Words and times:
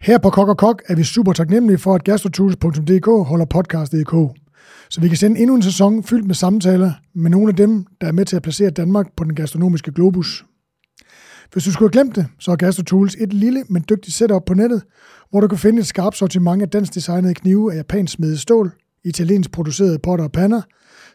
Her 0.00 0.18
på 0.18 0.30
Kok 0.30 0.48
og 0.48 0.56
Kok 0.56 0.82
er 0.86 0.94
vi 0.94 1.04
super 1.04 1.32
taknemmelige 1.32 1.78
for, 1.78 1.94
at 1.94 2.04
gastrotools.dk 2.04 3.28
holder 3.28 3.44
podcastet 3.44 4.00
i 4.00 4.04
kog. 4.04 4.36
Så 4.90 5.00
vi 5.00 5.08
kan 5.08 5.16
sende 5.16 5.40
endnu 5.40 5.56
en 5.56 5.62
sæson 5.62 6.04
fyldt 6.04 6.26
med 6.26 6.34
samtaler 6.34 6.92
med 7.14 7.30
nogle 7.30 7.48
af 7.48 7.56
dem, 7.56 7.84
der 8.00 8.06
er 8.06 8.12
med 8.12 8.24
til 8.24 8.36
at 8.36 8.42
placere 8.42 8.70
Danmark 8.70 9.06
på 9.16 9.24
den 9.24 9.34
gastronomiske 9.34 9.92
globus. 9.92 10.44
Hvis 11.52 11.64
du 11.64 11.72
skulle 11.72 11.86
have 11.94 12.02
glemt 12.02 12.16
det, 12.16 12.26
så 12.38 12.50
er 12.50 12.56
GastroTools 12.56 13.16
et 13.20 13.32
lille, 13.32 13.64
men 13.68 13.84
dygtigt 13.88 14.16
setup 14.16 14.42
på 14.46 14.54
nettet, 14.54 14.82
hvor 15.30 15.40
du 15.40 15.48
kan 15.48 15.58
finde 15.58 15.80
et 15.80 15.86
skarpt 15.86 16.16
sortiment 16.16 16.62
af 16.62 16.68
dansk 16.68 16.94
designede 16.94 17.34
knive 17.34 17.72
af 17.72 17.76
japansk 17.76 18.12
smedet 18.12 18.40
stål, 18.40 18.72
italiensk 19.04 19.52
producerede 19.52 19.98
potter 19.98 20.24
og 20.24 20.32
pander, 20.32 20.62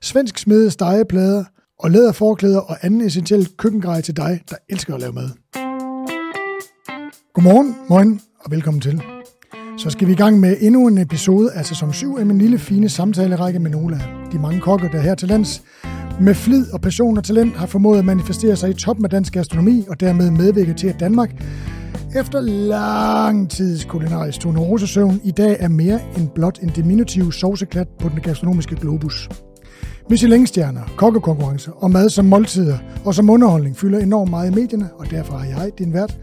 svensk 0.02 0.38
smede 0.38 0.72
stegeplader 0.72 1.44
og 1.80 1.92
læderforklæder 1.92 2.60
og 2.60 2.78
anden 2.82 3.02
essentiel 3.02 3.50
køkkengrej 3.58 4.02
til 4.02 4.18
dig, 4.18 4.42
der 4.50 4.56
elsker 4.70 4.96
at 4.96 5.02
lave 5.02 5.14
mad. 5.14 5.30
Godmorgen, 7.34 7.76
morgen 7.90 8.22
og 8.46 8.52
velkommen 8.52 8.82
til. 8.82 9.02
Så 9.78 9.90
skal 9.90 10.08
vi 10.08 10.12
i 10.12 10.16
gang 10.16 10.40
med 10.40 10.58
endnu 10.60 10.88
en 10.88 10.98
episode 10.98 11.52
af 11.52 11.66
sæson 11.66 11.94
7 11.94 12.18
af 12.20 12.26
min 12.26 12.38
lille 12.38 12.60
fine 12.60 12.90
samtalerække 12.90 13.60
med 13.60 13.72
nogle 13.72 13.96
af 13.96 14.02
de 14.32 14.40
mange 14.40 14.60
kokker, 14.60 14.90
der 14.90 15.02
her 15.02 15.16
til 15.16 15.28
lands 15.28 15.64
med 16.22 16.36
flid 16.36 16.72
og 16.74 16.82
passion 16.82 17.18
og 17.18 17.24
talent 17.24 17.56
har 17.56 17.66
formået 17.66 18.00
at 18.00 18.06
manifestere 18.06 18.56
sig 18.56 18.70
i 18.70 18.74
toppen 18.74 19.06
af 19.06 19.12
dansk 19.12 19.34
gastronomi 19.34 19.86
og 19.90 20.00
dermed 20.00 20.32
medvirke 20.32 20.74
til, 20.74 20.88
at 20.88 21.00
Danmark 21.00 21.32
efter 22.16 22.42
lang 22.42 23.50
tids 23.50 23.86
kulinarisk 23.86 24.40
tonerosesøvn 24.40 25.22
i 25.24 25.32
dag 25.32 25.58
er 25.60 25.68
mere 25.68 26.00
end 26.18 26.30
blot 26.36 26.60
en 26.62 26.70
diminutiv 26.70 27.32
sovseklat 27.32 27.88
på 28.00 28.10
den 28.10 28.20
gastronomiske 28.20 28.76
globus. 28.76 29.30
Michelin-stjerner, 30.10 30.82
kokkekonkurrencer 30.98 31.72
og 31.72 31.92
mad 31.92 32.10
som 32.10 32.26
måltider 32.26 32.78
og 33.06 33.16
som 33.16 33.30
underholdning 33.30 33.78
fylder 33.78 34.00
enormt 34.00 34.30
meget 34.30 34.52
i 34.52 34.56
medierne, 34.56 34.90
og 34.98 35.12
derfor 35.12 35.34
har 35.34 35.46
jeg, 35.46 35.72
din 35.78 35.94
vært, 35.94 36.18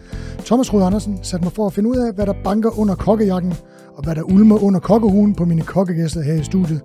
Thomas 0.45 0.73
Rød 0.73 0.83
Andersen, 0.83 1.19
sat 1.23 1.43
mig 1.43 1.53
for 1.53 1.67
at 1.67 1.73
finde 1.73 1.89
ud 1.89 1.97
af, 1.97 2.13
hvad 2.15 2.27
der 2.27 2.35
banker 2.45 2.79
under 2.79 2.95
kokkejakken, 2.95 3.55
og 3.97 4.05
hvad 4.05 4.15
der 4.15 4.23
ulmer 4.23 4.63
under 4.63 4.81
kokkehuen 4.81 5.35
på 5.35 5.45
mine 5.45 5.63
kokkegæster 5.63 6.23
her 6.23 6.35
i 6.35 6.45
studiet, 6.45 6.81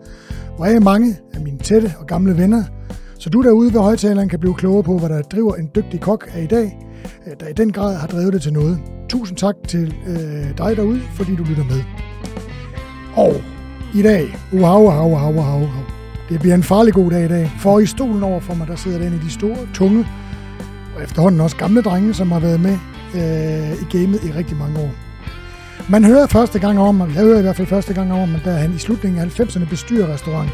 hvor 0.55 0.65
jeg 0.65 0.75
er 0.75 0.79
mange 0.79 1.17
af 1.33 1.41
mine 1.41 1.57
tætte 1.57 1.93
og 1.99 2.07
gamle 2.07 2.37
venner, 2.37 2.63
så 3.19 3.29
du 3.29 3.41
derude 3.41 3.73
ved 3.73 3.79
højtaleren 3.81 4.29
kan 4.29 4.39
blive 4.39 4.53
klogere 4.53 4.83
på, 4.83 4.97
hvad 4.97 5.09
der 5.09 5.21
driver 5.21 5.55
en 5.55 5.71
dygtig 5.75 6.01
kok 6.01 6.29
af 6.33 6.43
i 6.43 6.47
dag, 6.47 6.77
øh, 7.27 7.33
der 7.39 7.47
i 7.47 7.53
den 7.53 7.71
grad 7.71 7.95
har 7.95 8.07
drevet 8.07 8.33
det 8.33 8.41
til 8.41 8.53
noget. 8.53 8.79
Tusind 9.09 9.37
tak 9.37 9.55
til 9.67 9.95
øh, 10.07 10.57
dig 10.57 10.77
derude, 10.77 11.01
fordi 11.11 11.35
du 11.35 11.43
lytter 11.43 11.63
med. 11.63 11.81
Og 13.15 13.33
i 13.95 14.01
dag, 14.01 14.37
wow, 14.53 14.83
wow, 14.83 15.09
wow, 15.09 15.33
wow, 15.33 15.59
wow. 15.59 15.94
Det 16.29 16.39
bliver 16.39 16.55
en 16.55 16.63
farlig 16.63 16.93
god 16.93 17.11
dag 17.11 17.25
i 17.25 17.27
dag, 17.27 17.51
for 17.59 17.79
i 17.79 17.85
stolen 17.85 18.23
over 18.23 18.39
for 18.39 18.53
mig, 18.53 18.67
der 18.67 18.75
sidder 18.75 18.99
den 18.99 19.13
i 19.13 19.17
de 19.17 19.31
store, 19.31 19.57
tunge, 19.73 20.07
og 20.95 21.03
efterhånden 21.03 21.41
også 21.41 21.57
gamle 21.57 21.81
drenge, 21.81 22.13
som 22.13 22.31
har 22.31 22.39
været 22.39 22.59
med 22.59 22.77
øh, 23.15 23.81
i 23.81 23.97
gamet 23.97 24.23
i 24.23 24.31
rigtig 24.31 24.57
mange 24.57 24.79
år. 24.79 24.91
Man 25.89 26.03
hører 26.03 26.27
første 26.27 26.59
gang 26.59 26.79
om, 26.79 27.01
og 27.01 27.07
jeg 27.07 27.15
hører 27.15 27.39
i 27.39 27.41
hvert 27.41 27.55
fald 27.55 27.67
første 27.67 27.93
gang 27.93 28.13
om, 28.13 28.35
at 28.35 28.41
der 28.45 28.51
han 28.51 28.73
i 28.73 28.77
slutningen 28.77 29.21
af 29.21 29.39
90'erne 29.39 29.69
bestyrer 29.69 30.13
restaurant. 30.13 30.49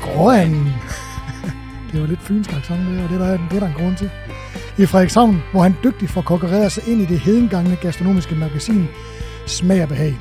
Grøn! 0.00 0.52
det 1.92 2.00
var 2.00 2.06
lidt 2.06 2.22
fynsk 2.22 2.52
accent, 2.52 2.80
og 2.88 3.08
det 3.08 3.20
er 3.20 3.26
der, 3.26 3.38
det 3.50 3.56
er 3.56 3.60
der 3.60 3.66
en 3.66 3.74
grund 3.78 3.96
til. 3.96 4.10
I 4.78 4.86
Frederikshavn, 4.86 5.42
hvor 5.52 5.62
han 5.62 5.74
dygtigt 5.84 6.10
får 6.10 6.22
konkurreret 6.22 6.72
sig 6.72 6.88
ind 6.88 7.00
i 7.00 7.04
det 7.04 7.20
hedengangne 7.20 7.76
gastronomiske 7.76 8.34
magasin 8.34 8.88
Smag 9.46 9.82
og 9.82 9.88
Behag. 9.88 10.18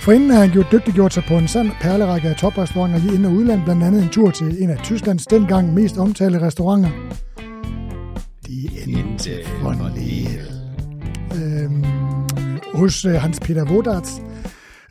Forinden 0.00 0.30
har 0.30 0.40
han 0.40 0.50
gjort 0.50 0.66
dygtigt 0.72 0.94
gjort 0.94 1.14
sig 1.14 1.24
på 1.28 1.34
en 1.34 1.48
sand 1.48 1.70
perlerække 1.80 2.28
af 2.28 2.36
toprestauranter 2.36 2.98
i 2.98 3.14
ind- 3.14 3.26
og 3.26 3.32
udland, 3.32 3.64
blandt 3.64 3.84
andet 3.84 4.02
en 4.02 4.08
tur 4.08 4.30
til 4.30 4.62
en 4.62 4.70
af 4.70 4.78
Tysklands 4.78 5.26
dengang 5.26 5.74
mest 5.74 5.98
omtalte 5.98 6.40
restauranter. 6.40 6.90
De 8.46 8.68
endte 8.86 9.30
for 9.62 9.70
øhm, 11.34 11.84
hos 12.74 13.04
øh, 13.04 13.12
Hans 13.12 13.40
Peter 13.40 13.64
Wodarts. 13.64 14.22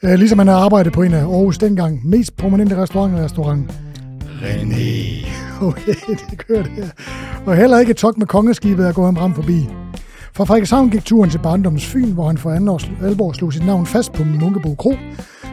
Øh, 0.04 0.14
ligesom 0.14 0.40
han 0.40 0.48
har 0.48 0.56
arbejdet 0.56 0.94
på 0.94 1.04
en 1.04 1.14
af 1.14 1.22
Aarhus 1.22 1.58
dengang 1.58 2.08
mest 2.08 2.38
prominente 2.38 2.82
restauranter, 2.82 3.24
restaurant 3.24 3.72
René. 4.42 5.28
Okay, 5.68 5.94
det 6.30 6.48
kører 6.48 6.64
det 6.64 6.72
her. 6.72 6.90
Og 7.46 7.56
heller 7.56 7.80
ikke 7.80 7.92
et 7.92 7.98
tok 7.98 8.18
med 8.18 8.28
kongeskibet 8.28 8.86
at 8.86 8.96
gå 8.96 9.06
ham 9.06 9.16
frem 9.16 9.34
forbi. 9.34 9.68
Fra 10.34 10.44
Frederikshavn 10.44 10.90
gik 10.90 11.06
turen 11.06 11.30
til 11.30 11.40
barndommens 11.40 11.86
Fyn, 11.86 12.12
hvor 12.12 12.28
han 12.28 12.38
for 12.38 12.52
anden 12.52 12.70
års 12.70 12.92
alvor 13.04 13.32
slog 13.32 13.54
sit 13.54 13.66
navn 13.66 13.86
fast 13.86 14.14
på 14.14 14.24
Munkebo 14.24 14.76
Kro, 14.76 14.94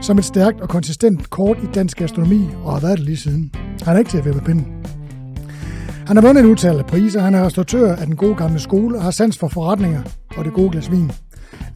som 0.01 0.19
et 0.19 0.25
stærkt 0.25 0.61
og 0.61 0.69
konsistent 0.69 1.31
kort 1.31 1.59
i 1.63 1.67
dansk 1.75 1.97
gastronomi, 1.99 2.49
og 2.65 2.73
har 2.73 2.81
været 2.81 2.99
det 2.99 3.07
lige 3.07 3.17
siden. 3.17 3.53
Han 3.83 3.95
er 3.95 3.99
ikke 3.99 4.11
til 4.11 4.19
at 4.19 4.25
vippe 4.25 4.41
pinden. 4.41 4.67
Han 6.07 6.17
har 6.17 6.23
vundet 6.23 6.45
en 6.45 6.51
utal 6.51 6.79
af 6.79 6.87
priser, 6.87 7.21
han 7.21 7.35
er 7.35 7.47
restauratør 7.47 7.97
af 7.97 8.07
den 8.07 8.17
gode 8.17 8.35
gamle 8.35 8.59
skole 8.59 8.97
og 8.97 9.03
har 9.03 9.11
sans 9.11 9.39
for 9.39 9.49
forretninger 9.49 10.03
og 10.37 10.45
det 10.45 10.53
gode 10.53 10.71
glas 10.71 10.91
vin. 10.91 11.13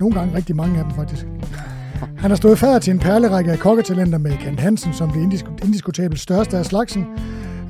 Nogle 0.00 0.14
gange 0.14 0.36
rigtig 0.36 0.56
mange 0.56 0.78
af 0.78 0.84
dem 0.84 0.94
faktisk. 0.94 1.26
Han 2.18 2.30
har 2.30 2.36
stået 2.36 2.58
fader 2.58 2.78
til 2.78 2.90
en 2.90 2.98
perlerække 2.98 3.52
af 3.52 3.58
kokketalenter 3.58 4.18
med 4.18 4.32
Kent 4.36 4.60
Hansen 4.60 4.92
som 4.92 5.10
det 5.10 5.20
indisk- 5.20 5.64
indiskutabelt 5.64 6.20
største 6.20 6.58
af 6.58 6.64
slagsen, 6.64 7.06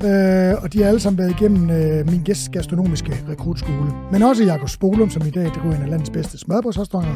øh, 0.03 0.63
og 0.63 0.73
de 0.73 0.81
har 0.81 0.87
alle 0.87 0.99
sammen 0.99 1.17
været 1.17 1.31
igennem 1.41 1.69
øh, 1.69 2.09
min 2.11 2.21
gæst 2.23 2.51
gastronomiske 2.51 3.17
rekrutskole. 3.29 3.91
Men 4.11 4.23
også 4.23 4.43
Jakob 4.43 4.69
Spolum, 4.69 5.09
som 5.09 5.27
i 5.27 5.29
dag 5.29 5.45
driver 5.55 5.75
en 5.75 5.81
af 5.83 5.89
landets 5.89 6.09
bedste 6.09 6.37
smørbrødsrestauranter, 6.37 7.15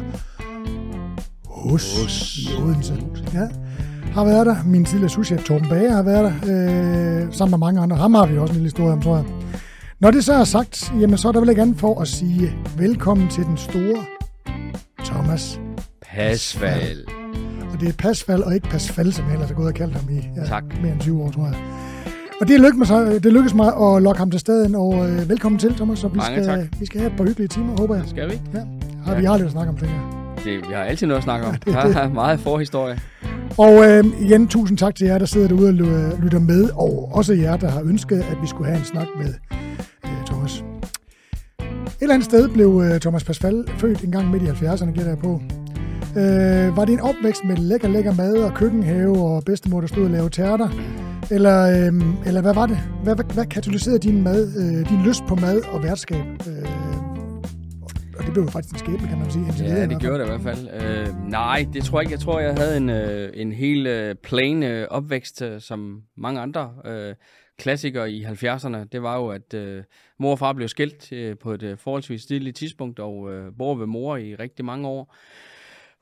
Hus, 1.46 2.02
Hus. 2.02 2.38
i 2.38 2.48
Odense. 2.62 2.94
Ja. 3.34 3.48
Har 4.12 4.24
været 4.24 4.46
der. 4.46 4.56
Min 4.64 4.84
tidligere 4.84 5.10
sushi 5.10 5.36
Torben 5.36 5.68
Bager 5.68 5.92
har 5.92 6.02
været 6.02 6.34
der, 6.42 7.24
øh, 7.26 7.32
sammen 7.32 7.50
med 7.50 7.58
mange 7.58 7.80
andre. 7.80 7.96
Ham 7.96 8.14
har 8.14 8.26
vi 8.26 8.38
også 8.38 8.50
en 8.52 8.56
lille 8.56 8.66
historie 8.66 8.92
om, 8.92 9.00
tror 9.02 9.16
jeg. 9.16 9.24
Når 10.00 10.10
det 10.10 10.24
så 10.24 10.34
er 10.34 10.44
sagt, 10.44 10.92
jamen 11.00 11.18
så 11.18 11.28
er 11.28 11.32
der 11.32 11.40
vel 11.40 11.48
ikke 11.48 11.62
andet 11.62 11.78
for 11.78 12.00
at 12.00 12.08
sige 12.08 12.52
velkommen 12.78 13.28
til 13.28 13.44
den 13.44 13.56
store 13.56 14.04
Thomas 15.04 15.60
Pasfald. 16.02 17.04
Og 17.72 17.80
det 17.80 17.88
er 17.88 17.92
Pasfald 17.98 18.42
og 18.42 18.54
ikke 18.54 18.68
Pasfald, 18.68 19.12
som 19.12 19.24
jeg 19.24 19.32
ellers 19.32 19.48
har 19.48 19.56
gået 19.56 19.68
og 19.68 19.74
kaldt 19.74 19.94
ham 19.96 20.10
i 20.10 20.20
ja, 20.36 20.44
Tak. 20.46 20.64
mere 20.82 20.92
end 20.92 21.00
20 21.00 21.22
år, 21.22 21.30
tror 21.30 21.44
jeg. 21.46 21.56
Og 22.40 22.48
det 22.48 22.60
lykkedes 22.60 22.90
mig, 22.90 23.22
det 23.24 23.32
lykkedes 23.32 23.54
mig 23.54 23.66
at 23.66 24.02
lokke 24.02 24.18
ham 24.18 24.30
til 24.30 24.40
staden, 24.40 24.74
og 24.74 25.08
øh, 25.10 25.28
velkommen 25.28 25.58
til, 25.58 25.74
Thomas. 25.74 26.04
Og 26.04 26.12
vi, 26.12 26.16
Mange 26.16 26.44
skal, 26.44 26.58
tak. 26.58 26.80
vi 26.80 26.86
skal 26.86 27.00
have 27.00 27.10
et 27.10 27.16
par 27.16 27.24
hyggelige 27.24 27.48
timer, 27.48 27.76
håber 27.80 27.94
jeg. 27.94 28.04
Skal 28.06 28.30
vi? 28.30 28.40
Ja, 28.54 28.60
har, 29.04 29.14
vi 29.14 29.24
har 29.24 29.36
lidt 29.36 29.46
at 29.46 29.52
snakke 29.52 29.70
om, 29.70 29.76
tænker 29.76 29.94
jeg. 29.94 30.44
Det, 30.44 30.68
vi 30.68 30.74
har 30.74 30.82
altid 30.82 31.06
noget 31.06 31.18
at 31.18 31.24
snakke 31.24 31.46
om. 31.46 31.54
det 31.66 31.74
er 31.74 31.82
Der 31.88 31.98
er 32.00 32.08
meget 32.08 32.40
forhistorie. 32.40 32.98
Og 33.58 33.72
øh, 33.90 34.04
igen, 34.20 34.48
tusind 34.48 34.78
tak 34.78 34.94
til 34.94 35.06
jer, 35.06 35.18
der 35.18 35.26
sidder 35.26 35.48
derude 35.48 35.68
og 35.68 35.74
ly- 35.74 36.22
lytter 36.24 36.38
med, 36.38 36.68
og 36.74 37.10
også 37.12 37.34
jer, 37.34 37.56
der 37.56 37.68
har 37.68 37.80
ønsket, 37.82 38.16
at 38.16 38.36
vi 38.42 38.46
skulle 38.46 38.66
have 38.70 38.78
en 38.78 38.84
snak 38.84 39.06
med 39.18 39.34
øh, 40.04 40.10
Thomas. 40.26 40.64
Et 41.60 41.66
eller 42.00 42.14
andet 42.14 42.24
sted 42.24 42.48
blev 42.48 42.82
øh, 42.84 43.00
Thomas 43.00 43.24
Pasfald 43.24 43.64
født 43.78 44.04
en 44.04 44.12
gang 44.12 44.30
midt 44.30 44.42
i 44.42 44.46
70'erne, 44.46 44.84
gætter 44.90 45.08
jeg 45.08 45.18
på. 45.18 45.40
Øh, 46.16 46.76
var 46.76 46.84
det 46.84 46.92
en 46.92 47.00
opvækst 47.00 47.44
med 47.48 47.56
lækker, 47.56 47.88
lækker 47.88 48.14
mad 48.14 48.34
og 48.34 48.54
køkkenhave 48.54 49.18
og 49.18 49.42
bedstemor, 49.46 49.80
der 49.80 49.88
stod 49.88 50.04
og 50.04 50.10
lavede 50.10 50.30
tærter? 50.30 50.68
Eller, 51.30 51.58
øh, 51.62 52.26
eller 52.26 52.42
hvad 52.42 52.54
var 52.54 52.66
det? 52.66 52.78
Hvad, 53.02 53.14
hvad, 53.14 53.34
hvad 53.34 53.46
katalyserede 53.46 53.98
din, 53.98 54.22
mad, 54.22 54.42
øh, 54.56 54.88
din 54.90 55.02
lyst 55.02 55.22
på 55.28 55.34
mad 55.34 55.62
og 55.72 55.82
værtskab? 55.82 56.24
Øh, 56.24 56.68
og 58.18 58.24
det 58.24 58.32
blev 58.32 58.44
jo 58.44 58.50
faktisk 58.50 58.74
en 58.74 58.78
skæbne, 58.78 59.08
kan 59.08 59.18
man 59.18 59.30
sige. 59.30 59.44
Ja, 59.44 59.82
det 59.82 59.90
fald. 59.90 60.00
gjorde 60.00 60.18
det 60.18 60.24
i 60.24 60.28
hvert 60.28 60.40
fald. 60.40 60.68
Øh, 61.08 61.30
nej, 61.30 61.66
det 61.72 61.84
tror 61.84 61.98
jeg 61.98 62.04
ikke. 62.04 62.12
Jeg 62.12 62.20
tror, 62.20 62.40
jeg 62.40 62.54
havde 62.54 62.76
en, 62.76 62.90
øh, 62.90 63.30
en 63.34 63.52
helt 63.52 63.86
øh, 63.86 64.14
plain 64.22 64.62
øh, 64.62 64.88
opvækst, 64.90 65.42
øh, 65.42 65.60
som 65.60 66.02
mange 66.16 66.40
andre 66.40 66.70
øh, 66.84 67.14
klassikere 67.58 68.10
i 68.12 68.24
70'erne. 68.24 68.84
Det 68.92 69.02
var 69.02 69.16
jo, 69.16 69.28
at 69.28 69.54
øh, 69.54 69.82
mor 70.18 70.30
og 70.30 70.38
far 70.38 70.52
blev 70.52 70.68
skilt 70.68 71.12
øh, 71.12 71.38
på 71.38 71.52
et 71.52 71.62
øh, 71.62 71.78
forholdsvis 71.78 72.26
tidligt 72.26 72.56
tidspunkt, 72.56 72.98
og 72.98 73.32
øh, 73.32 73.52
bor 73.58 73.74
ved 73.74 73.86
mor 73.86 74.16
i 74.16 74.34
rigtig 74.34 74.64
mange 74.64 74.88
år. 74.88 75.14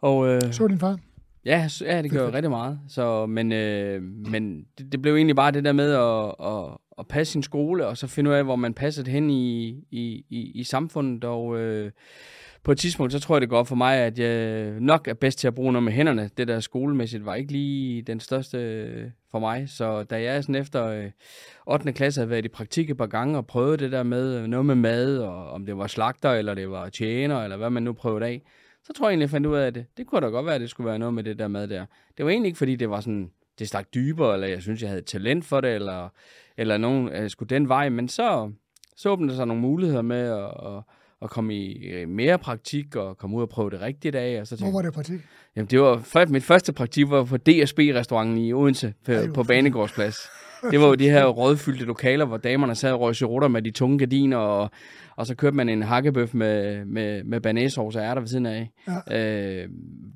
Og, 0.02 0.28
øh, 0.28 0.52
Så 0.52 0.68
din 0.68 0.78
far? 0.78 0.98
Ja, 1.44 1.69
ja 1.81 2.03
det 2.03 2.10
gør 2.10 2.32
rigtig 2.34 2.50
meget. 2.50 2.81
Så, 2.88 3.27
men 3.27 3.53
øh, 3.53 4.03
men 4.03 4.66
det, 4.78 4.93
det 4.93 5.03
blev 5.03 5.16
egentlig 5.16 5.37
bare 5.37 5.50
det 5.50 5.65
der 5.65 5.72
med 5.72 5.93
at, 5.93 6.47
at, 6.47 6.78
at 6.99 7.09
passe 7.09 7.32
sin 7.32 7.43
skole, 7.43 7.87
og 7.87 7.97
så 7.97 8.06
finde 8.06 8.31
ud 8.31 8.34
af, 8.34 8.44
hvor 8.44 8.56
man 8.56 8.75
passer 8.75 9.03
det 9.03 9.12
hen 9.12 9.31
i, 9.31 9.69
i, 9.91 10.25
i, 10.31 10.53
i 10.54 10.65
samfundet. 10.65 11.25
Og 11.25 11.59
øh, 11.59 11.91
på 12.65 12.72
et 12.72 12.78
tidspunkt, 12.78 13.12
så 13.12 13.21
tror 13.21 13.37
jeg, 13.37 13.41
det 13.41 13.49
går 13.49 13.59
op 13.59 13.69
for 13.69 13.75
mig, 13.75 13.97
at 13.97 14.19
jeg 14.19 14.71
nok 14.81 15.09
er 15.09 15.15
bedst 15.15 15.38
til 15.38 15.47
at 15.47 15.54
bruge 15.54 15.72
noget 15.72 15.83
med 15.83 15.92
hænderne. 15.92 16.30
Det 16.36 16.48
der 16.48 16.60
skolemæssigt 16.60 17.27
var 17.27 17.34
ikke 17.34 17.53
lige 17.53 18.03
den 18.03 18.21
største 18.21 18.59
øh, 18.59 19.10
for 19.30 19.39
mig. 19.39 19.68
Så 19.68 20.03
da 20.03 20.22
jeg 20.22 20.45
sådan 20.45 20.54
efter 20.54 20.86
øh, 20.86 21.10
8. 21.66 21.92
klasse 21.92 22.21
havde 22.21 22.30
været 22.30 22.45
i 22.45 22.48
praktik 22.48 22.91
et 22.91 22.97
par 22.97 23.07
gange 23.07 23.39
og 23.39 23.47
prøvet 23.47 23.80
det 23.80 23.92
der 23.92 24.03
med 24.03 24.34
øh, 24.34 24.47
noget 24.47 24.66
med 24.66 24.74
mad, 24.74 25.18
og 25.18 25.51
om 25.51 25.66
det 25.66 25.78
var 25.78 25.86
slagter, 25.86 26.33
eller 26.33 26.54
det 26.54 26.71
var 26.71 26.89
tjener, 26.89 27.42
eller 27.42 27.57
hvad 27.57 27.71
man 27.71 27.83
nu 27.83 27.92
prøvede 27.92 28.27
af, 28.27 28.42
så 28.86 28.92
tror 28.92 29.07
jeg 29.07 29.10
egentlig, 29.13 29.22
jeg 29.22 29.31
fandt 29.31 29.47
ud 29.47 29.57
af 29.57 29.66
at 29.66 29.75
det. 29.75 29.86
Det 29.97 30.07
kunne 30.07 30.21
da 30.21 30.27
godt 30.27 30.47
være, 30.47 30.54
at 30.54 30.60
det 30.60 30.71
skulle 30.71 30.89
være 30.89 30.98
noget 30.98 31.15
med 31.15 31.25
det 31.25 31.39
der 31.39 31.48
mad 31.48 31.69
der. 31.69 31.86
Det 32.16 32.25
var 32.25 32.31
egentlig 32.31 32.48
ikke, 32.48 32.59
fordi 32.59 32.77
det 32.77 32.91
var 32.91 33.01
sådan, 33.01 33.31
det 33.59 33.69
stak 33.69 33.86
dybere, 33.95 34.34
eller 34.34 34.47
jeg 34.47 34.63
synes, 34.63 34.83
jeg 34.83 34.89
havde 34.91 35.03
talent 35.03 35.45
for 35.45 35.60
det, 35.60 35.75
eller, 35.75 36.09
eller 36.57 36.77
nogen 36.78 37.09
øh, 37.09 37.31
skulle 37.31 37.48
den 37.48 37.69
vej, 37.69 37.89
men 37.89 38.09
så, 38.09 38.53
så 38.97 39.09
åbnede 39.10 39.31
der 39.31 39.36
sig 39.36 39.47
nogle 39.47 39.63
muligheder 39.63 40.03
med 40.03 40.21
at, 40.21 40.45
at, 40.45 40.83
at 41.22 41.31
komme 41.31 41.54
i 41.54 41.86
øh, 41.86 42.09
mere 42.09 42.39
praktik, 42.39 42.97
og 42.97 43.19
komme 43.19 43.36
ud 43.36 43.42
og 43.42 43.48
prøve 43.48 43.71
det 43.71 43.81
rigtigt 43.81 44.15
af, 44.16 44.41
og 44.41 44.47
så 44.47 44.57
Hvor 44.57 44.59
tænkte 44.59 44.75
var 44.75 44.81
jeg, 44.81 44.84
det 44.84 44.95
praktik? 44.95 45.21
jamen 45.57 45.66
det 45.66 45.80
var, 45.80 46.27
mit 46.30 46.42
første 46.45 46.72
praktik 46.72 47.10
var 47.10 47.25
på 47.25 47.37
DSB-restauranten 47.37 48.39
i 48.39 48.53
Odense, 48.53 48.95
på, 49.04 49.13
Ej, 49.13 49.27
hvor 49.27 49.34
på. 49.34 49.42
Banegårdsplads. 49.42 50.16
Det 50.71 50.81
var 50.81 50.87
jo 50.87 50.95
de 50.95 51.11
her 51.11 51.27
rådfyldte 51.27 51.84
lokaler, 51.84 52.25
hvor 52.25 52.37
damerne 52.37 52.75
sad 52.75 52.93
og 52.93 53.01
røg 53.01 53.51
med 53.51 53.63
de 53.63 53.71
tunge 53.71 53.99
gardiner, 53.99 54.37
og, 54.37 54.71
og 55.16 55.27
så 55.27 55.34
kørte 55.34 55.57
man 55.57 55.69
en 55.69 55.83
hakkebøf 55.83 56.34
med, 56.34 56.84
med, 56.84 57.25
med 57.25 57.41
banæsauce 57.41 57.99
og 57.99 58.05
ærter 58.05 58.21
ved 58.21 58.28
siden 58.28 58.47
af. 58.47 58.71
Ja. 59.11 59.63
Øh, 59.63 59.69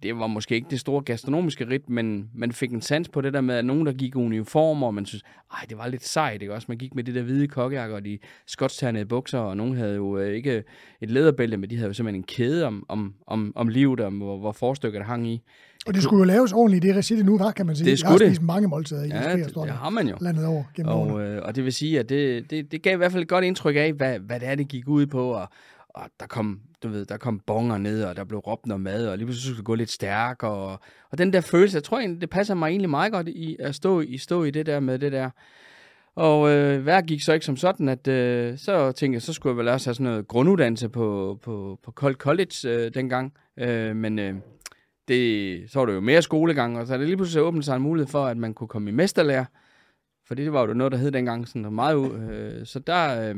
det 0.02 0.18
var 0.18 0.26
måske 0.26 0.54
ikke 0.54 0.70
det 0.70 0.80
store 0.80 1.02
gastronomiske 1.02 1.68
rit, 1.68 1.88
men 1.88 2.30
man 2.34 2.52
fik 2.52 2.72
en 2.72 2.80
sans 2.80 3.08
på 3.08 3.20
det 3.20 3.32
der 3.32 3.40
med, 3.40 3.54
at 3.54 3.64
nogen, 3.64 3.86
der 3.86 3.92
gik 3.92 4.14
i 4.14 4.18
uniformer, 4.18 4.86
og 4.86 4.94
man 4.94 5.06
synes, 5.06 5.22
ej, 5.52 5.66
det 5.68 5.78
var 5.78 5.88
lidt 5.88 6.04
sejt, 6.04 6.42
ikke 6.42 6.54
også? 6.54 6.66
Man 6.68 6.78
gik 6.78 6.94
med 6.94 7.04
de 7.04 7.14
der 7.14 7.22
hvide 7.22 7.48
kokkejakker 7.48 7.96
og 7.96 8.04
de 8.04 8.18
skotsternede 8.46 9.06
bukser, 9.06 9.38
og 9.38 9.56
nogen 9.56 9.76
havde 9.76 9.94
jo 9.94 10.18
øh, 10.18 10.34
ikke 10.34 10.64
et 11.00 11.10
læderbælte, 11.10 11.56
men 11.56 11.70
de 11.70 11.76
havde 11.76 11.88
jo 11.88 11.92
simpelthen 11.92 12.20
en 12.20 12.26
kæde 12.26 12.66
om, 12.66 12.84
om, 12.88 13.14
om, 13.26 13.52
om 13.56 13.68
livet, 13.68 14.00
om, 14.00 14.16
hvor, 14.16 14.38
hvor 14.38 14.52
forstykket 14.52 15.04
hang 15.04 15.28
i. 15.28 15.42
Og 15.86 15.94
det 15.94 16.02
skulle 16.02 16.20
jo 16.20 16.24
laves 16.24 16.52
ordentligt 16.52 16.84
i 16.84 16.88
det 16.88 16.96
regi, 16.96 17.16
det 17.16 17.24
nu 17.24 17.38
var, 17.38 17.50
kan 17.50 17.66
man 17.66 17.76
sige. 17.76 17.84
Det 17.90 18.02
Jeg 18.02 18.08
har 18.08 18.16
skulle 18.16 18.30
spist 18.30 18.42
mange 18.42 18.68
måltider 18.68 19.04
i 19.04 19.08
Ja, 19.08 19.36
det, 19.36 19.54
det 19.54 19.70
har 19.70 19.90
man 19.90 20.08
jo. 20.08 20.16
landet 20.20 20.46
over 20.46 20.64
gennem 20.76 20.92
årene. 20.92 21.14
Og, 21.14 21.22
øh, 21.22 21.42
og 21.42 21.56
det 21.56 21.64
vil 21.64 21.72
sige, 21.72 21.98
at 21.98 22.08
det, 22.08 22.50
det, 22.50 22.72
det 22.72 22.82
gav 22.82 22.92
i 22.92 22.96
hvert 22.96 23.12
fald 23.12 23.22
et 23.22 23.28
godt 23.28 23.44
indtryk 23.44 23.76
af, 23.76 23.92
hvad, 23.92 24.18
hvad 24.18 24.40
det 24.40 24.48
er, 24.48 24.54
det 24.54 24.68
gik 24.68 24.88
ud 24.88 25.06
på, 25.06 25.30
og, 25.30 25.48
og 25.88 26.02
der 26.20 26.26
kom, 26.26 26.60
du 26.82 26.88
ved, 26.88 27.04
der 27.06 27.16
kom 27.16 27.40
bonger 27.46 27.78
ned, 27.78 28.02
og 28.04 28.16
der 28.16 28.24
blev 28.24 28.38
råbt 28.38 28.66
noget 28.66 28.80
mad, 28.80 29.06
og 29.06 29.18
lige 29.18 29.26
pludselig 29.26 29.44
skulle 29.44 29.56
det 29.56 29.64
gå 29.64 29.74
lidt 29.74 29.90
stærkere, 29.90 30.50
og, 30.50 30.80
og 31.10 31.18
den 31.18 31.32
der 31.32 31.40
følelse, 31.40 31.76
jeg 31.76 31.82
tror 31.84 31.98
egentlig, 31.98 32.20
det 32.20 32.30
passer 32.30 32.54
mig 32.54 32.68
egentlig 32.68 32.90
meget 32.90 33.12
godt 33.12 33.28
i 33.28 33.56
at 33.60 33.74
stå 33.74 34.00
i, 34.00 34.18
stå 34.18 34.44
i 34.44 34.50
det 34.50 34.66
der 34.66 34.80
med 34.80 34.98
det 34.98 35.12
der. 35.12 35.30
Og 36.14 36.50
øh, 36.50 36.82
hver 36.82 37.00
gik 37.00 37.22
så 37.22 37.32
ikke 37.32 37.46
som 37.46 37.56
sådan, 37.56 37.88
at 37.88 38.08
øh, 38.08 38.58
så 38.58 38.92
tænkte 38.92 39.14
jeg, 39.14 39.22
så 39.22 39.32
skulle 39.32 39.50
jeg 39.50 39.58
vel 39.58 39.68
også 39.68 39.88
have 39.88 39.94
sådan 39.94 40.04
noget 40.04 40.28
grunduddannelse 40.28 40.88
på, 40.88 41.38
på, 41.42 41.78
på 41.84 41.90
Cold 41.90 42.14
College 42.14 42.54
øh, 42.64 42.94
dengang. 42.94 43.32
Øh, 43.58 43.96
men 43.96 44.18
øh, 44.18 44.34
det, 45.08 45.70
så 45.70 45.78
var 45.78 45.86
det 45.86 45.94
jo 45.94 46.00
mere 46.00 46.22
skolegang, 46.22 46.78
og 46.78 46.86
så 46.86 46.94
er 46.94 46.98
det 46.98 47.06
lige 47.06 47.16
pludselig 47.16 47.42
åbnet 47.42 47.64
sig 47.64 47.76
en 47.76 47.82
mulighed 47.82 48.10
for, 48.10 48.26
at 48.26 48.36
man 48.36 48.54
kunne 48.54 48.68
komme 48.68 48.90
i 48.90 48.92
mesterlærer. 48.92 49.44
For 50.26 50.34
det 50.34 50.52
var 50.52 50.66
jo 50.66 50.74
noget, 50.74 50.92
der 50.92 50.98
hed 50.98 51.10
dengang 51.10 51.48
sådan 51.48 51.72
meget 51.72 51.94
ud. 51.94 52.30
Øh, 52.30 52.66
så 52.66 52.78
der, 52.78 53.30
øh, 53.30 53.36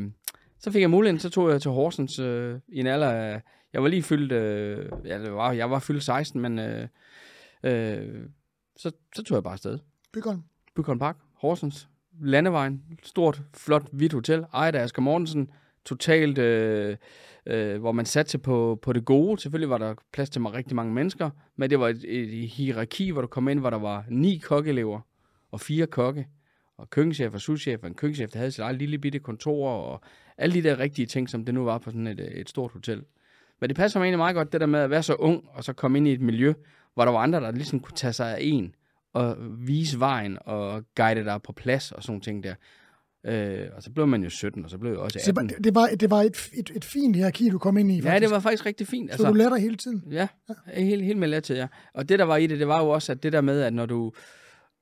så 0.59 0.71
fik 0.71 0.81
jeg 0.81 0.91
muligheden, 0.91 1.21
så 1.21 1.31
tog 1.31 1.51
jeg 1.51 1.63
til 1.63 1.71
Horsens 1.71 2.19
øh, 2.19 2.59
i 2.69 2.81
en 2.81 2.87
alder 2.87 3.11
af, 3.11 3.43
jeg 3.73 3.83
var 3.83 3.89
lige 3.89 4.03
fyldt, 4.03 4.33
øh, 4.33 4.91
ja, 5.05 5.19
det 5.19 5.33
var, 5.33 5.53
jeg 5.53 5.71
var 5.71 5.79
fyldt 5.79 6.03
16, 6.03 6.41
men 6.41 6.59
øh, 6.59 6.89
øh, 7.63 8.25
så, 8.77 8.91
så 9.15 9.23
tog 9.23 9.35
jeg 9.35 9.43
bare 9.43 9.53
afsted. 9.53 9.79
Bygholm. 10.13 10.43
Bygholm 10.77 10.99
Park, 10.99 11.17
Horsens, 11.35 11.89
Landevejen, 12.23 12.83
stort, 13.03 13.43
flot, 13.55 13.87
hvidt 13.93 14.13
hotel, 14.13 14.45
ejet 14.55 14.75
af 14.75 14.83
Asger 14.83 15.03
Mortensen, 15.03 15.51
totalt, 15.85 16.39
øh, 16.39 16.97
øh, 17.51 17.81
hvor 17.81 17.93
man 17.93 18.07
satte 18.07 18.39
på, 18.39 18.79
på 18.83 18.93
det 18.93 19.05
gode. 19.05 19.41
Selvfølgelig 19.41 19.71
var 19.71 19.79
der 19.79 19.95
plads 20.13 20.31
til 20.31 20.41
mig 20.41 20.53
rigtig 20.53 20.77
mange 20.77 20.95
mennesker, 20.95 21.31
men 21.57 21.71
det 21.71 21.81
var 21.81 21.89
et, 21.89 22.05
et 22.09 22.49
hierarki, 22.49 23.11
hvor 23.11 23.21
du 23.21 23.27
kom 23.27 23.49
ind, 23.49 23.61
hvor 23.61 23.71
der 23.71 23.79
var 23.79 24.05
ni 24.09 24.39
kokkeelever 24.39 25.01
og 25.51 25.61
fire 25.61 25.87
kokke, 25.87 26.27
og 26.77 26.91
køkkenchef 26.91 27.35
og 27.35 27.41
souschef, 27.41 27.83
og 27.83 27.89
en 27.89 27.95
køkkenchef, 27.95 28.31
der 28.31 28.39
havde 28.39 28.51
sit 28.51 28.63
eget 28.63 28.77
lille 28.77 28.99
bitte 28.99 29.19
kontor, 29.19 29.71
og 29.71 30.01
alle 30.39 30.55
de 30.55 30.69
der 30.69 30.79
rigtige 30.79 31.07
ting, 31.07 31.31
som 31.31 31.45
det 31.45 31.55
nu 31.55 31.65
var 31.65 31.79
på 31.79 31.91
sådan 31.91 32.07
et, 32.07 32.41
et 32.41 32.49
stort 32.49 32.73
hotel. 32.73 33.03
Men 33.61 33.69
det 33.69 33.77
passer 33.77 34.01
mig 34.01 34.05
egentlig 34.05 34.19
meget 34.19 34.35
godt, 34.35 34.53
det 34.53 34.61
der 34.61 34.67
med 34.67 34.81
at 34.81 34.91
være 34.91 35.03
så 35.03 35.15
ung, 35.15 35.45
og 35.53 35.65
så 35.65 35.73
komme 35.73 35.99
ind 35.99 36.09
i 36.09 36.13
et 36.13 36.21
miljø, 36.21 36.53
hvor 36.95 37.05
der 37.05 37.13
var 37.13 37.19
andre, 37.19 37.41
der 37.41 37.51
ligesom 37.51 37.81
kunne 37.81 37.97
tage 37.97 38.13
sig 38.13 38.37
af 38.37 38.39
en, 38.41 38.75
og 39.13 39.37
vise 39.59 40.01
vejen, 40.01 40.39
og 40.41 40.85
guide 40.97 41.25
dig 41.25 41.43
på 41.43 41.53
plads, 41.53 41.93
og 41.93 42.03
sådan 42.03 42.13
nogle 42.13 42.23
ting 42.23 42.45
der. 42.45 42.55
Øh, 43.27 43.67
og 43.77 43.83
så 43.83 43.91
blev 43.91 44.07
man 44.07 44.23
jo 44.23 44.31
17, 44.31 44.65
og 44.65 44.71
så 44.71 44.79
blev 44.79 44.91
jeg 44.93 45.01
også 45.01 45.19
Så 45.25 45.33
det 45.33 45.39
18. 45.39 45.51
var, 45.51 45.63
det 45.63 45.75
var, 45.75 45.87
det 46.01 46.11
var 46.11 46.23
et, 46.23 46.51
et, 46.53 46.71
et 46.75 46.85
fint 46.85 47.17
hierarki, 47.17 47.49
du 47.49 47.59
kom 47.59 47.77
ind 47.77 47.93
i, 47.93 47.95
faktisk. 47.95 48.13
Ja, 48.13 48.19
det 48.19 48.31
var 48.31 48.41
faktisk 48.41 48.67
rigtig 48.67 48.87
fint. 48.87 49.17
Så 49.17 49.29
du 49.29 49.33
lærte 49.33 49.55
dig 49.55 49.63
hele 49.63 49.77
tiden. 49.77 50.05
Ja, 50.11 50.29
helt, 50.75 51.05
helt 51.05 51.19
med 51.19 51.41
til, 51.41 51.57
ja. 51.57 51.67
Og 51.95 52.09
det, 52.09 52.19
der 52.19 52.25
var 52.25 52.37
i 52.37 52.47
det, 52.47 52.59
det 52.59 52.69
var 52.69 52.83
jo 52.83 52.89
også, 52.89 53.13
at 53.13 53.23
det 53.23 53.33
der 53.33 53.41
med, 53.41 53.63
at 53.63 53.73
når 53.73 53.87
du 53.87 54.13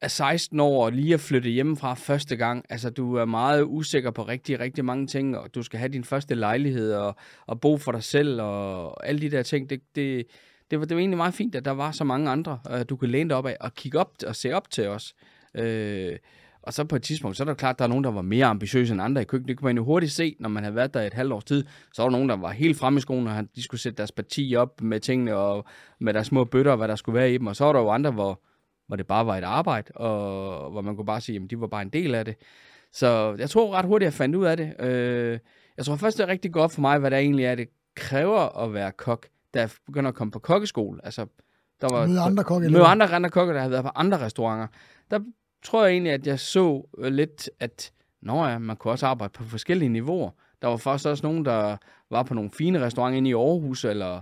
er 0.00 0.08
16 0.08 0.60
år 0.60 0.84
og 0.84 0.92
lige 0.92 1.12
er 1.12 1.18
flyttet 1.18 1.52
hjemmefra 1.52 1.94
første 1.94 2.36
gang, 2.36 2.64
altså 2.68 2.90
du 2.90 3.14
er 3.14 3.24
meget 3.24 3.64
usikker 3.66 4.10
på 4.10 4.22
rigtig, 4.22 4.60
rigtig 4.60 4.84
mange 4.84 5.06
ting, 5.06 5.38
og 5.38 5.54
du 5.54 5.62
skal 5.62 5.78
have 5.78 5.92
din 5.92 6.04
første 6.04 6.34
lejlighed 6.34 6.92
og, 6.92 7.16
og 7.46 7.60
bo 7.60 7.76
for 7.76 7.92
dig 7.92 8.02
selv 8.02 8.40
og 8.40 9.06
alle 9.06 9.20
de 9.20 9.30
der 9.30 9.42
ting, 9.42 9.70
det, 9.70 9.80
det, 9.94 10.26
det, 10.70 10.78
var, 10.78 10.84
det 10.84 10.94
var 10.94 11.00
egentlig 11.00 11.16
meget 11.16 11.34
fint, 11.34 11.54
at 11.54 11.64
der 11.64 11.70
var 11.70 11.90
så 11.90 12.04
mange 12.04 12.30
andre, 12.30 12.58
øh, 12.70 12.84
du 12.88 12.96
kunne 12.96 13.10
læne 13.10 13.30
dig 13.30 13.36
op 13.36 13.46
af 13.46 13.56
og 13.60 13.74
kigge 13.74 13.98
op 13.98 14.12
og 14.26 14.36
se 14.36 14.52
op 14.52 14.70
til 14.70 14.88
os. 14.88 15.14
Øh, 15.54 16.16
og 16.68 16.74
så 16.74 16.84
på 16.84 16.96
et 16.96 17.02
tidspunkt, 17.02 17.36
så 17.36 17.42
er 17.42 17.44
der 17.44 17.54
klart, 17.54 17.78
der 17.78 17.84
er 17.84 17.88
nogen, 17.88 18.04
der 18.04 18.10
var 18.10 18.22
mere 18.22 18.46
ambitiøse 18.46 18.92
end 18.92 19.02
andre 19.02 19.22
i 19.22 19.24
køkkenet. 19.24 19.48
Det 19.48 19.56
kunne 19.58 19.66
man 19.68 19.76
jo 19.76 19.84
hurtigt 19.84 20.12
se, 20.12 20.36
når 20.40 20.48
man 20.48 20.62
havde 20.62 20.74
været 20.76 20.94
der 20.94 21.02
et 21.02 21.14
halvt 21.14 21.32
års 21.32 21.44
tid. 21.44 21.64
Så 21.94 22.02
var 22.02 22.08
der 22.08 22.12
nogen, 22.12 22.28
der 22.28 22.36
var 22.36 22.50
helt 22.50 22.76
fremme 22.78 22.98
i 22.98 23.00
skolen, 23.00 23.26
og 23.26 23.32
han- 23.32 23.48
de 23.56 23.62
skulle 23.62 23.80
sætte 23.80 23.96
deres 23.96 24.12
parti 24.12 24.54
op 24.58 24.80
med 24.82 25.00
tingene 25.00 25.36
og 25.36 25.64
med 26.00 26.14
deres 26.14 26.26
små 26.26 26.44
bøtter, 26.44 26.70
og 26.72 26.76
hvad 26.78 26.88
der 26.88 26.96
skulle 26.96 27.18
være 27.18 27.32
i 27.32 27.38
dem. 27.38 27.46
Og 27.46 27.56
så 27.56 27.64
var 27.64 27.72
der 27.72 27.80
jo 27.80 27.88
andre, 27.90 28.10
hvor, 28.10 28.40
hvor 28.86 28.96
det 28.96 29.06
bare 29.06 29.26
var 29.26 29.36
et 29.36 29.44
arbejde, 29.44 29.92
og 29.94 30.70
hvor 30.70 30.80
man 30.80 30.96
kunne 30.96 31.06
bare 31.06 31.20
sige, 31.20 31.40
at 31.44 31.50
de 31.50 31.60
var 31.60 31.66
bare 31.66 31.82
en 31.82 31.88
del 31.88 32.14
af 32.14 32.24
det. 32.24 32.34
Så 32.92 33.34
jeg 33.38 33.50
tror 33.50 33.74
ret 33.74 33.84
hurtigt, 33.84 34.06
jeg 34.06 34.12
fandt 34.12 34.36
ud 34.36 34.44
af 34.44 34.56
det. 34.56 34.80
Øh, 34.80 35.38
jeg 35.76 35.84
tror 35.84 35.96
først, 35.96 36.18
det 36.18 36.24
er 36.24 36.28
rigtig 36.28 36.52
godt 36.52 36.72
for 36.72 36.80
mig, 36.80 36.98
hvad 36.98 37.10
der 37.10 37.16
egentlig 37.16 37.44
er, 37.44 37.54
det 37.54 37.68
kræver 37.96 38.58
at 38.64 38.74
være 38.74 38.92
kok, 38.92 39.26
da 39.54 39.60
jeg 39.60 39.70
begynder 39.86 40.08
at 40.08 40.14
komme 40.14 40.30
på 40.30 40.38
kokkeskole. 40.38 41.00
Altså, 41.04 41.26
der 41.80 41.88
var, 41.92 42.06
Møde 42.06 42.20
andre 42.20 42.44
kokke. 42.44 42.68
møde 42.70 42.84
andre, 42.84 43.06
andre 43.06 43.30
kokke, 43.30 43.52
der 43.52 43.58
havde 43.58 43.70
været 43.72 43.84
på 43.84 43.90
andre 43.94 44.18
restauranter. 44.20 44.66
Der 45.10 45.20
tror 45.62 45.84
jeg 45.84 45.92
egentlig, 45.92 46.12
at 46.12 46.26
jeg 46.26 46.38
så 46.38 46.88
øh, 46.98 47.12
lidt, 47.12 47.50
at 47.60 47.90
nå 48.22 48.46
ja, 48.46 48.58
man 48.58 48.76
kunne 48.76 48.92
også 48.92 49.06
arbejde 49.06 49.32
på 49.32 49.44
forskellige 49.44 49.88
niveauer. 49.88 50.30
Der 50.62 50.68
var 50.68 50.76
faktisk 50.76 51.08
også 51.08 51.26
nogen, 51.26 51.44
der 51.44 51.76
var 52.10 52.22
på 52.22 52.34
nogle 52.34 52.50
fine 52.50 52.80
restauranter 52.80 53.16
inde 53.16 53.30
i 53.30 53.34
Aarhus, 53.34 53.84
eller 53.84 54.20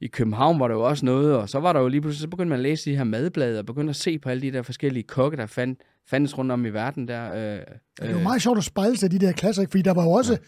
i 0.00 0.06
København 0.06 0.60
var 0.60 0.68
der 0.68 0.74
jo 0.74 0.82
også 0.82 1.04
noget, 1.04 1.36
og 1.36 1.48
så 1.48 1.60
var 1.60 1.72
der 1.72 1.80
jo 1.80 1.88
lige 1.88 2.00
pludselig, 2.00 2.20
så 2.22 2.28
begyndte 2.28 2.48
man 2.48 2.58
at 2.58 2.62
læse 2.62 2.90
de 2.90 2.96
her 2.96 3.04
madblade, 3.04 3.58
og 3.58 3.66
begyndte 3.66 3.90
at 3.90 3.96
se 3.96 4.18
på 4.18 4.28
alle 4.28 4.42
de 4.42 4.52
der 4.52 4.62
forskellige 4.62 5.02
kokke, 5.02 5.36
der 5.36 5.46
fand, 5.46 5.76
fandtes 6.10 6.38
rundt 6.38 6.52
om 6.52 6.66
i 6.66 6.68
verden 6.68 7.08
der. 7.08 7.34
Øh, 7.34 7.60
Det 8.06 8.14
var 8.14 8.22
meget 8.22 8.42
sjovt 8.42 8.58
at 8.58 8.64
spejle 8.64 8.96
sig 8.96 9.14
i 9.14 9.18
de 9.18 9.26
der 9.26 9.32
klasser, 9.32 9.62
ikke? 9.62 9.70
fordi 9.70 9.82
der 9.82 9.94
var 9.94 10.04
jo 10.04 10.10
også 10.10 10.38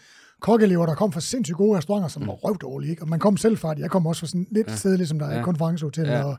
kokkeelever, 0.41 0.85
der 0.85 0.95
kom 0.95 1.11
fra 1.11 1.21
sindssygt 1.21 1.57
gode 1.57 1.77
restauranter, 1.77 2.07
som 2.09 2.27
var 2.27 2.33
røvdårlige. 2.33 2.91
Ikke? 2.91 3.01
Og 3.01 3.09
man 3.09 3.19
kom 3.19 3.37
selv 3.37 3.57
fra 3.57 3.73
det. 3.73 3.79
Jeg 3.79 3.89
kom 3.89 4.05
også 4.07 4.19
fra 4.19 4.27
sådan 4.27 4.47
lidt 4.51 4.67
ja. 4.69 4.75
sted, 4.75 4.97
ligesom 4.97 5.19
der 5.19 5.25
er 5.25 5.37
Ja. 5.37 5.43
konferencehotel, 5.43 6.07
Ja. 6.07 6.23
og, 6.23 6.37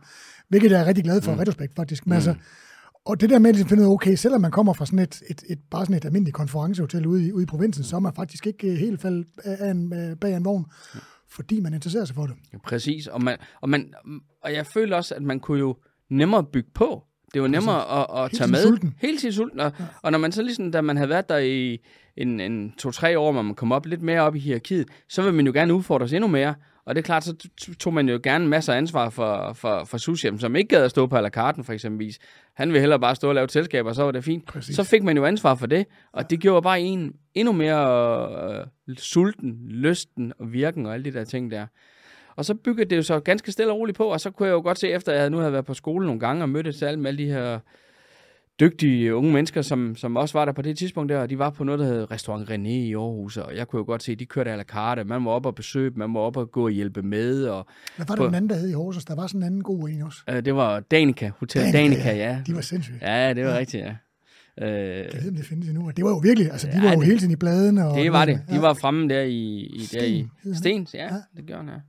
hvilket 0.48 0.70
jeg 0.70 0.80
er 0.80 0.86
rigtig 0.86 1.04
glad 1.04 1.22
for, 1.22 1.32
mm. 1.32 1.38
retrospekt 1.38 1.72
faktisk. 1.76 2.06
Men 2.06 2.14
altså, 2.14 2.34
og 3.06 3.20
det 3.20 3.30
der 3.30 3.38
med 3.38 3.50
at 3.50 3.54
ligesom 3.54 3.68
finde 3.68 3.82
ud 3.82 3.88
af, 3.88 3.92
okay, 3.92 4.14
selvom 4.14 4.40
man 4.40 4.50
kommer 4.50 4.72
fra 4.72 4.86
sådan 4.86 4.98
et, 4.98 5.22
et, 5.30 5.42
et, 5.48 5.58
bare 5.70 5.84
sådan 5.84 5.96
et 5.96 6.04
almindeligt 6.04 6.34
konferencehotel 6.34 7.06
ude 7.06 7.26
i, 7.26 7.32
ude 7.32 7.42
i 7.42 7.46
provinsen, 7.46 7.84
så 7.84 7.96
er 7.96 8.00
man 8.00 8.14
faktisk 8.14 8.46
ikke 8.46 8.68
øh, 8.68 8.74
helt 8.74 9.00
faldet 9.00 9.26
af 9.44 9.70
en, 9.70 9.92
øh, 9.92 10.16
bag 10.16 10.36
en 10.36 10.44
vogn, 10.44 10.66
fordi 11.28 11.60
man 11.60 11.74
interesserer 11.74 12.04
sig 12.04 12.14
for 12.14 12.26
det. 12.26 12.34
Ja, 12.52 12.58
Præcis, 12.58 13.06
og, 13.06 13.22
man, 13.22 13.36
og, 13.60 13.68
man, 13.68 13.94
og 14.42 14.52
jeg 14.52 14.66
føler 14.66 14.96
også, 14.96 15.14
at 15.14 15.22
man 15.22 15.40
kunne 15.40 15.58
jo 15.58 15.76
nemmere 16.10 16.44
bygge 16.44 16.70
på. 16.74 17.04
Det 17.34 17.42
var 17.42 17.48
nemmere 17.48 18.00
at, 18.00 18.24
at 18.24 18.30
Hele 18.30 18.38
tage 18.38 18.50
med. 18.50 18.62
sulten. 18.62 18.94
Hele 18.98 19.18
tiden 19.18 19.32
sulten. 19.32 19.60
Og, 19.60 19.72
ja. 19.80 19.84
og 20.02 20.12
når 20.12 20.18
man 20.18 20.32
så 20.32 20.42
ligesom, 20.42 20.72
da 20.72 20.80
man 20.80 20.96
havde 20.96 21.08
været 21.08 21.28
der 21.28 21.38
i 21.38 21.78
en, 22.16 22.40
en 22.40 22.72
to-tre 22.78 23.18
år, 23.18 23.32
hvor 23.32 23.42
man 23.42 23.54
kom 23.54 23.72
op 23.72 23.86
lidt 23.86 24.02
mere 24.02 24.20
op 24.20 24.36
i 24.36 24.38
hierarkiet, 24.38 24.88
så 25.08 25.22
vil 25.22 25.34
man 25.34 25.46
jo 25.46 25.52
gerne 25.52 25.74
udfordres 25.74 26.12
endnu 26.12 26.28
mere. 26.28 26.54
Og 26.86 26.94
det 26.94 27.00
er 27.00 27.04
klart, 27.04 27.24
så 27.24 27.48
tog 27.78 27.94
man 27.94 28.08
jo 28.08 28.20
gerne 28.22 28.48
masser 28.48 28.72
af 28.72 28.76
ansvar 28.76 29.10
for, 29.10 29.52
for, 29.52 29.84
for 29.84 29.98
souschefen, 29.98 30.38
som 30.38 30.56
ikke 30.56 30.68
gad 30.68 30.84
at 30.84 30.90
stå 30.90 31.06
på 31.06 31.20
la 31.20 31.28
carte, 31.28 31.64
for 31.64 31.72
eksempelvis. 31.72 32.18
Han 32.54 32.68
ville 32.68 32.80
hellere 32.80 33.00
bare 33.00 33.14
stå 33.14 33.28
og 33.28 33.34
lave 33.34 33.44
et 33.44 33.52
selskab, 33.52 33.86
og 33.86 33.94
så 33.94 34.02
var 34.02 34.10
det 34.10 34.24
fint. 34.24 34.46
Præcis. 34.46 34.76
Så 34.76 34.84
fik 34.84 35.02
man 35.02 35.16
jo 35.16 35.24
ansvar 35.24 35.54
for 35.54 35.66
det, 35.66 35.86
og 36.12 36.30
det 36.30 36.40
gjorde 36.40 36.62
bare 36.62 36.80
en 36.80 37.12
endnu 37.34 37.52
mere 37.52 38.60
øh, 38.88 38.96
sulten, 38.96 39.58
lysten 39.68 40.32
og 40.38 40.52
virken 40.52 40.86
og 40.86 40.94
alle 40.94 41.04
de 41.04 41.12
der 41.12 41.24
ting 41.24 41.50
der. 41.50 41.66
Og 42.36 42.44
så 42.44 42.54
byggede 42.54 42.90
det 42.90 42.96
jo 42.96 43.02
så 43.02 43.20
ganske 43.20 43.52
stille 43.52 43.72
og 43.72 43.78
roligt 43.78 43.98
på, 43.98 44.04
og 44.04 44.20
så 44.20 44.30
kunne 44.30 44.46
jeg 44.48 44.54
jo 44.54 44.60
godt 44.60 44.78
se, 44.78 44.88
efter 44.88 45.12
jeg 45.12 45.30
nu 45.30 45.38
havde 45.38 45.52
været 45.52 45.64
på 45.64 45.74
skole 45.74 46.06
nogle 46.06 46.20
gange 46.20 46.42
og 46.42 46.48
mødtes 46.48 46.82
alle 46.82 47.00
med 47.00 47.06
alle 47.06 47.24
de 47.24 47.28
her 47.28 47.58
dygtige 48.60 49.14
unge 49.14 49.32
mennesker, 49.32 49.62
som, 49.62 49.96
som 49.96 50.16
også 50.16 50.38
var 50.38 50.44
der 50.44 50.52
på 50.52 50.62
det 50.62 50.78
tidspunkt 50.78 51.08
der, 51.12 51.18
og 51.18 51.30
de 51.30 51.38
var 51.38 51.50
på 51.50 51.64
noget, 51.64 51.78
der 51.80 51.86
hed 51.86 52.10
Restaurant 52.10 52.50
René 52.50 52.68
i 52.68 52.94
Aarhus, 52.94 53.36
og 53.36 53.56
jeg 53.56 53.68
kunne 53.68 53.78
jo 53.80 53.84
godt 53.86 54.02
se, 54.02 54.12
at 54.12 54.18
de 54.18 54.26
kørte 54.26 54.52
à 54.54 54.56
la 54.56 54.62
carte. 54.62 55.04
Man 55.04 55.24
var 55.24 55.30
op 55.30 55.46
og 55.46 55.54
besøge 55.54 55.90
man 55.96 56.14
var 56.14 56.20
op 56.20 56.36
og 56.36 56.50
gå 56.50 56.64
og 56.64 56.70
hjælpe 56.70 57.02
med, 57.02 57.44
og 57.44 57.66
Hvad 57.96 58.06
var 58.06 58.14
det 58.14 58.20
På- 58.20 58.26
den 58.26 58.34
anden, 58.34 58.50
der 58.50 58.56
hed 58.56 58.68
i 58.68 58.72
Horsens? 58.72 59.04
Der 59.04 59.14
var 59.14 59.26
sådan 59.26 59.40
en 59.40 59.46
anden 59.46 59.62
god 59.62 59.88
en 59.88 60.02
også. 60.02 60.18
øh, 60.30 60.44
det 60.44 60.54
var 60.54 60.80
Danica, 60.80 61.30
Hotel 61.38 61.62
Danica, 61.62 61.78
Danica 61.78 62.16
ja. 62.16 62.42
De 62.46 62.54
var 62.54 62.60
sindssyge. 62.60 62.98
Ja, 63.02 63.34
det 63.34 63.44
var 63.44 63.58
rigtigt, 63.58 63.84
ja. 63.84 63.94
Øh, 64.62 64.68
Jeg 64.68 65.08
ved, 65.22 65.28
om 65.28 65.34
det 65.36 65.44
findes 65.46 65.68
endnu. 65.68 65.90
Det 65.96 66.04
var 66.04 66.10
jo 66.10 66.16
virkelig, 66.16 66.50
altså 66.50 66.66
de 66.66 66.72
Ja, 66.76 66.82
var 66.82 66.92
jo 66.92 66.98
det- 67.00 67.06
hele 67.06 67.18
tiden 67.18 67.32
i 67.32 67.36
bladene. 67.36 67.86
Og 67.88 67.96
det 67.96 68.12
var 68.12 68.24
det. 68.24 68.40
De 68.50 68.62
var 68.62 68.74
fremme 68.74 69.08
der 69.08 69.20
i, 69.22 69.60
i, 69.60 69.78
der 69.78 69.84
Sten, 70.00 70.30
i. 70.44 70.54
Stens, 70.54 70.94
ja, 70.94 71.04
Ja. 71.04 71.10
det 71.36 71.46
gjorde 71.46 71.62
han, 71.62 71.68
ja. 71.68 71.80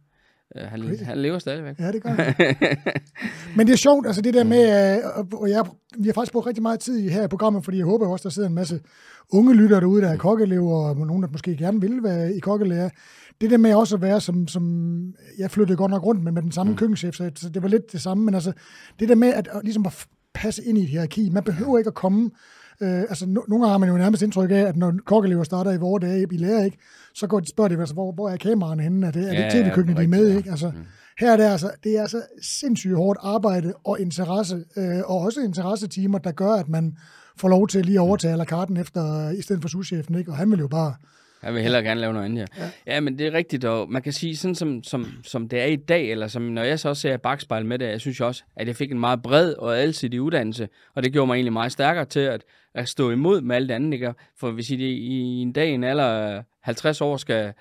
Øh, 0.57 0.63
han, 0.67 0.81
Crazy. 0.81 1.03
han 1.03 1.17
lever 1.17 1.39
stadigvæk. 1.39 1.79
Ja, 1.79 1.91
det 1.91 2.03
gør 2.03 2.15
det. 2.15 2.35
Men 3.57 3.67
det 3.67 3.73
er 3.73 3.77
sjovt, 3.77 4.07
altså 4.07 4.21
det 4.21 4.33
der 4.33 4.43
med, 4.43 4.95
øh, 4.97 5.25
og- 5.33 5.49
jeg, 5.49 5.65
vi 5.99 6.07
har 6.07 6.13
faktisk 6.13 6.31
brugt 6.31 6.47
rigtig 6.47 6.61
meget 6.61 6.79
tid 6.79 6.97
i 6.97 7.07
her 7.09 7.23
i 7.23 7.27
programmet, 7.27 7.63
fordi 7.63 7.77
jeg 7.77 7.85
håber 7.85 8.07
også, 8.07 8.23
der 8.23 8.29
sidder 8.29 8.49
en 8.49 8.55
masse 8.55 8.79
unge 9.29 9.53
lyttere 9.55 9.79
derude, 9.79 10.01
der 10.01 10.09
er 10.09 10.17
kokkeelever, 10.17 10.89
og 10.89 10.97
nogen, 11.07 11.23
der 11.23 11.29
måske 11.31 11.57
gerne 11.57 11.81
vil 11.81 12.03
være 12.03 12.33
i 12.35 12.39
kokkelærer. 12.39 12.89
Det 13.41 13.51
der 13.51 13.57
med 13.57 13.73
også 13.75 13.95
at 13.95 14.01
være 14.01 14.21
som, 14.21 14.47
som 14.47 14.63
jeg 15.37 15.51
flyttede 15.51 15.77
godt 15.77 15.91
nok 15.91 16.03
rundt 16.05 16.23
med, 16.23 16.31
med 16.31 16.41
den 16.41 16.51
samme 16.51 16.71
mm. 16.71 16.77
køkkenchef, 16.77 17.15
så, 17.15 17.31
så 17.35 17.49
det 17.49 17.61
var 17.63 17.69
lidt 17.69 17.91
det 17.91 18.01
samme, 18.01 18.23
men 18.25 18.33
altså 18.33 18.53
det 18.99 19.09
der 19.09 19.15
med 19.15 19.33
at, 19.33 19.47
at 19.47 19.61
ligesom 19.63 19.85
at 19.85 20.05
passe 20.33 20.63
ind 20.63 20.77
i 20.77 20.81
et 20.81 20.87
hierarki, 20.89 21.29
man 21.29 21.43
behøver 21.43 21.77
ikke 21.77 21.87
at 21.87 21.93
komme 21.93 22.31
Øh, 22.81 22.99
altså, 22.99 23.25
no, 23.27 23.41
nogle 23.47 23.63
gange 23.63 23.71
har 23.71 23.77
man 23.77 23.89
jo 23.89 23.97
nærmest 23.97 24.23
indtryk 24.23 24.51
af, 24.51 24.55
at 24.55 24.75
når 24.77 24.93
kokkeelever 25.05 25.43
starter 25.43 25.71
i 25.71 25.77
vores 25.77 26.01
dage 26.01 26.27
i 26.31 26.37
lærer, 26.37 26.63
ikke, 26.65 26.77
så 27.13 27.27
går 27.27 27.39
de, 27.39 27.49
spørger 27.49 27.67
de, 27.67 27.79
altså, 27.79 27.93
hvor, 27.93 28.11
hvor 28.11 28.29
er 28.29 28.37
kameraerne 28.37 28.83
henne? 28.83 29.07
Er 29.07 29.11
det, 29.11 29.23
er 29.23 29.29
det 29.29 29.39
Ja, 29.39 29.57
ja, 29.57 29.63
tv-køkkenet, 29.63 29.97
de 29.97 30.03
er 30.03 30.07
med? 30.07 30.31
ja. 30.31 30.37
Ikke? 30.37 30.49
Altså, 30.49 30.71
her 31.19 31.31
er 31.31 31.37
det 31.37 31.43
altså, 31.43 31.71
det 31.83 31.97
er 31.97 32.01
altså 32.01 32.21
sindssygt 32.41 32.95
hårdt 32.95 33.19
arbejde 33.21 33.73
og 33.83 33.99
interesse, 33.99 34.63
øh, 34.77 34.99
og 35.05 35.19
også 35.19 35.41
interessetimer, 35.41 36.17
der 36.17 36.31
gør, 36.31 36.51
at 36.51 36.69
man 36.69 36.97
får 37.37 37.47
lov 37.47 37.67
til 37.67 37.85
lige 37.85 37.95
at 37.95 38.01
overtage 38.01 38.37
la 38.37 38.43
karten 38.43 38.77
efter, 38.77 39.29
i 39.29 39.41
stedet 39.41 39.61
for 39.61 39.69
souschefen, 39.69 40.19
ikke? 40.19 40.31
Og 40.31 40.37
han 40.37 40.51
vil 40.51 40.59
jo 40.59 40.67
bare 40.67 40.93
Jeg 41.43 41.53
vil 41.53 41.61
hellere 41.61 41.83
gerne 41.83 42.01
lave 42.01 42.13
noget 42.13 42.25
andet, 42.25 42.37
ja. 42.57 42.63
ja. 42.63 42.93
Ja, 42.93 42.99
men 42.99 43.19
det 43.19 43.27
er 43.27 43.33
rigtigt, 43.33 43.65
og 43.65 43.91
man 43.91 44.01
kan 44.01 44.13
sige, 44.13 44.37
sådan 44.37 44.55
som, 44.55 44.83
som, 44.83 45.05
som 45.23 45.49
det 45.49 45.61
er 45.61 45.65
i 45.65 45.75
dag, 45.75 46.11
eller 46.11 46.27
som 46.27 46.41
når 46.41 46.63
jeg 46.63 46.79
så 46.79 46.89
også 46.89 47.01
ser 47.01 47.17
bagspejl 47.17 47.65
med 47.65 47.79
det, 47.79 47.85
jeg 47.85 48.01
synes 48.01 48.21
også, 48.21 48.43
at 48.55 48.67
jeg 48.67 48.75
fik 48.75 48.91
en 48.91 48.99
meget 48.99 49.21
bred 49.21 49.53
og 49.53 49.77
alsidig 49.77 50.21
uddannelse, 50.21 50.67
og 50.95 51.03
det 51.03 51.11
gjorde 51.13 51.27
mig 51.27 51.35
egentlig 51.35 51.53
meget 51.53 51.71
stærkere 51.71 52.05
til 52.05 52.19
at, 52.19 52.43
at 52.75 52.89
stå 52.89 53.11
imod 53.11 53.41
med 53.41 53.55
alt 53.55 53.69
det 53.69 53.75
andet, 53.75 53.93
ikke? 53.93 54.13
For 54.39 54.51
hvis 54.51 54.69
I 54.69 54.75
i 54.85 55.41
en 55.41 55.51
dag, 55.51 55.69
en 55.73 55.83
alder 55.83 56.43
50 56.63 57.01
år, 57.01 57.17
skal 57.17 57.53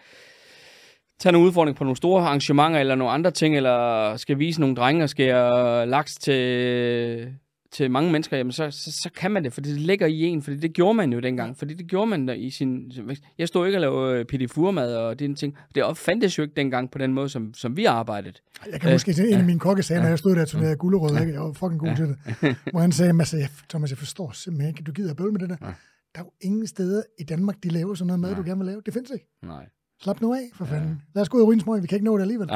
tage 1.18 1.32
nogle 1.32 1.48
udfordringer 1.48 1.78
på 1.78 1.84
nogle 1.84 1.96
store 1.96 2.22
arrangementer, 2.22 2.80
eller 2.80 2.94
nogle 2.94 3.12
andre 3.12 3.30
ting, 3.30 3.56
eller 3.56 4.16
skal 4.16 4.38
vise 4.38 4.60
nogle 4.60 4.76
drenge 4.76 5.02
og 5.02 5.08
skære 5.08 5.86
laks 5.86 6.14
til 6.14 7.34
til 7.74 7.90
mange 7.90 8.12
mennesker, 8.12 8.36
jamen 8.36 8.52
så, 8.52 8.70
så, 8.70 8.92
så 8.92 9.10
kan 9.16 9.30
man 9.30 9.44
det, 9.44 9.52
fordi 9.52 9.72
det 9.72 9.80
ligger 9.80 10.06
i 10.06 10.22
en, 10.22 10.42
fordi 10.42 10.56
det 10.56 10.72
gjorde 10.72 10.94
man 10.94 11.12
jo 11.12 11.20
dengang, 11.20 11.56
fordi 11.56 11.74
det 11.74 11.86
gjorde 11.86 12.06
man 12.06 12.28
der 12.28 12.34
i 12.34 12.50
sin... 12.50 12.92
Jeg 13.38 13.48
stod 13.48 13.66
ikke 13.66 13.76
og 13.76 13.80
lavede 13.80 14.18
øh, 14.18 14.24
pidifurmad 14.24 14.96
og 14.96 15.18
de 15.18 15.34
ting. 15.34 15.56
Det 15.74 15.98
fandtes 15.98 16.38
jo 16.38 16.42
ikke 16.42 16.54
dengang 16.54 16.90
på 16.90 16.98
den 16.98 17.12
måde, 17.12 17.28
som, 17.28 17.54
som 17.54 17.76
vi 17.76 17.84
arbejdede. 17.84 18.34
Jeg 18.72 18.80
kan 18.80 18.92
måske 18.92 19.14
se 19.14 19.28
en 19.28 19.38
af 19.38 19.44
mine 19.44 19.60
kokke 19.60 19.82
sagde, 19.82 20.02
når 20.02 20.08
jeg 20.08 20.18
stod 20.18 20.34
der 20.34 20.40
og 20.42 20.48
turnerede 20.48 20.76
gulerød, 20.76 21.20
ikke? 21.20 21.32
jeg 21.32 21.40
var 21.40 21.52
fucking 21.52 21.80
god 21.80 21.96
til 21.96 22.06
det, 22.06 22.16
hvor 22.72 22.80
han 22.80 22.92
sagde, 22.92 23.12
Mads, 23.12 23.34
jeg, 23.34 23.48
Thomas, 23.68 23.90
jeg 23.90 23.98
forstår 23.98 24.30
simpelthen 24.34 24.68
ikke, 24.68 24.82
du 24.82 24.92
gider 24.92 25.14
bøvle 25.14 25.32
med 25.32 25.40
det 25.40 25.48
der. 25.48 25.56
Der 26.14 26.20
er 26.20 26.24
jo 26.24 26.30
ingen 26.40 26.66
steder 26.66 27.02
i 27.20 27.24
Danmark, 27.24 27.56
de 27.62 27.68
laver 27.68 27.94
sådan 27.94 28.06
noget 28.06 28.20
mad, 28.20 28.30
Nej. 28.30 28.38
du 28.38 28.44
gerne 28.46 28.58
vil 28.58 28.66
lave. 28.66 28.82
Det 28.86 28.94
findes 28.94 29.10
ikke. 29.10 29.26
Nej. 29.42 29.66
Slap 30.04 30.20
nu 30.20 30.34
af, 30.34 30.50
for 30.54 30.64
fanden. 30.64 30.88
Ja. 30.88 30.94
Lad 31.14 31.22
os 31.22 31.28
gå 31.28 31.36
ud 31.36 31.42
og 31.42 31.48
ryge 31.48 31.54
en 31.54 31.60
smøg, 31.60 31.82
vi 31.82 31.86
kan 31.86 31.96
ikke 31.96 32.04
nå 32.04 32.16
det 32.16 32.22
alligevel. 32.22 32.48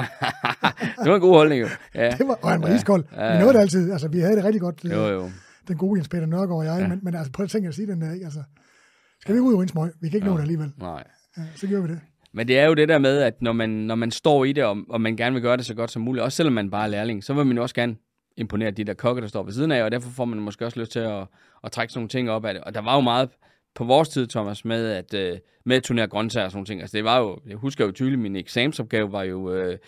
det 1.02 1.10
var 1.10 1.14
en 1.14 1.20
god 1.20 1.34
holdning, 1.34 1.60
jo. 1.60 1.68
Ja. 1.94 2.10
det 2.18 2.28
var, 2.28 2.38
og 2.42 2.50
han 2.50 2.62
var 2.62 2.68
ja. 2.68 2.74
iskold. 2.74 3.04
Ja. 3.16 3.32
Vi 3.32 3.38
nåede 3.38 3.54
det 3.54 3.60
altid. 3.60 3.92
Altså, 3.92 4.08
vi 4.08 4.20
havde 4.20 4.36
det 4.36 4.44
rigtig 4.44 4.60
godt. 4.60 4.84
Jo, 4.84 5.06
jo 5.06 5.30
den 5.68 5.76
gode 5.76 5.98
Jens 5.98 6.08
Peter 6.08 6.26
Nørgaard 6.26 6.58
og 6.58 6.64
jeg, 6.64 6.80
ja. 6.80 6.88
men, 6.88 7.00
men 7.02 7.14
altså 7.14 7.32
prøv 7.32 7.44
at 7.44 7.50
tænke 7.50 7.68
at 7.68 7.74
sige 7.74 7.86
den 7.86 8.00
der, 8.00 8.12
ikke? 8.12 8.24
Altså, 8.24 8.42
skal 9.20 9.34
vi 9.34 9.40
ud 9.40 9.54
i 9.54 9.62
en 9.62 9.68
smøg? 9.68 9.92
Vi 10.00 10.08
kan 10.08 10.16
ikke 10.16 10.26
ja. 10.26 10.30
nå 10.30 10.36
det 10.36 10.42
alligevel. 10.42 10.72
Nej. 10.78 11.04
Ja, 11.36 11.42
så 11.54 11.66
gør 11.66 11.80
vi 11.80 11.88
det. 11.88 12.00
Men 12.32 12.48
det 12.48 12.58
er 12.58 12.66
jo 12.66 12.74
det 12.74 12.88
der 12.88 12.98
med, 12.98 13.18
at 13.18 13.42
når 13.42 13.52
man, 13.52 13.70
når 13.70 13.94
man 13.94 14.10
står 14.10 14.44
i 14.44 14.52
det, 14.52 14.64
og, 14.64 14.76
og 14.88 15.00
man 15.00 15.16
gerne 15.16 15.32
vil 15.32 15.42
gøre 15.42 15.56
det 15.56 15.66
så 15.66 15.74
godt 15.74 15.90
som 15.90 16.02
muligt, 16.02 16.24
også 16.24 16.36
selvom 16.36 16.52
man 16.52 16.70
bare 16.70 16.84
er 16.84 16.88
lærling, 16.88 17.24
så 17.24 17.34
vil 17.34 17.46
man 17.46 17.56
jo 17.56 17.62
også 17.62 17.74
gerne 17.74 17.96
imponere 18.36 18.70
de 18.70 18.84
der 18.84 18.94
kokke, 18.94 19.22
der 19.22 19.28
står 19.28 19.42
ved 19.42 19.52
siden 19.52 19.72
af, 19.72 19.82
og 19.82 19.92
derfor 19.92 20.10
får 20.10 20.24
man 20.24 20.38
måske 20.38 20.66
også 20.66 20.80
lyst 20.80 20.92
til 20.92 20.98
at, 20.98 21.26
at 21.64 21.72
trække 21.72 21.92
sådan 21.92 22.00
nogle 22.00 22.08
ting 22.08 22.30
op 22.30 22.44
af 22.44 22.54
det. 22.54 22.62
Og 22.62 22.74
der 22.74 22.80
var 22.80 22.94
jo 22.94 23.00
meget 23.00 23.28
på 23.78 23.84
vores 23.84 24.08
tid, 24.08 24.26
Thomas, 24.26 24.64
med 24.64 24.90
at, 24.90 25.14
øh, 25.14 25.38
med 25.64 25.76
at 25.76 25.82
turnere 25.82 26.06
grøntsager 26.06 26.44
og 26.44 26.52
sådan 26.52 26.64
ting. 26.64 26.80
Altså 26.80 26.96
det 26.96 27.04
var 27.04 27.18
jo, 27.18 27.38
jeg 27.46 27.56
husker 27.56 27.84
jo 27.84 27.92
tydeligt, 27.92 28.20
min 28.20 28.36
eksamensopgave 28.36 29.12
var 29.12 29.22
jo 29.22 29.52
øh, 29.52 29.78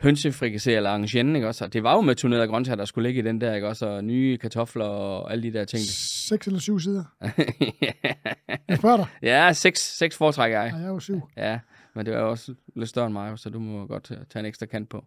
hønsefrikassere 0.00 0.76
eller 0.76 0.90
arrangenne, 0.90 1.38
ikke 1.38 1.48
også? 1.48 1.64
Og 1.64 1.72
det 1.72 1.82
var 1.82 1.94
jo 1.94 2.00
med 2.00 2.14
turnerede 2.14 2.46
grøntsager, 2.46 2.76
der 2.76 2.84
skulle 2.84 3.08
ligge 3.08 3.22
i 3.22 3.24
den 3.24 3.40
der, 3.40 3.54
ikke 3.54 3.68
også? 3.68 3.86
Og 3.86 4.04
nye 4.04 4.38
kartofler 4.38 4.84
og 4.84 5.32
alle 5.32 5.42
de 5.42 5.58
der 5.58 5.64
ting. 5.64 5.82
Seks 5.82 6.46
eller 6.46 6.60
syv 6.60 6.80
sider? 6.80 7.04
jeg 8.68 8.76
spørger 8.78 8.96
dig. 8.96 9.06
Ja, 9.22 9.52
seks, 9.52 9.98
seks 9.98 10.16
foretrækker 10.16 10.62
jeg. 10.62 10.70
Ja, 10.72 10.76
jeg 10.76 10.84
er 10.84 10.88
jo 10.88 11.00
syv. 11.00 11.20
Ja, 11.36 11.58
men 11.94 12.06
det 12.06 12.14
er 12.14 12.18
også 12.18 12.54
lidt 12.76 12.88
større 12.88 13.06
end 13.06 13.12
mig, 13.12 13.38
så 13.38 13.50
du 13.50 13.58
må 13.58 13.86
godt 13.86 14.04
tage 14.04 14.40
en 14.40 14.46
ekstra 14.46 14.66
kant 14.66 14.88
på. 14.88 15.04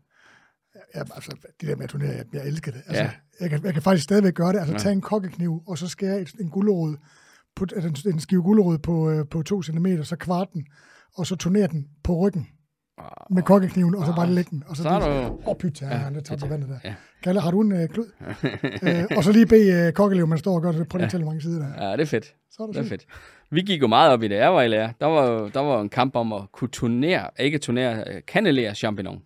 Ja, 0.95 0.99
altså, 0.99 1.37
det 1.61 1.69
der 1.69 1.75
med 1.75 1.83
at 1.83 1.89
turnere, 1.89 2.11
jeg, 2.11 2.25
jeg 2.33 2.47
elsker 2.47 2.71
det. 2.71 2.81
Altså, 2.87 3.03
ja. 3.03 3.11
jeg, 3.39 3.49
kan, 3.49 3.65
jeg 3.65 3.73
kan 3.73 3.81
faktisk 3.81 4.03
stadigvæk 4.03 4.33
gøre 4.33 4.53
det. 4.53 4.59
Altså, 4.59 4.73
ja. 4.73 4.79
tage 4.79 4.93
en 4.93 5.01
kokkekniv, 5.01 5.63
og 5.67 5.77
så 5.77 5.87
skære 5.87 6.25
en 6.39 6.49
gulerod 6.49 6.95
put, 7.55 7.73
altså 7.75 8.09
en 8.09 8.19
skive 8.19 8.43
gulerod 8.43 8.77
på, 8.77 9.09
øh, 9.09 9.27
på 9.27 9.41
to 9.41 9.63
centimeter, 9.63 10.03
så 10.03 10.15
kvart 10.15 10.47
den, 10.53 10.65
og 11.15 11.27
så 11.27 11.35
turnere 11.35 11.67
den 11.67 11.87
på 12.03 12.17
ryggen 12.17 12.47
med 13.29 13.43
kokkekniven, 13.43 13.95
og 13.95 14.05
så 14.05 14.15
bare 14.15 14.31
lægge 14.31 14.49
den. 14.49 14.63
Og 14.67 14.77
så, 14.77 14.83
så 14.83 14.89
er 14.89 14.99
du... 14.99 15.37
Åh, 15.47 15.55
pyt, 15.55 15.81
ja, 15.81 15.87
han 15.87 16.15
er 16.15 16.21
tabt 16.21 16.41
på 16.41 16.47
vandet 16.47 16.69
der. 16.69 16.79
Ja. 16.83 16.93
Kalle, 17.23 17.41
har 17.41 17.51
du 17.51 17.61
en 17.61 17.71
øh, 17.71 17.89
klud? 17.89 18.05
øh, 18.87 19.17
og 19.17 19.23
så 19.23 19.31
lige 19.31 19.45
bede 19.45 19.87
øh, 19.87 19.93
kokkelev, 19.93 20.27
man 20.27 20.37
står 20.37 20.55
og 20.55 20.61
gør 20.61 20.71
det. 20.71 20.87
Prøv 20.87 20.97
lige 20.97 21.05
at 21.05 21.11
tælle, 21.11 21.25
mange 21.25 21.41
sider 21.41 21.59
der. 21.59 21.87
Ja, 21.87 21.91
det 21.91 22.01
er 22.01 22.05
fedt. 22.05 22.25
Så 22.51 22.63
er 22.63 22.67
det, 22.67 22.75
det 22.75 22.85
er 22.85 22.89
fedt. 22.89 23.05
Vi 23.51 23.61
gik 23.61 23.81
jo 23.81 23.87
meget 23.87 24.11
op 24.11 24.23
i 24.23 24.27
det, 24.27 24.35
jeg 24.35 24.53
var 24.53 24.61
i 24.61 24.67
lærer. 24.67 24.89
Der 24.99 25.05
var, 25.05 25.49
der 25.53 25.59
var 25.59 25.81
en 25.81 25.89
kamp 25.89 26.15
om 26.15 26.33
at 26.33 26.41
kunne 26.51 26.67
turnere, 26.67 27.29
ikke 27.39 27.57
turnere, 27.57 28.03
øh, 28.07 28.21
kanelere 28.27 28.75
champignon. 28.75 29.21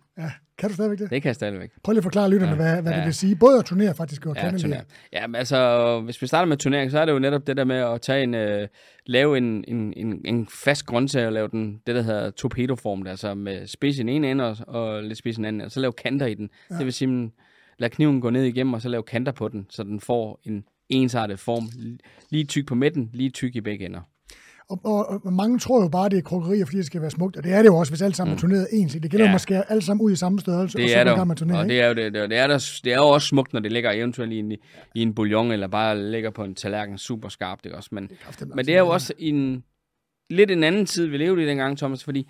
Kan 0.60 0.68
du 0.68 0.74
stadigvæk 0.74 0.98
det? 0.98 1.10
Det 1.10 1.22
kan 1.22 1.28
jeg 1.28 1.34
stadigvæk. 1.34 1.70
Prøv 1.82 1.92
lige 1.92 1.98
at 1.98 2.02
forklare 2.02 2.30
lytterne, 2.30 2.52
ja, 2.52 2.56
hvad, 2.56 2.82
hvad 2.82 2.92
ja. 2.92 2.98
det 2.98 3.06
vil 3.06 3.14
sige. 3.14 3.36
Både 3.36 3.58
at 3.58 3.64
turnere 3.64 3.94
faktisk 3.94 4.26
og 4.26 4.36
ja, 4.36 4.50
turnere. 4.58 4.82
Ja, 5.12 5.26
men 5.26 5.34
altså, 5.34 6.00
hvis 6.04 6.22
vi 6.22 6.26
starter 6.26 6.46
med 6.46 6.56
turnering, 6.56 6.90
så 6.90 6.98
er 6.98 7.04
det 7.04 7.12
jo 7.12 7.18
netop 7.18 7.46
det 7.46 7.56
der 7.56 7.64
med 7.64 7.76
at 7.76 8.00
tage 8.00 8.22
en, 8.22 8.34
uh, 8.34 8.68
lave 9.06 9.38
en, 9.38 9.64
en, 9.68 9.92
en, 9.96 10.20
en 10.24 10.48
fast 10.64 10.86
grøntsag 10.86 11.26
og 11.26 11.32
lave 11.32 11.48
den, 11.48 11.80
det 11.86 11.94
der 11.94 12.02
hedder 12.02 12.30
torpedoform, 12.30 13.06
altså 13.06 13.34
med 13.34 13.66
spids 13.66 13.96
i 13.96 13.98
den 13.98 14.08
ene 14.08 14.30
ende 14.30 14.44
og, 14.44 14.56
og 14.66 15.02
lidt 15.02 15.18
spids 15.18 15.34
i 15.34 15.36
den 15.36 15.44
anden, 15.44 15.62
og 15.62 15.70
så 15.70 15.80
lave 15.80 15.92
kanter 15.92 16.26
i 16.26 16.34
den. 16.34 16.50
Ja. 16.70 16.76
Det 16.76 16.84
vil 16.84 16.92
sige, 16.92 17.30
lad 17.78 17.90
kniven 17.90 18.20
gå 18.20 18.30
ned 18.30 18.44
igennem, 18.44 18.74
og 18.74 18.82
så 18.82 18.88
lave 18.88 19.02
kanter 19.02 19.32
på 19.32 19.48
den, 19.48 19.66
så 19.70 19.82
den 19.82 20.00
får 20.00 20.40
en 20.44 20.64
ensartet 20.88 21.38
form. 21.38 21.68
Lige 22.30 22.44
tyk 22.44 22.66
på 22.66 22.74
midten, 22.74 23.10
lige 23.12 23.30
tyk 23.30 23.56
i 23.56 23.60
begge 23.60 23.84
ender. 23.84 24.00
Og, 24.70 24.80
og, 24.84 25.24
og 25.24 25.32
mange 25.32 25.58
tror 25.58 25.82
jo 25.82 25.88
bare, 25.88 26.08
det 26.08 26.18
er 26.18 26.22
krukkerier, 26.22 26.64
fordi 26.64 26.76
det 26.76 26.86
skal 26.86 27.00
være 27.00 27.10
smukt, 27.10 27.36
og 27.36 27.44
det 27.44 27.52
er 27.52 27.58
det 27.58 27.66
jo 27.66 27.76
også, 27.76 27.92
hvis 27.92 28.02
alt 28.02 28.16
sammen 28.16 28.32
mm. 28.32 28.36
er 28.36 28.40
turneret 28.40 28.66
ens. 28.72 28.92
Det 28.92 29.10
gælder 29.10 29.26
ja. 29.26 29.32
måske 29.32 29.70
alle 29.70 29.82
sammen 29.82 30.04
ud 30.04 30.12
i 30.12 30.16
samme 30.16 30.40
størrelse, 30.40 30.78
det 30.78 30.84
og 30.84 30.90
så 30.90 30.98
er 30.98 31.16
kan 31.16 31.26
man 31.26 31.36
turnere, 31.36 31.58
og 31.58 31.68
det 31.68 31.80
er 31.80 31.88
jo 31.88 31.94
det, 31.94 32.12
det, 32.12 32.38
er 32.38 32.46
der, 32.46 32.80
det 32.84 32.92
er 32.92 32.96
jo 32.96 33.08
også 33.08 33.28
smukt, 33.28 33.52
når 33.52 33.60
det 33.60 33.72
ligger 33.72 33.90
eventuelt 33.90 34.32
i 34.32 34.38
en, 34.38 34.52
i 34.94 35.02
en 35.02 35.14
bouillon, 35.14 35.52
eller 35.52 35.68
bare 35.68 36.10
ligger 36.10 36.30
på 36.30 36.44
en 36.44 36.54
tallerken 36.54 36.98
super 36.98 37.28
skarpt, 37.28 37.64
det 37.64 37.72
også. 37.72 37.88
Men 37.92 38.10
det, 38.38 38.54
men 38.54 38.66
det 38.66 38.74
er 38.74 38.78
jo 38.78 38.88
også 38.88 39.12
en, 39.18 39.64
lidt 40.30 40.50
en 40.50 40.64
anden 40.64 40.86
tid, 40.86 41.06
vi 41.06 41.16
levede 41.16 41.42
i 41.42 41.46
dengang, 41.46 41.78
Thomas, 41.78 42.04
fordi 42.04 42.28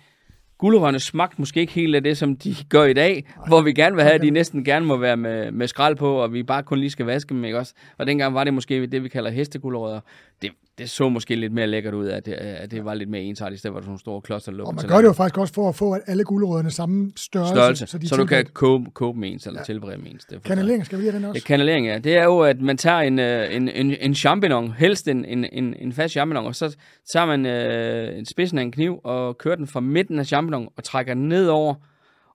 gulerødderne 0.61 0.99
smagte 0.99 1.35
måske 1.41 1.59
ikke 1.59 1.73
helt 1.73 1.95
af 1.95 2.03
det, 2.03 2.17
som 2.17 2.35
de 2.35 2.55
gør 2.69 2.83
i 2.83 2.93
dag, 2.93 3.25
Ej, 3.37 3.47
hvor 3.47 3.61
vi 3.61 3.73
gerne 3.73 3.95
vil 3.95 4.03
have, 4.03 4.15
at 4.15 4.21
de 4.21 4.29
næsten 4.29 4.63
gerne 4.63 4.85
må 4.85 4.97
være 4.97 5.17
med, 5.17 5.51
med 5.51 5.67
skrald 5.67 5.95
på, 5.95 6.15
og 6.15 6.33
vi 6.33 6.43
bare 6.43 6.63
kun 6.63 6.79
lige 6.79 6.89
skal 6.89 7.05
vaske 7.05 7.29
dem, 7.29 7.45
ikke 7.45 7.57
også? 7.57 7.73
Og 7.97 8.07
dengang 8.07 8.33
var 8.33 8.43
det 8.43 8.53
måske 8.53 8.87
det, 8.87 9.03
vi 9.03 9.09
kalder 9.09 9.29
hestegulerødder. 9.29 9.99
Det, 10.41 10.51
det 10.77 10.89
så 10.89 11.09
måske 11.09 11.35
lidt 11.35 11.53
mere 11.53 11.67
lækkert 11.67 11.93
ud, 11.93 12.07
at 12.07 12.25
det, 12.25 12.33
at 12.33 12.71
det 12.71 12.85
var 12.85 12.93
lidt 12.93 13.09
mere 13.09 13.21
ensartet, 13.21 13.55
i 13.55 13.59
stedet 13.59 13.73
for 13.73 13.79
sådan 13.79 13.87
nogle 13.87 13.99
store 13.99 14.21
kloster. 14.21 14.63
Og 14.63 14.75
man 14.75 14.87
gør 14.87 14.97
det 14.97 15.03
jo 15.03 15.13
faktisk 15.13 15.37
også 15.37 15.53
for 15.53 15.69
at 15.69 15.75
få 15.75 15.93
at 15.93 16.01
alle 16.07 16.23
gulerødderne 16.23 16.71
samme 16.71 17.11
størrelse. 17.15 17.53
størrelse 17.53 17.87
så, 17.87 17.97
de 17.97 18.07
så 18.07 18.15
du 18.15 18.25
kan 18.25 18.45
koge, 18.53 18.85
koge 18.93 19.13
dem 19.13 19.23
ens, 19.23 19.47
eller 19.47 19.59
ja. 19.59 19.63
tilberede 19.63 19.97
dem 19.97 20.05
ens. 20.05 20.27
Kanalering, 20.45 20.85
skal 20.85 20.99
vi 20.99 21.03
have 21.03 21.15
den 21.15 21.25
også? 21.25 21.41
Ja, 21.45 21.47
kanalering, 21.47 21.85
ja. 21.85 21.97
Det 21.97 22.17
er 22.17 22.23
jo, 22.23 22.39
at 22.39 22.61
man 22.61 22.77
tager 22.77 22.99
en, 22.99 23.19
øh, 23.19 23.55
en, 23.55 23.69
en, 23.69 23.95
en 24.01 24.15
champignon, 24.15 24.71
helst 24.71 25.07
en, 25.07 25.25
en, 25.25 25.45
en, 25.51 25.75
en 25.79 25.93
fast 25.93 26.11
champignon, 26.11 26.45
og 26.45 26.55
så 26.55 26.77
tager 27.13 27.25
man 27.25 27.45
øh, 27.45 28.17
en 28.17 28.25
spidsen 28.25 28.57
af 28.57 28.61
en 28.61 28.71
kniv, 28.71 28.99
og 29.03 29.37
kører 29.37 29.55
den 29.55 29.67
fra 29.67 29.79
midten 29.79 30.19
af 30.19 30.25
champignon, 30.25 30.69
og 30.77 30.83
trækker 30.83 31.13
den 31.13 31.29
nedover, 31.29 31.73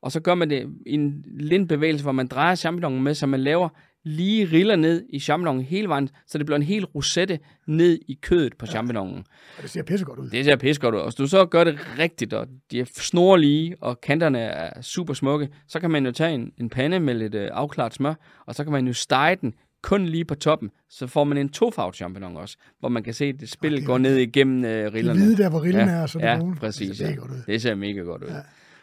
og 0.03 0.13
så 0.13 0.21
gør 0.21 0.35
man 0.35 0.51
det 0.51 0.69
i 0.87 0.95
en 0.95 1.25
lindbevægelse, 1.27 2.03
hvor 2.03 2.13
man 2.13 2.27
drejer 2.27 2.55
champignonen 2.55 3.03
med, 3.03 3.15
så 3.15 3.27
man 3.27 3.41
laver 3.41 3.69
lige 4.07 4.45
riller 4.45 4.77
ned 4.77 5.05
i 5.09 5.21
champignonen 5.21 5.63
hele 5.63 5.89
vejen, 5.89 6.09
så 6.27 6.39
det 6.39 6.47
bliver 6.47 6.57
en 6.57 6.63
hel 6.63 6.85
rosette 6.85 7.39
ned 7.67 7.99
i 8.09 8.19
kødet 8.23 8.57
på 8.59 8.67
ja. 8.67 8.71
champignonen. 8.71 9.25
Og 9.57 9.63
det 9.63 9.71
ser 9.71 9.83
pissegodt 9.83 10.19
ud. 10.19 10.31
Det 10.31 10.45
ser 10.45 10.57
pissegodt 10.57 10.95
ud. 10.95 11.01
Og 11.01 11.07
hvis 11.07 11.15
du 11.15 11.27
så 11.27 11.47
gør 11.47 11.65
det 11.65 11.79
rigtigt, 11.99 12.33
og 12.33 12.47
de 12.71 12.81
er 12.81 12.85
snorlige, 12.97 13.77
og 13.81 14.01
kanterne 14.01 14.39
er 14.39 14.83
super 14.83 15.15
smukke, 15.15 15.49
så 15.69 15.81
kan 15.81 15.91
man 15.91 16.07
jo 16.07 16.13
tage 16.13 16.35
en, 16.35 16.53
en 16.59 16.69
pande 16.69 17.01
med 17.01 17.15
lidt 17.15 17.35
øh, 17.35 17.49
afklaret 17.53 17.95
smør, 17.95 18.15
og 18.47 18.55
så 18.55 18.65
kan 18.65 18.73
man 18.73 18.87
jo 18.87 18.93
stege 18.93 19.37
den 19.41 19.55
kun 19.83 20.07
lige 20.07 20.25
på 20.25 20.35
toppen, 20.35 20.71
så 20.91 21.07
får 21.07 21.25
man 21.25 21.39
en 21.39 21.49
tofarvet 21.49 21.97
champignon 21.97 22.37
også, 22.37 22.57
hvor 22.81 22.89
man 22.89 23.03
kan 23.03 23.15
se, 23.15 23.25
at 23.25 23.41
det 23.41 23.49
spil 23.49 23.75
okay, 23.75 23.87
går 23.87 23.99
ned 23.99 24.17
igennem 24.17 24.65
øh, 24.65 24.93
rillerne. 24.93 25.21
Det 25.21 25.27
hvide 25.27 25.43
der, 25.43 25.51
hvor 25.51 25.63
rillen 25.63 25.89
ja, 25.89 25.95
er, 25.95 26.07
så 26.07 26.19
Ja, 26.19 26.41
præcis. 26.61 26.89
Det 26.89 26.97
ser, 26.97 27.17
godt 27.17 27.31
ud. 27.31 27.37
det 27.47 27.63
ser 27.63 27.75
mega 27.75 28.01
godt 28.01 28.23
ud. 28.23 28.29
Ja. 28.29 28.39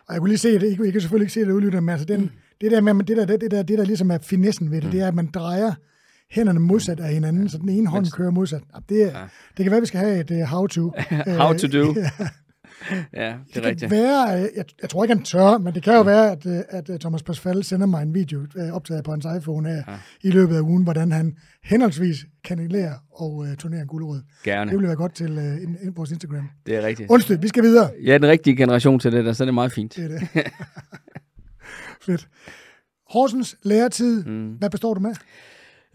Og 0.07 0.13
jeg 0.13 0.19
kunne 0.19 0.29
lige 0.29 0.37
se 0.37 0.59
det, 0.59 0.87
I 0.87 0.91
kan 0.91 1.01
selvfølgelig 1.01 1.23
ikke 1.23 1.33
se 1.33 1.39
det 1.39 1.51
udlytter, 1.51 1.79
men 1.79 1.89
altså 1.89 2.05
den, 2.05 2.21
mm 2.21 2.29
det 2.63 2.71
der, 2.71 2.81
med, 2.81 3.03
det, 3.03 3.17
der, 3.17 3.25
det, 3.25 3.51
der, 3.51 3.63
det 3.63 3.77
der 3.77 3.85
ligesom 3.85 4.11
er 4.11 4.17
finessen 4.17 4.71
ved 4.71 4.77
det, 4.77 4.85
mm. 4.85 4.91
det 4.91 5.01
er, 5.01 5.07
at 5.07 5.15
man 5.15 5.29
drejer 5.33 5.73
hænderne 6.31 6.59
modsat 6.59 6.99
af 6.99 7.13
hinanden, 7.13 7.49
så 7.49 7.57
den 7.57 7.69
ene 7.69 7.89
hånd 7.89 8.05
kører 8.11 8.31
modsat. 8.31 8.61
Det, 8.89 9.03
er, 9.03 9.19
ja. 9.19 9.23
det 9.57 9.63
kan 9.63 9.65
være, 9.65 9.77
at 9.77 9.81
vi 9.81 9.87
skal 9.87 9.99
have 9.99 10.19
et 10.19 10.31
uh, 10.31 10.37
how 10.37 10.67
to. 10.67 10.91
how 11.41 11.53
to 11.53 11.67
do. 11.67 11.85
ja, 13.13 13.21
det 13.21 13.21
er 13.21 13.35
det 13.53 13.63
rigtigt. 13.63 13.79
Kan 13.79 13.91
være, 13.91 14.19
jeg, 14.29 14.65
jeg 14.81 14.89
tror 14.89 15.03
ikke, 15.03 15.15
han 15.15 15.23
tør, 15.23 15.57
men 15.57 15.73
det 15.73 15.83
kan 15.83 15.93
jo 15.93 16.01
mm. 16.01 16.07
være, 16.07 16.31
at, 16.31 16.45
øh, 16.45 16.61
at 16.69 16.99
Thomas 16.99 17.23
Pasfal 17.23 17.63
sender 17.63 17.87
mig 17.87 18.03
en 18.03 18.13
video 18.13 18.39
øh, 18.57 18.73
optaget 18.73 19.03
på 19.03 19.11
hans 19.11 19.25
iPhone 19.37 19.69
her 19.69 19.83
ja. 19.87 19.93
i 20.21 20.31
løbet 20.31 20.55
af 20.55 20.61
ugen, 20.61 20.83
hvordan 20.83 21.11
han 21.11 21.37
henholdsvis 21.63 22.17
kanalerer 22.43 22.93
og 23.11 23.33
uh, 23.35 23.53
turnerer 23.53 23.81
en 23.81 23.87
gulerod. 23.87 24.21
Gerne. 24.43 24.71
Det 24.71 24.79
vil 24.79 24.87
være 24.87 24.95
godt 24.95 25.15
til 25.15 25.37
uh, 25.37 25.63
in, 25.63 25.77
in, 25.83 25.93
vores 25.95 26.11
Instagram. 26.11 26.49
Det 26.65 26.75
er 26.75 26.81
rigtigt. 26.81 27.09
Undskyld, 27.09 27.37
vi 27.37 27.47
skal 27.47 27.63
videre. 27.63 27.89
Jeg 28.03 28.13
er 28.13 28.17
den 28.17 28.29
rigtige 28.29 28.55
generation 28.55 28.99
til 28.99 29.11
det, 29.11 29.25
der, 29.25 29.33
så 29.33 29.43
er 29.43 29.45
det 29.45 29.53
meget 29.53 29.71
fint. 29.71 29.95
Det 29.95 30.03
er 30.05 30.19
det. 30.19 30.27
Fedt. 32.05 32.27
Horsens 33.09 33.57
læretid, 33.63 34.23
mm. 34.25 34.51
hvad 34.51 34.69
består 34.69 34.93
du 34.93 34.99
med? 34.99 35.15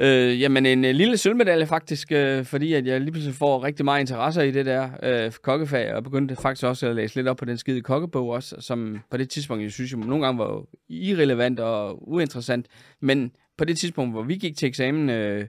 Øh, 0.01 0.41
jamen 0.41 0.67
en 0.67 0.85
uh, 0.85 0.91
lille 0.91 1.17
sølvmedalje 1.17 1.67
faktisk, 1.67 2.13
uh, 2.15 2.45
fordi 2.45 2.75
at 2.75 2.87
jeg 2.87 3.01
lige 3.01 3.13
pludselig 3.13 3.35
får 3.35 3.65
rigtig 3.65 3.85
meget 3.85 4.01
interesse 4.01 4.49
i 4.49 4.51
det 4.51 4.67
der 4.67 5.27
uh, 5.27 5.33
kokkefag, 5.43 5.95
og 5.95 6.05
begyndte 6.05 6.37
faktisk 6.37 6.65
også 6.65 6.87
at 6.87 6.97
læse 6.97 7.15
lidt 7.15 7.29
op 7.29 7.37
på 7.37 7.45
den 7.45 7.59
skide 7.59 7.83
kokkebog 7.83 8.29
også, 8.29 8.57
som 8.61 8.99
på 9.11 9.17
det 9.17 9.31
tidspunkt, 9.31 9.63
jeg 9.63 9.73
synes, 9.73 9.93
jeg 9.93 10.01
nogle 10.01 10.25
gange 10.25 10.39
var 10.39 10.65
irrelevant 10.89 11.61
og 11.61 12.09
uinteressant, 12.09 12.67
men 13.01 13.33
på 13.59 13.65
det 13.65 13.79
tidspunkt, 13.79 14.13
hvor 14.13 14.23
vi 14.23 14.37
gik 14.37 14.57
til 14.57 14.69
eksamen, 14.69 15.09
uh, 15.09 15.47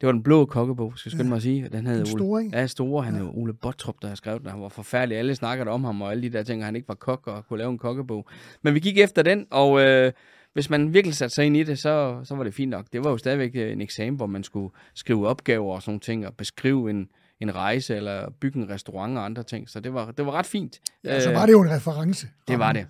det 0.00 0.06
var 0.06 0.12
den 0.12 0.22
blå 0.22 0.44
kokkebog, 0.44 0.92
skal 0.96 1.10
jeg 1.10 1.12
skynde 1.12 1.24
ja. 1.24 1.28
mig 1.28 1.36
at 1.36 1.42
sige. 1.42 1.68
Den 1.68 1.86
hed 1.86 1.98
den 1.98 2.06
store, 2.06 2.44
ikke? 2.44 2.58
Ja, 2.58 2.66
store. 2.66 3.04
Han 3.04 3.14
ja. 3.14 3.20
er 3.20 3.36
Ole 3.36 3.54
Bottrup, 3.54 3.94
der 4.02 4.08
har 4.08 4.14
skrevet 4.14 4.42
den. 4.42 4.50
Han 4.50 4.60
var 4.60 4.68
forfærdelig. 4.68 5.18
Alle 5.18 5.34
snakkede 5.34 5.70
om 5.70 5.84
ham, 5.84 6.02
og 6.02 6.10
alle 6.10 6.22
de 6.22 6.30
der 6.30 6.42
ting, 6.42 6.64
han 6.64 6.76
ikke 6.76 6.88
var 6.88 6.94
kok 6.94 7.26
og 7.26 7.46
kunne 7.46 7.58
lave 7.58 7.70
en 7.70 7.78
kokkebog. 7.78 8.28
Men 8.62 8.74
vi 8.74 8.80
gik 8.80 8.98
efter 8.98 9.22
den, 9.22 9.46
og 9.50 9.80
øh, 9.80 10.12
hvis 10.52 10.70
man 10.70 10.94
virkelig 10.94 11.14
satte 11.14 11.34
sig 11.34 11.46
ind 11.46 11.56
i 11.56 11.62
det, 11.62 11.78
så, 11.78 12.20
så 12.24 12.34
var 12.34 12.44
det 12.44 12.54
fint 12.54 12.70
nok. 12.70 12.86
Det 12.92 13.04
var 13.04 13.10
jo 13.10 13.16
stadigvæk 13.16 13.50
øh, 13.54 13.72
en 13.72 13.80
eksamen, 13.80 14.16
hvor 14.16 14.26
man 14.26 14.42
skulle 14.44 14.70
skrive 14.94 15.28
opgaver 15.28 15.74
og 15.74 15.82
sådan 15.82 16.00
ting, 16.00 16.26
og 16.26 16.34
beskrive 16.34 16.90
en, 16.90 17.08
en 17.40 17.54
rejse, 17.54 17.96
eller 17.96 18.30
bygge 18.40 18.58
en 18.58 18.70
restaurant 18.70 19.18
og 19.18 19.24
andre 19.24 19.42
ting. 19.42 19.68
Så 19.68 19.80
det 19.80 19.94
var, 19.94 20.10
det 20.10 20.26
var 20.26 20.32
ret 20.32 20.46
fint. 20.46 20.80
Ja, 21.04 21.20
så 21.20 21.32
var 21.32 21.46
det 21.46 21.52
jo 21.52 21.62
en 21.62 21.70
reference. 21.70 22.28
Det 22.48 22.58
var 22.58 22.72
det. 22.72 22.86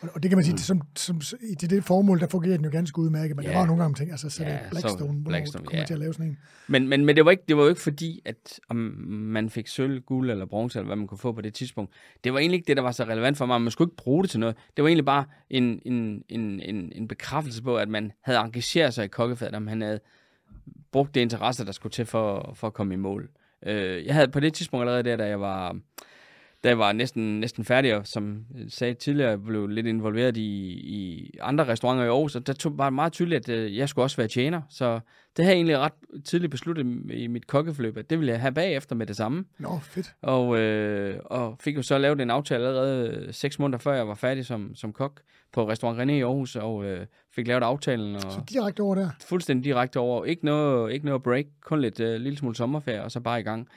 Og, 0.00 0.08
og 0.14 0.22
det 0.22 0.30
kan 0.30 0.36
man 0.36 0.44
sige, 0.44 0.52
mm. 0.52 0.58
som, 0.58 0.82
som, 0.96 1.38
i 1.42 1.54
det, 1.54 1.70
det 1.70 1.84
formål, 1.84 2.20
der 2.20 2.26
fungerer 2.26 2.56
den 2.56 2.64
jo 2.64 2.70
ganske 2.70 2.98
udmærket, 2.98 3.36
men 3.36 3.44
ja. 3.44 3.50
der 3.50 3.58
var 3.58 3.66
nogle 3.66 3.82
gange 3.82 3.94
ting, 3.94 4.10
altså 4.10 4.30
så 4.30 4.42
ja, 4.44 4.52
det 4.52 4.60
Blackstone, 4.70 5.18
så 5.18 5.28
Blackstone 5.28 5.64
kommer 5.64 5.80
ja. 5.80 5.86
til 5.86 5.94
at 5.94 6.00
lave 6.00 6.12
sådan 6.12 6.26
en. 6.26 6.38
Men, 6.66 6.88
men, 6.88 7.04
men 7.04 7.16
det, 7.16 7.24
var 7.24 7.30
ikke, 7.30 7.42
det 7.48 7.56
var 7.56 7.62
jo 7.62 7.68
ikke 7.68 7.80
fordi, 7.80 8.22
at 8.24 8.60
om 8.68 8.76
man 9.06 9.50
fik 9.50 9.66
sølv, 9.66 10.00
guld 10.00 10.30
eller 10.30 10.46
bronze, 10.46 10.78
eller 10.78 10.86
hvad 10.86 10.96
man 10.96 11.06
kunne 11.06 11.18
få 11.18 11.32
på 11.32 11.40
det 11.40 11.54
tidspunkt. 11.54 11.92
Det 12.24 12.32
var 12.32 12.38
egentlig 12.38 12.56
ikke 12.56 12.68
det, 12.68 12.76
der 12.76 12.82
var 12.82 12.92
så 12.92 13.04
relevant 13.04 13.36
for 13.36 13.46
mig. 13.46 13.60
Man 13.60 13.70
skulle 13.70 13.88
ikke 13.88 13.96
bruge 13.96 14.22
det 14.22 14.30
til 14.30 14.40
noget. 14.40 14.56
Det 14.76 14.82
var 14.82 14.88
egentlig 14.88 15.04
bare 15.04 15.24
en, 15.50 15.82
en, 15.84 16.22
en, 16.28 16.60
en, 16.60 16.92
en 16.94 17.08
bekræftelse 17.08 17.62
på, 17.62 17.76
at 17.76 17.88
man 17.88 18.12
havde 18.22 18.38
engageret 18.38 18.94
sig 18.94 19.04
i 19.04 19.08
kokkefaget, 19.08 19.54
om 19.54 19.66
han 19.66 19.80
havde 19.80 20.00
brugt 20.92 21.14
det 21.14 21.20
interesse, 21.20 21.66
der 21.66 21.72
skulle 21.72 21.92
til 21.92 22.06
for, 22.06 22.52
for 22.54 22.66
at 22.66 22.74
komme 22.74 22.94
i 22.94 22.96
mål. 22.96 23.28
Øh, 23.66 24.06
jeg 24.06 24.14
havde 24.14 24.28
på 24.28 24.40
det 24.40 24.54
tidspunkt 24.54 24.82
allerede 24.82 25.02
der, 25.02 25.16
da 25.16 25.26
jeg 25.26 25.40
var 25.40 25.76
da 26.68 26.70
jeg 26.70 26.78
var 26.78 26.92
næsten, 26.92 27.40
næsten 27.40 27.64
færdig, 27.64 27.96
og 27.96 28.06
som 28.06 28.44
sagde 28.68 28.94
tidligere, 28.94 29.38
blev 29.38 29.66
lidt 29.66 29.86
involveret 29.86 30.36
i, 30.36 30.72
i 30.72 31.30
andre 31.40 31.64
restauranter 31.68 32.04
i 32.04 32.08
Aarhus, 32.08 32.36
og 32.36 32.46
der 32.46 32.52
tog 32.52 32.76
bare 32.76 32.90
meget 32.90 33.12
tydeligt, 33.12 33.48
at 33.48 33.58
øh, 33.58 33.76
jeg 33.76 33.88
skulle 33.88 34.04
også 34.04 34.16
være 34.16 34.28
tjener. 34.28 34.62
Så 34.70 35.00
det 35.36 35.44
har 35.44 35.52
jeg 35.52 35.56
egentlig 35.56 35.78
ret 35.78 35.92
tidligt 36.24 36.50
besluttet 36.50 36.86
i 37.10 37.26
mit 37.26 37.46
kokkeforløb, 37.46 37.96
at 37.96 38.10
det 38.10 38.18
ville 38.18 38.32
jeg 38.32 38.40
have 38.40 38.54
bagefter 38.54 38.96
med 38.96 39.06
det 39.06 39.16
samme. 39.16 39.44
Nå, 39.58 39.78
fedt. 39.82 40.14
Og, 40.22 40.58
øh, 40.58 41.20
og 41.24 41.56
fik 41.60 41.76
jo 41.76 41.82
så 41.82 41.98
lavet 41.98 42.20
en 42.20 42.30
aftale 42.30 42.66
allerede 42.66 43.32
seks 43.32 43.58
måneder 43.58 43.78
før 43.78 43.94
jeg 43.94 44.08
var 44.08 44.14
færdig 44.14 44.46
som, 44.46 44.74
som 44.74 44.92
kok 44.92 45.20
på 45.52 45.68
Restaurant 45.68 46.00
René 46.00 46.12
i 46.12 46.20
Aarhus, 46.20 46.56
og 46.56 46.84
øh, 46.84 47.06
fik 47.34 47.48
lavet 47.48 47.62
aftalen. 47.62 48.14
Og 48.14 48.22
så 48.22 48.40
direkte 48.50 48.80
over 48.80 48.94
der? 48.94 49.10
Fuldstændig 49.28 49.64
direkte 49.64 50.00
over. 50.00 50.24
Ikke 50.24 50.44
noget, 50.44 50.92
ikke 50.92 51.06
noget 51.06 51.22
break, 51.22 51.44
kun 51.62 51.80
lidt 51.80 52.00
øh, 52.00 52.20
lille 52.20 52.38
smule 52.38 52.56
sommerferie, 52.56 53.04
og 53.04 53.10
så 53.10 53.20
bare 53.20 53.40
i 53.40 53.42
gang. 53.42 53.68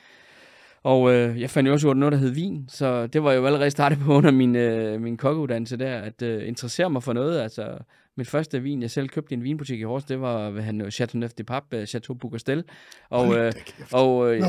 Og 0.83 1.13
øh, 1.13 1.41
jeg 1.41 1.49
fandt 1.49 1.67
jo 1.67 1.73
også 1.73 1.87
ud 1.87 1.91
af 1.91 1.97
noget, 1.97 2.11
der 2.11 2.17
hed 2.17 2.29
vin, 2.29 2.65
så 2.69 3.07
det 3.07 3.23
var 3.23 3.33
jo 3.33 3.45
allerede 3.45 3.71
startet 3.71 3.99
på 3.99 4.13
under 4.13 4.31
min, 4.31 4.55
øh, 4.55 5.01
min 5.01 5.17
kokkeuddannelse 5.17 5.77
der, 5.77 5.97
at 5.97 6.21
øh, 6.21 6.47
interessere 6.47 6.89
mig 6.89 7.03
for 7.03 7.13
noget. 7.13 7.41
Altså, 7.41 7.77
mit 8.17 8.27
første 8.27 8.61
vin, 8.61 8.81
jeg 8.81 8.91
selv 8.91 9.09
købte 9.09 9.33
i 9.33 9.37
en 9.37 9.43
vinbutik 9.43 9.79
i 9.79 9.83
Horsens, 9.83 10.07
det 10.07 10.21
var 10.21 10.49
ved 10.49 10.61
han 10.61 10.91
Chateau 10.91 11.19
Neuf 11.19 11.31
de 11.31 11.43
Pape, 11.43 11.77
øh, 11.77 11.87
Chateau 11.87 12.15
Bougastel. 12.15 12.63
Og, 13.09 13.37
øh, 13.37 13.51
og 13.91 14.27
øh, 14.33 14.39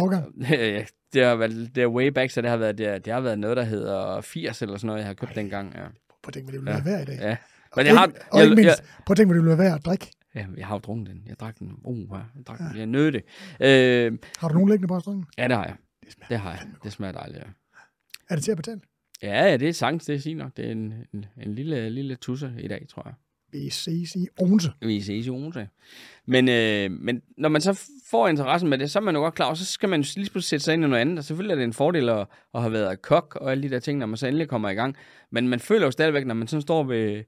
ja, 0.50 0.84
det 1.12 1.24
har 1.24 1.34
været 1.34 1.70
det 1.74 1.82
er 1.82 1.86
way 1.86 2.06
back, 2.08 2.30
så 2.30 2.42
det 2.42 2.50
har 2.50 2.56
været, 2.56 2.78
det, 2.78 3.04
det 3.04 3.12
har 3.12 3.20
været 3.20 3.38
noget, 3.38 3.56
der 3.56 3.62
hedder 3.62 4.20
80 4.20 4.62
eller 4.62 4.76
sådan 4.76 4.86
noget, 4.86 5.00
jeg 5.00 5.06
har 5.06 5.14
købt 5.14 5.30
Ej, 5.30 5.42
dengang. 5.42 5.72
Ja. 5.74 5.80
Prøv 5.80 6.28
at 6.28 6.34
tænke, 6.34 6.50
hvad 6.50 6.60
det 6.60 6.66
ville 6.66 6.76
ja. 6.76 6.82
være 6.84 7.02
i 7.02 7.04
dag. 7.04 7.18
Ja. 7.20 7.36
Men 7.76 7.86
jeg 7.86 7.98
har, 7.98 8.12
og 8.30 8.42
ikke 8.42 8.56
mindst, 8.56 8.80
jeg, 8.80 8.86
prøv 9.06 9.12
at 9.12 9.16
tænke, 9.16 9.32
hvad 9.32 9.42
det 9.42 9.44
ville 9.44 9.58
være 9.58 9.74
at 9.74 9.84
drikke. 9.84 10.10
Ja, 10.34 10.46
jeg 10.56 10.66
har 10.66 10.74
jo 10.74 10.78
drukket 10.78 11.06
den. 11.06 11.22
Jeg 11.26 11.36
drak 11.40 11.58
den. 11.58 11.72
Uh, 11.84 12.08
jeg, 12.12 12.46
drak 12.46 12.60
ja. 12.60 12.64
den. 12.64 12.78
jeg 12.78 12.86
nød 12.86 13.12
det. 13.12 13.22
Øh, 13.60 14.18
har 14.38 14.48
du 14.48 14.54
nogen 14.54 14.68
liggende 14.68 14.88
på 14.88 14.96
restauranten? 14.96 15.26
Ja, 15.38 15.48
det 15.48 15.56
har 15.56 15.64
jeg. 15.64 15.74
Det, 16.04 16.12
smager 16.12 16.28
det 16.28 16.38
har 16.38 16.50
jeg. 16.50 16.68
Det 16.84 16.92
smager 16.92 17.12
dejligt, 17.12 17.38
ja. 17.38 17.50
Er 18.30 18.34
det 18.34 18.44
til 18.44 18.50
at 18.50 18.56
betale? 18.56 18.80
Ja, 19.22 19.50
ja, 19.50 19.56
det 19.56 19.68
er 19.68 19.72
sagtens, 19.72 20.04
det 20.04 20.14
er 20.14 20.18
sige 20.18 20.34
nok. 20.34 20.56
Det 20.56 20.66
er 20.66 20.72
en, 20.72 20.94
en, 21.14 21.26
en 21.42 21.54
lille, 21.54 21.90
lille 21.90 22.16
tusse 22.16 22.54
i 22.58 22.68
dag, 22.68 22.86
tror 22.88 23.02
jeg. 23.06 23.14
Vi 23.52 23.70
ses 23.70 24.14
i 24.14 24.28
Odense. 24.40 24.72
Vi 24.80 25.00
ses 25.00 25.26
i 25.26 25.30
Odense. 25.30 25.68
Men, 26.26 26.48
øh, 26.48 26.90
men 26.90 27.22
når 27.36 27.48
man 27.48 27.60
så 27.60 27.80
får 28.10 28.28
interessen 28.28 28.68
med 28.68 28.78
det, 28.78 28.90
så 28.90 28.98
er 28.98 29.02
man 29.02 29.14
jo 29.14 29.20
godt 29.20 29.34
klar, 29.34 29.46
og 29.46 29.56
så 29.56 29.64
skal 29.64 29.88
man 29.88 30.00
jo 30.00 30.06
lige 30.16 30.30
pludselig 30.30 30.44
sætte 30.48 30.64
sig 30.64 30.74
ind 30.74 30.84
i 30.84 30.88
noget 30.88 31.00
andet. 31.00 31.18
Og 31.18 31.24
selvfølgelig 31.24 31.52
er 31.52 31.56
det 31.56 31.64
en 31.64 31.72
fordel 31.72 32.08
at, 32.08 32.26
at 32.54 32.60
have 32.60 32.72
været 32.72 33.02
kok 33.02 33.36
og 33.40 33.50
alle 33.50 33.62
de 33.62 33.70
der 33.70 33.78
ting, 33.78 33.98
når 33.98 34.06
man 34.06 34.16
så 34.16 34.26
endelig 34.26 34.48
kommer 34.48 34.68
i 34.68 34.74
gang. 34.74 34.96
Men 35.30 35.48
man 35.48 35.60
føler 35.60 35.86
jo 35.86 35.90
stadigvæk, 35.90 36.26
når 36.26 36.34
man 36.34 36.48
sådan 36.48 36.62
står 36.62 36.82
ved, 36.82 37.24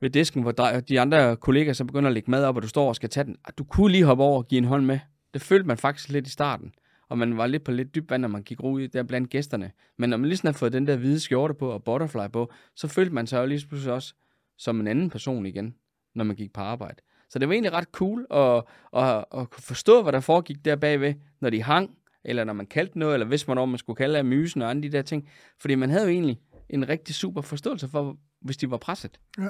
ved 0.00 0.10
disken, 0.10 0.42
hvor 0.42 0.52
de 0.88 1.00
andre 1.00 1.36
kollegaer 1.36 1.72
så 1.72 1.84
begynder 1.84 2.08
at 2.08 2.14
lægge 2.14 2.30
mad 2.30 2.44
op, 2.44 2.56
og 2.56 2.62
du 2.62 2.68
står 2.68 2.88
og 2.88 2.96
skal 2.96 3.08
tage 3.08 3.24
den. 3.24 3.36
Du 3.58 3.64
kunne 3.64 3.92
lige 3.92 4.04
hoppe 4.04 4.24
over 4.24 4.38
og 4.38 4.48
give 4.48 4.58
en 4.58 4.64
hånd 4.64 4.84
med. 4.84 4.98
Det 5.34 5.42
følte 5.42 5.66
man 5.66 5.78
faktisk 5.78 6.08
lidt 6.08 6.26
i 6.26 6.30
starten 6.30 6.72
og 7.08 7.18
man 7.18 7.36
var 7.36 7.46
lidt 7.46 7.64
på 7.64 7.72
lidt 7.72 7.94
dyb 7.94 8.10
vand, 8.10 8.20
når 8.20 8.28
man 8.28 8.42
gik 8.42 8.62
ud 8.62 8.88
der 8.88 9.02
blandt 9.02 9.30
gæsterne. 9.30 9.72
Men 9.98 10.10
når 10.10 10.16
man 10.16 10.28
lige 10.28 10.36
sådan 10.36 10.48
har 10.48 10.58
fået 10.58 10.72
den 10.72 10.86
der 10.86 10.96
hvide 10.96 11.20
skjorte 11.20 11.54
på 11.54 11.70
og 11.70 11.84
butterfly 11.84 12.28
på, 12.32 12.52
så 12.74 12.88
følte 12.88 13.14
man 13.14 13.26
sig 13.26 13.40
jo 13.40 13.46
lige 13.46 13.66
pludselig 13.68 13.94
også 13.94 14.14
som 14.58 14.80
en 14.80 14.86
anden 14.86 15.10
person 15.10 15.46
igen, 15.46 15.74
når 16.14 16.24
man 16.24 16.36
gik 16.36 16.52
på 16.52 16.60
arbejde. 16.60 16.96
Så 17.30 17.38
det 17.38 17.48
var 17.48 17.54
egentlig 17.54 17.72
ret 17.72 17.88
cool 17.92 18.26
at, 18.30 18.62
at, 18.96 19.24
at 19.40 19.46
forstå, 19.58 20.02
hvad 20.02 20.12
der 20.12 20.20
foregik 20.20 20.64
der 20.64 20.76
bagved, 20.76 21.14
når 21.40 21.50
de 21.50 21.62
hang, 21.62 21.90
eller 22.24 22.44
når 22.44 22.52
man 22.52 22.66
kaldte 22.66 22.98
noget, 22.98 23.14
eller 23.14 23.26
hvis 23.26 23.48
man 23.48 23.58
om 23.58 23.68
man 23.68 23.78
skulle 23.78 23.96
kalde 23.96 24.18
af 24.18 24.24
mysen 24.24 24.62
og 24.62 24.70
andre 24.70 24.88
de 24.88 24.92
der 24.92 25.02
ting. 25.02 25.28
Fordi 25.60 25.74
man 25.74 25.90
havde 25.90 26.04
jo 26.04 26.10
egentlig 26.10 26.40
en 26.68 26.88
rigtig 26.88 27.14
super 27.14 27.40
forståelse 27.40 27.88
for, 27.88 28.16
hvis 28.40 28.56
de 28.56 28.70
var 28.70 28.76
presset. 28.76 29.20
Ja. 29.38 29.44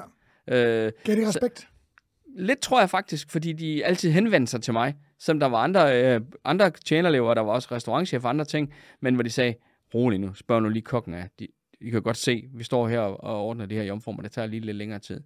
Øh, 0.47 0.91
Gav 1.03 1.15
de 1.15 1.27
respekt? 1.27 1.59
Så, 1.59 1.67
lidt 2.37 2.59
tror 2.59 2.79
jeg 2.79 2.89
faktisk, 2.89 3.31
fordi 3.31 3.53
de 3.53 3.85
altid 3.85 4.11
henvendte 4.11 4.51
sig 4.51 4.61
til 4.61 4.73
mig, 4.73 4.95
som 5.19 5.39
der 5.39 5.47
var 5.47 5.57
andre, 5.57 6.03
øh, 6.03 6.21
andre 6.45 6.71
tjenerlever, 6.85 7.33
der 7.33 7.41
var 7.41 7.51
også 7.51 7.67
restaurantchef 7.71 8.23
og 8.23 8.29
andre 8.29 8.45
ting, 8.45 8.73
men 9.01 9.13
hvor 9.13 9.23
de 9.23 9.29
sagde, 9.29 9.55
rolig 9.93 10.19
nu, 10.19 10.33
spørg 10.33 10.61
nu 10.61 10.69
lige 10.69 10.81
kokken 10.81 11.13
af. 11.13 11.29
De, 11.39 11.47
I 11.81 11.89
kan 11.89 12.01
godt 12.01 12.17
se, 12.17 12.43
vi 12.53 12.63
står 12.63 12.87
her 12.87 12.99
og 12.99 13.45
ordner 13.45 13.65
de 13.65 13.75
her 13.75 13.83
jomformer, 13.83 14.21
det 14.21 14.31
tager 14.31 14.47
lige 14.47 14.59
lidt 14.59 14.77
længere 14.77 14.99
tid. 14.99 15.21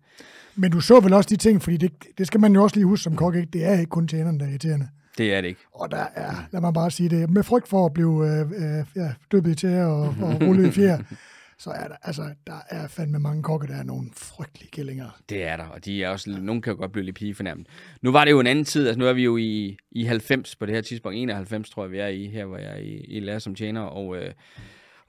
Men 0.56 0.72
du 0.72 0.82
så 0.82 1.00
vel 1.00 1.14
også 1.14 1.30
de 1.30 1.36
ting, 1.36 1.62
fordi 1.62 1.78
det, 1.78 1.92
det 2.18 2.28
skal 2.28 2.40
man 2.40 2.54
jo 2.54 2.64
også 2.64 2.76
lige 2.76 2.86
huske 2.86 3.04
som 3.04 3.16
kok, 3.16 3.36
ikke? 3.36 3.50
det 3.54 3.66
er 3.66 3.80
ikke 3.80 3.90
kun 3.90 4.08
tjeneren, 4.08 4.40
der 4.40 4.46
er 4.46 4.50
irriterende. 4.50 4.90
Det 5.18 5.34
er 5.34 5.42
det 5.42 5.48
ikke. 5.48 5.62
Og 5.74 5.92
der 5.92 6.06
er, 6.16 6.32
lad 6.52 6.62
mig 6.62 6.74
bare 6.74 6.92
sige 6.92 7.10
det, 7.10 7.30
med 7.30 7.44
frygt 7.44 7.68
for 7.68 7.86
at 7.86 7.94
blive 7.94 8.28
øh, 8.28 8.40
øh, 8.40 8.86
ja, 8.96 9.14
døbet 9.32 9.52
i 9.52 9.56
tæer 9.56 9.86
og, 9.86 10.16
og 10.22 10.42
rullet 10.42 10.68
i 10.68 10.72
fjer, 10.72 10.98
så 11.60 11.70
er 11.70 11.88
der, 11.88 11.96
altså, 12.02 12.24
der 12.48 12.60
er 12.70 12.88
fandme 12.88 13.20
mange 13.20 13.44
kokke, 13.44 13.68
der 13.68 13.76
er 13.76 13.84
nogle 13.84 14.10
frygtelige 14.14 14.70
gællinger. 14.72 15.20
Det 15.30 15.44
er 15.44 15.58
der, 15.58 15.66
og 15.66 15.86
de 15.86 16.04
er 16.04 16.10
også, 16.10 16.30
nogen 16.42 16.62
kan 16.62 16.74
jo 16.74 16.80
godt 16.80 16.92
blive 16.92 17.06
lidt 17.06 17.16
pigefornærmet. 17.16 17.68
Nu 18.02 18.12
var 18.12 18.26
det 18.26 18.32
jo 18.32 18.40
en 18.40 18.48
anden 18.48 18.66
tid, 18.66 18.88
altså 18.88 19.00
nu 19.00 19.06
er 19.06 19.14
vi 19.14 19.24
jo 19.24 19.38
i, 19.38 19.78
i 19.92 20.04
90 20.04 20.56
på 20.56 20.66
det 20.66 20.76
her 20.76 20.82
tidspunkt, 20.82 21.18
91 21.18 21.70
tror 21.70 21.84
jeg, 21.84 21.92
vi 21.92 22.00
er 22.00 22.08
i, 22.08 22.28
her 22.28 22.46
hvor 22.46 22.58
jeg 22.58 22.72
er 22.72 22.78
i, 22.78 23.06
i 23.08 23.20
lærer 23.20 23.40
som 23.40 23.56
tjener, 23.56 23.82
og, 23.82 24.18
øh, 24.18 24.34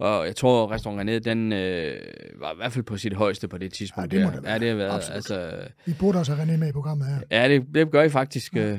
og 0.00 0.26
jeg 0.26 0.36
tror, 0.36 0.70
restaurant 0.72 1.10
René, 1.10 1.18
den 1.18 1.52
øh, 1.52 1.96
var 2.40 2.52
i 2.52 2.56
hvert 2.56 2.72
fald 2.72 2.84
på 2.84 2.96
sit 2.96 3.14
højeste 3.14 3.48
på 3.48 3.58
det 3.58 3.72
tidspunkt. 3.72 4.12
Ja, 4.12 4.18
det 4.18 4.26
må 4.26 4.32
det 4.32 4.42
være. 4.42 4.52
Ja, 4.52 4.58
det 4.58 4.68
har 4.68 4.76
været, 4.76 4.94
Absolut. 4.94 5.16
altså... 5.16 5.50
Vi 5.86 5.94
burde 6.00 6.18
også 6.18 6.34
have 6.34 6.54
René 6.54 6.56
med 6.56 6.68
i 6.68 6.72
programmet 6.72 7.06
her. 7.06 7.20
Ja, 7.30 7.48
det, 7.48 7.66
det 7.74 7.90
gør 7.90 8.02
I 8.02 8.08
faktisk. 8.08 8.56
Ja. 8.56 8.72
Øh, 8.72 8.78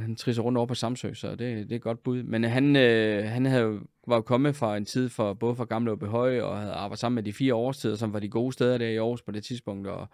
han 0.00 0.16
trisser 0.16 0.42
rundt 0.42 0.58
over 0.58 0.66
på 0.66 0.74
Samsø, 0.74 1.14
så 1.14 1.30
det, 1.30 1.38
det 1.38 1.72
er 1.72 1.76
et 1.76 1.82
godt 1.82 2.02
bud. 2.02 2.22
Men 2.22 2.44
han, 2.44 2.76
øh, 2.76 3.24
han 3.24 3.46
havde, 3.46 3.78
var 4.06 4.16
jo 4.16 4.22
kommet 4.22 4.56
fra 4.56 4.76
en 4.76 4.84
tid 4.84 5.08
for 5.08 5.34
både 5.34 5.56
fra 5.56 5.64
Gamle 5.64 5.90
og 5.90 5.98
Behøj, 5.98 6.40
og 6.40 6.58
havde 6.58 6.72
arbejdet 6.72 6.98
sammen 6.98 7.14
med 7.14 7.22
de 7.22 7.32
fire 7.32 7.54
årstider, 7.54 7.96
som 7.96 8.12
var 8.12 8.20
de 8.20 8.28
gode 8.28 8.52
steder 8.52 8.78
der 8.78 8.86
i 8.86 8.96
Aarhus 8.96 9.22
på 9.22 9.32
det 9.32 9.44
tidspunkt, 9.44 9.88
og 9.88 10.08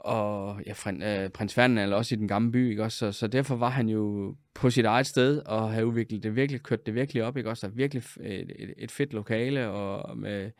og 0.00 0.60
ja, 0.66 0.72
frin, 0.72 1.02
øh, 1.02 1.30
prins 1.30 1.54
Ferdinand 1.54 1.92
også 1.94 2.14
i 2.14 2.18
den 2.18 2.28
gamle 2.28 2.52
by, 2.52 2.70
ikke 2.70 2.82
også? 2.82 2.98
Så, 2.98 3.12
så 3.12 3.26
derfor 3.26 3.56
var 3.56 3.68
han 3.68 3.88
jo 3.88 4.34
på 4.54 4.70
sit 4.70 4.84
eget 4.84 5.06
sted 5.06 5.38
og 5.38 5.70
havde 5.70 5.86
udviklet 5.86 6.22
det 6.22 6.36
virkelig, 6.36 6.62
kørt 6.62 6.86
det 6.86 6.94
virkelig 6.94 7.24
op, 7.24 7.36
ikke 7.36 7.50
også? 7.50 7.66
Der 7.66 7.72
virkelig 7.72 8.02
et, 8.20 8.52
et, 8.58 8.74
et 8.78 8.90
fedt 8.90 9.12
lokale 9.12 9.68
og 9.68 10.18
med, 10.18 10.50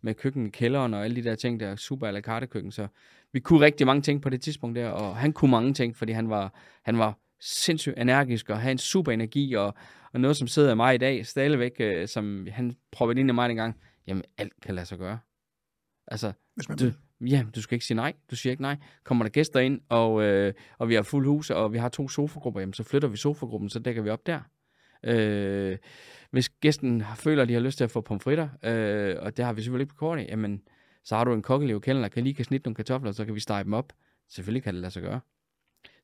med 0.00 0.14
køkken 0.14 0.50
kælderen 0.50 0.94
og 0.94 1.04
alle 1.04 1.16
de 1.16 1.24
der 1.24 1.34
ting 1.34 1.60
der, 1.60 1.76
super 1.76 2.08
à 2.08 2.10
la 2.10 2.20
carte 2.20 2.46
køkken, 2.46 2.72
så 2.72 2.86
vi 3.32 3.40
kunne 3.40 3.60
rigtig 3.60 3.86
mange 3.86 4.02
ting 4.02 4.22
på 4.22 4.30
det 4.30 4.42
tidspunkt 4.42 4.76
der, 4.76 4.88
og 4.88 5.16
han 5.16 5.32
kunne 5.32 5.50
mange 5.50 5.74
ting, 5.74 5.96
fordi 5.96 6.12
han 6.12 6.30
var, 6.30 6.54
han 6.82 6.98
var 6.98 7.18
sindssygt 7.40 7.98
energisk 7.98 8.50
og 8.50 8.60
havde 8.60 8.72
en 8.72 8.78
super 8.78 9.12
energi, 9.12 9.54
og, 9.54 9.74
og 10.12 10.20
noget, 10.20 10.36
som 10.36 10.48
sidder 10.48 10.72
i 10.72 10.76
mig 10.76 10.94
i 10.94 10.98
dag, 10.98 11.26
stadigvæk, 11.26 11.76
øh, 11.78 12.08
som 12.08 12.46
han 12.50 12.76
prøvede 12.92 13.20
ind 13.20 13.30
i 13.30 13.32
mig 13.32 13.48
dengang, 13.48 13.76
jamen 14.06 14.24
alt 14.38 14.52
kan 14.62 14.74
lade 14.74 14.86
sig 14.86 14.98
gøre. 14.98 15.18
Altså, 16.06 16.32
du, 16.80 16.90
ja, 17.20 17.44
du 17.54 17.62
skal 17.62 17.74
ikke 17.74 17.86
sige 17.86 17.94
nej. 17.94 18.12
Du 18.30 18.36
siger 18.36 18.50
ikke 18.50 18.62
nej. 18.62 18.76
Kommer 19.04 19.24
der 19.24 19.30
gæster 19.30 19.60
ind, 19.60 19.80
og, 19.88 20.22
øh, 20.22 20.54
og 20.78 20.88
vi 20.88 20.94
har 20.94 21.02
fuld 21.02 21.26
hus, 21.26 21.50
og 21.50 21.72
vi 21.72 21.78
har 21.78 21.88
to 21.88 22.08
sofagrupper, 22.08 22.60
jamen 22.60 22.72
så 22.72 22.82
flytter 22.82 23.08
vi 23.08 23.16
sofagruppen, 23.16 23.70
så 23.70 23.78
dækker 23.78 24.02
vi 24.02 24.10
op 24.10 24.26
der. 24.26 24.40
Øh, 25.04 25.76
hvis 26.30 26.48
gæsten 26.48 27.04
føler, 27.16 27.42
at 27.42 27.48
de 27.48 27.54
har 27.54 27.60
lyst 27.60 27.76
til 27.76 27.84
at 27.84 27.90
få 27.90 28.00
pomfritter, 28.00 28.48
øh, 28.62 29.16
og 29.20 29.36
det 29.36 29.44
har 29.44 29.52
vi 29.52 29.62
selvfølgelig 29.62 29.84
ikke 29.84 29.94
på 29.94 29.98
kortet, 29.98 30.26
jamen 30.28 30.62
så 31.04 31.16
har 31.16 31.24
du 31.24 31.34
en 31.34 31.42
kokkelev 31.42 31.80
kælder, 31.80 32.00
der 32.00 32.08
kan 32.08 32.24
lige 32.24 32.34
kan 32.34 32.44
snitte 32.44 32.66
nogle 32.66 32.74
kartofler, 32.74 33.12
så 33.12 33.24
kan 33.24 33.34
vi 33.34 33.40
stege 33.40 33.64
dem 33.64 33.72
op. 33.72 33.92
Selvfølgelig 34.28 34.62
kan 34.62 34.74
det 34.74 34.80
lade 34.80 34.92
sig 34.92 35.02
gøre. 35.02 35.20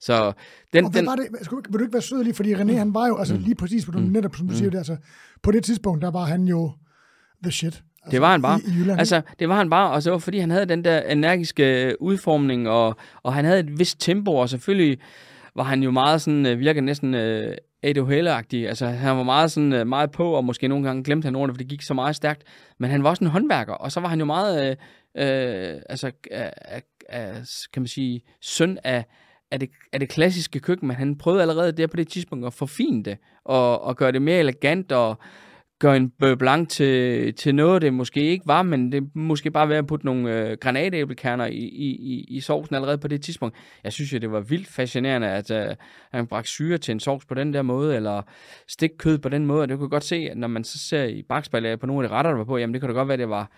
Så 0.01 0.33
den, 0.73 0.85
og 0.85 0.91
hvad 0.91 1.01
den, 1.01 1.07
var 1.07 1.17
det? 1.17 1.27
Vil 1.71 1.79
du 1.79 1.85
ikke 1.85 1.93
være 1.93 2.03
sød 2.03 2.25
lige, 2.25 2.35
fordi 2.35 2.55
René, 2.55 2.73
han 2.73 2.95
var 2.95 3.07
jo, 3.07 3.19
altså 3.19 3.35
mm. 3.35 3.41
lige 3.41 3.55
præcis, 3.55 3.87
på, 3.87 3.99
mm. 3.99 4.05
netop 4.05 4.37
som 4.37 4.47
du 4.47 4.53
mm. 4.53 4.57
siger 4.57 4.71
det, 4.71 4.79
altså, 4.79 4.97
på 5.43 5.51
det 5.51 5.65
tidspunkt, 5.65 6.03
der 6.03 6.11
var 6.11 6.25
han 6.25 6.45
jo 6.45 6.73
the 7.43 7.53
shit. 7.53 7.83
Altså, 8.07 8.11
det 8.11 8.21
var 8.21 8.31
han 8.31 8.43
bare. 8.43 8.61
I, 8.67 8.87
i 8.87 8.91
altså, 8.99 9.23
det 9.39 9.49
var 9.49 9.57
han 9.57 9.71
bare, 9.71 9.91
og 9.91 10.03
så 10.03 10.11
var 10.11 10.19
fordi 10.19 10.39
han 10.39 10.51
havde 10.51 10.67
den 10.67 10.85
der 10.85 11.01
energiske 11.01 11.97
udformning, 12.01 12.69
og, 12.69 12.97
og 13.23 13.35
han 13.35 13.45
havde 13.45 13.61
et 13.61 13.79
vist 13.79 14.01
tempo, 14.01 14.35
og 14.35 14.49
selvfølgelig 14.49 14.99
var 15.55 15.63
han 15.63 15.83
jo 15.83 15.91
meget 15.91 16.23
sådan, 16.23 16.47
øh, 16.47 16.59
virker 16.59 16.81
næsten 16.81 17.15
uh, 17.15 17.53
ADHL-agtig. 17.83 18.69
Altså, 18.69 18.87
han 18.87 19.17
var 19.17 19.23
meget, 19.23 19.53
sådan, 19.53 19.73
uh, 19.73 19.87
meget 19.87 20.11
på, 20.11 20.31
og 20.31 20.45
måske 20.45 20.69
nogle 20.69 20.87
gange 20.87 21.05
glemte 21.05 21.27
han 21.27 21.37
ordene, 21.37 21.55
for 21.55 21.59
det 21.59 21.69
gik 21.69 21.83
så 21.83 21.95
meget 21.95 22.17
stærkt. 22.17 22.43
Men 22.79 22.91
han 22.91 23.03
var 23.03 23.11
også 23.11 23.25
en 23.25 23.31
håndværker, 23.31 23.73
og 23.73 23.93
så 23.93 24.01
var 24.01 24.09
han 24.09 24.19
jo 24.19 24.25
meget, 24.25 24.71
uh, 24.71 25.23
uh, 25.23 25.81
altså, 25.89 26.11
uh, 26.35 26.77
uh, 27.19 27.37
kan 27.73 27.83
man 27.83 27.87
sige, 27.87 28.21
søn 28.41 28.79
af, 28.85 29.05
af 29.51 29.61
det, 29.61 29.71
af 29.93 30.01
det 30.01 30.09
klassiske 30.09 30.61
køkken, 30.61 30.89
men 30.89 30.97
han 30.97 31.19
prøvede 31.19 31.43
allerede 31.43 31.73
der 31.73 31.87
på 31.87 31.97
det 31.97 32.09
tidspunkt 32.09 32.47
at 32.47 32.55
forfine 32.55 33.03
det, 33.05 33.19
og, 33.45 33.83
og 33.83 33.97
gøre 33.97 34.13
det 34.13 34.23
mere 34.23 34.39
elegant, 34.39 34.93
og 34.93 35.19
gør 35.79 35.93
en 35.93 36.11
beurre 36.11 36.37
blanc 36.37 36.69
til, 36.69 37.35
til 37.35 37.55
noget, 37.55 37.83
det 37.83 37.95
måske 37.95 38.21
ikke 38.21 38.47
var, 38.47 38.63
men 38.63 38.93
det 38.93 39.11
måske 39.15 39.51
bare 39.51 39.69
være 39.69 39.79
at 39.79 39.87
putte 39.87 40.07
nogle 40.07 40.41
øh, 40.41 40.57
granatæblekerner 40.61 41.47
i, 41.47 41.59
i, 41.59 41.89
i, 41.91 42.25
i 42.29 42.41
sovsen 42.41 42.75
allerede 42.75 42.99
på 42.99 43.09
det 43.09 43.23
tidspunkt. 43.23 43.57
Jeg 43.85 43.93
synes 43.93 44.13
jo, 44.13 44.19
det 44.19 44.33
var 44.33 44.41
vildt 44.41 44.69
fascinerende, 44.69 45.29
at 45.29 45.51
øh, 45.51 45.77
han 46.13 46.27
bragte 46.27 46.51
syre 46.51 46.79
til 46.79 46.93
en 46.93 47.01
sovs 47.01 47.25
på 47.25 47.35
den 47.35 47.55
der 47.55 47.63
måde, 47.63 47.97
eller 47.97 48.23
stik 48.69 48.91
kød 48.99 49.19
på 49.19 49.29
den 49.29 49.47
måde, 49.47 49.63
og 49.63 49.69
det 49.69 49.79
kunne 49.79 49.89
godt 49.89 50.05
se, 50.05 50.29
at 50.31 50.37
når 50.37 50.49
man 50.49 50.65
så 50.65 50.79
ser 50.79 51.05
i 51.05 51.23
bagspejlet 51.23 51.81
på 51.81 51.87
nogle 51.87 52.05
af 52.05 52.09
de 52.09 52.15
retter, 52.15 52.31
der 52.31 52.39
var 52.39 52.45
på, 52.45 52.59
jamen 52.59 52.75
det 52.75 52.83
kunne 52.83 52.93
da 52.93 52.99
godt 52.99 53.09
være, 53.09 53.17
det 53.17 53.29
var 53.29 53.51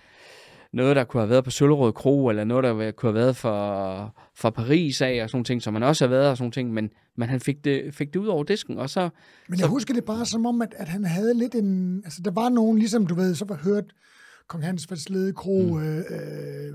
noget, 0.73 0.97
der 0.97 1.05
kunne 1.05 1.21
have 1.21 1.31
været 1.31 1.45
på 1.45 1.51
Søllerød 1.51 1.93
Kro, 1.93 2.29
eller 2.29 2.45
noget, 2.45 2.65
der 2.65 2.91
kunne 2.91 3.13
have 3.13 3.21
været 3.21 3.37
for, 3.37 4.15
for 4.35 4.51
Paris 4.51 5.01
af, 5.01 5.23
og 5.23 5.31
sådan 5.31 5.45
ting, 5.45 5.63
som 5.63 5.73
man 5.73 5.83
også 5.83 6.05
har 6.05 6.11
været, 6.11 6.31
og 6.31 6.37
sådan 6.37 6.51
ting, 6.51 6.73
men, 6.73 6.91
men 7.17 7.29
han 7.29 7.41
fik 7.41 7.65
det, 7.65 7.95
fik 7.95 8.15
det 8.15 8.21
ud 8.21 8.27
over 8.27 8.45
disken, 8.45 8.79
og 8.79 8.91
så... 8.91 9.09
Men 9.49 9.59
jeg 9.59 9.65
så, 9.65 9.71
husker 9.71 9.95
det 9.95 10.05
bare 10.05 10.27
som 10.27 10.47
om, 10.47 10.63
at, 10.63 10.75
at 10.77 10.89
han 10.89 11.05
havde 11.05 11.35
lidt 11.35 11.55
en... 11.55 12.01
Altså, 12.05 12.23
der 12.25 12.31
var 12.31 12.49
nogen, 12.49 12.79
ligesom 12.79 13.07
du 13.07 13.15
ved, 13.15 13.35
så 13.35 13.45
var 13.45 13.57
hørt 13.57 13.85
Kong 14.49 14.65
Hans 14.65 15.09
Lede 15.11 15.33
Kro, 15.33 15.63
mm. 15.63 15.83
øh, 15.83 15.99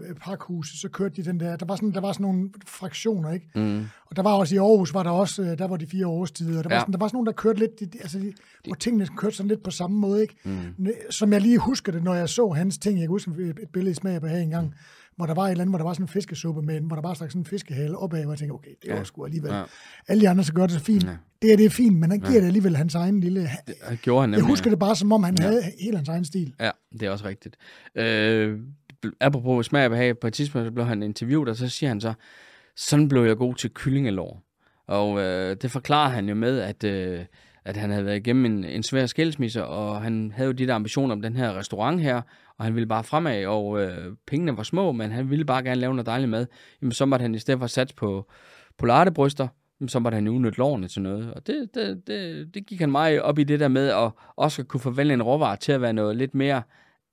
øh, 0.09 0.15
Parkhuset, 0.15 0.79
så 0.79 0.89
kørte 0.89 1.15
de 1.15 1.25
den 1.25 1.39
der, 1.39 1.55
der 1.55 1.65
var 1.65 1.75
sådan, 1.75 1.91
der 1.93 2.01
var 2.01 2.11
sådan 2.11 2.23
nogle 2.23 2.49
fraktioner, 2.67 3.31
ikke? 3.31 3.49
mm, 3.55 3.85
Og 4.05 4.15
der 4.15 4.21
var 4.21 4.33
også 4.33 4.55
i 4.55 4.57
Aarhus, 4.57 4.93
var 4.93 5.03
der 5.03 5.09
også, 5.09 5.41
øh, 5.41 5.57
der 5.57 5.67
var 5.67 5.77
de 5.77 5.87
fire 5.87 6.07
årstider, 6.07 6.57
og 6.57 6.63
der, 6.63 6.69
ja. 6.69 6.75
Var, 6.75 6.81
sådan, 6.81 6.93
der 6.93 6.97
var 6.99 7.07
sådan 7.07 7.15
nogle, 7.15 7.25
der 7.25 7.31
kørte 7.31 7.59
lidt, 7.59 7.79
de, 7.79 7.89
altså, 8.01 8.19
de, 8.19 8.33
hvor 8.65 8.75
tingene 8.75 9.07
kørte 9.17 9.35
sådan 9.35 9.47
lidt 9.47 9.63
på 9.63 9.71
samme 9.71 9.97
måde, 9.97 10.21
ikke? 10.21 10.35
mm, 10.43 10.87
Som 11.09 11.33
jeg 11.33 11.41
lige 11.41 11.57
husker 11.57 11.91
det, 11.91 12.03
når 12.03 12.13
jeg 12.13 12.29
så 12.29 12.49
hans 12.49 12.77
ting, 12.77 12.95
jeg 12.99 13.03
kan 13.03 13.09
huske 13.09 13.31
et, 13.31 13.59
et 13.61 13.69
billede 13.73 13.91
i 13.91 13.95
smag 13.95 14.21
på 14.21 14.27
her 14.27 14.37
engang, 14.37 14.73
hvor 15.15 15.25
der 15.25 15.33
var 15.33 15.43
et 15.45 15.51
eller 15.51 15.61
andet, 15.61 15.71
hvor 15.71 15.77
der 15.77 15.85
var 15.85 15.93
sådan 15.93 16.03
en 16.03 16.07
fiskesuppe 16.07 16.61
med, 16.61 16.77
en- 16.77 16.83
hvor 16.83 16.95
der 16.95 17.01
bare 17.03 17.15
stak 17.15 17.31
sådan 17.31 17.41
en 17.41 17.45
fiskehale 17.45 17.97
opad, 17.97 18.23
hvor 18.23 18.31
jeg 18.33 18.39
tænkte, 18.39 18.53
okay, 18.53 18.71
det 18.83 18.91
var 18.91 18.97
Ja. 18.97 19.03
sgu 19.03 19.25
alligevel. 19.25 19.51
Ja. 19.51 19.63
Alle 20.07 20.21
de 20.21 20.29
andre 20.29 20.43
så 20.43 20.53
gør 20.53 20.61
det 20.61 20.71
så 20.71 20.79
fint. 20.79 21.03
Ja. 21.03 21.09
Det 21.41 21.49
her, 21.49 21.57
det 21.57 21.65
er 21.65 21.69
fint, 21.69 21.97
men 21.99 22.11
han 22.11 22.19
giver 22.19 22.39
det 22.39 22.47
alligevel 22.47 22.75
hans 22.77 22.95
egen 22.95 23.19
lille... 23.19 23.41
det 23.89 24.01
gjorde 24.01 24.21
han 24.21 24.31
Jeg 24.31 24.37
nemlig. 24.37 24.51
husker 24.51 24.69
det 24.69 24.79
bare 24.79 24.95
som 24.95 25.11
om, 25.11 25.23
han 25.23 25.37
havde 25.39 25.61
helt 25.81 25.95
hans 25.95 26.09
egen 26.09 26.25
stil. 26.25 26.53
Ja, 26.59 26.71
det 26.91 27.03
er 27.03 27.09
også 27.09 27.25
rigtigt. 27.25 27.55
Øh, 27.95 28.59
apropos 29.21 29.65
smag 29.65 29.85
og 29.85 29.89
behag, 29.91 30.17
på 30.19 30.27
et 30.27 30.33
tidspunkt 30.33 30.67
så 30.67 30.71
blev 30.71 30.85
han 30.85 31.03
interviewet, 31.03 31.49
og 31.49 31.55
så 31.55 31.69
siger 31.69 31.87
han 31.89 32.01
så, 32.01 32.13
sådan 32.75 33.07
blev 33.09 33.23
jeg 33.25 33.37
god 33.37 33.55
til 33.55 33.69
kyllingelår. 33.69 34.43
Og 34.87 35.19
øh, 35.21 35.57
det 35.61 35.71
forklarer 35.71 36.09
han 36.09 36.29
jo 36.29 36.35
med, 36.35 36.59
at, 36.59 36.83
øh, 36.83 37.25
at 37.65 37.77
han 37.77 37.89
havde 37.89 38.05
været 38.05 38.15
igennem 38.17 38.45
en, 38.45 38.63
en 38.63 38.83
svær 38.83 39.05
skilsmisse, 39.05 39.65
og 39.65 40.01
han 40.01 40.31
havde 40.35 40.47
jo 40.47 40.51
de 40.53 40.67
der 40.67 40.75
ambitioner 40.75 41.15
om 41.15 41.21
den 41.21 41.35
her 41.35 41.57
restaurant 41.57 42.01
her, 42.01 42.21
og 42.57 42.65
han 42.65 42.75
ville 42.75 42.87
bare 42.87 43.03
fremad, 43.03 43.45
og 43.45 43.81
øh, 43.81 44.15
pengene 44.27 44.57
var 44.57 44.63
små, 44.63 44.91
men 44.91 45.11
han 45.11 45.29
ville 45.29 45.45
bare 45.45 45.63
gerne 45.63 45.81
lave 45.81 45.93
noget 45.93 46.05
dejligt 46.05 46.29
mad. 46.29 46.45
Jamen, 46.81 46.91
så 46.91 47.05
måtte 47.05 47.23
han 47.23 47.35
i 47.35 47.39
stedet 47.39 47.59
for 47.59 47.67
sats 47.67 47.93
på 47.93 48.31
polartebryster, 48.77 49.47
så 49.87 49.99
måtte 49.99 50.15
han 50.15 50.27
udnytte 50.27 50.59
lårene 50.59 50.87
til 50.87 51.01
noget. 51.01 51.33
Og 51.33 51.47
det, 51.47 51.69
det, 51.73 52.07
det, 52.07 52.53
det 52.53 52.65
gik 52.65 52.79
han 52.79 52.91
meget 52.91 53.21
op 53.21 53.39
i 53.39 53.43
det 53.43 53.59
der 53.59 53.67
med 53.67 53.87
at 53.87 54.11
også 54.35 54.61
at 54.61 54.67
kunne 54.67 54.81
forvælge 54.81 55.13
en 55.13 55.23
råvare 55.23 55.57
til 55.57 55.71
at 55.71 55.81
være 55.81 55.93
noget 55.93 56.15
lidt 56.15 56.35
mere 56.35 56.61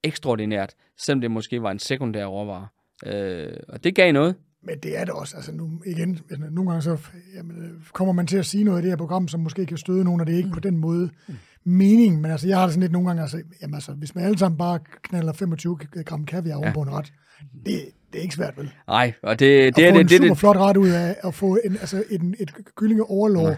ekstraordinært, 0.05 0.75
selvom 0.99 1.21
det 1.21 1.31
måske 1.31 1.63
var 1.63 1.71
en 1.71 1.79
sekundær 1.79 2.25
råvare. 2.25 2.69
Øh, 3.07 3.57
og 3.69 3.85
det 3.85 3.95
gav 3.95 4.13
noget. 4.13 4.35
Men 4.63 4.79
det 4.79 4.99
er 4.99 5.05
det 5.05 5.15
også. 5.15 5.37
Altså 5.37 5.53
nu, 5.53 5.83
igen, 5.87 6.19
nogle 6.51 6.71
gange 6.71 6.83
så 6.83 6.99
jamen, 7.35 7.57
øh, 7.65 7.71
kommer 7.93 8.13
man 8.13 8.27
til 8.27 8.37
at 8.37 8.47
sige 8.47 8.65
noget 8.65 8.79
i 8.79 8.83
det 8.83 8.91
her 8.91 8.97
program, 8.97 9.29
som 9.29 9.41
måske 9.41 9.67
kan 9.67 9.77
støde 9.77 10.05
nogen, 10.05 10.21
og 10.21 10.27
det 10.27 10.33
er 10.33 10.37
ikke 10.37 10.49
mm. 10.49 10.55
på 10.55 10.61
den 10.61 10.77
måde 10.77 11.11
mening. 11.65 12.21
Men 12.21 12.31
altså, 12.31 12.49
jeg 12.49 12.57
har 12.59 12.65
det 12.65 12.73
sådan 12.73 12.81
lidt 12.81 12.93
nogle 12.93 13.09
gange, 13.09 13.23
altså, 13.23 13.43
jamen, 13.63 13.75
altså, 13.75 13.93
hvis 13.93 14.15
man 14.15 14.25
alle 14.25 14.39
sammen 14.39 14.59
bare 14.59 14.79
knaller 15.03 15.33
25 15.33 15.79
gram 16.05 16.25
kaviar 16.25 16.57
oven 16.57 16.73
på 16.73 16.83
en 16.83 16.91
ret, 16.91 17.13
det, 17.67 17.81
det 18.13 18.19
er 18.19 18.23
ikke 18.23 18.35
svært, 18.35 18.59
vel? 18.59 18.71
Nej, 18.89 19.13
og 19.23 19.39
det, 19.39 19.77
det 19.77 19.83
at 19.83 19.89
er 19.89 19.93
få 19.93 19.99
det, 19.99 20.01
en 20.01 20.09
det, 20.09 20.17
super 20.17 20.29
det, 20.29 20.39
flot 20.39 20.57
ret 20.57 20.77
ud 20.77 20.89
af 20.89 21.17
at 21.25 21.35
få 21.35 21.59
en, 21.65 21.73
altså 21.73 22.05
en, 22.11 22.35
et 22.41 22.53
kyllinge 22.77 23.11
overlov 23.11 23.57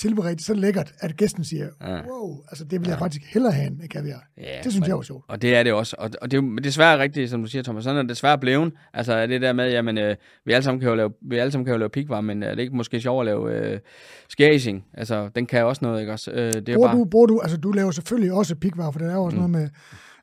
tilberedt 0.00 0.42
så 0.42 0.54
lækkert, 0.54 0.92
at 0.98 1.16
gæsten 1.16 1.44
siger, 1.44 1.68
wow, 2.08 2.42
altså 2.48 2.64
det 2.64 2.80
vil 2.80 2.88
jeg 2.88 2.98
faktisk 2.98 3.32
hellere 3.32 3.52
have 3.52 3.66
en 3.66 3.88
kaviar. 3.90 4.24
Ja, 4.38 4.42
det 4.64 4.72
synes 4.72 4.88
jeg 4.88 4.96
var 4.96 5.02
sjovt. 5.02 5.24
Og 5.28 5.42
det 5.42 5.56
er 5.56 5.62
det 5.62 5.72
også. 5.72 5.96
Og, 5.98 6.10
og 6.22 6.30
det 6.30 6.38
er 6.38 6.42
jo 6.42 6.56
desværre 6.56 6.98
rigtigt, 6.98 7.30
som 7.30 7.42
du 7.42 7.48
siger, 7.48 7.62
Thomas. 7.62 7.84
Sådan 7.84 7.96
er 7.96 8.02
det 8.02 8.08
desværre 8.08 8.38
blevet. 8.38 8.72
Altså 8.94 9.12
er 9.12 9.26
det 9.26 9.40
der 9.40 9.52
med, 9.52 9.70
jamen, 9.70 9.98
øh, 9.98 10.16
vi 10.44 10.52
alle 10.52 10.64
sammen 10.64 10.80
kan 10.80 10.88
jo 10.88 10.94
lave, 10.94 11.12
vi 11.22 11.38
alle 11.38 11.52
sammen 11.52 11.64
kan 11.64 11.72
jo 11.72 11.78
lave 11.78 11.90
pikvar, 11.90 12.20
men 12.20 12.42
er 12.42 12.54
det 12.54 12.62
ikke 12.62 12.76
måske 12.76 13.00
sjovt 13.00 13.20
at 13.20 13.26
lave 13.26 13.72
øh, 13.72 13.78
skærising? 14.28 14.84
Altså, 14.94 15.28
den 15.34 15.46
kan 15.46 15.64
også 15.64 15.84
noget, 15.84 16.00
ikke 16.00 16.12
også? 16.12 16.30
Øh, 16.30 16.52
det 16.52 16.68
er 16.68 16.74
Bruger 16.74 16.88
bare, 16.88 16.98
du, 16.98 17.04
bruger 17.04 17.26
du, 17.26 17.40
altså 17.40 17.56
du 17.56 17.72
laver 17.72 17.90
selvfølgelig 17.90 18.32
også 18.32 18.54
pikvarer, 18.54 18.90
for 18.90 18.98
det 18.98 19.08
er 19.08 19.14
jo 19.14 19.24
også 19.24 19.36
mm. 19.36 19.42
noget 19.42 19.50
med, 19.50 19.68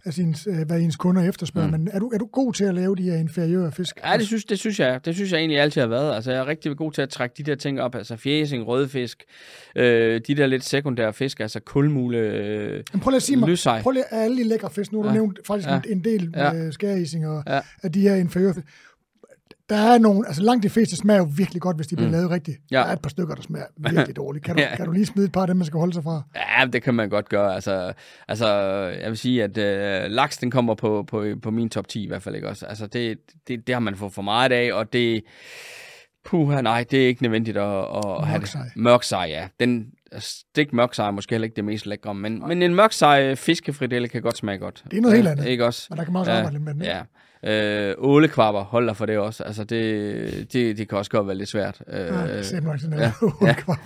altså, 0.07 0.21
ens, 0.21 0.47
øh, 0.47 0.67
hvad 0.67 0.79
ens 0.79 0.95
kunder 0.95 1.29
efterspørger, 1.29 1.67
mm. 1.67 1.71
men 1.79 1.89
er 1.93 1.99
du, 1.99 2.07
er 2.13 2.17
du 2.17 2.25
god 2.25 2.53
til 2.53 2.63
at 2.63 2.75
lave 2.75 2.95
de 2.95 3.03
her 3.03 3.15
inferiøre 3.15 3.71
fisk? 3.71 3.99
Ja, 4.05 4.17
det 4.17 4.25
synes, 4.27 4.45
det 4.45 4.59
synes 4.59 4.79
jeg. 4.79 5.05
Det 5.05 5.15
synes 5.15 5.31
jeg 5.31 5.37
egentlig 5.39 5.59
altid 5.59 5.81
har 5.81 5.87
været. 5.87 6.15
Altså, 6.15 6.31
jeg 6.31 6.39
er 6.39 6.47
rigtig 6.47 6.77
god 6.77 6.91
til 6.91 7.01
at 7.01 7.09
trække 7.09 7.33
de 7.37 7.43
der 7.43 7.55
ting 7.55 7.81
op. 7.81 7.95
Altså, 7.95 8.15
fjæsing, 8.15 8.67
rødfisk, 8.67 9.23
øh, 9.75 10.21
de 10.27 10.35
der 10.35 10.45
lidt 10.47 10.63
sekundære 10.65 11.13
fisk, 11.13 11.39
altså 11.39 11.59
kulmule, 11.59 12.17
øh, 12.17 12.83
Men 12.93 12.99
prøv 13.01 13.11
lige 13.11 13.15
at 13.15 13.23
sige 13.23 13.37
mig, 13.37 13.57
prøv 13.81 13.91
lige 13.91 14.13
alle 14.13 14.37
de 14.37 14.43
lækre 14.43 14.69
fisk, 14.69 14.91
nu 14.91 14.97
har 14.97 15.03
du 15.03 15.09
Ja. 15.09 15.13
nævnt 15.13 15.39
faktisk 15.47 15.69
Ja. 15.69 15.75
en, 15.75 15.83
en 15.89 16.03
del 16.03 16.33
Ja. 16.35 16.53
med 16.53 16.71
skærising 16.71 17.27
og 17.27 17.43
Ja. 17.47 17.59
af 17.83 17.91
de 17.91 18.01
her 18.01 18.15
inferiøre 18.15 18.53
fisk. 18.53 18.67
Der 19.69 19.75
er 19.75 19.97
nogle, 19.97 20.27
altså 20.27 20.41
langt 20.43 20.63
de 20.63 20.69
fleste 20.69 20.95
smager 20.95 21.17
jo 21.19 21.27
virkelig 21.37 21.61
godt, 21.61 21.75
hvis 21.77 21.87
de 21.87 21.95
bliver 21.95 22.11
lavet 22.11 22.29
rigtigt. 22.29 22.57
Ja. 22.71 22.77
Der 22.77 22.83
er 22.83 22.93
et 22.93 23.01
par 23.01 23.09
stykker, 23.09 23.35
der 23.35 23.41
smager 23.41 23.65
virkelig 23.77 24.15
dårligt. 24.23 24.45
Kan 24.45 24.55
du, 24.55 24.61
Ja. 24.61 24.75
kan 24.75 24.85
du 24.85 24.91
lige 24.91 25.05
smide 25.05 25.25
et 25.25 25.31
par 25.31 25.41
af 25.41 25.47
dem, 25.47 25.57
man 25.57 25.65
skal 25.65 25.79
holde 25.79 25.93
sig 25.93 26.03
fra? 26.03 26.21
Ja, 26.35 26.65
det 26.65 26.83
kan 26.83 26.93
man 26.93 27.09
godt 27.09 27.29
gøre. 27.29 27.55
Altså, 27.55 27.93
altså 28.27 28.47
jeg 29.01 29.09
vil 29.09 29.17
sige, 29.17 29.43
at 29.43 29.57
øh, 29.57 30.11
laks, 30.11 30.37
den 30.37 30.51
kommer 30.51 30.75
på, 30.75 31.03
på, 31.07 31.25
på 31.41 31.51
min 31.51 31.69
top 31.69 31.87
10 31.87 32.03
i 32.03 32.07
hvert 32.07 32.23
fald, 32.23 32.35
ikke 32.35 32.49
også? 32.49 32.65
Altså, 32.65 32.87
det, 32.87 33.17
det, 33.47 33.67
det 33.67 33.75
har 33.75 33.79
man 33.79 33.95
fået 33.95 34.13
for 34.13 34.21
meget 34.21 34.51
af, 34.51 34.73
og 34.73 34.93
det... 34.93 35.23
Puh, 36.25 36.49
nej, 36.49 36.85
det 36.91 37.03
er 37.03 37.07
ikke 37.07 37.23
nødvendigt 37.23 37.57
at, 37.57 37.63
at 37.63 38.27
have 38.27 38.33
det. 38.33 38.39
Mørksej. 38.39 38.61
Mørksej, 38.75 39.25
ja. 39.29 39.47
Den 39.59 39.87
stik 40.17 40.73
mørksej 40.73 41.07
er 41.07 41.11
måske 41.11 41.33
heller 41.33 41.45
ikke 41.45 41.55
det 41.55 41.65
mest 41.65 41.85
lækre, 41.85 42.13
men, 42.15 42.47
men 42.47 42.61
en 42.61 42.75
mørksej 42.75 43.35
fiskefridelle 43.35 44.07
kan 44.07 44.21
godt 44.21 44.37
smage 44.37 44.57
godt. 44.57 44.83
Det 44.91 44.97
er 44.97 45.01
noget 45.01 45.17
helt 45.17 45.25
Ja, 45.27 45.31
andet. 45.31 45.45
Ikke 45.47 45.65
også? 45.65 45.87
Men 45.89 45.97
der 45.97 46.03
kan 46.03 46.13
man 46.13 46.19
også 46.19 46.31
arbejde 46.31 46.53
lidt 46.53 46.63
med 46.63 46.73
den? 46.73 46.81
Ja. 46.81 47.01
Øh, 47.43 47.93
ålekvapper 47.97 48.61
holder 48.63 48.93
for 48.93 49.05
det 49.05 49.17
også. 49.17 49.43
Altså, 49.43 49.63
det, 49.63 50.53
det, 50.53 50.77
det 50.77 50.89
kan 50.89 50.97
også 50.97 51.11
godt 51.11 51.27
være 51.27 51.35
lidt 51.35 51.49
svært. 51.49 51.81
Øh, 51.87 51.99
Ja, 51.99 52.41
simpelthen 52.43 52.93
ja, 52.93 53.11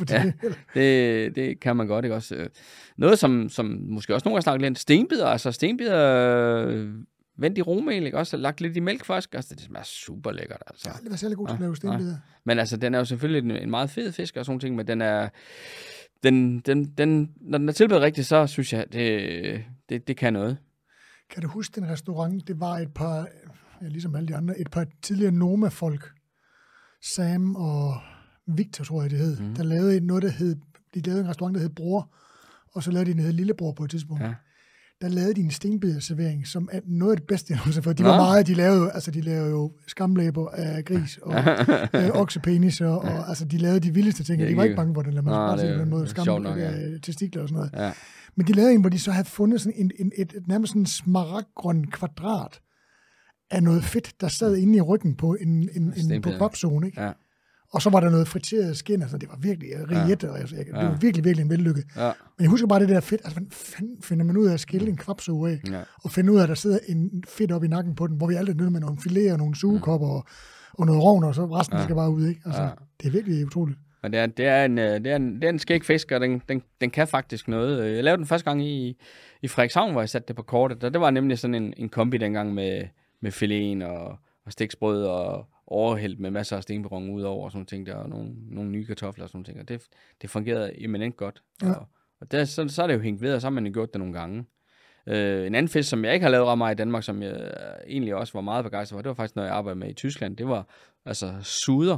ja, 0.10 0.32
det, 0.74 1.36
det 1.36 1.60
kan 1.60 1.76
man 1.76 1.88
godt, 1.88 2.06
ikke 2.06 2.16
også? 2.16 2.36
Øh, 2.36 2.50
Noget, 2.98 3.20
som, 3.20 3.50
som 3.50 3.66
måske 3.90 4.14
også 4.14 4.26
nogle 4.26 4.36
gange 4.36 4.44
snakker 4.44 4.68
lidt, 4.68 4.80
stenbider, 4.80 5.28
altså 5.28 5.52
stenbider 5.52 6.66
øh, 6.68 6.90
vendt 7.38 7.58
i 7.58 7.62
romel, 7.62 8.06
ikke 8.06 8.18
også? 8.18 8.38
Lagt 8.38 8.62
lidt 8.62 8.78
i 8.78 8.80
mælk 8.80 9.06
først, 9.06 9.36
altså 9.36 9.56
det 9.56 9.64
smager 9.64 9.84
super 9.84 10.32
lækkert, 10.32 10.62
altså. 10.68 10.82
Jeg 10.86 10.92
har 10.92 10.98
aldrig 10.98 11.10
været 11.12 11.20
særlig 11.20 11.38
god 11.38 11.48
til 11.48 11.54
at 11.54 11.60
lave 11.60 11.76
stenbider. 11.76 12.16
Men 12.46 12.60
altså, 12.60 12.78
den 12.78 12.94
er 12.94 13.00
jo 13.00 13.06
selvfølgelig 13.06 13.52
en, 13.52 13.64
en 13.64 13.70
meget 13.70 13.90
fed 13.90 14.12
fisk 14.12 14.38
og 14.38 14.46
sådan 14.46 14.60
ting, 14.60 14.76
men 14.76 14.88
den 14.88 15.02
er, 15.02 15.30
den, 16.24 16.60
den, 16.60 16.86
den, 16.98 17.32
når 17.42 17.58
den 17.58 17.70
er 17.70 17.74
tilberedt 17.74 18.04
rigtigt, 18.04 18.28
så 18.28 18.48
synes 18.48 18.74
jeg, 18.74 18.86
det, 18.94 19.64
det, 19.90 20.08
det 20.08 20.18
kan 20.18 20.34
noget. 20.34 20.58
Kan 21.30 21.42
du 21.42 21.48
huske 21.48 21.82
den 21.82 21.90
restaurant? 21.90 22.48
Det 22.48 22.60
var 22.60 22.74
et 22.78 22.94
par, 22.96 23.28
ligesom 23.90 24.16
alle 24.16 24.28
de 24.28 24.36
andre, 24.36 24.60
et 24.60 24.72
par 24.72 24.86
tidligere 25.04 25.32
Noma-folk. 25.32 26.12
Sam 27.16 27.56
og 27.56 27.96
Victor, 28.56 28.84
tror 28.84 29.02
jeg 29.02 29.10
det 29.12 29.20
hed. 29.20 29.40
Mm. 29.40 29.56
Der 29.56 29.64
lavede 29.64 30.00
noget, 30.00 30.24
der 30.24 30.30
hed, 30.30 30.56
de 30.94 31.00
lavede 31.02 31.22
en 31.24 31.30
restaurant, 31.30 31.56
der 31.56 31.62
hed 31.62 31.70
Bror, 31.70 32.14
og 32.76 32.84
så 32.84 32.92
lavede 32.92 33.06
de 33.06 33.12
en, 33.12 33.18
der 33.18 33.24
hed 33.24 33.34
Lillebror 33.34 33.74
på 33.74 33.84
et 33.84 33.90
tidspunkt. 33.90 34.24
Ja. 34.24 34.34
Der 35.02 35.08
lavede 35.08 35.34
de 35.34 35.42
en 35.42 35.52
stenbiderservering, 35.52 36.48
som 36.48 36.70
er 36.72 36.80
noget 36.86 37.12
af 37.12 37.18
det 37.18 37.28
bedste, 37.28 37.52
jeg 37.52 37.58
nogensinde 37.58 37.84
fået. 37.84 37.98
De 37.98 38.04
Nå. 38.04 38.10
var 38.10 38.18
meget, 38.18 38.48
de 38.48 38.54
lavede, 38.54 38.80
jo- 38.82 38.90
altså 38.90 39.12
de 39.12 39.22
lavede 39.22 39.50
jo 39.50 39.72
skamlæber 39.88 40.50
af 40.50 40.86
gris 40.86 41.18
og 41.22 41.34
øh, 42.02 42.10
oksepenis, 42.14 42.82
og, 42.82 43.00
og, 43.00 43.30
altså 43.30 43.46
de 43.46 43.58
lavede 43.58 43.80
de 43.80 43.94
vildeste 43.94 44.24
ting, 44.24 44.42
og 44.44 44.50
de 44.50 44.58
var 44.58 44.64
ikke 44.64 44.76
bange 44.76 44.94
for 44.94 45.02
det, 45.02 45.14
lad 45.14 45.22
mig 45.22 45.32
bare 45.32 45.60
sige 45.60 45.74
på 45.74 45.80
den 45.80 45.90
måde, 45.90 46.02
jo 46.02 46.08
skam, 46.08 46.24
sjovt 46.24 46.44
nok, 46.44 46.58
ja. 46.58 46.80
øh, 46.80 47.02
testikler 47.02 47.42
og 47.42 47.50
sådan 47.50 47.58
noget. 47.58 47.86
Ja. 47.86 47.94
Men 48.36 48.48
de 48.48 48.54
lavede 48.54 48.74
en, 48.74 48.82
hvor 48.82 48.90
de 48.90 49.00
så 49.00 49.12
havde 49.12 49.28
fundet 49.28 49.62
sådan 49.62 49.80
en, 49.80 49.92
en, 50.00 50.12
et, 50.18 50.34
et 50.36 50.48
nærmest 50.48 50.70
sådan 50.72 50.82
en 50.82 50.86
smaragdgrøn 50.86 51.88
kvadrat 51.92 52.60
af 53.52 53.64
noget 53.64 53.84
fedt, 53.84 54.22
der 54.22 54.28
sad 54.28 54.56
inde 54.56 54.78
i 54.78 54.82
ryggen 54.82 55.16
på 55.16 55.36
en, 55.42 55.70
en, 55.76 55.94
en 56.12 56.22
på 56.22 56.30
kropzone, 56.38 56.88
ikke? 56.88 57.02
Ja. 57.02 57.12
Og 57.74 57.82
så 57.82 57.90
var 57.90 58.00
der 58.00 58.10
noget 58.10 58.28
friteret 58.28 58.78
skin, 58.78 59.02
altså 59.02 59.18
det 59.18 59.30
var 59.30 59.38
virkelig 59.42 59.70
riget, 59.92 60.24
og 60.24 60.40
altså, 60.40 60.56
jeg, 60.56 60.66
det 60.66 60.74
var 60.74 60.98
virkelig, 61.02 61.26
virkelig 61.26 61.44
en 61.44 61.50
vellykket. 61.50 61.84
Ja. 61.98 62.12
Men 62.38 62.44
jeg 62.44 62.50
husker 62.50 62.68
bare 62.68 62.80
det 62.80 62.90
der 62.90 63.00
fedt, 63.00 63.22
altså 63.24 63.34
hvordan 63.40 63.52
fanden 63.52 64.02
finder 64.02 64.26
man 64.26 64.38
ud 64.38 64.48
af 64.48 64.54
at 64.54 64.60
skille 64.60 64.90
en 64.90 64.98
kvapsuge 64.98 65.50
af, 65.52 65.60
Ja. 65.72 65.82
og 66.04 66.12
finde 66.12 66.32
ud 66.32 66.38
af, 66.38 66.44
at 66.44 66.50
der 66.50 66.56
sidder 66.56 66.80
en 66.88 67.24
fedt 67.28 67.52
op 67.52 67.64
i 67.64 67.68
nakken 67.68 67.96
på 67.96 68.08
den, 68.08 68.18
hvor 68.18 68.28
vi 68.28 68.36
altid 68.36 68.54
nødt 68.56 68.72
med 68.72 68.80
nogle 68.82 68.98
filéer 68.98 69.32
og 69.32 69.38
nogle 69.38 69.56
sugekopper 69.56 70.08
og, 70.08 70.26
og 70.74 70.86
noget 70.86 71.04
rovn, 71.04 71.24
og 71.24 71.36
så 71.36 71.46
resten 71.46 71.78
ja. 71.78 71.84
skal 71.84 71.96
bare 71.96 72.10
ud, 72.12 72.28
ikke? 72.28 72.42
Altså, 72.46 72.62
Ja. 72.62 72.70
det 73.02 73.08
er 73.08 73.12
virkelig 73.12 73.46
utroligt. 73.46 73.80
Men 74.04 74.12
det 74.12 74.20
er, 74.20 74.26
det 74.26 74.46
er 74.46 74.66
en, 74.66 74.78
øh, 74.78 74.86
det 75.04 75.08
er 75.08 75.16
en, 75.16 75.36
det 75.36 75.44
er 75.44 75.50
en 75.50 75.60
skæg 75.60 75.86
fisk, 75.86 76.12
og 76.12 76.20
den, 76.22 76.42
den, 76.50 76.62
den 76.82 76.90
kan 76.90 77.08
faktisk 77.08 77.48
noget. 77.48 77.96
Jeg 77.96 78.04
lavede 78.04 78.18
den 78.18 78.26
første 78.28 78.46
gang 78.46 78.66
i, 78.66 78.98
i 79.42 79.48
Frederikshavn, 79.48 79.92
hvor 79.92 80.02
jeg 80.02 80.10
satte 80.10 80.28
det 80.28 80.36
på 80.36 80.42
kortet, 80.42 80.84
og 80.84 80.94
det 80.94 81.02
var 81.02 81.12
nemlig 81.12 81.40
sådan 81.40 81.56
en, 81.56 81.74
en 81.78 81.90
kombi 81.90 82.18
dengang 82.18 82.54
med, 82.54 82.82
med 83.22 83.32
filéen 83.32 83.86
og, 83.86 84.18
og 84.46 84.52
stiksbrød 84.52 85.04
og 85.04 85.48
overhældt 85.68 86.20
med 86.20 86.32
masser 86.32 86.58
af 86.58 86.64
stenperron 86.64 87.10
udover 87.10 87.46
og 87.46 87.52
sådan 87.52 87.66
ting 87.66 87.86
der, 87.86 87.96
og 87.96 88.10
nogle, 88.10 88.34
nogle 88.50 88.72
nye 88.72 88.86
kartofler 88.86 89.24
og 89.24 89.30
sådan 89.30 89.44
ting, 89.44 89.60
og 89.60 89.68
det, 89.68 89.82
det 90.22 90.30
fungerede 90.30 90.84
eminent 90.84 91.18
godt. 91.18 91.44
Ja. 91.62 91.74
Og, 91.74 91.88
og 92.22 92.32
der, 92.32 92.46
så, 92.46 92.68
så 92.68 92.84
er 92.84 92.88
det 92.88 92.94
jo 92.94 93.00
hængt 93.00 93.22
ved, 93.22 93.34
og 93.34 93.42
så 93.42 93.48
har 93.48 93.52
man 93.52 93.66
jo 93.66 93.74
gjort 93.74 93.94
det 93.94 94.00
nogle 94.00 94.14
gange. 94.14 94.46
Øh, 95.08 95.48
en 95.48 95.56
anden 95.56 95.70
fisk, 95.70 95.90
som 95.90 96.06
jeg 96.06 96.14
ikke 96.14 96.24
har 96.24 96.32
lavet 96.32 96.48
ret 96.48 96.58
meget 96.58 96.76
i 96.76 96.78
Danmark, 96.78 97.04
som 97.04 97.22
jeg 97.24 97.34
øh, 97.34 97.50
egentlig 97.88 98.16
også 98.16 98.34
var 98.34 98.42
meget 98.42 98.64
begejstret 98.64 98.98
for, 98.98 99.02
det 99.02 99.10
var 99.10 99.16
faktisk 99.16 99.36
noget, 99.36 99.48
jeg 99.48 99.56
arbejdede 99.56 99.80
med 99.80 99.90
i 99.90 99.94
Tyskland. 99.94 100.38
Det 100.38 100.48
var 100.48 100.68
altså 101.06 101.36
suder, 101.42 101.98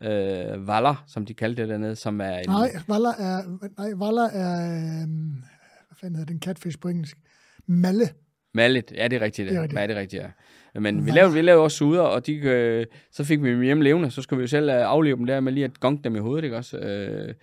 øh, 0.00 0.66
valler, 0.66 1.04
som 1.06 1.26
de 1.26 1.34
kaldte 1.34 1.62
det 1.62 1.68
dernede, 1.68 1.96
som 1.96 2.20
er 2.20 2.38
en, 2.38 2.48
Nej, 2.48 2.70
Valler 2.88 3.12
er, 3.18 3.42
nej, 3.78 3.92
Valler 4.06 4.28
er, 4.28 5.02
øhm, 5.02 5.42
hvad 5.88 5.96
fanden 6.00 6.16
hedder 6.16 6.32
den 6.32 6.42
catfish 6.42 6.78
på 6.78 6.88
engelsk? 6.88 7.18
Malle. 7.66 8.08
Mallet, 8.56 8.92
ja, 8.96 9.08
det 9.08 9.16
er 9.16 9.20
rigtigt. 9.20 9.48
Det 9.50 9.56
er 9.56 9.60
Det 9.60 9.62
rigtigt. 9.62 9.80
Ja, 9.80 9.86
det 9.86 9.96
er 9.96 10.00
rigtigt, 10.00 10.22
ja. 10.22 10.80
Men 10.80 11.06
vi 11.06 11.10
lavede, 11.10 11.32
vi 11.34 11.42
lavede 11.42 11.62
også 11.62 11.76
suder, 11.76 12.00
og 12.02 12.26
de, 12.26 12.32
øh, 12.36 12.86
så 13.12 13.24
fik 13.24 13.42
vi 13.42 13.50
dem 13.50 13.60
hjem 13.62 13.80
levende, 13.80 14.10
så 14.10 14.22
skulle 14.22 14.38
vi 14.38 14.42
jo 14.42 14.48
selv 14.48 14.68
øh, 14.68 14.74
afleve 14.76 15.16
dem 15.16 15.26
der 15.26 15.40
med 15.40 15.52
lige 15.52 15.64
at 15.64 15.80
gonke 15.80 16.04
dem 16.04 16.16
i 16.16 16.18
hovedet, 16.18 16.44
ikke 16.44 16.56
også? 16.56 16.78
Øh, 16.78 17.34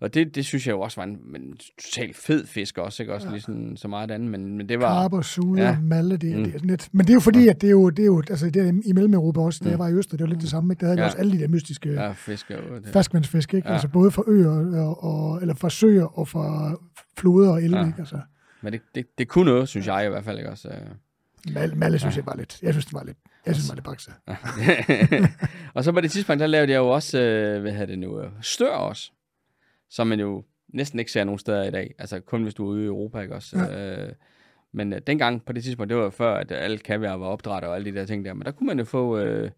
og 0.00 0.14
det, 0.14 0.34
det 0.34 0.44
synes 0.44 0.66
jeg 0.66 0.72
jo 0.72 0.80
også 0.80 1.00
var 1.00 1.04
en, 1.04 1.18
en 1.36 1.56
totalt 1.82 2.16
fed 2.16 2.46
fisk 2.46 2.78
også, 2.78 3.02
ikke 3.02 3.14
også? 3.14 3.26
Ja. 3.26 3.32
Ligesom 3.32 3.76
så 3.76 3.88
meget 3.88 4.10
andet, 4.10 4.30
men, 4.30 4.56
men 4.56 4.68
det 4.68 4.80
var... 4.80 5.02
Karper, 5.02 5.20
sude, 5.20 5.62
Ja. 5.62 5.76
malle, 5.82 6.16
det, 6.16 6.32
Mm. 6.32 6.38
mm. 6.38 6.44
det 6.44 6.54
er 6.54 6.58
sådan 6.58 6.70
lidt. 6.70 6.88
Men 6.92 7.00
det 7.06 7.10
er 7.10 7.14
jo 7.14 7.20
fordi, 7.20 7.48
at 7.48 7.60
det 7.60 7.66
er 7.66 7.70
jo, 7.70 7.90
det 7.90 8.02
er 8.02 8.06
jo 8.06 8.22
altså 8.30 8.46
det 8.50 8.56
er 8.68 8.72
i 8.86 8.92
Mellem-Europa 8.92 9.40
også, 9.40 9.60
da 9.64 9.68
Mm. 9.68 9.70
jeg 9.70 9.78
var 9.78 9.88
i 9.88 9.92
Øster, 9.92 10.16
det 10.16 10.24
var 10.24 10.28
lidt 10.30 10.40
det 10.40 10.50
samme, 10.50 10.72
ikke? 10.72 10.80
Der 10.80 10.86
havde 10.86 10.98
ja. 10.98 11.02
Ja. 11.02 11.06
også 11.06 11.18
alle 11.18 11.32
de 11.32 11.38
der 11.38 11.48
mystiske 11.48 11.92
ja. 11.92 12.12
Fisk. 12.12 12.48
Det. 12.48 12.58
ferskvandsfisk, 12.92 13.54
ikke? 13.54 13.68
Ja. 13.68 13.72
Altså 13.72 13.88
både 13.88 14.10
fra 14.10 14.22
øer, 14.26 14.80
og, 14.80 15.04
og, 15.04 15.40
eller 15.40 15.54
fra 15.54 15.70
søer 15.70 16.18
og 16.18 16.28
fra 16.28 16.76
floder 17.18 17.50
og 17.50 17.62
elve, 17.62 17.78
ja. 17.78 17.86
ikke? 17.86 17.98
Altså, 17.98 18.16
Men 18.60 18.72
det, 18.72 18.80
det, 18.94 19.18
det 19.18 19.28
kunne 19.28 19.50
noget, 19.50 19.68
synes 19.68 19.86
jeg 19.86 20.06
i 20.06 20.08
hvert 20.08 20.24
fald, 20.24 20.38
ikke 20.38 20.50
også? 20.50 20.68
Øh. 20.68 21.54
malle, 21.54 21.74
malle 21.74 21.98
synes 21.98 22.16
jeg 22.16 22.26
var 22.26 22.36
lidt, 22.36 22.62
jeg 22.62 22.74
synes, 22.74 22.84
det 22.84 22.94
var 22.94 23.04
lidt, 23.04 23.16
jeg 23.46 23.54
synes, 23.54 23.70
det 23.70 23.70
var 23.70 23.74
lidt 23.74 23.84
bakse. 23.84 24.12
og 25.74 25.84
så 25.84 25.92
på 25.92 26.00
det 26.00 26.10
tidspunkt, 26.10 26.40
der 26.40 26.46
lavede 26.46 26.72
jeg 26.72 26.78
jo 26.78 26.88
også, 26.88 27.18
øh, 27.18 27.60
hvad 27.60 27.72
hedder 27.72 27.86
det 27.86 27.98
nu, 27.98 28.20
øh, 28.20 28.30
stør 28.40 28.70
også, 28.70 29.10
som 29.90 30.06
man 30.06 30.20
jo 30.20 30.44
næsten 30.68 30.98
ikke 30.98 31.12
ser 31.12 31.24
nogen 31.24 31.38
steder 31.38 31.62
i 31.62 31.70
dag. 31.70 31.94
Altså 31.98 32.20
kun 32.20 32.42
hvis 32.42 32.54
du 32.54 32.64
er 32.64 32.68
ude 32.68 32.82
i 32.82 32.86
Europa, 32.86 33.20
ikke 33.20 33.34
også? 33.34 33.58
Ja. 33.58 34.06
Øh, 34.06 34.12
men 34.72 34.92
øh, 34.92 35.00
dengang 35.06 35.44
på 35.44 35.52
det 35.52 35.64
tidspunkt, 35.64 35.90
det 35.90 35.96
var 35.96 36.10
før, 36.10 36.34
at 36.34 36.52
alle 36.52 36.78
kaviar 36.78 37.16
var 37.16 37.26
opdræt 37.26 37.64
og 37.64 37.74
alle 37.74 37.92
de 37.92 37.98
der 37.98 38.06
ting 38.06 38.24
der. 38.24 38.34
Men 38.34 38.44
der 38.44 38.50
kunne 38.50 38.66
man 38.66 38.78
jo 38.78 38.84
få, 38.84 39.18
øh, 39.18 39.50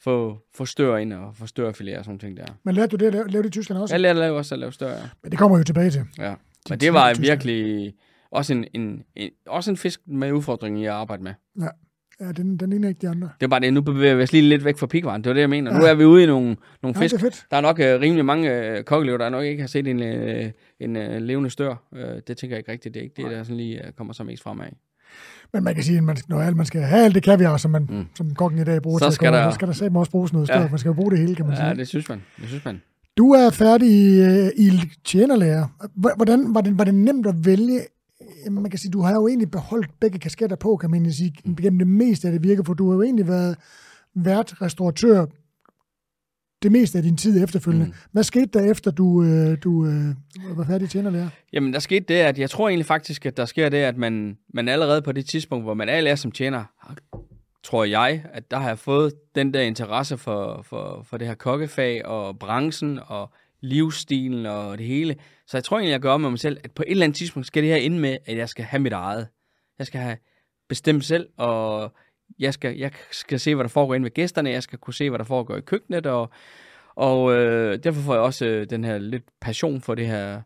få, 0.00 0.38
få 0.54 0.64
stør 0.66 0.96
ind 0.96 1.12
og 1.12 1.36
få 1.36 1.46
størfilet 1.46 1.98
og 1.98 2.04
sådan 2.04 2.10
nogle 2.10 2.36
ting 2.36 2.36
der. 2.48 2.54
Men 2.62 2.74
lærte 2.74 2.90
du 2.90 2.96
det 2.96 3.06
at 3.06 3.12
lave, 3.12 3.28
lave 3.28 3.42
det 3.42 3.48
i 3.48 3.52
Tyskland 3.52 3.82
også? 3.82 3.94
Jeg 3.94 4.00
lærte 4.00 4.20
lave 4.20 4.36
også 4.36 4.54
at 4.54 4.58
lave 4.58 4.72
stør, 4.72 4.90
ja. 4.90 5.02
Men 5.22 5.30
det 5.30 5.38
kommer 5.38 5.58
jo 5.58 5.64
tilbage 5.64 5.90
til. 5.90 6.04
ja. 6.18 6.34
Men 6.70 6.80
det 6.80 6.92
var 6.92 7.14
Tyskland. 7.14 7.92
Også 8.32 8.52
en, 8.52 8.64
en, 8.74 9.02
en, 9.16 9.30
også 9.46 9.70
en 9.70 9.76
fisk 9.76 10.00
med 10.06 10.32
udfordring 10.32 10.80
i 10.80 10.84
at 10.84 10.90
arbejde 10.92 11.22
med. 11.22 11.32
Ja, 12.20 12.32
den, 12.32 12.56
den 12.56 12.70
ligner 12.70 12.88
ikke 12.88 12.98
de 13.02 13.08
andre. 13.08 13.28
Det 13.40 13.46
er 13.46 13.48
bare 13.50 13.60
det, 13.60 13.72
nu 13.74 13.80
bevæger 13.80 14.14
vi 14.14 14.22
os 14.22 14.32
lige 14.32 14.48
lidt 14.48 14.64
væk 14.64 14.78
fra 14.78 14.86
pikvaren. 14.86 15.22
Det 15.24 15.28
var 15.30 15.34
det, 15.34 15.40
jeg 15.40 15.50
mener. 15.50 15.78
Nu 15.78 15.84
Ja. 15.84 15.90
er 15.90 15.94
vi 15.94 16.04
ude 16.04 16.22
i 16.22 16.26
nogle, 16.26 16.56
nogle 16.82 16.98
Ja, 16.98 17.04
fisk, 17.04 17.20
fedt. 17.20 17.46
Der 17.50 17.56
er 17.56 17.60
nok 17.60 17.80
øh, 17.80 18.00
rimelig 18.00 18.24
mange 18.24 18.50
øh, 18.68 18.84
kokkelever, 18.84 19.18
der 19.18 19.28
nok 19.28 19.44
ikke 19.44 19.62
har 19.62 19.68
set 19.68 19.86
en, 19.88 20.02
øh, 20.02 20.50
en 20.80 20.96
øh, 20.96 21.22
levende 21.22 21.50
stør. 21.50 21.88
Øh, 21.94 22.02
det 22.26 22.36
tænker 22.36 22.56
jeg 22.56 22.58
ikke 22.58 22.72
rigtigt. 22.72 22.94
Det 22.94 23.00
er 23.00 23.04
ikke 23.04 23.22
det, 23.22 23.30
der 23.30 23.42
sådan 23.42 23.56
lige 23.56 23.86
øh, 23.86 23.92
kommer 23.92 24.12
så 24.14 24.24
mest 24.24 24.42
fremad. 24.42 24.66
Men 25.52 25.64
man 25.64 25.74
kan 25.74 25.84
sige, 25.84 25.98
at 25.98 26.04
man, 26.04 26.16
når 26.28 26.40
alt- 26.40 26.56
man 26.56 26.66
skal 26.66 26.80
have 26.80 27.04
alt 27.04 27.14
det 27.14 27.22
kaviar, 27.22 27.56
som, 27.56 27.70
man, 27.70 27.86
Mm. 27.90 28.06
som 28.16 28.34
kokken 28.34 28.60
i 28.60 28.64
dag 28.64 28.82
bruger 28.82 28.98
Så 28.98 29.04
til 29.04 29.06
at 29.08 29.12
skal 29.14 29.28
koge, 29.28 29.38
der- 29.38 29.50
så 29.50 29.54
skal 29.54 29.68
der 29.68 29.74
satme 29.74 29.98
også 29.98 30.10
bruges 30.10 30.32
noget. 30.32 30.48
Ja. 30.48 30.68
Man 30.70 30.78
skal 30.78 30.88
jo 30.88 30.94
bruge 30.94 31.10
det 31.10 31.18
hele, 31.18 31.34
kan 31.34 31.46
man 31.46 31.56
sige. 31.56 31.66
Ja, 31.66 31.74
det 31.74 31.88
synes 31.88 32.08
man. 32.08 32.22
Det 32.40 32.48
synes 32.48 32.64
man. 32.64 32.80
Du 33.16 33.30
er 33.32 33.50
færdig 33.50 34.18
øh, 34.20 34.64
i 34.64 34.70
tjenerlærer. 35.04 35.64
H- 35.96 36.16
Hvordan 36.16 36.54
var 36.54 36.60
det, 36.60 36.78
var 36.78 36.84
det 36.84 36.94
nemt 36.94 37.26
at 37.26 37.34
vælge? 37.44 37.80
Man 38.50 38.70
kan 38.70 38.78
sige, 38.78 38.90
du 38.90 39.00
har 39.00 39.12
jo 39.12 39.28
egentlig 39.28 39.50
beholdt 39.50 40.00
begge 40.00 40.18
kasketter 40.18 40.56
på, 40.56 40.76
kan 40.76 40.90
man 40.90 41.12
sige, 41.12 41.32
gennem 41.62 41.78
det 41.78 41.88
meste 41.88 42.28
af 42.28 42.32
det 42.32 42.42
virke, 42.42 42.64
for 42.64 42.74
du 42.74 42.88
har 42.88 42.96
jo 42.96 43.02
egentlig 43.02 43.28
været 43.28 43.56
vært, 44.14 44.62
restauratør, 44.62 45.26
det 46.62 46.72
meste 46.72 46.98
af 46.98 47.04
din 47.04 47.16
tid 47.16 47.44
efterfølgende. 47.44 47.86
Mm. 47.86 47.90
Mm. 47.90 48.08
Hvad 48.12 48.22
skete 48.22 48.46
der 48.46 48.70
efter, 48.70 48.90
du, 48.90 49.22
øh, 49.22 49.58
du 49.64 49.86
øh, 49.86 50.14
var 50.56 50.64
færdig 50.64 50.90
tjenerlærer? 50.90 51.28
Jamen, 51.52 51.72
der 51.72 51.78
skete 51.78 52.04
det, 52.08 52.14
at 52.14 52.38
jeg 52.38 52.50
tror 52.50 52.68
egentlig 52.68 52.86
faktisk, 52.86 53.26
at 53.26 53.36
der 53.36 53.44
sker 53.44 53.68
det, 53.68 53.78
at 53.78 53.96
man, 53.96 54.38
man 54.54 54.68
allerede 54.68 55.02
på 55.02 55.12
det 55.12 55.26
tidspunkt, 55.26 55.64
hvor 55.64 55.74
man 55.74 55.88
alle 55.88 56.10
er 56.10 56.14
som 56.14 56.32
tjener, 56.32 56.64
tror 57.64 57.84
jeg, 57.84 58.24
at 58.32 58.50
der 58.50 58.58
har 58.58 58.68
jeg 58.68 58.78
fået 58.78 59.12
den 59.34 59.54
der 59.54 59.60
interesse 59.60 60.18
for, 60.18 60.62
for, 60.62 61.02
for 61.02 61.16
det 61.16 61.26
her 61.26 61.34
kokkefag 61.34 62.06
og 62.06 62.38
branchen 62.38 63.00
og 63.06 63.30
livsstilen 63.60 64.46
og 64.46 64.78
det 64.78 64.86
hele. 64.86 65.16
Så 65.46 65.56
jeg 65.56 65.64
tror 65.64 65.76
egentlig, 65.76 65.92
jeg 65.92 66.00
gør 66.00 66.16
med 66.16 66.30
mig 66.30 66.38
selv, 66.38 66.58
at 66.64 66.72
på 66.72 66.82
et 66.86 66.90
eller 66.90 67.04
andet 67.04 67.16
tidspunkt 67.16 67.46
skal 67.46 67.62
det 67.62 67.70
her 67.70 67.76
ind 67.76 67.98
med, 67.98 68.18
at 68.26 68.36
jeg 68.36 68.48
skal 68.48 68.64
have 68.64 68.80
mit 68.80 68.92
eget. 68.92 69.28
Jeg 69.78 69.86
skal 69.86 70.00
have 70.00 70.16
bestemt 70.68 71.04
selv, 71.04 71.28
og 71.36 71.92
jeg 72.38 72.54
skal, 72.54 72.76
jeg 72.76 72.92
skal 73.10 73.40
se, 73.40 73.54
hvad 73.54 73.64
der 73.64 73.68
foregår 73.68 73.94
inde 73.94 74.04
ved 74.04 74.14
gæsterne. 74.14 74.50
Jeg 74.50 74.62
skal 74.62 74.78
kunne 74.78 74.94
se, 74.94 75.10
hvad 75.10 75.18
der 75.18 75.24
foregår 75.24 75.56
i 75.56 75.60
køkkenet, 75.60 76.06
og, 76.06 76.30
og 76.94 77.34
øh, 77.34 77.78
derfor 77.84 78.00
får 78.00 78.14
jeg 78.14 78.22
også 78.22 78.46
øh, 78.46 78.70
den 78.70 78.84
her 78.84 78.98
lidt 78.98 79.24
passion 79.40 79.80
for 79.80 79.94
det 79.94 80.06
her 80.06 80.42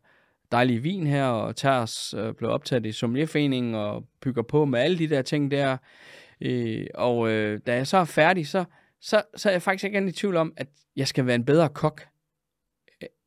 dejlige 0.52 0.82
vin 0.82 1.06
her, 1.06 1.24
og 1.24 1.56
Ters 1.56 2.14
øh, 2.14 2.34
blev 2.34 2.50
optaget 2.50 2.86
i 2.86 2.92
Sommelierforeningen 2.92 3.74
og 3.74 4.04
bygger 4.20 4.42
på 4.42 4.64
med 4.64 4.80
alle 4.80 4.98
de 4.98 5.08
der 5.08 5.22
ting 5.22 5.50
der. 5.50 5.76
Øh, 6.40 6.86
og 6.94 7.30
øh, 7.30 7.60
da 7.66 7.74
jeg 7.74 7.86
så 7.86 7.96
er 7.96 8.04
færdig, 8.04 8.46
så, 8.46 8.64
så, 9.00 9.22
så 9.36 9.48
er 9.48 9.52
jeg 9.52 9.62
faktisk 9.62 9.84
ikke 9.84 10.08
i 10.08 10.12
tvivl 10.12 10.36
om, 10.36 10.52
at 10.56 10.66
jeg 10.96 11.08
skal 11.08 11.26
være 11.26 11.34
en 11.34 11.44
bedre 11.44 11.68
kok. 11.68 12.06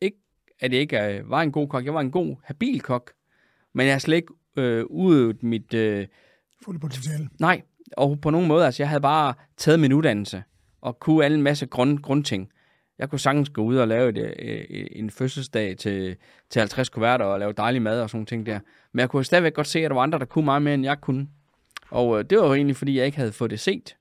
Ikke, 0.02 0.18
at 0.60 0.72
jeg 0.74 0.80
ikke 0.82 1.22
var 1.26 1.42
en 1.42 1.52
god 1.52 1.68
kok. 1.68 1.86
Jeg 1.86 1.94
var 1.94 2.02
en 2.02 2.12
god, 2.12 2.36
habil 2.44 2.82
kok. 2.82 3.12
Men 3.74 3.86
jeg 3.86 3.94
har 3.94 4.00
slet 4.00 4.16
ikke 4.16 4.34
øh, 4.56 4.86
udøvet 4.86 5.44
mit... 5.44 5.74
Øh, 5.74 6.08
Fuldt 6.66 6.82
potentiale. 6.82 7.30
nej, 7.40 7.62
og 7.98 8.22
på 8.22 8.30
nogen 8.30 8.48
måde. 8.48 8.66
Altså, 8.66 8.84
jeg 8.84 8.90
havde 8.90 9.02
bare 9.02 9.34
taget 9.58 9.80
min 9.80 9.94
uddannelse 9.94 10.44
og 10.82 11.00
kunne 11.00 11.26
alle 11.26 11.38
en 11.38 11.44
masse 11.44 11.66
grund, 11.66 12.00
grundting. 12.00 12.50
Jeg 13.00 13.10
kunne 13.10 13.20
sagtens 13.20 13.50
gå 13.50 13.64
ud 13.64 13.76
og 13.76 13.88
lave 13.88 14.10
et, 14.10 14.18
øh, 14.40 14.88
en 14.92 15.10
fødselsdag 15.10 15.78
til, 15.78 16.16
til 16.50 16.60
50 16.60 16.90
kuverter 16.90 17.26
og 17.26 17.40
lave 17.40 17.54
dejlig 17.54 17.82
mad 17.82 18.02
og 18.02 18.10
sådan 18.10 18.18
nogle 18.18 18.26
ting 18.26 18.46
der. 18.46 18.60
Men 18.92 19.00
jeg 19.00 19.10
kunne 19.10 19.26
stadigvæk 19.26 19.54
godt 19.54 19.68
se, 19.68 19.80
at 19.80 19.90
der 19.90 19.96
var 19.96 20.04
andre, 20.04 20.20
der 20.20 20.26
kunne 20.26 20.46
meget 20.46 20.62
mere, 20.62 20.74
end 20.74 20.84
jeg 20.84 21.02
kunne. 21.02 21.28
Og 21.90 22.20
øh, 22.20 22.26
det 22.30 22.38
var 22.38 22.46
jo 22.48 22.54
egentlig, 22.54 22.76
fordi 22.76 22.98
jeg 22.98 23.06
ikke 23.06 23.18
havde 23.18 23.32
fået 23.32 23.52
det 23.52 23.60
set. 23.60 23.96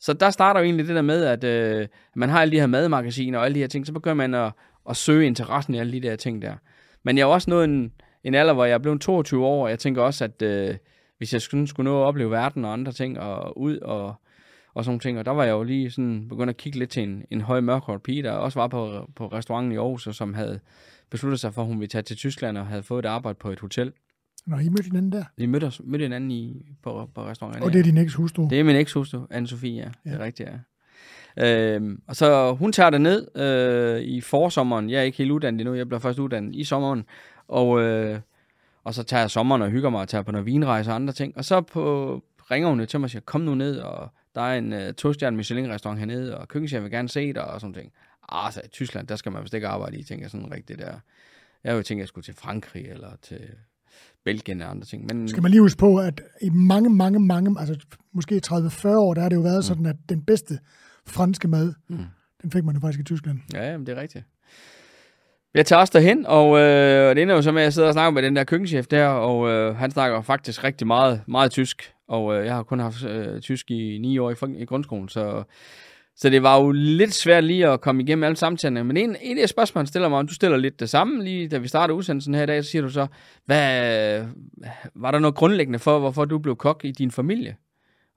Så 0.00 0.12
der 0.12 0.30
starter 0.30 0.60
jo 0.60 0.64
egentlig 0.64 0.86
det 0.86 0.94
der 0.94 1.02
med, 1.02 1.24
at 1.24 1.44
øh, 1.44 1.88
man 2.14 2.28
har 2.28 2.40
alle 2.40 2.52
de 2.52 2.60
her 2.60 2.66
madmagasiner 2.66 3.38
og 3.38 3.44
alle 3.44 3.54
de 3.54 3.60
her 3.60 3.66
ting, 3.66 3.86
så 3.86 3.92
begynder 3.92 4.14
man 4.14 4.34
at, 4.34 4.52
at 4.88 4.96
søge 4.96 5.26
interessen 5.26 5.74
i 5.74 5.78
alle 5.78 5.92
de 5.92 6.00
der 6.00 6.16
ting 6.16 6.42
der. 6.42 6.54
Men 7.02 7.18
jeg 7.18 7.22
er 7.22 7.26
også 7.26 7.50
nået 7.50 7.64
en, 7.64 7.92
en 8.24 8.34
alder, 8.34 8.52
hvor 8.54 8.64
jeg 8.64 8.74
er 8.74 8.78
blevet 8.78 9.00
22 9.00 9.44
år, 9.46 9.64
og 9.64 9.70
jeg 9.70 9.78
tænker 9.78 10.02
også, 10.02 10.24
at 10.24 10.42
øh, 10.42 10.74
hvis 11.18 11.32
jeg 11.32 11.42
skulle, 11.42 11.66
skulle 11.66 11.90
nå 11.90 12.02
at 12.02 12.06
opleve 12.06 12.30
verden 12.30 12.64
og 12.64 12.72
andre 12.72 12.92
ting, 12.92 13.18
og 13.20 13.58
ud 13.58 13.78
og, 13.78 14.14
og 14.74 14.84
sådan 14.84 14.90
nogle 14.90 15.00
ting, 15.00 15.18
og 15.18 15.24
der 15.24 15.30
var 15.30 15.44
jeg 15.44 15.52
jo 15.52 15.62
lige 15.62 15.90
sådan 15.90 16.28
begyndt 16.28 16.50
at 16.50 16.56
kigge 16.56 16.78
lidt 16.78 16.90
til 16.90 17.02
en, 17.02 17.24
en 17.30 17.40
høj 17.40 17.60
mørkhåret 17.60 18.02
pige, 18.02 18.22
der 18.22 18.32
også 18.32 18.58
var 18.60 18.68
på, 18.68 19.10
på 19.16 19.26
restauranten 19.28 19.72
i 19.72 19.76
Aarhus, 19.76 20.06
og 20.06 20.14
som 20.14 20.34
havde 20.34 20.60
besluttet 21.10 21.40
sig 21.40 21.54
for, 21.54 21.62
at 21.62 21.68
hun 21.68 21.80
ville 21.80 21.88
tage 21.88 22.02
til 22.02 22.16
Tyskland 22.16 22.58
og 22.58 22.66
havde 22.66 22.82
fået 22.82 23.04
et 23.04 23.08
arbejde 23.08 23.38
på 23.40 23.50
et 23.50 23.60
hotel. 23.60 23.92
Når 24.46 24.58
I 24.58 24.68
mødte 24.68 24.82
hinanden 24.84 25.12
der. 25.12 25.24
Vi 25.36 25.46
mødte, 25.46 25.72
mødte 25.84 26.02
hinanden 26.02 26.30
i, 26.30 26.66
på, 26.82 27.10
på 27.14 27.24
restauranten. 27.26 27.62
Og 27.62 27.72
det 27.72 27.78
er 27.78 27.82
din 27.82 27.98
eks 27.98 28.14
hustru. 28.14 28.46
Det 28.50 28.60
er 28.60 28.64
min 28.64 28.76
ekshustru, 28.76 29.18
Anne-Sophie, 29.32 29.66
ja. 29.66 29.88
Det 30.04 30.12
er 30.12 30.18
Ja. 30.18 30.24
rigtigt, 30.24 30.48
ja. 30.48 30.54
Øhm, 31.40 32.02
og 32.06 32.16
så 32.16 32.54
hun 32.54 32.72
tager 32.72 32.90
det 32.90 33.00
ned 33.00 33.36
øh, 33.36 34.00
i 34.00 34.20
forsommeren. 34.20 34.90
Jeg 34.90 34.98
er 34.98 35.02
ikke 35.02 35.18
helt 35.18 35.30
uddannet 35.30 35.60
endnu. 35.60 35.74
Jeg 35.74 35.88
bliver 35.88 36.00
først 36.00 36.18
uddannet 36.18 36.54
i 36.54 36.64
sommeren. 36.64 37.04
Og, 37.48 37.82
øh, 37.82 38.20
og 38.84 38.94
så 38.94 39.02
tager 39.02 39.20
jeg 39.20 39.30
sommeren 39.30 39.62
og 39.62 39.70
hygger 39.70 39.90
mig 39.90 40.00
og 40.00 40.08
tager 40.08 40.22
på 40.22 40.32
noget 40.32 40.46
vinrejse 40.46 40.90
og 40.90 40.94
andre 40.94 41.12
ting. 41.12 41.36
Og 41.36 41.44
så 41.44 41.60
på, 41.60 42.22
ringer 42.50 42.68
hun 42.68 42.86
til 42.86 43.00
mig 43.00 43.06
og 43.06 43.10
siger, 43.10 43.22
kom 43.22 43.40
nu 43.40 43.54
ned, 43.54 43.78
og 43.78 44.08
der 44.34 44.40
er 44.40 44.58
en 44.58 44.72
øh, 44.72 44.94
tostjerne 44.94 45.36
Michelin-restaurant 45.36 45.98
hernede, 45.98 46.38
og 46.38 46.48
køkkenchef 46.48 46.82
vil 46.82 46.90
gerne 46.90 47.08
se 47.08 47.32
dig, 47.32 47.44
og 47.44 47.60
sådan 47.60 47.74
ting. 47.74 47.92
Ah, 48.28 48.52
så 48.52 48.60
i 48.64 48.68
Tyskland, 48.68 49.06
der 49.06 49.16
skal 49.16 49.32
man 49.32 49.42
vist 49.42 49.54
ikke 49.54 49.68
arbejde 49.68 49.98
i, 49.98 50.02
tænker 50.02 50.24
jeg 50.24 50.30
sådan 50.30 50.52
rigtigt 50.52 50.78
der. 50.78 50.86
Jeg 51.64 51.70
havde 51.70 51.76
jo 51.76 51.82
tænkt, 51.82 52.00
at 52.00 52.02
jeg 52.02 52.08
skulle 52.08 52.24
til 52.24 52.34
Frankrig, 52.34 52.86
eller 52.86 53.10
til 53.22 53.40
Belgien 54.24 54.62
og 54.62 54.70
andre 54.70 54.84
ting. 54.84 55.06
Men, 55.06 55.28
Skal 55.28 55.42
man 55.42 55.50
lige 55.50 55.60
huske 55.60 55.78
på, 55.78 55.96
at 55.96 56.20
i 56.40 56.50
mange, 56.50 56.90
mange, 56.90 57.20
mange, 57.20 57.60
altså 57.60 57.76
måske 58.12 58.40
30-40 58.46 58.88
år, 58.88 59.14
der 59.14 59.22
har 59.22 59.28
det 59.28 59.36
jo 59.36 59.40
været 59.40 59.64
sådan, 59.64 59.86
at 59.86 59.96
den 60.08 60.22
bedste 60.22 60.58
franske 61.08 61.48
mad, 61.48 61.74
Mm. 61.88 62.04
den 62.42 62.50
fik 62.50 62.64
man 62.64 62.74
jo 62.74 62.80
faktisk 62.80 63.00
i 63.00 63.04
Tyskland. 63.04 63.38
Ja, 63.54 63.70
jamen, 63.70 63.86
det 63.86 63.98
er 63.98 64.00
rigtigt. 64.02 64.24
Jeg 65.54 65.66
tager 65.66 65.80
også 65.80 65.92
derhen, 65.96 66.26
og 66.26 66.58
øh, 66.58 67.14
det 67.16 67.22
ender 67.22 67.34
jo 67.34 67.42
så 67.42 67.52
med, 67.52 67.62
at 67.62 67.64
jeg 67.64 67.72
sidder 67.72 67.88
og 67.88 67.92
snakker 67.94 68.10
med 68.10 68.22
den 68.22 68.36
der 68.36 68.44
køkkenchef 68.44 68.86
der, 68.86 69.06
og 69.06 69.48
øh, 69.48 69.76
han 69.76 69.90
snakker 69.90 70.22
faktisk 70.22 70.64
rigtig 70.64 70.86
meget, 70.86 71.20
meget 71.28 71.50
tysk. 71.50 71.92
Og 72.08 72.34
øh, 72.38 72.46
jeg 72.46 72.54
har 72.54 72.62
kun 72.62 72.78
haft 72.78 73.04
øh, 73.04 73.40
tysk 73.40 73.70
i 73.70 73.98
ni 74.02 74.18
år 74.18 74.30
i, 74.30 74.34
i 74.56 74.64
grundskolen, 74.64 75.08
så, 75.08 75.42
så 76.16 76.30
det 76.30 76.42
var 76.42 76.60
jo 76.60 76.70
lidt 76.70 77.14
svært 77.14 77.44
lige 77.44 77.66
at 77.68 77.80
komme 77.80 78.02
igennem 78.02 78.24
alle 78.24 78.36
samtalerne. 78.36 78.84
Men 78.84 78.96
en, 78.96 79.16
en 79.20 79.38
af 79.38 79.48
spørgsmål, 79.48 79.80
han 79.80 79.86
stiller 79.86 80.08
mig, 80.08 80.28
du 80.28 80.34
stiller 80.34 80.56
lidt 80.56 80.80
det 80.80 80.90
samme, 80.90 81.24
lige 81.24 81.48
da 81.48 81.58
vi 81.58 81.68
startede 81.68 81.96
udsendelsen 81.96 82.34
her 82.34 82.42
i 82.42 82.46
dag, 82.46 82.64
så 82.64 82.70
siger 82.70 82.82
du 82.82 82.88
så, 82.88 83.06
hvad, 83.46 84.24
var 84.94 85.10
der 85.10 85.18
noget 85.18 85.34
grundlæggende 85.34 85.78
for, 85.78 85.98
hvorfor 85.98 86.24
du 86.24 86.38
blev 86.38 86.56
kok 86.56 86.80
i 86.84 86.90
din 86.90 87.10
familie? 87.10 87.56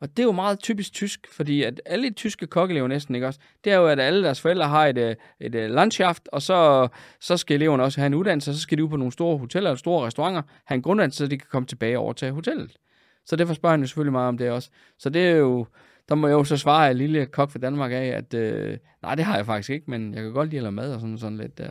Og 0.01 0.09
det 0.09 0.19
er 0.19 0.23
jo 0.23 0.31
meget 0.31 0.59
typisk 0.59 0.93
tysk, 0.93 1.27
fordi 1.31 1.63
at 1.63 1.81
alle 1.85 2.09
de 2.09 2.13
tyske 2.13 2.47
kokkelever 2.47 2.87
næsten, 2.87 3.15
ikke 3.15 3.27
også? 3.27 3.39
Det 3.63 3.73
er 3.73 3.77
jo, 3.77 3.87
at 3.87 3.99
alle 3.99 4.23
deres 4.23 4.41
forældre 4.41 4.67
har 4.67 4.87
et, 4.87 4.97
øh, 4.97 5.15
et, 5.39 5.55
et 5.55 5.71
landschaft, 5.71 6.29
og 6.31 6.41
så, 6.41 6.87
så 7.19 7.37
skal 7.37 7.55
eleverne 7.55 7.83
også 7.83 8.01
have 8.01 8.07
en 8.07 8.13
uddannelse, 8.13 8.51
og 8.51 8.55
så 8.55 8.61
skal 8.61 8.77
de 8.77 8.83
ud 8.83 8.89
på 8.89 8.97
nogle 8.97 9.11
store 9.11 9.37
hoteller 9.37 9.69
eller 9.69 9.77
store 9.77 10.05
restauranter, 10.05 10.41
have 10.65 10.75
en 10.75 10.81
grunduddannelse, 10.81 11.17
så 11.17 11.27
de 11.27 11.37
kan 11.37 11.47
komme 11.51 11.65
tilbage 11.65 11.97
og 11.97 12.03
overtage 12.03 12.31
hotellet. 12.31 12.77
Så 13.25 13.35
derfor 13.35 13.53
spørger 13.53 13.73
han 13.73 13.81
jo 13.81 13.87
selvfølgelig 13.87 14.11
meget 14.11 14.27
om 14.27 14.37
det 14.37 14.51
også. 14.51 14.69
Så 14.99 15.09
det 15.09 15.27
er 15.27 15.35
jo, 15.35 15.65
der 16.09 16.15
må 16.15 16.27
jeg 16.27 16.33
jo 16.33 16.43
så 16.43 16.57
svare 16.57 16.89
af 16.89 16.97
lille 16.97 17.25
kok 17.25 17.51
fra 17.51 17.59
Danmark 17.59 17.91
af, 17.91 18.05
at 18.05 18.33
øh, 18.33 18.77
nej, 19.01 19.15
det 19.15 19.25
har 19.25 19.35
jeg 19.35 19.45
faktisk 19.45 19.69
ikke, 19.69 19.91
men 19.91 20.13
jeg 20.13 20.23
kan 20.23 20.31
godt 20.31 20.49
lide 20.49 20.67
at 20.67 20.73
mad 20.73 20.93
og 20.93 20.99
sådan, 20.99 21.17
sådan 21.17 21.37
lidt 21.37 21.57
der. 21.57 21.69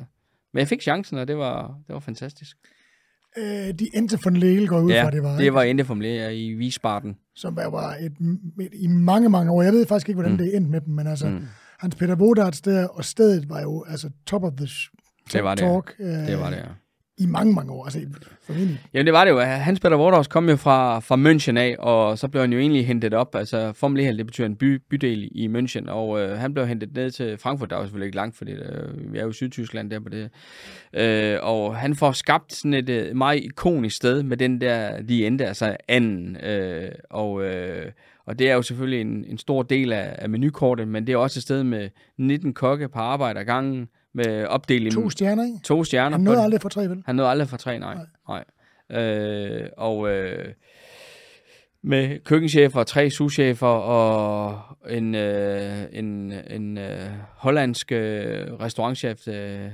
Men 0.52 0.58
jeg 0.58 0.68
fik 0.68 0.82
chancen, 0.82 1.18
og 1.18 1.28
det 1.28 1.36
var, 1.36 1.78
det 1.86 1.94
var 1.94 2.00
fantastisk. 2.00 2.56
Øh, 3.38 3.74
de 3.78 3.86
endte 3.94 4.18
von 4.24 4.36
Lehl 4.36 4.68
går 4.68 4.80
ud 4.80 4.90
ja, 4.90 5.04
fra, 5.04 5.10
det 5.10 5.22
var. 5.22 5.32
det 5.32 5.40
ikke? 5.40 5.54
var 5.54 5.62
endte 5.62 5.84
formuleret 5.84 6.34
i 6.34 6.56
Wiesbaden. 6.56 7.16
Som 7.40 7.57
var- 7.57 7.94
et, 8.00 8.12
et, 8.61 8.68
i 8.72 8.87
mange, 8.87 9.29
mange 9.29 9.53
år. 9.53 9.62
Jeg 9.62 9.72
ved 9.72 9.87
faktisk 9.87 10.09
ikke, 10.09 10.16
hvordan 10.16 10.33
Mm. 10.33 10.38
det 10.38 10.57
endte 10.57 10.70
med 10.70 10.81
dem, 10.81 10.94
men 10.94 11.07
altså, 11.07 11.29
Mm. 11.29 11.46
Hans 11.79 11.94
Peter 11.94 12.14
Wodarts 12.16 12.61
der, 12.61 12.87
og 12.87 13.05
stedet 13.05 13.48
var 13.50 13.61
jo 13.61 13.85
altså 13.88 14.11
top 14.26 14.42
of 14.44 14.53
the 14.57 14.66
sh- 14.66 14.90
Det 15.33 15.44
var 15.44 15.55
det, 15.55 15.62
talk. 15.64 15.94
Øh, 15.98 16.07
Det 16.07 16.38
var 16.38 16.50
det, 16.50 16.57
ja 16.57 16.62
i 17.20 17.26
mange, 17.26 17.54
mange 17.54 17.72
år. 17.72 17.85
Altså, 17.85 18.00
formentlig. 18.42 18.80
Jamen 18.94 19.06
det 19.06 19.12
var 19.12 19.24
det 19.24 19.30
jo. 19.30 19.40
Hans 19.40 19.80
Peter 19.80 19.98
Wardhaus 19.98 20.26
kom 20.26 20.48
jo 20.48 20.56
fra, 20.56 20.98
fra 20.98 21.16
München 21.16 21.59
af, 21.59 21.76
og 21.78 22.18
så 22.18 22.28
blev 22.28 22.40
han 22.40 22.52
jo 22.52 22.59
egentlig 22.59 22.87
hentet 22.87 23.14
op. 23.14 23.35
Altså 23.35 23.72
Formel 23.72 24.00
1, 24.00 24.18
det 24.18 24.26
betyder 24.26 24.46
en 24.46 24.56
by, 24.56 24.83
bydel 24.90 25.28
i 25.33 25.48
München, 25.48 25.90
og 25.90 26.20
øh, 26.20 26.38
han 26.38 26.54
blev 26.54 26.66
hentet 26.66 26.94
ned 26.94 27.11
til 27.11 27.38
Frankfurt. 27.38 27.70
Der 27.70 27.76
var 27.76 27.85
selvfølgelig 27.85 28.06
ikke 28.06 28.16
langt, 28.16 28.37
fordi 28.37 28.52
øh, 28.52 29.12
vi 29.12 29.18
er 29.18 29.22
jo 29.22 29.30
i 29.30 29.33
Sydtyskland 29.33 29.90
der 29.90 30.00
på 30.00 30.09
det. 30.09 30.30
Øh, 30.94 31.38
og 31.42 31.76
han 31.76 31.94
får 31.94 32.12
skabt 32.12 32.52
sådan 32.52 32.74
et 32.74 32.88
øh, 32.88 33.16
meget 33.16 33.44
ikonisk 33.44 33.96
sted 33.96 34.22
med 34.22 34.37
den 34.37 34.61
der 34.61 35.00
lige 35.00 35.26
endte, 35.26 35.46
altså 35.46 35.76
anden. 35.88 36.37
Øh, 36.44 36.90
og, 37.11 37.44
øh, 37.44 37.92
og 38.26 38.38
det 38.38 38.50
er 38.50 38.54
jo 38.54 38.62
selvfølgelig 38.62 39.00
en, 39.00 39.24
en 39.28 39.38
stor 39.38 39.62
del 39.62 39.92
af, 39.92 40.14
af 40.18 40.28
menukortet, 40.28 40.88
men 40.88 41.06
det 41.06 41.12
er 41.12 41.16
også 41.16 41.38
et 41.38 41.42
sted 41.42 41.64
med 41.64 41.88
19 42.18 42.54
kokke 42.54 42.88
på 42.88 42.98
arbejde 42.98 43.40
ad 43.40 43.44
gangen, 43.44 43.88
med 44.14 44.46
opdeling. 44.46 44.94
To 44.94 45.10
stjerner, 45.10 45.44
ikke? 45.44 45.58
To 45.64 45.84
stjerner. 45.84 46.16
Han 46.16 46.24
nåede 46.24 46.42
aldrig 46.42 46.60
for 46.60 46.68
tre, 46.68 46.88
vel? 46.88 47.02
Han 47.06 47.16
nåede 47.16 47.30
aldrig 47.30 47.48
for 47.48 47.56
tre, 47.56 47.78
nej. 47.78 47.94
nej. 48.28 48.44
nej. 48.90 49.04
Øh, 49.04 49.68
og 49.76 50.10
øh, 50.10 50.54
med 51.82 52.24
køkkenchefer, 52.24 52.84
tre 52.84 53.10
souschefer 53.10 53.66
og 53.66 54.60
en, 54.90 55.14
øh, 55.14 55.84
en, 55.92 56.32
en 56.50 56.78
øh, 56.78 57.10
hollandsk 57.36 57.92
øh, 57.92 58.52
restaurantchef, 58.52 59.28
øh, 59.28 59.70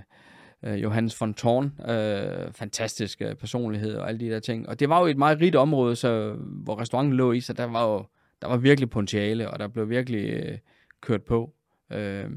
øh, 0.64 0.82
Johannes 0.82 1.20
von 1.20 1.34
Thorn. 1.34 1.90
Øh, 1.90 2.52
fantastisk 2.52 3.22
øh, 3.22 3.34
personlighed 3.34 3.94
og 3.94 4.08
alle 4.08 4.20
de 4.20 4.30
der 4.30 4.40
ting. 4.40 4.68
Og 4.68 4.80
det 4.80 4.88
var 4.88 5.00
jo 5.00 5.06
et 5.06 5.18
meget 5.18 5.40
rigt 5.40 5.56
område, 5.56 5.96
så, 5.96 6.34
hvor 6.38 6.80
restauranten 6.80 7.14
lå 7.14 7.32
i, 7.32 7.40
så 7.40 7.52
der 7.52 7.64
var 7.64 7.86
jo 7.92 8.04
der 8.42 8.48
var 8.48 8.56
virkelig 8.56 8.90
potentiale, 8.90 9.50
og 9.50 9.58
der 9.58 9.68
blev 9.68 9.90
virkelig 9.90 10.30
øh, 10.30 10.58
kørt 11.00 11.22
på. 11.22 11.54
Øh, 11.92 12.30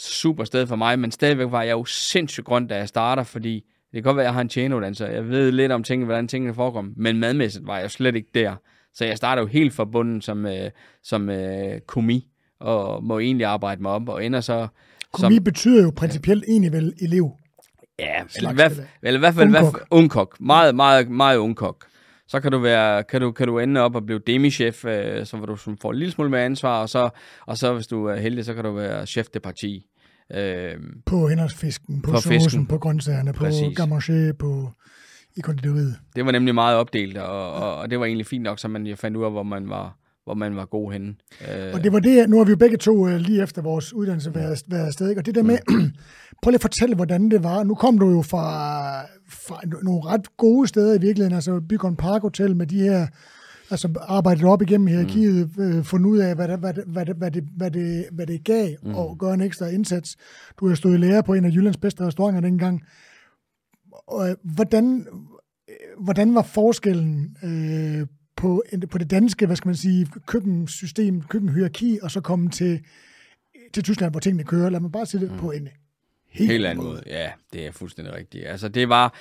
super 0.00 0.44
sted 0.44 0.66
for 0.66 0.76
mig, 0.76 0.98
men 0.98 1.10
stadigvæk 1.10 1.46
var 1.50 1.62
jeg 1.62 1.72
jo 1.72 1.84
sindssygt 1.84 2.46
grøn, 2.46 2.66
da 2.66 2.76
jeg 2.76 2.88
starter, 2.88 3.22
fordi 3.22 3.54
det 3.92 3.96
kan 3.96 4.02
godt 4.02 4.16
være, 4.16 4.24
at 4.24 4.26
jeg 4.26 4.34
har 4.34 4.40
en 4.40 4.48
tjeneuddannelse, 4.48 5.06
jeg 5.06 5.28
ved 5.28 5.52
lidt 5.52 5.72
om 5.72 5.82
tingene, 5.82 6.04
hvordan 6.04 6.28
tingene 6.28 6.54
foregår, 6.54 6.86
men 6.96 7.18
madmæssigt 7.18 7.66
var 7.66 7.78
jeg 7.78 7.90
slet 7.90 8.16
ikke 8.16 8.30
der. 8.34 8.54
Så 8.94 9.04
jeg 9.04 9.16
starter 9.16 9.42
jo 9.42 9.48
helt 9.48 9.72
forbundet 9.72 10.24
som, 10.24 10.46
øh, 10.46 10.70
som 11.02 11.30
øh, 11.30 11.80
komi, 11.80 12.28
og 12.60 13.04
må 13.04 13.18
egentlig 13.18 13.46
arbejde 13.46 13.82
mig 13.82 13.90
op, 13.90 14.08
og 14.08 14.24
ender 14.24 14.40
så... 14.40 14.68
Komi 15.12 15.36
som, 15.36 15.44
betyder 15.44 15.82
jo 15.82 15.92
principielt 15.96 16.44
ja. 16.46 16.52
egentlig 16.52 16.72
vel 16.72 16.94
elev. 17.00 17.30
Ja, 17.98 18.22
eller, 18.36 18.52
hvad, 18.52 18.70
eller 19.02 19.18
i 19.18 19.20
hvert 19.20 19.34
fald 19.34 19.48
ungkok. 19.48 19.86
ungkok. 19.90 20.40
Meget, 20.40 20.74
meget, 20.74 21.10
meget 21.10 21.36
ungkok. 21.36 21.86
Så 22.28 22.40
kan 22.40 22.52
du, 22.52 22.58
være, 22.58 23.02
kan 23.04 23.20
du, 23.20 23.32
kan 23.32 23.46
du 23.46 23.58
ende 23.58 23.80
op 23.80 23.94
og 23.94 24.06
blive 24.06 24.20
demichef, 24.26 24.84
øh, 24.84 25.26
så 25.26 25.36
hvor 25.36 25.46
du 25.46 25.56
får 25.56 25.90
en 25.90 25.98
lille 25.98 26.12
smule 26.12 26.30
mere 26.30 26.44
ansvar, 26.44 26.80
og 26.82 26.88
så, 26.88 27.08
og 27.46 27.58
så 27.58 27.74
hvis 27.74 27.86
du 27.86 28.06
er 28.06 28.16
heldig, 28.16 28.44
så 28.44 28.54
kan 28.54 28.64
du 28.64 28.72
være 28.72 29.06
chef 29.06 29.26
de 29.26 29.40
parti. 29.40 29.86
Øh, 30.34 30.74
på 31.06 31.28
henholdsfisken, 31.28 32.02
på, 32.02 32.10
på 32.10 32.16
saucen, 32.16 32.40
fisken. 32.40 32.66
på 32.66 32.78
grøntsagerne, 32.78 33.32
på 33.32 33.44
gamanché, 33.46 34.32
på 34.32 34.70
i 35.36 35.40
konditoriet. 35.40 35.96
Det 36.16 36.26
var 36.26 36.32
nemlig 36.32 36.54
meget 36.54 36.76
opdelt, 36.76 37.16
og, 37.16 37.52
og, 37.52 37.76
og 37.76 37.90
det 37.90 38.00
var 38.00 38.06
egentlig 38.06 38.26
fint 38.26 38.42
nok, 38.42 38.58
så 38.58 38.68
man 38.68 38.96
fandt 38.96 39.16
ud 39.16 39.24
af, 39.24 39.30
hvor 39.30 39.42
man 39.42 39.68
var, 39.68 39.96
hvor 40.24 40.34
man 40.34 40.56
var 40.56 40.64
god 40.64 40.92
henne. 40.92 41.14
Øh. 41.40 41.74
Og 41.74 41.84
det 41.84 41.92
var 41.92 41.98
det, 41.98 42.30
nu 42.30 42.36
har 42.36 42.44
vi 42.44 42.50
jo 42.50 42.56
begge 42.56 42.76
to 42.76 42.92
uh, 42.92 43.16
lige 43.16 43.42
efter 43.42 43.62
vores 43.62 43.92
uddannelse 43.92 44.34
været, 44.34 44.62
været 44.66 44.86
afsted, 44.86 45.16
og 45.16 45.26
det 45.26 45.34
der 45.34 45.42
med, 45.42 45.58
prøv 46.42 46.50
lige 46.50 46.54
at 46.54 46.62
fortælle, 46.62 46.94
hvordan 46.96 47.30
det 47.30 47.42
var. 47.42 47.64
Nu 47.64 47.74
kom 47.74 47.98
du 47.98 48.10
jo 48.10 48.22
fra, 48.22 49.00
fra 49.28 49.60
nogle 49.82 50.00
ret 50.04 50.36
gode 50.36 50.68
steder 50.68 50.94
i 50.94 51.00
virkeligheden, 51.00 51.34
altså 51.34 51.60
Bygården 51.68 51.96
Park 51.96 52.22
Hotel 52.22 52.56
med 52.56 52.66
de 52.66 52.80
her 52.80 53.06
altså 53.70 53.88
arbejdet 54.00 54.44
op 54.44 54.62
igennem 54.62 54.86
hierarkiet, 54.86 55.56
mm. 55.56 55.62
øh, 55.62 55.84
fundet 55.84 56.10
ud 56.10 56.18
af, 56.18 56.34
hvad 56.34 56.48
det, 56.48 56.58
hvad 56.58 56.74
det, 56.74 56.84
hvad 56.86 57.06
det, 57.06 57.16
hvad 57.16 57.30
det, 57.30 57.44
hvad 57.56 57.70
det, 57.70 58.06
hvad 58.12 58.26
det 58.26 58.44
gav, 58.44 58.76
mm. 58.82 58.94
og 58.94 59.18
gøre 59.18 59.34
en 59.34 59.40
ekstra 59.40 59.66
indsats. 59.66 60.16
Du 60.60 60.68
har 60.68 60.74
stået 60.74 60.94
i 60.94 60.96
lære 60.96 61.22
på 61.22 61.34
en 61.34 61.44
af 61.44 61.50
Jyllands 61.50 61.76
bedste 61.76 62.06
restauranter 62.06 62.40
dengang. 62.40 62.82
Og, 63.92 64.30
øh, 64.30 64.36
hvordan, 64.42 65.06
øh, 65.68 66.04
hvordan 66.04 66.34
var 66.34 66.42
forskellen 66.42 67.36
øh, 67.42 68.06
på, 68.36 68.62
på 68.90 68.98
det 68.98 69.10
danske, 69.10 69.46
hvad 69.46 69.56
skal 69.56 69.68
man 69.68 69.76
sige, 69.76 70.06
køkkensystem, 70.26 71.22
køkkenhierarki, 71.22 71.98
og 72.02 72.10
så 72.10 72.20
komme 72.20 72.50
til, 72.50 72.80
til 73.74 73.82
Tyskland, 73.82 74.12
hvor 74.12 74.20
tingene 74.20 74.44
kører? 74.44 74.70
Lad 74.70 74.80
mig 74.80 74.92
bare 74.92 75.06
sige 75.06 75.20
det 75.20 75.32
mm. 75.32 75.38
på 75.38 75.50
en 75.50 75.68
helt, 76.28 76.50
helt 76.50 76.66
anden 76.66 76.84
måde. 76.84 76.94
måde. 76.94 77.02
Ja, 77.06 77.30
det 77.52 77.66
er 77.66 77.72
fuldstændig 77.72 78.14
rigtigt. 78.14 78.46
Altså, 78.46 78.68
det 78.68 78.88
var 78.88 79.14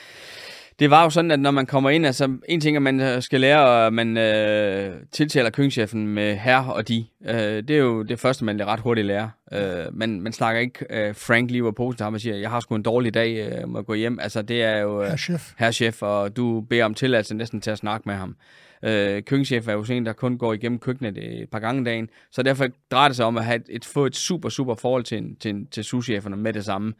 det 0.79 0.89
var 0.89 1.03
jo 1.03 1.09
sådan, 1.09 1.31
at 1.31 1.39
når 1.39 1.51
man 1.51 1.65
kommer 1.65 1.89
ind, 1.89 2.05
altså 2.05 2.37
en 2.49 2.61
ting, 2.61 2.75
at 2.75 2.81
man 2.81 2.99
øh, 2.99 3.21
skal 3.21 3.41
lære, 3.41 3.85
at 3.85 3.93
man 3.93 4.17
øh, 4.17 4.95
tiltaler 5.11 5.49
køkkenchefen 5.49 6.07
med 6.07 6.35
herre 6.35 6.73
og 6.73 6.87
de. 6.87 7.05
Øh, 7.25 7.35
det 7.37 7.69
er 7.69 7.77
jo 7.77 8.03
det 8.03 8.19
første, 8.19 8.45
man 8.45 8.65
ret 8.65 8.79
hurtigt 8.79 9.07
lærer. 9.07 9.29
Øh, 9.53 9.85
man, 9.93 10.21
man 10.21 10.33
snakker 10.33 10.61
ikke 10.61 10.85
øh, 10.89 11.15
Frank 11.15 11.51
lige 11.51 11.73
posen 11.73 11.97
til 11.97 12.03
ham 12.03 12.13
og 12.13 12.21
siger, 12.21 12.35
jeg 12.35 12.49
har 12.49 12.59
sgu 12.59 12.75
en 12.75 12.83
dårlig 12.83 13.13
dag, 13.13 13.61
øh, 13.61 13.69
må 13.69 13.81
gå 13.81 13.93
hjem. 13.93 14.19
Altså 14.19 14.41
det 14.41 14.63
er 14.63 14.77
jo 14.77 15.03
øh, 15.03 15.17
chef. 15.17 15.53
herre 15.57 15.73
chef, 15.73 16.01
og 16.01 16.37
du 16.37 16.61
beder 16.61 16.85
om 16.85 16.93
tilladelse 16.93 17.35
næsten 17.35 17.61
til 17.61 17.71
at 17.71 17.77
snakke 17.77 18.09
med 18.09 18.15
ham. 18.15 18.35
Øh, 18.83 19.23
køkkenchef 19.23 19.67
er 19.67 19.73
jo 19.73 19.83
sådan 19.83 19.97
en, 19.97 20.05
der 20.05 20.13
kun 20.13 20.37
går 20.37 20.53
igennem 20.53 20.79
køkkenet 20.79 21.17
et 21.17 21.49
par 21.49 21.59
gange 21.59 21.85
dagen, 21.85 22.09
så 22.31 22.43
derfor 22.43 22.67
drejer 22.91 23.07
det 23.07 23.15
sig 23.15 23.25
om 23.25 23.37
at 23.37 23.45
have 23.45 23.55
et, 23.55 23.65
et, 23.69 23.85
få 23.85 24.05
et 24.05 24.15
super, 24.15 24.49
super 24.49 24.75
forhold 24.75 25.03
til, 25.03 25.35
til, 25.39 25.67
til 25.71 25.83
souscheferne 25.83 26.35
med 26.37 26.53
det 26.53 26.65
samme, 26.65 26.93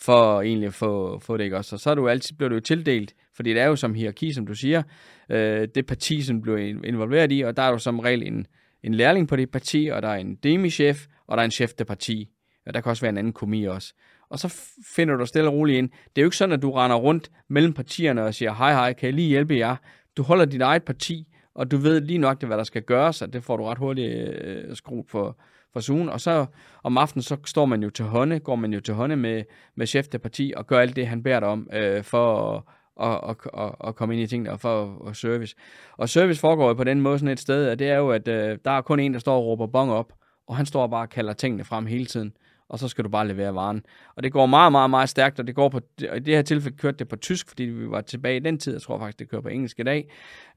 for 0.00 0.42
egentlig 0.42 0.66
at 0.66 0.74
få, 0.74 1.18
få 1.18 1.36
det 1.36 1.44
ikke 1.44 1.56
også. 1.56 1.76
Og 1.76 1.80
så 1.80 1.90
er 1.90 1.94
du 1.94 2.08
altid, 2.08 2.36
bliver 2.36 2.48
du 2.48 2.54
jo 2.54 2.60
tildelt, 2.60 3.14
fordi 3.36 3.50
det 3.50 3.60
er 3.60 3.66
jo 3.66 3.76
som 3.76 3.94
hierarki, 3.94 4.32
som 4.32 4.46
du 4.46 4.54
siger, 4.54 4.82
øh, 5.30 5.68
det 5.74 5.86
parti, 5.86 6.22
som 6.22 6.36
du 6.36 6.42
bliver 6.42 6.58
involveret 6.84 7.32
i, 7.32 7.40
og 7.40 7.56
der 7.56 7.62
er 7.62 7.70
jo 7.70 7.78
som 7.78 8.00
regel 8.00 8.22
en, 8.22 8.46
en 8.82 8.94
lærling 8.94 9.28
på 9.28 9.36
det 9.36 9.50
parti, 9.50 9.86
og 9.92 10.02
der 10.02 10.08
er 10.08 10.16
en 10.16 10.34
demichef, 10.34 11.06
og 11.26 11.36
der 11.36 11.40
er 11.40 11.44
en 11.44 11.50
chef 11.50 11.72
det 11.72 11.86
parti. 11.86 12.28
Og 12.66 12.74
der 12.74 12.80
kan 12.80 12.90
også 12.90 13.00
være 13.00 13.10
en 13.10 13.18
anden 13.18 13.32
komi 13.32 13.64
også. 13.64 13.94
Og 14.30 14.38
så 14.38 14.62
finder 14.96 15.16
du 15.16 15.26
stille 15.26 15.48
og 15.48 15.54
roligt 15.54 15.78
ind. 15.78 15.88
Det 15.88 16.18
er 16.18 16.22
jo 16.22 16.26
ikke 16.26 16.36
sådan, 16.36 16.52
at 16.52 16.62
du 16.62 16.72
render 16.72 16.96
rundt 16.96 17.30
mellem 17.48 17.72
partierne 17.72 18.24
og 18.24 18.34
siger, 18.34 18.54
hej 18.54 18.72
hej, 18.72 18.92
kan 18.92 19.06
jeg 19.06 19.14
lige 19.14 19.28
hjælpe 19.28 19.56
jer? 19.56 19.76
Du 20.16 20.22
holder 20.22 20.44
dit 20.44 20.60
eget 20.60 20.82
parti, 20.82 21.26
og 21.54 21.70
du 21.70 21.76
ved 21.76 22.00
lige 22.00 22.18
nok, 22.18 22.40
det, 22.40 22.48
hvad 22.48 22.58
der 22.58 22.64
skal 22.64 22.82
gøres, 22.82 23.22
og 23.22 23.32
det 23.32 23.44
får 23.44 23.56
du 23.56 23.64
ret 23.64 23.78
hurtigt 23.78 24.12
øh, 24.44 24.76
skruet 24.76 25.06
for, 25.08 25.38
for 25.72 25.80
sugen. 25.80 26.08
Og 26.08 26.20
så 26.20 26.46
om 26.82 26.98
aftenen, 26.98 27.22
så 27.22 27.36
står 27.44 27.66
man 27.66 27.82
jo 27.82 27.90
til 27.90 28.04
hånde, 28.04 28.40
går 28.40 28.56
man 28.56 28.72
jo 28.72 28.80
til 28.80 28.94
hånde 28.94 29.16
med, 29.16 29.44
med 29.74 29.86
chef 29.86 30.06
det 30.08 30.22
parti, 30.22 30.52
og 30.56 30.66
gør 30.66 30.78
alt 30.78 30.96
det, 30.96 31.06
han 31.06 31.22
bærer 31.22 31.40
dig 31.40 31.48
om, 31.48 31.68
øh, 31.72 32.04
for 32.04 32.56
at 32.56 32.62
og, 32.96 33.20
og, 33.20 33.36
og, 33.52 33.76
og 33.80 33.96
komme 33.96 34.14
ind 34.14 34.22
i 34.22 34.26
tingene 34.26 34.52
og 34.52 34.60
for 34.60 34.96
og 35.00 35.16
service. 35.16 35.56
Og 35.96 36.08
service 36.08 36.40
foregår 36.40 36.68
jo 36.68 36.74
på 36.74 36.84
den 36.84 37.00
måde 37.00 37.18
sådan 37.18 37.32
et 37.32 37.40
sted, 37.40 37.68
at 37.68 37.78
det 37.78 37.90
er 37.90 37.96
jo, 37.96 38.10
at 38.10 38.28
øh, 38.28 38.58
der 38.64 38.70
er 38.70 38.80
kun 38.80 39.00
en, 39.00 39.12
der 39.14 39.20
står 39.20 39.36
og 39.36 39.46
råber 39.46 39.66
bong 39.66 39.92
op, 39.92 40.12
og 40.46 40.56
han 40.56 40.66
står 40.66 40.86
bare 40.86 41.02
og 41.02 41.10
kalder 41.10 41.32
tingene 41.32 41.64
frem 41.64 41.86
hele 41.86 42.06
tiden 42.06 42.32
og 42.68 42.78
så 42.78 42.88
skal 42.88 43.04
du 43.04 43.08
bare 43.08 43.28
levere 43.28 43.54
varen. 43.54 43.82
Og 44.16 44.22
det 44.22 44.32
går 44.32 44.46
meget, 44.46 44.72
meget, 44.72 44.90
meget 44.90 45.08
stærkt, 45.08 45.40
og 45.40 45.46
det 45.46 45.54
går 45.54 45.68
på, 45.68 45.80
i 46.00 46.18
det 46.18 46.34
her 46.34 46.42
tilfælde 46.42 46.76
kørte 46.76 46.98
det 46.98 47.08
på 47.08 47.16
tysk, 47.16 47.48
fordi 47.48 47.62
vi 47.62 47.90
var 47.90 48.00
tilbage 48.00 48.36
i 48.36 48.40
den 48.40 48.58
tid, 48.58 48.72
jeg 48.72 48.82
tror 48.82 48.98
faktisk, 48.98 49.18
det 49.18 49.28
kører 49.28 49.42
på 49.42 49.48
engelsk 49.48 49.80
i 49.80 49.82
dag. 49.82 50.10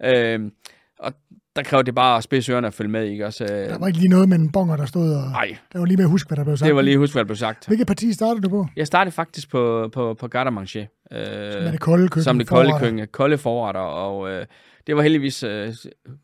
Øh, 0.04 0.52
og 1.00 1.14
der 1.56 1.64
kræver 1.64 1.82
det 1.82 1.96
bare 1.96 2.18
at 2.18 2.24
spidse 2.24 2.52
ørerne 2.52 2.68
og 2.68 2.74
følge 2.74 2.92
med, 2.92 3.06
ikke? 3.06 3.26
Også, 3.26 3.46
der 3.46 3.80
var 3.80 3.88
ikke 3.88 4.00
lige 4.00 4.10
noget 4.10 4.30
med 4.30 4.38
en 4.40 4.52
bonger, 4.52 4.78
der 4.78 4.86
stod 4.86 5.14
og... 5.14 5.32
Nej. 5.32 5.58
Der 5.74 5.80
var 5.80 5.86
lige 5.86 5.98
med 5.98 6.06
at 6.06 6.10
huske, 6.10 6.28
hvad 6.28 6.38
der 6.38 6.44
blev 6.44 6.58
sagt. 6.58 6.68
Det 6.68 6.76
var 6.76 6.82
lige 6.82 6.94
at 6.94 7.00
huske, 7.00 7.14
hvad 7.14 7.24
der 7.24 7.28
blev 7.28 7.36
sagt. 7.36 7.68
Hvilket 7.68 7.88
parti 7.88 8.14
startede 8.14 8.42
du 8.42 8.50
på? 8.50 8.68
Jeg 8.76 8.88
startede 8.88 9.16
faktisk 9.16 9.52
på, 9.52 9.90
på, 9.94 10.14
på 10.14 10.28
Gardermanche. 10.28 10.90
Øh, 11.12 11.26
som 11.52 11.64
er 11.64 11.72
det 11.72 11.80
kolde 11.80 12.08
køkken. 12.08 12.24
Som 12.24 12.38
det 12.38 12.48
kolde 12.48 12.72
køkken, 12.80 13.08
kolde 13.12 13.38
forretter, 13.38 13.82
og 13.82 14.32
øh, 14.32 14.46
det 14.88 14.96
var 14.96 15.02
heldigvis, 15.02 15.44
øh, 15.44 15.74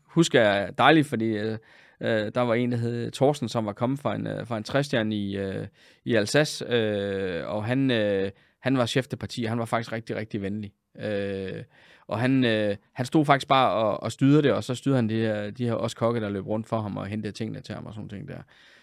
husker 0.06 0.40
jeg, 0.40 0.70
dejligt, 0.78 1.06
fordi 1.06 1.26
øh, 1.26 1.58
øh, 2.00 2.30
der 2.34 2.40
var 2.40 2.54
en, 2.54 2.72
der 2.72 2.78
hed 2.78 3.10
Thorsten, 3.10 3.48
som 3.48 3.66
var 3.66 3.72
kommet 3.72 3.98
fra 3.98 4.14
en, 4.14 4.26
øh, 4.26 4.46
fra 4.46 4.56
en 4.56 4.64
træstjerne 4.64 5.14
i, 5.14 5.36
øh, 5.36 5.66
i 6.04 6.14
Alsace, 6.14 6.64
øh, 6.68 7.46
og 7.46 7.64
han, 7.64 7.90
øh, 7.90 8.30
han 8.62 8.78
var 8.78 8.86
chef 8.86 9.06
det 9.06 9.18
parti, 9.18 9.44
og 9.44 9.50
han 9.50 9.58
var 9.58 9.64
faktisk 9.64 9.92
rigtig, 9.92 10.16
rigtig 10.16 10.42
venlig. 10.42 10.72
Øh, 11.00 11.62
og 12.08 12.18
han, 12.18 12.44
øh, 12.44 12.76
han 12.92 13.06
stod 13.06 13.24
faktisk 13.24 13.48
bare 13.48 13.70
og, 13.70 14.02
og 14.02 14.12
styrede 14.12 14.42
det, 14.42 14.52
og 14.52 14.64
så 14.64 14.74
styrede 14.74 14.96
han 14.96 15.08
de 15.08 15.14
her, 15.14 15.50
de 15.50 15.64
her 15.64 15.72
også 15.72 15.96
kokke, 15.96 16.20
der 16.20 16.28
løb 16.28 16.46
rundt 16.46 16.66
for 16.66 16.80
ham 16.80 16.96
og 16.96 17.06
hentede 17.06 17.32
tingene 17.32 17.60
til 17.60 17.74
ham 17.74 17.86
og 17.86 17.94
sådan 17.94 18.08
ting 18.08 18.28
der. 18.28 18.38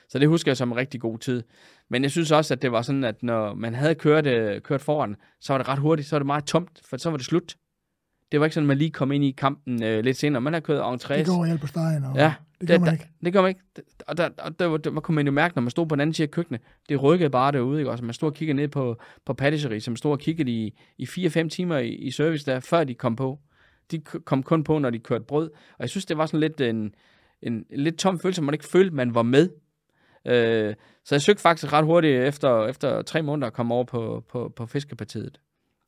Så 0.10 0.20
det 0.20 0.28
husker 0.28 0.52
jeg 0.52 0.58
som 0.58 0.72
en 0.72 0.78
rigtig 0.78 1.02
god 1.02 1.18
tid. 1.20 1.44
Men 1.90 2.04
jeg 2.04 2.12
synes 2.12 2.32
også, 2.32 2.54
at 2.54 2.62
det 2.62 2.72
var 2.72 2.82
sådan, 2.82 3.04
at 3.04 3.24
når 3.24 3.54
man 3.54 3.76
havde 3.76 3.96
kørt, 3.96 4.28
øh, 4.28 4.62
kørt 4.62 4.82
foran, 4.82 5.16
så 5.40 5.54
var 5.54 5.58
det 5.58 5.68
ret 5.68 5.80
hurtigt, 5.80 6.08
så 6.08 6.16
var 6.16 6.20
det 6.20 6.26
meget 6.26 6.46
tomt, 6.46 6.82
for 6.90 6.98
så 6.98 7.10
var 7.10 7.18
det 7.18 7.26
slut. 7.26 7.56
Det 8.34 8.40
var 8.40 8.46
ikke 8.46 8.54
sådan, 8.54 8.66
at 8.66 8.68
man 8.68 8.78
lige 8.78 8.92
kom 8.92 9.12
ind 9.12 9.24
i 9.24 9.32
kampen 9.32 9.84
øh, 9.84 10.04
lidt 10.04 10.18
senere. 10.18 10.42
Man 10.42 10.54
har 10.54 10.60
kørt 10.60 10.82
entrés. 10.82 11.14
Det 11.14 11.28
går 11.28 11.46
helt 11.46 11.62
på 11.62 11.68
stegen. 11.68 12.04
Og... 12.04 12.16
Ja, 12.16 12.34
det 12.62 12.68
gør 12.70 12.80
man 12.80 12.94
ikke. 12.94 13.10
Det, 13.26 13.34
gør 13.34 13.42
man 13.42 13.50
ikke. 13.50 13.62
Og 14.08 14.18
der, 14.18 14.30
og 14.38 14.60
der, 14.60 14.70
der, 14.70 14.78
der 14.78 15.00
kunne 15.02 15.16
man 15.16 15.26
jo 15.26 15.32
mærke, 15.32 15.56
når 15.56 15.62
man 15.62 15.70
stod 15.70 15.88
på 15.88 15.96
den 15.96 16.02
anden 16.02 16.14
side 16.14 16.26
af 16.26 16.32
køkkenet, 16.32 16.62
det 16.90 17.04
rykkede 17.04 17.30
bare 17.30 17.52
derude. 17.52 17.80
Ikke? 17.80 17.92
Altså, 17.92 18.06
man 18.06 18.14
stod 18.14 18.30
og 18.30 18.36
kiggede 18.36 18.56
ned 18.56 18.68
på, 18.68 18.98
på 19.26 19.34
patisserie, 19.34 19.82
som 19.82 19.96
stod 19.96 20.12
og 20.12 20.20
kiggede 20.20 20.52
i, 20.52 20.80
i 20.98 21.04
4-5 21.04 21.50
timer 21.50 21.78
i, 21.78 21.90
i 21.90 22.12
service 22.12 22.46
der, 22.46 22.60
før 22.60 22.84
de 22.84 22.94
kom 22.94 23.16
på. 23.16 23.40
De 23.92 24.00
kom 24.00 24.44
kun 24.44 24.64
på, 24.64 24.80
når 24.80 24.90
de 24.90 25.00
kørte 25.00 25.26
brød. 25.26 25.50
Og 25.52 25.80
jeg 25.80 25.90
synes, 25.90 26.06
det 26.06 26.18
var 26.18 26.26
sådan 26.26 26.40
lidt 26.40 26.62
en, 26.62 26.96
en, 27.42 27.54
en 27.54 27.80
lidt 27.80 27.98
tom 27.98 28.20
følelse, 28.20 28.42
man 28.42 28.54
ikke 28.54 28.66
følte, 28.66 28.96
man 28.96 29.16
var 29.16 29.24
med. 29.24 29.50
Øh, 30.28 30.76
så 31.06 31.16
jeg 31.16 31.22
søgte 31.22 31.42
faktisk 31.42 31.74
ret 31.74 31.86
hurtigt 31.86 32.24
efter, 32.24 32.68
efter 32.68 33.02
tre 33.02 33.22
måneder 33.22 33.48
at 33.48 33.54
komme 33.54 33.74
over 33.74 33.84
på, 33.84 34.24
på, 34.30 34.54
på 34.56 34.66
fiskepartiet. 34.66 35.40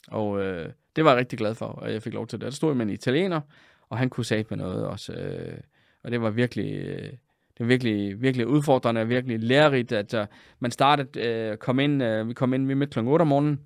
Og 0.07 0.41
øh, 0.41 0.70
det 0.96 1.06
var 1.06 1.12
jeg 1.12 1.20
rigtig 1.20 1.39
glad 1.39 1.56
for, 1.56 1.82
at 1.82 1.93
jeg 1.93 2.04
fik 2.04 2.14
lov 2.14 2.28
til 2.28 2.39
det. 2.39 2.46
Der 2.46 2.52
stod 2.52 2.76
med 2.76 2.86
en 2.86 2.91
italiener, 2.91 3.41
og 3.89 3.98
han 3.98 4.10
kunne 4.10 4.26
sige 4.26 4.46
med 4.50 4.58
noget 4.58 4.86
også. 4.86 5.14
Øh, 5.14 5.58
og 6.04 6.12
det 6.12 6.22
var 6.22 6.30
virkelig, 6.30 6.74
øh, 6.74 7.12
det 7.58 7.60
var 7.60 7.66
virkelig, 7.66 8.22
virkelig 8.22 8.48
udfordrende 8.48 9.02
og 9.02 9.10
virkelig 9.10 9.39
lærerigt, 9.39 9.91
at 9.91 10.14
uh, 10.14 10.26
man 10.60 10.72
startede, 10.72 11.52
uh, 11.52 11.58
kom 11.58 11.80
ind, 11.80 12.04
uh, 12.04 12.28
vi 12.28 12.34
kom 12.34 12.54
ind, 12.54 12.68
vi 12.68 12.74
mødte 12.74 12.91
kl. 12.91 13.00
8 13.00 13.22
om 13.22 13.28
morgenen, 13.28 13.60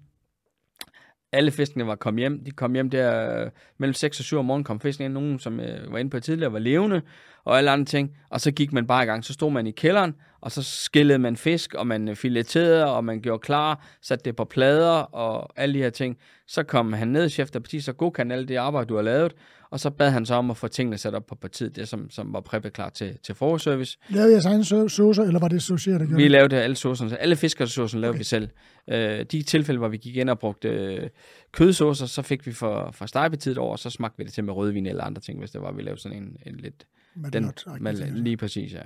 alle 1.32 1.52
fiskene 1.52 1.88
var 1.88 1.96
kommet 1.96 2.22
hjem. 2.22 2.44
De 2.44 2.52
kom 2.52 2.74
hjem 2.74 2.90
der 2.90 3.42
øh, 3.42 3.52
mellem 3.78 3.94
6 3.94 4.20
og 4.20 4.26
7 4.26 4.40
om 4.40 4.46
morgenen, 4.46 4.64
kom 4.64 4.80
fisken 4.80 5.06
ind. 5.06 5.14
Nogen, 5.14 5.40
som 5.40 5.60
øh, 5.60 5.92
var 5.92 5.98
inde 5.98 6.12
på 6.12 6.20
tidligere, 6.20 6.54
var 6.54 6.60
levende, 6.60 7.02
og 7.44 7.58
alle 7.58 7.72
andre 7.72 7.86
ting. 7.86 8.18
Og 8.30 8.42
så 8.42 8.52
gik 8.52 8.74
man 8.74 8.88
bare 8.88 9.04
i 9.04 9.06
gang. 9.06 9.26
Så 9.26 9.34
stod 9.34 9.52
man 9.52 9.68
i 9.68 9.72
kælderen, 9.72 10.16
og 10.42 10.52
så 10.52 10.64
skillede 10.64 11.20
man 11.20 11.36
fisk, 11.36 11.74
og 11.74 11.88
man 11.88 12.10
øh, 12.10 12.16
fileterede, 12.16 12.86
og 12.86 13.06
man 13.06 13.22
gjorde 13.22 13.40
klar, 13.40 13.86
satte 14.02 14.26
det 14.26 14.36
på 14.36 14.46
plader, 14.46 14.92
og 14.92 15.50
alle 15.56 15.74
de 15.74 15.80
her 15.80 15.90
ting. 15.90 16.18
Så 16.48 16.64
kom 16.64 16.94
han 16.94 17.08
ned, 17.08 17.30
chef 17.30 17.50
der 17.50 17.60
parti, 17.60 17.80
så 17.82 17.94
god 17.94 18.12
kan 18.12 18.32
alle 18.32 18.46
det 18.48 18.56
arbejde, 18.56 18.88
du 18.88 18.96
har 18.96 19.02
lavet. 19.02 19.34
Og 19.72 19.80
så 19.80 19.90
bad 19.90 20.12
han 20.12 20.26
så 20.26 20.36
om 20.36 20.52
at 20.52 20.58
få 20.58 20.68
tingene 20.68 20.98
sat 20.98 21.16
op 21.16 21.26
på 21.26 21.36
partiet, 21.36 21.76
det 21.76 21.88
som, 21.88 22.10
som 22.10 22.34
var 22.34 22.42
klar 22.74 22.90
til, 22.90 23.18
til 23.24 23.36
forservice. 23.36 23.98
Lavede 24.10 24.32
jeres 24.32 24.46
egen 24.46 24.62
sau- 24.62 24.88
saucer, 24.88 25.24
eller 25.24 25.40
var 25.40 25.48
det 25.48 25.56
associeret, 25.56 26.00
der 26.00 26.06
gjorde 26.06 26.24
Vi 26.24 26.28
lavede 26.28 26.64
alle 26.64 26.76
saucerne. 26.76 27.18
Alle 27.18 27.36
fiskersaucerne 27.36 28.02
lavede 28.02 28.14
okay. 28.14 28.20
vi 28.20 28.24
selv. 28.24 28.50
Øh, 28.88 29.26
de 29.32 29.42
tilfælde, 29.42 29.78
hvor 29.78 29.88
vi 29.88 29.98
gik 29.98 30.16
ind 30.18 30.30
og 30.30 30.40
brugte 30.40 30.68
øh, 30.70 31.10
kødsaucer, 31.52 32.06
så 32.06 32.22
fik 32.22 32.46
vi 32.46 32.52
for, 32.52 32.92
for 32.92 33.06
stegepetiet 33.06 33.58
over, 33.58 33.72
og 33.72 33.80
så 33.80 33.90
smagte 33.90 34.18
vi 34.18 34.24
det 34.24 34.34
til 34.34 34.44
med 34.44 34.54
rødvin 34.54 34.86
eller 34.86 35.04
andre 35.04 35.22
ting, 35.22 35.40
hvis 35.40 35.52
det 35.52 35.62
var, 35.62 35.72
vi 35.72 35.82
lavede 35.82 36.02
sådan 36.02 36.18
en, 36.18 36.38
en 36.46 36.56
lidt... 36.56 36.86
Med 37.16 37.32
Den, 37.32 37.52
med, 37.80 37.94
lige 38.12 38.38
præcis, 38.38 38.74
ja. 38.74 38.82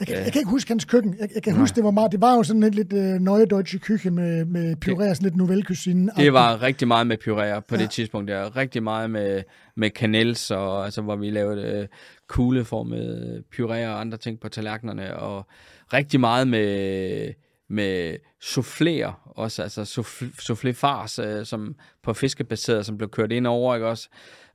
Jeg 0.00 0.06
kan, 0.06 0.16
jeg 0.16 0.32
kan 0.32 0.40
ikke 0.40 0.50
huske 0.50 0.70
hans 0.70 0.84
køkken. 0.84 1.16
Jeg, 1.20 1.28
jeg 1.34 1.42
kan 1.42 1.54
huske, 1.54 1.76
det 1.76 1.84
var 1.84 1.90
meget, 1.90 2.12
det 2.12 2.20
var 2.20 2.34
jo 2.34 2.42
sådan 2.42 2.62
lidt, 2.62 2.74
lidt 2.74 2.92
uh, 2.92 2.98
nøje 2.98 3.46
deutsche 3.46 3.78
køkken 3.78 4.14
med, 4.14 4.44
med 4.44 4.76
puré, 4.84 5.14
sådan 5.14 5.22
lidt 5.22 5.36
nouvelle 5.36 5.64
cuisine. 5.64 6.10
Det 6.16 6.32
var 6.32 6.62
rigtig 6.62 6.88
meget 6.88 7.06
med 7.06 7.16
puréer 7.18 7.60
på 7.60 7.74
ja. 7.74 7.82
Det 7.82 7.90
tidspunkt 7.90 8.28
der. 8.28 8.56
Rigtig 8.56 8.82
meget 8.82 9.10
med, 9.10 9.42
med 9.76 9.90
canels, 9.90 10.50
og, 10.50 10.84
altså, 10.84 11.02
hvor 11.02 11.16
vi 11.16 11.30
lavede 11.30 11.62
øh, 11.62 11.86
kugleformede 12.28 13.42
puréer 13.54 13.88
og 13.88 14.00
andre 14.00 14.18
ting 14.18 14.40
på 14.40 14.48
tallerkenerne, 14.48 15.16
og 15.16 15.46
rigtig 15.92 16.20
meget 16.20 16.48
med, 16.48 17.32
med 17.68 18.16
souffléer 18.44 19.32
også, 19.36 19.62
altså 19.62 19.82
souffl- 19.82 20.42
soufflé-fars, 20.42 21.18
øh, 21.18 21.46
som 21.46 21.74
på 22.02 22.14
fiskebaseret, 22.14 22.86
som 22.86 22.98
blev 22.98 23.10
kørt 23.10 23.32
ind 23.32 23.46
over, 23.46 23.74
ikke 23.74 23.86
også? 23.86 24.08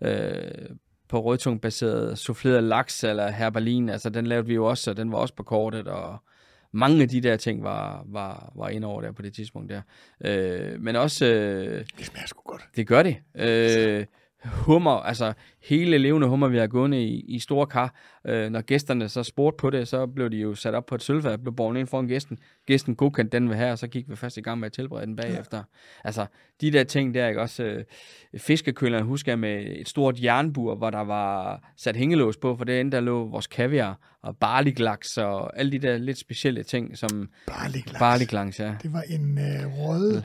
Øh, 0.03 0.35
på 1.11 1.21
rødtungbaseret 1.21 2.17
souffleret 2.17 2.63
laks 2.63 3.03
eller 3.03 3.31
herbalin, 3.31 3.89
altså 3.89 4.09
den 4.09 4.27
lavede 4.27 4.47
vi 4.47 4.53
jo 4.53 4.65
også, 4.65 4.91
og 4.91 4.97
den 4.97 5.11
var 5.11 5.17
også 5.17 5.33
på 5.33 5.43
kortet, 5.43 5.87
og 5.87 6.17
mange 6.71 7.01
af 7.01 7.09
de 7.09 7.21
der 7.21 7.37
ting 7.37 7.63
var, 7.63 8.03
var, 8.07 8.51
var 8.55 8.69
ind 8.69 8.85
over 8.85 9.01
der 9.01 9.11
på 9.11 9.21
det 9.21 9.33
tidspunkt 9.33 9.69
der. 9.69 9.81
Øh, 10.25 10.79
men 10.81 10.95
også... 10.95 11.25
Øh, 11.25 11.85
Det 11.97 12.05
smager 12.05 12.27
sgu 12.27 12.41
godt. 12.45 12.61
det 12.75 12.87
gør 12.87 13.03
det. 13.03 13.15
Øh, 13.35 14.05
hummer, 14.45 14.91
altså 14.91 15.33
hele 15.63 15.97
levende 15.97 16.27
hummer, 16.27 16.47
vi 16.47 16.57
har 16.57 16.67
gående 16.67 17.03
i, 17.03 17.19
i 17.19 17.39
store 17.39 17.67
kar. 17.67 17.95
Øh, 18.27 18.49
når 18.49 18.61
gæsterne 18.61 19.09
så 19.09 19.23
spurgte 19.23 19.57
på 19.57 19.69
det, 19.69 19.87
så 19.87 20.07
blev 20.07 20.31
de 20.31 20.37
jo 20.37 20.55
sat 20.55 20.73
op 20.75 20.85
på 20.85 20.95
et 20.95 21.03
sølvfad, 21.03 21.37
blev 21.37 21.55
borgen 21.55 21.77
ind 21.77 21.87
foran 21.87 22.07
gæsten. 22.07 22.37
Gæsten 22.65 22.95
godkendte 22.95 23.37
den 23.37 23.49
ved 23.49 23.55
her, 23.55 23.71
og 23.71 23.77
så 23.77 23.87
gik 23.87 24.09
vi 24.09 24.15
først 24.15 24.37
i 24.37 24.41
gang 24.41 24.59
med 24.59 24.65
at 24.65 24.73
tilberede 24.73 25.05
den 25.05 25.15
bagefter. 25.15 25.57
Ja. 25.57 25.63
Altså, 26.03 26.25
de 26.61 26.71
der 26.71 26.83
ting 26.83 27.13
der, 27.13 27.27
ikke 27.27 27.41
også? 27.41 27.63
Øh, 27.63 27.83
fiskekøleren 28.37 29.05
husker 29.05 29.31
jeg 29.31 29.39
med 29.39 29.65
et 29.67 29.89
stort 29.89 30.23
jernbur, 30.23 30.75
hvor 30.75 30.89
der 30.89 31.01
var 31.03 31.61
sat 31.77 31.95
hængelås 31.95 32.37
på, 32.37 32.55
for 32.55 32.63
derinde 32.63 32.91
der 32.91 32.99
lå 32.99 33.29
vores 33.29 33.47
kaviar 33.47 34.17
og 34.21 34.37
barliglaks 34.37 35.17
og 35.17 35.59
alle 35.59 35.71
de 35.71 35.79
der 35.79 35.97
lidt 35.97 36.17
specielle 36.17 36.63
ting, 36.63 36.97
som 36.97 37.29
Barliglaks. 37.47 37.99
barliglaks, 37.99 38.59
ja. 38.59 38.75
Det 38.83 38.93
var 38.93 39.01
en 39.01 39.37
uh, 39.37 39.79
rød 39.79 40.21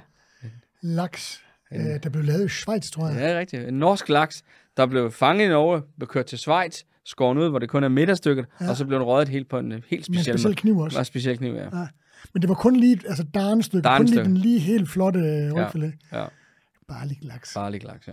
laks, 0.82 1.42
uh, 1.70 1.78
der 2.02 2.08
blev 2.10 2.24
lavet 2.24 2.44
i 2.44 2.48
Schweiz, 2.48 2.90
tror 2.90 3.08
jeg. 3.08 3.16
Ja, 3.16 3.24
det 3.24 3.34
er 3.34 3.38
rigtigt. 3.38 3.68
En 3.68 3.74
norsk 3.74 4.08
laks, 4.08 4.42
der 4.76 4.86
blev 4.86 5.10
fanget 5.10 5.46
i 5.46 5.48
Norge, 5.48 5.82
blev 5.96 6.08
kørt 6.08 6.26
til 6.26 6.38
Schweiz, 6.38 6.82
skåret 7.04 7.38
ud, 7.38 7.48
hvor 7.48 7.58
det 7.58 7.68
kun 7.68 7.84
er 7.84 7.88
midterstykket, 7.88 8.46
ja. 8.60 8.70
og 8.70 8.76
så 8.76 8.84
blev 8.84 8.98
den 8.98 9.06
røget 9.06 9.28
helt 9.28 9.48
på 9.48 9.58
en 9.58 9.72
øh, 9.72 9.82
helt 9.88 9.90
Med 9.90 9.98
en 9.98 10.04
speciel, 10.04 10.38
speciel 10.38 10.56
kniv 10.56 10.78
også. 10.78 10.98
Var 10.98 11.04
speciel 11.04 11.38
kniv, 11.38 11.54
ja. 11.54 11.62
Ja. 11.62 11.86
Men 12.32 12.42
det 12.42 12.48
var 12.48 12.54
kun 12.54 12.76
lige, 12.76 13.00
altså 13.08 13.24
darnstykke, 13.34 13.88
kun 13.96 14.06
lige 14.06 14.24
den 14.24 14.36
lige 14.36 14.58
helt 14.58 14.88
flotte 14.90 15.50
rødfilet. 15.52 15.94
ja. 16.12 16.24
Barliglaks. 16.88 17.52
Farlig 17.52 17.84
laks, 17.84 18.08
ja. 18.08 18.12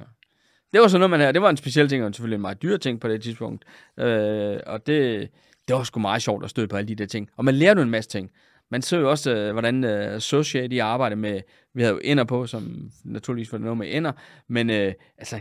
Det 0.73 0.81
var 0.81 0.87
sådan 0.87 0.99
noget, 0.99 1.09
man 1.09 1.19
havde. 1.19 1.33
Det 1.33 1.41
var 1.41 1.49
en 1.49 1.57
speciel 1.57 1.89
ting, 1.89 2.03
og 2.03 2.13
selvfølgelig 2.15 2.35
en 2.35 2.41
meget 2.41 2.61
dyr 2.61 2.77
ting 2.77 2.99
på 2.99 3.07
det 3.07 3.21
tidspunkt. 3.23 3.65
Øh, 3.99 4.59
og 4.65 4.87
det, 4.87 5.29
det 5.67 5.75
var 5.75 5.83
sgu 5.83 5.99
meget 5.99 6.21
sjovt 6.21 6.43
at 6.43 6.49
støde 6.49 6.67
på 6.67 6.77
alle 6.77 6.87
de 6.87 6.95
der 6.95 7.05
ting. 7.05 7.29
Og 7.37 7.45
man 7.45 7.55
lærer 7.55 7.75
jo 7.75 7.81
en 7.81 7.89
masse 7.89 8.09
ting. 8.09 8.31
Man 8.73 8.81
så 8.81 8.97
jo 8.97 9.09
også, 9.09 9.35
øh, 9.35 9.51
hvordan 9.51 9.83
øh, 9.83 10.15
Associate 10.15 10.67
de 10.67 10.83
arbejder 10.83 11.15
med, 11.15 11.41
vi 11.73 11.81
havde 11.81 11.93
jo 11.93 11.99
ender 12.03 12.23
på, 12.23 12.47
som 12.47 12.89
naturligvis 13.03 13.51
var 13.51 13.57
noget 13.57 13.77
med 13.77 13.87
ender, 13.95 14.11
men 14.47 14.69
øh, 14.69 14.93
altså, 15.17 15.35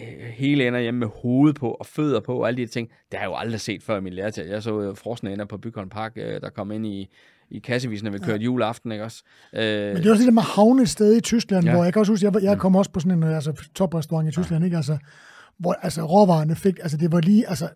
øh, 0.00 0.06
hele 0.34 0.66
ender 0.68 0.80
hjemme 0.80 1.00
med 1.00 1.08
hoved 1.22 1.54
på 1.54 1.70
og 1.70 1.86
fødder 1.86 2.20
på 2.20 2.36
og 2.38 2.48
alle 2.48 2.56
de 2.62 2.66
ting, 2.66 2.88
det 2.88 3.18
har 3.18 3.24
jeg 3.26 3.30
jo 3.30 3.36
aldrig 3.36 3.60
set 3.60 3.82
før 3.82 3.96
i 3.96 4.00
min 4.00 4.12
læretid. 4.12 4.44
Jeg 4.44 4.62
så 4.62 4.80
jo 4.80 4.94
frosne 4.94 5.32
ender 5.32 5.44
på 5.44 5.58
Bygholm 5.58 5.88
Park, 5.88 6.12
øh, 6.16 6.40
der 6.40 6.50
kom 6.50 6.72
ind 6.72 6.86
i, 6.86 7.08
i 7.50 7.58
kassevisen, 7.58 8.04
når 8.04 8.12
vi 8.12 8.18
kørte 8.18 8.44
juleaften, 8.44 8.92
ikke 8.92 9.04
også? 9.04 9.22
Øh, 9.52 9.60
Men 9.62 9.96
det 9.96 10.06
er 10.06 10.10
også 10.10 10.20
det 10.20 10.26
der 10.26 10.30
med 10.32 10.42
havne 10.42 10.82
et 10.82 10.88
sted 10.88 11.16
i 11.16 11.20
Tyskland, 11.20 11.64
Ja. 11.64 11.70
ja. 11.70 11.76
hvor 11.76 11.84
jeg 11.84 11.92
kan 11.92 12.00
også 12.00 12.12
huske, 12.12 12.26
jeg, 12.26 12.42
jeg 12.42 12.58
kom 12.58 12.76
også 12.76 12.90
på 12.90 13.00
sådan 13.00 13.18
en 13.22 13.34
altså, 13.34 13.52
toprestaurant 13.74 14.28
i 14.28 14.32
Tyskland, 14.32 14.64
ikke? 14.64 14.76
Altså, 14.76 14.98
hvor 15.58 15.72
altså, 15.72 16.02
råvarerne 16.02 16.56
fik, 16.56 16.78
altså 16.78 16.96
det 16.96 17.12
var 17.12 17.20
lige, 17.20 17.48
altså 17.48 17.68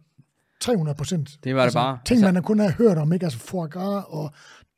300 0.60 0.96
procent. 0.96 1.30
Det 1.44 1.54
var 1.54 1.60
det 1.60 1.64
altså, 1.64 1.78
bare. 1.78 1.98
Ting, 2.04 2.18
Altså- 2.20 2.32
man 2.32 2.42
kun 2.42 2.58
havde 2.58 2.72
hørt 2.72 2.98
om, 2.98 3.12
ikke? 3.12 3.26
Altså 3.26 3.38
foie 3.38 3.68
gras 3.68 4.04
og 4.08 4.30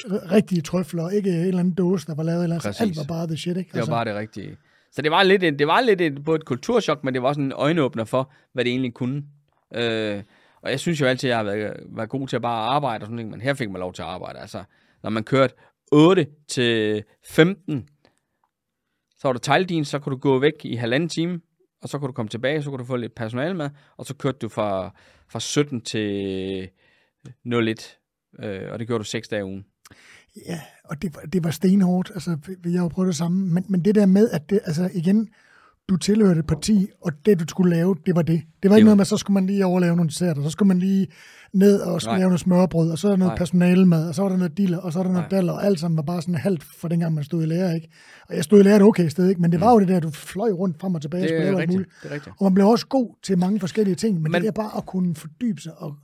rigtige 0.08 0.62
trøfler, 0.62 1.10
ikke 1.10 1.30
en 1.30 1.36
eller 1.36 1.60
anden 1.60 1.74
dåse, 1.74 2.06
der 2.06 2.14
var 2.14 2.22
lavet, 2.22 2.42
eller 2.42 2.56
altså, 2.56 2.82
alt 2.84 2.96
var 2.96 3.04
bare 3.08 3.26
the 3.26 3.36
shit, 3.36 3.56
ikke? 3.56 3.68
Det 3.68 3.74
var 3.74 3.80
Altså, 3.80 3.92
bare 3.92 4.04
det 4.04 4.14
rigtige. 4.14 4.56
Så 4.92 5.02
det 5.02 5.10
var 5.10 5.22
lidt, 5.22 5.44
et, 5.44 5.58
det 5.58 5.66
var 5.66 5.80
lidt 5.80 6.00
et, 6.00 6.24
både 6.24 6.36
et 6.36 6.44
kulturschok, 6.44 7.04
men 7.04 7.14
det 7.14 7.22
var 7.22 7.28
også 7.28 7.40
en 7.40 7.52
øjenåbner 7.52 8.04
for, 8.04 8.32
hvad 8.52 8.64
det 8.64 8.70
egentlig 8.70 8.94
kunne. 8.94 9.22
Øh, 9.74 10.22
og 10.62 10.70
jeg 10.70 10.80
synes 10.80 11.00
jo 11.00 11.06
altid, 11.06 11.28
at 11.28 11.30
jeg 11.30 11.38
har 11.38 11.44
været, 11.44 11.76
været 11.96 12.08
god 12.08 12.28
til 12.28 12.36
at 12.36 12.42
bare 12.42 12.66
arbejde 12.66 13.02
og 13.02 13.06
sådan 13.06 13.16
noget, 13.16 13.30
men 13.30 13.40
her 13.40 13.54
fik 13.54 13.70
man 13.70 13.80
lov 13.80 13.92
til 13.92 14.02
at 14.02 14.08
arbejde. 14.08 14.38
Altså, 14.38 14.64
når 15.02 15.10
man 15.10 15.24
kørte 15.24 15.54
8 15.92 16.26
til 16.48 17.04
15, 17.26 17.88
så 19.18 19.28
var 19.28 19.32
der 19.32 19.40
teildien, 19.40 19.84
så 19.84 19.98
kunne 19.98 20.14
du 20.14 20.20
gå 20.20 20.38
væk 20.38 20.64
i 20.64 20.74
halvanden 20.74 21.08
time, 21.08 21.40
og 21.82 21.88
så 21.88 21.98
kunne 21.98 22.08
du 22.08 22.12
komme 22.12 22.28
tilbage, 22.28 22.62
så 22.62 22.70
kunne 22.70 22.78
du 22.78 22.84
få 22.84 22.96
lidt 22.96 23.14
personale 23.14 23.54
med, 23.54 23.70
og 23.96 24.06
så 24.06 24.14
kørte 24.14 24.38
du 24.38 24.48
fra, 24.48 24.94
fra 25.32 25.40
17 25.40 25.80
til 25.80 26.68
01, 27.44 27.98
øh, 28.42 28.72
og 28.72 28.78
det 28.78 28.86
gjorde 28.86 28.98
du 29.04 29.08
6 29.08 29.28
dage 29.28 29.44
ugen. 29.44 29.64
Ja, 30.46 30.60
og 30.84 31.02
det, 31.02 31.14
var- 31.14 31.22
det 31.22 31.44
var 31.44 31.50
stenhårdt. 31.50 32.10
Altså, 32.14 32.36
jeg 32.64 32.80
har 32.80 32.88
prøvet 32.88 33.06
det 33.06 33.16
samme. 33.16 33.46
Men, 33.54 33.64
men 33.68 33.84
det 33.84 33.94
der 33.94 34.06
med, 34.06 34.30
at 34.30 34.50
det, 34.50 34.60
altså 34.64 34.90
igen, 34.94 35.28
du 35.88 35.96
tilhørte 35.96 36.40
et 36.40 36.46
parti, 36.46 36.88
og 37.02 37.12
det, 37.26 37.40
du 37.40 37.44
skulle 37.48 37.70
lave, 37.76 37.96
det 38.06 38.16
var 38.16 38.22
det. 38.22 38.42
Det 38.62 38.70
var 38.70 38.76
ikke 38.76 38.84
var- 38.84 38.88
noget 38.88 38.96
med, 38.96 39.04
så 39.04 39.16
skulle 39.16 39.34
man 39.34 39.46
lige 39.46 39.66
overlave 39.66 39.96
nogle 39.96 40.08
desserter, 40.08 40.42
så 40.42 40.50
skulle 40.50 40.66
man 40.66 40.78
lige 40.78 41.06
ned 41.52 41.80
og 41.80 42.00
skulle 42.00 42.12
Nej. 42.12 42.18
lave 42.18 42.28
noget 42.28 42.40
smørbrød, 42.40 42.90
og 42.90 42.98
så 42.98 43.06
er 43.08 43.12
der 43.12 43.16
noget 43.16 43.30
Nej. 43.30 43.36
personalemad, 43.38 44.08
og 44.08 44.14
så 44.14 44.22
var 44.22 44.28
der 44.28 44.36
noget 44.36 44.56
diller, 44.56 44.78
og 44.78 44.92
så 44.92 44.98
er 44.98 45.02
der 45.02 45.10
noget 45.12 45.30
Nej. 45.30 45.38
daller, 45.38 45.52
og 45.52 45.64
alt 45.64 45.80
sammen 45.80 45.96
var 45.96 46.02
bare 46.02 46.22
sådan 46.22 46.34
halvt 46.34 46.64
for 46.64 46.88
dengang, 46.88 47.14
man 47.14 47.24
stod 47.24 47.42
i 47.42 47.46
lære, 47.46 47.74
ikke? 47.74 47.88
Og 48.28 48.36
jeg 48.36 48.44
stod 48.44 48.60
i 48.60 48.62
lære 48.62 48.76
et 48.76 48.82
okay 48.82 49.08
sted, 49.08 49.28
ikke? 49.28 49.40
Men 49.40 49.52
det 49.52 49.60
var 49.60 49.72
jo 49.72 49.80
det 49.80 49.88
der, 49.88 50.00
du 50.00 50.10
fløj 50.10 50.50
rundt 50.50 50.80
frem 50.80 50.94
og 50.94 51.02
tilbage, 51.02 51.24
og 51.24 51.28
Det 51.28 51.38
er 51.42 51.46
alt 51.48 51.56
rigtigt. 51.56 51.70
muligt. 51.72 51.90
Det 52.02 52.10
er 52.10 52.14
rigtigt. 52.14 52.34
Og 52.38 52.44
man 52.44 52.54
blev 52.54 52.66
også 52.66 52.86
god 52.86 53.14
til 53.22 53.38
mange 53.38 53.60
forskellige 53.60 53.94
ting, 53.94 54.14
men, 54.22 54.22
men 54.22 54.34
det 54.34 54.42
der 54.44 54.62
bare 54.62 54.76
at 54.76 54.86
kunne 54.86 55.14
fordybe 55.14 55.60
sig, 55.60 55.72
og 55.78 55.94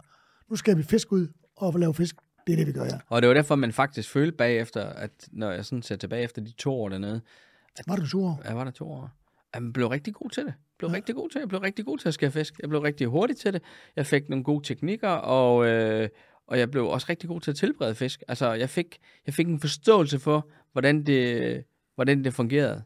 nu 0.51 0.57
skal 0.57 0.79
vi 0.79 0.83
fisk 0.83 1.12
ud 1.12 1.27
og 1.57 1.79
lave 1.79 1.95
fisk, 1.95 2.16
det 2.47 2.53
er 2.53 2.57
det, 2.57 2.67
vi 2.67 2.73
gør, 2.73 2.85
ja. 2.85 2.99
Og 3.09 3.23
det 3.23 3.29
var 3.29 3.35
derfor, 3.35 3.55
man 3.55 3.73
faktisk 3.73 4.11
følte 4.11 4.37
bagefter, 4.37 4.83
at 4.85 5.11
når 5.33 5.51
jeg 5.51 5.65
sådan 5.65 5.83
ser 5.83 5.97
tilbage 5.97 6.23
efter 6.23 6.43
de 6.43 6.53
to 6.53 6.75
år 6.81 6.89
dernede, 6.89 7.21
Var 7.87 7.97
du 7.97 8.07
sur? 8.07 8.41
jeg 8.45 8.57
var 8.57 8.65
der 8.65 8.71
to 8.71 8.91
år, 8.91 9.11
at 9.53 9.63
man 9.63 9.73
blev 9.73 9.87
rigtig 9.89 10.15
god 10.15 10.31
til 10.31 10.45
det. 10.45 10.55
Blev 10.79 10.91
rigtig 10.91 11.15
god 11.15 11.29
til 11.31 11.35
det. 11.35 11.41
Jeg 11.41 11.49
blev 11.49 11.61
rigtig 11.61 11.85
god 11.85 11.99
til 11.99 12.09
at 12.09 12.15
skære 12.15 12.31
fisk. 12.31 12.55
Jeg 12.61 12.69
blev 12.69 12.81
rigtig 12.81 13.07
hurtig 13.07 13.37
til 13.37 13.53
det. 13.53 13.63
Jeg 13.97 14.07
fik 14.07 14.29
nogle 14.29 14.45
gode 14.45 14.65
teknikker, 14.67 15.09
og, 15.09 15.67
øh, 15.67 16.09
og 16.47 16.59
jeg 16.59 16.71
blev 16.71 16.87
også 16.89 17.07
rigtig 17.11 17.29
god 17.29 17.41
til 17.41 17.51
at 17.51 17.57
tilberede 17.57 17.95
fisk. 17.95 18.23
Altså, 18.29 18.53
jeg 18.53 18.71
fik, 18.71 18.99
jeg 19.27 19.35
fik 19.35 19.47
en 19.47 19.61
forståelse 19.61 20.19
for, 20.19 20.49
hvordan 20.73 21.03
det, 21.07 21.65
hvordan 21.95 22.25
det 22.25 22.35
fungerede. 22.35 22.83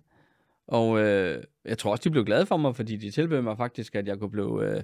Og 0.66 1.00
øh, 1.00 1.42
jeg 1.64 1.78
tror 1.78 1.90
også, 1.90 2.02
de 2.04 2.10
blev 2.10 2.24
glade 2.24 2.46
for 2.46 2.56
mig, 2.56 2.76
fordi 2.76 2.96
de 2.96 3.10
tilbød 3.10 3.42
mig 3.42 3.56
faktisk, 3.56 3.94
at 3.94 4.06
jeg 4.08 4.18
kunne 4.18 4.30
blive, 4.30 4.66
øh, 4.76 4.82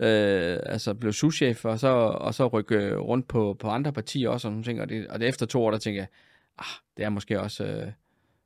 øh, 0.00 0.58
altså 0.66 0.94
blive 0.94 1.12
souschef, 1.12 1.64
og 1.64 1.78
så, 1.78 1.88
og 1.88 2.34
så 2.34 2.46
rykke 2.46 2.96
rundt 2.96 3.28
på, 3.28 3.56
på 3.58 3.68
andre 3.68 3.92
partier 3.92 4.28
også, 4.28 4.48
og 4.48 4.52
sådan 4.52 4.62
ting. 4.62 4.80
Og, 4.80 4.88
det, 4.88 5.06
og 5.06 5.20
det 5.20 5.28
efter 5.28 5.46
to 5.46 5.64
år, 5.64 5.70
der 5.70 5.78
tænkte 5.78 5.98
jeg, 5.98 6.06
ah, 6.58 6.64
det 6.96 7.04
er 7.04 7.08
måske 7.08 7.40
også, 7.40 7.64
øh, 7.64 7.86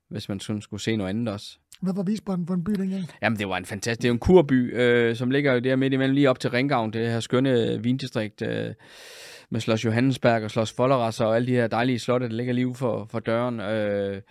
hvis 0.09 0.29
man 0.29 0.41
sådan 0.41 0.63
skulle 0.63 0.83
se 0.83 0.97
noget 0.97 1.11
andet 1.11 1.29
også. 1.29 1.59
Hvad 1.81 1.95
var 1.95 2.03
Visborg 2.03 2.39
for 2.47 2.55
en 2.55 2.65
by 2.65 2.71
dengang? 2.71 3.05
Jamen, 3.23 3.39
det 3.39 3.49
var 3.49 3.57
en 3.57 3.65
fantastisk... 3.65 4.03
Det 4.03 4.09
er 4.09 4.13
en 4.13 4.19
kurby, 4.19 4.77
øh, 4.81 5.17
som 5.17 5.31
ligger 5.31 5.53
jo 5.53 5.59
der 5.59 5.77
midt 5.77 5.93
imellem, 5.93 6.15
lige 6.15 6.31
op 6.31 6.41
til 6.41 6.51
Ringgavn, 6.51 6.93
det 6.93 7.11
her 7.11 7.21
skønne 7.21 7.83
vindistrikt 7.83 8.43
øh, 8.43 8.75
med 9.51 9.61
Slås 9.61 9.85
Johannesberg 9.85 10.43
og 10.43 10.51
Slås 10.51 10.73
Folleras 10.73 11.21
og 11.21 11.37
alle 11.37 11.47
de 11.47 11.53
her 11.53 11.67
dejlige 11.67 11.99
slotte, 11.99 12.29
der 12.29 12.35
ligger 12.35 12.53
lige 12.53 12.75
for, 12.75 13.07
for 13.11 13.19
døren. 13.19 13.61
Øh, 13.61 14.23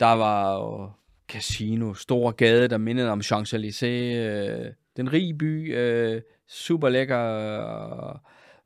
der 0.00 0.12
var 0.12 0.54
jo 0.54 0.90
casino, 1.28 1.94
store 1.94 2.32
gade, 2.32 2.68
der 2.68 2.78
mindede 2.78 3.10
om 3.10 3.20
Champs-Élysées. 3.20 4.16
Øh, 4.16 4.66
den 4.96 5.12
rige 5.12 5.34
by, 5.34 5.76
øh, 5.76 6.20
super 6.48 6.88
lækker 6.88 7.20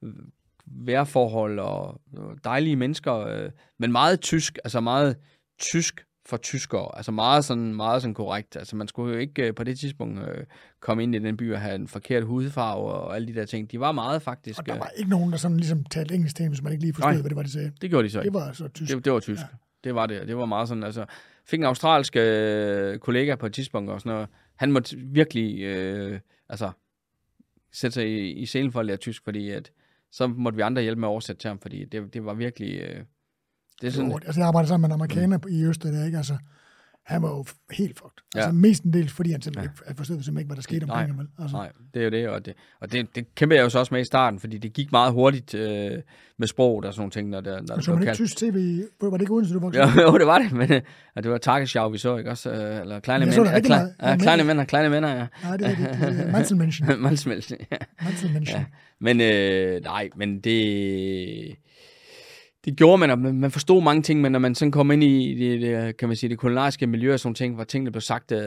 øh, 0.03 0.13
vejrforhold 0.67 1.59
og 1.59 2.01
og 2.17 2.37
dejlige 2.45 2.77
mennesker, 2.77 3.15
øh, 3.15 3.51
men 3.79 3.93
meget 3.93 4.21
tysk, 4.21 4.59
altså 4.65 4.81
meget 4.81 5.17
tysk 5.59 6.05
for 6.27 6.37
tyskere, 6.37 6.97
altså 6.97 7.13
meget 7.13 7.45
sådan, 7.45 7.75
meget 7.75 8.03
sådan 8.03 8.15
korrekt. 8.15 8.57
Altså 8.57 8.77
man 8.77 8.89
skulle 8.89 9.15
jo 9.15 9.19
ikke 9.19 9.47
øh, 9.47 9.55
på 9.55 9.65
det 9.65 9.79
tidspunkt 9.79 10.21
øh, 10.29 10.45
komme 10.81 11.03
ind 11.03 11.15
i 11.15 11.19
den 11.19 11.37
by 11.37 11.53
og 11.53 11.61
have 11.61 11.75
en 11.75 11.89
forkert 11.89 12.25
hudfarve 12.25 12.93
og 12.93 13.15
alle 13.15 13.29
de 13.29 13.35
der 13.35 13.45
ting. 13.45 13.71
De 13.73 13.81
var 13.81 13.93
meget 13.93 14.23
faktisk... 14.23 14.59
Og 14.59 14.67
der 14.67 14.75
øh, 14.75 14.81
var 14.81 14.91
ikke 14.97 15.11
nogen, 15.11 15.33
der 15.33 15.39
sådan 15.39 15.57
ligesom 15.57 15.85
talte 15.85 16.15
engelsk 16.15 16.37
til 16.37 16.49
hvis 16.49 16.63
man 16.63 16.73
ikke 16.73 16.85
lige 16.85 16.95
forstod, 16.95 17.13
Nej. 17.13 17.21
hvad 17.21 17.31
det 17.31 17.37
var, 17.37 17.43
de 17.43 17.53
sagde. 17.53 17.73
det 17.81 17.91
gjorde 17.91 18.05
de 18.05 18.11
så 18.11 18.21
ikke. 18.21 18.33
Det 18.33 18.41
var 18.41 18.53
så 18.53 18.69
tysk. 18.69 18.95
Det, 18.95 19.05
det 19.05 19.13
var 19.13 19.21
tysk. 19.21 19.41
Ja. 19.41 19.47
Det 19.85 19.95
var 19.95 20.07
det. 20.07 20.29
Det 20.29 20.37
var 20.37 20.47
meget 20.47 20.69
sådan, 20.69 20.83
altså, 20.85 21.05
fik 21.47 21.59
en 21.59 21.65
australsk 21.65 22.17
øh, 22.17 22.99
kollega 22.99 23.35
på 23.35 23.47
et 23.47 23.53
tidspunkt 23.53 23.91
og 23.91 24.01
sådan 24.01 24.13
noget. 24.13 24.29
Han 24.57 24.73
måtte 24.73 24.97
virkelig 24.97 25.63
øh, 25.63 26.21
altså, 26.49 26.71
sætte 27.73 27.95
sig 27.95 28.09
i, 28.09 28.33
i 28.33 28.47
selen 28.47 28.73
for 28.73 28.81
at 28.81 28.87
lære 28.87 28.97
tysk, 28.97 29.25
fordi 29.25 29.51
at, 29.51 29.71
så 30.11 30.27
måtte 30.27 30.57
vi 30.57 30.63
andre 30.63 30.83
hjælpe 30.83 31.01
med 31.01 31.09
at 31.09 31.11
oversætte 31.11 31.41
til 31.41 31.49
ham, 31.49 31.59
fordi 31.59 31.85
det, 31.85 32.15
det 32.15 32.25
var 32.25 32.35
virkelig... 32.35 32.81
Øh, 32.81 33.05
det 33.81 33.87
er 33.87 33.91
sådan, 33.91 34.13
altså, 34.13 34.41
jeg 34.41 34.49
arbejder 34.49 34.69
sammen 34.69 34.89
med 34.89 34.89
en 34.89 35.01
amerikaner 35.01 35.39
mm. 35.39 35.53
i 35.53 35.65
Østrig, 35.65 35.93
der, 35.93 36.05
ikke? 36.05 36.17
Altså, 36.17 36.39
han 37.09 37.23
var 37.23 37.29
jo 37.29 37.45
helt 37.71 37.99
fucked. 37.99 38.23
Ja. 38.35 38.41
Altså 38.41 38.53
mestendels, 38.53 39.13
fordi 39.13 39.31
han 39.33 39.43
simpelthen 39.43 39.71
ja. 39.85 39.91
ikke, 39.91 39.97
forstod 39.97 40.17
simpelthen 40.17 40.39
ikke, 40.39 40.47
hvad 40.47 40.57
der 40.57 40.63
skete 40.63 40.85
omkring 40.85 41.17
ham. 41.17 41.29
Altså. 41.39 41.57
Nej, 41.57 41.73
det 41.95 42.01
er 42.01 42.05
jo 42.05 42.11
det, 42.11 42.29
og 42.29 42.47
det, 42.47 42.55
og 42.81 42.93
det, 42.93 43.15
det 43.15 43.35
kæmpe 43.35 43.55
jeg 43.55 43.63
jo 43.63 43.69
så 43.69 43.79
også 43.79 43.95
med 43.95 44.01
i 44.01 44.05
starten, 44.05 44.41
fordi 44.41 44.59
det 44.59 44.73
gik 44.73 44.93
meget 44.93 45.13
hurtigt 45.13 45.55
øh, 45.55 45.93
med 46.39 46.47
sproget 46.49 46.85
og 46.85 46.93
sådan 46.93 47.01
nogle 47.01 47.11
ting. 47.11 47.29
Når 47.29 47.41
det, 47.41 47.69
når 47.69 47.81
så 47.81 47.91
var 47.91 47.99
det 47.99 48.07
ikke 48.07 48.15
tysk 48.15 48.37
tv? 48.37 48.83
Var 49.01 49.11
det 49.11 49.21
ikke 49.21 49.33
uden, 49.33 49.53
du 49.53 49.59
voksede? 49.59 49.85
Jo, 49.97 50.03
jo, 50.13 50.19
det 50.19 50.27
var 50.27 50.39
det, 50.39 50.53
men 50.53 50.73
øh, 50.73 50.83
det 51.17 51.31
var 51.31 51.39
Tagesschau, 51.39 51.89
vi 51.89 51.99
så, 51.99 52.17
ikke 52.17 52.31
også? 52.31 52.51
Øh, 52.51 52.81
eller 52.81 53.01
kleine 53.01 53.27
mænd. 53.27 53.37
Ja, 53.37 53.61
kle, 53.61 53.75
ja, 54.03 54.17
kleine 54.17 54.45
mænd, 54.45 54.67
kleine 54.67 54.89
mænd, 54.89 55.07
ja. 55.07 55.27
Nej, 55.43 55.57
det 55.57 55.67
er 55.67 55.75
det. 56.01 56.33
Manselmenschen. 56.33 56.87
Manselmenschen, 57.03 57.59
ja. 57.71 57.77
Manselmenschen. 58.03 58.59
Ja. 58.59 58.65
Men 59.01 59.21
øh, 59.21 59.83
nej, 59.83 60.09
men 60.17 60.41
det 60.41 61.57
det 62.69 62.77
gjorde 62.77 62.99
man, 62.99 63.11
og 63.11 63.19
man 63.19 63.51
forstod 63.51 63.83
mange 63.83 64.03
ting, 64.03 64.21
men 64.21 64.33
når 64.33 64.39
man 64.39 64.55
sådan 64.55 64.73
kom 64.73 64.91
ind 64.91 65.05
i 65.05 65.35
det, 65.35 65.61
det 65.61 65.97
kan 65.97 66.09
man 66.09 66.17
sige, 66.17 66.31
det 66.31 66.39
kulinariske 66.39 66.87
miljø 66.87 67.13
og 67.13 67.21
sådan 67.21 67.35
ting, 67.35 67.55
hvor 67.55 67.65
tingene 67.65 67.91
blev 67.91 68.01
sagt, 68.01 68.33
uh, 68.33 68.39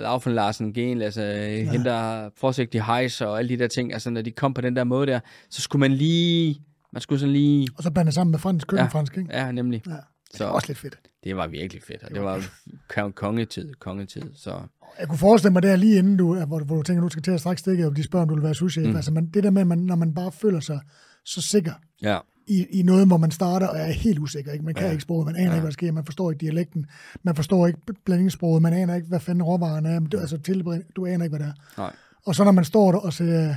Laufen 0.00 0.34
Larsen, 0.34 0.72
Gen, 0.72 1.02
altså 1.02 1.22
ja. 1.22 1.70
hende 1.70 1.84
der 1.84 2.30
forsigtig 2.36 2.82
hejs 2.82 3.20
og 3.20 3.38
alle 3.38 3.48
de 3.48 3.58
der 3.58 3.68
ting, 3.68 3.92
altså 3.92 4.10
når 4.10 4.22
de 4.22 4.30
kom 4.30 4.54
på 4.54 4.60
den 4.60 4.76
der 4.76 4.84
måde 4.84 5.06
der, 5.06 5.20
så 5.50 5.62
skulle 5.62 5.80
man 5.80 5.92
lige, 5.92 6.62
man 6.92 7.02
skulle 7.02 7.20
sådan 7.20 7.32
lige... 7.32 7.68
Og 7.76 7.82
så 7.82 7.90
blande 7.90 8.12
sammen 8.12 8.30
med 8.30 8.38
fransk, 8.38 8.66
køkkenfransk, 8.66 9.16
ja, 9.16 9.20
ikke? 9.20 9.36
Ja, 9.36 9.52
nemlig. 9.52 9.82
Ja. 9.86 9.92
Så, 10.30 10.38
det 10.38 10.46
var 10.46 10.52
også 10.52 10.68
lidt 10.68 10.78
fedt. 10.78 10.98
Det 11.24 11.36
var 11.36 11.46
virkelig 11.46 11.82
fedt, 11.82 12.02
og 12.02 12.10
det 12.10 12.22
var, 12.22 12.36
det 12.36 12.50
var 12.96 13.10
kongetid, 13.10 13.74
kongetid, 13.74 14.22
så... 14.34 14.60
Jeg 14.98 15.08
kunne 15.08 15.18
forestille 15.18 15.52
mig 15.52 15.62
der 15.62 15.76
lige 15.76 15.98
inden 15.98 16.16
du, 16.16 16.44
hvor, 16.44 16.64
hvor 16.64 16.76
du 16.76 16.82
tænker, 16.82 17.02
du 17.02 17.08
skal 17.08 17.22
til 17.22 17.30
at 17.30 17.40
strække 17.40 17.60
stikket, 17.60 17.86
og 17.86 17.96
de 17.96 18.02
spørger, 18.02 18.22
om 18.22 18.28
du 18.28 18.34
vil 18.34 18.44
være 18.44 18.54
sushi. 18.54 18.80
Mm. 18.80 18.96
Altså 18.96 19.12
man, 19.12 19.26
det 19.26 19.44
der 19.44 19.50
med, 19.50 19.64
man, 19.64 19.78
når 19.78 19.96
man 19.96 20.14
bare 20.14 20.32
føler 20.32 20.60
sig 20.60 20.80
så 21.24 21.42
sikker, 21.42 21.72
ja 22.02 22.18
i, 22.48 22.66
i 22.70 22.82
noget, 22.82 23.06
hvor 23.06 23.16
man 23.16 23.30
starter 23.30 23.66
og 23.66 23.78
er 23.78 23.92
helt 23.92 24.18
usikker. 24.18 24.52
Ikke? 24.52 24.64
Man 24.64 24.74
kan 24.74 24.86
ja. 24.86 24.90
ikke 24.90 25.02
sproget, 25.02 25.26
man 25.26 25.36
aner 25.36 25.46
ja. 25.46 25.54
ikke, 25.54 25.60
hvad 25.60 25.70
der 25.70 25.72
sker, 25.72 25.92
man 25.92 26.04
forstår 26.04 26.30
ikke 26.30 26.40
dialekten, 26.40 26.86
man 27.22 27.34
forstår 27.34 27.66
ikke 27.66 27.78
blandingssproget, 28.04 28.62
man 28.62 28.72
aner 28.72 28.94
ikke, 28.94 29.08
hvad 29.08 29.20
fanden 29.20 29.42
råvaren 29.42 29.86
er, 29.86 30.00
du, 30.00 30.18
altså 30.18 30.38
tilbered, 30.38 30.80
du 30.96 31.06
aner 31.06 31.24
ikke, 31.24 31.36
hvad 31.36 31.46
det 31.46 31.54
er. 31.54 31.80
Nej. 31.80 31.92
Og 32.26 32.34
så 32.34 32.44
når 32.44 32.52
man 32.52 32.64
står 32.64 32.92
der 32.92 32.98
og 32.98 33.12
siger, 33.12 33.40
jeg 33.42 33.56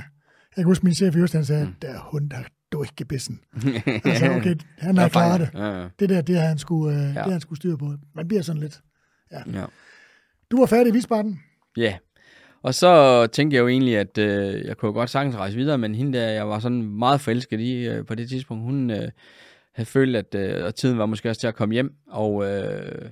kan 0.56 0.64
huske 0.64 0.84
min 0.84 0.94
chef 0.94 1.16
i 1.16 1.18
Østland 1.18 1.44
sagde, 1.44 1.64
mm. 1.64 1.74
der 1.82 1.98
hund, 1.98 2.30
der 2.30 2.38
du 2.72 2.82
ikke 2.82 2.94
gebissen. 2.96 3.40
altså, 4.04 4.32
okay, 4.36 4.56
han 4.78 4.96
har 4.96 5.08
klaret 5.08 5.40
det. 5.40 5.50
Ja, 5.54 5.80
ja. 5.80 5.88
Det 5.98 6.08
der, 6.08 6.20
det 6.20 6.38
har 6.38 6.46
han 6.46 6.58
skulle, 6.58 6.96
uh, 6.96 7.14
ja. 7.14 7.22
det 7.22 7.32
han 7.32 7.40
skulle 7.40 7.56
styre 7.56 7.78
på. 7.78 7.94
Man 8.14 8.28
bliver 8.28 8.42
sådan 8.42 8.62
lidt. 8.62 8.80
Ja. 9.32 9.42
ja. 9.52 9.64
Du 10.50 10.58
var 10.58 10.66
færdig 10.66 10.90
i 10.90 10.92
Visbarden? 10.92 11.40
Ja, 11.76 11.96
og 12.62 12.74
så 12.74 13.26
tænkte 13.26 13.54
jeg 13.54 13.62
jo 13.62 13.68
egentlig, 13.68 13.98
at 13.98 14.18
øh, 14.18 14.64
jeg 14.64 14.76
kunne 14.76 14.92
godt 14.92 15.10
sagtens 15.10 15.36
rejse 15.36 15.56
videre, 15.56 15.78
men 15.78 15.94
hende 15.94 16.18
der, 16.18 16.28
jeg 16.28 16.48
var 16.48 16.58
sådan 16.58 16.82
meget 16.82 17.20
forelsket 17.20 17.60
i 17.60 17.86
øh, 17.88 18.06
på 18.06 18.14
det 18.14 18.28
tidspunkt, 18.28 18.64
hun 18.64 18.90
øh, 18.90 19.10
havde 19.72 19.88
følt, 19.88 20.16
at 20.16 20.34
øh, 20.34 20.66
at 20.66 20.74
tiden 20.74 20.98
var 20.98 21.06
måske 21.06 21.30
også 21.30 21.40
til 21.40 21.46
at 21.46 21.54
komme 21.54 21.72
hjem, 21.72 21.94
og, 22.06 22.44
øh, 22.44 23.10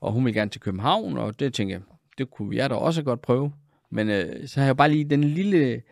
og 0.00 0.12
hun 0.12 0.24
ville 0.24 0.40
gerne 0.40 0.50
til 0.50 0.60
København, 0.60 1.18
og 1.18 1.40
det 1.40 1.54
tænkte 1.54 1.72
jeg, 1.72 1.80
det 2.18 2.30
kunne 2.30 2.56
jeg 2.56 2.70
da 2.70 2.74
også 2.74 3.02
godt 3.02 3.22
prøve. 3.22 3.52
Men 3.90 4.10
øh, 4.10 4.48
så 4.48 4.60
havde 4.60 4.66
jeg 4.66 4.76
bare 4.76 4.90
lige 4.90 5.04
den 5.04 5.24
lille 5.24 5.82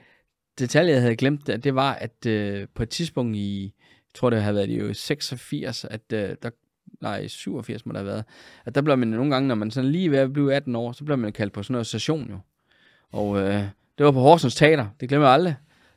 detalje, 0.58 0.92
jeg 0.92 1.00
havde 1.00 1.16
glemt, 1.16 1.48
at 1.48 1.64
det 1.64 1.74
var, 1.74 1.92
at 1.92 2.26
øh, 2.26 2.66
på 2.74 2.82
et 2.82 2.88
tidspunkt 2.88 3.36
i, 3.36 3.74
jeg 3.90 4.14
tror 4.14 4.30
det 4.30 4.42
havde 4.42 4.56
været 4.56 4.90
i 4.90 4.94
86, 4.94 5.84
at 5.84 6.12
øh, 6.12 6.36
der 6.42 6.50
nej, 7.00 7.26
87 7.26 7.86
må 7.86 7.92
der 7.92 7.98
have 7.98 8.06
været, 8.06 8.24
at 8.64 8.74
der 8.74 8.82
bliver 8.82 8.96
man 8.96 9.08
nogle 9.08 9.30
gange, 9.30 9.48
når 9.48 9.54
man 9.54 9.70
sådan 9.70 9.90
lige 9.90 10.10
ved 10.10 10.18
at 10.18 10.32
blive 10.32 10.54
18 10.54 10.76
år, 10.76 10.92
så 10.92 11.04
bliver 11.04 11.16
man 11.16 11.32
kaldt 11.32 11.52
på 11.52 11.62
sådan 11.62 11.72
noget 11.72 11.86
station 11.86 12.30
jo. 12.30 12.38
Og 13.12 13.38
øh, 13.38 13.62
det 13.98 14.06
var 14.06 14.12
på 14.12 14.20
Horsens 14.20 14.54
Teater, 14.54 14.86
det 15.00 15.08
glemmer 15.08 15.26
jeg 15.26 15.34
aldrig. 15.34 15.54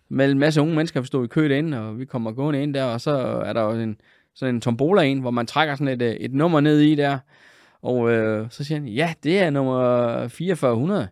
Med 0.09 0.32
en 0.32 0.39
masse 0.39 0.62
unge 0.62 0.76
mennesker, 0.76 0.99
der 0.99 1.07
stod 1.07 1.26
i 1.26 1.28
kø 1.28 1.49
derinde, 1.49 1.80
og 1.80 1.99
vi 1.99 2.05
kommer 2.05 2.32
gående 2.32 2.64
ind 2.64 2.74
der, 2.74 2.84
og 2.84 3.01
så 3.01 3.12
er 3.45 3.53
der 3.53 3.62
jo 3.62 3.72
en, 3.72 3.97
sådan 4.36 4.55
en 4.55 4.62
tombola 4.62 5.01
ind, 5.01 5.22
hvor 5.22 5.32
man 5.32 5.45
trækker 5.45 5.76
sådan 5.76 5.88
et, 5.88 6.01
øh, 6.01 6.14
et 6.14 6.34
nummer 6.34 6.59
ned 6.59 6.80
i 6.80 6.95
der. 6.95 7.18
Og 7.82 8.12
øh, 8.12 8.47
så 8.49 8.64
siger 8.64 8.80
han, 8.80 8.88
ja, 8.88 9.14
det 9.24 9.39
er 9.39 9.49
nummer 9.49 10.28
4400. 10.28 11.07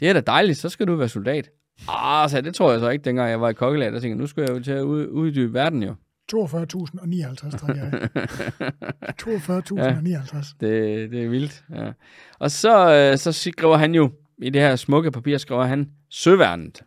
Det 0.00 0.08
er 0.08 0.12
da 0.12 0.20
dejligt, 0.20 0.58
så 0.58 0.68
skal 0.68 0.86
du 0.86 0.94
være 0.94 1.08
soldat. 1.08 1.50
Ah, 1.88 2.30
så 2.30 2.40
det 2.40 2.54
tror 2.54 2.70
jeg 2.70 2.80
så 2.80 2.88
ikke, 2.88 3.04
dengang 3.04 3.30
jeg 3.30 3.40
var 3.40 3.48
i 3.48 3.54
kokkelag. 3.54 3.92
Der 3.92 4.00
tænkte 4.00 4.08
jeg, 4.08 4.16
nu 4.16 4.26
skal 4.26 4.40
jeg 4.40 4.50
jo 4.50 4.62
til 4.62 4.72
at 4.72 4.82
ud, 4.82 5.06
uddybe 5.06 5.54
verden 5.54 5.82
jo. 5.82 5.94
42.059, 6.34 7.58
tror 7.58 7.74
jeg. 7.74 8.08
42.059. 9.22 10.56
Ja, 10.62 10.66
det, 10.66 11.10
det 11.10 11.24
er 11.24 11.28
vildt, 11.28 11.64
ja. 11.74 11.92
Og 12.38 12.50
så, 12.50 12.94
øh, 12.94 13.18
så 13.18 13.32
skriver 13.32 13.76
han 13.76 13.94
jo, 13.94 14.10
i 14.42 14.50
det 14.50 14.60
her 14.62 14.76
smukke 14.76 15.10
papir 15.10 15.38
skriver 15.38 15.64
han, 15.64 15.90
Søværnet. 16.10 16.82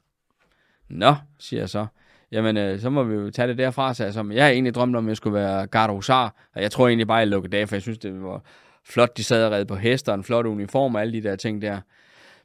Nå, 0.89 1.15
siger 1.39 1.61
jeg 1.61 1.69
så. 1.69 1.85
Jamen, 2.31 2.57
øh, 2.57 2.79
så 2.79 2.89
må 2.89 3.03
vi 3.03 3.15
jo 3.15 3.29
tage 3.29 3.47
det 3.47 3.57
derfra, 3.57 3.93
så 3.93 4.03
jeg, 4.03 4.13
som 4.13 4.31
jeg 4.31 4.43
har 4.43 4.51
egentlig 4.51 4.73
drømt 4.73 4.95
om, 4.95 5.05
at 5.05 5.09
jeg 5.09 5.17
skulle 5.17 5.33
være 5.33 5.67
gardehusar, 5.67 6.49
og 6.55 6.61
jeg 6.61 6.71
tror 6.71 6.87
egentlig 6.87 7.07
bare, 7.07 7.17
at 7.17 7.21
jeg 7.21 7.27
lukkede 7.27 7.57
af, 7.57 7.69
for 7.69 7.75
jeg 7.75 7.81
synes, 7.81 7.97
det 7.97 8.23
var 8.23 8.43
flot, 8.85 9.17
de 9.17 9.23
sad 9.23 9.45
og 9.45 9.51
redde 9.51 9.65
på 9.65 9.75
hester, 9.75 10.13
en 10.13 10.23
flot 10.23 10.45
uniform 10.45 10.95
og 10.95 11.01
alle 11.01 11.13
de 11.13 11.23
der 11.23 11.35
ting 11.35 11.61
der. 11.61 11.79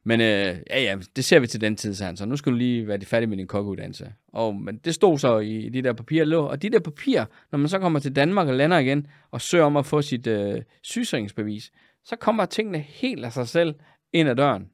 Men 0.04 0.20
øh, 0.20 0.56
ja, 0.70 0.82
ja, 0.82 0.96
det 1.16 1.24
ser 1.24 1.38
vi 1.38 1.46
til 1.46 1.60
den 1.60 1.76
tid, 1.76 1.94
sagde 1.94 2.08
han 2.08 2.16
så. 2.16 2.26
Nu 2.26 2.36
skal 2.36 2.52
du 2.52 2.56
lige 2.56 2.88
være 2.88 3.00
færdig 3.00 3.28
med 3.28 3.36
din 3.36 3.46
kokkeuddannelse. 3.46 4.12
Og, 4.32 4.54
men 4.54 4.76
det 4.76 4.94
stod 4.94 5.18
så 5.18 5.38
i, 5.38 5.56
i 5.56 5.68
de 5.68 5.82
der 5.82 5.92
papirer, 5.92 6.24
lå. 6.24 6.44
Og 6.44 6.62
de 6.62 6.70
der 6.70 6.80
papirer, 6.80 7.24
når 7.52 7.58
man 7.58 7.68
så 7.68 7.78
kommer 7.78 7.98
til 7.98 8.16
Danmark 8.16 8.48
og 8.48 8.54
lander 8.54 8.78
igen, 8.78 9.06
og 9.30 9.40
søger 9.40 9.64
om 9.64 9.76
at 9.76 9.86
få 9.86 10.02
sit 10.02 10.26
øh, 10.26 10.62
sygesikringsbevis, 10.82 11.70
så 12.04 12.16
kommer 12.16 12.44
tingene 12.44 12.78
helt 12.78 13.24
af 13.24 13.32
sig 13.32 13.48
selv 13.48 13.74
ind 14.12 14.28
ad 14.28 14.36
døren. 14.36 14.70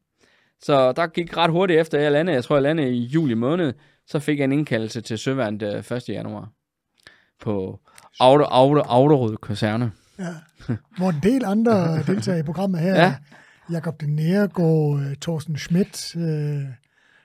Så 0.62 0.92
der 0.92 1.06
gik 1.06 1.36
ret 1.36 1.50
hurtigt 1.50 1.80
efter, 1.80 1.98
jeg 1.98 2.12
landede. 2.12 2.34
Jeg 2.34 2.44
tror, 2.44 2.56
jeg 2.56 2.62
landede 2.62 2.90
i 2.90 3.04
juli 3.04 3.34
måned. 3.34 3.72
Så 4.06 4.18
fik 4.18 4.38
jeg 4.38 4.44
en 4.44 4.52
indkaldelse 4.52 5.00
til 5.00 5.18
Søværnet 5.18 5.92
1. 5.92 6.08
januar 6.08 6.48
på 7.40 7.80
Auto, 8.20 8.44
Auto, 8.44 8.80
Autorød 8.80 9.36
Kaserne. 9.36 9.92
Ja. 10.18 10.24
Hvor 10.98 11.10
en 11.10 11.20
del 11.22 11.44
andre 11.44 12.02
deltager 12.02 12.38
i 12.38 12.42
programmet 12.42 12.80
her. 12.80 12.94
Ja. 12.94 13.14
Jakob 13.72 14.00
de 14.00 14.14
Nergård, 14.14 15.00
øh, 15.00 15.16
Thorsten 15.16 15.58
Schmidt, 15.58 16.16
uh, 16.16 16.22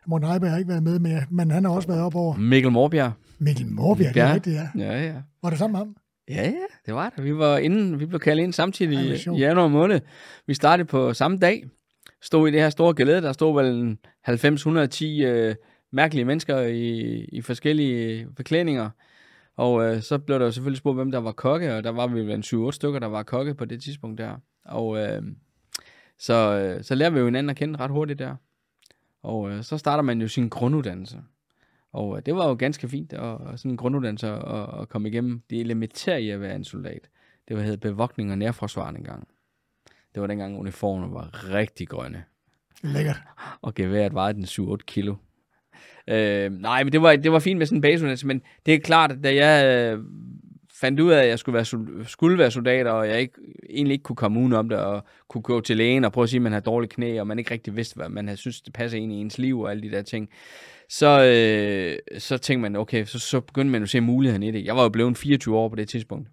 Morten 0.07 0.27
Heiberg 0.27 0.49
har 0.49 0.57
ikke 0.57 0.69
været 0.69 0.83
med, 0.83 0.99
men, 0.99 1.17
men 1.29 1.51
han 1.51 1.65
har 1.65 1.71
også 1.71 1.87
været 1.87 2.01
op 2.01 2.15
over. 2.15 2.35
Mikkel 2.35 2.71
Morbjerg. 2.71 3.11
Mikkel 3.39 3.67
Morbjerg, 3.67 4.13
det 4.13 4.21
er 4.21 4.33
rigtigt, 4.33 4.55
ja. 4.55 4.69
Ja, 4.75 5.05
ja. 5.05 5.13
Var 5.43 5.49
det 5.49 5.59
sammen 5.59 5.73
med 5.73 5.79
ham? 5.79 5.95
Ja, 6.29 6.43
ja, 6.43 6.65
det 6.85 6.93
var 6.93 7.13
det. 7.15 7.23
Vi 7.23 7.37
var 7.37 7.57
inden, 7.57 7.99
vi 7.99 8.05
blev 8.05 8.19
kaldt 8.19 8.41
ind 8.41 8.53
samtidig 8.53 8.99
i 8.99 9.29
januar 9.29 9.67
måned. 9.67 9.99
Vi 10.47 10.53
startede 10.53 10.87
på 10.87 11.13
samme 11.13 11.37
dag 11.37 11.63
stod 12.21 12.47
i 12.47 12.51
det 12.51 12.61
her 12.61 12.69
store 12.69 12.93
glæde, 12.93 13.21
der 13.21 13.31
stod 13.31 13.63
vel 13.63 13.97
90-110 14.29 15.25
øh, 15.25 15.55
mærkelige 15.91 16.25
mennesker 16.25 16.59
i, 16.59 17.19
i 17.23 17.41
forskellige 17.41 18.21
øh, 18.21 18.27
beklædninger. 18.35 18.89
Og 19.55 19.83
øh, 19.83 20.01
så 20.01 20.17
blev 20.17 20.39
der 20.39 20.45
jo 20.45 20.51
selvfølgelig 20.51 20.77
spurgt, 20.77 20.97
hvem 20.97 21.11
der 21.11 21.19
var 21.19 21.31
kokke, 21.31 21.75
og 21.75 21.83
der 21.83 21.89
var 21.89 22.07
vi 22.07 22.33
en 22.33 22.67
7-8 22.69 22.71
stykker, 22.71 22.99
der 22.99 23.07
var 23.07 23.23
kokke 23.23 23.53
på 23.53 23.65
det 23.65 23.81
tidspunkt 23.81 24.17
der. 24.17 24.35
Og 24.65 24.97
øh, 24.97 25.21
så, 26.19 26.33
øh, 26.33 26.83
så 26.83 26.95
lærer 26.95 27.09
vi 27.09 27.19
jo 27.19 27.25
hinanden 27.25 27.49
at 27.49 27.55
kende 27.55 27.79
ret 27.79 27.91
hurtigt 27.91 28.19
der. 28.19 28.35
Og 29.23 29.51
øh, 29.51 29.63
så 29.63 29.77
starter 29.77 30.03
man 30.03 30.21
jo 30.21 30.27
sin 30.27 30.49
grunduddannelse. 30.49 31.21
Og 31.93 32.17
øh, 32.17 32.21
det 32.25 32.35
var 32.35 32.47
jo 32.47 32.55
ganske 32.59 32.87
fint, 32.87 33.13
og, 33.13 33.37
og 33.37 33.59
sådan 33.59 33.71
en 33.71 33.77
grunduddannelse 33.77 34.27
at, 34.27 34.81
at 34.81 34.89
komme 34.89 35.09
igennem. 35.09 35.41
Det 35.49 35.59
elementære 35.59 36.21
i 36.21 36.29
at 36.29 36.41
være 36.41 36.55
en 36.55 36.63
soldat. 36.63 37.09
Det 37.47 37.55
var 37.55 37.63
hedder 37.63 37.89
bevogtning 37.89 38.31
og 38.31 38.37
nærforsvar 38.37 38.89
engang. 38.89 39.27
Det 40.17 40.21
var 40.21 40.27
dengang 40.27 40.59
uniformerne 40.59 41.13
var 41.13 41.53
rigtig 41.53 41.87
grønne. 41.87 42.23
Lækkert. 42.83 43.21
Og 43.61 43.73
geværet 43.73 44.13
vejede 44.13 44.37
den 44.37 44.43
7-8 44.43 44.77
kilo. 44.87 45.15
Øh, 46.07 46.51
nej, 46.51 46.83
men 46.83 46.93
det 46.93 47.01
var, 47.01 47.15
det 47.15 47.31
var 47.31 47.39
fint 47.39 47.57
med 47.57 47.65
sådan 47.65 47.77
en 47.77 47.81
baseuddannelse, 47.81 48.27
men 48.27 48.41
det 48.65 48.73
er 48.73 48.79
klart, 48.79 49.15
da 49.23 49.35
jeg 49.35 49.65
øh, 49.65 50.03
fandt 50.81 50.99
ud 50.99 51.11
af, 51.11 51.23
at 51.23 51.29
jeg 51.29 51.39
skulle 51.39 51.53
være, 51.53 52.05
skulle 52.05 52.37
være 52.37 52.51
soldat, 52.51 52.87
og 52.87 53.07
jeg 53.07 53.19
ikke, 53.19 53.33
egentlig 53.69 53.93
ikke 53.93 54.03
kunne 54.03 54.15
komme 54.15 54.39
ud 54.39 54.53
om 54.53 54.69
det, 54.69 54.77
og 54.77 55.03
kunne 55.29 55.41
gå 55.41 55.61
til 55.61 55.77
lægen 55.77 56.05
og 56.05 56.11
prøve 56.11 56.23
at 56.23 56.29
sige, 56.29 56.37
at 56.37 56.41
man 56.43 56.53
har 56.53 56.59
dårlige 56.59 56.89
knæ, 56.89 57.19
og 57.19 57.27
man 57.27 57.39
ikke 57.39 57.51
rigtig 57.51 57.75
vidste, 57.75 57.95
hvad 57.95 58.09
man 58.09 58.27
havde 58.27 58.37
synes, 58.37 58.61
det 58.61 58.73
passer 58.73 58.97
ind 58.97 59.11
i 59.13 59.15
ens 59.15 59.37
liv 59.37 59.59
og 59.59 59.71
alle 59.71 59.83
de 59.83 59.91
der 59.91 60.01
ting, 60.01 60.29
så, 60.89 61.23
øh, 61.23 62.19
så 62.19 62.37
tænkte 62.37 62.61
man, 62.61 62.75
okay, 62.75 63.05
så, 63.05 63.19
så 63.19 63.39
begyndte 63.39 63.71
man 63.71 63.83
at 63.83 63.89
se 63.89 64.01
muligheden 64.01 64.43
i 64.43 64.51
det. 64.51 64.65
Jeg 64.65 64.75
var 64.75 64.83
jo 64.83 64.89
blevet 64.89 65.17
24 65.17 65.57
år 65.57 65.69
på 65.69 65.75
det 65.75 65.89
tidspunkt. 65.89 66.29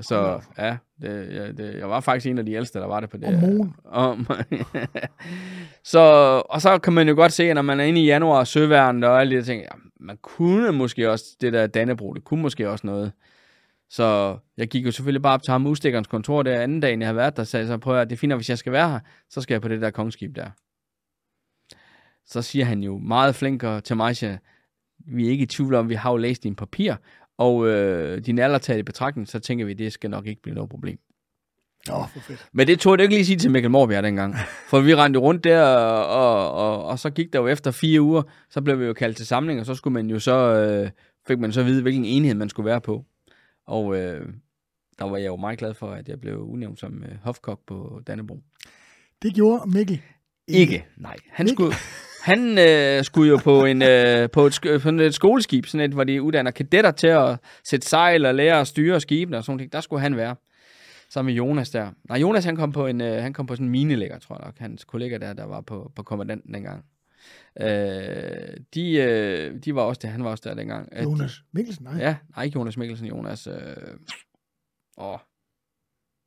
Så 0.00 0.40
ja, 0.58 0.76
det, 1.02 1.34
ja 1.34 1.52
det, 1.52 1.74
jeg 1.78 1.88
var 1.88 2.00
faktisk 2.00 2.30
en 2.30 2.38
af 2.38 2.44
de 2.44 2.52
ældste, 2.52 2.78
der 2.78 2.86
var 2.86 3.00
det 3.00 3.10
på 3.10 3.16
det. 3.16 3.72
Om 3.84 4.26
så, 5.92 6.00
og 6.48 6.60
så 6.60 6.78
kan 6.78 6.92
man 6.92 7.08
jo 7.08 7.14
godt 7.14 7.32
se, 7.32 7.44
at 7.44 7.54
når 7.54 7.62
man 7.62 7.80
er 7.80 7.84
inde 7.84 8.00
i 8.00 8.06
januar 8.06 8.38
og 8.38 8.46
søværnet 8.46 9.04
og 9.04 9.20
alle 9.20 9.36
de 9.36 9.42
ting, 9.42 9.62
ja, 9.62 9.68
man 10.00 10.18
kunne 10.22 10.72
måske 10.72 11.10
også, 11.10 11.24
det 11.40 11.52
der 11.52 11.66
Dannebro, 11.66 12.12
det 12.12 12.24
kunne 12.24 12.42
måske 12.42 12.70
også 12.70 12.86
noget. 12.86 13.12
Så 13.90 14.38
jeg 14.56 14.68
gik 14.68 14.86
jo 14.86 14.90
selvfølgelig 14.90 15.22
bare 15.22 15.34
op 15.34 15.42
til 15.42 15.52
ham 15.52 15.66
udstikkerens 15.66 16.06
kontor 16.06 16.42
der 16.42 16.60
anden 16.60 16.80
dagen, 16.80 17.00
jeg 17.00 17.08
havde 17.08 17.16
været 17.16 17.36
der, 17.36 17.44
sagde 17.44 17.66
så, 17.66 17.78
prøv 17.78 18.00
at 18.00 18.10
det 18.10 18.16
er 18.16 18.20
fint, 18.20 18.34
hvis 18.34 18.50
jeg 18.50 18.58
skal 18.58 18.72
være 18.72 18.90
her, 18.90 19.00
så 19.30 19.40
skal 19.40 19.54
jeg 19.54 19.62
på 19.62 19.68
det 19.68 19.80
der 19.80 19.90
kongskib 19.90 20.36
der. 20.36 20.50
Så 22.26 22.42
siger 22.42 22.64
han 22.64 22.82
jo 22.82 22.98
meget 22.98 23.34
flinkere 23.34 23.80
til 23.80 23.96
mig, 23.96 24.22
at 24.22 24.38
vi 24.98 25.26
er 25.26 25.30
ikke 25.30 25.42
i 25.42 25.46
tvivl 25.46 25.74
om, 25.74 25.88
vi 25.88 25.94
har 25.94 26.10
jo 26.10 26.16
læst 26.16 26.42
dine 26.42 26.56
papir, 26.56 26.94
og 27.38 27.66
øh, 27.68 28.26
din 28.26 28.38
alder 28.38 28.58
taget 28.58 28.78
i 28.78 28.82
betragtning, 28.82 29.28
så 29.28 29.38
tænker 29.38 29.64
vi, 29.64 29.72
at 29.72 29.78
det 29.78 29.92
skal 29.92 30.10
nok 30.10 30.26
ikke 30.26 30.42
blive 30.42 30.54
noget 30.54 30.70
problem. 30.70 30.98
Åh, 31.92 32.08
for 32.12 32.20
fedt. 32.20 32.48
Men 32.52 32.66
det 32.66 32.80
tog 32.80 32.92
jeg 32.92 33.02
ikke 33.02 33.14
lige 33.14 33.26
sige 33.26 33.38
til 33.38 33.50
Mikkel 33.50 33.70
Morbjerg 33.70 34.02
dengang. 34.02 34.34
For 34.70 34.80
vi 34.80 34.94
rendte 34.94 35.20
rundt 35.20 35.44
der, 35.44 35.62
og, 35.62 36.52
og, 36.52 36.84
og, 36.84 36.98
så 36.98 37.10
gik 37.10 37.32
der 37.32 37.40
jo 37.40 37.46
efter 37.48 37.70
fire 37.70 38.00
uger, 38.00 38.22
så 38.50 38.62
blev 38.62 38.80
vi 38.80 38.84
jo 38.84 38.92
kaldt 38.92 39.16
til 39.16 39.26
samling, 39.26 39.60
og 39.60 39.66
så 39.66 39.74
skulle 39.74 39.94
man 39.94 40.10
jo 40.10 40.18
så, 40.18 40.32
øh, 40.32 40.90
fik 41.28 41.38
man 41.38 41.52
så 41.52 41.60
at 41.60 41.66
vide, 41.66 41.82
hvilken 41.82 42.04
enhed 42.04 42.34
man 42.34 42.48
skulle 42.48 42.66
være 42.66 42.80
på. 42.80 43.04
Og 43.66 43.96
øh, 43.96 44.28
der 44.98 45.04
var 45.04 45.16
jeg 45.16 45.26
jo 45.26 45.36
meget 45.36 45.58
glad 45.58 45.74
for, 45.74 45.90
at 45.90 46.08
jeg 46.08 46.20
blev 46.20 46.38
udnævnt 46.38 46.80
som 46.80 47.04
øh, 47.04 47.16
hofkok 47.22 47.60
på 47.66 48.00
Dannebro. 48.06 48.40
Det 49.22 49.34
gjorde 49.34 49.70
Mikkel. 49.70 50.00
Ikke, 50.48 50.86
nej. 50.96 51.16
Han 51.30 51.46
Ikke? 51.46 51.54
skulle, 51.54 51.74
han 52.26 52.58
øh, 52.58 53.04
skulle 53.04 53.30
jo 53.30 53.38
på, 53.44 53.64
en, 53.64 53.82
øh, 53.82 54.30
på, 54.30 54.46
et, 54.46 54.58
på 54.62 54.78
sådan 54.78 55.00
et 55.00 55.14
skoleskib, 55.14 55.66
sådan 55.66 55.84
et, 55.84 55.94
hvor 55.94 56.04
de 56.04 56.22
uddanner 56.22 56.50
kadetter 56.50 56.90
til 56.90 57.06
at 57.06 57.38
sætte 57.64 57.86
sejl 57.86 58.26
og 58.26 58.34
lære 58.34 58.60
at 58.60 58.66
styre 58.66 59.00
skibene 59.00 59.36
og 59.36 59.44
sådan 59.44 59.56
noget. 59.56 59.72
Der 59.72 59.80
skulle 59.80 60.00
han 60.00 60.16
være. 60.16 60.36
Sammen 61.10 61.34
med 61.34 61.36
Jonas 61.36 61.70
der. 61.70 61.90
Nej, 62.08 62.18
Jonas 62.18 62.44
han 62.44 62.56
kom 62.56 62.72
på, 62.72 62.86
en, 62.86 63.00
øh, 63.00 63.22
han 63.22 63.32
kom 63.32 63.46
på 63.46 63.54
sådan 63.54 63.66
en 63.66 63.70
minelægger, 63.70 64.18
tror 64.18 64.36
jeg 64.36 64.44
nok. 64.44 64.58
Hans 64.58 64.84
kollega 64.84 65.18
der, 65.18 65.32
der 65.32 65.44
var 65.44 65.60
på, 65.60 65.92
på 65.96 66.02
kommandanten 66.02 66.54
dengang. 66.54 66.84
Øh, 67.60 68.56
de, 68.74 68.92
øh, 68.96 69.64
de 69.64 69.74
var 69.74 69.82
også 69.82 70.00
der, 70.02 70.08
han 70.08 70.24
var 70.24 70.30
også 70.30 70.48
der 70.48 70.54
dengang. 70.54 70.88
Øh, 70.92 71.04
Jonas 71.04 71.42
Mikkelsen, 71.52 71.84
nej. 71.84 71.98
Ja, 71.98 72.16
nej, 72.36 72.44
ikke 72.44 72.58
Jonas 72.58 72.76
Mikkelsen, 72.76 73.06
Jonas. 73.06 73.46
Øh, 73.46 73.54
åh, 74.98 75.18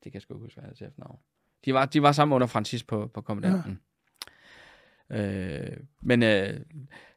det 0.04 0.12
kan 0.12 0.14
jeg 0.14 0.22
sgu 0.22 0.34
ikke 0.34 0.43
huske, 0.43 0.60
hvad 0.60 0.68
han 0.68 0.76
til. 0.76 0.88
De 1.66 1.74
var, 1.74 1.86
de 1.86 2.02
var 2.02 2.12
sammen 2.12 2.36
under 2.36 2.47
Francis 2.47 2.84
på, 2.84 3.08
på 3.14 3.22
kommandanten. 3.22 3.72
Ja. 3.72 3.89
Øh, 5.12 5.78
men 6.01 6.24
øh, 6.24 6.60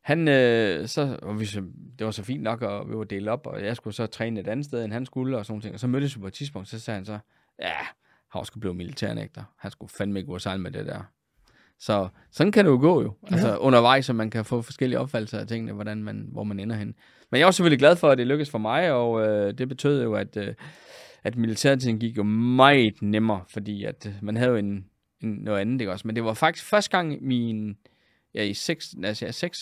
han, 0.03 0.29
øh, 0.29 0.89
så, 0.89 1.19
og 1.23 1.41
vi, 1.41 1.45
så, 1.45 1.63
det 1.99 2.05
var 2.05 2.11
så 2.11 2.23
fint 2.23 2.43
nok, 2.43 2.63
og 2.63 2.91
vi 2.91 2.97
var 2.97 3.05
delt 3.05 3.29
op, 3.29 3.47
og 3.47 3.65
jeg 3.65 3.77
skulle 3.77 3.95
så 3.95 4.07
træne 4.07 4.41
et 4.41 4.49
andet 4.49 4.67
sted, 4.67 4.85
end 4.85 4.93
han 4.93 5.07
skulle, 5.07 5.39
og 5.39 5.47
sådan 5.47 5.59
noget. 5.59 5.75
Og 5.75 5.81
så 5.81 5.87
mødtes 5.87 6.17
vi 6.17 6.21
på 6.21 6.27
et 6.27 6.33
tidspunkt, 6.33 6.69
så 6.69 6.79
sagde 6.81 6.97
han 6.97 7.05
så, 7.05 7.19
ja, 7.61 7.73
han 8.33 8.45
sgu 8.45 8.61
blevet 8.61 8.77
militærnægter. 8.77 9.43
Han 9.59 9.71
skulle 9.71 9.91
fandme 9.91 10.19
ikke 10.19 10.27
gå 10.27 10.35
og 10.35 10.41
sejle 10.41 10.63
med 10.63 10.71
det 10.71 10.87
der. 10.87 11.01
Så 11.79 12.09
sådan 12.31 12.53
kan 12.53 12.65
det 12.65 12.71
jo 12.71 12.79
gå 12.81 13.03
jo. 13.03 13.15
Altså 13.31 13.49
Ja. 13.49 13.57
undervejs, 13.57 14.07
så 14.07 14.13
man 14.13 14.31
kan 14.31 14.45
få 14.45 14.63
forskellige 14.63 14.99
opfattelser 14.99 15.39
af 15.39 15.47
tingene, 15.47 15.73
hvordan 15.73 16.05
man, 16.05 16.29
hvor 16.33 16.45
man 16.45 16.61
ender 16.61 16.77
hen. 16.77 16.95
Men 17.31 17.39
jeg 17.39 17.43
er 17.43 17.47
også 17.47 17.57
selvfølgelig 17.57 17.79
glad 17.79 17.97
for, 17.97 18.09
at 18.11 18.19
det 18.19 18.27
lykkedes 18.27 18.51
for 18.51 18.59
mig, 18.59 18.93
og 18.93 19.27
øh, 19.27 19.59
det 19.59 19.69
betød 19.69 20.03
jo, 20.03 20.15
at, 20.15 20.37
øh, 20.37 20.55
at 21.25 21.37
militærtiden 21.37 21.99
gik 21.99 22.17
jo 22.17 22.23
meget 22.23 23.03
nemmere, 23.03 23.41
fordi 23.49 23.85
at 23.85 24.07
øh, 24.07 24.15
man 24.23 24.37
havde 24.37 24.51
jo 24.51 24.57
en, 24.57 24.87
noget 25.23 25.61
andet, 25.61 25.81
ikke 25.81 25.93
også? 25.93 26.07
Men 26.07 26.17
det 26.17 26.25
var 26.25 26.35
faktisk 26.35 26.65
første 26.65 26.91
gang 26.91 27.23
min, 27.23 27.77
ja, 28.35 28.43
i 28.43 28.55
seks, 28.55 28.95
altså, 29.05 29.25
ja, 29.25 29.33
seks, 29.33 29.59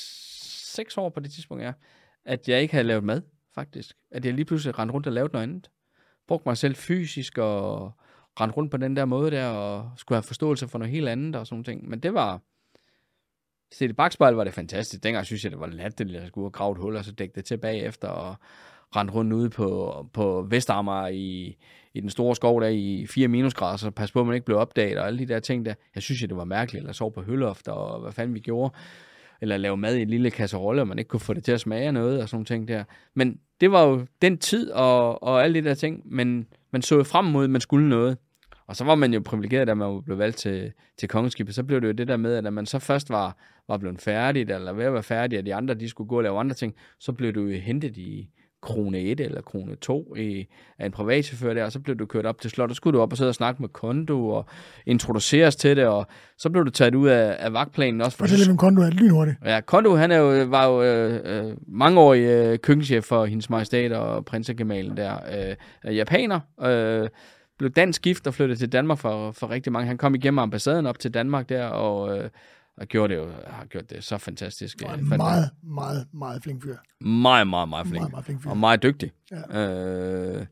seks 0.75 0.99
år 0.99 1.09
på 1.09 1.21
det 1.21 1.33
tidspunkt, 1.33 1.63
ja, 1.65 1.73
at 2.25 2.49
jeg 2.49 2.63
ikke 2.63 2.75
havde 2.75 2.87
lavet 2.87 3.05
mad, 3.05 3.23
faktisk. 3.55 3.97
At 4.11 4.25
jeg 4.25 4.35
lige 4.35 4.45
pludselig 4.45 4.79
rendte 4.79 4.95
rundt 4.95 5.07
og 5.07 5.13
lavede 5.13 5.33
noget 5.33 5.43
andet. 5.43 5.71
Brugte 6.29 6.49
mig 6.49 6.57
selv 6.57 6.75
fysisk 6.75 7.39
og 7.39 7.93
rendte 8.41 8.57
rundt 8.57 8.71
på 8.71 8.77
den 8.77 8.97
der 8.97 9.05
måde 9.05 9.31
der, 9.31 9.47
og 9.47 9.91
skulle 9.97 10.17
have 10.17 10.23
forståelse 10.23 10.69
for 10.69 10.79
noget 10.79 10.93
helt 10.93 11.09
andet 11.09 11.37
og 11.37 11.47
sådan 11.47 11.65
ting. 11.65 11.89
Men 11.89 12.01
det 12.01 12.15
var, 12.15 12.41
set 13.73 13.91
i 13.91 13.93
bagspejl 13.93 14.35
var 14.35 14.45
det 14.45 14.55
fantastisk. 14.55 15.03
Dengang 15.03 15.27
synes 15.27 15.45
jeg, 15.45 15.53
det 15.53 15.61
var 15.61 15.67
latterligt, 15.67 16.17
at 16.17 16.23
jeg 16.23 16.29
skulle 16.29 16.43
ud 16.43 16.49
og 16.49 16.53
grave 16.53 16.73
et 16.73 16.79
hul, 16.79 16.97
og 16.97 17.05
så 17.05 17.13
dække 17.13 17.35
det 17.35 17.45
tilbage 17.45 17.83
efter, 17.83 18.09
og 18.09 18.37
rende 18.97 19.13
rundt 19.13 19.33
ude 19.33 19.51
på, 19.51 19.95
på 20.13 20.47
Vestamager 20.51 21.09
i, 21.09 21.57
i 21.95 22.01
den 22.01 22.11
store 22.11 22.37
skov 22.37 22.61
der 22.61 22.69
i 22.69 23.07
4 23.11 23.29
minusgrader, 23.29 23.77
så 23.77 23.91
pas 23.91 24.13
på, 24.13 24.21
at 24.21 24.27
man 24.27 24.35
ikke 24.35 24.47
blev 24.47 24.59
opdaget, 24.59 24.99
og 24.99 25.07
alle 25.07 25.19
de 25.19 25.27
der 25.27 25.41
ting 25.41 25.67
der. 25.67 25.75
Jeg 25.95 26.03
synes, 26.03 26.21
det 26.21 26.37
var 26.37 26.45
mærkeligt, 26.45 26.83
eller 26.83 26.93
sove 26.93 27.13
på 27.13 27.23
hølloft, 27.23 27.69
og 27.69 28.01
hvad 28.01 28.13
fanden 28.13 28.35
vi 28.35 28.41
gjorde. 28.41 28.75
Eller 29.43 29.57
lave 29.57 29.77
mad 29.77 29.97
i 29.97 30.03
en 30.03 30.09
lille 30.09 30.31
kasserolle, 30.31 30.83
og 30.83 30.89
man 30.89 30.99
ikke 30.99 31.09
kunne 31.09 31.21
få 31.21 31.35
det 31.35 31.45
til 31.45 31.53
at 31.53 31.61
smage 31.61 31.87
af 31.87 31.95
noget, 31.95 32.23
og 32.23 32.29
sådan 32.29 32.37
nogle 32.37 32.47
ting 32.47 32.69
der. 32.69 32.85
Men 33.15 33.39
det 33.61 33.73
var 33.73 33.83
jo 33.83 34.07
den 34.23 34.39
tid, 34.39 34.71
og, 34.71 35.23
og 35.23 35.45
alle 35.45 35.63
de 35.63 35.69
der 35.69 35.75
ting, 35.75 36.03
men 36.05 36.47
man 36.71 36.83
så 36.83 36.97
jo 36.97 37.03
frem 37.03 37.25
mod, 37.25 37.45
at 37.45 37.51
man 37.51 37.61
skulle 37.61 37.89
noget. 37.89 38.19
Og 38.67 38.77
så 38.77 38.85
var 38.85 38.95
man 38.95 39.15
jo 39.15 39.21
privilegeret, 39.25 39.67
da 39.67 39.75
man 39.75 40.03
blev 40.03 40.19
valgt 40.19 40.37
til, 40.37 40.73
til 40.99 41.09
kongeskibet. 41.09 41.55
Så 41.55 41.63
blev 41.65 41.81
det 41.81 41.87
jo 41.87 41.93
det 41.93 42.09
der 42.09 42.17
med, 42.17 42.35
at 42.35 42.45
når 42.45 42.51
man 42.51 42.67
så 42.67 42.79
først 42.79 43.11
var, 43.11 43.37
var 43.69 43.77
blevet 43.77 44.01
færdig, 44.01 44.43
eller 44.43 44.73
ved 44.73 44.85
at 44.85 44.93
være 44.93 45.03
færdig, 45.03 45.39
og 45.39 45.47
de 45.47 45.55
andre 45.55 45.75
de 45.75 45.89
skulle 45.89 46.09
gå 46.09 46.17
og 46.17 46.23
lave 46.23 46.39
andre 46.39 46.55
ting, 46.55 46.75
så 46.99 47.13
blev 47.13 47.33
du 47.35 47.41
jo 47.41 47.59
hentet 47.59 47.97
i 47.97 48.31
krone 48.63 48.99
1 48.99 49.21
eller 49.21 49.43
krone 49.43 49.75
2 49.75 50.17
i, 50.17 50.47
af 50.79 50.87
en 50.87 50.93
privatchauffør 50.93 51.55
der, 51.55 51.65
og 51.65 51.73
så 51.73 51.81
blev 51.81 51.97
du 51.97 52.07
kørt 52.07 52.27
op 52.27 52.41
til 52.41 52.51
slottet. 52.51 52.77
Så 52.77 52.77
skulle 52.77 52.97
du 52.97 53.03
op 53.03 53.13
og 53.13 53.17
sidde 53.17 53.29
og 53.29 53.35
snakke 53.35 53.63
med 53.63 53.69
kondo 53.69 54.29
og 54.29 54.47
introduceres 54.87 55.57
til 55.57 55.77
det, 55.77 55.87
og 55.87 56.07
så 56.39 56.51
blev 56.51 56.65
du 56.65 56.71
taget 56.71 56.95
ud 56.95 57.09
af, 57.09 57.37
af 57.39 57.53
vagtplanen 57.53 58.01
også. 58.01 58.17
For 58.17 58.25
Fortæl 58.25 58.39
lidt 58.39 58.51
om 58.51 58.57
konto 58.57 58.83
er 58.83 58.91
lynhurtigt. 58.91 59.37
Ja, 59.45 59.61
Kondo, 59.61 59.95
han 59.95 60.11
er 60.11 60.17
jo, 60.17 60.45
var 60.45 60.67
jo 60.67 60.83
øh, 60.83 61.21
øh, 61.25 61.57
mangeårig 61.69 62.23
øh, 62.23 62.59
køkkenchef 62.59 63.05
for 63.05 63.25
hendes 63.25 63.51
majestæt 63.51 63.93
og 63.93 64.25
prinsegemalen 64.25 64.97
der. 64.97 65.15
Øh, 65.15 65.57
er 65.83 65.93
japaner, 65.93 66.41
øh, 66.63 67.09
blev 67.59 67.71
dansk 67.71 68.03
gift 68.03 68.27
og 68.27 68.35
flyttede 68.35 68.59
til 68.59 68.73
Danmark 68.73 68.99
for, 68.99 69.31
for 69.33 69.51
rigtig 69.51 69.73
mange. 69.73 69.87
Han 69.87 69.99
kom 69.99 70.15
igennem 70.15 70.39
ambassaden 70.39 70.87
op 70.87 70.99
til 70.99 71.15
Danmark 71.15 71.49
der, 71.49 71.65
og, 71.67 72.19
øh, 72.19 72.31
og 72.81 72.87
gjorde 72.87 73.15
det 73.15 73.21
jo, 73.21 73.27
har 73.47 73.65
gjort 73.65 73.91
det 73.91 74.05
så 74.05 74.19
fantastisk. 74.19 74.83
Og 74.85 74.93
øh, 74.93 74.99
en 74.99 75.09
meget, 75.09 75.51
meget, 75.63 76.07
meget 76.13 76.43
flink 76.43 76.63
fyr. 76.63 76.77
meget, 77.01 77.47
meget, 77.47 77.69
meget 77.69 77.87
flink. 77.87 78.01
Meget, 78.01 78.13
meget 78.13 78.25
flink 78.25 78.43
fyr. 78.43 78.51
Og 78.51 78.57
meget 78.57 78.83
dygtig. 78.83 79.13
Ja. 79.31 79.61
Øh, 79.61 80.47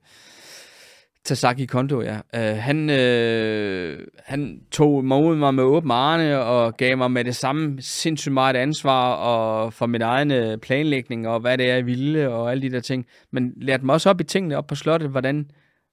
Tasaki 1.25 1.67
Kondo, 1.67 2.03
ja. 2.03 2.19
Øh, 2.35 2.57
han, 2.57 2.91
øh, 2.91 4.07
han 4.25 4.61
tog 4.71 5.05
mig 5.05 5.55
med 5.55 5.65
åbne 5.65 5.95
arme 5.95 6.39
og 6.39 6.77
gav 6.77 6.97
mig 6.97 7.11
med 7.11 7.25
det 7.25 7.37
samme 7.37 7.83
sindssygt 7.83 8.33
meget 8.33 8.57
ansvar 8.57 9.15
og 9.15 9.73
for 9.73 9.87
min 9.87 10.03
egen 10.03 10.31
øh, 10.31 10.59
planlægning 10.59 11.29
og 11.29 11.41
hvad 11.41 11.59
det 11.59 11.71
er, 11.71 11.75
jeg 11.75 11.87
ville 11.87 12.31
og 12.31 12.51
alle 12.51 12.63
de 12.63 12.71
der 12.71 12.81
ting. 12.81 13.07
Men 13.31 13.53
lærte 13.57 13.87
mig 13.87 13.93
også 13.93 14.11
op 14.11 14.21
i 14.21 14.25
tingene 14.25 14.57
op 14.57 14.67
på 14.67 14.75
slottet, 14.75 15.11
hvordan 15.11 15.51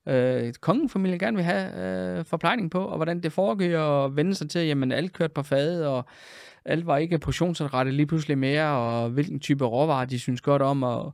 øh, 0.07 0.53
kongefamilien 0.53 1.19
gerne 1.19 1.37
vil 1.37 1.45
have 1.45 2.17
øh, 2.19 2.25
forplejning 2.25 2.71
på, 2.71 2.79
og 2.79 2.95
hvordan 2.95 3.19
det 3.19 3.31
foregår 3.31 3.77
og 3.77 4.15
vende 4.15 4.35
sig 4.35 4.49
til, 4.49 4.67
jamen 4.67 4.91
alt 4.91 5.13
kørte 5.13 5.33
på 5.33 5.43
fadet, 5.43 5.87
og 5.87 6.05
alt 6.65 6.87
var 6.87 6.97
ikke 6.97 7.19
portionsrettet 7.19 7.93
lige 7.93 8.05
pludselig 8.05 8.37
mere, 8.37 8.67
og 8.67 9.09
hvilken 9.09 9.39
type 9.39 9.65
råvarer 9.65 10.05
de 10.05 10.19
synes 10.19 10.41
godt 10.41 10.61
om, 10.61 10.83
og 10.83 11.13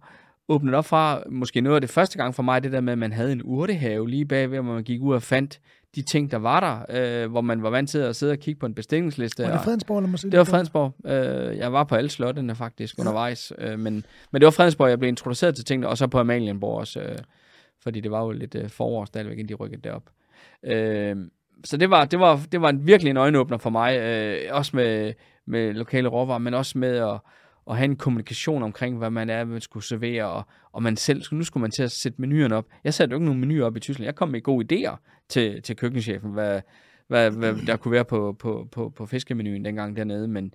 åbnet 0.49 0.75
op 0.75 0.85
fra, 0.85 1.23
måske 1.29 1.61
noget 1.61 1.75
af 1.75 1.81
det 1.81 1.89
første 1.89 2.17
gang 2.17 2.35
for 2.35 2.43
mig, 2.43 2.63
det 2.63 2.71
der 2.71 2.81
med, 2.81 2.91
at 2.91 2.99
man 2.99 3.11
havde 3.11 3.31
en 3.31 3.41
urtehave 3.43 4.09
lige 4.09 4.25
bagved, 4.25 4.59
hvor 4.59 4.73
man 4.73 4.83
gik 4.83 5.01
ud 5.01 5.13
og 5.13 5.21
fandt 5.21 5.59
de 5.95 6.01
ting, 6.01 6.31
der 6.31 6.37
var 6.37 6.59
der, 6.59 7.23
øh, 7.23 7.31
hvor 7.31 7.41
man 7.41 7.63
var 7.63 7.69
vant 7.69 7.89
til 7.89 7.97
at 7.97 8.15
sidde 8.15 8.31
og 8.31 8.37
kigge 8.37 8.59
på 8.59 8.65
en 8.65 8.73
bestillingsliste. 8.73 9.43
Var 9.43 9.51
det 9.51 9.61
Fredensborg, 9.61 9.97
eller 9.97 10.09
måske? 10.09 10.29
det 10.29 10.37
var 10.37 10.43
Fredensborg. 10.43 10.93
Øh, 11.05 11.57
jeg 11.57 11.73
var 11.73 11.83
på 11.83 11.95
alle 11.95 12.09
slottene 12.09 12.55
faktisk 12.55 12.97
ja. 12.97 13.01
undervejs, 13.01 13.53
øh, 13.57 13.79
men, 13.79 14.05
men 14.31 14.41
det 14.41 14.45
var 14.45 14.51
Fredensborg, 14.51 14.89
jeg 14.89 14.99
blev 14.99 15.09
introduceret 15.09 15.55
til 15.55 15.65
tingene, 15.65 15.87
og 15.87 15.97
så 15.97 16.07
på 16.07 16.19
Amalienborg 16.19 16.79
også, 16.79 16.99
øh, 16.99 17.17
fordi 17.83 17.99
det 17.99 18.11
var 18.11 18.23
jo 18.23 18.31
lidt 18.31 18.55
øh, 18.55 18.69
forår 18.69 19.05
stadigvæk, 19.05 19.37
inden 19.37 19.49
de 19.49 19.53
rykkede 19.53 19.81
derop. 19.81 20.09
Øh, 20.63 21.15
så 21.63 21.77
det 21.77 21.89
var, 21.89 22.05
det, 22.05 22.19
var, 22.19 22.39
det 22.51 22.61
var 22.61 22.69
en 22.69 22.87
virkelig 22.87 23.09
en 23.09 23.17
øjenåbner 23.17 23.57
for 23.57 23.69
mig, 23.69 23.97
øh, 23.99 24.37
også 24.51 24.75
med, 24.75 25.13
med 25.45 25.73
lokale 25.73 26.07
råvarer, 26.07 26.39
men 26.39 26.53
også 26.53 26.77
med 26.77 26.97
at, 26.97 27.19
at 27.69 27.77
have 27.77 27.85
en 27.85 27.95
kommunikation 27.95 28.63
omkring, 28.63 28.97
hvad 28.97 29.09
man 29.09 29.29
er, 29.29 29.45
man 29.45 29.61
skulle 29.61 29.83
servere, 29.83 30.25
og, 30.25 30.43
og 30.71 30.83
man 30.83 30.97
selv, 30.97 31.23
nu 31.31 31.43
skulle 31.43 31.61
man 31.61 31.71
til 31.71 31.83
at 31.83 31.91
sætte 31.91 32.21
menuerne 32.21 32.55
op. 32.55 32.65
Jeg 32.83 32.93
satte 32.93 33.13
jo 33.13 33.17
ikke 33.17 33.25
nogen 33.25 33.39
menuer 33.39 33.65
op 33.65 33.77
i 33.77 33.79
Tyskland. 33.79 34.05
Jeg 34.05 34.15
kom 34.15 34.29
med 34.29 34.41
gode 34.41 34.65
idéer 34.73 34.95
til, 35.29 35.61
til 35.61 35.75
køkkenchefen, 35.75 36.31
hvad, 36.31 36.61
hvad, 37.07 37.31
hvad 37.31 37.53
der 37.67 37.77
kunne 37.77 37.91
være 37.91 38.05
på, 38.05 38.35
på, 38.39 38.67
på, 38.71 38.89
på 38.89 39.05
fiskemenuen 39.05 39.65
dengang 39.65 39.95
dernede, 39.95 40.27
men, 40.27 40.53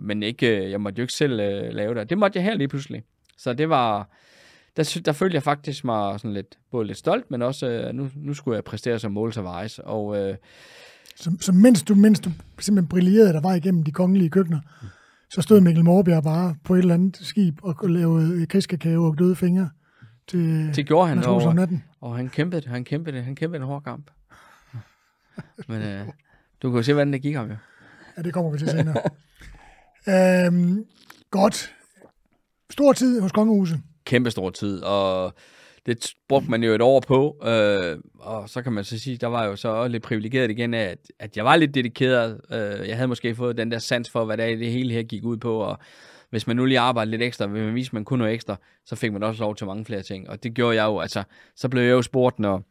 men 0.00 0.22
ikke, 0.22 0.64
øh, 0.64 0.70
jeg 0.70 0.80
måtte 0.80 0.98
jo 0.98 1.02
ikke 1.02 1.12
selv 1.12 1.40
øh, 1.40 1.72
lave 1.72 1.94
det. 1.94 2.10
Det 2.10 2.18
måtte 2.18 2.36
jeg 2.36 2.44
her 2.44 2.54
lige 2.54 2.68
pludselig. 2.68 3.02
Så 3.36 3.52
det 3.52 3.68
var, 3.68 4.10
der, 4.78 5.00
der 5.04 5.12
følte 5.12 5.34
jeg 5.34 5.42
faktisk 5.42 5.84
mig 5.84 6.20
sådan 6.20 6.34
lidt, 6.34 6.58
både 6.70 6.86
lidt 6.86 6.98
stolt, 6.98 7.30
men 7.30 7.42
også, 7.42 7.66
øh, 7.66 7.94
nu, 7.94 8.10
nu 8.16 8.34
skulle 8.34 8.56
jeg 8.56 8.64
præstere 8.64 8.98
som 8.98 9.12
mål 9.12 9.32
og 9.84 10.16
øh, 10.16 10.36
Så, 11.16 11.36
så 11.40 11.52
mens, 11.52 11.82
du, 11.82 11.94
mens 11.94 12.20
du 12.20 12.30
simpelthen 12.58 12.88
brillerede 12.88 13.32
der 13.32 13.40
var 13.40 13.54
igennem 13.54 13.82
de 13.82 13.92
kongelige 13.92 14.30
køkkener, 14.30 14.60
så 15.30 15.42
stod 15.42 15.60
Mikkel 15.60 15.84
Morbjerg 15.84 16.22
bare 16.22 16.56
på 16.64 16.74
et 16.74 16.78
eller 16.78 16.94
andet 16.94 17.16
skib 17.16 17.58
og 17.62 17.88
lavede 17.88 18.46
krigskakao 18.46 19.04
og 19.04 19.18
døde 19.18 19.36
fingre 19.36 19.70
til 20.28 20.76
det 20.76 20.86
gjorde 20.86 21.08
han, 21.08 21.24
og, 21.24 21.54
natten. 21.54 21.84
og 22.00 22.16
han 22.16 22.28
kæmpede, 22.28 22.68
han 22.68 22.84
kæmpede, 22.84 23.22
han 23.22 23.34
kæmpede 23.34 23.62
en 23.62 23.66
hård 23.66 23.82
kamp. 23.82 24.10
Men 25.68 25.82
øh, 25.82 26.06
du 26.62 26.70
kan 26.70 26.76
jo 26.76 26.82
se, 26.82 26.92
hvordan 26.92 27.12
det 27.12 27.22
gik 27.22 27.34
ham 27.34 27.48
jo. 27.50 27.56
Ja, 28.16 28.22
det 28.22 28.32
kommer 28.32 28.50
vi 28.50 28.58
til 28.58 28.68
senere. 28.68 28.96
øhm, 30.46 30.84
godt. 31.30 31.74
Stor 32.70 32.92
tid 32.92 33.20
hos 33.20 33.32
kongehuset 33.32 33.80
kæmpe 34.08 34.30
stor 34.30 34.50
tid, 34.50 34.82
og 34.82 35.34
det 35.86 36.14
brugte 36.28 36.50
man 36.50 36.62
jo 36.62 36.72
et 36.72 36.82
år 36.82 37.00
på, 37.00 37.36
øh, 37.44 37.98
og 38.18 38.48
så 38.48 38.62
kan 38.62 38.72
man 38.72 38.84
så 38.84 38.98
sige, 38.98 39.16
der 39.16 39.26
var 39.26 39.42
jeg 39.42 39.50
jo 39.50 39.56
så 39.56 39.88
lidt 39.88 40.02
privilegeret 40.02 40.50
igen 40.50 40.74
at, 40.74 40.98
at 41.18 41.36
jeg 41.36 41.44
var 41.44 41.56
lidt 41.56 41.74
dedikeret. 41.74 42.40
Øh, 42.52 42.88
jeg 42.88 42.96
havde 42.96 43.08
måske 43.08 43.34
fået 43.34 43.58
den 43.58 43.70
der 43.70 43.78
sans 43.78 44.10
for, 44.10 44.24
hvad 44.24 44.36
det, 44.36 44.52
er, 44.52 44.56
det 44.56 44.72
hele 44.72 44.94
her 44.94 45.02
gik 45.02 45.24
ud 45.24 45.36
på, 45.36 45.58
og 45.58 45.78
hvis 46.30 46.46
man 46.46 46.56
nu 46.56 46.64
lige 46.64 46.80
arbejdede 46.80 47.10
lidt 47.10 47.22
ekstra, 47.22 47.46
hvis 47.46 47.62
man 47.62 47.74
viste, 47.74 47.90
at 47.90 47.92
man 47.92 48.04
kunne 48.04 48.18
noget 48.18 48.34
ekstra, 48.34 48.56
så 48.84 48.96
fik 48.96 49.12
man 49.12 49.22
også 49.22 49.42
lov 49.42 49.56
til 49.56 49.66
mange 49.66 49.84
flere 49.84 50.02
ting, 50.02 50.30
og 50.30 50.42
det 50.42 50.54
gjorde 50.54 50.76
jeg 50.76 50.86
jo, 50.86 51.00
altså, 51.00 51.22
så 51.56 51.68
blev 51.68 51.82
jeg 51.82 51.90
jo 51.90 52.02
spurgt, 52.02 52.38
når 52.38 52.62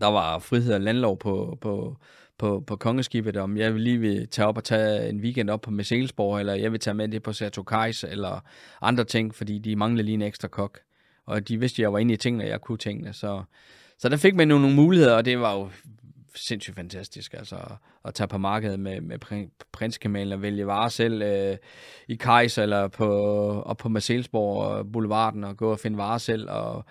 der 0.00 0.06
var 0.06 0.38
frihed 0.38 0.74
og 0.74 0.80
landlov 0.80 1.18
på, 1.18 1.58
på, 1.60 1.96
på, 2.38 2.64
på 2.66 2.76
kongeskibet, 2.76 3.36
om 3.36 3.56
jeg 3.56 3.72
lige 3.72 3.98
vil 3.98 4.28
tage 4.28 4.48
op 4.48 4.56
og 4.56 4.64
tage 4.64 5.08
en 5.08 5.20
weekend 5.20 5.50
op 5.50 5.60
på 5.60 5.70
Messelsborg, 5.70 6.40
eller 6.40 6.54
jeg 6.54 6.72
vil 6.72 6.80
tage 6.80 6.94
med 6.94 7.08
det 7.08 7.22
på 7.22 7.32
Sato 7.32 7.62
Kajs, 7.62 8.04
eller 8.04 8.40
andre 8.82 9.04
ting, 9.04 9.34
fordi 9.34 9.58
de 9.58 9.76
manglede 9.76 10.02
lige 10.02 10.14
en 10.14 10.22
ekstra 10.22 10.48
kok. 10.48 10.78
Og 11.26 11.48
de 11.48 11.60
vidste, 11.60 11.74
at 11.74 11.82
jeg 11.82 11.92
var 11.92 11.98
inde 11.98 12.14
i 12.14 12.16
tingene, 12.16 12.44
og 12.44 12.48
jeg 12.48 12.60
kunne 12.60 12.78
tingene. 12.78 13.12
Så, 13.12 13.42
så 13.98 14.08
der 14.08 14.16
fik 14.16 14.34
man 14.34 14.50
jo 14.50 14.58
nogle 14.58 14.76
muligheder, 14.76 15.16
og 15.16 15.24
det 15.24 15.40
var 15.40 15.54
jo 15.54 15.70
sindssygt 16.34 16.76
fantastisk, 16.76 17.34
altså 17.34 17.56
at 18.04 18.14
tage 18.14 18.28
på 18.28 18.38
markedet 18.38 18.80
med, 18.80 19.00
med 19.00 19.18
prinskamalen 19.72 20.32
og 20.32 20.42
vælge 20.42 20.66
varer 20.66 20.88
selv 20.88 21.22
øh, 21.22 21.56
i 22.08 22.14
Kajs 22.14 22.58
eller 22.58 22.88
på, 22.88 23.10
op 23.62 23.76
på 23.76 23.88
Marcelsborg 23.88 24.92
Boulevarden 24.92 25.44
og 25.44 25.56
gå 25.56 25.70
og 25.70 25.78
finde 25.78 25.98
varer 25.98 26.18
selv 26.18 26.50
og 26.50 26.84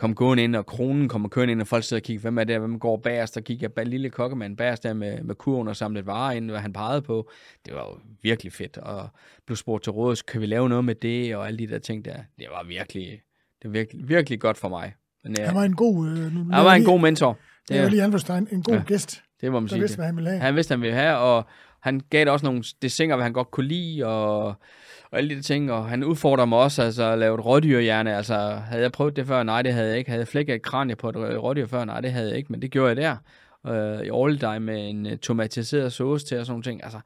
komme 0.00 0.14
gående 0.14 0.44
ind, 0.44 0.56
og 0.56 0.66
kronen 0.66 1.08
kommer 1.08 1.28
kørende 1.28 1.52
ind, 1.52 1.60
og 1.60 1.66
folk 1.66 1.84
sidder 1.84 2.00
og 2.00 2.04
kigger, 2.04 2.20
hvem 2.20 2.38
er 2.38 2.44
det, 2.44 2.58
hvem 2.58 2.78
går 2.78 2.96
bagerst, 2.96 3.36
og 3.36 3.44
kigger 3.44 3.68
bag 3.68 3.86
lille 3.86 4.10
kokkemand 4.10 4.56
bagerst 4.56 4.82
der 4.82 4.92
med, 4.92 5.22
med 5.22 5.34
kurven 5.34 5.68
og 5.68 5.76
samlet 5.76 6.06
varer 6.06 6.32
ind, 6.32 6.50
hvad 6.50 6.60
han 6.60 6.72
pegede 6.72 7.02
på. 7.02 7.30
Det 7.66 7.74
var 7.74 7.80
jo 7.80 7.98
virkelig 8.22 8.52
fedt, 8.52 8.78
og 8.78 9.08
blev 9.46 9.56
spurgt 9.56 9.84
til 9.84 9.92
rådet, 9.92 10.26
kan 10.26 10.40
vi 10.40 10.46
lave 10.46 10.68
noget 10.68 10.84
med 10.84 10.94
det, 10.94 11.36
og 11.36 11.46
alle 11.46 11.58
de 11.58 11.66
der 11.66 11.78
ting 11.78 12.04
der. 12.04 12.16
Det 12.38 12.46
var 12.50 12.64
virkelig, 12.64 13.20
det 13.62 13.64
var 13.64 13.70
virkelig, 13.70 14.08
virkelig 14.08 14.40
godt 14.40 14.58
for 14.58 14.68
mig. 14.68 14.94
Men, 15.24 15.34
ja, 15.38 15.46
han 15.46 15.54
var 15.54 15.64
en 15.64 15.76
god... 15.76 16.08
Øh, 16.08 16.32
nu, 16.32 16.52
han 16.52 16.64
var 16.64 16.74
en 16.74 16.84
god 16.84 17.00
mentor. 17.00 17.38
Det 17.68 17.78
er 17.78 17.82
jo 17.82 17.88
lige 17.88 18.02
Anverstein, 18.02 18.48
en 18.52 18.62
god 18.62 18.74
ja, 18.74 18.82
gæst. 18.86 19.22
Det 19.40 19.52
må 19.52 19.60
man 19.60 19.68
sige. 19.68 19.80
vidste, 19.80 19.96
hvad 19.96 20.06
han 20.06 20.16
ville 20.16 20.30
have. 20.30 20.40
Han 20.40 20.54
vidste, 20.54 20.76
hvad 20.76 20.76
han 20.76 20.82
ville 20.82 20.96
have, 20.96 21.16
og 21.16 21.44
han 21.80 22.00
gav 22.10 22.20
det 22.20 22.28
også 22.28 22.46
nogle 22.46 22.64
desinger, 22.82 23.16
hvad 23.16 23.24
han 23.24 23.32
godt 23.32 23.50
kunne 23.50 23.68
lide, 23.68 24.06
og, 24.06 24.46
og 25.10 25.18
alle 25.18 25.34
de 25.34 25.42
ting, 25.42 25.72
og 25.72 25.88
han 25.88 26.04
udfordrer 26.04 26.44
mig 26.44 26.58
også, 26.58 26.82
altså 26.82 27.04
at 27.04 27.18
lave 27.18 27.34
et 27.34 27.44
rådyrhjerne, 27.44 28.16
altså 28.16 28.34
havde 28.38 28.82
jeg 28.82 28.92
prøvet 28.92 29.16
det 29.16 29.26
før? 29.26 29.42
Nej, 29.42 29.62
det 29.62 29.72
havde 29.72 29.88
jeg 29.88 29.98
ikke. 29.98 30.10
Havde 30.10 30.20
jeg 30.20 30.28
flækket 30.28 30.54
et 30.54 30.62
kranje 30.62 30.96
på 30.96 31.08
et 31.08 31.16
rådyr 31.16 31.66
før? 31.66 31.84
Nej, 31.84 32.00
det 32.00 32.12
havde 32.12 32.28
jeg 32.28 32.36
ikke, 32.36 32.52
men 32.52 32.62
det 32.62 32.70
gjorde 32.70 32.88
jeg 32.88 32.96
der. 32.96 33.16
Øh, 33.66 34.06
I 34.06 34.10
all 34.14 34.60
med 34.60 34.90
en 34.90 35.06
uh, 35.06 35.12
tomatiseret 35.12 35.92
sauce 35.92 36.26
til 36.26 36.38
og 36.38 36.46
sådan 36.46 36.52
nogle 36.52 36.62
ting. 36.62 36.84
Altså, 36.84 37.00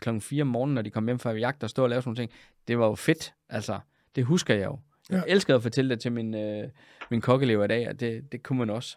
klokken 0.00 0.20
4 0.20 0.42
om 0.42 0.48
morgenen, 0.48 0.74
når 0.74 0.82
de 0.82 0.90
kom 0.90 1.06
hjem 1.06 1.18
fra 1.18 1.32
jagt 1.32 1.62
og 1.62 1.70
stod 1.70 1.84
og 1.84 1.90
lavede 1.90 2.02
sådan 2.02 2.10
nogle 2.10 2.22
ting. 2.22 2.32
Det 2.68 2.78
var 2.78 2.86
jo 2.86 2.94
fedt, 2.94 3.32
altså. 3.48 3.78
Det 4.16 4.24
husker 4.24 4.54
jeg 4.54 4.64
jo. 4.64 4.78
Jeg 5.10 5.22
ja. 5.26 5.32
elskede 5.32 5.56
at 5.56 5.62
fortælle 5.62 5.90
det 5.90 6.00
til 6.00 6.12
min, 6.12 6.34
øh, 6.34 6.68
min 7.10 7.20
kokkelever 7.20 7.64
i 7.64 7.68
dag, 7.68 7.88
og 7.88 8.00
det, 8.00 8.32
det 8.32 8.42
kunne 8.42 8.58
man 8.58 8.70
også. 8.70 8.96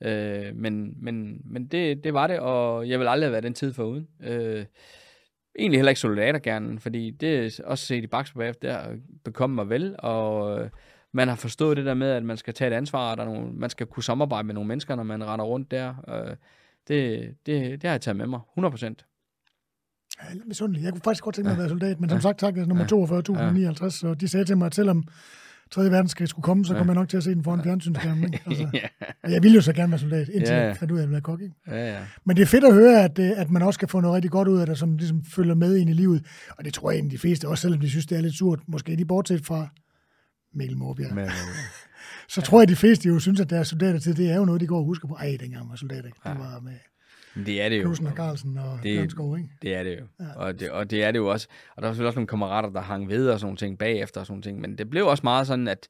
Øh, 0.00 0.56
men 0.56 0.94
men, 0.96 1.40
men 1.44 1.66
det, 1.66 2.04
det 2.04 2.14
var 2.14 2.26
det, 2.26 2.38
og 2.38 2.88
jeg 2.88 3.00
vil 3.00 3.08
aldrig 3.08 3.26
have 3.26 3.32
været 3.32 3.44
den 3.44 3.54
tid 3.54 3.72
foruden. 3.72 4.08
Øh, 4.20 4.64
egentlig 5.58 5.78
heller 5.78 5.90
ikke 5.90 6.00
soldater 6.00 6.38
gerne, 6.38 6.80
fordi 6.80 7.10
det 7.10 7.38
er 7.38 7.64
også 7.64 7.86
set 7.86 8.04
i 8.04 8.06
bagefter, 8.06 8.52
der 8.62 8.96
bekommer 9.24 9.64
mig 9.64 9.70
vel, 9.70 9.96
og 9.98 10.60
øh, 10.60 10.70
man 11.12 11.28
har 11.28 11.36
forstået 11.36 11.76
det 11.76 11.86
der 11.86 11.94
med, 11.94 12.10
at 12.10 12.22
man 12.22 12.36
skal 12.36 12.54
tage 12.54 12.70
et 12.70 12.74
ansvar, 12.74 13.10
og 13.10 13.16
der 13.16 13.22
er 13.22 13.26
nogle, 13.26 13.52
man 13.52 13.70
skal 13.70 13.86
kunne 13.86 14.02
samarbejde 14.02 14.46
med 14.46 14.54
nogle 14.54 14.68
mennesker, 14.68 14.96
når 14.96 15.02
man 15.02 15.24
render 15.24 15.44
rundt 15.44 15.70
der. 15.70 15.94
Øh, 16.08 16.36
det, 16.88 17.34
det, 17.46 17.82
det 17.82 17.84
har 17.84 17.90
jeg 17.90 18.00
taget 18.00 18.16
med 18.16 18.26
mig, 18.26 18.40
100 18.52 18.72
procent. 18.72 19.06
Jeg 20.20 20.30
er 20.30 20.34
lidt 20.34 20.48
misundelig. 20.48 20.82
Jeg 20.82 20.92
kunne 20.92 21.00
faktisk 21.04 21.24
godt 21.24 21.34
tænke 21.34 21.46
mig 21.46 21.52
at 21.52 21.58
være 21.58 21.68
soldat, 21.68 22.00
men 22.00 22.10
som 22.10 22.20
sagt, 22.20 22.38
tak, 22.38 22.56
nummer 22.56 22.84
42.059, 23.84 23.90
så 23.90 24.14
de 24.14 24.28
sagde 24.28 24.44
til 24.44 24.56
mig, 24.56 24.66
at 24.66 24.74
selvom 24.74 25.04
3. 25.70 25.90
verdenskrig 25.90 26.28
skulle 26.28 26.44
komme, 26.44 26.64
så 26.64 26.72
ja. 26.72 26.78
kommer 26.78 26.92
jeg 26.92 27.00
nok 27.00 27.08
til 27.08 27.16
at 27.16 27.24
se 27.24 27.30
den 27.30 27.44
foran 27.44 27.62
fjernsynsskærmen. 27.62 28.34
Altså, 28.46 28.68
ja. 28.74 28.88
Jeg 29.30 29.42
ville 29.42 29.54
jo 29.54 29.60
så 29.60 29.72
gerne 29.72 29.90
være 29.90 29.98
soldat, 29.98 30.28
indtil 30.28 30.54
ja. 30.54 30.66
jeg 30.66 30.76
fandt 30.76 30.92
ud 30.92 30.98
af 30.98 31.02
at 31.02 31.10
være 31.10 31.20
kok. 31.20 31.40
Ikke? 31.40 31.54
Ja, 31.66 31.92
ja. 31.92 32.00
Men 32.24 32.36
det 32.36 32.42
er 32.42 32.46
fedt 32.46 32.64
at 32.64 32.74
høre, 32.74 33.04
at, 33.04 33.18
øh, 33.18 33.30
at 33.36 33.50
man 33.50 33.62
også 33.62 33.78
kan 33.78 33.88
få 33.88 34.00
noget 34.00 34.14
rigtig 34.14 34.30
godt 34.30 34.48
ud 34.48 34.58
af 34.58 34.66
det, 34.66 34.78
som 34.78 34.96
ligesom 34.96 35.24
følger 35.24 35.54
med 35.54 35.76
ind 35.76 35.90
i 35.90 35.92
livet. 35.92 36.26
Og 36.58 36.64
det 36.64 36.74
tror 36.74 36.90
jeg 36.90 36.96
egentlig 36.96 37.12
de 37.12 37.20
fleste, 37.20 37.48
også 37.48 37.62
selvom 37.62 37.80
de 37.80 37.90
synes, 37.90 38.06
det 38.06 38.18
er 38.18 38.22
lidt 38.22 38.34
surt, 38.34 38.60
måske 38.68 38.96
de 38.96 39.04
bortset 39.04 39.46
fra 39.46 39.68
Mikkel 40.54 40.76
Morbjerg. 40.76 41.14
Men, 41.14 41.26
så 42.34 42.40
tror 42.40 42.60
jeg, 42.60 42.68
de 42.68 42.76
fleste 42.76 43.08
jo 43.08 43.18
synes, 43.18 43.40
at 43.40 43.50
deres 43.50 43.68
soldater 43.68 43.98
til, 43.98 44.16
det 44.16 44.30
er 44.30 44.36
jo 44.36 44.44
noget, 44.44 44.60
de 44.60 44.66
går 44.66 44.78
og 44.78 44.84
husker 44.84 45.08
på. 45.08 45.14
Ej, 45.14 45.36
dengang 45.40 45.68
var 45.70 45.76
soldat, 45.76 46.04
ikke? 46.04 46.18
Det 46.24 46.38
var 46.38 46.60
med 46.60 46.72
det 47.34 47.62
er 47.62 47.68
det 47.68 47.76
jo. 47.76 47.82
Knudsen 47.82 48.06
og 48.06 48.12
Carlsen 48.12 48.58
og 48.58 48.78
det, 48.82 48.94
Jørgenskov, 48.94 49.36
ikke? 49.36 49.50
Det 49.62 49.74
er 49.74 49.82
det 49.82 49.98
jo. 50.00 50.04
Ja. 50.20 50.32
Og, 50.36 50.60
det, 50.60 50.70
og 50.70 50.90
det 50.90 51.04
er 51.04 51.10
det 51.10 51.18
jo 51.18 51.26
også. 51.26 51.48
Og 51.76 51.82
der 51.82 51.88
var 51.88 51.92
selvfølgelig 51.92 52.08
også 52.08 52.18
nogle 52.18 52.26
kammerater, 52.26 52.70
der 52.70 52.80
hang 52.80 53.08
ved 53.08 53.30
og 53.30 53.40
sådan 53.40 53.46
nogle 53.46 53.56
ting 53.56 53.78
bagefter 53.78 54.20
og 54.20 54.26
sådan 54.26 54.42
ting. 54.42 54.60
Men 54.60 54.78
det 54.78 54.90
blev 54.90 55.06
også 55.06 55.20
meget 55.24 55.46
sådan, 55.46 55.68
at 55.68 55.88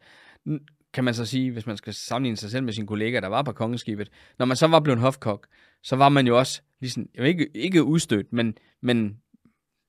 kan 0.92 1.04
man 1.04 1.14
så 1.14 1.24
sige, 1.24 1.50
hvis 1.50 1.66
man 1.66 1.76
skal 1.76 1.94
sammenligne 1.94 2.36
sig 2.36 2.50
selv 2.50 2.64
med 2.64 2.72
sine 2.72 2.86
kollegaer, 2.86 3.20
der 3.20 3.28
var 3.28 3.42
på 3.42 3.52
kongeskibet, 3.52 4.08
når 4.38 4.46
man 4.46 4.56
så 4.56 4.66
var 4.66 4.80
blevet 4.80 5.00
hofkok, 5.00 5.46
så 5.82 5.96
var 5.96 6.08
man 6.08 6.26
jo 6.26 6.38
også, 6.38 6.62
ligesom, 6.80 7.06
ikke, 7.14 7.48
ikke 7.54 7.84
udstødt, 7.84 8.32
men, 8.32 8.54
men 8.82 9.16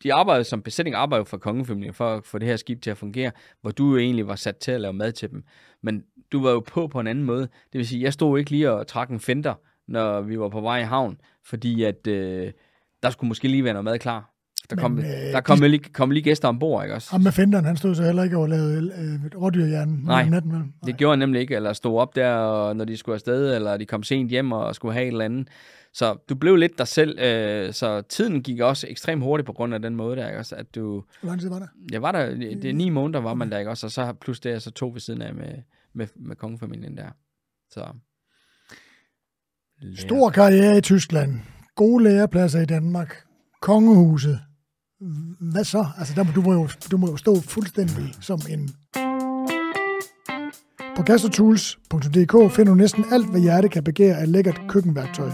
de 0.03 0.13
arbejdede 0.13 0.43
som 0.43 0.61
besætning 0.61 0.95
arbejdede 0.95 1.25
for 1.25 1.37
kongefamilien 1.37 1.93
for 1.93 2.15
at 2.15 2.25
få 2.25 2.39
det 2.39 2.47
her 2.47 2.55
skib 2.55 2.81
til 2.81 2.91
at 2.91 2.97
fungere, 2.97 3.31
hvor 3.61 3.71
du 3.71 3.91
jo 3.91 3.97
egentlig 3.97 4.27
var 4.27 4.35
sat 4.35 4.57
til 4.57 4.71
at 4.71 4.81
lave 4.81 4.93
mad 4.93 5.11
til 5.11 5.29
dem. 5.29 5.43
Men 5.81 6.03
du 6.31 6.41
var 6.43 6.51
jo 6.51 6.59
på 6.59 6.87
på 6.87 6.99
en 6.99 7.07
anden 7.07 7.25
måde. 7.25 7.41
Det 7.41 7.77
vil 7.77 7.87
sige, 7.87 8.01
jeg 8.01 8.13
stod 8.13 8.39
ikke 8.39 8.51
lige 8.51 8.71
og 8.71 8.87
trak 8.87 9.09
en 9.09 9.19
fender, 9.19 9.53
når 9.89 10.21
vi 10.21 10.39
var 10.39 10.49
på 10.49 10.61
vej 10.61 10.79
i 10.79 10.83
havn, 10.83 11.17
fordi 11.45 11.83
at 11.83 12.07
øh, 12.07 12.51
der 13.03 13.09
skulle 13.09 13.27
måske 13.27 13.47
lige 13.47 13.63
være 13.63 13.73
noget 13.73 13.85
mad 13.85 13.99
klar. 13.99 14.33
Der 14.69 14.75
kom, 14.75 14.91
Men, 14.91 15.05
øh, 15.05 15.11
der 15.11 15.41
kom, 15.41 15.59
de, 15.59 15.67
lige, 15.67 15.83
kom 15.93 16.11
lige 16.11 16.23
gæster 16.23 16.47
ombord, 16.47 16.83
ikke 16.83 16.95
også? 16.95 17.11
Ham 17.11 17.21
med 17.21 17.31
fenderen, 17.31 17.65
han 17.65 17.77
stod 17.77 17.95
så 17.95 18.03
heller 18.03 18.23
ikke 18.23 18.37
og 18.37 18.49
lavede 18.49 18.91
øh, 19.33 19.41
rådyrhjernen 19.41 20.01
Nej, 20.05 20.29
natten, 20.29 20.51
vel? 20.51 20.59
Nej, 20.59 20.67
det 20.85 20.97
gjorde 20.97 21.11
han 21.11 21.19
nemlig 21.19 21.41
ikke, 21.41 21.55
eller 21.55 21.73
stod 21.73 21.99
op 21.99 22.15
der, 22.15 22.33
og, 22.33 22.75
når 22.75 22.85
de 22.85 22.97
skulle 22.97 23.13
afsted, 23.13 23.55
eller 23.55 23.77
de 23.77 23.85
kom 23.85 24.03
sent 24.03 24.29
hjem 24.29 24.51
og 24.51 24.75
skulle 24.75 24.93
have 24.93 25.03
et 25.03 25.11
eller 25.11 25.25
andet. 25.25 25.47
Så 25.93 26.17
du 26.29 26.35
blev 26.35 26.55
lidt 26.55 26.77
dig 26.77 26.87
selv, 26.87 27.19
øh, 27.19 27.73
så 27.73 28.01
tiden 28.01 28.43
gik 28.43 28.59
også 28.59 28.87
ekstremt 28.89 29.23
hurtigt 29.23 29.45
på 29.45 29.53
grund 29.53 29.73
af 29.73 29.81
den 29.81 29.95
måde 29.95 30.15
der, 30.15 30.27
ikke 30.27 30.39
også? 30.39 30.55
At 30.55 30.75
du, 30.75 31.03
Hvor 31.21 31.29
lang 31.29 31.41
tid 31.41 31.49
var 31.49 31.59
der? 31.59 31.67
Jeg 31.91 32.01
var 32.01 32.11
der, 32.11 32.35
det 32.35 32.65
er 32.65 32.73
ni 32.73 32.89
måneder 32.89 33.19
var 33.19 33.33
man 33.33 33.51
der, 33.51 33.59
ikke 33.59 33.71
også? 33.71 33.87
Og 33.87 33.91
så 33.91 34.13
plus 34.21 34.39
det, 34.39 34.61
så 34.61 34.71
to 34.71 34.89
ved 34.89 34.99
siden 34.99 35.21
af 35.21 35.33
med, 35.33 35.53
med, 35.93 36.07
med 36.15 36.35
kongefamilien 36.35 36.97
der. 36.97 37.09
Så. 37.69 37.85
Stor 39.95 40.29
karriere 40.29 40.77
i 40.77 40.81
Tyskland. 40.81 41.39
Gode 41.75 42.03
lærepladser 42.03 42.61
i 42.61 42.65
Danmark. 42.65 43.15
Kongehuset 43.61 44.39
hvad 45.39 45.63
så? 45.63 45.85
Altså, 45.97 46.13
der 46.15 46.23
må, 46.23 46.31
du, 46.35 46.41
må 46.41 46.53
jo, 46.53 46.67
du 46.91 46.97
må 46.97 47.07
jo 47.07 47.17
stå 47.17 47.41
fuldstændig 47.41 48.13
som 48.21 48.39
en... 48.49 48.69
På 50.95 51.03
gastrotools.dk 51.03 52.55
finder 52.55 52.71
du 52.71 52.75
næsten 52.75 53.05
alt, 53.11 53.29
hvad 53.29 53.41
hjertet 53.41 53.71
kan 53.71 53.83
begære 53.83 54.17
af 54.17 54.31
lækkert 54.31 54.61
køkkenværktøj. 54.69 55.31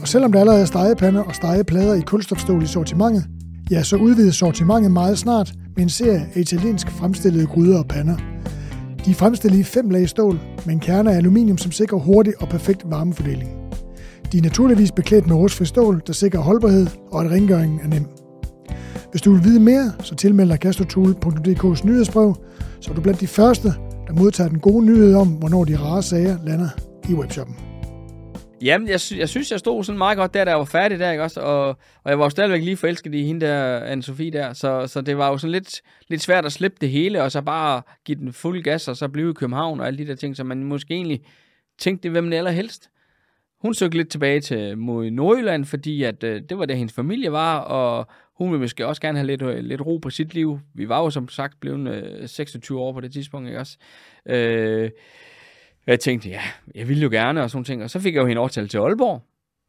Og 0.00 0.08
selvom 0.08 0.32
der 0.32 0.40
allerede 0.40 0.60
er 0.60 0.66
stegepander 0.66 1.22
og 1.22 1.34
stegeplader 1.34 1.94
i 1.94 2.00
kulstofstål 2.00 2.62
i 2.62 2.66
sortimentet, 2.66 3.24
ja, 3.70 3.82
så 3.82 3.96
udvides 3.96 4.36
sortimentet 4.36 4.92
meget 4.92 5.18
snart 5.18 5.52
med 5.76 5.82
en 5.82 5.88
serie 5.88 6.28
af 6.34 6.40
italiensk 6.40 6.90
fremstillede 6.90 7.46
gryder 7.46 7.78
og 7.78 7.88
pander. 7.88 8.39
De 9.04 9.10
er 9.10 9.14
fremstillet 9.14 9.58
i 9.58 9.62
fem 9.62 9.90
lag 9.90 10.08
stål 10.08 10.40
med 10.66 10.74
en 10.74 10.80
kerne 10.80 11.12
af 11.12 11.16
aluminium, 11.16 11.58
som 11.58 11.72
sikrer 11.72 11.98
hurtig 11.98 12.34
og 12.40 12.48
perfekt 12.48 12.82
varmefordeling. 12.84 13.50
De 14.32 14.38
er 14.38 14.42
naturligvis 14.42 14.92
beklædt 14.92 15.26
med 15.26 15.36
rustfri 15.36 15.64
stål, 15.64 16.02
der 16.06 16.12
sikrer 16.12 16.40
holdbarhed 16.40 16.86
og 17.10 17.24
at 17.24 17.30
rengøringen 17.30 17.80
er 17.80 17.88
nem. 17.88 18.06
Hvis 19.10 19.22
du 19.22 19.32
vil 19.32 19.44
vide 19.44 19.60
mere, 19.60 19.92
så 20.02 20.14
tilmeld 20.14 20.50
dig 20.50 20.58
gastrotool.dk's 20.58 21.86
nyhedsbrev, 21.86 22.34
så 22.80 22.90
er 22.90 22.94
du 22.94 23.00
blandt 23.00 23.20
de 23.20 23.26
første, 23.26 23.68
der 24.06 24.12
modtager 24.12 24.48
den 24.48 24.58
gode 24.58 24.86
nyhed 24.86 25.14
om, 25.14 25.28
hvornår 25.28 25.64
de 25.64 25.76
rare 25.78 26.02
sager 26.02 26.36
lander 26.44 26.68
i 27.08 27.14
webshoppen. 27.14 27.69
Jamen, 28.62 28.88
jeg, 28.88 29.00
sy- 29.00 29.16
jeg 29.16 29.28
synes, 29.28 29.50
jeg 29.50 29.58
stod 29.58 29.84
sådan 29.84 29.98
meget 29.98 30.18
godt 30.18 30.34
der, 30.34 30.44
da 30.44 30.50
jeg 30.50 30.58
var 30.58 30.64
færdig 30.64 30.98
der, 30.98 31.10
ikke 31.10 31.22
også? 31.22 31.40
Og, 31.40 31.68
og 32.04 32.10
jeg 32.10 32.18
var 32.18 32.24
jo 32.24 32.30
stadigvæk 32.30 32.62
lige 32.62 32.76
forelsket 32.76 33.14
i 33.14 33.22
hende 33.22 33.46
der, 33.46 33.80
Anne-Sophie 33.80 34.30
der, 34.30 34.52
så, 34.52 34.86
så 34.86 35.00
det 35.00 35.18
var 35.18 35.28
jo 35.28 35.38
sådan 35.38 35.52
lidt, 35.52 35.80
lidt 36.08 36.22
svært 36.22 36.46
at 36.46 36.52
slippe 36.52 36.76
det 36.80 36.90
hele, 36.90 37.22
og 37.22 37.32
så 37.32 37.42
bare 37.42 37.82
give 38.04 38.18
den 38.18 38.32
fuld 38.32 38.62
gas, 38.62 38.88
og 38.88 38.96
så 38.96 39.08
blive 39.08 39.30
i 39.30 39.32
København 39.32 39.80
og 39.80 39.86
alle 39.86 39.98
de 39.98 40.06
der 40.06 40.14
ting, 40.14 40.36
så 40.36 40.44
man 40.44 40.64
måske 40.64 40.94
egentlig 40.94 41.20
tænkte 41.78 42.10
hvem 42.10 42.30
det 42.30 42.36
allerhelst. 42.36 42.90
Hun 43.60 43.74
søgte 43.74 43.96
lidt 43.96 44.08
tilbage 44.10 44.40
til 44.40 44.78
mod 44.78 45.10
Nordjylland, 45.10 45.64
fordi 45.64 46.02
at, 46.02 46.24
øh, 46.24 46.42
det 46.48 46.58
var 46.58 46.64
der, 46.64 46.74
hendes 46.74 46.94
familie 46.94 47.32
var, 47.32 47.58
og 47.58 48.06
hun 48.38 48.50
ville 48.50 48.60
måske 48.60 48.86
også 48.86 49.02
gerne 49.02 49.18
have 49.18 49.26
lidt, 49.26 49.42
øh, 49.42 49.58
lidt 49.58 49.80
ro 49.80 49.98
på 49.98 50.10
sit 50.10 50.34
liv. 50.34 50.60
Vi 50.74 50.88
var 50.88 50.98
jo 51.02 51.10
som 51.10 51.28
sagt 51.28 51.60
blevet 51.60 51.88
øh, 52.22 52.28
26 52.28 52.80
år 52.80 52.92
på 52.92 53.00
det 53.00 53.12
tidspunkt, 53.12 53.48
ikke 53.48 53.60
også? 53.60 53.76
Øh, 54.26 54.90
jeg 55.86 56.00
tænkte, 56.00 56.28
ja, 56.28 56.42
jeg 56.74 56.88
ville 56.88 57.02
jo 57.02 57.08
gerne, 57.08 57.42
og 57.42 57.50
sådan 57.50 57.64
ting. 57.64 57.82
Og 57.82 57.90
så 57.90 58.00
fik 58.00 58.14
jeg 58.14 58.20
jo 58.20 58.26
hende 58.26 58.40
overtalt 58.40 58.70
til 58.70 58.78
Aalborg, 58.78 59.22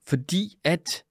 fordi 0.05 0.57
at 0.64 1.03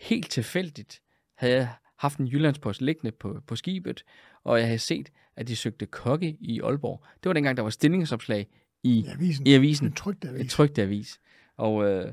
helt 0.00 0.30
tilfældigt 0.30 1.00
havde 1.36 1.54
jeg 1.54 1.68
haft 1.98 2.18
en 2.18 2.26
Jyllandspost 2.26 2.80
liggende 2.82 3.12
på, 3.12 3.40
på 3.46 3.56
skibet, 3.56 4.04
og 4.44 4.58
jeg 4.58 4.66
havde 4.66 4.78
set, 4.78 5.08
at 5.36 5.48
de 5.48 5.56
søgte 5.56 5.86
kokke 5.86 6.36
i 6.40 6.60
Aalborg. 6.60 7.04
Det 7.22 7.28
var 7.28 7.32
dengang, 7.32 7.56
der 7.56 7.62
var 7.62 7.70
stillingsopslag 7.70 8.46
i, 8.82 8.98
I 8.98 9.06
avisen. 9.14 9.46
I 9.46 9.54
avisen. 9.54 9.86
En 9.86 9.92
trygt 9.92 10.24
avis. 10.24 10.40
En 10.40 10.48
trygt 10.48 10.78
avis. 10.78 11.20
Og 11.56 11.84
øh, 11.84 12.12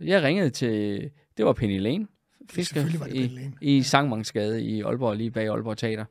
jeg 0.00 0.22
ringede 0.22 0.50
til, 0.50 1.10
det 1.36 1.44
var 1.44 1.52
Penny 1.52 1.80
Lane, 1.80 2.06
fisker 2.50 3.06
i, 3.08 3.50
i 3.60 3.82
Sangmangsgade 3.82 4.62
i 4.62 4.82
Aalborg, 4.82 5.16
lige 5.16 5.30
bag 5.30 5.48
Aalborg 5.48 5.78
Teater. 5.78 6.04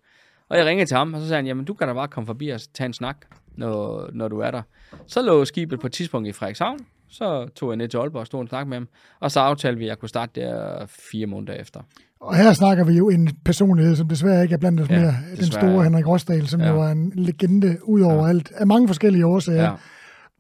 Og 0.49 0.57
jeg 0.57 0.65
ringede 0.65 0.89
til 0.89 0.97
ham, 0.97 1.13
og 1.13 1.21
så 1.21 1.27
sagde 1.27 1.37
han, 1.37 1.47
jamen 1.47 1.65
du 1.65 1.73
kan 1.73 1.87
da 1.87 1.93
bare 1.93 2.07
komme 2.07 2.25
forbi 2.25 2.49
og 2.49 2.61
tage 2.73 2.85
en 2.85 2.93
snak, 2.93 3.25
når, 3.55 4.09
når 4.13 4.27
du 4.27 4.39
er 4.39 4.51
der. 4.51 4.61
Så 5.07 5.21
lå 5.21 5.45
skibet 5.45 5.79
på 5.79 5.87
et 5.87 5.93
tidspunkt 5.93 6.27
i 6.27 6.31
Frederikshavn, 6.31 6.79
så 7.09 7.47
tog 7.55 7.69
jeg 7.69 7.77
ned 7.77 7.87
til 7.87 7.97
Aalborg 7.97 8.19
og 8.19 8.27
stod 8.27 8.41
og 8.41 8.47
snak 8.47 8.67
med 8.67 8.77
ham, 8.77 8.87
og 9.19 9.31
så 9.31 9.39
aftalte 9.39 9.77
vi, 9.77 9.85
at 9.85 9.89
jeg 9.89 9.97
kunne 9.99 10.09
starte 10.09 10.41
der 10.41 10.85
fire 11.11 11.25
måneder 11.25 11.53
efter. 11.53 11.79
Og 12.21 12.35
her 12.35 12.53
snakker 12.53 12.83
vi 12.83 12.93
jo 12.93 13.09
en 13.09 13.29
personlighed, 13.45 13.95
som 13.95 14.07
desværre 14.07 14.43
ikke 14.43 14.53
er 14.53 14.57
blandt 14.57 14.81
os 14.81 14.89
ja, 14.89 14.99
mere, 14.99 15.13
den 15.35 15.45
store 15.45 15.83
Henrik 15.83 16.07
Rosdal, 16.07 16.47
som 16.47 16.61
ja. 16.61 16.69
jo 16.69 16.81
er 16.81 16.87
en 16.87 17.11
legende 17.15 17.77
ud 17.83 18.01
over 18.01 18.23
ja. 18.23 18.29
alt, 18.29 18.51
af 18.55 18.67
mange 18.67 18.87
forskellige 18.87 19.25
årsager. 19.25 19.63
Ja. 19.63 19.73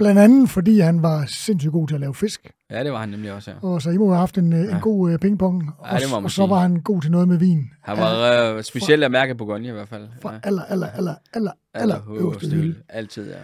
Blandt 0.01 0.19
andet, 0.19 0.49
fordi 0.49 0.79
han 0.79 1.03
var 1.03 1.25
sindssygt 1.25 1.71
god 1.71 1.87
til 1.87 1.95
at 1.95 2.01
lave 2.01 2.15
fisk. 2.15 2.51
Ja, 2.69 2.83
det 2.83 2.91
var 2.91 2.99
han 2.99 3.09
nemlig 3.09 3.33
også, 3.33 3.51
ja. 3.51 3.67
Og 3.67 3.81
så 3.81 3.89
I 3.89 3.97
må 3.97 4.07
have 4.07 4.17
haft 4.17 4.37
en, 4.37 4.53
ja. 4.53 4.75
en 4.75 4.81
god 4.81 5.13
uh, 5.13 5.19
pingpong. 5.19 5.71
Ja, 5.91 5.97
det 5.97 6.05
må 6.11 6.21
og 6.21 6.31
så 6.31 6.45
var 6.45 6.59
han 6.59 6.81
god 6.81 7.01
til 7.01 7.11
noget 7.11 7.27
med 7.27 7.37
vin. 7.37 7.69
Han 7.81 7.97
var 7.97 8.53
uh, 8.55 8.61
specielt 8.61 9.03
at 9.03 9.11
mærke 9.11 9.35
på 9.35 9.45
Gonje 9.45 9.69
i 9.69 9.73
hvert 9.73 9.87
fald. 9.87 10.07
Fra 10.21 10.33
ja. 10.33 10.39
aller, 10.43 10.63
aller, 10.63 10.87
aller, 10.87 11.15
aller, 11.33 11.51
aller, 11.73 11.95
aller 11.95 12.19
øverste 12.19 12.49
hylde. 12.49 12.75
Altid, 12.89 13.29
ja. 13.29 13.37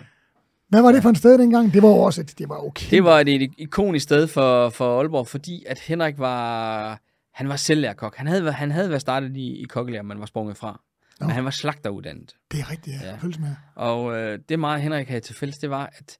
Hvad 0.69 0.81
var 0.81 0.91
det 0.91 1.01
for 1.01 1.09
en 1.09 1.15
sted 1.15 1.37
dengang? 1.37 1.73
Det 1.73 1.83
var 1.83 1.89
også 1.89 2.21
et, 2.21 2.33
det 2.37 2.49
var 2.49 2.65
okay. 2.65 2.87
Det 2.89 3.03
var 3.03 3.19
et, 3.19 3.43
et 3.43 3.51
ikonisk 3.57 4.03
sted 4.03 4.27
for, 4.27 4.69
for 4.69 4.99
Aalborg, 4.99 5.27
fordi 5.27 5.63
at 5.67 5.79
Henrik 5.79 6.19
var, 6.19 6.99
han 7.33 7.49
var 7.49 7.55
selvlærkok. 7.55 8.15
Han 8.15 8.27
havde, 8.27 8.51
han 8.51 8.71
havde 8.71 8.89
været 8.89 9.01
startet 9.01 9.37
i, 9.37 9.61
i 9.61 9.63
kokkelærer, 9.63 10.03
man 10.03 10.19
var 10.19 10.25
sprunget 10.25 10.57
fra. 10.57 10.81
Nå. 11.19 11.27
Men 11.27 11.35
han 11.35 11.45
var 11.45 11.51
slagteruddannet. 11.51 12.35
Det 12.51 12.59
er 12.59 12.71
rigtigt, 12.71 12.95
ja. 13.01 13.07
Ja. 13.07 13.15
Med. 13.39 13.55
Og 13.75 14.17
øh, 14.17 14.39
det 14.49 14.59
meget 14.59 14.81
Henrik 14.81 15.07
havde 15.07 15.21
til 15.21 15.35
fælles, 15.35 15.57
det 15.57 15.69
var, 15.69 15.89
at 15.97 16.17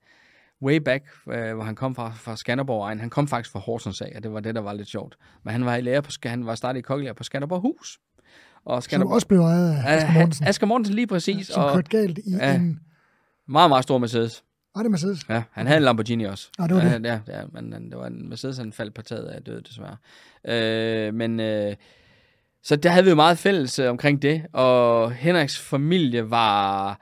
way 0.64 0.76
back, 0.78 1.04
øh, 1.32 1.56
hvor 1.56 1.64
han 1.64 1.76
kom 1.76 1.96
fra, 1.96 2.12
fra 2.16 2.36
Skanderborg 2.36 2.86
egen, 2.86 3.00
han 3.00 3.10
kom 3.10 3.28
faktisk 3.28 3.52
fra 3.52 3.60
Horsens 3.60 4.02
af, 4.02 4.12
og 4.16 4.24
det 4.24 4.34
var 4.34 4.40
det, 4.40 4.56
der 4.56 4.62
var 4.62 4.74
lidt 4.74 4.88
sjovt. 4.88 5.18
Men 5.44 5.52
han 5.52 5.66
var 5.66 5.76
i 5.76 5.82
lærer 5.82 6.02
på, 6.02 6.12
han 6.26 6.46
var 6.46 6.56
startet 6.56 6.80
i 6.80 6.82
kokkelærer 6.82 7.14
på 7.14 7.24
Skanderborg 7.24 7.62
Hus. 7.62 8.00
Og 8.66 8.76
Som 8.84 8.88
Skanderborg, 8.90 9.14
også 9.16 9.28
blev 9.28 9.40
ejet 9.40 9.72
af 9.72 9.96
Asger 9.96 10.14
Mortensen. 10.14 10.48
Asger 10.48 10.68
Mortensen 10.68 10.96
lige 10.96 11.08
præcis, 11.08 11.48
Som 11.48 11.64
og 11.64 11.74
kørte 11.74 11.90
galt 11.90 12.18
i 12.18 12.36
Ja. 12.36 12.56
en... 12.56 12.80
meget, 13.48 13.70
meget 13.70 13.84
stor 13.84 13.98
Mercedes. 13.98 14.44
Var 14.76 14.82
det 14.82 14.92
Mercedes? 14.92 15.30
Ja, 15.30 15.44
han 15.52 15.68
havde 15.68 15.78
en 15.78 15.84
Lamborghini 15.84 16.24
også. 16.24 16.50
Nå, 16.60 16.68
det 16.68 16.76
var 16.76 16.84
ja, 16.84 16.98
det. 16.98 17.06
Ja, 17.06 17.20
ja, 17.28 17.42
men 17.54 17.72
det 17.92 17.98
var 17.98 18.08
en 18.08 18.30
Mercedes, 18.30 18.58
han 18.58 18.74
faldt 18.74 18.94
på 18.94 19.02
taget 19.02 19.26
af 19.28 19.42
død, 19.42 19.62
desværre. 19.62 19.98
Øh, 20.48 21.14
men 21.14 21.40
øh, 21.40 21.76
så 22.64 22.76
der 22.76 22.90
havde 22.90 23.04
vi 23.04 23.10
jo 23.10 23.16
meget 23.16 23.38
fælles 23.38 23.80
øh, 23.80 23.90
omkring 23.90 24.22
det, 24.22 24.46
og 24.54 25.12
Henriks 25.12 25.60
familie 25.60 26.30
var, 26.30 27.00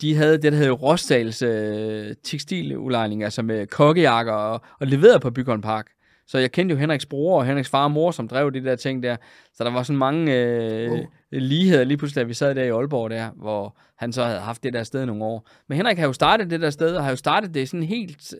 de 0.00 0.14
havde 0.14 0.32
det, 0.38 0.52
der 0.52 0.58
hed 0.58 0.70
Rosdals 0.70 1.42
øh, 1.42 2.14
tekstiludlejning, 2.24 3.24
altså 3.24 3.42
med 3.42 3.66
kokkejakker 3.66 4.32
og, 4.32 4.60
og 4.80 4.86
leveret 4.86 5.22
på 5.22 5.30
Bygholm 5.30 5.60
Park. 5.60 5.86
Så 6.26 6.38
jeg 6.38 6.52
kendte 6.52 6.72
jo 6.72 6.78
Henriks 6.78 7.06
bror 7.06 7.38
og 7.38 7.46
Henriks 7.46 7.68
far 7.68 7.84
og 7.84 7.90
mor, 7.90 8.10
som 8.10 8.28
drev 8.28 8.52
de 8.52 8.64
der 8.64 8.76
ting 8.76 9.02
der. 9.02 9.16
Så 9.54 9.64
der 9.64 9.70
var 9.70 9.82
sådan 9.82 9.98
mange 9.98 10.34
øh, 10.34 10.90
Wow. 10.90 10.98
ligheder 11.30 11.84
lige 11.84 11.96
pludselig, 11.96 12.20
da 12.22 12.26
vi 12.26 12.34
sad 12.34 12.54
der 12.54 12.62
i 12.62 12.68
Aalborg 12.68 13.10
der, 13.10 13.30
hvor 13.36 13.76
han 13.96 14.12
så 14.12 14.24
havde 14.24 14.38
haft 14.40 14.62
det 14.62 14.72
der 14.72 14.82
sted 14.82 15.06
nogle 15.06 15.24
år. 15.24 15.48
Men 15.68 15.76
Henrik 15.76 15.98
har 15.98 16.06
jo 16.06 16.12
startet 16.12 16.50
det 16.50 16.60
der 16.60 16.70
sted, 16.70 16.96
og 16.96 17.04
har 17.04 17.10
jo 17.10 17.16
startet 17.16 17.54
det 17.54 17.68
sådan 17.68 17.82
helt, 17.82 18.34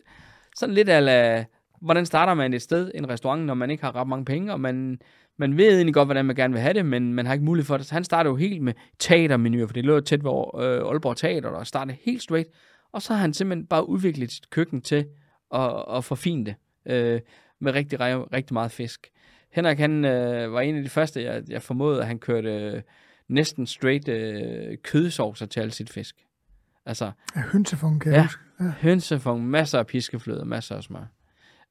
sådan 0.55 0.75
lidt 0.75 0.89
ala, 0.89 1.45
hvordan 1.81 2.05
starter 2.05 2.33
man 2.33 2.53
et 2.53 2.61
sted, 2.61 2.91
en 2.95 3.09
restaurant, 3.09 3.45
når 3.45 3.53
man 3.53 3.71
ikke 3.71 3.83
har 3.83 3.95
ret 3.95 4.07
mange 4.07 4.25
penge, 4.25 4.53
og 4.53 4.59
man, 4.59 4.99
man 5.37 5.57
ved 5.57 5.75
egentlig 5.75 5.93
godt, 5.93 6.07
hvordan 6.07 6.25
man 6.25 6.35
gerne 6.35 6.53
vil 6.53 6.61
have 6.61 6.73
det, 6.73 6.85
men 6.85 7.13
man 7.13 7.25
har 7.25 7.33
ikke 7.33 7.45
mulighed 7.45 7.65
for 7.65 7.77
det. 7.77 7.85
Så 7.85 7.93
han 7.93 8.03
startede 8.03 8.31
jo 8.31 8.35
helt 8.35 8.61
med 8.61 8.73
teatermenuer, 8.99 9.67
for 9.67 9.73
det 9.73 9.85
lå 9.85 9.99
tæt 9.99 10.23
ved 10.23 10.31
øh, 10.31 10.87
Aalborg 10.89 11.17
Teater, 11.17 11.49
og 11.49 11.67
startede 11.67 11.97
helt 12.05 12.21
straight. 12.21 12.49
Og 12.91 13.01
så 13.01 13.13
har 13.13 13.21
han 13.21 13.33
simpelthen 13.33 13.67
bare 13.67 13.89
udviklet 13.89 14.31
sit 14.31 14.49
køkken 14.49 14.81
til 14.81 15.05
at, 15.53 15.83
at 15.95 16.03
forfine 16.03 16.45
det 16.45 16.55
øh, 16.87 17.19
med 17.61 17.73
rigtig, 17.73 17.99
rigtig 18.33 18.53
meget 18.53 18.71
fisk. 18.71 19.07
Henrik, 19.51 19.77
han 19.79 20.05
øh, 20.05 20.53
var 20.53 20.61
en 20.61 20.75
af 20.75 20.83
de 20.83 20.89
første, 20.89 21.23
jeg, 21.23 21.43
jeg 21.49 21.61
formodede, 21.61 22.01
at 22.01 22.07
han 22.07 22.19
kørte 22.19 22.49
øh, 22.49 22.81
næsten 23.29 23.67
straight 23.67 24.07
øh, 24.07 24.77
kødsovser 24.83 25.45
til 25.45 25.59
al 25.59 25.71
sit 25.71 25.89
fisk. 25.89 26.15
Altså, 26.85 27.11
Ja, 27.35 27.41
hønsefong, 27.41 28.01
kan 28.01 28.11
jeg 28.11 28.17
Ja. 28.17 28.23
huske. 28.23 28.41
Ja. 28.59 28.69
hønsefong, 28.81 29.47
masser 29.49 29.79
af 29.79 29.87
piskefløde, 29.87 30.45
masser 30.45 30.75
af 30.75 30.83
smør. 30.83 31.05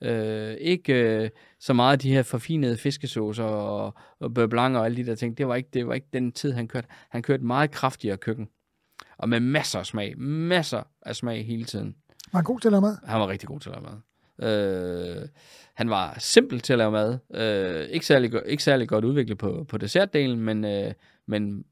Øh, 0.03 0.57
ikke 0.61 0.94
øh, 0.94 1.30
så 1.61 1.72
meget 1.72 1.92
af 1.92 1.98
de 1.98 2.12
her 2.12 2.22
forfinede 2.22 2.76
fiskesaucer 2.76 3.44
og, 3.44 3.94
og 4.20 4.34
blanc 4.34 4.76
og 4.76 4.84
alle 4.84 4.96
de 4.96 5.07
der 5.07 5.14
ting. 5.14 5.38
Det 5.38 5.48
var, 5.48 5.55
ikke, 5.55 5.68
det 5.72 5.86
var 5.86 5.94
ikke 5.94 6.09
den 6.12 6.32
tid, 6.32 6.53
han 6.53 6.68
kørte. 6.68 6.88
Han 7.11 7.22
kørte 7.22 7.40
et 7.40 7.46
meget 7.46 7.70
kraftigere 7.70 8.16
køkken. 8.16 8.48
Og 9.18 9.28
med 9.28 9.40
masser 9.40 9.78
af 9.78 9.86
smag. 9.86 10.18
Masser 10.18 10.82
af 11.03 11.16
smag 11.16 11.46
hele 11.46 11.64
tiden. 11.64 11.96
Var 12.32 12.38
han 12.38 12.44
god 12.44 12.61
til 12.61 12.68
at 12.68 12.72
lave 12.72 12.80
mad? 12.80 12.96
Han 13.07 13.20
var 13.20 13.28
rigtig 13.28 13.48
god 13.48 13.61
til 13.61 13.70
at 13.70 13.74
lave 13.74 13.84
mad. 13.84 13.98
Øh, 14.42 15.28
han 15.74 15.90
var 15.90 16.16
simpel 16.18 16.61
til 16.61 16.72
at 16.72 16.78
lave 16.78 16.90
mad. 16.90 17.18
Øh, 17.34 17.88
ikke, 17.88 18.07
særlig, 18.07 18.32
ikke 18.46 18.62
særlig 18.62 18.88
godt 18.88 19.05
udviklet 19.05 19.38
på, 19.38 19.64
på 19.68 19.78
dessertdelen, 19.78 20.40
men, 20.40 20.64
øh, 20.64 20.92
men 21.26 21.64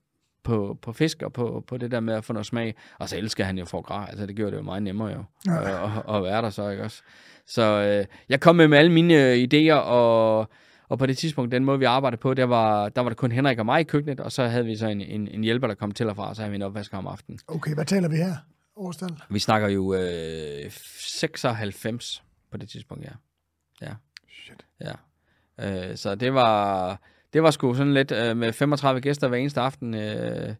på, 0.43 0.78
på 0.83 0.93
fisk 0.93 1.22
og 1.22 1.33
på, 1.33 1.64
på 1.66 1.76
det 1.76 1.91
der 1.91 2.01
med 2.01 2.14
at 2.14 2.24
få 2.24 2.33
noget 2.33 2.47
smag. 2.47 2.74
Og 2.99 3.09
så 3.09 3.16
elsker 3.16 3.45
han 3.45 3.59
jo 3.59 3.64
for 3.64 3.81
gras. 3.81 4.09
Altså, 4.09 4.26
det 4.26 4.37
gjorde 4.37 4.51
det 4.51 4.57
jo 4.57 4.62
meget 4.62 4.83
nemmere 4.83 5.09
jo. 5.09 5.24
Ja. 5.47 5.53
Ja. 5.53 5.85
At, 5.85 6.16
at 6.16 6.22
være 6.22 6.43
der 6.43 6.51
så, 6.51 6.68
ikke 6.68 6.83
også? 6.83 7.03
Så 7.51 7.62
øh, 7.62 8.07
jeg 8.28 8.40
kom 8.40 8.57
med, 8.57 8.68
med 8.68 8.78
alle 8.78 8.92
mine 8.92 9.14
øh, 9.14 9.48
idéer, 9.53 9.74
og, 9.74 10.51
og 10.88 10.98
på 10.98 11.07
det 11.07 11.18
tidspunkt, 11.18 11.53
den 11.53 11.64
måde 11.64 11.78
vi 11.78 11.84
arbejdede 11.84 12.20
på, 12.20 12.34
der 12.34 12.44
var, 12.44 12.88
der 12.88 13.01
var 13.01 13.09
det 13.09 13.16
kun 13.16 13.32
Henrik 13.32 13.59
og 13.59 13.66
mig 13.66 13.80
i 13.80 13.84
køkkenet, 13.84 14.20
og 14.20 14.32
så 14.32 14.46
havde 14.46 14.64
vi 14.64 14.76
så 14.76 14.86
en, 14.86 15.01
en, 15.01 15.28
en 15.28 15.44
hjælper, 15.44 15.66
der 15.66 15.74
kom 15.74 15.92
til 15.92 16.09
og 16.09 16.16
fra, 16.16 16.28
og 16.28 16.36
så 16.36 16.42
havde 16.42 16.51
vi 16.51 16.57
en 16.57 16.62
opvasker 16.62 16.98
om 16.98 17.07
aftenen. 17.07 17.38
Okay, 17.48 17.74
hvad 17.74 17.84
taler 17.84 18.09
vi 18.09 18.16
her? 18.16 18.34
Årstal? 18.76 19.11
Vi 19.30 19.38
snakker 19.38 19.68
jo 19.68 19.94
øh, 19.94 20.70
96 20.70 22.22
på 22.51 22.57
det 22.57 22.68
tidspunkt, 22.68 23.05
ja. 23.05 23.11
Ja. 23.82 23.92
Shit. 24.28 24.64
ja. 24.80 24.92
Øh, 25.90 25.96
så 25.96 26.14
det 26.14 26.34
var, 26.34 27.01
det 27.32 27.42
var 27.42 27.51
sgu 27.51 27.74
sådan 27.74 27.94
lidt 27.94 28.12
øh, 28.12 28.36
med 28.36 28.53
35 28.53 29.01
gæster 29.01 29.28
hver 29.28 29.38
eneste 29.38 29.61
aften 29.61 29.94
øh, 29.94 30.55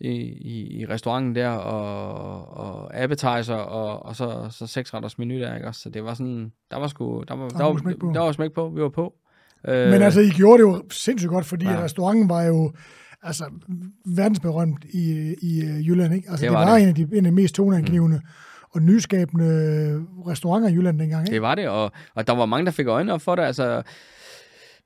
i, 0.00 0.08
i, 0.08 0.80
i 0.80 0.86
restauranten 0.86 1.34
der, 1.34 1.48
og, 1.48 2.56
og 2.58 2.96
appetizer, 3.02 3.54
og, 3.54 4.06
og 4.06 4.16
så, 4.16 4.46
så 4.50 4.66
seks 4.66 4.94
retters 4.94 5.18
menu 5.18 5.34
der, 5.38 5.54
ikke 5.54 5.66
også? 5.68 5.80
Så 5.80 5.90
det 5.90 6.04
var 6.04 6.14
sådan, 6.14 6.52
der 6.70 6.76
var 6.76 6.86
sgu, 6.86 7.24
der 7.28 7.34
var, 7.36 7.48
der, 7.48 7.62
var 7.64 7.72
var, 7.72 7.78
smæk 7.80 7.98
på. 7.98 8.10
der 8.14 8.20
var 8.20 8.32
smæk 8.32 8.52
på, 8.52 8.68
vi 8.68 8.82
var 8.82 8.88
på. 8.88 9.14
Øh, 9.68 9.90
Men 9.90 10.02
altså, 10.02 10.20
I 10.20 10.28
gjorde 10.28 10.62
det 10.62 10.68
jo 10.68 10.82
sindssygt 10.90 11.30
godt, 11.30 11.44
fordi 11.46 11.64
Ja. 11.66 11.82
restauranten 11.82 12.28
var 12.28 12.42
jo 12.42 12.72
altså, 13.22 13.44
verdensberømt 14.06 14.84
i, 14.84 15.34
i 15.42 15.60
øh, 15.64 15.88
Jylland. 15.88 16.14
Ikke? 16.14 16.30
Altså, 16.30 16.42
Det 16.46 16.50
det, 16.50 16.58
var 16.58 16.64
var, 16.64 16.74
det. 16.74 16.82
en 16.82 16.88
af 16.88 16.94
de, 16.94 17.02
en 17.02 17.16
af 17.16 17.22
de 17.22 17.30
mest 17.30 17.54
toneangivende 17.54 18.16
mm. 18.16 18.68
og 18.74 18.82
nyskabende 18.82 20.06
restauranter 20.26 20.68
i 20.68 20.72
Jylland 20.72 20.98
dengang. 20.98 21.22
Ikke? 21.22 21.34
Det 21.34 21.42
var 21.42 21.54
det, 21.54 21.68
og, 21.68 21.92
og 22.14 22.26
der 22.26 22.34
var 22.34 22.46
mange, 22.46 22.66
der 22.66 22.72
fik 22.72 22.86
øjnene 22.86 23.12
op 23.12 23.20
for 23.22 23.34
det. 23.34 23.42
Altså, 23.42 23.82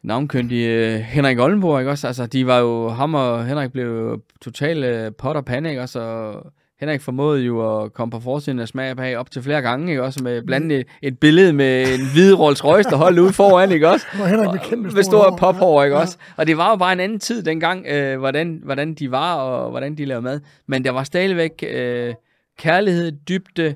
navnkyndige 0.04 0.98
Henrik 1.02 1.38
Oldenborg, 1.38 1.80
ikke 1.80 1.90
også? 1.90 2.06
Altså, 2.06 2.26
de 2.26 2.46
var 2.46 2.58
jo, 2.58 2.88
ham 2.88 3.14
og 3.14 3.46
Henrik 3.46 3.72
blev 3.72 4.20
totalt 4.42 4.84
øh, 4.84 5.12
pot 5.18 5.36
og 5.36 5.44
pande, 5.44 5.70
ikke 5.70 5.82
også? 5.82 6.00
Og 6.00 6.52
Henrik 6.80 7.00
formåede 7.00 7.42
jo 7.42 7.82
at 7.82 7.92
komme 7.92 8.10
på 8.12 8.20
forsiden 8.20 8.58
af 8.58 8.68
smag 8.68 8.96
bag 8.96 9.16
op 9.16 9.30
til 9.30 9.42
flere 9.42 9.62
gange, 9.62 9.90
ikke 9.90 10.02
også? 10.02 10.22
Med 10.22 10.42
blandt 10.42 10.64
andet 10.72 10.80
et, 10.80 10.86
et 11.02 11.18
billede 11.18 11.52
med 11.52 11.82
en 11.94 12.00
hvid 12.12 12.34
Rolls 12.34 12.64
Royce, 12.64 12.90
der 12.90 12.96
holdt 12.96 13.18
ude 13.18 13.32
foran, 13.32 13.72
ikke 13.72 13.88
også? 13.88 14.06
Hvor 14.16 14.24
Henrik 14.26 14.50
med 14.52 14.58
kæmpe 14.60 14.82
med 14.82 14.90
store 14.90 15.02
store 15.04 15.30
hår. 15.30 15.36
pophår, 15.36 15.84
ikke 15.84 15.96
Ja. 15.96 16.02
også? 16.02 16.18
Og 16.36 16.46
det 16.46 16.56
var 16.56 16.70
jo 16.70 16.76
bare 16.76 16.92
en 16.92 17.00
anden 17.00 17.18
tid 17.20 17.42
dengang, 17.42 17.86
øh, 17.86 18.18
hvordan, 18.18 18.60
hvordan 18.64 18.94
de 18.94 19.10
var, 19.10 19.34
og 19.34 19.70
hvordan 19.70 19.94
de 19.94 20.04
lavede 20.04 20.22
mad. 20.22 20.40
Men 20.66 20.84
der 20.84 20.90
var 20.90 21.04
stadigvæk 21.04 21.64
øh, 21.70 22.14
kærlighed, 22.58 23.12
dybde, 23.28 23.74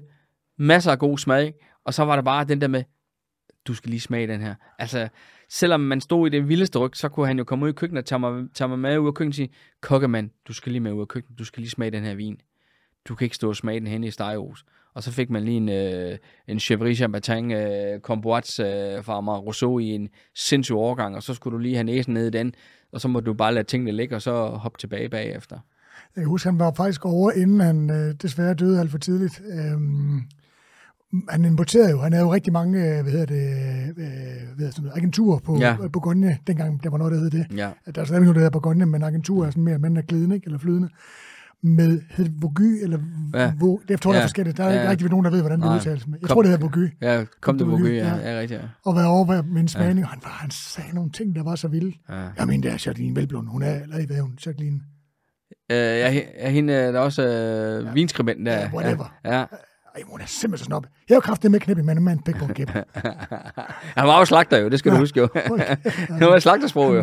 masser 0.58 0.90
af 0.92 0.98
god 0.98 1.18
smag, 1.18 1.54
og 1.84 1.94
så 1.94 2.04
var 2.04 2.16
der 2.16 2.22
bare 2.22 2.44
den 2.44 2.60
der 2.60 2.68
med, 2.68 2.82
du 3.66 3.74
skal 3.74 3.90
lige 3.90 4.00
smage 4.00 4.26
den 4.26 4.40
her. 4.40 4.54
Altså, 4.78 5.08
selvom 5.48 5.80
man 5.80 6.00
stod 6.00 6.26
i 6.26 6.30
det 6.30 6.48
vildeste 6.48 6.78
ryg, 6.78 6.96
så 6.96 7.08
kunne 7.08 7.26
han 7.26 7.38
jo 7.38 7.44
komme 7.44 7.64
ud 7.64 7.70
i 7.70 7.72
køkkenet 7.72 8.02
og 8.02 8.06
tage 8.06 8.18
mig, 8.18 8.44
tage 8.54 8.68
mig 8.68 8.78
med 8.78 8.98
ud 8.98 9.06
af 9.06 9.14
køkkenet 9.14 9.32
og 9.32 9.36
sige, 9.36 9.50
kokkemand, 9.80 10.30
du 10.48 10.52
skal 10.52 10.72
lige 10.72 10.80
med 10.80 10.92
ud 10.92 11.00
af 11.00 11.08
køkkenet, 11.08 11.38
du 11.38 11.44
skal 11.44 11.60
lige 11.60 11.70
smage 11.70 11.90
den 11.90 12.04
her 12.04 12.14
vin. 12.14 12.40
Du 13.08 13.14
kan 13.14 13.24
ikke 13.24 13.36
stå 13.36 13.48
og 13.48 13.56
smage 13.56 13.80
den 13.80 13.88
hen 13.88 14.04
i 14.04 14.10
stegehus. 14.10 14.64
Og 14.94 15.02
så 15.02 15.12
fik 15.12 15.30
man 15.30 15.44
lige 15.44 15.56
en, 15.56 15.68
øh, 15.68 16.18
en 16.48 16.60
Chevrolet 16.60 16.96
Champagne 16.96 17.54
øh, 17.94 18.00
Comboats 18.00 18.60
øh, 18.60 19.04
fra 19.04 19.16
Amar 19.16 19.36
Rousseau 19.36 19.78
i 19.78 19.84
en 19.84 20.08
sindssyg 20.34 20.74
overgang, 20.74 21.16
og 21.16 21.22
så 21.22 21.34
skulle 21.34 21.54
du 21.54 21.58
lige 21.58 21.74
have 21.74 21.84
næsen 21.84 22.14
ned 22.14 22.26
i 22.26 22.30
den, 22.30 22.54
og 22.92 23.00
så 23.00 23.08
må 23.08 23.20
du 23.20 23.34
bare 23.34 23.54
lade 23.54 23.66
tingene 23.66 23.92
ligge, 23.92 24.16
og 24.16 24.22
så 24.22 24.46
hoppe 24.46 24.78
tilbage 24.78 25.08
bagefter. 25.08 25.58
Jeg 26.16 26.22
kan 26.22 26.28
huske, 26.28 26.48
han 26.48 26.58
var 26.58 26.72
faktisk 26.76 27.04
over, 27.04 27.32
inden 27.32 27.60
han 27.60 27.90
øh, 27.90 28.14
desværre 28.22 28.54
døde 28.54 28.80
alt 28.80 28.90
for 28.90 28.98
tidligt. 28.98 29.42
Øhm, 29.52 30.22
han 31.28 31.44
importerede 31.44 31.90
jo, 31.90 31.98
han 32.00 32.12
havde 32.12 32.24
jo 32.26 32.32
rigtig 32.34 32.52
mange, 32.52 32.78
øh, 32.84 33.02
hvad 33.02 33.12
hedder 33.12 33.26
det, 33.26 33.42
øh, 33.42 33.96
hvad 33.96 34.06
hedder 34.58 34.70
sådan 34.70 34.84
noget, 34.84 34.96
agenturer 34.96 35.38
på 35.38 35.56
Ja. 35.58 35.76
ja. 35.82 35.88
Bourgogne, 35.88 36.38
dengang 36.46 36.82
der 36.82 36.90
var 36.90 36.98
noget, 36.98 37.12
der 37.12 37.18
hed 37.18 37.30
det. 37.30 37.46
Ja. 37.56 37.70
Der 37.94 38.00
er 38.00 38.04
stadig 38.04 38.20
noget, 38.22 38.34
der 38.34 38.40
hedder 38.40 38.50
Bourgogne, 38.50 38.86
men 38.86 39.02
agenturer 39.02 39.46
er 39.46 39.50
sådan 39.50 39.64
mere 39.64 39.78
mindre 39.78 40.02
glidende, 40.02 40.34
ikke? 40.36 40.46
eller 40.46 40.58
flydende. 40.58 40.88
Med, 41.62 42.00
hed 42.10 42.24
det 42.24 42.34
Vogy, 42.42 42.82
eller 42.82 42.98
Ja. 43.34 43.42
ja. 43.42 43.52
Vo, 43.60 43.78
det 43.82 43.90
jeg 43.90 44.00
tror, 44.00 44.10
ja. 44.12 44.14
der 44.14 44.18
Ja. 44.20 44.22
er 44.24 44.26
forskelligt. 44.26 44.56
Der 44.56 44.64
er 44.64 44.68
Ja. 44.72 44.80
ikke 44.80 44.90
rigtig 44.90 45.10
nogen, 45.10 45.24
der 45.24 45.30
ved, 45.30 45.40
hvordan 45.40 45.60
det 45.60 45.74
udtales. 45.74 46.06
Jeg 46.06 46.20
Kom. 46.20 46.28
tror, 46.28 46.42
det 46.42 46.50
hedder 46.50 46.64
Vogy. 46.68 46.88
Ja, 47.02 47.24
kom 47.40 47.58
det 47.58 47.66
Vogy, 47.66 47.96
ja, 47.96 48.16
ja. 48.16 48.32
ja, 48.34 48.40
rigtigt, 48.40 48.60
ja. 48.60 48.66
Og 48.86 48.96
være 48.96 49.06
over 49.06 49.42
med 49.42 49.60
en 49.60 49.68
smagning, 49.68 50.04
og 50.06 50.10
han, 50.10 50.20
var, 50.22 50.30
han 50.30 50.50
sagde 50.50 50.94
nogle 50.94 51.10
ting, 51.10 51.34
der 51.34 51.42
var 51.42 51.54
så 51.54 51.68
vilde. 51.68 51.92
ja. 52.10 52.14
Jeg 52.38 52.46
mener, 52.46 52.62
det 52.62 52.68
er 52.68 52.82
Jacqueline 52.86 53.16
Velblom. 53.16 53.46
Hun 53.46 53.62
er, 53.62 53.74
eller 53.82 54.06
hvad 54.06 54.16
er 54.16 54.22
hun, 54.22 54.38
Jacqueline? 54.46 54.80
Øh, 55.70 55.76
jeg, 55.76 56.24
jeg, 56.42 56.50
hende, 56.52 56.72
der 56.72 56.92
er 56.92 56.98
også 56.98 57.22
øh, 57.22 57.84
ja. 57.86 57.92
vinskribenten 57.92 58.46
der. 58.46 58.52
Ja, 58.58 58.70
whatever. 58.74 59.14
Ja. 59.24 59.44
Ej, 59.98 60.04
hun 60.06 60.20
er 60.20 60.26
simpelthen 60.26 60.58
så 60.58 60.64
snob. 60.64 60.86
Jeg 61.08 61.14
har 61.14 61.16
jo 61.16 61.20
kraftigt 61.20 61.50
med 61.50 61.60
knæppe 61.60 61.82
med 61.82 61.96
en 61.96 62.02
mand 62.04 62.18
pæk 62.22 62.34
på 62.38 62.46
kæp. 62.46 62.70
Han 63.98 64.06
var 64.08 64.18
jo 64.18 64.24
slagter 64.24 64.58
jo, 64.58 64.68
det 64.68 64.78
skal 64.78 64.90
ja. 64.90 64.94
du 64.96 65.00
huske 65.00 65.20
jo. 65.20 65.28
det 66.18 66.26
var 66.26 66.38
slagtersprog 66.38 66.96
jo. 66.96 67.02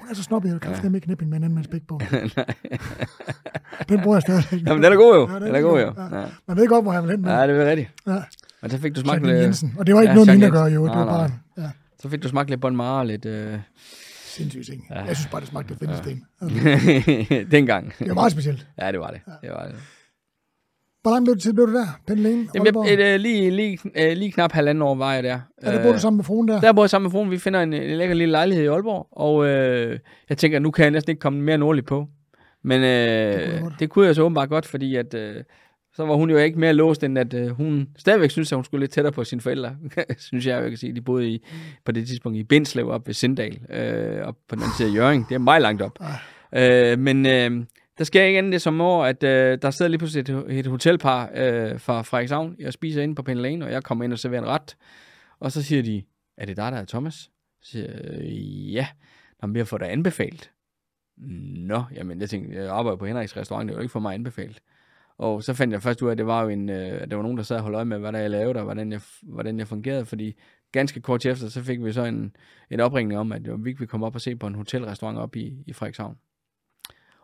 Hun 0.00 0.10
er 0.10 0.14
så 0.14 0.22
snobbet, 0.22 0.50
jeg 0.52 0.60
kraftigt 0.60 0.92
med 0.92 1.00
knæppe 1.00 1.24
med 1.26 1.36
en 1.38 1.44
anden 1.44 1.54
mands 1.54 1.68
på. 1.88 2.00
den 3.88 4.00
bruger 4.02 4.16
jeg 4.16 4.22
stadig. 4.22 4.66
Jamen, 4.66 4.82
den 4.82 4.92
er 4.92 4.96
god 4.96 5.14
jo. 5.14 5.28
Ja, 5.32 5.46
den 5.46 5.54
er 5.54 5.60
god 5.60 5.80
jo. 5.80 5.94
Ja. 5.96 6.20
Ja, 6.20 6.26
Man 6.48 6.56
ved 6.56 6.68
godt, 6.68 6.84
hvor 6.84 6.92
han 6.92 7.02
vil 7.02 7.10
hen 7.10 7.22
med. 7.22 7.30
ja 7.32 7.46
det 7.46 7.60
er 7.66 7.70
rigtigt. 7.70 7.90
Ja. 8.06 8.22
Men 8.62 8.70
så 8.70 8.78
fik 8.78 8.96
du 8.96 9.00
smagt 9.00 9.26
lidt, 9.26 9.38
Jensen. 9.42 9.74
Og 9.78 9.86
det 9.86 9.94
var 9.94 10.00
ikke 10.00 10.10
Ja, 10.10 10.14
noget, 10.14 10.28
mine 10.28 10.46
at 10.46 10.52
gøre, 10.52 10.64
jo. 10.64 10.86
Det 10.86 10.96
var 10.96 11.04
bare 11.04 11.30
ja, 11.58 11.70
så 12.02 12.08
fik 12.08 12.22
du 12.22 12.28
smagt 12.28 12.50
lidt 12.50 12.60
bon 12.60 12.76
mare, 12.76 13.06
lidt 13.06 13.26
øh, 13.26 13.58
sindssygt 14.24 14.66
ting. 14.66 14.86
Ja. 14.90 15.04
Jeg 15.04 15.16
synes 15.16 15.30
bare, 15.30 15.40
det 15.40 15.48
smagte 15.48 15.74
af 15.74 15.78
findesten. 15.78 16.24
Altså, 16.42 17.46
dengang. 17.50 17.92
Det 17.98 18.08
var 18.08 18.14
meget 18.14 18.32
specielt. 18.32 18.66
Ja, 18.80 18.92
det 18.92 19.00
var 19.00 19.10
det. 19.10 19.20
det, 19.42 19.50
var 19.50 19.64
det. 19.66 19.74
Hvor 21.02 21.10
lang 21.10 21.24
blev 21.24 21.34
det 21.34 21.42
tid, 21.42 21.52
blev 21.52 21.66
du 21.66 21.74
der? 21.74 21.86
Pendling? 22.06 22.48
Jamen, 22.54 22.86
jeg, 22.86 22.92
et, 22.92 23.14
øh, 23.14 23.20
lige, 23.20 23.50
lige, 23.50 23.78
øh, 23.96 24.16
lige 24.16 24.32
knap 24.32 24.52
halvanden 24.52 24.82
år 24.82 24.94
var 24.94 25.14
jeg 25.14 25.22
der. 25.22 25.40
Ja, 25.62 25.72
der 25.72 25.82
boede 25.82 25.94
du 25.94 26.00
sammen 26.00 26.16
med 26.16 26.24
fruen 26.24 26.48
der? 26.48 26.60
Der 26.60 26.72
bor 26.72 26.82
jeg 26.82 26.90
sammen 26.90 27.04
med 27.04 27.10
fruen. 27.10 27.30
Vi 27.30 27.38
finder 27.38 27.60
en, 27.60 27.72
en 27.72 27.96
lækker 27.98 28.14
lille 28.14 28.32
lejlighed 28.32 28.64
i 28.64 28.66
Aalborg, 28.66 29.08
og 29.12 29.46
øh, 29.46 29.98
jeg 30.28 30.38
tænker, 30.38 30.58
nu 30.58 30.70
kan 30.70 30.82
jeg 30.82 30.90
næsten 30.90 31.10
ikke 31.10 31.20
komme 31.20 31.42
mere 31.42 31.58
nordligt 31.58 31.86
på. 31.86 32.06
Men 32.64 32.80
kunne 32.80 32.88
øh, 32.88 33.52
det, 33.52 33.60
godt. 33.60 33.74
det 33.78 33.90
kunne 33.90 34.06
jeg 34.06 34.14
så 34.14 34.22
åbenbart 34.22 34.48
godt, 34.48 34.66
fordi 34.66 34.96
at, 34.96 35.14
øh, 35.14 35.36
så 35.94 36.06
var 36.06 36.14
hun 36.14 36.30
jo 36.30 36.36
ikke 36.36 36.58
mere 36.58 36.72
låst, 36.72 37.04
end 37.04 37.18
at 37.18 37.34
øh, 37.34 37.48
hun 37.48 37.88
stadigvæk 37.98 38.30
synes, 38.30 38.52
at 38.52 38.56
hun 38.56 38.64
skulle 38.64 38.82
lidt 38.82 38.92
tættere 38.92 39.12
på 39.12 39.24
sine 39.24 39.40
forældre. 39.40 39.76
synes 40.18 40.46
jeg 40.46 40.62
jeg 40.62 40.70
kan 40.70 40.78
sige. 40.78 40.94
De 40.94 41.00
boede 41.00 41.28
i, 41.28 41.44
på 41.84 41.92
det 41.92 42.06
tidspunkt 42.06 42.38
i 42.38 42.42
Bindslev 42.42 42.88
op 42.88 43.06
ved 43.06 43.14
Sindal, 43.14 43.58
øh, 43.70 44.22
op 44.22 44.36
på 44.48 44.54
den 44.54 44.62
anden 44.62 44.76
side 44.76 44.88
af 44.88 44.94
Jørgen. 44.94 45.26
Det 45.28 45.34
er 45.34 45.38
meget 45.38 45.62
langt 45.62 45.82
op. 45.82 45.98
Øh, 46.54 46.98
men 46.98 47.26
øh, 47.26 47.64
der 47.98 48.04
sker 48.04 48.22
ikke 48.22 48.38
andet 48.38 48.52
det 48.52 48.62
som 48.62 48.80
år, 48.80 49.04
at 49.04 49.22
øh, 49.22 49.58
der 49.62 49.70
sidder 49.70 49.88
lige 49.88 49.98
pludselig 49.98 50.20
et, 50.20 50.58
et 50.58 50.66
hotelpar 50.66 51.30
øh, 51.34 51.80
fra 51.80 52.02
Frederikshavn. 52.02 52.56
Jeg 52.58 52.72
spiser 52.72 53.02
ind 53.02 53.16
på 53.16 53.22
Penlane, 53.22 53.64
og 53.64 53.72
jeg 53.72 53.82
kommer 53.82 54.04
ind 54.04 54.12
og 54.12 54.18
serverer 54.18 54.42
en 54.42 54.48
ret. 54.48 54.76
Og 55.40 55.52
så 55.52 55.62
siger 55.62 55.82
de, 55.82 56.02
er 56.36 56.46
det 56.46 56.56
dig, 56.56 56.72
der 56.72 56.78
er 56.78 56.84
Thomas? 56.84 57.14
Så 57.62 57.70
siger 57.70 57.84
jeg, 57.84 58.04
øh, 58.04 58.72
ja. 58.72 58.86
Nå, 59.42 59.46
men 59.46 59.54
vi 59.54 59.60
har 59.60 59.64
fået 59.64 59.80
dig 59.80 59.92
anbefalet. 59.92 60.50
Nå, 61.16 61.82
jamen 61.94 62.20
jeg 62.20 62.30
tænkte, 62.30 62.56
jeg 62.56 62.68
arbejder 62.68 62.96
på 62.96 63.06
Henriks 63.06 63.36
restaurant, 63.36 63.68
det 63.68 63.76
var 63.76 63.82
ikke 63.82 63.92
for 63.92 64.00
mig 64.00 64.14
anbefalet. 64.14 64.60
Og 65.18 65.42
så 65.42 65.54
fandt 65.54 65.72
jeg 65.72 65.82
først 65.82 66.02
ud 66.02 66.08
af, 66.08 66.12
at 66.12 66.18
det 66.18 66.26
var 66.26 66.42
jo 66.42 66.48
en, 66.48 66.68
øh, 66.68 67.02
at 67.02 67.10
der 67.10 67.16
var 67.16 67.22
nogen, 67.22 67.36
der 67.36 67.42
sad 67.42 67.56
og 67.56 67.62
holdt 67.62 67.76
øje 67.76 67.84
med, 67.84 67.98
hvad 67.98 68.12
der 68.12 68.18
jeg 68.18 68.30
lavede, 68.30 68.58
og 68.58 68.64
hvordan 68.64 68.92
jeg, 68.92 69.00
hvordan 69.22 69.58
jeg 69.58 69.68
fungerede, 69.68 70.06
fordi 70.06 70.32
ganske 70.72 71.00
kort 71.00 71.26
efter, 71.26 71.48
så 71.48 71.62
fik 71.62 71.84
vi 71.84 71.92
så 71.92 72.04
en, 72.04 72.36
en 72.70 72.80
opringning 72.80 73.20
om, 73.20 73.32
at 73.32 73.42
vi 73.44 73.72
ville 73.72 73.86
komme 73.86 74.06
op 74.06 74.14
og 74.14 74.20
se 74.20 74.36
på 74.36 74.46
en 74.46 74.54
hotelrestaurant 74.54 75.18
op 75.18 75.36
i, 75.36 75.64
i 75.66 75.72
Frederikshavn. 75.72 76.16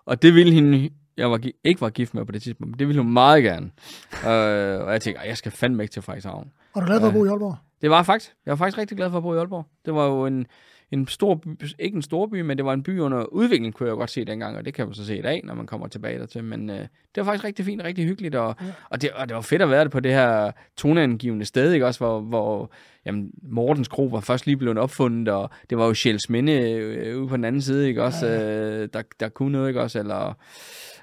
Og 0.08 0.22
det 0.22 0.34
ville 0.34 0.52
hende, 0.52 0.90
jeg 1.16 1.30
var, 1.30 1.40
ikke 1.64 1.80
var 1.80 1.90
gift 1.90 2.14
med 2.14 2.24
på 2.24 2.32
det 2.32 2.42
tidspunkt, 2.42 2.70
men 2.70 2.78
det 2.78 2.88
ville 2.88 3.02
hun 3.02 3.12
meget 3.12 3.42
gerne. 3.42 3.70
øh, 4.12 4.84
og 4.84 4.92
jeg 4.92 5.00
tænkte, 5.02 5.22
jeg 5.22 5.36
skal 5.36 5.52
fandme 5.52 5.82
ikke 5.82 5.92
til 5.92 6.02
Frederikshavn. 6.02 6.50
Og 6.74 6.82
du 6.82 6.86
glad 6.86 7.00
for 7.00 7.06
at 7.06 7.12
bo 7.12 7.24
i 7.24 7.28
Aalborg? 7.28 7.56
Det 7.82 7.90
var 7.90 8.02
faktisk. 8.02 8.34
Jeg 8.46 8.50
var 8.50 8.56
faktisk 8.56 8.78
rigtig 8.78 8.96
glad 8.96 9.10
for 9.10 9.16
at 9.16 9.22
bo 9.22 9.34
i 9.34 9.38
Aalborg. 9.38 9.64
Det 9.84 9.94
var 9.94 10.06
jo 10.06 10.26
en, 10.26 10.46
en 10.90 11.06
stor 11.06 11.34
by, 11.34 11.48
ikke 11.78 11.96
en 11.96 12.02
stor 12.02 12.26
by, 12.26 12.40
men 12.40 12.56
det 12.56 12.64
var 12.66 12.72
en 12.72 12.82
by 12.82 13.00
under 13.00 13.24
udvikling, 13.24 13.74
kunne 13.74 13.88
jeg 13.88 13.96
godt 13.96 14.10
se 14.10 14.24
dengang, 14.24 14.56
og 14.56 14.64
det 14.64 14.74
kan 14.74 14.86
man 14.86 14.94
så 14.94 15.06
se 15.06 15.18
i 15.18 15.22
dag, 15.22 15.40
når 15.44 15.54
man 15.54 15.66
kommer 15.66 15.86
tilbage 15.88 16.18
dertil. 16.18 16.44
Men 16.44 16.70
øh, 16.70 16.76
det 16.76 16.88
var 17.16 17.24
faktisk 17.24 17.44
rigtig 17.44 17.64
fint, 17.64 17.84
rigtig 17.84 18.04
hyggeligt, 18.04 18.34
og, 18.34 18.56
ja. 18.60 18.66
og, 18.90 19.02
det, 19.02 19.10
og 19.10 19.28
det 19.28 19.34
var 19.34 19.40
fedt 19.40 19.62
at 19.62 19.70
være 19.70 19.84
det 19.84 19.92
på 19.92 20.00
det 20.00 20.12
her 20.12 20.50
toneangivende 20.76 21.44
sted, 21.44 21.72
ikke 21.72 21.86
også, 21.86 22.00
hvor, 22.00 22.20
hvor 22.20 22.70
jamen, 23.06 23.30
Mortens 23.42 23.88
Kro 23.88 24.04
var 24.04 24.20
først 24.20 24.46
lige 24.46 24.56
blevet 24.56 24.78
opfundet, 24.78 25.28
og 25.28 25.50
det 25.70 25.78
var 25.78 25.86
jo 25.86 25.94
Sjæls 25.94 26.30
Minde 26.30 26.52
øh, 26.52 27.20
ude 27.20 27.28
på 27.28 27.36
den 27.36 27.44
anden 27.44 27.62
side, 27.62 27.88
ikke 27.88 28.02
også, 28.02 28.26
ja. 28.26 28.82
øh, 28.82 28.88
der, 28.92 29.02
der 29.20 29.28
kunne 29.28 29.52
noget, 29.52 29.68
ikke 29.68 29.80
også, 29.80 29.98
eller 29.98 30.34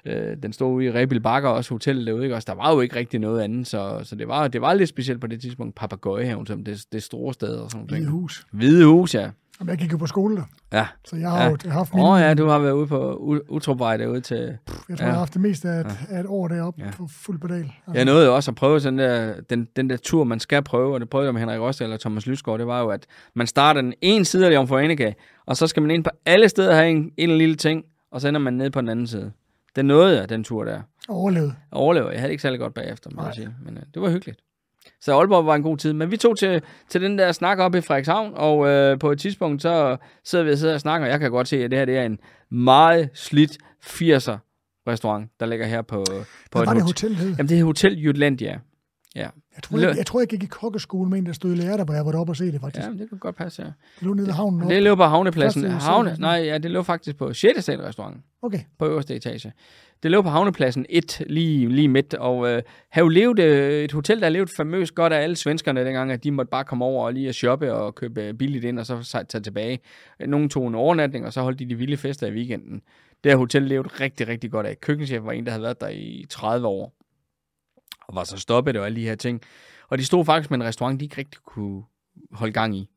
øh, 0.04 0.36
den 0.42 0.52
stod 0.52 0.74
ude 0.74 0.84
i 0.84 0.92
Rebil 0.92 1.20
Bakker, 1.20 1.48
også 1.48 1.74
hotellet 1.74 2.06
derude, 2.06 2.22
ikke 2.22 2.34
også, 2.34 2.46
der 2.46 2.54
var 2.54 2.74
jo 2.74 2.80
ikke 2.80 2.96
rigtig 2.96 3.20
noget 3.20 3.40
andet, 3.40 3.66
så, 3.66 4.00
så 4.02 4.16
det, 4.16 4.28
var, 4.28 4.48
det 4.48 4.60
var 4.60 4.74
lidt 4.74 4.88
specielt 4.88 5.20
på 5.20 5.26
det 5.26 5.40
tidspunkt, 5.40 5.74
Papagøjehaven, 5.74 6.46
som 6.46 6.64
det, 6.64 6.84
det 6.92 7.02
store 7.02 7.34
sted 7.34 7.56
og 7.56 7.70
sådan 7.70 7.86
noget. 7.86 7.98
Hvide 7.98 8.10
hus. 8.10 8.46
Hvide 8.52 8.86
hus, 8.86 9.14
ja. 9.14 9.30
Og 9.60 9.66
jeg 9.66 9.78
gik 9.78 9.92
jo 9.92 9.96
på 9.96 10.06
skole 10.06 10.36
der. 10.36 10.42
Ja. 10.72 10.86
Så 11.04 11.16
jeg 11.16 11.30
har 11.30 11.42
ja. 11.44 11.50
jo 11.64 11.70
haft 11.70 11.94
min... 11.94 12.04
Åh 12.04 12.10
oh, 12.10 12.20
ja, 12.20 12.34
du 12.34 12.46
har 12.46 12.58
været 12.58 12.72
ude 12.72 12.86
på 12.86 13.14
Utrupvej 13.48 13.96
derude 13.96 14.20
til... 14.20 14.36
Jeg 14.36 14.58
tror, 14.68 14.94
ja. 14.98 15.04
jeg 15.04 15.12
har 15.12 15.18
haft 15.18 15.34
det 15.34 15.40
meste 15.40 15.68
af 15.68 15.80
et, 15.80 15.86
ja. 16.10 16.16
af 16.16 16.20
et 16.20 16.26
år 16.28 16.48
deroppe 16.48 16.82
ja. 16.84 16.90
på 16.90 17.06
fuld 17.10 17.40
pedal. 17.40 17.58
Altså. 17.58 17.72
Jeg 17.94 18.04
nåede 18.04 18.26
jo 18.26 18.34
også 18.34 18.50
at 18.50 18.54
prøve 18.54 18.80
sådan 18.80 18.98
der, 18.98 19.40
den, 19.50 19.68
den 19.76 19.90
der 19.90 19.96
tur, 19.96 20.24
man 20.24 20.40
skal 20.40 20.62
prøve, 20.62 20.94
og 20.94 21.00
det 21.00 21.10
prøvede 21.10 21.26
jeg 21.26 21.34
med 21.34 21.40
Henrik 21.40 21.60
Rosted 21.60 21.86
eller 21.86 21.98
Thomas 21.98 22.26
Lysgaard, 22.26 22.58
det 22.58 22.66
var 22.66 22.80
jo, 22.80 22.88
at 22.88 23.06
man 23.34 23.46
starter 23.46 23.80
den 23.80 23.94
ene 24.00 24.24
side 24.24 24.46
af 24.46 24.54
Jomfru 24.54 24.76
Annika, 24.76 25.12
og 25.46 25.56
så 25.56 25.66
skal 25.66 25.82
man 25.82 25.90
ind 25.90 26.04
på 26.04 26.10
alle 26.26 26.48
steder 26.48 26.74
have 26.74 26.90
en, 26.90 27.10
en 27.16 27.38
lille 27.38 27.54
ting, 27.54 27.84
og 28.10 28.20
så 28.20 28.28
ender 28.28 28.40
man 28.40 28.54
ned 28.54 28.70
på 28.70 28.80
den 28.80 28.88
anden 28.88 29.06
side. 29.06 29.32
Den 29.76 29.86
nåede 29.86 30.20
jeg, 30.20 30.28
den 30.28 30.44
tur 30.44 30.64
der. 30.64 30.80
Overlevede. 31.08 31.54
Overlevede. 31.72 32.10
Jeg 32.10 32.20
havde 32.20 32.32
ikke 32.32 32.42
særlig 32.42 32.60
godt 32.60 32.74
bagefter, 32.74 33.10
må 33.14 33.24
jeg 33.24 33.34
sige. 33.34 33.54
Men 33.64 33.76
uh, 33.76 33.82
det 33.94 34.02
var 34.02 34.10
hyggeligt. 34.10 34.40
Så 35.00 35.18
Aalborg 35.18 35.46
var 35.46 35.54
en 35.54 35.62
god 35.62 35.76
tid. 35.76 35.92
Men 35.92 36.10
vi 36.10 36.16
tog 36.16 36.38
til, 36.38 36.62
til 36.88 37.02
den 37.02 37.18
der 37.18 37.32
snak 37.32 37.58
op 37.58 37.74
i 37.74 37.80
Frederikshavn, 37.80 38.32
og 38.34 38.68
øh, 38.68 38.98
på 38.98 39.10
et 39.12 39.18
tidspunkt, 39.20 39.62
så 39.62 39.96
sidder 40.24 40.44
vi 40.44 40.50
og 40.50 40.58
sidder 40.58 40.74
og 40.74 40.80
snakker, 40.80 41.06
og 41.06 41.10
jeg 41.10 41.20
kan 41.20 41.30
godt 41.30 41.48
se, 41.48 41.64
at 41.64 41.70
det 41.70 41.78
her 41.78 41.86
det 41.86 41.98
er 41.98 42.02
en 42.04 42.18
meget 42.50 43.10
slidt 43.14 43.52
80'er 43.84 44.36
restaurant, 44.88 45.30
der 45.40 45.46
ligger 45.46 45.66
her 45.66 45.82
på, 45.82 46.04
på 46.06 46.12
Hvad 46.52 46.62
et 46.62 46.66
var 46.66 46.74
det 46.74 46.82
hotel. 46.82 47.08
hotel 47.08 47.26
hed? 47.26 47.36
Jamen, 47.36 47.48
det 47.48 47.58
er 47.60 47.64
Hotel 47.64 47.92
Jutlandia. 47.98 48.58
Ja. 49.16 49.28
Jeg 49.56 49.62
tror, 49.62 49.78
jeg, 49.78 49.96
jeg, 49.96 50.06
tror, 50.06 50.20
jeg 50.20 50.28
gik 50.28 50.42
i 50.42 50.46
kokkeskole 50.46 51.10
med 51.10 51.18
en, 51.18 51.26
der 51.26 51.32
stod 51.32 51.52
i 51.52 51.54
lærer, 51.56 51.76
der, 51.76 51.84
hvor 51.84 51.94
jeg 51.94 52.06
var 52.06 52.12
deroppe 52.12 52.30
og 52.30 52.36
se 52.36 52.52
det, 52.52 52.60
faktisk. 52.60 52.86
ja, 52.86 52.92
det 52.92 53.08
kan 53.08 53.18
godt 53.18 53.36
passe, 53.36 53.62
ja. 53.62 53.66
Det 53.68 53.74
lå 54.06 54.14
nede 54.14 54.26
ved 54.26 54.34
havnen. 54.34 54.70
Det 54.70 54.82
lå 54.82 54.94
på 54.94 55.04
havnepladsen. 55.04 55.64
Havne, 55.64 56.16
nej, 56.18 56.36
ja, 56.36 56.58
det 56.58 56.70
lå 56.70 56.82
faktisk 56.82 57.16
på 57.16 57.32
6. 57.32 57.64
sal 57.64 57.80
restaurant 57.80 58.16
Okay. 58.42 58.60
på 58.78 58.86
øverste 58.86 59.14
etage. 59.16 59.52
Det 60.02 60.10
lå 60.10 60.22
på 60.22 60.28
havnepladsen 60.28 60.86
1 60.88 61.22
lige, 61.26 61.68
lige 61.68 61.88
midt, 61.88 62.14
og 62.14 62.48
øh, 62.48 62.62
jo 62.98 63.08
levet 63.08 63.38
øh, 63.38 63.84
et 63.84 63.92
hotel, 63.92 64.20
der 64.20 64.28
levet 64.28 64.50
famøst 64.56 64.94
godt 64.94 65.12
af 65.12 65.22
alle 65.22 65.36
svenskerne 65.36 65.84
dengang, 65.84 66.12
at 66.12 66.24
de 66.24 66.30
måtte 66.30 66.50
bare 66.50 66.64
komme 66.64 66.84
over 66.84 67.06
og 67.06 67.12
lige 67.12 67.28
at 67.28 67.34
shoppe 67.34 67.74
og 67.74 67.94
købe 67.94 68.34
billigt 68.34 68.64
ind, 68.64 68.78
og 68.78 68.86
så 68.86 69.24
tage 69.28 69.42
tilbage. 69.42 69.78
Nogle 70.26 70.48
tog 70.48 70.68
en 70.68 70.74
overnatning, 70.74 71.26
og 71.26 71.32
så 71.32 71.40
holdt 71.40 71.58
de 71.58 71.68
de 71.68 71.74
vilde 71.74 71.96
fester 71.96 72.26
i 72.26 72.30
weekenden. 72.32 72.82
Det 73.24 73.32
her 73.32 73.36
hotel 73.36 73.62
levede 73.62 73.88
rigtig, 73.88 74.28
rigtig 74.28 74.50
godt 74.50 74.66
af. 74.66 74.80
Køkkenchef 74.80 75.24
var 75.24 75.32
en, 75.32 75.44
der 75.46 75.50
havde 75.50 75.62
været 75.62 75.80
der 75.80 75.88
i 75.88 76.26
30 76.30 76.66
år, 76.66 76.92
og 78.08 78.14
var 78.14 78.24
så 78.24 78.36
stoppet 78.36 78.76
og 78.76 78.86
alle 78.86 78.96
de 78.96 79.04
her 79.04 79.14
ting. 79.14 79.40
Og 79.88 79.98
de 79.98 80.04
stod 80.04 80.24
faktisk 80.24 80.50
med 80.50 80.58
en 80.58 80.64
restaurant, 80.64 81.00
de 81.00 81.04
ikke 81.04 81.18
rigtig 81.18 81.40
kunne 81.42 81.82
holde 82.32 82.52
gang 82.52 82.76
i. 82.76 82.88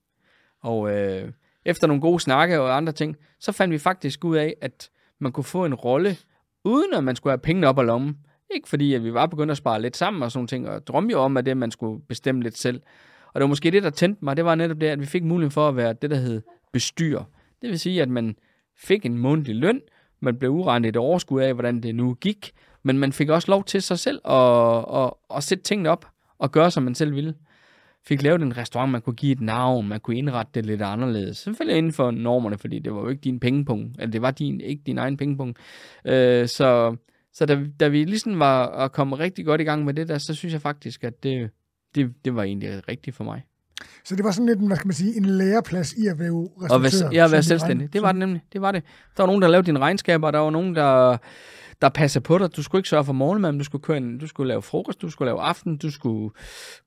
Og 0.62 0.92
øh, 0.92 1.32
efter 1.66 1.88
nogle 1.88 2.02
gode 2.02 2.20
snakke 2.20 2.62
og 2.62 2.78
andre 2.78 2.94
ting, 2.94 3.18
så 3.40 3.52
fandt 3.52 3.72
vi 3.72 3.78
faktisk 3.78 4.26
ud 4.26 4.38
af, 4.38 4.56
at 4.62 4.90
man 5.20 5.32
kunne 5.32 5.44
få 5.44 5.66
en 5.66 5.74
rolle, 5.74 6.18
uden 6.64 6.94
at 6.94 7.04
man 7.04 7.16
skulle 7.16 7.32
have 7.32 7.38
pengene 7.38 7.68
op 7.68 7.80
ad 7.80 7.84
lommen. 7.84 8.18
Ikke 8.56 8.70
fordi, 8.70 8.94
at 8.94 9.04
vi 9.04 9.14
var 9.14 9.26
begyndt 9.26 9.52
at 9.52 9.58
spare 9.58 9.82
lidt 9.82 9.98
sammen 9.98 10.24
og 10.24 10.32
sådan 10.32 10.48
ting, 10.48 10.70
og 10.70 10.88
drømme 10.88 11.12
jo 11.12 11.20
om, 11.20 11.38
at 11.38 11.46
det, 11.46 11.58
man 11.58 11.72
skulle 11.72 12.02
bestemme 12.08 12.44
lidt 12.44 12.58
selv. 12.58 12.82
Og 13.28 13.36
det 13.36 13.42
var 13.42 13.48
måske 13.48 13.72
det, 13.72 13.84
der 13.84 13.90
tændte 13.90 14.26
mig, 14.26 14.38
det 14.38 14.46
var 14.46 14.56
netop 14.56 14.82
det, 14.82 14.88
at 14.88 15.00
vi 15.00 15.06
fik 15.06 15.24
muligheden 15.24 15.52
for 15.52 15.68
at 15.68 15.76
være 15.76 15.94
det, 15.94 16.10
der 16.10 16.16
hed 16.16 16.42
bestyr. 16.74 17.24
Det 17.62 17.70
vil 17.70 17.80
sige, 17.80 18.02
at 18.02 18.10
man 18.10 18.36
fik 18.78 19.06
en 19.06 19.18
månedlig 19.18 19.56
løn, 19.56 19.82
man 20.20 20.38
blev 20.38 20.52
uregnet 20.52 20.90
et 20.90 20.98
overskud 20.98 21.42
af, 21.42 21.54
hvordan 21.54 21.84
det 21.84 21.96
nu 21.96 22.14
gik, 22.14 22.52
men 22.84 22.98
man 22.98 23.14
fik 23.14 23.30
også 23.30 23.52
lov 23.52 23.64
til 23.64 23.82
sig 23.82 24.00
selv 24.00 24.22
at, 24.26 24.86
at, 24.96 25.12
at 25.36 25.44
sætte 25.44 25.64
tingene 25.64 25.90
op 25.90 26.08
og 26.38 26.52
gøre, 26.52 26.72
som 26.72 26.84
man 26.84 26.96
selv 26.96 27.16
ville. 27.16 27.34
Fik 28.08 28.22
lavet 28.22 28.42
en 28.42 28.58
restaurant, 28.58 28.92
man 28.92 29.02
kunne 29.02 29.16
give 29.16 29.32
et 29.32 29.42
navn, 29.42 29.88
man 29.88 30.00
kunne 30.00 30.18
indrette 30.18 30.52
det 30.54 30.66
lidt 30.66 30.82
anderledes. 30.82 31.38
Selvfølgelig 31.38 31.78
inden 31.78 31.94
for 31.94 32.12
normerne, 32.12 32.58
fordi 32.58 32.80
det 32.80 32.94
var 32.94 33.02
jo 33.02 33.08
ikke 33.08 33.22
din 33.22 33.40
pengepunkt, 33.40 33.96
eller 34.00 34.12
det 34.12 34.22
var 34.22 34.32
din, 34.32 34.62
ikke 34.62 34.84
din 34.86 34.98
egen 34.98 35.18
pengepunkt. 35.18 35.58
Øh, 36.06 36.48
så 36.48 36.96
så 37.34 37.46
da, 37.46 37.60
da 37.80 37.88
vi 37.88 38.04
ligesom 38.04 38.40
var 38.40 38.68
at 38.68 38.92
komme 38.92 39.16
rigtig 39.16 39.46
godt 39.46 39.62
i 39.62 39.64
gang 39.64 39.86
med 39.86 39.94
det 39.94 40.08
der, 40.08 40.18
så 40.18 40.34
synes 40.34 40.54
jeg 40.54 40.62
faktisk, 40.62 41.04
at 41.04 41.24
det, 41.24 41.50
det, 41.96 42.14
det 42.26 42.36
var 42.36 42.44
egentlig 42.44 42.88
rigtigt 42.90 43.16
for 43.16 43.24
mig. 43.24 43.44
Så 44.06 44.16
det 44.16 44.24
var 44.24 44.32
sådan 44.32 44.46
lidt, 44.46 44.60
en, 44.60 44.68
hvad 44.68 44.78
skal 44.78 44.88
man 44.88 44.94
sige, 44.94 45.18
en 45.18 45.26
læreplads 45.26 45.94
i 45.94 46.08
at 46.08 46.20
være 46.20 46.32
Og 46.32 46.54
restauratør. 46.62 47.06
være, 47.06 47.14
ja, 47.14 47.26
at 47.26 47.32
være 47.32 47.44
selvstændig. 47.44 47.94
Det 47.94 48.02
var 48.02 48.12
det 48.12 48.20
nemlig. 48.20 48.42
Det 48.54 48.62
var 48.62 48.72
det. 48.72 48.84
Der 49.18 49.24
var 49.24 49.28
nogen, 49.28 49.42
der 49.42 49.48
lavede 49.48 49.66
dine 49.66 49.80
regnskaber, 49.80 50.32
der 50.32 50.40
var 50.40 50.50
nogen, 50.50 50.76
der, 50.76 51.18
der 51.82 51.90
passede 51.90 52.24
på 52.24 52.38
dig. 52.38 52.56
Du 52.56 52.64
skulle 52.64 52.80
ikke 52.80 52.90
sørge 52.90 53.06
for 53.06 53.14
morgenmad, 53.14 53.52
men 53.52 53.60
du 53.60 53.66
skulle, 53.66 53.82
køre 53.82 53.98
en, 53.98 54.18
du 54.18 54.28
skulle 54.28 54.48
lave 54.48 54.62
frokost, 54.62 55.02
du 55.02 55.10
skulle 55.10 55.30
lave 55.30 55.42
aften, 55.42 55.78
du 55.78 55.92
skulle 55.92 56.32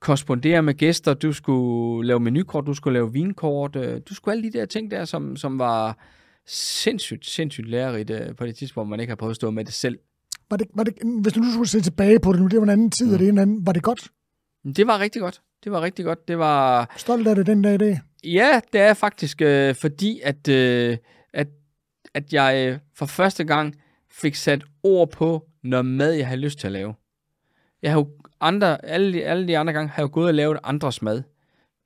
korrespondere 0.01 0.63
med 0.63 0.75
gæster, 0.75 1.15
du 1.15 1.33
skulle 1.33 2.07
lave 2.07 2.21
menukort, 2.21 2.67
du 2.67 2.75
skulle 2.75 2.95
lave 2.95 3.13
vinkort. 3.13 3.77
øh, 3.77 4.01
Du 4.09 4.15
skulle 4.15 4.33
alle 4.33 4.53
de 4.53 4.59
der 4.59 4.67
ting 4.67 4.91
der, 4.91 5.05
som, 5.05 5.37
som 5.37 5.59
var 5.59 5.99
sindssygt, 6.47 7.27
sindssygt 7.27 7.69
lærerigt 7.69 8.11
øh, 8.11 8.37
på 8.37 8.47
det 8.47 8.57
tidspunkt, 8.57 8.91
man 8.91 9.01
ikke 9.01 9.11
har 9.11 9.17
prøvet 9.17 9.31
at 9.31 9.37
stå 9.37 9.51
med 9.51 9.65
det 9.65 9.75
selv. 9.75 9.99
Var 10.51 10.57
det, 10.57 10.67
var 10.75 10.85
det, 10.85 10.95
hvis 11.23 11.33
du 11.33 11.41
nu 11.41 11.53
skulle 11.53 11.69
se 11.69 11.81
tilbage 11.81 12.21
på 12.21 12.33
det 12.33 12.41
nu, 12.41 12.47
det 12.47 12.57
var 12.57 12.63
en 12.63 12.71
anden 12.71 12.91
tid, 12.91 13.07
mm. 13.07 13.13
og 13.13 13.19
det 13.19 13.29
er 13.29 13.33
en 13.33 13.39
anden, 13.39 13.67
var 13.67 13.73
det 13.73 13.83
godt? 13.83 14.09
Det 14.77 14.87
var 14.87 14.99
rigtig 14.99 15.23
godt. 15.23 15.41
Det 15.65 15.73
var 15.73 15.81
rigtig 15.83 16.05
godt. 16.05 16.29
Det 16.29 16.39
var... 16.39 16.95
Stolt 16.97 17.29
af 17.29 17.37
det 17.37 17.47
den 17.47 17.63
dag 17.63 17.75
i 17.75 17.79
dag? 17.79 18.01
Ja, 18.25 18.61
det 18.73 18.81
er 18.81 18.95
faktisk, 18.95 19.43
øh, 19.43 19.75
fordi 19.75 20.21
at, 20.25 20.49
øh, 20.49 20.97
at, 21.35 21.49
at 22.15 22.33
jeg 22.33 22.69
øh, 22.69 22.79
for 22.97 23.07
første 23.07 23.45
gang 23.45 23.75
fik 24.13 24.35
sat 24.35 24.65
ord 24.83 25.11
på 25.11 25.47
noget 25.63 25.87
mad, 25.87 26.13
jeg 26.13 26.27
havde 26.27 26.41
lyst 26.41 26.59
til 26.59 26.67
at 26.67 26.73
lave. 26.73 26.95
Jeg 27.83 27.93
har 27.93 27.99
jo 27.99 28.09
andre, 28.41 28.85
alle, 28.85 29.13
de, 29.13 29.25
alle 29.25 29.49
de 29.49 29.59
andre 29.59 29.73
gange 29.73 29.89
har 29.89 30.03
jeg 30.03 30.09
jo 30.09 30.15
gået 30.15 30.27
og 30.27 30.35
lavet 30.35 30.59
andres 30.65 31.03
mad, 31.03 31.23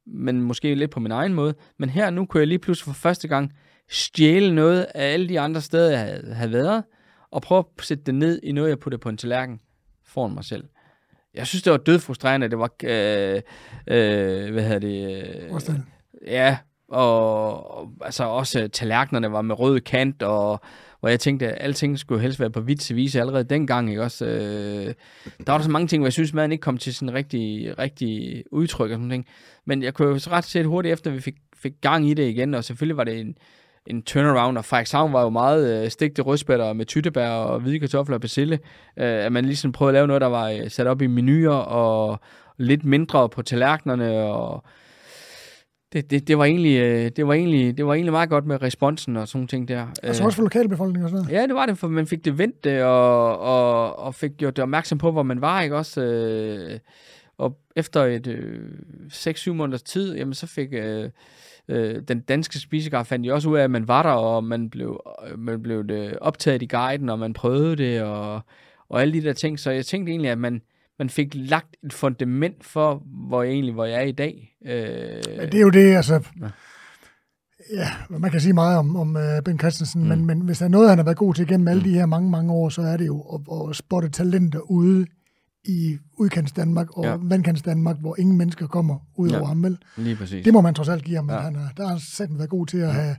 men 0.07 0.43
måske 0.43 0.75
lidt 0.75 0.91
på 0.91 1.01
min 1.01 1.13
egen 1.13 1.35
måde. 1.35 1.55
Men 1.79 1.89
her 1.89 2.11
nu 2.11 2.27
kunne 2.27 2.41
jeg 2.41 2.49
lige 2.49 2.59
pludselig 2.59 2.95
for 2.95 3.01
første 3.01 3.29
gang 3.29 3.53
stjæle 3.89 4.55
noget 4.55 4.87
af 4.95 5.13
alle 5.13 5.29
de 5.29 5.41
andre 5.41 5.61
steder, 5.61 5.91
jeg 5.91 6.01
havde, 6.01 6.35
havde 6.35 6.53
været, 6.53 6.85
og 7.31 7.43
prøve 7.43 7.65
at 7.79 7.85
sætte 7.85 8.05
det 8.05 8.15
ned 8.15 8.41
i 8.43 8.53
noget, 8.53 8.69
jeg 8.69 8.79
puttede 8.79 9.01
på 9.01 9.09
en 9.09 9.17
tallerken 9.17 9.61
foran 10.05 10.35
mig 10.35 10.45
selv. 10.45 10.65
Jeg 11.35 11.47
synes, 11.47 11.63
det 11.63 11.71
var 11.71 11.77
dødfrustrerende. 11.77 12.49
Det 12.49 12.59
var, 12.59 12.71
øh, 12.85 13.43
øh, 13.87 14.53
hvad 14.53 14.63
hedder 14.63 14.79
det? 14.79 15.27
Øh. 15.27 15.51
Ja, 16.27 16.59
og, 16.89 17.71
og 17.71 17.93
altså 18.01 18.25
også 18.25 18.63
øh, 18.63 18.71
tallerkenerne 18.71 19.33
var 19.33 19.43
med 19.43 19.59
rød 19.59 19.81
kant, 19.81 20.23
og 20.23 20.61
hvor 21.07 21.11
jeg 21.11 21.21
tænkte, 21.21 21.49
at 21.49 21.57
alting 21.61 21.99
skulle 21.99 22.23
helst 22.23 22.41
være 22.41 22.51
på 22.51 22.61
hvidt 22.61 22.97
vise 22.97 23.21
allerede 23.21 23.45
dengang, 23.45 23.91
ikke 23.91 24.03
også? 24.03 24.27
Øh, 24.27 24.95
der 25.47 25.53
var 25.53 25.59
der 25.59 25.65
så 25.65 25.71
mange 25.71 25.89
ting, 25.89 26.01
hvor 26.01 26.07
jeg 26.07 26.13
synes, 26.13 26.33
maden 26.33 26.53
ikke 26.53 26.63
kom 26.63 26.79
til 26.79 26.95
sådan 26.95 27.15
rigtig, 27.15 27.79
rigtig 27.79 28.43
udtryk 28.53 28.91
og 28.91 28.95
sådan 28.95 29.11
ting. 29.11 29.27
Men 29.65 29.83
jeg 29.83 29.95
kunne 29.95 30.09
jo 30.09 30.19
så 30.19 30.31
ret 30.31 30.45
set 30.45 30.67
hurtigt 30.67 30.93
efter, 30.93 31.11
at 31.11 31.17
vi 31.17 31.21
fik, 31.21 31.35
fik 31.57 31.73
gang 31.81 32.09
i 32.09 32.15
det 32.15 32.29
igen, 32.29 32.55
og 32.55 32.65
selvfølgelig 32.65 32.97
var 32.97 33.05
det 33.05 33.21
en, 33.21 33.37
en 33.87 34.03
turnaround, 34.03 34.59
og 34.59 34.65
Frederikshavn 34.65 35.13
var 35.13 35.23
jo 35.23 35.31
meget 35.31 35.85
øh, 35.85 35.91
stegte 35.91 36.23
rødspætter 36.23 36.73
med 36.73 36.87
tyttebær 36.87 37.29
og 37.29 37.61
hvide 37.61 37.81
kartofler 37.81 38.15
og 38.15 38.21
persille. 38.21 38.59
Øh, 38.97 39.25
at 39.25 39.33
man 39.33 39.45
ligesom 39.45 39.73
prøvede 39.73 39.91
at 39.91 39.95
lave 39.95 40.07
noget, 40.07 40.21
der 40.21 40.29
var 40.29 40.51
øh, 40.51 40.71
sat 40.71 40.87
op 40.87 41.03
i 41.03 41.07
menuer, 41.07 41.57
og 41.57 42.21
lidt 42.57 42.85
mindre 42.85 43.29
på 43.29 43.43
tallerkenerne, 43.43 44.17
og 44.17 44.65
det, 45.97 46.11
det, 46.11 46.29
det, 46.29 46.39
var 46.39 46.45
egentlig, 46.45 46.81
øh, 46.81 47.11
det, 47.17 47.27
var 47.27 47.35
egentlig, 47.35 47.77
det 47.77 47.87
var 47.87 47.95
egentlig 47.95 48.13
meget 48.13 48.29
godt 48.29 48.47
med 48.47 48.63
responsen 48.63 49.17
og 49.17 49.29
sådan 49.29 49.39
nogle 49.39 49.49
ting 49.49 49.69
der. 49.69 49.87
Altså 50.03 50.25
også 50.25 50.37
for 50.37 50.43
lokalbefolkningen 50.43 51.05
og 51.05 51.11
sådan 51.11 51.25
noget? 51.25 51.41
Ja, 51.41 51.47
det 51.47 51.55
var 51.55 51.67
det, 51.67 51.79
for 51.79 51.89
man 51.89 52.07
fik 52.07 52.25
det 52.25 52.39
vendt 52.39 52.67
og, 52.67 53.39
og, 53.39 53.99
og 53.99 54.15
fik 54.15 54.31
gjort 54.37 54.57
det 54.57 54.63
opmærksom 54.63 54.99
på, 54.99 55.11
hvor 55.11 55.23
man 55.23 55.41
var, 55.41 55.63
ikke 55.63 55.77
også? 55.77 56.03
Øh, 56.03 56.79
og 57.39 57.59
efter 57.77 58.05
et 58.05 58.27
øh, 58.27 58.71
6-7 59.13 59.53
måneders 59.53 59.83
tid, 59.83 60.17
jamen 60.17 60.35
så 60.35 60.47
fik 60.47 60.69
øh, 60.73 61.11
øh, 61.69 62.03
den 62.09 62.21
danske 62.21 62.59
spisegar 62.59 63.03
fandt 63.03 63.27
jo 63.27 63.35
også 63.35 63.49
ud 63.49 63.59
af, 63.59 63.65
at 63.65 63.71
man 63.71 63.89
var 63.89 64.03
der, 64.03 64.11
og 64.11 64.45
man 64.45 64.71
blev, 64.71 65.01
øh, 65.31 65.39
man 65.39 65.63
blev 65.63 65.89
det 65.89 66.19
optaget 66.19 66.63
i 66.63 66.67
guiden, 66.67 67.09
og 67.09 67.19
man 67.19 67.33
prøvede 67.33 67.77
det, 67.77 68.03
og, 68.03 68.41
og 68.89 69.01
alle 69.01 69.15
de 69.15 69.23
der 69.23 69.33
ting. 69.33 69.61
Så 69.61 69.71
jeg 69.71 69.87
tænkte 69.87 70.11
egentlig, 70.11 70.31
at 70.31 70.39
man, 70.39 70.63
man 70.99 71.11
fik 71.11 71.29
lagt 71.35 71.77
et 71.85 71.93
fundament 71.93 72.65
for, 72.65 73.03
hvor 73.29 73.43
jeg 73.43 73.53
egentlig 73.53 73.75
hvor 73.75 73.85
jeg 73.85 73.97
er 73.97 74.07
i 74.07 74.13
dag. 74.13 74.57
Øh, 74.67 74.73
ja, 74.73 75.47
det 75.47 75.55
er 75.55 75.61
jo 75.61 75.71
det, 75.71 75.97
altså... 75.97 76.21
Ja. 76.41 76.49
Ja, 77.73 77.89
man 78.11 78.31
kan 78.31 78.41
sige 78.41 78.53
meget 78.53 78.79
om, 78.79 78.97
om 78.97 79.17
uh, 79.17 79.43
Ben 79.45 79.59
Christensen, 79.59 80.03
mm. 80.03 80.09
men, 80.09 80.27
men 80.27 80.41
hvis 80.41 80.59
der 80.59 80.65
er 80.65 80.69
noget, 80.69 80.89
han 80.89 80.99
har 80.99 81.05
været 81.05 81.17
god 81.17 81.35
til 81.35 81.47
gennem 81.47 81.69
alle 81.69 81.83
mm. 81.83 81.89
de 81.89 81.95
her 81.95 82.07
mange, 82.07 82.31
mange 82.31 82.53
år, 82.53 82.69
så 82.69 82.83
er 82.83 82.97
det 82.97 83.07
jo 83.07 83.21
at, 83.21 83.69
at 83.71 83.77
spotte 83.77 84.09
talenter 84.09 84.61
ude 84.61 85.07
i 85.65 85.99
udkants 86.19 86.53
Danmark 86.53 86.99
og 86.99 87.05
ja. 87.05 87.17
vandkants 87.21 87.63
Danmark, 87.63 87.97
hvor 88.01 88.17
ingen 88.19 88.39
mennesker 88.39 88.67
kommer 88.67 88.99
ud 89.17 89.31
ja. 89.31 89.39
over 89.39 89.47
ham, 89.47 89.63
vel? 89.63 89.79
Lige 89.97 90.17
præcis. 90.17 90.45
Det 90.45 90.53
må 90.53 90.61
man 90.61 90.75
trods 90.75 90.89
alt 90.89 91.05
give 91.05 91.17
ham, 91.17 91.31
ja. 91.31 91.39
han 91.39 91.57
er, 91.57 91.69
der 91.77 91.87
har 91.87 92.27
han 92.27 92.39
været 92.39 92.51
god 92.51 92.67
til 92.67 92.79
at 92.79 92.89
ja. 92.89 92.93
have 92.93 93.17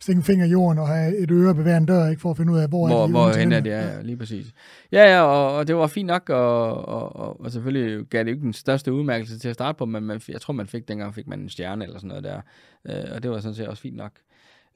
stikke 0.00 0.18
en 0.18 0.24
finger 0.24 0.46
i 0.46 0.48
jorden 0.48 0.78
og 0.78 0.88
have 0.88 1.16
et 1.16 1.30
øre 1.30 1.54
bevæge 1.54 1.76
en 1.76 1.86
dør, 1.86 2.08
ikke, 2.08 2.20
for 2.22 2.30
at 2.30 2.36
finde 2.36 2.52
ud 2.52 2.58
af, 2.58 2.68
hvor, 2.68 2.88
hvor 2.88 3.02
er 3.02 3.06
de 3.06 3.12
Hvor 3.12 3.32
hen 3.32 3.52
er 3.52 3.60
det, 3.60 3.70
ja, 3.70 3.86
ja, 3.86 4.02
lige 4.02 4.16
præcis. 4.16 4.46
Ja, 4.92 5.14
ja, 5.14 5.20
og, 5.20 5.56
og 5.56 5.68
det 5.68 5.76
var 5.76 5.86
fint 5.86 6.06
nok, 6.06 6.30
og, 6.30 6.88
og, 6.88 7.16
og, 7.16 7.40
og 7.40 7.50
selvfølgelig 7.50 8.06
gav 8.06 8.24
det 8.24 8.30
ikke 8.30 8.42
den 8.42 8.52
største 8.52 8.92
udmærkelse 8.92 9.38
til 9.38 9.48
at 9.48 9.54
starte 9.54 9.76
på, 9.76 9.84
men 9.84 10.04
man, 10.04 10.20
jeg 10.28 10.40
tror, 10.40 10.52
man 10.54 10.66
fik, 10.66 10.88
dengang 10.88 11.14
fik 11.14 11.26
man 11.26 11.40
en 11.40 11.48
stjerne 11.48 11.84
eller 11.84 11.98
sådan 11.98 12.08
noget 12.08 12.24
der, 12.24 12.40
øh, 12.84 13.14
og 13.14 13.22
det 13.22 13.30
var 13.30 13.40
sådan 13.40 13.54
set 13.54 13.68
også 13.68 13.82
fint 13.82 13.96
nok. 13.96 14.12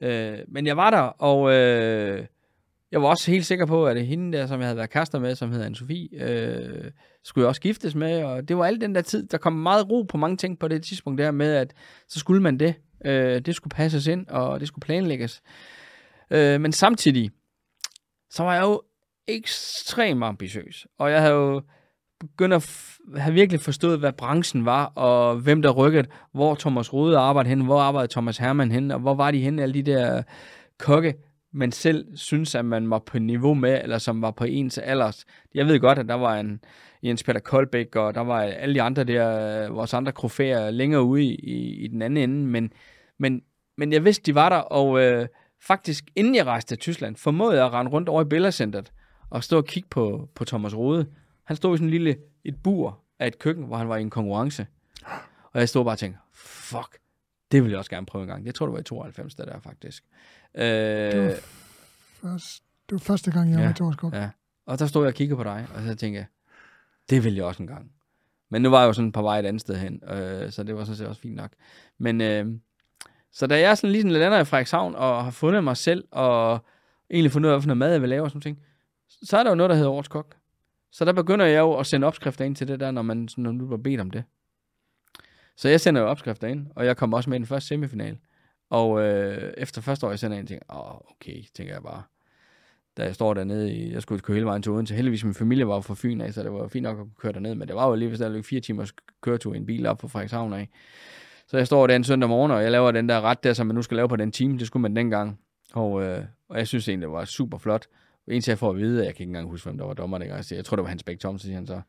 Øh, 0.01 0.37
men 0.47 0.67
jeg 0.67 0.77
var 0.77 0.89
der, 0.89 0.99
og 0.99 1.53
øh, 1.53 2.25
jeg 2.93 3.01
var 3.01 3.07
også 3.07 3.31
helt 3.31 3.45
sikker 3.45 3.65
på, 3.65 3.85
at 3.85 4.05
hende 4.05 4.37
der, 4.37 4.47
som 4.47 4.59
jeg 4.59 4.67
havde 4.67 4.77
været 4.77 4.89
kaster 4.89 5.19
med, 5.19 5.35
som 5.35 5.51
hedder 5.51 5.69
Anne-Sophie, 5.69 6.23
øh, 6.23 6.91
skulle 7.23 7.43
jeg 7.43 7.49
også 7.49 7.61
giftes 7.61 7.95
med, 7.95 8.23
og 8.23 8.47
det 8.47 8.57
var 8.57 8.65
alt 8.65 8.81
den 8.81 8.95
der 8.95 9.01
tid, 9.01 9.27
der 9.27 9.37
kom 9.37 9.53
meget 9.53 9.89
ro 9.89 10.01
på 10.01 10.17
mange 10.17 10.37
ting 10.37 10.59
på 10.59 10.67
det 10.67 10.83
tidspunkt 10.83 11.19
der 11.19 11.31
med, 11.31 11.53
at 11.53 11.73
så 12.07 12.19
skulle 12.19 12.41
man 12.41 12.59
det. 12.59 12.75
Øh, 13.05 13.41
det 13.41 13.55
skulle 13.55 13.71
passes 13.71 14.07
ind, 14.07 14.27
og 14.27 14.59
det 14.59 14.67
skulle 14.67 14.83
planlægges. 14.83 15.41
Øh, 16.31 16.61
men 16.61 16.71
samtidig, 16.71 17.31
så 18.29 18.43
var 18.43 18.53
jeg 18.53 18.61
jo 18.61 18.81
ekstremt 19.27 20.23
ambitiøs, 20.23 20.87
og 20.99 21.11
jeg 21.11 21.21
havde 21.21 21.33
jo 21.33 21.61
begyndt 22.19 22.53
at 22.53 22.87
have 23.17 23.33
virkelig 23.33 23.59
forstået, 23.61 23.99
hvad 23.99 24.13
branchen 24.13 24.65
var, 24.65 24.85
og 24.85 25.35
hvem 25.35 25.61
der 25.61 25.71
rykkede, 25.71 26.07
hvor 26.33 26.55
Thomas 26.55 26.93
Rode 26.93 27.17
arbejdede 27.17 27.49
hen, 27.49 27.65
hvor 27.65 27.79
arbejdede 27.79 28.11
Thomas 28.11 28.37
Hermann 28.37 28.71
hen, 28.71 28.91
og 28.91 28.99
hvor 28.99 29.15
var 29.15 29.31
de 29.31 29.39
hen, 29.39 29.59
alle 29.59 29.73
de 29.73 29.91
der 29.91 30.23
kokke, 30.79 31.13
man 31.53 31.71
selv 31.71 32.17
synes, 32.17 32.55
at 32.55 32.65
man 32.65 32.89
var 32.89 32.99
på 32.99 33.19
niveau 33.19 33.53
med, 33.53 33.81
eller 33.83 33.97
som 33.97 34.21
var 34.21 34.31
på 34.31 34.43
ens 34.43 34.77
alders. 34.77 35.25
Jeg 35.55 35.67
ved 35.67 35.79
godt, 35.79 35.99
at 35.99 36.07
der 36.07 36.13
var 36.13 36.35
en 36.39 36.63
Jens 37.03 37.23
Peter 37.23 37.39
Koldbæk, 37.39 37.95
og 37.95 38.15
der 38.15 38.21
var 38.21 38.41
alle 38.41 38.75
de 38.75 38.81
andre 38.81 39.03
der, 39.03 39.65
øh, 39.65 39.75
vores 39.75 39.93
andre 39.93 40.11
krofæer 40.11 40.71
længere 40.71 41.03
ude 41.03 41.23
i, 41.23 41.35
i, 41.83 41.87
den 41.87 42.01
anden 42.01 42.29
ende, 42.29 42.47
men, 42.47 42.73
men, 43.19 43.41
men 43.77 43.93
jeg 43.93 44.05
vidste, 44.05 44.23
de 44.25 44.35
var 44.35 44.49
der, 44.49 44.57
og 44.57 45.01
øh, 45.01 45.27
faktisk 45.67 46.05
inden 46.15 46.35
jeg 46.35 46.45
rejste 46.45 46.69
til 46.69 46.77
Tyskland, 46.77 47.15
formåede 47.15 47.57
jeg 47.57 47.65
at 47.65 47.73
rende 47.73 47.91
rundt 47.91 48.09
over 48.09 48.21
i 48.21 48.25
Billercenteret 48.25 48.91
og 49.29 49.43
stå 49.43 49.57
og 49.57 49.65
kigge 49.65 49.89
på, 49.89 50.29
på 50.35 50.45
Thomas 50.45 50.75
Rode. 50.75 51.05
Han 51.43 51.55
stod 51.55 51.75
i 51.75 51.77
sådan 51.77 51.87
en 51.87 51.91
lille 51.91 52.15
et 52.43 52.55
bur 52.63 52.99
af 53.19 53.27
et 53.27 53.39
køkken, 53.39 53.65
hvor 53.65 53.77
han 53.77 53.89
var 53.89 53.97
i 53.97 54.01
en 54.01 54.09
konkurrence. 54.09 54.67
Og 55.43 55.59
jeg 55.59 55.69
stod 55.69 55.83
bare 55.83 55.93
og 55.93 55.99
tænkte, 55.99 56.19
fuck, 56.33 56.97
det 57.53 57.63
vil 57.63 57.69
jeg 57.69 57.79
også 57.79 57.89
gerne 57.89 58.05
prøve 58.05 58.21
en 58.21 58.27
gang. 58.27 58.45
Det 58.45 58.55
tror 58.55 58.65
det 58.65 58.73
var 58.73 58.79
i 58.79 58.83
92, 58.83 59.35
der 59.35 59.45
der 59.45 59.59
faktisk. 59.59 60.03
Øh, 60.55 60.63
det, 60.65 61.25
var 61.25 62.29
først, 62.29 62.63
det 62.89 62.91
var 62.91 62.99
første 62.99 63.31
gang, 63.31 63.51
jeg 63.51 63.57
ja, 63.57 63.63
var 63.63 63.71
i 63.71 63.73
Thomas 63.73 64.13
Ja. 64.13 64.29
Og 64.65 64.79
der 64.79 64.87
stod 64.87 65.03
jeg 65.03 65.07
og 65.07 65.13
kiggede 65.13 65.37
på 65.37 65.43
dig, 65.43 65.67
og 65.75 65.81
så 65.81 65.95
tænkte 65.95 66.17
jeg, 66.17 66.25
det 67.09 67.23
vil 67.23 67.35
jeg 67.35 67.45
også 67.45 67.63
en 67.63 67.67
gang. 67.67 67.91
Men 68.49 68.61
nu 68.61 68.69
var 68.69 68.79
jeg 68.79 68.87
jo 68.87 68.93
sådan 68.93 69.11
på 69.11 69.21
vej 69.21 69.39
et 69.39 69.45
andet 69.45 69.61
sted 69.61 69.75
hen, 69.75 70.03
øh, 70.09 70.51
så 70.51 70.63
det 70.63 70.75
var 70.75 70.83
sådan 70.83 70.97
set 70.97 71.07
også 71.07 71.21
fint 71.21 71.35
nok. 71.35 71.51
Men 71.97 72.21
øh, 72.21 72.47
så 73.31 73.47
da 73.47 73.59
jeg 73.59 73.77
sådan 73.77 73.91
lige 73.91 74.01
sådan 74.01 74.11
lidt 74.11 74.23
andet 74.23 74.41
i 74.41 74.45
Frederikshavn, 74.45 74.95
og 74.95 75.23
har 75.23 75.31
fundet 75.31 75.63
mig 75.63 75.77
selv, 75.77 76.07
og 76.11 76.65
egentlig 77.09 77.31
fundet 77.31 77.49
ud 77.49 77.53
af, 77.53 77.59
hvilken 77.59 77.77
mad 77.77 77.91
jeg 77.91 78.01
vil 78.01 78.09
lave 78.09 78.23
og 78.23 78.29
sådan 78.29 78.41
ting, 78.41 78.59
så 79.23 79.37
er 79.37 79.43
der 79.43 79.51
jo 79.51 79.55
noget, 79.55 79.69
der 79.69 79.75
hedder 79.75 79.91
årets 79.91 80.07
kok. 80.07 80.35
Så 80.91 81.05
der 81.05 81.13
begynder 81.13 81.45
jeg 81.45 81.59
jo 81.59 81.73
at 81.73 81.85
sende 81.85 82.07
opskrifter 82.07 82.45
ind 82.45 82.55
til 82.55 82.67
det 82.67 82.79
der, 82.79 82.91
når 82.91 83.01
man 83.01 83.29
når 83.37 83.51
du 83.51 83.67
var 83.67 83.77
bedt 83.77 84.01
om 84.01 84.11
det. 84.11 84.23
Så 85.57 85.69
jeg 85.69 85.81
sender 85.81 86.01
jo 86.01 86.07
opskrifter 86.07 86.47
ind, 86.47 86.67
og 86.75 86.85
jeg 86.85 86.97
kom 86.97 87.13
også 87.13 87.29
med 87.29 87.37
i 87.37 87.39
den 87.39 87.45
første 87.45 87.67
semifinal. 87.67 88.17
Og 88.69 89.01
øh, 89.01 89.53
efter 89.57 89.81
første 89.81 90.05
år, 90.05 90.09
jeg 90.09 90.19
sender 90.19 90.37
ind, 90.37 90.47
tænker 90.47 90.75
åh, 90.75 90.95
okay, 90.95 91.43
tænker 91.55 91.73
jeg 91.73 91.83
bare. 91.83 92.03
Da 92.97 93.03
jeg 93.03 93.15
står 93.15 93.33
dernede, 93.33 93.73
i, 93.73 93.93
jeg 93.93 94.01
skulle 94.01 94.21
køre 94.21 94.35
hele 94.35 94.45
vejen 94.45 94.61
til 94.61 94.71
Odense. 94.71 94.95
Heldigvis 94.95 95.23
min 95.23 95.33
familie 95.33 95.67
var 95.67 95.81
fra 95.81 95.93
Fyn 95.97 96.21
af, 96.21 96.33
så 96.33 96.43
det 96.43 96.53
var 96.53 96.67
fint 96.67 96.83
nok 96.83 96.99
at 96.99 97.05
køre 97.17 97.33
derned. 97.33 97.55
Men 97.55 97.67
det 97.67 97.75
var 97.75 97.87
jo 97.87 97.93
alligevel 97.93 98.17
stadigvæk 98.17 98.43
fire 98.43 98.61
timers 98.61 98.93
køretur 99.21 99.53
i 99.53 99.57
en 99.57 99.65
bil 99.65 99.85
op 99.85 100.01
fra 100.01 100.07
Frederikshavn 100.07 100.53
af. 100.53 100.69
Så 101.47 101.57
jeg 101.57 101.67
står 101.67 101.87
der 101.87 101.95
en 101.95 102.03
søndag 102.03 102.29
morgen, 102.29 102.51
og 102.51 102.63
jeg 102.63 102.71
laver 102.71 102.91
den 102.91 103.09
der 103.09 103.21
ret 103.21 103.43
der, 103.43 103.53
som 103.53 103.67
man 103.67 103.75
nu 103.75 103.81
skal 103.81 103.95
lave 103.95 104.09
på 104.09 104.15
den 104.15 104.31
time. 104.31 104.59
Det 104.59 104.67
skulle 104.67 104.81
man 104.81 104.95
dengang. 104.95 105.39
Og, 105.73 106.03
øh, 106.03 106.25
og 106.49 106.57
jeg 106.57 106.67
synes 106.67 106.87
egentlig, 106.87 107.07
det 107.07 107.13
var 107.13 107.25
super 107.25 107.57
flot. 107.57 107.87
Indtil 108.27 108.51
jeg 108.51 108.57
får 108.57 108.69
at 108.69 108.77
vide, 108.77 108.99
at 108.99 109.05
jeg 109.05 109.15
kan 109.15 109.23
ikke 109.23 109.29
engang 109.29 109.49
huske, 109.49 109.65
hvem 109.65 109.77
der 109.77 109.85
var 109.85 109.93
dommer 109.93 110.17
dengang. 110.17 110.37
Altså, 110.37 110.55
jeg 110.55 110.65
tror, 110.65 110.75
det 110.75 110.83
var 110.83 110.89
Hans 110.89 111.03
Bæk 111.03 111.19
Thomsen, 111.19 111.47
siger 111.47 111.55
han 111.55 111.67
så. 111.67 111.81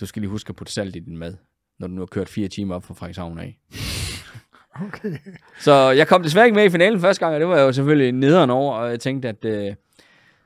Du 0.00 0.06
skal 0.06 0.20
lige 0.22 0.30
huske 0.30 0.50
at 0.50 0.56
putte 0.56 0.72
salt 0.72 0.96
i 0.96 1.00
din 1.00 1.16
mad, 1.16 1.36
når 1.78 1.86
du 1.86 1.92
nu 1.92 2.00
har 2.00 2.06
kørt 2.06 2.28
fire 2.28 2.48
timer 2.48 2.74
op 2.74 2.84
fra 2.84 2.94
Frederikshavn 2.94 3.38
af. 3.38 3.58
Okay. 4.86 5.18
Så 5.60 5.90
jeg 5.90 6.08
kom 6.08 6.22
desværre 6.22 6.46
ikke 6.46 6.54
med 6.54 6.64
i 6.64 6.70
finalen 6.70 7.00
første 7.00 7.24
gang, 7.24 7.34
og 7.34 7.40
det 7.40 7.48
var 7.48 7.56
jeg 7.56 7.62
jo 7.62 7.72
selvfølgelig 7.72 8.12
nederen 8.12 8.50
over, 8.50 8.74
og 8.74 8.90
jeg 8.90 9.00
tænkte, 9.00 9.28
at... 9.28 9.44
Øh, 9.44 9.74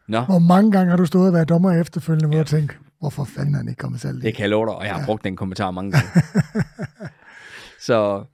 Nå. 0.09 0.20
Hvor 0.20 0.39
mange 0.39 0.72
gange 0.72 0.91
har 0.91 0.97
du 0.97 1.07
stået 1.07 1.26
og 1.26 1.35
været 1.35 1.49
dommer 1.49 1.81
efterfølgende, 1.81 2.29
hvor 2.29 2.39
ja. 2.39 2.45
tænkte, 2.45 2.74
hvorfor 3.01 3.24
fanden 3.24 3.55
er 3.55 3.59
han 3.59 3.68
ikke 3.68 3.79
kommet 3.79 4.01
selv? 4.01 4.22
Det 4.22 4.35
kan 4.35 4.43
jeg 4.43 4.51
love 4.51 4.66
dig, 4.66 4.74
og 4.74 4.85
jeg 4.85 4.93
har 4.93 5.01
ja. 5.01 5.07
brugt 5.07 5.24
den 5.24 5.37
kommentar 5.37 5.70
mange 5.70 5.93
gange. 5.93 6.09
så, 7.87 8.24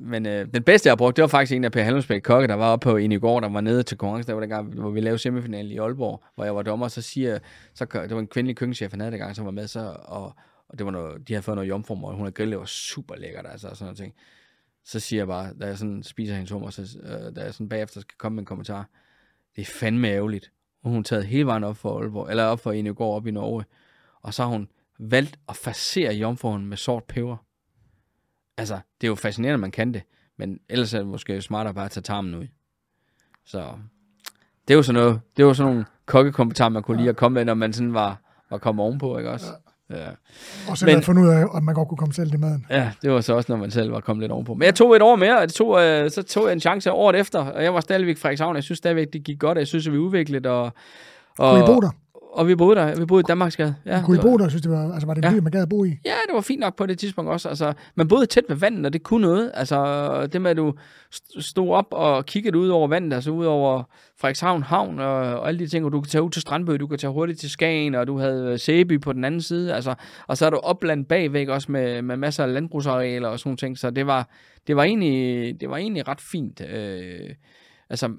men 0.00 0.26
øh, 0.26 0.46
den 0.54 0.62
bedste, 0.62 0.86
jeg 0.86 0.90
har 0.90 0.96
brugt, 0.96 1.16
det 1.16 1.22
var 1.22 1.28
faktisk 1.28 1.56
en 1.56 1.64
af 1.64 1.72
Per 1.72 1.82
Halmsbæk 1.82 2.22
Kokke, 2.22 2.48
der 2.48 2.54
var 2.54 2.72
oppe 2.72 2.84
på 2.84 2.96
en 2.96 3.12
i 3.12 3.18
går, 3.18 3.40
der 3.40 3.48
var 3.48 3.60
nede 3.60 3.82
til 3.82 3.96
konkurrence, 3.96 4.26
der 4.26 4.34
var 4.34 4.46
gang, 4.46 4.74
hvor 4.74 4.90
vi 4.90 5.00
lavede 5.00 5.18
semifinalen 5.18 5.72
i 5.72 5.78
Aalborg, 5.78 6.22
hvor 6.34 6.44
jeg 6.44 6.56
var 6.56 6.62
dommer, 6.62 6.88
så 6.88 7.02
siger, 7.02 7.38
så, 7.74 7.84
det 7.84 8.14
var 8.14 8.20
en 8.20 8.26
kvindelig 8.26 8.56
køkkenchef, 8.56 8.90
han 8.90 9.00
havde 9.00 9.12
det 9.12 9.20
gang, 9.20 9.36
som 9.36 9.44
var 9.44 9.50
med, 9.50 9.66
så, 9.66 9.96
og, 10.04 10.34
og 10.70 10.78
det 10.78 10.86
var 10.86 10.92
noget, 10.92 11.28
de 11.28 11.32
havde 11.32 11.42
fået 11.42 11.54
noget 11.54 11.68
jomform, 11.68 12.04
og 12.04 12.12
hun 12.12 12.20
havde 12.20 12.32
grillet, 12.32 12.58
var 12.58 12.64
super 12.64 13.16
lækkert, 13.16 13.46
altså, 13.46 13.68
sådan 13.68 13.84
noget 13.84 13.96
ting. 13.96 14.14
Så 14.84 15.00
siger 15.00 15.20
jeg 15.20 15.26
bare, 15.26 15.54
da 15.60 15.66
jeg 15.66 15.78
sådan 15.78 16.02
spiser 16.02 16.34
hendes 16.34 16.50
hummer, 16.50 16.70
så, 16.70 16.98
øh, 17.02 17.36
da 17.36 17.40
jeg 17.44 17.54
sådan 17.54 17.68
bagefter 17.68 18.00
skal 18.00 18.18
komme 18.18 18.36
med 18.36 18.42
en 18.42 18.46
kommentar, 18.46 18.88
det 19.56 19.62
er 19.62 19.66
fandme 19.66 20.08
ærgerligt. 20.08 20.52
Og 20.82 20.90
hun 20.90 21.04
taget 21.04 21.26
hele 21.26 21.46
vejen 21.46 21.64
op 21.64 21.76
for 21.76 22.00
Aalborg, 22.00 22.30
eller 22.30 22.44
op 22.44 22.60
for 22.60 22.72
en 22.72 22.94
går 22.94 23.16
op 23.16 23.26
i 23.26 23.30
Norge, 23.30 23.64
og 24.22 24.34
så 24.34 24.42
har 24.42 24.50
hun 24.50 24.68
valgt 24.98 25.38
at 25.48 25.56
facere 25.56 26.14
jomfruen 26.14 26.66
med 26.66 26.76
sort 26.76 27.04
peber. 27.04 27.36
Altså, 28.56 28.74
det 29.00 29.06
er 29.06 29.08
jo 29.08 29.14
fascinerende, 29.14 29.54
at 29.54 29.60
man 29.60 29.70
kan 29.70 29.94
det, 29.94 30.02
men 30.36 30.60
ellers 30.68 30.94
er 30.94 30.98
det 30.98 31.06
måske 31.06 31.42
smartere 31.42 31.74
bare 31.74 31.84
at 31.84 31.90
tage 31.90 32.02
tarmen 32.02 32.34
ud. 32.34 32.46
Så 33.44 33.78
det 34.68 34.74
er 34.74 34.76
jo 34.76 34.82
sådan 34.82 35.02
noget, 35.02 35.20
det 35.36 35.46
var 35.46 35.52
sådan 35.52 35.72
nogle 35.72 35.86
kokkekommentarer, 36.06 36.68
man 36.68 36.82
kunne 36.82 36.96
ja. 36.96 37.00
lige 37.00 37.10
at 37.10 37.16
komme 37.16 37.34
med, 37.34 37.44
når 37.44 37.54
man 37.54 37.72
sådan 37.72 37.94
var, 37.94 38.22
var 38.50 38.58
kommet 38.58 38.84
ovenpå, 38.84 39.18
ikke 39.18 39.30
også? 39.30 39.46
Ja. 39.46 39.69
Ja. 39.90 40.06
Og 40.68 40.78
så 40.78 40.86
havde 40.86 41.02
fundet 41.02 41.22
ud 41.22 41.28
af, 41.28 41.44
at 41.56 41.62
man 41.62 41.74
godt 41.74 41.88
kunne 41.88 41.98
komme 41.98 42.14
selv 42.14 42.34
i 42.34 42.36
maden. 42.36 42.66
Ja, 42.70 42.90
det 43.02 43.10
var 43.10 43.20
så 43.20 43.34
også, 43.34 43.52
når 43.52 43.56
man 43.56 43.70
selv 43.70 43.92
var 43.92 44.00
kommet 44.00 44.22
lidt 44.22 44.32
ovenpå. 44.32 44.54
Men 44.54 44.62
jeg 44.62 44.74
tog 44.74 44.96
et 44.96 45.02
år 45.02 45.16
mere, 45.16 45.38
og 45.38 45.46
det 45.46 45.54
tog, 45.54 45.82
øh, 45.82 46.10
så 46.10 46.22
tog 46.22 46.46
jeg 46.46 46.52
en 46.52 46.60
chance 46.60 46.92
året 46.92 47.16
efter, 47.16 47.44
og 47.44 47.64
jeg 47.64 47.74
var 47.74 47.80
stadigvæk 47.80 48.18
Frederikshavn. 48.18 48.56
Jeg 48.56 48.64
synes 48.64 48.78
stadigvæk, 48.78 49.06
det 49.12 49.24
gik 49.24 49.38
godt, 49.38 49.58
jeg 49.58 49.66
synes, 49.66 49.86
at 49.86 49.92
vi 49.92 49.98
udviklede. 49.98 50.48
Og, 50.48 50.72
og, 51.38 51.50
kunne 51.50 51.64
I 51.64 51.66
bo 51.66 51.80
der? 51.80 51.90
Og 52.32 52.48
vi 52.48 52.54
boede 52.54 52.76
der. 52.76 52.96
Vi 52.96 53.04
boede 53.04 53.20
i 53.20 53.28
Danmarksgade. 53.28 53.74
Ja, 53.86 54.02
kunne 54.04 54.18
I 54.18 54.20
bo 54.20 54.36
der? 54.36 54.48
Synes, 54.48 54.62
det 54.62 54.70
var, 54.70 54.92
altså, 54.92 55.06
var 55.06 55.14
det 55.14 55.24
en 55.24 55.30
ja. 55.30 55.36
by, 55.36 55.42
man 55.42 55.52
gad 55.52 55.62
at 55.62 55.68
bo 55.68 55.84
i? 55.84 55.88
Ja, 56.04 56.14
det 56.26 56.34
var 56.34 56.40
fint 56.40 56.60
nok 56.60 56.76
på 56.76 56.86
det 56.86 56.98
tidspunkt 56.98 57.30
også. 57.30 57.48
Altså, 57.48 57.72
man 57.94 58.08
boede 58.08 58.26
tæt 58.26 58.44
ved 58.48 58.56
vandet, 58.56 58.86
og 58.86 58.92
det 58.92 59.02
kunne 59.02 59.20
noget. 59.20 59.50
Altså, 59.54 60.28
det 60.32 60.42
med, 60.42 60.50
at 60.50 60.56
du 60.56 60.74
stod 61.38 61.70
op 61.70 61.86
og 61.90 62.26
kiggede 62.26 62.58
ud 62.58 62.68
over 62.68 62.88
vandet, 62.88 63.14
altså 63.14 63.30
ud 63.30 63.44
over 63.44 63.82
Frederikshavn 64.20 64.62
Havn 64.62 64.98
og, 64.98 65.14
og 65.14 65.48
alle 65.48 65.60
de 65.60 65.66
ting, 65.66 65.84
og 65.84 65.92
du 65.92 66.00
kan 66.00 66.08
tage 66.08 66.22
ud 66.22 66.30
til 66.30 66.42
Strandbø, 66.42 66.76
du 66.76 66.86
kan 66.86 66.98
tage 66.98 67.12
hurtigt 67.12 67.40
til 67.40 67.50
Skagen, 67.50 67.94
og 67.94 68.06
du 68.06 68.18
havde 68.18 68.58
Sæby 68.58 69.00
på 69.00 69.12
den 69.12 69.24
anden 69.24 69.40
side. 69.40 69.74
Altså, 69.74 69.94
og 70.26 70.36
så 70.36 70.46
er 70.46 70.50
du 70.50 70.56
opland 70.56 71.06
bagvæk 71.06 71.48
også 71.48 71.72
med, 71.72 72.02
med 72.02 72.16
masser 72.16 72.44
af 72.44 72.52
landbrugsarealer 72.52 73.28
og 73.28 73.38
sådan 73.38 73.56
ting. 73.56 73.78
Så 73.78 73.90
det 73.90 74.06
var, 74.06 74.28
det 74.66 74.76
var, 74.76 74.82
egentlig, 74.82 75.60
det 75.60 75.70
var 75.70 75.76
egentlig 75.76 76.08
ret 76.08 76.20
fint. 76.20 76.60
Øh, 76.70 77.30
altså, 77.90 78.10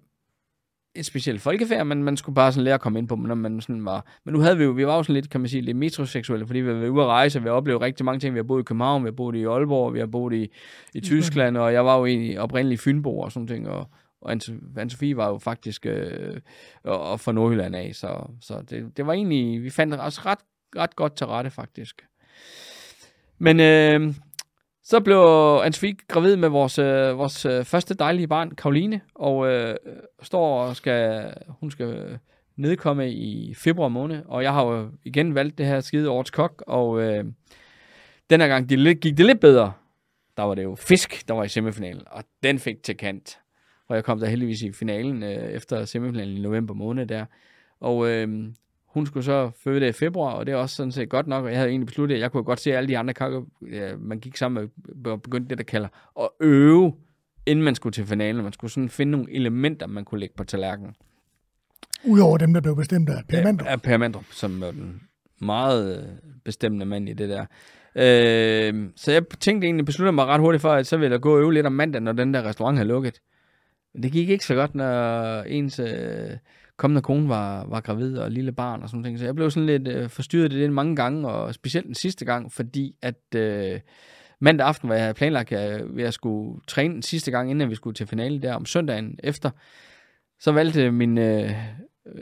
et 0.96 1.06
specielt 1.06 1.42
folkefærd, 1.42 1.86
men 1.86 2.04
man 2.04 2.18
skulle 2.18 2.36
bare 2.36 2.52
sådan 2.52 2.64
lære 2.64 2.74
at 2.74 2.82
komme 2.82 3.00
ind 3.00 3.08
på, 3.08 3.16
når 3.16 3.36
man 3.36 3.62
sådan 3.62 3.86
var... 3.86 4.06
Men 4.26 4.34
nu 4.34 4.40
havde 4.40 4.58
vi 4.58 4.64
jo, 4.64 4.72
vi 4.72 4.86
var 4.86 4.96
jo 4.96 5.04
sådan 5.04 5.14
lidt, 5.14 5.30
kan 5.30 5.42
man 5.42 5.50
sige, 5.50 5.62
lidt 5.62 5.78
metroseksuelle, 5.78 6.48
fordi 6.48 6.60
vi 6.60 6.74
var 6.74 6.90
ude 6.90 7.04
at 7.04 7.08
rejse, 7.08 7.40
og 7.40 7.44
vi 7.44 7.50
har 7.50 7.56
oplevet 7.56 7.82
rigtig 7.82 8.06
mange 8.06 8.20
ting. 8.20 8.34
Vi 8.34 8.40
har 8.40 8.44
boet 8.44 8.62
i 8.62 8.64
København, 8.64 9.04
vi 9.04 9.08
har 9.08 9.12
boet 9.12 9.36
i 9.36 9.44
Aalborg, 9.44 9.94
vi 9.94 10.00
har 10.00 10.06
boet 10.06 10.34
i, 10.34 10.48
i 10.94 11.00
Tyskland, 11.00 11.58
og 11.58 11.74
jeg 11.74 11.86
var 11.86 11.98
jo 11.98 12.06
egentlig 12.06 12.40
oprindelig 12.40 12.80
Fynbo 12.80 13.20
og 13.20 13.32
sådan 13.32 13.48
ting, 13.48 13.70
og, 13.70 13.90
og 14.22 14.32
Anne-Sophie 14.32 15.16
var 15.16 15.28
jo 15.28 15.38
faktisk 15.38 15.86
øh, 15.86 16.38
og, 16.84 17.02
og 17.02 17.20
fra 17.20 17.32
Nordjylland 17.32 17.76
af, 17.76 17.92
så, 17.94 18.28
så 18.42 18.62
det, 18.70 18.98
det 18.98 19.08
var 19.08 19.14
egentlig, 19.14 19.64
vi 19.64 19.70
fandt 19.70 19.94
os 19.94 20.26
ret, 20.26 20.40
ret 20.76 20.96
godt 20.96 21.16
til 21.16 21.28
rette 21.28 21.50
faktisk. 21.50 22.06
Men 23.40 23.60
øh, 23.60 24.14
så 24.92 25.00
blev 25.00 25.18
Ansvig 25.64 25.98
gravid 26.08 26.36
med 26.36 26.50
vores, 26.50 26.80
øh, 26.80 27.18
vores 27.18 27.46
øh, 27.46 27.66
første 27.66 27.94
dejlige 27.94 28.28
barn, 28.28 28.56
Karoline, 28.56 29.02
og 29.16 29.48
øh, 29.48 29.76
står 30.22 30.62
og 30.62 30.76
skal, 30.76 31.34
hun 31.48 31.72
skal 31.72 32.20
nedkomme 32.56 33.12
i 33.12 33.54
februar 33.54 33.88
måned, 33.88 34.24
og 34.26 34.44
jeg 34.44 34.54
har 34.54 34.66
jo 34.66 34.90
igen 35.04 35.36
valgt 35.36 35.58
det 35.58 35.66
her 35.66 35.80
skide 35.80 36.10
årets 36.10 36.32
kok, 36.32 36.64
og 36.68 37.02
øh, 37.02 37.26
den 38.30 38.42
her 38.42 38.48
gang 38.48 38.70
de, 38.70 38.96
gik 38.96 39.18
det 39.18 39.26
lidt 39.26 39.40
bedre. 39.40 39.74
Der 40.38 40.44
var 40.44 40.56
det 40.56 40.64
jo 40.64 40.76
fisk, 40.76 41.28
der 41.28 41.34
var 41.34 41.44
i 41.44 41.50
semifinalen, 41.50 42.04
og 42.08 42.24
den 42.44 42.60
fik 42.60 42.84
til 42.84 42.98
kant. 42.98 43.40
Og 43.88 43.96
jeg 43.96 44.04
kom 44.04 44.20
der 44.20 44.28
heldigvis 44.28 44.62
i 44.62 44.72
finalen 44.72 45.24
øh, 45.24 45.52
efter 45.52 45.86
semifinalen 45.86 46.38
i 46.38 46.42
november 46.42 46.74
måned 46.74 47.06
der. 47.06 47.26
Og 47.80 48.10
øh, 48.10 48.28
hun 48.94 49.06
skulle 49.06 49.24
så 49.24 49.52
føde 49.64 49.80
det 49.80 49.90
i 49.90 49.92
februar, 49.92 50.34
og 50.34 50.46
det 50.46 50.52
er 50.52 50.56
også 50.56 50.76
sådan 50.76 50.92
set 50.92 51.10
godt 51.10 51.28
nok, 51.28 51.44
og 51.44 51.50
jeg 51.50 51.58
havde 51.58 51.70
egentlig 51.70 51.88
besluttet, 51.88 52.16
at 52.16 52.22
jeg 52.22 52.32
kunne 52.32 52.44
godt 52.44 52.60
se 52.60 52.74
alle 52.74 52.88
de 52.88 52.98
andre 52.98 53.14
kakker, 53.14 53.42
man 53.98 54.20
gik 54.20 54.38
sammen 54.38 54.70
med, 54.96 55.12
og 55.12 55.22
begyndte 55.22 55.50
det, 55.50 55.58
der 55.58 55.64
kalder 55.64 55.88
at 56.20 56.30
øve, 56.40 56.94
inden 57.46 57.66
man 57.66 57.76
skulle 57.76 57.94
til 57.94 58.06
finalen. 58.06 58.44
Man 58.44 58.54
skulle 58.54 58.72
sådan 58.72 58.90
finde 58.90 59.12
nogle 59.12 59.34
elementer, 59.36 59.88
man 59.88 60.06
kunne 60.06 60.20
lægge 60.20 60.36
på 60.38 60.44
tallerkenen. 60.44 60.96
Udover 62.06 62.38
dem, 62.38 62.54
der 62.54 62.62
blev 62.62 62.76
bestemt 62.76 63.10
af 63.10 63.24
Per 63.30 63.44
Mandrup. 63.44 63.68
Af 63.68 63.82
Per 63.82 63.98
Mandrup, 63.98 64.26
som 64.32 64.62
var 64.62 64.72
den 64.72 65.02
meget 65.40 65.98
øh, 65.98 66.04
bestemmende 66.46 66.86
mand 66.86 67.10
i 67.10 67.14
det 67.14 67.30
der. 67.30 67.46
Øh, 67.96 68.90
så 68.96 69.12
jeg 69.12 69.24
tænkte 69.40 69.66
egentlig, 69.66 69.86
besluttede 69.86 70.16
mig 70.16 70.26
ret 70.26 70.42
hurtigt 70.42 70.62
for, 70.62 70.72
at 70.72 70.88
så 70.88 70.98
ville 70.98 71.14
jeg 71.14 71.22
gå 71.22 71.34
og 71.34 71.42
øve 71.42 71.54
lidt 71.54 71.66
om 71.66 71.72
mandag, 71.72 72.02
når 72.02 72.12
den 72.12 72.34
der 72.34 72.44
restaurant 72.44 72.78
havde 72.78 72.88
lukket. 72.88 73.22
Det 74.04 74.12
gik 74.12 74.30
ikke 74.30 74.46
så 74.46 74.56
godt, 74.56 74.76
når 74.76 75.42
ens 75.42 75.80
øh, 75.80 76.38
kommende 76.82 77.02
kone 77.02 77.30
var, 77.30 77.66
var 77.68 77.82
gravid 77.82 78.18
og 78.18 78.32
lille 78.32 78.52
barn 78.52 78.84
og 78.84 78.90
sådan 78.90 79.02
noget. 79.02 79.20
Så 79.20 79.26
jeg 79.26 79.36
blev 79.36 79.52
sådan 79.52 79.66
lidt 79.66 79.88
øh, 79.88 80.10
forstyrret 80.10 80.54
i 80.54 80.62
det 80.62 80.74
mange 80.74 80.96
gange, 80.96 81.30
og 81.30 81.54
specielt 81.54 81.88
den 81.88 81.96
sidste 81.96 82.26
gang, 82.26 82.52
fordi 82.52 82.96
at 83.02 83.36
øh, 83.36 83.80
mandag 84.40 84.68
aften, 84.68 84.88
hvor 84.88 84.96
jeg 84.96 85.04
havde 85.04 85.14
planlagt, 85.14 85.52
at 85.52 85.72
jeg, 85.72 85.84
jeg 85.98 86.14
skulle 86.14 86.62
træne 86.68 86.94
den 86.94 87.02
sidste 87.02 87.32
gang, 87.32 87.52
inden 87.52 87.70
vi 87.70 87.76
skulle 87.76 87.94
til 87.94 88.08
finale 88.08 88.42
der 88.42 88.54
om 88.54 88.66
søndagen 88.66 89.20
efter, 89.24 89.50
så 90.40 90.52
valgte 90.52 90.92
min 90.92 91.18
øh, 91.18 91.52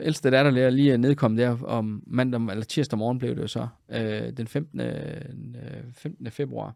ældste 0.00 0.30
datter 0.30 0.70
lige 0.70 0.92
at 0.92 1.00
nedkomme 1.00 1.42
der 1.42 1.62
om 1.64 2.02
mandag, 2.06 2.40
eller 2.40 2.64
tirsdag 2.64 2.98
morgen 2.98 3.18
blev 3.18 3.36
det 3.36 3.42
jo 3.42 3.46
så, 3.46 3.68
øh, 3.92 4.32
den 4.36 4.46
15. 4.46 4.80
Øh, 4.80 4.92
15. 5.92 6.30
februar. 6.30 6.74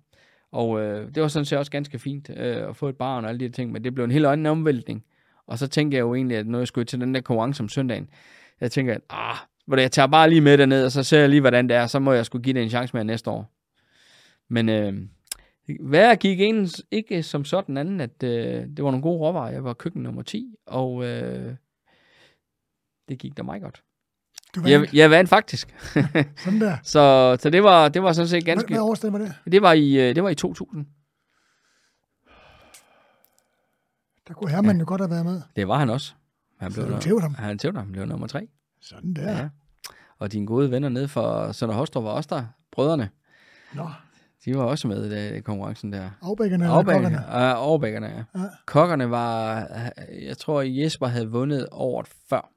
Og 0.52 0.80
øh, 0.80 1.14
det 1.14 1.22
var 1.22 1.28
sådan 1.28 1.44
set 1.44 1.58
også 1.58 1.70
ganske 1.70 1.98
fint 1.98 2.30
øh, 2.36 2.68
at 2.68 2.76
få 2.76 2.88
et 2.88 2.96
barn 2.96 3.24
og 3.24 3.30
alle 3.30 3.40
de 3.40 3.48
ting, 3.48 3.72
men 3.72 3.84
det 3.84 3.94
blev 3.94 4.04
en 4.04 4.10
helt 4.10 4.26
anden 4.26 4.46
omvæltning. 4.46 5.04
Og 5.46 5.58
så 5.58 5.66
tænker 5.66 5.98
jeg 5.98 6.02
jo 6.02 6.14
egentlig, 6.14 6.36
at 6.36 6.46
når 6.46 6.58
jeg 6.58 6.68
skulle 6.68 6.84
til 6.84 7.00
den 7.00 7.14
der 7.14 7.20
konkurrence 7.20 7.62
om 7.62 7.68
søndagen, 7.68 8.08
jeg 8.60 8.72
tænker, 8.72 8.94
at 8.94 9.00
ah, 9.10 9.36
hvor 9.66 9.76
jeg 9.76 9.92
tager 9.92 10.06
bare 10.06 10.28
lige 10.28 10.40
med 10.40 10.58
derned, 10.58 10.84
og 10.84 10.92
så 10.92 11.02
ser 11.02 11.20
jeg 11.20 11.28
lige, 11.28 11.40
hvordan 11.40 11.68
det 11.68 11.76
er, 11.76 11.86
så 11.86 11.98
må 11.98 12.12
jeg 12.12 12.26
skulle 12.26 12.42
give 12.42 12.54
det 12.54 12.62
en 12.62 12.70
chance 12.70 12.96
mere 12.96 13.04
næste 13.04 13.30
år. 13.30 13.50
Men 14.48 14.68
øh, 14.68 14.94
hvad 15.80 16.16
gik 16.16 16.40
egentlig 16.40 16.70
ikke 16.90 17.22
som 17.22 17.44
sådan 17.44 17.76
anden, 17.76 18.00
at 18.00 18.22
øh, 18.22 18.66
det 18.76 18.84
var 18.84 18.90
nogle 18.90 19.02
gode 19.02 19.18
råvarer. 19.18 19.52
Jeg 19.52 19.64
var 19.64 19.72
køkken 19.72 20.02
nummer 20.02 20.22
10, 20.22 20.54
og 20.66 21.04
øh, 21.04 21.54
det 23.08 23.18
gik 23.18 23.36
da 23.36 23.42
meget 23.42 23.62
godt. 23.62 23.82
Du 24.54 24.60
vandt. 24.60 24.72
Jeg, 24.72 24.94
jeg 24.94 25.10
vandt 25.10 25.30
faktisk. 25.30 25.74
Sådan 26.36 26.60
der. 26.60 26.76
så, 26.92 27.36
så 27.40 27.50
det 27.50 27.62
var, 27.62 27.88
det 27.88 28.02
var 28.02 28.12
sådan 28.12 28.28
set 28.28 28.44
ganske... 28.44 28.68
Hvad, 28.68 28.76
hvad 28.76 28.90
årstal 28.90 29.10
var 29.10 29.18
det? 29.18 29.34
Det 29.52 29.62
var 29.62 29.72
i, 29.72 30.08
øh, 30.08 30.14
det 30.14 30.22
var 30.22 30.28
i 30.28 30.34
2000. 30.34 30.86
Der 34.28 34.34
kunne 34.34 34.50
Herman 34.50 34.76
ja. 34.76 34.80
jo 34.80 34.84
godt 34.88 35.00
have 35.00 35.10
været 35.10 35.24
med. 35.24 35.42
Det 35.56 35.68
var 35.68 35.78
han 35.78 35.90
også. 35.90 36.14
Han 36.60 36.70
Så 36.70 36.74
blev, 36.76 36.84
du 36.84 36.88
nummer- 36.90 37.00
tævede 37.02 37.20
ham. 37.22 37.34
han 37.34 37.58
tævde 37.58 37.78
ham. 37.78 37.92
Blev 37.92 38.06
nummer 38.06 38.26
tre. 38.26 38.48
Sådan 38.80 39.14
der. 39.14 39.32
Ja. 39.36 39.48
Og 40.18 40.32
dine 40.32 40.46
gode 40.46 40.70
venner 40.70 40.88
nede 40.88 41.08
fra 41.08 41.52
Sønder 41.52 41.74
Hostrup 41.74 42.04
var 42.04 42.10
også 42.10 42.28
der. 42.32 42.44
Brødrene. 42.72 43.08
Nå, 43.74 43.88
De 44.44 44.56
var 44.56 44.62
også 44.62 44.88
med 44.88 45.32
i 45.36 45.40
konkurrencen 45.40 45.92
der. 45.92 46.10
afbækkerne 46.22 46.64
eller 46.64 46.76
kokkerne. 46.76 47.06
Afbækkerne. 47.06 47.54
Uh, 47.60 47.68
overbækkerne, 47.68 48.06
ja. 48.06 48.24
Ja. 48.40 48.44
Kokkerne 48.66 49.10
var, 49.10 49.54
jeg 50.22 50.38
tror 50.38 50.62
Jesper 50.62 51.06
havde 51.06 51.30
vundet 51.30 51.68
året 51.72 52.06
før, 52.30 52.50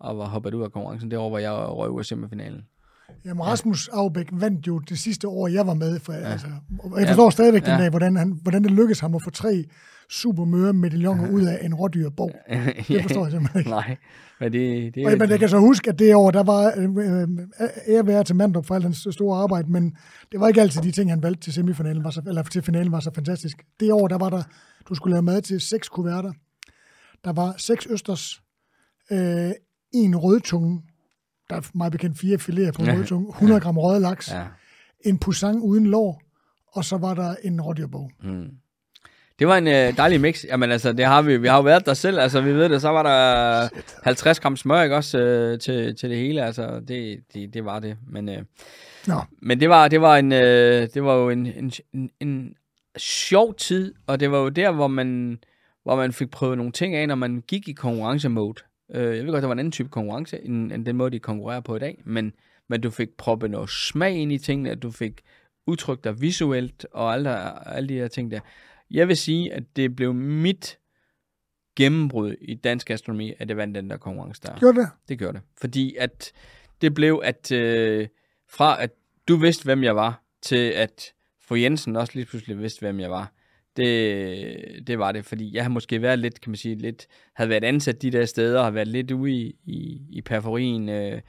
og 0.00 0.18
var 0.18 0.24
hoppet 0.26 0.54
ud 0.54 0.62
af 0.62 0.72
konkurrencen 0.72 1.10
det 1.10 1.18
år, 1.18 1.28
hvor 1.28 1.38
jeg 1.38 1.52
røg 1.52 1.90
ud 1.90 1.98
af 1.98 2.04
semifinalen. 2.04 2.62
Jamen, 3.24 3.42
Rasmus 3.46 3.88
Aubæk 3.88 4.28
vandt 4.32 4.66
jo 4.66 4.78
det 4.78 4.98
sidste 4.98 5.28
år, 5.28 5.48
jeg 5.48 5.66
var 5.66 5.74
med. 5.74 6.00
For, 6.00 6.12
ja. 6.12 6.18
altså, 6.18 6.46
jeg 6.98 7.06
forstår 7.08 7.30
stadigvæk 7.30 7.62
den 7.62 7.70
Ja. 7.70 7.78
dag, 7.78 7.90
hvordan, 7.90 8.16
han, 8.16 8.38
hvordan 8.42 8.62
det 8.64 8.70
lykkedes 8.70 9.00
ham 9.00 9.14
at 9.14 9.20
få 9.24 9.30
tre 9.30 9.64
supermøre 10.10 10.72
medaljoner 10.72 11.30
ud 11.30 11.42
af 11.42 11.58
en 11.62 11.74
rådyrbog. 11.74 12.30
Det 12.88 13.02
forstår 13.02 13.24
jeg 13.24 13.32
simpelthen 13.32 13.58
ikke. 13.58 13.70
Nej, 13.70 13.96
men 14.40 14.52
det, 14.52 14.94
det 14.94 15.06
Og, 15.06 15.18
men 15.18 15.30
jeg 15.30 15.38
kan 15.38 15.48
så 15.48 15.58
huske, 15.58 15.90
at 15.90 15.98
det 15.98 16.14
år, 16.14 16.30
der 16.30 16.42
var 16.42 16.72
øh, 16.76 17.28
øh, 17.88 18.08
ære 18.14 18.24
til 18.24 18.36
Mandrup 18.36 18.66
for 18.66 18.74
al 18.74 18.82
hans 18.82 19.08
store 19.10 19.38
arbejde, 19.42 19.72
men 19.72 19.96
det 20.32 20.40
var 20.40 20.48
ikke 20.48 20.60
altid 20.60 20.82
de 20.82 20.90
ting, 20.90 21.10
han 21.10 21.22
valgte 21.22 21.40
til 21.40 21.52
semifinalen, 21.52 22.04
var 22.04 22.10
så, 22.10 22.22
eller 22.26 22.42
til 22.42 22.62
finalen 22.62 22.92
var 22.92 23.00
så 23.00 23.10
fantastisk. 23.14 23.56
Det 23.80 23.92
år, 23.92 24.08
der 24.08 24.18
var 24.18 24.30
der, 24.30 24.42
du 24.88 24.94
skulle 24.94 25.14
lave 25.14 25.22
mad 25.22 25.42
til 25.42 25.60
seks 25.60 25.88
kuverter. 25.88 26.32
Der 27.24 27.32
var 27.32 27.54
seks 27.58 27.86
østers, 27.90 28.42
øh, 29.10 29.50
en 29.92 30.16
rødtunge, 30.16 30.82
der 31.50 31.56
er 31.56 31.70
meget 31.74 31.92
bekendt 31.92 32.18
fire 32.18 32.36
filéer 32.36 32.72
på 32.72 32.82
en 32.82 32.88
Ja. 32.88 32.94
rødtunge, 32.94 33.28
100 33.28 33.60
gram 33.60 33.78
røget 33.78 34.02
laks, 34.02 34.30
ja. 34.32 34.44
en 35.04 35.18
poussin 35.18 35.58
uden 35.60 35.86
lår, 35.86 36.22
og 36.72 36.84
så 36.84 36.96
var 36.96 37.14
der 37.14 37.34
en 37.44 37.60
rådyrbog. 37.60 38.10
Mm. 38.22 38.46
Det 39.38 39.46
var 39.46 39.58
en 39.58 39.66
øh, 39.66 39.96
dejlig 39.96 40.20
mix. 40.20 40.44
Jamen 40.44 40.70
altså, 40.70 40.92
det 40.92 41.04
har 41.04 41.22
vi, 41.22 41.36
vi 41.36 41.48
har 41.48 41.56
jo 41.56 41.62
været 41.62 41.86
der 41.86 41.94
selv. 41.94 42.18
Altså, 42.18 42.40
vi 42.40 42.52
ved 42.54 42.68
det, 42.68 42.80
så 42.80 42.88
var 42.88 43.02
der 43.02 43.68
50 44.02 44.40
gram 44.40 44.56
smør, 44.56 44.82
ikke 44.82 44.96
også, 44.96 45.18
øh, 45.18 45.58
til, 45.58 45.96
til 45.96 46.10
det 46.10 46.18
hele. 46.18 46.44
Altså, 46.44 46.80
det, 46.88 47.20
det, 47.34 47.54
det 47.54 47.64
var 47.64 47.78
det. 47.78 47.96
Men, 48.06 48.28
øh, 48.28 48.42
Nå, 49.06 49.20
men 49.42 49.60
det 49.60 49.68
var, 49.68 49.88
det 49.88 50.00
var 50.00 50.16
en, 50.16 50.32
øh, 50.32 50.88
det 50.94 51.04
var 51.04 51.14
jo 51.14 51.30
en, 51.30 51.46
en, 51.46 51.72
en, 51.92 52.10
en 52.20 52.54
sjov 52.96 53.54
tid, 53.54 53.94
og 54.06 54.20
det 54.20 54.30
var 54.30 54.38
jo 54.38 54.48
der, 54.48 54.70
hvor 54.70 54.86
man, 54.86 55.38
hvor 55.82 55.96
man 55.96 56.12
fik 56.12 56.30
prøvet 56.30 56.56
nogle 56.56 56.72
ting 56.72 56.94
af, 56.94 57.08
når 57.08 57.14
man 57.14 57.42
gik 57.48 57.68
i 57.68 57.72
konkurrencemode. 57.72 58.62
Øh, 58.94 59.16
jeg 59.16 59.24
ved 59.24 59.32
godt, 59.32 59.42
der 59.42 59.48
var 59.48 59.52
en 59.52 59.58
anden 59.58 59.72
type 59.72 59.88
konkurrence, 59.88 60.44
end, 60.44 60.72
end 60.72 60.86
den 60.86 60.96
måde, 60.96 61.10
de 61.10 61.18
konkurrerer 61.18 61.60
på 61.60 61.76
i 61.76 61.78
dag, 61.78 62.02
men, 62.04 62.32
men 62.68 62.80
du 62.80 62.90
fik 62.90 63.08
proppet 63.18 63.50
noget 63.50 63.70
smag 63.70 64.16
ind 64.16 64.32
i 64.32 64.38
tingene, 64.38 64.70
at 64.70 64.82
du 64.82 64.90
fik 64.90 65.20
udtrykt 65.66 66.04
dig 66.04 66.20
visuelt, 66.20 66.86
og 66.92 67.14
alle, 67.14 67.30
alle 67.68 67.88
de 67.88 67.94
her 67.94 68.08
ting 68.08 68.30
der. 68.30 68.40
Jeg 68.90 69.08
vil 69.08 69.16
sige, 69.16 69.52
at 69.52 69.62
det 69.76 69.96
blev 69.96 70.14
mit 70.14 70.78
gennembrud 71.76 72.34
i 72.40 72.54
dansk 72.54 72.90
astronomi, 72.90 73.32
at 73.38 73.48
det 73.48 73.56
vandt 73.56 73.74
den 73.74 73.90
der 73.90 73.96
konkurrence 73.96 74.42
der. 74.42 74.58
gjorde 74.58 74.78
det? 74.78 74.88
Det 75.08 75.18
gjorde 75.18 75.32
det. 75.32 75.42
Fordi 75.60 75.96
at 75.98 76.32
det 76.80 76.94
blev, 76.94 77.20
at 77.24 77.52
øh, 77.52 78.08
fra 78.48 78.82
at 78.82 78.90
du 79.28 79.36
vidste, 79.36 79.64
hvem 79.64 79.82
jeg 79.82 79.96
var, 79.96 80.22
til 80.42 80.68
at 80.70 81.12
fru 81.42 81.54
Jensen 81.54 81.96
også 81.96 82.12
lige 82.14 82.26
pludselig 82.26 82.58
vidste, 82.58 82.80
hvem 82.80 83.00
jeg 83.00 83.10
var. 83.10 83.32
Det, 83.76 84.86
det 84.86 84.98
var 84.98 85.12
det, 85.12 85.24
fordi 85.24 85.54
jeg 85.54 85.64
har 85.64 85.70
måske 85.70 86.02
været 86.02 86.18
lidt, 86.18 86.40
kan 86.40 86.50
man 86.50 86.56
sige, 86.56 86.74
lidt, 86.74 87.06
havde 87.34 87.50
været 87.50 87.64
ansat 87.64 88.02
de 88.02 88.10
der 88.10 88.24
steder, 88.24 88.58
og 88.58 88.64
har 88.64 88.70
været 88.70 88.88
lidt 88.88 89.10
ude 89.10 89.32
i, 89.32 89.56
i, 89.64 90.00
i 90.10 90.20
periferien, 90.20 90.88
øh, 90.88 91.20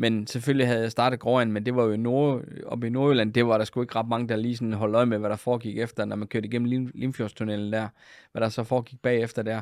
men 0.00 0.26
selvfølgelig 0.26 0.66
havde 0.66 0.82
jeg 0.82 0.90
startet 0.90 1.20
Gråand, 1.20 1.52
men 1.52 1.66
det 1.66 1.76
var 1.76 1.84
jo 1.84 1.92
i 1.92 1.96
Nord, 1.96 2.42
oppe 2.66 2.86
i 2.86 2.90
Nordjylland, 2.90 3.32
det 3.32 3.46
var 3.46 3.58
der 3.58 3.64
sgu 3.64 3.82
ikke 3.82 3.94
ret 3.96 4.08
mange, 4.08 4.28
der 4.28 4.36
lige 4.36 4.56
sådan 4.56 4.72
holdt 4.72 4.96
øje 4.96 5.06
med, 5.06 5.18
hvad 5.18 5.30
der 5.30 5.36
foregik 5.36 5.78
efter, 5.78 6.04
når 6.04 6.16
man 6.16 6.28
kørte 6.28 6.46
igennem 6.46 6.68
Lim, 6.68 6.90
Limfjordstunnelen 6.94 7.72
der, 7.72 7.88
hvad 8.32 8.42
der 8.42 8.48
så 8.48 8.64
foregik 8.64 9.02
bagefter 9.02 9.42
der. 9.42 9.60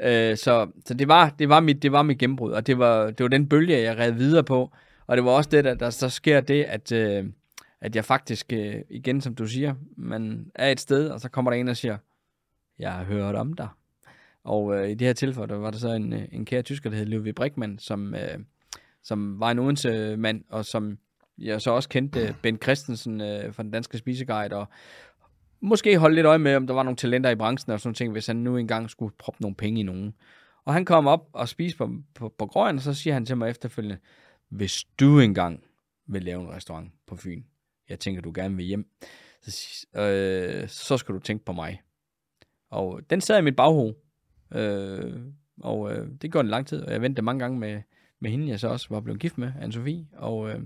Øh, 0.00 0.36
så 0.36 0.68
så 0.84 0.94
det, 0.94 1.08
var, 1.08 1.34
det, 1.38 1.48
var 1.48 1.60
mit, 1.60 1.82
det 1.82 1.92
var 1.92 2.02
mit 2.02 2.18
gennembrud, 2.18 2.52
og 2.52 2.66
det 2.66 2.78
var, 2.78 3.06
det 3.10 3.24
var 3.24 3.28
den 3.28 3.48
bølge, 3.48 3.82
jeg 3.82 3.98
red 3.98 4.12
videre 4.12 4.44
på, 4.44 4.70
og 5.06 5.16
det 5.16 5.24
var 5.24 5.30
også 5.30 5.50
det, 5.50 5.64
der, 5.64 5.74
der 5.74 5.90
så 5.90 6.08
sker 6.08 6.40
det, 6.40 6.64
at, 6.64 6.92
øh, 6.92 7.24
at 7.80 7.96
jeg 7.96 8.04
faktisk, 8.04 8.52
øh, 8.52 8.74
igen 8.90 9.20
som 9.20 9.34
du 9.34 9.46
siger, 9.46 9.74
man 9.96 10.50
er 10.54 10.72
et 10.72 10.80
sted, 10.80 11.08
og 11.08 11.20
så 11.20 11.28
kommer 11.28 11.50
der 11.50 11.58
en 11.58 11.68
og 11.68 11.76
siger, 11.76 11.96
jeg 12.78 12.92
har 12.92 13.04
hørt 13.04 13.34
om 13.34 13.52
dig. 13.52 13.68
Og 14.44 14.76
øh, 14.76 14.90
i 14.90 14.94
det 14.94 15.06
her 15.06 15.14
tilfælde, 15.14 15.48
der 15.48 15.58
var 15.58 15.70
der 15.70 15.78
så 15.78 15.88
en, 15.88 16.12
øh, 16.12 16.24
en 16.32 16.44
kære 16.44 16.62
tysker, 16.62 16.90
der 16.90 16.96
hed 16.96 17.06
Ludwig 17.06 17.34
Brickmann, 17.34 17.78
som, 17.78 18.14
øh, 18.14 18.38
som 19.04 19.40
var 19.40 19.50
en 19.50 19.58
Odense 19.58 20.16
mand, 20.16 20.44
og 20.48 20.64
som 20.64 20.98
jeg 21.38 21.62
så 21.62 21.70
også 21.70 21.88
kendte 21.88 22.36
Ben 22.42 22.58
Christensen 22.62 23.20
øh, 23.20 23.54
fra 23.54 23.62
den 23.62 23.70
danske 23.70 23.98
spiseguide, 23.98 24.56
og 24.56 24.66
måske 25.60 25.98
holde 25.98 26.14
lidt 26.14 26.26
øje 26.26 26.38
med, 26.38 26.56
om 26.56 26.66
der 26.66 26.74
var 26.74 26.82
nogle 26.82 26.96
talenter 26.96 27.30
i 27.30 27.34
branchen 27.34 27.72
og 27.72 27.80
sådan 27.80 27.94
ting, 27.94 28.12
hvis 28.12 28.26
han 28.26 28.36
nu 28.36 28.56
engang 28.56 28.90
skulle 28.90 29.14
proppe 29.18 29.42
nogle 29.42 29.54
penge 29.54 29.80
i 29.80 29.82
nogen. 29.82 30.14
Og 30.64 30.72
han 30.74 30.84
kom 30.84 31.06
op 31.06 31.28
og 31.32 31.48
spiste 31.48 31.78
på, 31.78 31.90
på, 32.14 32.28
på 32.28 32.46
grøn, 32.46 32.76
og 32.76 32.82
så 32.82 32.94
siger 32.94 33.14
han 33.14 33.26
til 33.26 33.36
mig 33.36 33.50
efterfølgende, 33.50 33.98
hvis 34.48 34.84
du 34.84 35.20
engang 35.20 35.64
vil 36.06 36.22
lave 36.22 36.42
en 36.42 36.50
restaurant 36.50 36.92
på 37.06 37.16
Fyn, 37.16 37.42
jeg 37.88 38.00
tænker, 38.00 38.22
du 38.22 38.32
gerne 38.34 38.56
vil 38.56 38.64
hjem, 38.64 38.90
så, 39.42 39.78
øh, 40.00 40.68
så 40.68 40.96
skal 40.96 41.14
du 41.14 41.20
tænke 41.20 41.44
på 41.44 41.52
mig. 41.52 41.82
Og 42.70 43.00
den 43.10 43.20
sad 43.20 43.38
i 43.38 43.42
mit 43.42 43.56
baghoved, 43.56 43.94
øh, 44.54 45.20
og 45.60 45.92
øh, 45.92 46.08
det 46.22 46.32
går 46.32 46.40
en 46.40 46.48
lang 46.48 46.66
tid, 46.66 46.82
og 46.82 46.92
jeg 46.92 47.02
vendte 47.02 47.22
mange 47.22 47.40
gange 47.40 47.58
med, 47.58 47.82
med 48.24 48.30
hende, 48.30 48.48
jeg 48.48 48.60
så 48.60 48.68
også 48.68 48.86
var 48.90 49.00
blevet 49.00 49.20
gift 49.20 49.38
med, 49.38 49.52
Anne-Sophie, 49.62 50.18
og, 50.18 50.50
øh, 50.50 50.60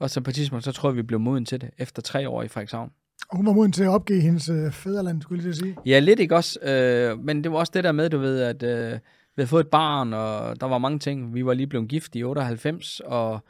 og 0.00 0.10
så 0.10 0.20
på 0.20 0.30
et 0.30 0.34
tidspunkt, 0.34 0.64
så 0.64 0.72
tror 0.72 0.88
jeg, 0.88 0.96
vi 0.96 1.02
blev 1.02 1.20
moden 1.20 1.44
til 1.44 1.60
det, 1.60 1.70
efter 1.78 2.02
tre 2.02 2.28
år 2.28 2.42
i 2.42 2.48
Frederikshavn. 2.48 2.90
Og 3.28 3.36
hun 3.36 3.46
var 3.46 3.52
moden 3.52 3.72
til 3.72 3.82
at 3.82 3.88
opgive 3.88 4.20
hendes 4.20 4.48
øh, 4.48 4.72
fædreland, 4.72 5.22
skulle 5.22 5.38
jeg 5.38 5.44
lige 5.44 5.54
sige. 5.54 5.76
Ja, 5.86 5.98
lidt 5.98 6.20
ikke 6.20 6.36
også, 6.36 6.60
øh, 6.62 7.18
men 7.18 7.44
det 7.44 7.52
var 7.52 7.58
også 7.58 7.72
det 7.74 7.84
der 7.84 7.92
med, 7.92 8.10
du 8.10 8.18
ved, 8.18 8.40
at 8.40 8.62
øh, 8.62 8.92
vi 9.36 9.40
havde 9.40 9.48
fået 9.48 9.64
et 9.64 9.70
barn, 9.70 10.12
og 10.12 10.60
der 10.60 10.66
var 10.66 10.78
mange 10.78 10.98
ting. 10.98 11.34
Vi 11.34 11.46
var 11.46 11.54
lige 11.54 11.66
blevet 11.66 11.88
gift 11.88 12.16
i 12.16 12.24
98, 12.24 13.00
og, 13.00 13.40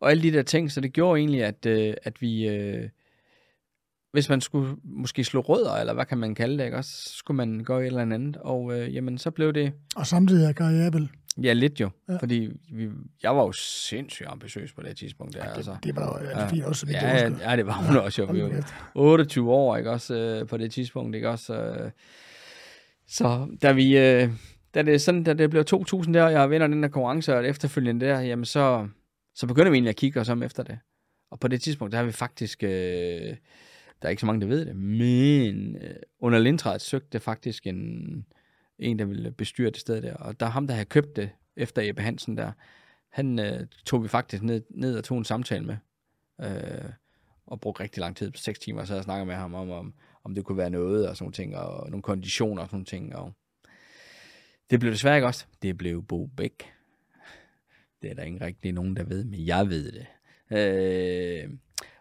og 0.00 0.10
alle 0.10 0.22
de 0.22 0.32
der 0.32 0.42
ting, 0.42 0.72
så 0.72 0.80
det 0.80 0.92
gjorde 0.92 1.18
egentlig, 1.18 1.44
at, 1.44 1.66
øh, 1.66 1.94
at 2.02 2.20
vi, 2.20 2.48
øh, 2.48 2.88
hvis 4.12 4.28
man 4.28 4.40
skulle 4.40 4.76
måske 4.84 5.24
slå 5.24 5.40
rødder, 5.40 5.74
eller 5.74 5.94
hvad 5.94 6.04
kan 6.04 6.18
man 6.18 6.34
kalde 6.34 6.58
det, 6.58 6.64
ikke? 6.64 6.76
Også, 6.76 6.90
så 6.90 7.16
skulle 7.16 7.36
man 7.36 7.64
gøre 7.64 7.80
et 7.80 7.86
eller 7.86 8.02
andet, 8.02 8.36
og 8.36 8.78
øh, 8.78 8.94
jamen, 8.94 9.18
så 9.18 9.30
blev 9.30 9.52
det, 9.52 9.72
Og 9.96 10.06
samtidig 10.06 10.48
er 10.48 10.52
karriere 10.52 10.92
vel. 10.92 11.10
Ja, 11.42 11.52
lidt 11.52 11.80
jo, 11.80 11.90
Ja. 12.08 12.12
ja. 12.12 12.18
fordi 12.18 12.48
vi, 12.72 12.88
jeg 13.22 13.36
var 13.36 13.42
jo 13.42 13.52
sindssygt 13.52 14.28
ambitiøs 14.28 14.72
på 14.72 14.82
det 14.82 14.96
tidspunkt 14.96 15.34
der, 15.34 15.42
Det, 15.48 15.56
altså. 15.56 15.76
det 15.82 15.96
var 15.96 16.20
jo 16.22 16.28
ja. 16.28 16.40
Ja. 16.40 16.46
fint 16.46 16.64
også, 16.64 16.86
Ja, 16.90 17.16
ja, 17.16 17.50
ja, 17.50 17.56
det 17.56 17.66
var 17.66 17.72
hun 17.86 17.96
også 17.96 18.22
jo. 18.22 18.32
Vi 18.32 18.40
Hold 18.40 18.50
var 18.52 18.56
nu 18.56 18.62
kæft. 18.62 18.74
28 18.94 19.52
år, 19.52 19.76
ikke 19.76 19.90
også, 19.90 20.14
øh, 20.14 20.46
på 20.48 20.56
det 20.56 20.72
tidspunkt, 20.72 21.14
ikke 21.16 21.28
også. 21.28 21.54
Øh, 21.54 21.90
så 23.06 23.56
da 23.62 23.72
vi, 23.72 23.98
øh, 23.98 24.28
da 24.74 24.82
det, 24.82 25.00
sådan, 25.02 25.24
da 25.24 25.32
det 25.34 25.50
blev 25.50 25.64
2000 25.64 26.14
der, 26.14 26.22
og 26.22 26.32
jeg 26.32 26.50
vinder 26.50 26.66
den 26.66 26.82
der 26.82 26.88
konkurrence, 26.88 27.36
og 27.36 27.46
efterfølgende 27.48 28.06
der, 28.06 28.20
jamen 28.20 28.44
så, 28.44 28.88
så 29.34 29.46
begynder 29.46 29.70
vi 29.70 29.76
egentlig 29.76 29.90
at 29.90 29.96
kigge 29.96 30.20
os 30.20 30.28
om 30.28 30.42
efter 30.42 30.62
det. 30.62 30.78
Og 31.30 31.40
på 31.40 31.48
det 31.48 31.62
tidspunkt, 31.62 31.92
der 31.92 31.98
har 31.98 32.04
vi 32.04 32.12
faktisk, 32.12 32.62
øh, 32.62 32.70
der 32.70 33.36
er 34.02 34.08
ikke 34.08 34.20
så 34.20 34.26
mange, 34.26 34.40
der 34.40 34.46
ved 34.46 34.66
det, 34.66 34.76
men 34.76 35.76
øh, 35.76 35.94
under 36.20 36.38
Lindtræet 36.38 36.80
søgte 36.80 37.20
faktisk 37.20 37.66
en, 37.66 38.24
en, 38.78 38.98
der 38.98 39.04
ville 39.04 39.30
bestyre 39.30 39.70
det 39.70 39.80
sted 39.80 40.02
der, 40.02 40.14
og 40.14 40.40
der 40.40 40.46
ham, 40.46 40.66
der 40.66 40.74
havde 40.74 40.84
købt 40.84 41.16
det 41.16 41.30
efter 41.56 41.82
Ebbe 41.82 42.02
Hansen 42.02 42.36
der, 42.36 42.52
han 43.08 43.38
øh, 43.38 43.66
tog 43.86 44.02
vi 44.02 44.08
faktisk 44.08 44.42
ned, 44.42 44.62
ned 44.70 44.98
og 44.98 45.04
tog 45.04 45.18
en 45.18 45.24
samtale 45.24 45.64
med. 45.64 45.76
Øh, 46.40 46.90
og 47.46 47.60
brugte 47.60 47.82
rigtig 47.82 48.00
lang 48.00 48.16
tid, 48.16 48.30
på 48.30 48.38
6 48.38 48.58
timer, 48.58 48.84
så 48.84 48.94
jeg 48.94 49.04
snakkede 49.04 49.26
med 49.26 49.34
ham 49.34 49.54
om, 49.54 49.70
om, 49.70 49.94
om 50.24 50.34
det 50.34 50.44
kunne 50.44 50.58
være 50.58 50.70
noget, 50.70 51.08
og 51.08 51.16
sådan 51.16 51.24
nogle 51.24 51.32
ting, 51.32 51.56
og 51.56 51.90
nogle 51.90 52.02
konditioner 52.02 52.62
og 52.62 52.68
sådan 52.68 52.76
nogle 52.76 52.86
ting, 52.86 53.16
og 53.16 53.32
det 54.70 54.80
blev 54.80 54.92
desværre 54.92 55.16
ikke 55.16 55.26
også. 55.26 55.46
Det 55.62 55.78
blev 55.78 56.02
Bo 56.02 56.26
Bæk. 56.26 56.72
Det 58.02 58.10
er 58.10 58.14
der 58.14 58.22
ikke 58.22 58.44
rigtig 58.44 58.72
nogen, 58.72 58.96
der 58.96 59.04
ved, 59.04 59.24
men 59.24 59.46
jeg 59.46 59.68
ved 59.68 59.92
det. 59.92 60.06
Øh, 60.50 61.50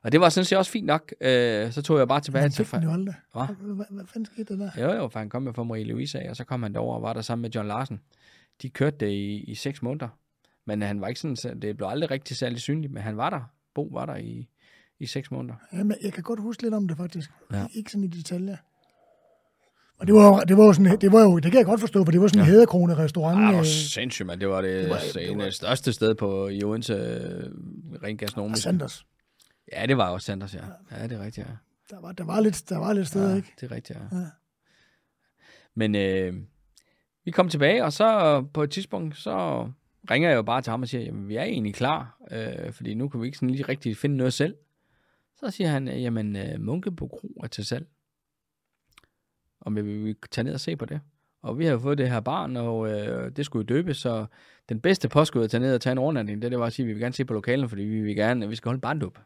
og 0.03 0.11
det 0.11 0.19
var 0.21 0.29
sådan 0.29 0.45
set 0.45 0.57
også 0.57 0.71
fint 0.71 0.85
nok. 0.85 1.13
Øh, 1.21 1.71
så 1.71 1.81
tog 1.81 1.99
jeg 1.99 2.07
bare 2.07 2.21
tilbage 2.21 2.41
Man 2.43 2.51
til... 2.51 2.67
jo? 2.83 2.89
Hvad, 2.89 3.15
hvad, 3.75 3.85
hvad 3.89 4.05
fanden 4.05 4.25
skete 4.25 4.57
der 4.57 4.71
der? 4.75 4.81
Jo, 4.83 4.93
jo, 4.97 5.07
for 5.07 5.19
han 5.19 5.29
kom 5.29 5.41
med 5.43 5.53
for 5.53 5.63
Marie 5.63 5.83
Louise 5.83 6.19
af, 6.19 6.29
og 6.29 6.35
så 6.35 6.43
kom 6.43 6.63
han 6.63 6.73
derover 6.73 6.95
og 6.95 7.01
var 7.01 7.13
der 7.13 7.21
sammen 7.21 7.41
med 7.41 7.49
John 7.49 7.67
Larsen. 7.67 7.99
De 8.61 8.69
kørte 8.69 8.97
det 8.99 9.09
i, 9.11 9.43
i 9.43 9.55
seks 9.55 9.81
måneder. 9.81 10.07
Men 10.65 10.81
han 10.81 11.01
var 11.01 11.07
ikke 11.07 11.19
sådan, 11.19 11.35
så 11.35 11.53
det 11.61 11.77
blev 11.77 11.87
aldrig 11.87 12.11
rigtig 12.11 12.37
særlig 12.37 12.59
synligt, 12.61 12.93
men 12.93 13.03
han 13.03 13.17
var 13.17 13.29
der. 13.29 13.41
Bo 13.75 13.83
var 13.93 14.05
der 14.05 14.15
i, 14.15 14.47
i 14.99 15.05
seks 15.05 15.31
måneder. 15.31 15.55
Jamen, 15.73 15.97
jeg 16.03 16.13
kan 16.13 16.23
godt 16.23 16.39
huske 16.39 16.63
lidt 16.63 16.73
om 16.73 16.87
det, 16.87 16.97
faktisk. 16.97 17.31
Ja. 17.53 17.65
Ikke 17.73 17.91
sådan 17.91 18.03
i 18.03 18.07
detaljer. 18.07 18.57
Og 19.99 20.07
det 20.07 20.15
var, 20.15 20.27
jo- 20.27 20.41
det 20.47 20.57
var 20.57 20.63
jo 20.65 20.73
sådan, 20.73 20.97
det 21.01 21.11
var 21.11 21.21
jo, 21.21 21.35
det 21.39 21.51
kan 21.51 21.57
jeg 21.57 21.65
godt 21.65 21.79
forstå, 21.79 22.03
for 22.05 22.11
det 22.11 22.21
var 22.21 22.27
sådan 22.27 22.41
en 22.41 22.45
Ja. 22.45 22.51
hæderkrone 22.51 22.97
restaurant. 22.97 23.37
Det 23.37 23.53
var 23.53 23.59
øh, 23.59 23.65
sindssygt, 23.65 24.25
mand. 24.27 24.39
Det 24.39 24.49
var 24.49 24.61
det, 24.61 24.69
det 24.73 24.81
det, 24.83 24.89
var- 24.89 24.97
det 25.21 25.37
var- 25.37 25.43
af 25.43 25.49
de 25.51 25.55
største 25.55 25.93
sted 25.93 26.15
på, 26.15 26.47
i 26.47 26.63
Odense, 26.63 26.93
øh, 26.93 27.51
rent 28.03 28.19
gastronomisk. 28.19 28.61
Sanders. 28.63 29.05
Ja, 29.75 29.85
det 29.85 29.97
var 29.97 30.09
også 30.09 30.25
Sanders, 30.25 30.55
ja. 30.55 30.65
Ja, 30.91 31.03
det 31.03 31.11
er 31.11 31.23
rigtigt, 31.23 31.47
ja. 31.47 31.53
Der 31.89 32.01
var, 32.01 32.11
der 32.11 32.23
var 32.23 32.39
lidt, 32.39 32.69
der 32.69 32.77
var 32.77 32.93
lidt 32.93 33.07
steder, 33.07 33.29
ja, 33.29 33.35
ikke? 33.35 33.53
det 33.59 33.71
er 33.71 33.75
rigtigt, 33.75 33.99
ja. 33.99 34.17
Ja. 34.17 34.25
Men 35.73 35.95
øh, 35.95 36.33
vi 37.25 37.31
kom 37.31 37.49
tilbage, 37.49 37.83
og 37.83 37.93
så 37.93 38.41
på 38.53 38.63
et 38.63 38.71
tidspunkt, 38.71 39.17
så 39.17 39.69
ringer 40.11 40.29
jeg 40.29 40.35
jo 40.35 40.41
bare 40.41 40.61
til 40.61 40.71
ham 40.71 40.81
og 40.81 40.87
siger, 40.87 41.03
jamen 41.03 41.27
vi 41.27 41.35
er 41.35 41.43
egentlig 41.43 41.75
klar, 41.75 42.17
øh, 42.31 42.73
fordi 42.73 42.93
nu 42.93 43.09
kan 43.09 43.21
vi 43.21 43.25
ikke 43.25 43.37
sådan 43.37 43.49
lige 43.49 43.63
rigtig 43.63 43.97
finde 43.97 44.17
noget 44.17 44.33
selv. 44.33 44.55
Så 45.39 45.51
siger 45.51 45.69
han, 45.69 45.87
jamen 45.87 46.35
øh, 46.35 46.61
Munke 46.61 46.91
på 46.91 47.07
Kro 47.07 47.27
er 47.43 47.47
til 47.47 47.65
salg. 47.65 47.87
Om 49.61 49.75
vi 49.75 49.81
vil 49.81 50.15
tage 50.31 50.45
ned 50.45 50.53
og 50.53 50.59
se 50.59 50.75
på 50.75 50.85
det. 50.85 51.01
Og 51.43 51.59
vi 51.59 51.65
har 51.65 51.71
jo 51.71 51.79
fået 51.79 51.97
det 51.97 52.09
her 52.09 52.19
barn, 52.19 52.57
og 52.57 52.91
øh, 52.91 53.31
det 53.35 53.45
skulle 53.45 53.65
jo 53.69 53.75
døbes, 53.75 53.97
så 53.97 54.25
den 54.69 54.79
bedste 54.79 55.09
påskud 55.09 55.43
at 55.43 55.49
tage 55.49 55.61
ned 55.61 55.75
og 55.75 55.81
tage 55.81 55.91
en 55.91 55.97
overnatning, 55.97 56.41
det, 56.41 56.51
det 56.51 56.59
var 56.59 56.65
at 56.65 56.73
sige, 56.73 56.83
at 56.83 56.87
vi 56.87 56.93
vil 56.93 57.01
gerne 57.01 57.13
se 57.13 57.25
på 57.25 57.33
lokalen, 57.33 57.69
fordi 57.69 57.81
vi 57.81 58.01
vil 58.01 58.15
gerne, 58.15 58.49
vi 58.49 58.55
skal 58.55 58.69
holde 58.69 58.81
barndåb. 58.81 59.17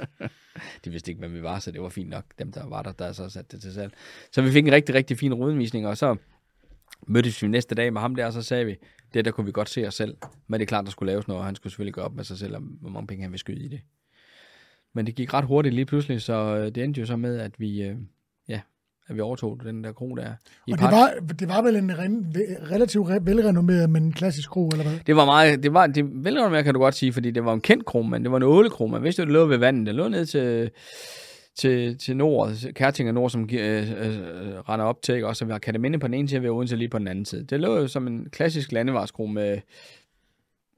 De 0.84 0.90
vidste 0.90 1.10
ikke, 1.10 1.18
hvem 1.18 1.34
vi 1.34 1.42
var, 1.42 1.58
så 1.58 1.70
det 1.70 1.82
var 1.82 1.88
fint 1.88 2.10
nok, 2.10 2.24
dem 2.38 2.52
der 2.52 2.68
var 2.68 2.82
der, 2.82 2.92
der 2.92 3.12
så 3.12 3.28
sat 3.28 3.52
det 3.52 3.60
til 3.60 3.74
salg. 3.74 3.92
Så 4.32 4.42
vi 4.42 4.50
fik 4.50 4.66
en 4.66 4.72
rigtig, 4.72 4.94
rigtig 4.94 5.18
fin 5.18 5.34
rundvisning, 5.34 5.86
og 5.86 5.96
så 5.96 6.16
mødtes 7.06 7.42
vi 7.42 7.48
næste 7.48 7.74
dag 7.74 7.92
med 7.92 8.00
ham 8.00 8.14
der, 8.14 8.26
og 8.26 8.32
så 8.32 8.42
sagde 8.42 8.64
vi, 8.64 8.76
det 9.14 9.24
der 9.24 9.30
kunne 9.30 9.46
vi 9.46 9.52
godt 9.52 9.68
se 9.68 9.86
os 9.86 9.94
selv. 9.94 10.16
Men 10.46 10.60
det 10.60 10.64
er 10.64 10.68
klart, 10.68 10.84
der 10.84 10.90
skulle 10.90 11.12
laves 11.12 11.28
noget, 11.28 11.40
og 11.40 11.46
han 11.46 11.54
skulle 11.54 11.70
selvfølgelig 11.70 11.94
gå 11.94 12.00
op 12.00 12.14
med 12.14 12.24
sig 12.24 12.38
selv, 12.38 12.56
om 12.56 12.62
hvor 12.62 12.90
mange 12.90 13.06
penge 13.06 13.22
han 13.22 13.30
ville 13.32 13.40
skyde 13.40 13.64
i 13.64 13.68
det. 13.68 13.80
Men 14.92 15.06
det 15.06 15.14
gik 15.14 15.34
ret 15.34 15.44
hurtigt 15.44 15.74
lige 15.74 15.86
pludselig, 15.86 16.22
så 16.22 16.56
øh, 16.56 16.74
det 16.74 16.84
endte 16.84 17.00
jo 17.00 17.06
så 17.06 17.16
med, 17.16 17.38
at 17.38 17.60
vi, 17.60 17.82
øh, 17.82 17.96
at 19.10 19.16
vi 19.16 19.20
overtog 19.20 19.60
den 19.64 19.84
der 19.84 19.92
kro 19.92 20.14
der. 20.14 20.22
I 20.66 20.72
Og 20.72 20.78
det 20.78 20.78
Park. 20.78 20.92
var, 20.92 21.34
det 21.34 21.48
var 21.48 21.62
vel 21.62 21.76
en 21.76 21.98
ren, 21.98 22.34
relativt 22.70 23.08
re- 23.08 23.18
velrenommeret, 23.24 23.90
men 23.90 24.02
en 24.02 24.12
klassisk 24.12 24.50
kro, 24.50 24.68
eller 24.68 24.84
hvad? 24.84 24.98
Det 25.06 25.16
var 25.16 25.24
meget, 25.24 25.62
det 25.62 25.74
var, 25.74 25.86
det 25.86 26.24
velrenommeret 26.24 26.64
kan 26.64 26.74
du 26.74 26.80
godt 26.80 26.94
sige, 26.94 27.12
fordi 27.12 27.30
det 27.30 27.44
var 27.44 27.52
en 27.54 27.60
kendt 27.60 27.84
kro, 27.84 28.02
men 28.02 28.22
det 28.22 28.30
var 28.30 28.36
en 28.36 28.42
ålekro. 28.42 28.86
Man 28.86 29.02
vidste 29.02 29.22
det 29.22 29.30
lå 29.30 29.46
ved 29.46 29.56
vandet. 29.58 29.86
Det 29.86 29.94
lå 29.94 30.08
ned 30.08 30.26
til, 30.26 30.70
til, 31.56 31.98
til 31.98 32.16
nord, 32.16 32.50
Kærtinger 32.74 33.12
Nord, 33.12 33.30
som 33.30 33.48
øh, 33.52 33.90
øh, 33.90 34.18
render 34.68 34.86
op 34.86 35.02
til, 35.02 35.14
ikke? 35.14 35.26
og 35.26 35.36
så 35.36 35.44
var 35.44 35.58
Kataminde 35.58 35.98
på 35.98 36.06
den 36.06 36.14
ene 36.14 36.28
side, 36.28 36.38
og 36.38 36.42
vi 36.42 36.48
Odense 36.48 36.76
lige 36.76 36.88
på 36.88 36.98
den 36.98 37.08
anden 37.08 37.24
side. 37.24 37.44
Det 37.44 37.60
lå 37.60 37.76
jo 37.76 37.88
som 37.88 38.06
en 38.06 38.26
klassisk 38.32 38.72
landevejskro 38.72 39.26
med, 39.26 39.58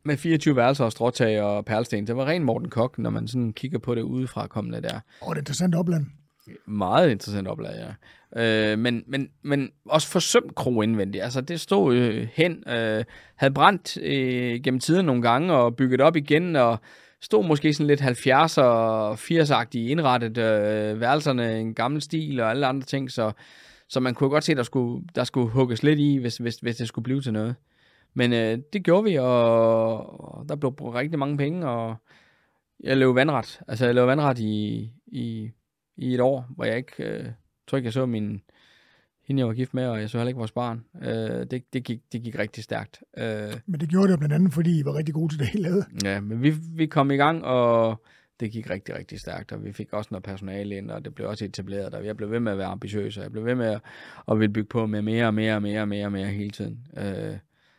med 0.04 0.16
24 0.16 0.56
værelser 0.56 0.84
og 0.84 0.92
stråtag 0.92 1.42
og 1.42 1.64
perlesten. 1.64 2.06
Det 2.06 2.16
var 2.16 2.24
ren 2.26 2.44
Morten 2.44 2.70
Kok, 2.70 2.98
når 2.98 3.10
man 3.10 3.28
sådan 3.28 3.52
kigger 3.52 3.78
på 3.78 3.94
det 3.94 4.02
udefra 4.02 4.46
kommende 4.46 4.82
der. 4.82 5.00
Og 5.20 5.28
det 5.34 5.38
er 5.38 5.40
interessant 5.40 5.74
opland. 5.74 6.06
Meget 6.66 7.10
interessant 7.10 7.48
oplag, 7.48 7.72
ja. 7.74 7.92
Øh, 8.36 8.78
men, 8.78 9.04
men, 9.06 9.28
men 9.42 9.70
også 9.86 10.08
forsømt 10.08 10.54
kro 10.54 10.82
indvendigt. 10.82 11.24
Altså, 11.24 11.40
det 11.40 11.60
stod 11.60 11.94
øh, 11.94 12.28
hen, 12.34 12.64
øh, 12.68 13.04
havde 13.36 13.54
brændt 13.54 13.98
øh, 14.02 14.60
gennem 14.64 14.80
tiden 14.80 15.06
nogle 15.06 15.22
gange 15.22 15.52
og 15.52 15.76
bygget 15.76 16.00
op 16.00 16.16
igen, 16.16 16.56
og 16.56 16.78
stod 17.20 17.46
måske 17.46 17.74
sådan 17.74 17.86
lidt 17.86 18.00
70'er 18.00 18.62
og 18.62 19.12
80'er-agtigt 19.12 19.78
indrettet 19.78 20.38
øh, 20.38 21.00
værelserne, 21.00 21.60
en 21.60 21.74
gammel 21.74 22.02
stil 22.02 22.40
og 22.40 22.50
alle 22.50 22.66
andre 22.66 22.86
ting, 22.86 23.10
så, 23.10 23.32
så 23.88 24.00
man 24.00 24.14
kunne 24.14 24.30
godt 24.30 24.44
se, 24.44 24.54
der 24.54 24.62
skulle, 24.62 25.04
der 25.14 25.24
skulle 25.24 25.50
hugges 25.50 25.82
lidt 25.82 25.98
i, 25.98 26.16
hvis, 26.16 26.36
hvis, 26.36 26.54
hvis 26.54 26.76
det 26.76 26.88
skulle 26.88 27.04
blive 27.04 27.20
til 27.20 27.32
noget. 27.32 27.54
Men 28.14 28.32
øh, 28.32 28.58
det 28.72 28.84
gjorde 28.84 29.04
vi, 29.04 29.16
og, 29.16 30.20
og 30.34 30.48
der 30.48 30.56
blev 30.56 30.72
brugt 30.76 30.96
rigtig 30.96 31.18
mange 31.18 31.36
penge, 31.36 31.68
og 31.68 31.96
jeg 32.80 32.96
løb 32.96 33.14
vandret. 33.14 33.60
Altså, 33.68 33.84
jeg 33.86 33.94
løb 33.94 34.06
vandret 34.06 34.38
i, 34.38 34.90
i, 35.06 35.50
i 35.96 36.14
et 36.14 36.20
år, 36.20 36.46
hvor 36.56 36.64
jeg 36.64 36.76
ikke, 36.76 37.04
øh, 37.04 37.26
tror 37.66 37.78
ikke, 37.78 37.86
jeg 37.86 37.92
så 37.92 38.06
min, 38.06 38.42
hende, 39.26 39.40
jeg 39.40 39.46
var 39.46 39.54
gift 39.54 39.74
med, 39.74 39.86
og 39.86 40.00
jeg 40.00 40.10
så 40.10 40.18
heller 40.18 40.28
ikke 40.28 40.38
vores 40.38 40.52
barn. 40.52 40.84
Øh, 41.02 41.46
det, 41.50 41.62
det, 41.72 41.84
gik, 41.84 42.00
det 42.12 42.22
gik 42.22 42.38
rigtig 42.38 42.64
stærkt. 42.64 43.02
Øh, 43.18 43.52
Men 43.66 43.80
det 43.80 43.88
gjorde 43.88 44.06
det 44.06 44.12
jo 44.12 44.16
blandt 44.16 44.34
andet, 44.34 44.52
fordi 44.52 44.78
I 44.78 44.84
var 44.84 44.96
rigtig 44.96 45.14
gode 45.14 45.32
til 45.32 45.38
det 45.38 45.46
hele 45.48 45.62
lavet. 45.62 45.86
ja, 46.04 46.20
men 46.20 46.42
vi, 46.42 46.54
vi 46.74 46.86
kom 46.86 47.10
i 47.10 47.16
gang, 47.16 47.44
og 47.44 48.02
det 48.40 48.52
gik 48.52 48.70
rigtig, 48.70 48.94
rigtig 48.94 49.20
stærkt, 49.20 49.52
og 49.52 49.64
vi 49.64 49.72
fik 49.72 49.92
også 49.92 50.08
noget 50.10 50.22
personale 50.22 50.76
ind, 50.76 50.90
og 50.90 51.04
det 51.04 51.14
blev 51.14 51.28
også 51.28 51.44
etableret, 51.44 51.94
og 51.94 52.06
jeg 52.06 52.16
blev 52.16 52.30
ved 52.30 52.40
med 52.40 52.52
at 52.52 52.58
være 52.58 52.66
ambitiøs, 52.66 53.16
og 53.16 53.22
jeg 53.22 53.32
blev 53.32 53.44
ved 53.44 53.54
med 53.54 53.66
at, 53.66 53.80
at 54.30 54.38
ville 54.38 54.52
bygge 54.52 54.68
på 54.68 54.86
med 54.86 55.02
mere 55.02 55.26
og 55.26 55.34
mere 55.34 55.54
og 55.54 55.62
mere 55.62 55.80
og 55.80 55.88
mere 55.88 56.06
og 56.06 56.12
mere 56.12 56.26
hele 56.26 56.50
tiden. 56.50 56.86
Øh, 56.96 57.36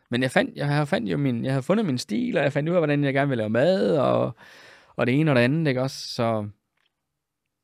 men 0.09 0.21
jeg 0.21 0.31
fandt, 0.31 0.55
jeg 0.55 0.67
havde, 0.67 0.85
fandt 0.85 1.11
jo 1.11 1.17
min, 1.17 1.45
jeg 1.45 1.53
havde 1.53 1.63
fundet 1.63 1.85
min 1.85 1.97
stil, 1.97 2.37
og 2.37 2.43
jeg 2.43 2.53
fandt 2.53 2.69
ud 2.69 2.75
af, 2.75 2.79
hvordan 2.79 3.03
jeg 3.03 3.13
gerne 3.13 3.29
ville 3.29 3.41
lave 3.41 3.49
mad, 3.49 3.97
og, 3.97 4.35
og 4.95 5.07
det 5.07 5.19
ene 5.19 5.31
og 5.31 5.35
det 5.35 5.41
andet, 5.41 5.67
ikke 5.67 5.81
også? 5.81 6.13
Så 6.13 6.47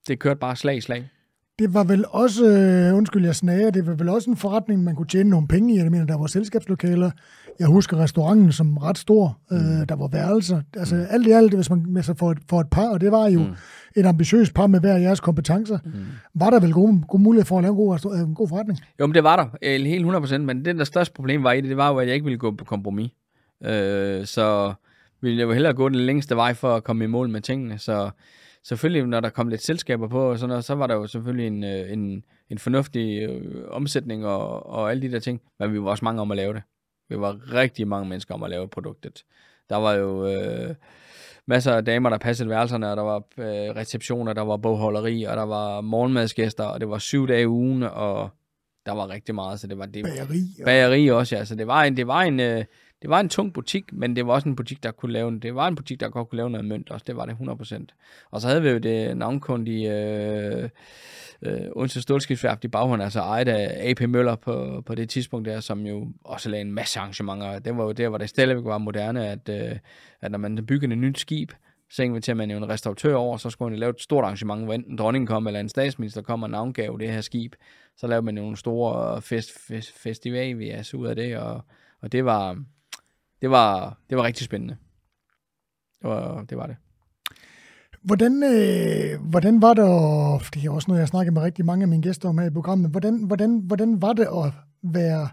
det 0.07 0.19
kørte 0.19 0.39
bare 0.39 0.55
slag 0.55 0.77
i 0.77 0.81
slag. 0.81 1.09
Det 1.59 1.73
var 1.73 1.83
vel 1.83 2.05
også, 2.09 2.45
øh, 2.47 2.97
undskyld 2.97 3.25
jeg 3.25 3.35
snager, 3.35 3.69
det 3.69 3.87
var 3.87 3.93
vel 3.93 4.09
også 4.09 4.29
en 4.29 4.37
forretning, 4.37 4.83
man 4.83 4.95
kunne 4.95 5.07
tjene 5.07 5.29
nogle 5.29 5.47
penge 5.47 5.75
i. 5.75 5.77
Jeg 5.77 5.91
mener, 5.91 6.05
der 6.05 6.17
var 6.17 6.27
selskabslokaler. 6.27 7.11
Jeg 7.59 7.67
husker 7.67 7.97
restauranten 7.97 8.51
som 8.51 8.77
ret 8.77 8.97
stor. 8.97 9.37
Øh, 9.51 9.59
der 9.89 9.95
var 9.95 10.07
værelser. 10.07 10.61
Altså 10.77 10.95
Mm. 10.95 11.05
alt 11.09 11.27
i 11.27 11.31
alt, 11.31 11.53
hvis 11.53 11.69
man 11.69 11.85
med 11.87 12.03
sig 12.03 12.17
for 12.17 12.31
et, 12.31 12.37
for 12.49 12.61
et 12.61 12.67
par, 12.71 12.89
og 12.89 13.01
det 13.01 13.11
var 13.11 13.27
jo 13.29 13.39
Mm. 13.39 13.45
mm. 13.45 13.53
et 13.95 14.05
ambitiøst 14.05 14.53
par 14.53 14.67
med 14.67 14.79
hver 14.79 14.97
jeres 14.97 15.19
kompetencer, 15.19 15.79
Mm. 15.85 15.91
var 16.35 16.49
der 16.49 16.59
vel 16.59 16.73
gode, 16.73 17.01
gode 17.07 17.23
mulighed 17.23 17.45
for 17.45 17.57
at 17.57 17.61
lave 17.63 17.71
en 17.71 17.77
god, 17.77 18.13
øh, 18.15 18.19
en 18.19 18.35
god 18.35 18.47
forretning. 18.47 18.79
Jo, 18.99 19.05
men 19.07 19.15
det 19.15 19.23
var 19.23 19.35
der. 19.61 19.77
Helt 19.85 20.05
100%. 20.05 20.45
Men 20.45 20.65
det, 20.65 20.75
der 20.77 20.83
største 20.83 21.13
problem 21.13 21.43
var 21.43 21.51
i 21.51 21.61
det, 21.61 21.69
det 21.69 21.77
var 21.77 21.89
jo, 21.89 21.97
at 21.97 22.07
jeg 22.07 22.13
ikke 22.15 22.23
ville 22.25 22.37
gå 22.39 22.51
på 22.51 22.65
kompromis. 22.65 23.11
Øh, 23.65 24.25
så 24.25 24.73
ville 25.21 25.37
jeg 25.37 25.45
jo 25.47 25.51
hellere 25.53 25.73
gå 25.73 25.89
den 25.89 25.97
længste 25.97 26.35
vej 26.35 26.53
for 26.53 26.75
at 26.75 26.83
komme 26.83 27.03
i 27.03 27.07
mål 27.07 27.29
med 27.29 27.41
tingene. 27.41 27.77
Så 27.77 28.09
selvfølgelig, 28.69 29.07
når 29.07 29.19
der 29.19 29.29
kom 29.29 29.47
lidt 29.47 29.63
selskaber 29.63 30.07
på, 30.07 30.31
og 30.31 30.39
sådan 30.39 30.49
noget, 30.49 30.65
så 30.65 30.75
var 30.75 30.87
der 30.87 30.95
jo 30.95 31.07
selvfølgelig 31.07 31.47
en, 31.47 31.63
øh, 31.63 31.93
en, 31.93 32.23
en 32.49 32.57
fornuftig 32.57 33.21
øh, 33.21 33.63
omsætning 33.67 34.25
og, 34.25 34.65
og 34.65 34.91
alle 34.91 35.01
de 35.01 35.11
der 35.11 35.19
ting. 35.19 35.41
Men 35.59 35.73
vi 35.73 35.81
var 35.81 35.89
også 35.89 36.05
mange 36.05 36.21
om 36.21 36.31
at 36.31 36.37
lave 36.37 36.53
det. 36.53 36.61
Vi 37.09 37.19
var 37.19 37.53
rigtig 37.53 37.87
mange 37.87 38.09
mennesker 38.09 38.33
om 38.33 38.43
at 38.43 38.49
lave 38.49 38.67
produktet. 38.67 39.23
Der 39.69 39.75
var 39.75 39.93
jo 39.93 40.27
øh, 40.27 40.75
masser 41.45 41.73
af 41.73 41.85
damer, 41.85 42.09
der 42.09 42.17
passede 42.17 42.49
værelserne, 42.49 42.91
og 42.91 42.97
der 42.97 43.03
var 43.03 43.17
øh, 43.37 43.75
receptioner, 43.75 44.33
der 44.33 44.41
var 44.41 44.57
bogholderi, 44.57 45.23
og 45.23 45.37
der 45.37 45.45
var 45.45 45.81
morgenmadsgæster, 45.81 46.63
og 46.63 46.79
det 46.79 46.89
var 46.89 46.97
syv 46.97 47.27
dage 47.27 47.41
i 47.41 47.47
ugen, 47.47 47.83
og 47.83 48.29
der 48.85 48.91
var 48.91 49.09
rigtig 49.09 49.35
meget, 49.35 49.59
så 49.59 49.67
det 49.67 49.77
var 49.77 49.85
det. 49.85 50.03
Bageri. 50.03 50.41
Og, 50.59 50.65
Bageri 50.65 51.07
også, 51.07 51.35
ja. 51.35 51.45
Så 51.45 51.55
det 51.55 51.67
var 51.67 51.83
en, 51.83 51.97
det 51.97 52.07
var 52.07 52.21
en, 52.21 52.39
øh, 52.39 52.65
det 53.01 53.09
var 53.09 53.19
en 53.19 53.29
tung 53.29 53.53
butik, 53.53 53.93
men 53.93 54.15
det 54.15 54.27
var 54.27 54.33
også 54.33 54.49
en 54.49 54.55
butik, 54.55 54.83
der 54.83 54.91
kunne 54.91 55.11
lave, 55.11 55.39
det 55.39 55.55
var 55.55 55.67
en 55.67 55.75
butik, 55.75 55.99
der 55.99 56.09
godt 56.09 56.29
kunne 56.29 56.37
lave 56.37 56.49
noget 56.49 56.65
mønt 56.65 56.89
også. 56.89 57.03
Det 57.07 57.15
var 57.15 57.25
det 57.25 57.33
100%. 57.33 57.85
Og 58.31 58.41
så 58.41 58.47
havde 58.47 58.61
vi 58.61 58.69
jo 58.69 58.77
det 58.77 59.17
navnkundige 59.17 59.93
øh, 59.93 60.69
øh, 61.41 61.61
Odense 61.75 62.01
Stålskibsværft 62.01 62.63
i 62.63 62.67
baghånden, 62.67 63.03
altså 63.03 63.19
ejet 63.19 63.47
af 63.47 63.89
AP 63.89 64.01
Møller 64.01 64.35
på, 64.35 64.83
på 64.85 64.95
det 64.95 65.09
tidspunkt 65.09 65.47
der, 65.47 65.59
som 65.59 65.85
jo 65.85 66.07
også 66.23 66.49
lavede 66.49 66.67
en 66.67 66.73
masse 66.73 66.99
arrangementer. 66.99 67.59
Det 67.59 67.77
var 67.77 67.83
jo 67.83 67.91
der, 67.91 68.09
hvor 68.09 68.17
det 68.17 68.29
stadigvæk 68.29 68.65
var 68.65 68.77
moderne, 68.77 69.27
at, 69.27 69.49
øh, 69.49 69.75
at 70.21 70.31
når 70.31 70.39
man 70.39 70.65
byggede 70.65 70.93
et 70.93 70.97
nyt 70.97 71.19
skib, 71.19 71.51
Så 71.91 72.03
inviterer 72.03 72.35
man 72.35 72.51
jo 72.51 72.57
en 72.57 72.69
restauratør 72.69 73.15
over, 73.15 73.37
så 73.37 73.49
skulle 73.49 73.69
man 73.69 73.79
lave 73.79 73.89
et 73.89 74.01
stort 74.01 74.23
arrangement, 74.23 74.63
hvor 74.63 74.73
enten 74.73 74.97
dronningen 74.97 75.27
kom, 75.27 75.47
eller 75.47 75.59
en 75.59 75.69
statsminister 75.69 76.21
kom 76.21 76.43
og 76.43 76.49
navngav 76.49 76.97
det 76.99 77.11
her 77.11 77.21
skib. 77.21 77.55
Så 77.97 78.07
lavede 78.07 78.25
man 78.25 78.37
jo 78.37 78.41
nogle 78.41 78.57
store 78.57 79.21
fest, 79.21 79.51
fest, 79.67 79.91
festival 79.97 80.55
ud 80.93 81.07
af 81.07 81.15
det, 81.15 81.37
og, 81.37 81.61
og 82.01 82.11
det 82.11 82.25
var, 82.25 82.63
det 83.41 83.49
var, 83.49 83.97
det 84.09 84.17
var 84.17 84.23
rigtig 84.23 84.45
spændende. 84.45 84.77
Det 86.01 86.09
var 86.09 86.43
det. 86.49 86.57
Var 86.57 86.67
det. 86.67 86.75
Hvordan, 88.01 88.43
øh, 88.43 89.21
hvordan 89.29 89.61
var 89.61 89.73
det, 89.73 89.83
og 89.83 90.41
det 90.53 90.65
er 90.65 90.71
også 90.71 90.85
noget, 90.87 90.99
jeg 90.99 91.07
snakker 91.07 91.31
med 91.31 91.41
rigtig 91.41 91.65
mange 91.65 91.83
af 91.83 91.87
mine 91.87 92.03
gæster 92.03 92.29
om 92.29 92.37
her 92.37 92.45
i 92.45 92.53
programmet, 92.53 92.91
hvordan, 92.91 93.23
hvordan, 93.23 93.59
hvordan 93.59 94.01
var 94.01 94.13
det 94.13 94.27
at 94.27 94.53
være 94.83 95.29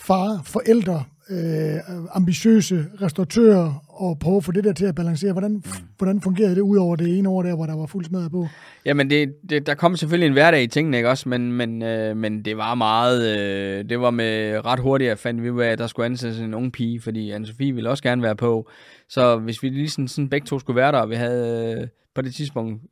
far, 0.00 0.42
forældre, 0.44 1.04
øh, 1.30 1.76
ambitiøse 2.16 2.86
restauratører 3.02 3.84
og 3.88 4.18
prøve 4.18 4.36
at 4.36 4.44
få 4.44 4.52
det 4.52 4.64
der 4.64 4.72
til 4.72 4.86
at 4.86 4.94
balancere. 4.94 5.32
Hvordan, 5.32 5.52
mm. 5.52 5.62
hvordan 5.98 6.20
fungerede 6.20 6.54
det 6.54 6.60
ud 6.60 6.76
over 6.76 6.96
det 6.96 7.18
ene 7.18 7.28
år 7.28 7.42
der, 7.42 7.54
hvor 7.54 7.66
der 7.66 7.76
var 7.76 7.86
fuld 7.86 8.04
smadret 8.04 8.30
på? 8.30 8.46
Jamen, 8.84 9.10
det, 9.10 9.34
det, 9.50 9.66
der 9.66 9.74
kom 9.74 9.96
selvfølgelig 9.96 10.26
en 10.26 10.32
hverdag 10.32 10.62
i 10.62 10.66
tingene, 10.66 10.96
ikke 10.96 11.10
også? 11.10 11.28
Men, 11.28 11.52
men, 11.52 11.82
øh, 11.82 12.16
men 12.16 12.44
det 12.44 12.56
var 12.56 12.74
meget... 12.74 13.38
Øh, 13.38 13.84
det 13.88 14.00
var 14.00 14.10
med 14.10 14.64
ret 14.64 14.80
hurtigt, 14.80 15.10
at 15.10 15.18
fandt 15.18 15.42
vi 15.42 15.50
ud 15.50 15.62
af, 15.62 15.68
at 15.68 15.78
der 15.78 15.86
skulle 15.86 16.06
ansættes 16.06 16.40
en 16.40 16.54
ung 16.54 16.72
pige, 16.72 17.00
fordi 17.00 17.32
Anne-Sophie 17.32 17.72
ville 17.74 17.90
også 17.90 18.02
gerne 18.02 18.22
være 18.22 18.36
på. 18.36 18.70
Så 19.08 19.36
hvis 19.36 19.62
vi 19.62 19.68
lige 19.68 19.90
sådan, 19.90 20.08
sådan 20.08 20.28
begge 20.28 20.46
to 20.46 20.58
skulle 20.58 20.76
være 20.76 20.92
der, 20.92 20.98
og 20.98 21.10
vi 21.10 21.14
havde 21.14 21.76
øh, 21.80 21.88
på 22.14 22.22
det 22.22 22.34
tidspunkt 22.34 22.82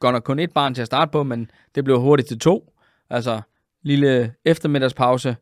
godt 0.00 0.12
nok 0.12 0.22
kun 0.22 0.38
et 0.38 0.52
barn 0.52 0.74
til 0.74 0.82
at 0.82 0.86
starte 0.86 1.10
på, 1.10 1.22
men 1.22 1.50
det 1.74 1.84
blev 1.84 2.00
hurtigt 2.00 2.28
til 2.28 2.38
to. 2.38 2.72
Altså, 3.10 3.40
lille 3.82 4.32
eftermiddagspause, 4.44 5.36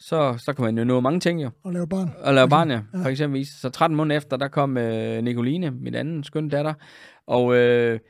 så, 0.00 0.38
så 0.38 0.52
kan 0.52 0.64
man 0.64 0.78
jo 0.78 0.84
nå 0.84 1.00
mange 1.00 1.20
ting 1.20 1.42
jo. 1.42 1.50
Og 1.62 1.72
lave 1.72 1.88
barn. 1.88 2.10
Og 2.22 2.34
lave 2.34 2.48
barn, 2.48 2.70
ja, 2.70 2.80
for 3.02 3.08
eksempel. 3.08 3.46
Så 3.46 3.70
13 3.70 3.96
måneder 3.96 4.16
efter, 4.16 4.36
der 4.36 4.48
kom 4.48 4.76
øh, 4.76 5.22
Nicoline, 5.22 5.70
min 5.70 5.94
anden 5.94 6.24
skønne 6.24 6.50
datter, 6.50 6.74
og 7.26 7.56
øh, 7.56 8.00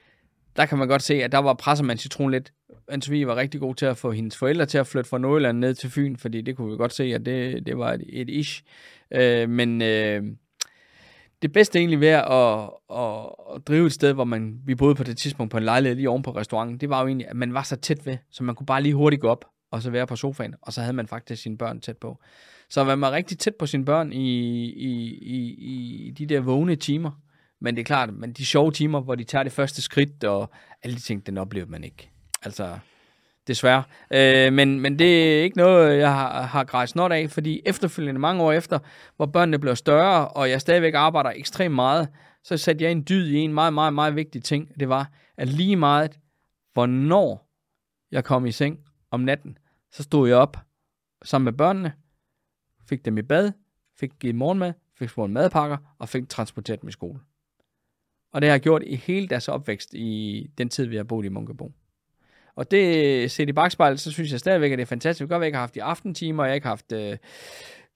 der 0.57 0.67
kan 0.67 0.79
man 0.79 0.89
godt 0.89 1.03
se, 1.03 1.15
at 1.15 1.33
der 1.33 1.39
var 1.39 1.55
presser 1.55 1.85
man 1.85 1.99
citron 1.99 2.31
lidt. 2.31 2.53
Anne 2.89 3.27
var 3.27 3.37
rigtig 3.37 3.61
god 3.61 3.75
til 3.75 3.87
at 3.87 3.97
få 3.97 4.11
hendes 4.11 4.37
forældre 4.37 4.67
til 4.67 4.79
at 4.79 4.87
flytte 4.87 5.11
fra 5.11 5.19
Nordjylland 5.19 5.59
ned 5.59 5.75
til 5.75 5.91
Fyn, 5.91 6.17
fordi 6.17 6.41
det 6.41 6.57
kunne 6.57 6.71
vi 6.71 6.77
godt 6.77 6.93
se, 6.93 7.05
at 7.05 7.27
det, 7.27 7.67
det 7.67 7.79
var 7.79 7.93
et, 7.93 8.05
et 8.09 8.31
ish. 8.31 8.63
Øh, 9.11 9.49
men 9.49 9.83
øh, 9.83 10.23
det 11.43 11.53
bedste 11.53 11.79
egentlig 11.79 12.01
ved 12.01 12.09
at, 12.09 12.71
at, 12.95 13.27
at 13.55 13.69
drive 13.69 13.87
et 13.87 13.93
sted, 13.93 14.13
hvor 14.13 14.25
man, 14.25 14.61
vi 14.65 14.75
boede 14.75 14.95
på 14.95 15.05
det 15.05 15.19
tidspunkt 15.19 15.51
på 15.51 15.57
en 15.57 15.65
lejlighed 15.65 15.97
lige 15.97 16.11
oven 16.11 16.23
på 16.23 16.31
restauranten, 16.31 16.79
det 16.79 16.89
var 16.89 17.01
jo 17.01 17.07
egentlig, 17.07 17.29
at 17.29 17.37
man 17.37 17.55
var 17.55 17.63
så 17.63 17.77
tæt 17.77 18.07
ved, 18.07 18.17
så 18.31 18.45
man 18.45 18.55
kunne 18.55 18.67
bare 18.67 18.83
lige 18.83 18.95
hurtigt 18.95 19.23
gå 19.23 19.29
op 19.29 19.45
og 19.77 19.83
så 19.83 19.91
være 19.91 20.07
på 20.07 20.17
sofaen, 20.17 20.55
og 20.63 20.73
så 20.73 20.81
havde 20.81 20.93
man 20.93 21.07
faktisk 21.07 21.43
sine 21.43 21.59
børn 21.59 21.81
tæt 21.81 21.97
på. 21.97 22.19
Så 22.71 22.85
man 22.85 23.01
var 23.01 23.13
rigtig 23.13 23.39
tæt 23.39 23.55
på 23.55 23.67
sine 23.67 23.85
børn 23.85 24.13
i, 24.13 24.65
i, 24.65 25.19
i, 25.23 26.07
i 26.07 26.11
de 26.11 26.27
der 26.27 26.41
vågne 26.41 26.77
timer. 26.77 27.11
Men 27.61 27.77
det 27.77 27.81
er 27.81 27.85
klart, 27.85 28.15
men 28.15 28.33
de 28.33 28.47
sjove 28.47 28.73
timer, 28.73 29.01
hvor 29.01 29.15
de 29.15 29.25
tager 29.25 29.43
det 29.43 29.53
første 29.53 29.83
skridt, 29.83 30.25
og 30.25 30.51
alle 30.83 30.97
de 30.97 31.01
ting, 31.01 31.27
den 31.27 31.39
oplever 31.39 31.67
man 31.67 31.85
ikke. 31.85 32.11
Altså, 32.43 32.79
desværre. 33.47 33.83
Øh, 34.11 34.53
men, 34.53 34.81
men 34.81 34.99
det 34.99 35.39
er 35.39 35.43
ikke 35.43 35.57
noget, 35.57 35.99
jeg 35.99 36.15
har, 36.15 36.43
har 36.43 36.65
grejst 36.65 36.93
snot 36.93 37.13
af, 37.13 37.31
fordi 37.31 37.63
efterfølgende 37.67 38.21
mange 38.21 38.43
år 38.43 38.53
efter, 38.53 38.79
hvor 39.17 39.27
børnene 39.27 39.59
blev 39.59 39.77
større, 39.77 40.29
og 40.29 40.51
jeg 40.51 40.61
stadigvæk 40.61 40.95
arbejder 40.95 41.31
ekstremt 41.31 41.75
meget, 41.75 42.09
så 42.45 42.57
satte 42.57 42.85
jeg 42.85 42.93
en 42.93 43.05
dyd 43.09 43.29
i 43.29 43.37
en 43.37 43.55
meget, 43.55 43.75
meget, 43.75 43.95
meget 43.95 44.17
vigtig 44.17 44.45
ting. 44.45 44.81
Det 44.81 44.89
var, 44.89 45.11
at 45.37 45.49
lige 45.49 45.77
meget, 45.77 46.19
hvornår 46.73 47.47
jeg 48.11 48.25
kom 48.25 48.47
i 48.47 48.53
seng 48.53 48.79
om 49.11 49.21
natten, 49.21 49.59
så 49.97 50.03
stod 50.03 50.29
jeg 50.29 50.37
op 50.37 50.57
sammen 51.25 51.45
med 51.45 51.53
børnene, 51.53 51.93
fik 52.89 53.05
dem 53.05 53.19
i 53.19 53.23
bad, 53.23 53.53
fik 53.99 54.11
givet 54.21 54.35
morgenmad, 54.35 54.73
fik 54.99 55.09
smurt 55.09 55.31
madpakker 55.31 55.77
og 55.99 56.09
fik 56.09 56.29
transporteret 56.29 56.83
dem 56.83 56.89
i 56.89 56.93
skole. 56.93 57.21
Og 58.33 58.43
det 58.43 58.49
har 58.49 58.55
jeg 58.55 58.61
gjort 58.61 58.83
i 58.87 58.97
hele 58.97 59.29
deres 59.29 59.49
opvækst 59.49 59.95
i 59.95 60.51
den 60.59 60.69
tid, 60.69 60.87
vi 60.87 60.97
har 60.97 61.05
boet 61.05 61.25
i 61.25 61.29
Munkebo. 61.29 61.73
Og 62.55 62.71
det 62.71 63.31
set 63.31 63.49
i 63.49 63.53
bagspejlet, 63.53 64.01
så 64.01 64.13
synes 64.13 64.33
jeg 64.33 64.41
stadigvæk, 64.41 64.73
at 64.73 64.79
det 64.79 64.83
er 64.83 64.87
fantastisk. 64.87 65.21
Det 65.21 65.29
kan 65.29 65.35
godt 65.35 65.41
være, 65.41 65.47
at 65.47 65.53
jeg 65.53 65.59
har 65.59 65.63
haft 65.63 65.75
de 65.75 65.83
aftentimer, 65.83 66.43
og 66.43 66.49
jeg 66.49 66.55
ikke 66.55 66.69
haft 66.69 66.93
øh, 66.93 67.17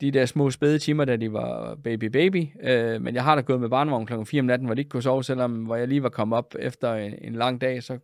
de 0.01 0.11
der 0.11 0.27
små 0.27 0.51
spæde 0.51 0.79
timer, 0.79 1.05
da 1.05 1.17
de 1.17 1.33
var 1.33 1.75
baby 1.75 2.05
baby. 2.05 2.49
Øh, 2.63 3.03
men 3.03 3.15
jeg 3.15 3.25
har 3.25 3.35
da 3.35 3.41
gået 3.41 3.61
med 3.61 3.69
barnevogn 3.69 4.07
kl. 4.07 4.25
4 4.25 4.41
om 4.41 4.47
natten, 4.47 4.67
hvor 4.67 4.75
de 4.75 4.81
ikke 4.81 4.89
kunne 4.89 5.03
sove, 5.03 5.25
selvom 5.25 5.65
hvor 5.65 5.77
jeg 5.77 5.89
lige 5.89 6.03
var 6.03 6.09
kommet 6.09 6.37
op 6.37 6.55
efter 6.59 6.95
en, 6.95 7.15
en 7.21 7.35
lang 7.35 7.61
dag, 7.61 7.83
så 7.83 7.99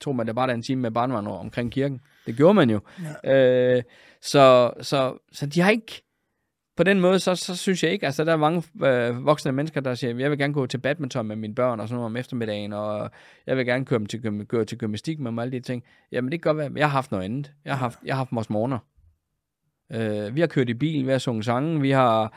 tog 0.00 0.16
man 0.16 0.26
da 0.26 0.32
bare 0.32 0.54
en 0.54 0.62
time 0.62 0.82
med 0.82 0.90
barnevogn 0.90 1.26
omkring 1.26 1.72
kirken. 1.72 2.00
Det 2.26 2.36
gjorde 2.36 2.54
man 2.54 2.70
jo. 2.70 2.80
Ja. 3.24 3.76
Øh, 3.76 3.82
så, 4.22 4.70
så, 4.80 5.18
så 5.32 5.46
de 5.46 5.60
har 5.60 5.70
ikke... 5.70 6.02
På 6.76 6.84
den 6.84 7.00
måde, 7.00 7.18
så, 7.18 7.34
så 7.34 7.56
synes 7.56 7.82
jeg 7.82 7.92
ikke, 7.92 8.06
altså 8.06 8.24
der 8.24 8.32
er 8.32 8.36
mange 8.36 8.62
øh, 8.84 9.26
voksne 9.26 9.52
mennesker, 9.52 9.80
der 9.80 9.94
siger, 9.94 10.18
jeg 10.18 10.30
vil 10.30 10.38
gerne 10.38 10.54
gå 10.54 10.66
til 10.66 10.78
badminton 10.78 11.26
med 11.26 11.36
mine 11.36 11.54
børn 11.54 11.80
og 11.80 11.88
sådan 11.88 11.96
noget 11.96 12.06
om 12.06 12.16
eftermiddagen, 12.16 12.72
og 12.72 13.10
jeg 13.46 13.56
vil 13.56 13.66
gerne 13.66 13.84
køre, 13.84 13.98
dem 13.98 14.06
til, 14.06 14.46
køre 14.48 14.64
til 14.64 14.78
gymnastik 14.78 15.18
med 15.18 15.30
dem 15.30 15.38
og 15.38 15.44
alle 15.44 15.52
de 15.52 15.60
ting. 15.60 15.84
Jamen 16.12 16.32
det 16.32 16.42
kan 16.42 16.54
godt 16.54 16.58
være, 16.58 16.70
jeg 16.76 16.86
har 16.86 16.92
haft 16.92 17.10
noget 17.10 17.24
andet. 17.24 17.52
Jeg 17.64 17.72
har 17.72 17.78
haft, 17.78 17.98
jeg 18.04 18.14
har 18.14 18.18
haft 18.18 18.32
vores 18.32 18.50
morgener. 18.50 18.78
Øh, 19.92 20.34
vi 20.34 20.40
har 20.40 20.46
kørt 20.46 20.68
i 20.68 20.74
bil, 20.74 21.06
vi 21.06 21.10
har 21.10 21.18
sunget 21.18 21.44
sange, 21.44 21.80
vi 21.80 21.90
har, 21.90 22.32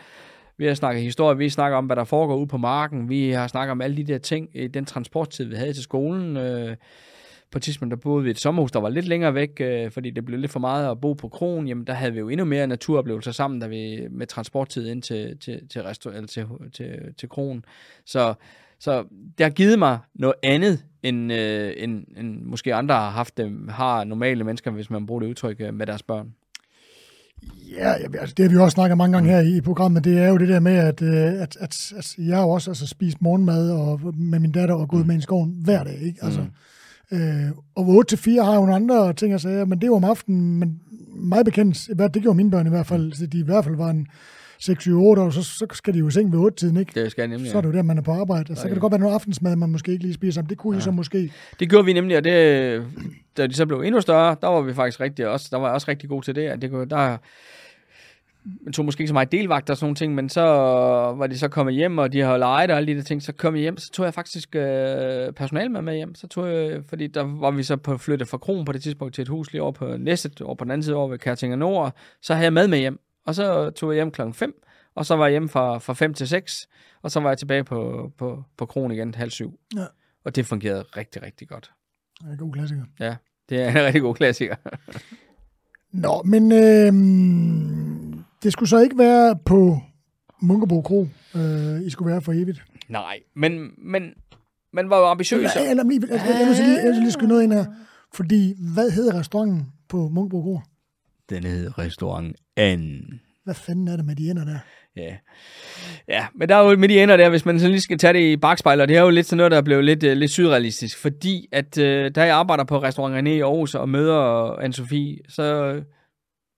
vi 0.57 0.65
har 0.65 0.73
snakket 0.73 1.03
historie, 1.03 1.37
vi 1.37 1.49
snakker 1.49 1.77
om, 1.77 1.85
hvad 1.85 1.95
der 1.95 2.03
foregår 2.03 2.35
ude 2.35 2.47
på 2.47 2.57
marken, 2.57 3.09
vi 3.09 3.31
har 3.31 3.47
snakket 3.47 3.71
om 3.71 3.81
alle 3.81 3.97
de 3.97 4.03
der 4.03 4.17
ting 4.17 4.49
i 4.53 4.67
den 4.67 4.85
transporttid, 4.85 5.45
vi 5.45 5.55
havde 5.55 5.73
til 5.73 5.83
skolen. 5.83 6.37
Øh, 6.37 6.75
på 7.53 7.57
et 7.57 7.63
tidspunkt, 7.63 7.91
der 7.91 7.97
boede 7.97 8.23
vi 8.23 8.29
et 8.29 8.39
sommerhus, 8.39 8.71
der 8.71 8.79
var 8.79 8.89
lidt 8.89 9.07
længere 9.07 9.33
væk, 9.33 9.49
øh, 9.59 9.91
fordi 9.91 10.09
det 10.09 10.25
blev 10.25 10.39
lidt 10.39 10.51
for 10.51 10.59
meget 10.59 10.91
at 10.91 11.01
bo 11.01 11.13
på 11.13 11.27
kronen, 11.27 11.67
jamen 11.67 11.87
der 11.87 11.93
havde 11.93 12.13
vi 12.13 12.19
jo 12.19 12.29
endnu 12.29 12.45
mere 12.45 12.67
naturoplevelser 12.67 13.31
sammen, 13.31 13.59
da 13.59 13.67
vi 13.67 14.07
med 14.11 14.27
transporttid 14.27 14.87
ind 14.87 15.01
til, 15.01 15.37
til, 15.39 15.67
til, 15.69 15.81
restaur- 15.81 16.11
eller 16.11 16.27
til, 16.27 16.45
til, 16.73 16.99
til 17.17 17.29
kronen. 17.29 17.65
Så, 18.05 18.33
så 18.79 19.03
det 19.37 19.43
har 19.43 19.49
givet 19.49 19.79
mig 19.79 19.99
noget 20.15 20.35
andet, 20.43 20.83
end, 21.03 21.33
øh, 21.33 21.73
end, 21.77 22.05
end 22.17 22.41
måske 22.41 22.75
andre 22.75 22.95
har 22.95 23.09
haft 23.09 23.37
det, 23.37 23.59
har 23.69 24.03
normale 24.03 24.43
mennesker, 24.43 24.71
hvis 24.71 24.89
man 24.89 25.05
bruger 25.05 25.21
det 25.21 25.27
udtryk, 25.27 25.61
øh, 25.61 25.73
med 25.73 25.85
deres 25.85 26.03
børn. 26.03 26.33
Ja, 27.77 27.93
altså 28.19 28.33
det 28.37 28.45
har 28.45 28.49
vi 28.49 28.57
også 28.57 28.75
snakket 28.75 28.97
mange 28.97 29.13
gange 29.13 29.29
her 29.29 29.57
i 29.57 29.61
programmet, 29.61 30.03
det 30.03 30.17
er 30.17 30.27
jo 30.27 30.37
det 30.37 30.47
der 30.47 30.59
med, 30.59 30.75
at, 30.75 31.01
øh, 31.01 31.41
at, 31.41 31.57
at, 31.59 31.93
at 31.97 32.15
jeg 32.17 32.37
har 32.37 32.45
også 32.45 32.71
altså, 32.71 32.87
spist 32.87 33.21
morgenmad 33.21 33.71
og, 33.71 34.15
med 34.15 34.39
min 34.39 34.51
datter 34.51 34.75
og 34.75 34.87
gået 34.89 35.01
mm. 35.01 35.07
med 35.07 35.17
i 35.17 35.21
skoven 35.21 35.61
hver 35.63 35.83
dag. 35.83 36.01
Ikke? 36.01 36.19
Altså, 36.21 36.41
mm. 36.41 36.47
Øh, 37.11 37.51
og 37.75 37.87
8 37.87 38.09
til 38.09 38.17
4 38.17 38.43
har 38.43 38.53
nogle 38.53 38.75
andre 38.75 39.13
ting 39.13 39.33
at 39.33 39.41
sige, 39.41 39.65
men 39.65 39.81
det 39.81 39.89
var 39.89 39.95
om 39.95 40.03
aftenen, 40.03 40.59
men 40.59 40.79
meget 41.15 41.45
bekendt, 41.45 41.89
det 42.13 42.21
gjorde 42.21 42.37
mine 42.37 42.51
børn 42.51 42.67
i 42.67 42.69
hvert 42.69 42.87
fald, 42.87 43.13
så 43.13 43.25
de 43.25 43.39
i 43.39 43.43
hvert 43.43 43.63
fald 43.63 43.75
var 43.75 43.89
en 43.89 44.07
6-7-8 44.63 44.93
år, 44.93 45.29
så, 45.29 45.43
så 45.43 45.67
skal 45.73 45.93
de 45.93 45.99
jo 45.99 46.07
i 46.07 46.11
seng 46.11 46.31
ved 46.31 46.51
8-tiden, 46.51 46.77
ikke? 46.77 47.01
Det 47.01 47.11
skal 47.11 47.29
nemlig, 47.29 47.51
Så 47.51 47.57
er 47.57 47.61
det 47.61 47.69
jo 47.69 47.73
der, 47.73 47.81
man 47.81 47.97
er 47.97 48.01
på 48.01 48.11
arbejde. 48.11 48.51
Og 48.51 48.57
så 48.57 48.63
kan 48.63 48.71
det 48.71 48.81
godt 48.81 48.91
være 48.91 48.99
noget 48.99 49.13
aftensmad, 49.13 49.55
man 49.55 49.69
måske 49.69 49.91
ikke 49.91 50.03
lige 50.03 50.13
spiser 50.13 50.33
sammen. 50.33 50.49
Det 50.49 50.57
kunne 50.57 50.75
ja. 50.75 50.79
I 50.79 50.81
så 50.81 50.91
måske. 50.91 51.31
Det 51.59 51.69
gjorde 51.69 51.85
vi 51.85 51.93
nemlig, 51.93 52.17
og 52.17 52.23
det, 52.23 52.85
da 53.37 53.47
de 53.47 53.53
så 53.53 53.65
blev 53.65 53.79
endnu 53.79 54.01
større, 54.01 54.35
der 54.41 54.47
var 54.47 54.61
vi 54.61 54.73
faktisk 54.73 54.99
rigtig, 54.99 55.27
også, 55.27 55.47
der 55.51 55.57
var 55.57 55.67
jeg 55.67 55.73
også 55.73 55.87
rigtig 55.87 56.09
god 56.09 56.21
til 56.21 56.35
det. 56.35 56.41
At 56.41 56.61
det 56.61 56.69
kunne, 56.71 56.89
der, 56.89 57.17
man 58.45 58.73
tog 58.73 58.85
måske 58.85 59.01
ikke 59.01 59.07
så 59.07 59.13
meget 59.13 59.31
delvagt 59.31 59.69
og 59.69 59.77
sådan 59.77 59.85
nogle 59.85 59.95
ting, 59.95 60.15
men 60.15 60.29
så 60.29 60.41
var 61.17 61.27
de 61.27 61.37
så 61.37 61.47
kommet 61.47 61.75
hjem, 61.75 61.97
og 61.97 62.13
de 62.13 62.21
har 62.21 62.37
leget 62.37 62.71
og 62.71 62.77
alle 62.77 62.93
de 62.93 62.97
der 62.97 63.03
ting, 63.03 63.23
så 63.23 63.33
kom 63.33 63.55
jeg 63.55 63.61
hjem, 63.61 63.77
så 63.77 63.91
tog 63.91 64.05
jeg 64.05 64.13
faktisk 64.13 64.55
øh, 64.55 65.33
personal 65.33 65.71
med 65.71 65.81
med 65.81 65.95
hjem, 65.95 66.15
så 66.15 66.27
tog 66.27 66.49
jeg, 66.49 66.83
fordi 66.85 67.07
der 67.07 67.23
var 67.23 67.51
vi 67.51 67.63
så 67.63 67.77
på 67.77 67.97
flyttet 67.97 68.27
fra 68.27 68.37
Kron 68.37 68.65
på 68.65 68.71
det 68.71 68.83
tidspunkt 68.83 69.15
til 69.15 69.21
et 69.21 69.27
hus 69.27 69.51
lige 69.51 69.61
over 69.61 69.71
på 69.71 69.97
næste, 69.97 70.45
over 70.45 70.55
på 70.55 70.63
den 70.63 70.71
anden 70.71 70.83
side 70.83 70.95
over 70.95 71.07
ved 71.07 71.19
Kærtinger 71.19 71.57
Nord, 71.57 71.95
så 72.21 72.33
havde 72.33 72.43
jeg 72.43 72.53
mad 72.53 72.67
med 72.67 72.77
hjem, 72.77 72.99
og 73.25 73.35
så 73.35 73.69
tog 73.69 73.89
jeg 73.89 73.95
hjem 73.95 74.11
klokken 74.11 74.33
5, 74.33 74.63
og 74.95 75.05
så 75.05 75.15
var 75.15 75.25
jeg 75.25 75.31
hjemme 75.31 75.49
fra, 75.49 75.77
fra 75.77 75.93
5 75.93 76.13
til 76.13 76.27
6, 76.27 76.67
og 77.01 77.11
så 77.11 77.19
var 77.19 77.29
jeg 77.29 77.37
tilbage 77.37 77.63
på, 77.63 78.11
på, 78.17 78.43
på 78.57 78.65
Kron 78.65 78.91
igen 78.91 79.15
halv 79.15 79.31
syv. 79.31 79.59
Ja. 79.75 79.85
Og 80.25 80.35
det 80.35 80.45
fungerede 80.45 80.81
rigtig, 80.81 81.23
rigtig 81.23 81.47
godt. 81.47 81.71
Det 82.19 82.27
er 82.27 82.31
en 82.31 82.37
god 82.37 82.53
klassiker. 82.53 82.83
Ja, 82.99 83.15
det 83.49 83.61
er 83.61 83.69
en 83.69 83.85
rigtig 83.85 84.01
god 84.01 84.15
klassiker. 84.15 84.55
Nå, 85.91 86.21
men 86.25 86.51
øh, 86.51 86.93
det 88.43 88.53
skulle 88.53 88.69
så 88.69 88.79
ikke 88.79 88.97
være 88.97 89.35
på 89.45 89.79
Munkebo 90.41 90.81
Kro, 90.81 91.07
øh, 91.35 91.81
I 91.81 91.89
skulle 91.89 92.11
være 92.11 92.21
for 92.21 92.33
evigt. 92.33 92.63
Nej, 92.89 93.19
men, 93.35 93.71
men 93.77 94.03
man 94.73 94.89
var 94.89 94.97
jo 94.99 95.05
ambitiøs. 95.05 95.55
Ja, 95.55 95.61
jeg, 95.61 95.77
jeg, 95.77 95.77
jeg, 95.77 96.09
jeg, 96.09 96.19
jeg, 96.19 96.57
jeg, 96.59 96.85
jeg 96.85 96.93
lige 96.99 97.11
skrive 97.11 97.27
noget 97.27 97.43
ind 97.43 97.53
her. 97.53 97.65
Fordi, 98.13 98.53
hvad 98.73 98.91
hedder 98.91 99.19
restauranten 99.19 99.67
på 99.89 100.09
Munkebo 100.09 100.41
Kro? 100.41 100.59
Den 101.29 101.43
hedder 101.43 101.79
restaurant 101.79 102.35
N. 102.59 103.03
Hvad 103.43 103.53
fanden 103.53 103.87
er 103.87 103.95
det 103.95 104.05
med 104.05 104.15
de 104.15 104.29
ender 104.29 104.45
der? 104.45 104.59
Ja. 104.95 105.15
ja, 106.07 106.25
men 106.35 106.49
der 106.49 106.55
er 106.55 106.69
jo 106.69 106.77
med 106.77 106.89
de 106.89 107.03
ender 107.03 107.17
der, 107.17 107.29
hvis 107.29 107.45
man 107.45 107.59
så 107.59 107.67
lige 107.67 107.81
skal 107.81 107.97
tage 107.97 108.13
det 108.13 108.19
i 108.19 108.37
bagspejler, 108.37 108.85
det 108.85 108.97
er 108.97 109.01
jo 109.01 109.09
lidt 109.09 109.25
sådan 109.25 109.37
noget, 109.37 109.51
der 109.51 109.57
er 109.57 109.61
blevet 109.61 109.85
lidt, 109.85 110.03
uh, 110.03 110.11
lidt 110.11 110.31
sydrealistisk, 110.31 110.97
fordi 110.97 111.47
at 111.51 111.77
uh, 111.77 111.83
da 111.83 112.21
jeg 112.23 112.35
arbejder 112.35 112.63
på 112.63 112.83
restaurant 112.83 113.15
René 113.15 113.29
i 113.29 113.39
Aarhus 113.39 113.75
og 113.75 113.89
møder 113.89 114.51
Anne-Sophie, 114.55 115.33
så 115.33 115.75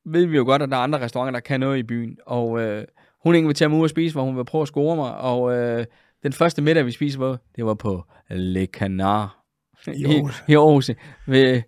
ved 0.06 0.26
vi 0.26 0.38
jo 0.38 0.44
godt, 0.44 0.62
at 0.62 0.70
der 0.70 0.76
er 0.78 0.82
andre 0.82 1.00
restauranter, 1.00 1.32
der 1.32 1.40
kan 1.40 1.60
noget 1.60 1.78
i 1.78 1.84
byen. 1.84 2.18
Og 2.26 2.50
uh, 2.50 2.82
hun 3.24 3.36
inviterer 3.36 3.70
mig 3.70 3.80
ud 3.80 3.84
at 3.84 3.90
spise, 3.90 4.14
hvor 4.14 4.24
hun 4.24 4.38
vil 4.38 4.46
prøve 4.46 4.62
at 4.62 4.68
score 4.68 4.96
mig. 4.96 5.18
Og 5.18 5.42
uh, 5.42 5.84
den 6.24 6.34
første 6.34 6.62
middag, 6.62 6.86
vi 6.86 6.92
spiser 6.92 7.20
på, 7.20 7.38
det 7.56 7.66
var 7.66 7.74
på 7.74 8.04
Le 8.30 8.66
Canard. 8.66 9.30
I. 9.88 10.06
I, 10.48 10.56
Aarhus. 10.56 10.92
Ved 11.28 11.62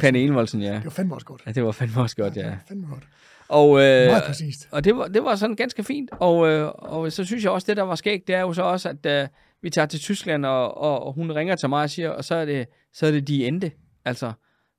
Palle 0.00 0.18
Envoldsen. 0.18 0.62
ja. 0.62 0.74
Det 0.74 0.84
var 0.84 0.90
fandme 0.90 1.14
også 1.14 1.26
godt. 1.26 1.42
Ja, 1.46 1.52
det 1.52 1.64
var 1.64 1.72
fandme 1.72 2.02
også 2.02 2.16
godt, 2.16 2.36
ja. 2.36 2.46
ja. 2.48 2.54
fandme 2.68 2.86
godt. 2.86 3.02
Og, 3.48 3.68
øh, 3.68 4.06
Meget 4.06 4.22
præcist. 4.26 4.68
Og 4.70 4.84
det 4.84 4.96
var, 4.96 5.08
det 5.08 5.24
var 5.24 5.36
sådan 5.36 5.56
ganske 5.56 5.84
fint. 5.84 6.10
Og, 6.12 6.48
øh, 6.48 6.70
og 6.74 7.12
så 7.12 7.24
synes 7.24 7.44
jeg 7.44 7.52
også, 7.52 7.66
det 7.68 7.76
der 7.76 7.82
var 7.82 7.94
skægt, 7.94 8.26
det 8.26 8.34
er 8.34 8.40
jo 8.40 8.52
så 8.52 8.62
også, 8.62 8.88
at 8.88 9.22
øh, 9.22 9.28
Vi 9.62 9.70
tager 9.70 9.86
til 9.86 10.00
Tyskland, 10.00 10.46
og, 10.46 10.78
og, 10.78 11.06
og 11.06 11.12
hun 11.12 11.32
ringer 11.32 11.56
til 11.56 11.68
mig 11.68 11.82
og 11.82 11.90
siger, 11.90 12.10
og 12.10 12.24
så 12.24 12.34
er 12.34 12.44
det, 12.44 12.66
så 12.92 13.06
er 13.06 13.10
det 13.10 13.28
de 13.28 13.46
endte. 13.46 13.72
Altså, 14.04 14.32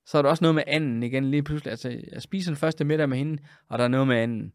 så 0.06 0.18
er 0.18 0.22
der 0.22 0.28
også 0.28 0.44
noget 0.44 0.54
med 0.54 0.62
anden 0.66 1.02
igen 1.02 1.30
lige 1.30 1.42
pludselig. 1.42 1.70
Altså, 1.70 1.98
jeg 2.12 2.22
spiser 2.22 2.50
den 2.50 2.56
første 2.56 2.84
middag 2.84 3.08
med 3.08 3.18
hende, 3.18 3.38
og 3.68 3.78
der 3.78 3.84
er 3.84 3.88
noget 3.88 4.08
med 4.08 4.16
anden. 4.16 4.52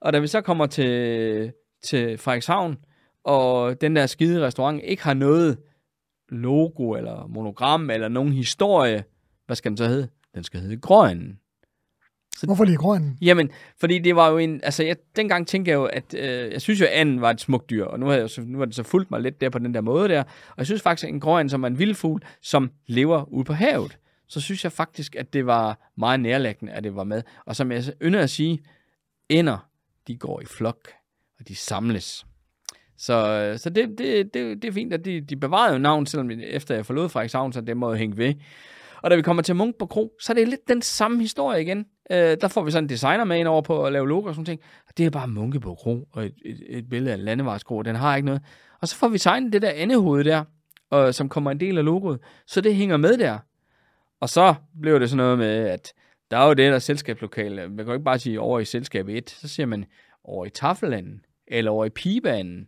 Og 0.00 0.12
da 0.12 0.18
vi 0.18 0.26
så 0.26 0.40
kommer 0.40 0.66
til, 0.66 1.52
til 1.84 2.18
Frederikshavn, 2.18 2.76
og 3.24 3.80
den 3.80 3.96
der 3.96 4.06
skide 4.06 4.46
restaurant 4.46 4.80
ikke 4.84 5.02
har 5.02 5.14
noget 5.14 5.58
logo, 6.28 6.92
eller 6.92 7.26
monogram, 7.26 7.90
eller 7.90 8.08
nogen 8.08 8.32
historie, 8.32 9.04
hvad 9.46 9.56
skal 9.56 9.70
den 9.70 9.76
så 9.76 9.86
hedde? 9.86 10.08
Den 10.34 10.44
skal 10.44 10.60
hedde 10.60 10.76
Grøn. 10.76 11.38
Så, 12.40 12.46
Hvorfor 12.46 12.64
lige 12.64 12.76
grøn? 12.76 13.18
Jamen, 13.22 13.50
fordi 13.80 13.98
det 13.98 14.16
var 14.16 14.30
jo 14.30 14.38
en... 14.38 14.60
Altså, 14.62 14.84
jeg, 14.84 14.96
dengang 15.16 15.46
tænkte 15.46 15.70
jeg 15.70 15.76
jo, 15.76 15.84
at... 15.84 16.14
Øh, 16.14 16.52
jeg 16.52 16.60
synes 16.60 16.80
jo, 16.80 16.84
at 16.84 16.92
anden 16.92 17.20
var 17.20 17.30
et 17.30 17.40
smukt 17.40 17.70
dyr, 17.70 17.84
og 17.84 18.00
nu 18.00 18.06
har, 18.06 18.14
jeg 18.14 18.28
nu 18.38 18.58
har 18.58 18.64
det 18.64 18.74
så 18.74 18.82
fulgt 18.82 19.10
mig 19.10 19.20
lidt 19.20 19.40
der 19.40 19.50
på 19.50 19.58
den 19.58 19.74
der 19.74 19.80
måde 19.80 20.08
der. 20.08 20.22
Og 20.22 20.54
jeg 20.58 20.66
synes 20.66 20.82
faktisk, 20.82 21.04
at 21.04 21.14
en 21.14 21.20
grøn, 21.20 21.48
som 21.48 21.62
er 21.62 21.66
en 21.66 21.78
vildfugl, 21.78 22.22
som 22.42 22.70
lever 22.86 23.32
ude 23.32 23.44
på 23.44 23.52
havet, 23.52 23.98
så 24.30 24.40
synes 24.40 24.64
jeg 24.64 24.72
faktisk, 24.72 25.16
at 25.16 25.32
det 25.32 25.46
var 25.46 25.90
meget 25.96 26.20
nærlæggende, 26.20 26.72
at 26.72 26.84
det 26.84 26.96
var 26.96 27.04
med. 27.04 27.22
Og 27.46 27.56
som 27.56 27.72
jeg 27.72 27.84
ynder 28.02 28.20
at 28.20 28.30
sige, 28.30 28.58
ender, 29.28 29.68
de 30.06 30.16
går 30.16 30.40
i 30.40 30.44
flok, 30.44 30.88
og 31.38 31.48
de 31.48 31.56
samles. 31.56 32.26
Så, 32.98 33.28
øh, 33.28 33.58
så 33.58 33.70
det, 33.70 33.98
det, 33.98 34.34
det, 34.34 34.62
det 34.62 34.68
er 34.68 34.72
fint, 34.72 34.92
at 34.92 35.04
de, 35.04 35.20
de 35.20 35.36
bevarede 35.36 35.72
jo 35.72 35.78
navn, 35.78 36.06
selvom 36.06 36.30
efter 36.30 36.74
jeg 36.74 36.86
forlod 36.86 37.08
Frederikshavn, 37.08 37.52
så 37.52 37.60
det 37.60 37.76
må 37.76 37.88
jo 37.88 37.94
hænge 37.94 38.16
ved. 38.16 38.34
Og 39.02 39.10
da 39.10 39.16
vi 39.16 39.22
kommer 39.22 39.42
til 39.42 39.56
Munk 39.56 39.76
på 39.78 39.86
Kro, 39.86 40.12
så 40.20 40.32
er 40.32 40.34
det 40.34 40.48
lidt 40.48 40.68
den 40.68 40.82
samme 40.82 41.20
historie 41.20 41.62
igen. 41.62 41.86
Øh, 42.10 42.36
der 42.40 42.48
får 42.48 42.62
vi 42.62 42.70
sådan 42.70 42.84
en 42.84 42.88
designer 42.88 43.24
med 43.24 43.38
ind 43.38 43.48
over 43.48 43.62
på 43.62 43.84
at 43.84 43.92
lave 43.92 44.08
logo 44.08 44.28
og 44.28 44.34
sådan 44.34 44.44
ting. 44.44 44.60
Og 44.88 44.98
det 44.98 45.06
er 45.06 45.10
bare 45.10 45.28
Munke 45.28 45.60
på 45.60 45.74
Kro 45.74 46.08
og 46.12 46.26
et, 46.26 46.34
et, 46.44 46.60
et 46.68 46.88
billede 46.88 47.12
af 47.12 47.24
landevejskro. 47.24 47.82
Den 47.82 47.96
har 47.96 48.16
ikke 48.16 48.26
noget. 48.26 48.42
Og 48.80 48.88
så 48.88 48.96
får 48.96 49.08
vi 49.08 49.18
tegnet 49.18 49.52
det 49.52 49.62
der 49.62 49.70
andehoved 49.74 50.24
der, 50.24 50.44
og, 50.90 51.14
som 51.14 51.28
kommer 51.28 51.50
en 51.50 51.60
del 51.60 51.78
af 51.78 51.84
logoet. 51.84 52.20
Så 52.46 52.60
det 52.60 52.74
hænger 52.74 52.96
med 52.96 53.18
der. 53.18 53.38
Og 54.20 54.28
så 54.28 54.54
blev 54.80 55.00
det 55.00 55.10
sådan 55.10 55.16
noget 55.16 55.38
med, 55.38 55.68
at 55.68 55.92
der 56.30 56.38
er 56.38 56.46
jo 56.46 56.54
det 56.54 56.72
der 56.72 56.78
selskabslokale. 56.78 57.68
Man 57.68 57.76
kan 57.76 57.86
jo 57.86 57.92
ikke 57.92 58.04
bare 58.04 58.18
sige 58.18 58.40
over 58.40 58.60
i 58.60 58.64
selskab 58.64 59.08
1. 59.08 59.30
Så 59.30 59.48
siger 59.48 59.66
man 59.66 59.84
over 60.24 60.46
i 60.46 60.50
Taffelanden, 60.50 61.20
eller 61.48 61.70
over 61.70 61.84
i 61.84 61.90
Pibanen, 61.90 62.66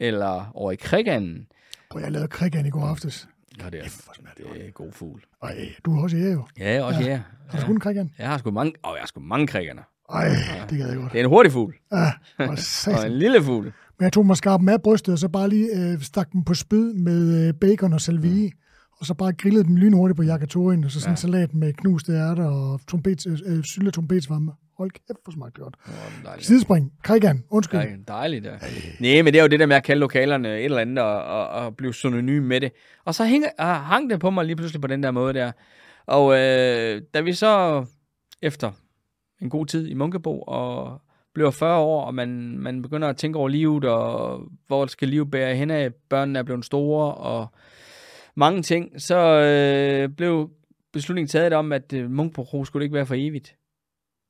eller 0.00 0.52
over 0.54 0.72
i 0.72 0.76
Kriganden. 0.76 1.46
Og 1.90 2.00
jeg 2.00 2.12
lavede 2.12 2.28
Kriganden 2.28 2.66
i 2.66 2.70
går 2.70 2.86
aftes. 2.86 3.28
Ja, 3.62 3.70
det 3.70 3.80
er, 3.80 3.88
det 4.36 4.66
er 4.66 4.70
god 4.70 4.92
fugl. 4.92 5.24
Ej, 5.42 5.56
du 5.84 5.98
er 5.98 6.02
også 6.02 6.16
jæger 6.16 6.32
jo. 6.32 6.46
Ja, 6.58 6.64
jeg 6.64 6.76
er 6.76 6.82
også 6.82 7.00
ja. 7.00 7.06
jæger. 7.06 7.20
Har 7.50 7.60
du 7.60 7.66
kun 7.66 7.80
Kriganden? 7.80 8.14
Jeg 8.18 8.28
har 8.28 8.38
sgu 8.38 8.50
mange, 8.50 8.72
åh, 8.84 8.92
jeg 8.94 9.00
har 9.00 9.06
sgu 9.06 9.20
mange 9.20 9.46
Kriggander. 9.46 9.82
Ej, 10.12 10.28
det 10.70 10.78
gad 10.78 10.88
jeg 10.88 10.96
godt. 10.96 11.12
Det 11.12 11.20
er 11.20 11.24
en 11.24 11.30
hurtig 11.30 11.52
fugl. 11.52 11.74
Ja, 11.92 12.12
og 12.98 13.06
en 13.06 13.12
lille 13.12 13.42
fugl. 13.42 13.64
Men 13.98 14.04
jeg 14.04 14.12
tog 14.12 14.26
mig 14.26 14.36
skarpen 14.36 14.68
af 14.68 14.82
brystet, 14.82 15.12
og 15.12 15.18
så 15.18 15.28
bare 15.28 15.48
lige 15.48 15.68
øh, 15.76 16.00
stak 16.00 16.32
dem 16.32 16.44
på 16.44 16.54
spyd 16.54 16.94
med 16.94 17.48
øh, 17.48 17.54
bacon 17.54 17.92
og 17.92 18.00
salvie. 18.00 18.50
Og 19.02 19.06
så 19.06 19.14
bare 19.14 19.32
grillede 19.32 19.64
dem 19.64 19.76
lynhurtigt 19.76 20.16
på 20.16 20.22
yakatorin, 20.22 20.84
og 20.84 20.90
så 20.90 21.00
sådan 21.00 21.12
en 21.12 21.16
ja. 21.16 21.20
salat 21.20 21.54
med 21.54 21.72
knuste 21.72 22.12
ærter 22.12 22.44
og 22.44 22.80
trompet, 22.86 23.26
øh, 23.26 23.38
øh 23.46 23.64
syltet 23.64 23.94
trompetsvamme. 23.94 24.52
Hold 24.78 24.90
kæft, 24.90 25.18
hvor 25.24 25.32
smagt 25.32 25.54
godt. 25.54 25.76
Oh, 25.86 26.38
Sidespring. 26.38 26.92
Krigan. 27.02 27.44
Undskyld. 27.50 27.80
Krigan. 27.80 28.04
Dejligt, 28.08 28.44
ja. 28.44 28.50
Nej, 29.00 29.22
men 29.22 29.26
det 29.26 29.36
er 29.36 29.42
jo 29.42 29.48
det 29.48 29.60
der 29.60 29.66
med 29.66 29.76
at 29.76 29.82
kalde 29.82 30.00
lokalerne 30.00 30.58
et 30.58 30.64
eller 30.64 30.78
andet 30.78 30.98
og, 30.98 31.24
og, 31.24 31.48
og 31.48 31.76
blive 31.76 31.94
synonym 31.94 32.42
med 32.42 32.60
det. 32.60 32.72
Og 33.04 33.14
så 33.14 33.24
hæng, 33.24 33.44
uh, 33.58 33.64
hang 33.64 34.10
det 34.10 34.20
på 34.20 34.30
mig 34.30 34.44
lige 34.44 34.56
pludselig 34.56 34.80
på 34.80 34.86
den 34.86 35.02
der 35.02 35.10
måde 35.10 35.34
der. 35.34 35.52
Og 36.06 36.32
øh, 36.38 37.02
da 37.14 37.20
vi 37.20 37.32
så 37.32 37.84
efter 38.42 38.72
en 39.40 39.50
god 39.50 39.66
tid 39.66 39.88
i 39.88 39.94
Munkebo 39.94 40.42
og 40.42 41.02
bliver 41.34 41.50
40 41.50 41.78
år, 41.78 42.04
og 42.04 42.14
man, 42.14 42.58
man 42.58 42.82
begynder 42.82 43.08
at 43.08 43.16
tænke 43.16 43.38
over 43.38 43.48
livet, 43.48 43.84
og 43.84 44.40
hvor 44.66 44.86
skal 44.86 45.08
livet 45.08 45.30
bære 45.30 45.56
hen 45.56 45.70
af, 45.70 45.94
børnene 45.94 46.38
er 46.38 46.42
blevet 46.42 46.64
store, 46.64 47.14
og 47.14 47.46
mange 48.34 48.62
ting, 48.62 49.02
så 49.02 49.18
øh, 49.18 50.08
blev 50.08 50.50
beslutningen 50.92 51.28
taget 51.28 51.52
om, 51.52 51.72
at 51.72 51.92
øh, 51.92 52.10
Munkbro 52.10 52.64
skulle 52.64 52.84
ikke 52.84 52.94
være 52.94 53.06
for 53.06 53.14
evigt. 53.18 53.56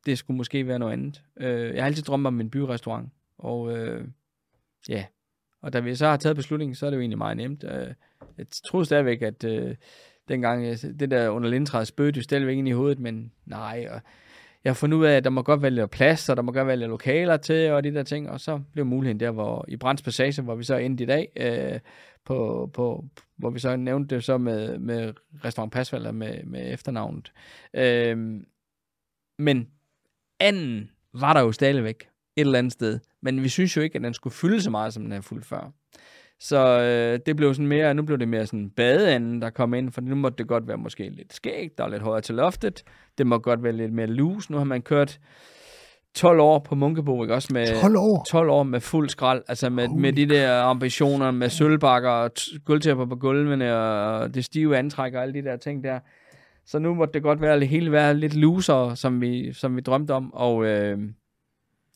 Det 0.07 0.19
skulle 0.19 0.37
måske 0.37 0.67
være 0.67 0.79
noget 0.79 0.93
andet. 0.93 1.23
Øh, 1.41 1.75
jeg 1.75 1.83
har 1.83 1.87
altid 1.87 2.03
drømt 2.03 2.27
om 2.27 2.41
en 2.41 2.51
byrestaurant, 2.51 3.09
og 3.39 3.79
øh, 3.79 4.05
ja, 4.89 5.05
og 5.63 5.73
da 5.73 5.81
vi 5.81 5.95
så 5.95 6.07
har 6.07 6.17
taget 6.17 6.37
beslutningen, 6.37 6.75
så 6.75 6.87
er 6.87 6.91
det 6.91 6.97
jo 6.97 7.01
egentlig 7.01 7.19
meget 7.19 7.37
nemt. 7.37 7.65
Øh, 7.65 7.95
jeg 8.39 8.47
troede 8.65 8.87
stadigvæk, 8.87 9.23
at 9.23 9.45
øh, 9.45 9.75
dengang 10.29 10.65
øh, 10.67 10.77
det 11.01 11.11
der 11.11 11.29
under 11.29 11.49
lindtræet 11.49 11.87
spøgte 11.87 12.19
jo 12.19 12.23
stadigvæk 12.23 12.57
ind 12.59 12.69
i 12.69 12.73
hovedet, 12.73 12.99
men 12.99 13.33
nej, 13.47 13.87
og 13.91 14.01
jeg 14.65 14.71
har 14.71 14.75
fundet 14.75 14.99
ud 14.99 15.05
af, 15.05 15.17
at 15.17 15.25
der 15.25 15.31
må 15.31 15.43
godt 15.43 15.63
være 15.63 15.71
lidt 15.71 15.91
plads, 15.91 16.29
og 16.29 16.37
der 16.37 16.43
må 16.43 16.53
godt 16.53 16.67
være 16.67 16.77
lidt 16.77 16.91
lokaler 16.91 17.37
til, 17.37 17.71
og 17.71 17.85
de 17.85 17.95
der 17.95 18.03
ting, 18.03 18.31
og 18.31 18.41
så 18.41 18.61
blev 18.73 18.87
muligheden 18.87 19.21
der, 19.21 19.31
hvor 19.31 19.65
i 19.69 19.77
Brands 19.77 20.03
Passage, 20.03 20.43
hvor 20.43 20.55
vi 20.55 20.65
så 20.65 20.77
endte 20.77 21.05
i 21.05 21.07
dag, 21.07 21.29
øh, 21.37 21.81
på, 22.25 22.71
på, 22.75 23.05
hvor 23.37 23.51
vi 23.51 23.59
så 23.59 23.77
nævnte 23.77 24.15
det 24.15 24.25
så 24.25 24.39
med, 24.39 24.79
med 24.79 25.13
Restaurant 25.45 25.73
Pasvalder 25.73 26.13
med, 26.13 26.45
med 26.45 26.73
efternavnet. 26.73 27.33
Øh, 27.75 28.41
men 29.39 29.69
anden 30.41 30.91
var 31.13 31.33
der 31.33 31.41
jo 31.41 31.53
stadigvæk 31.53 32.09
et 32.37 32.41
eller 32.41 32.59
andet 32.59 32.73
sted, 32.73 33.01
men 33.21 33.43
vi 33.43 33.49
synes 33.49 33.77
jo 33.77 33.81
ikke, 33.81 33.97
at 33.97 34.03
den 34.03 34.15
skulle 34.15 34.35
fylde 34.35 34.63
så 34.63 34.71
meget, 34.71 34.95
som 34.95 35.03
den 35.03 35.13
havde 35.13 35.23
fuldt 35.23 35.47
før. 35.47 35.73
Så 36.43 36.81
øh, 36.81 37.19
det 37.27 37.37
blev 37.37 37.55
sådan 37.55 37.67
mere, 37.67 37.95
nu 37.95 38.03
blev 38.03 38.19
det 38.19 38.29
mere 38.29 38.47
sådan 38.47 38.71
badeanden, 38.71 39.43
der 39.43 39.51
kom 39.51 39.75
ind, 39.75 39.93
for 39.93 40.01
nu 40.01 40.15
måtte 40.15 40.39
det 40.39 40.49
godt 40.49 40.69
være 40.69 40.77
måske 40.77 41.09
lidt 41.09 41.35
skægt, 41.35 41.79
der 41.79 41.85
er 41.85 41.89
lidt 41.89 42.03
højere 42.03 42.21
til 42.21 42.35
loftet. 42.35 42.83
Det 43.19 43.27
må 43.27 43.39
godt 43.39 43.63
være 43.63 43.73
lidt 43.73 43.93
mere 43.93 44.07
loose. 44.07 44.53
Nu 44.53 44.59
har 44.59 44.65
man 44.65 44.83
kørt 44.83 45.19
12 46.15 46.41
år 46.41 46.59
på 46.59 46.75
Munkebo, 46.75 47.23
ikke? 47.23 47.35
Også 47.35 47.49
med 47.53 47.81
12 47.81 47.97
år? 47.97 48.25
12 48.31 48.51
år 48.51 48.63
med 48.63 48.81
fuld 48.81 49.09
skrald, 49.09 49.43
altså 49.49 49.71
med, 49.71 49.89
med 49.89 50.13
de 50.13 50.29
der 50.29 50.63
ambitioner, 50.63 51.31
med 51.31 51.49
sølvbakker 51.49 52.11
og 52.11 52.31
guldtæpper 52.65 53.07
på 53.07 53.17
gulvene 53.17 53.77
og 53.77 54.35
det 54.35 54.45
stive 54.45 54.77
antræk 54.77 55.15
og 55.15 55.23
alle 55.23 55.35
de 55.35 55.43
der 55.43 55.57
ting 55.57 55.85
der. 55.85 55.99
Så 56.67 56.79
nu 56.79 56.95
måtte 56.95 57.15
det 57.15 57.23
godt 57.23 57.41
være 57.41 57.61
det 57.61 57.69
hele 57.69 57.93
være 57.93 58.15
lidt 58.15 58.35
looser, 58.35 58.95
som 58.95 59.21
vi, 59.21 59.53
som 59.53 59.77
vi 59.77 59.81
drømte 59.81 60.11
om, 60.11 60.35
og 60.35 60.67
øh, 60.67 60.99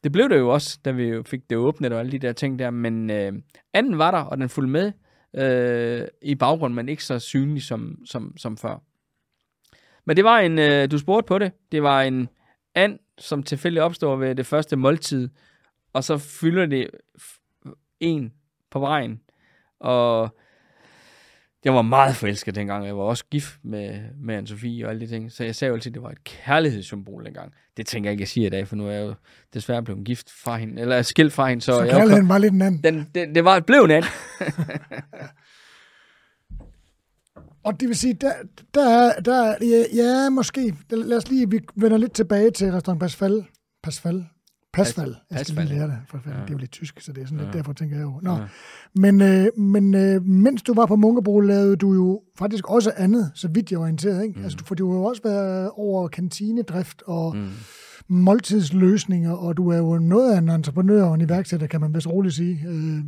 det 0.06 0.12
blev 0.12 0.28
det 0.28 0.38
jo 0.38 0.48
også, 0.48 0.78
da 0.84 0.90
vi 0.90 1.22
fik 1.22 1.50
det 1.50 1.58
åbnet 1.58 1.92
og 1.92 2.00
alle 2.00 2.12
de 2.12 2.18
der 2.18 2.32
ting 2.32 2.58
der, 2.58 2.70
men 2.70 3.10
øh, 3.10 3.32
anden 3.72 3.98
var 3.98 4.10
der, 4.10 4.18
og 4.18 4.38
den 4.38 4.48
fulgte 4.48 4.70
med 4.70 4.92
øh, 5.34 6.08
i 6.22 6.34
baggrunden, 6.34 6.74
men 6.74 6.88
ikke 6.88 7.04
så 7.04 7.18
synlig 7.18 7.62
som, 7.62 7.98
som, 8.04 8.36
som 8.36 8.56
før. 8.56 8.78
Men 10.04 10.16
det 10.16 10.24
var 10.24 10.38
en, 10.38 10.58
øh, 10.58 10.90
du 10.90 10.98
spurgte 10.98 11.28
på 11.28 11.38
det, 11.38 11.52
det 11.72 11.82
var 11.82 12.02
en 12.02 12.28
and, 12.74 12.98
som 13.18 13.42
tilfældig 13.42 13.82
opstår 13.82 14.16
ved 14.16 14.34
det 14.34 14.46
første 14.46 14.76
måltid, 14.76 15.28
og 15.92 16.04
så 16.04 16.18
fylder 16.18 16.66
det 16.66 16.90
en 18.00 18.32
på 18.70 18.78
vejen. 18.78 19.20
Og 19.80 20.36
jeg 21.66 21.74
var 21.74 21.82
meget 21.82 22.16
forelsket 22.16 22.54
dengang. 22.54 22.86
Jeg 22.86 22.96
var 22.96 23.02
også 23.02 23.24
gift 23.30 23.58
med, 23.62 24.00
med 24.20 24.38
Anne-Sophie 24.38 24.84
og 24.84 24.90
alle 24.90 25.00
de 25.00 25.06
ting. 25.06 25.32
Så 25.32 25.44
jeg 25.44 25.54
sagde 25.54 25.68
jo 25.68 25.74
altid, 25.74 25.90
at 25.90 25.94
det 25.94 26.02
var 26.02 26.10
et 26.10 26.24
kærlighedssymbol 26.24 27.24
dengang. 27.24 27.52
Det 27.76 27.86
tænker 27.86 28.10
jeg 28.10 28.12
ikke, 28.12 28.22
jeg 28.22 28.28
siger 28.28 28.46
i 28.46 28.50
dag, 28.50 28.68
for 28.68 28.76
nu 28.76 28.86
er 28.86 28.92
jeg 28.92 29.06
jo 29.06 29.14
desværre 29.54 29.82
blevet 29.82 30.04
gift 30.04 30.30
fra 30.30 30.56
hende, 30.56 30.82
eller 30.82 31.02
skilt 31.02 31.32
fra 31.32 31.48
hende. 31.48 31.62
Så, 31.62 31.72
så 31.72 31.86
kærligheden 31.86 32.28
var 32.28 32.38
lidt 32.38 32.54
en 32.54 32.62
anden. 32.62 32.82
Den, 32.84 33.10
det, 33.14 33.34
det 33.34 33.44
var, 33.44 33.60
blev 33.60 33.80
en 33.80 33.90
anden. 33.90 34.10
Og 37.64 37.80
det 37.80 37.88
vil 37.88 37.96
sige, 37.96 38.14
der, 38.14 38.32
der, 38.74 39.12
der 39.12 39.54
ja, 39.60 39.84
ja, 39.94 40.30
måske, 40.30 40.74
lad 40.90 41.16
os 41.16 41.30
lige, 41.30 41.50
vi 41.50 41.60
vender 41.76 41.96
lidt 41.98 42.12
tilbage 42.12 42.50
til 42.50 42.72
restaurant 42.72 43.00
Pasfal. 43.00 43.44
Pasfal. 43.82 44.24
Pasfal. 44.76 45.16
Jeg 45.30 45.46
skal 45.46 45.64
lige 45.64 45.78
lære 45.78 45.86
det, 45.86 45.98
for 46.08 46.20
ja. 46.26 46.30
det 46.30 46.36
er 46.38 46.52
jo 46.52 46.58
lidt 46.58 46.70
tysk, 46.70 47.00
så 47.00 47.12
det 47.12 47.22
er 47.22 47.26
sådan 47.26 47.38
ja. 47.38 47.44
lidt 47.44 47.54
derfor, 47.54 47.72
tænker 47.72 47.96
jeg 47.96 48.04
jo. 48.04 48.20
Nå. 48.22 48.32
Ja. 48.32 48.38
Men, 48.94 49.22
øh, 49.22 49.46
men 49.58 49.94
øh, 49.94 50.22
mens 50.22 50.62
du 50.62 50.74
var 50.74 50.86
på 50.86 50.96
Munkebro, 50.96 51.40
lavede 51.40 51.76
du 51.76 51.94
jo 51.94 52.22
faktisk 52.38 52.70
også 52.70 52.92
andet, 52.96 53.32
så 53.34 53.48
vidt 53.48 53.70
jeg 53.70 53.78
var 53.78 53.84
orienteret. 53.84 54.24
Ikke? 54.24 54.38
Mm. 54.38 54.44
Altså, 54.44 54.58
for 54.64 54.74
du 54.74 54.90
har 54.90 54.98
jo 54.98 55.04
også 55.04 55.22
været 55.24 55.70
over 55.76 56.08
kantinedrift 56.08 57.02
og 57.06 57.36
mm. 57.36 57.48
måltidsløsninger, 58.08 59.32
og 59.32 59.56
du 59.56 59.68
er 59.70 59.76
jo 59.76 59.98
noget 59.98 60.34
af 60.34 60.38
en 60.38 60.48
entreprenør 60.48 61.04
og 61.04 61.14
en 61.14 61.20
iværksætter, 61.20 61.66
kan 61.66 61.80
man 61.80 61.94
vist 61.94 62.06
roligt 62.06 62.34
sige. 62.34 62.64
Øh, 62.68 62.98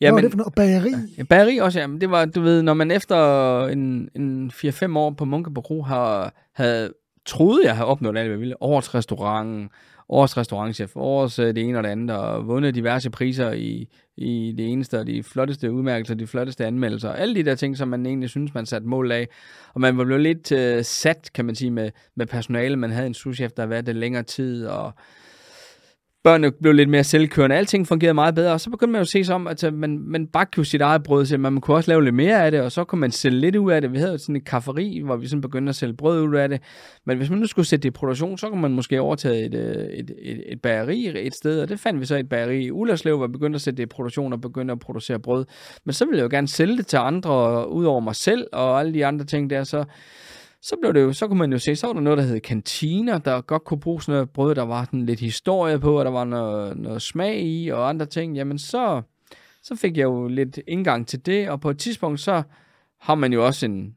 Ja, 0.00 0.10
Hvad 0.10 0.12
men, 0.12 0.24
det 0.24 0.32
for 0.32 0.38
noget? 0.38 0.54
Bageri? 0.54 0.92
Ja, 1.18 1.22
bageri 1.22 1.58
også, 1.58 1.80
ja. 1.80 1.86
Det 2.00 2.10
var, 2.10 2.24
du 2.24 2.40
ved, 2.40 2.62
når 2.62 2.74
man 2.74 2.90
efter 2.90 3.66
en, 3.66 4.08
en 4.16 4.50
4-5 4.54 4.98
år 4.98 5.10
på 5.10 5.24
Munkebro 5.24 5.82
har, 5.82 6.34
havde 6.54 6.92
troede, 7.26 7.66
jeg 7.66 7.76
havde 7.76 7.86
opnået 7.86 8.16
alt, 8.16 8.26
hvad 8.26 8.34
jeg 8.34 8.40
ville. 8.40 8.62
Årets 8.62 8.94
restaurant, 8.94 9.70
årets 10.08 10.36
restaurantchef, 10.36 10.96
årets 10.96 11.38
øh, 11.38 11.54
det 11.54 11.58
ene 11.58 11.78
og 11.78 11.84
det 11.84 11.90
andet, 11.90 12.16
og 12.16 12.46
vundet 12.46 12.74
diverse 12.74 13.10
priser 13.10 13.52
i, 13.52 13.88
i 14.16 14.54
det 14.58 14.72
eneste, 14.72 15.00
og 15.00 15.06
de 15.06 15.22
flotteste 15.22 15.72
udmærkelser, 15.72 16.14
de 16.14 16.26
flotteste 16.26 16.66
anmeldelser, 16.66 17.12
alle 17.12 17.34
de 17.34 17.42
der 17.42 17.54
ting, 17.54 17.76
som 17.76 17.88
man 17.88 18.06
egentlig 18.06 18.30
synes, 18.30 18.54
man 18.54 18.66
satte 18.66 18.86
mål 18.86 19.12
af. 19.12 19.28
Og 19.74 19.80
man 19.80 19.98
var 19.98 20.04
blevet 20.04 20.22
lidt 20.22 20.52
uh, 20.52 20.84
sat, 20.84 21.30
kan 21.34 21.44
man 21.44 21.54
sige, 21.54 21.70
med, 21.70 21.90
med 22.14 22.26
personale. 22.26 22.76
Man 22.76 22.90
havde 22.90 23.06
en 23.06 23.14
souschef, 23.14 23.52
der 23.52 23.62
havde 23.62 23.70
været 23.70 23.86
det 23.86 23.96
længere 23.96 24.22
tid, 24.22 24.66
og 24.66 24.92
børnene 26.24 26.52
blev 26.52 26.72
lidt 26.72 26.88
mere 26.88 27.04
selvkørende, 27.04 27.56
alting 27.56 27.88
fungerede 27.88 28.14
meget 28.14 28.34
bedre, 28.34 28.52
og 28.52 28.60
så 28.60 28.70
begyndte 28.70 28.92
man 28.92 28.98
jo 28.98 29.02
at 29.02 29.08
se 29.08 29.24
sig 29.24 29.34
om, 29.34 29.46
at 29.46 29.64
øh, 29.64 29.74
man, 29.74 29.98
man 29.98 30.26
bagte 30.26 30.58
jo 30.58 30.64
sit 30.64 30.80
eget 30.80 31.02
brød, 31.02 31.26
så 31.26 31.38
man 31.38 31.60
kunne 31.60 31.76
også 31.76 31.90
lave 31.90 32.04
lidt 32.04 32.14
mere 32.14 32.44
af 32.44 32.50
det, 32.50 32.60
og 32.60 32.72
så 32.72 32.84
kunne 32.84 33.00
man 33.00 33.10
sælge 33.10 33.40
lidt 33.40 33.56
ud 33.56 33.72
af 33.72 33.80
det. 33.80 33.92
Vi 33.92 33.98
havde 33.98 34.18
sådan 34.18 34.36
et 34.36 34.44
kafferi, 34.44 35.00
hvor 35.04 35.16
vi 35.16 35.26
sådan 35.26 35.40
begyndte 35.40 35.70
at 35.70 35.76
sælge 35.76 35.94
brød 35.94 36.22
ud 36.22 36.34
af 36.34 36.48
det, 36.48 36.60
men 37.04 37.16
hvis 37.16 37.30
man 37.30 37.38
nu 37.38 37.46
skulle 37.46 37.66
sætte 37.66 37.82
det 37.82 37.88
i 37.88 37.90
produktion, 37.90 38.38
så 38.38 38.48
kunne 38.48 38.62
man 38.62 38.72
måske 38.72 39.00
overtage 39.00 39.44
et, 39.44 39.54
øh, 39.54 39.86
et, 39.86 40.10
et, 40.22 40.52
et 40.52 40.60
bageri 40.60 41.26
et 41.26 41.34
sted, 41.34 41.60
og 41.60 41.68
det 41.68 41.80
fandt 41.80 42.00
vi 42.00 42.06
så 42.06 42.16
et 42.16 42.28
bageri 42.28 42.64
i 42.64 42.70
Ullerslev, 42.70 43.16
hvor 43.16 43.26
vi 43.26 43.32
begyndte 43.32 43.56
at 43.56 43.60
sætte 43.60 43.76
det 43.76 43.82
i 43.82 43.86
produktion 43.86 44.32
og 44.32 44.40
begyndte 44.40 44.72
at 44.72 44.78
producere 44.78 45.18
brød. 45.18 45.46
Men 45.84 45.92
så 45.92 46.04
ville 46.04 46.18
jeg 46.18 46.24
jo 46.24 46.36
gerne 46.36 46.48
sælge 46.48 46.76
det 46.76 46.86
til 46.86 46.96
andre, 46.96 47.68
ud 47.70 47.84
over 47.84 48.00
mig 48.00 48.16
selv 48.16 48.46
og 48.52 48.80
alle 48.80 48.94
de 48.94 49.06
andre 49.06 49.24
ting 49.24 49.50
der, 49.50 49.64
så 49.64 49.84
så 50.64 50.76
blev 50.80 50.94
det 50.94 51.00
jo, 51.00 51.12
så 51.12 51.28
kunne 51.28 51.38
man 51.38 51.52
jo 51.52 51.58
se, 51.58 51.76
så 51.76 51.86
var 51.86 51.94
der 51.94 52.00
noget, 52.00 52.18
der 52.18 52.24
hed 52.24 52.40
kantiner, 52.40 53.18
der 53.18 53.40
godt 53.40 53.64
kunne 53.64 53.80
bruge 53.80 54.02
sådan 54.02 54.12
noget 54.12 54.30
brød, 54.30 54.54
der 54.54 54.62
var 54.62 54.84
sådan 54.84 55.06
lidt 55.06 55.20
historie 55.20 55.78
på, 55.78 55.98
og 55.98 56.04
der 56.04 56.10
var 56.10 56.24
noget, 56.24 56.76
noget 56.76 57.02
smag 57.02 57.42
i, 57.42 57.68
og 57.68 57.88
andre 57.88 58.06
ting, 58.06 58.36
jamen 58.36 58.58
så, 58.58 59.02
så 59.62 59.76
fik 59.76 59.96
jeg 59.96 60.04
jo 60.04 60.28
lidt 60.28 60.58
indgang 60.66 61.06
til 61.06 61.26
det, 61.26 61.50
og 61.50 61.60
på 61.60 61.70
et 61.70 61.78
tidspunkt, 61.78 62.20
så 62.20 62.42
har 63.00 63.14
man 63.14 63.32
jo 63.32 63.46
også 63.46 63.66
en, 63.66 63.96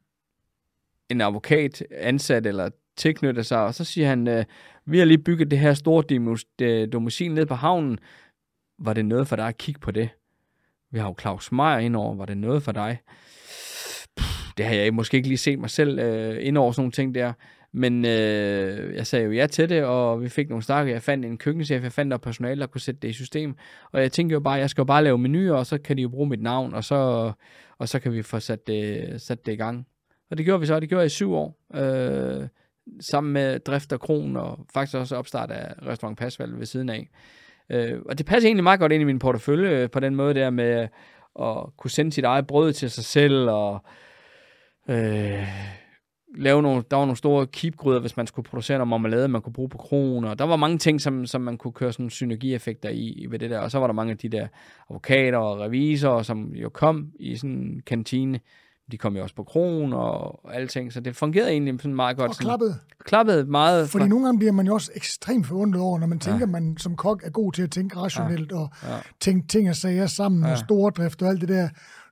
en 1.08 1.20
advokat 1.20 1.82
ansat, 1.90 2.46
eller 2.46 2.70
tilknyttet 2.96 3.46
sig, 3.46 3.64
og 3.64 3.74
så 3.74 3.84
siger 3.84 4.08
han, 4.08 4.28
øh, 4.28 4.44
vi 4.84 4.98
har 4.98 5.04
lige 5.04 5.18
bygget 5.18 5.50
det 5.50 5.58
her 5.58 5.74
store 5.74 6.86
domicil 6.86 7.34
ned 7.34 7.46
på 7.46 7.54
havnen, 7.54 7.98
var 8.78 8.92
det 8.92 9.04
noget 9.04 9.28
for 9.28 9.36
dig 9.36 9.48
at 9.48 9.58
kigge 9.58 9.80
på 9.80 9.90
det? 9.90 10.08
Vi 10.90 10.98
har 10.98 11.06
jo 11.08 11.14
Claus 11.20 11.52
Meier 11.52 11.78
indover, 11.78 12.14
var 12.14 12.26
det 12.26 12.36
noget 12.36 12.62
for 12.62 12.72
dig? 12.72 12.98
Det 14.58 14.66
har 14.66 14.74
jeg 14.74 14.94
måske 14.94 15.16
ikke 15.16 15.28
lige 15.28 15.38
set 15.38 15.58
mig 15.58 15.70
selv 15.70 15.98
øh, 15.98 16.46
ind 16.46 16.58
over 16.58 16.72
sådan 16.72 16.80
nogle 16.80 16.92
ting 16.92 17.14
der. 17.14 17.32
Men 17.72 18.04
øh, 18.04 18.94
jeg 18.94 19.06
sagde 19.06 19.24
jo 19.24 19.32
ja 19.32 19.46
til 19.46 19.68
det, 19.68 19.84
og 19.84 20.22
vi 20.22 20.28
fik 20.28 20.48
nogle 20.48 20.62
snakker. 20.62 20.92
Jeg 20.92 21.02
fandt 21.02 21.24
en 21.24 21.38
køkkenchef, 21.38 21.82
jeg 21.82 21.92
fandt 21.92 22.10
der 22.10 22.16
personale, 22.16 22.60
der 22.60 22.66
kunne 22.66 22.80
sætte 22.80 23.00
det 23.00 23.08
i 23.08 23.12
system. 23.12 23.54
Og 23.92 24.02
jeg 24.02 24.12
tænkte 24.12 24.32
jo 24.32 24.40
bare, 24.40 24.54
jeg 24.54 24.70
skal 24.70 24.82
jo 24.82 24.86
bare 24.86 25.04
lave 25.04 25.18
menuer, 25.18 25.56
og 25.56 25.66
så 25.66 25.78
kan 25.78 25.96
de 25.96 26.02
jo 26.02 26.08
bruge 26.08 26.28
mit 26.28 26.42
navn, 26.42 26.74
og 26.74 26.84
så, 26.84 27.32
og 27.78 27.88
så 27.88 27.98
kan 27.98 28.12
vi 28.12 28.22
få 28.22 28.40
sat 28.40 28.66
det, 28.66 29.14
sat 29.20 29.46
det 29.46 29.52
i 29.52 29.56
gang. 29.56 29.86
Og 30.30 30.38
det 30.38 30.44
gjorde 30.46 30.60
vi 30.60 30.66
så, 30.66 30.80
det 30.80 30.88
gjorde 30.88 31.00
jeg 31.00 31.06
i 31.06 31.08
syv 31.08 31.32
år. 31.32 31.58
Øh, 31.74 32.48
sammen 33.10 33.32
med 33.32 33.58
drift 33.58 33.92
og 33.92 34.00
kron, 34.00 34.36
og 34.36 34.58
faktisk 34.74 34.96
også 34.96 35.16
opstart 35.16 35.50
af 35.50 35.74
restaurant 35.86 36.18
Pasval 36.18 36.58
ved 36.58 36.66
siden 36.66 36.88
af. 36.88 37.08
Øh, 37.70 38.00
og 38.06 38.18
det 38.18 38.26
passer 38.26 38.48
egentlig 38.48 38.62
meget 38.64 38.80
godt 38.80 38.92
ind 38.92 39.02
i 39.02 39.04
min 39.04 39.18
portefølje, 39.18 39.70
øh, 39.70 39.90
på 39.90 40.00
den 40.00 40.14
måde 40.14 40.34
der 40.34 40.50
med 40.50 40.88
at 41.40 41.56
kunne 41.76 41.90
sende 41.90 42.12
sit 42.12 42.24
eget 42.24 42.46
brød 42.46 42.72
til 42.72 42.90
sig 42.90 43.04
selv, 43.04 43.50
og 43.50 43.84
øh, 44.88 45.48
lave 46.36 46.62
nogle, 46.62 46.84
der 46.90 46.96
var 46.96 47.04
nogle 47.04 47.16
store 47.16 47.46
keepgryder, 47.46 48.00
hvis 48.00 48.16
man 48.16 48.26
skulle 48.26 48.48
producere 48.48 48.78
noget 48.78 48.88
marmelade, 48.88 49.28
man 49.28 49.42
kunne 49.42 49.52
bruge 49.52 49.68
på 49.68 49.78
kroner. 49.78 50.34
Der 50.34 50.44
var 50.44 50.56
mange 50.56 50.78
ting, 50.78 51.00
som, 51.00 51.26
som 51.26 51.40
man 51.40 51.58
kunne 51.58 51.72
køre 51.72 51.92
sådan 51.92 52.10
synergieffekter 52.10 52.88
i 52.88 53.26
ved 53.30 53.38
det 53.38 53.50
der. 53.50 53.58
Og 53.58 53.70
så 53.70 53.78
var 53.78 53.86
der 53.86 53.94
mange 53.94 54.10
af 54.10 54.18
de 54.18 54.28
der 54.28 54.46
advokater 54.90 55.38
og 55.38 55.60
revisorer, 55.60 56.22
som 56.22 56.52
jo 56.54 56.68
kom 56.68 57.06
i 57.20 57.36
sådan 57.36 57.50
en 57.50 57.82
kantine. 57.86 58.40
De 58.92 58.98
kom 58.98 59.16
jo 59.16 59.22
også 59.22 59.34
på 59.34 59.44
kron 59.44 59.92
og 59.92 60.40
alting, 60.54 60.92
så 60.92 61.00
det 61.00 61.16
fungerede 61.16 61.50
egentlig 61.50 61.80
sådan 61.80 61.94
meget 61.94 62.16
godt. 62.16 62.30
Og 62.30 62.36
klappede. 62.36 62.70
Sådan, 62.70 62.84
klappede 63.04 63.44
meget. 63.44 63.88
Fordi 63.88 64.02
fra... 64.02 64.08
nogle 64.08 64.24
gange 64.24 64.38
bliver 64.38 64.52
man 64.52 64.66
jo 64.66 64.74
også 64.74 64.90
ekstremt 64.94 65.46
forundret 65.46 65.82
over, 65.82 65.98
når 65.98 66.06
man 66.06 66.18
tænker, 66.18 66.40
ja. 66.40 66.46
man 66.46 66.76
som 66.78 66.96
kok 66.96 67.22
er 67.24 67.30
god 67.30 67.52
til 67.52 67.62
at 67.62 67.70
tænke 67.70 67.96
rationelt 67.96 68.52
ja. 68.52 68.56
og 68.56 68.70
ja. 68.82 68.96
tænke 69.20 69.48
ting 69.48 69.68
og 69.68 69.76
sager 69.76 70.06
sammen 70.06 70.44
ja. 70.44 70.50
og 70.50 70.58
stordrift 70.58 71.22
og 71.22 71.28
alt 71.28 71.40
det 71.40 71.48
der 71.48 71.68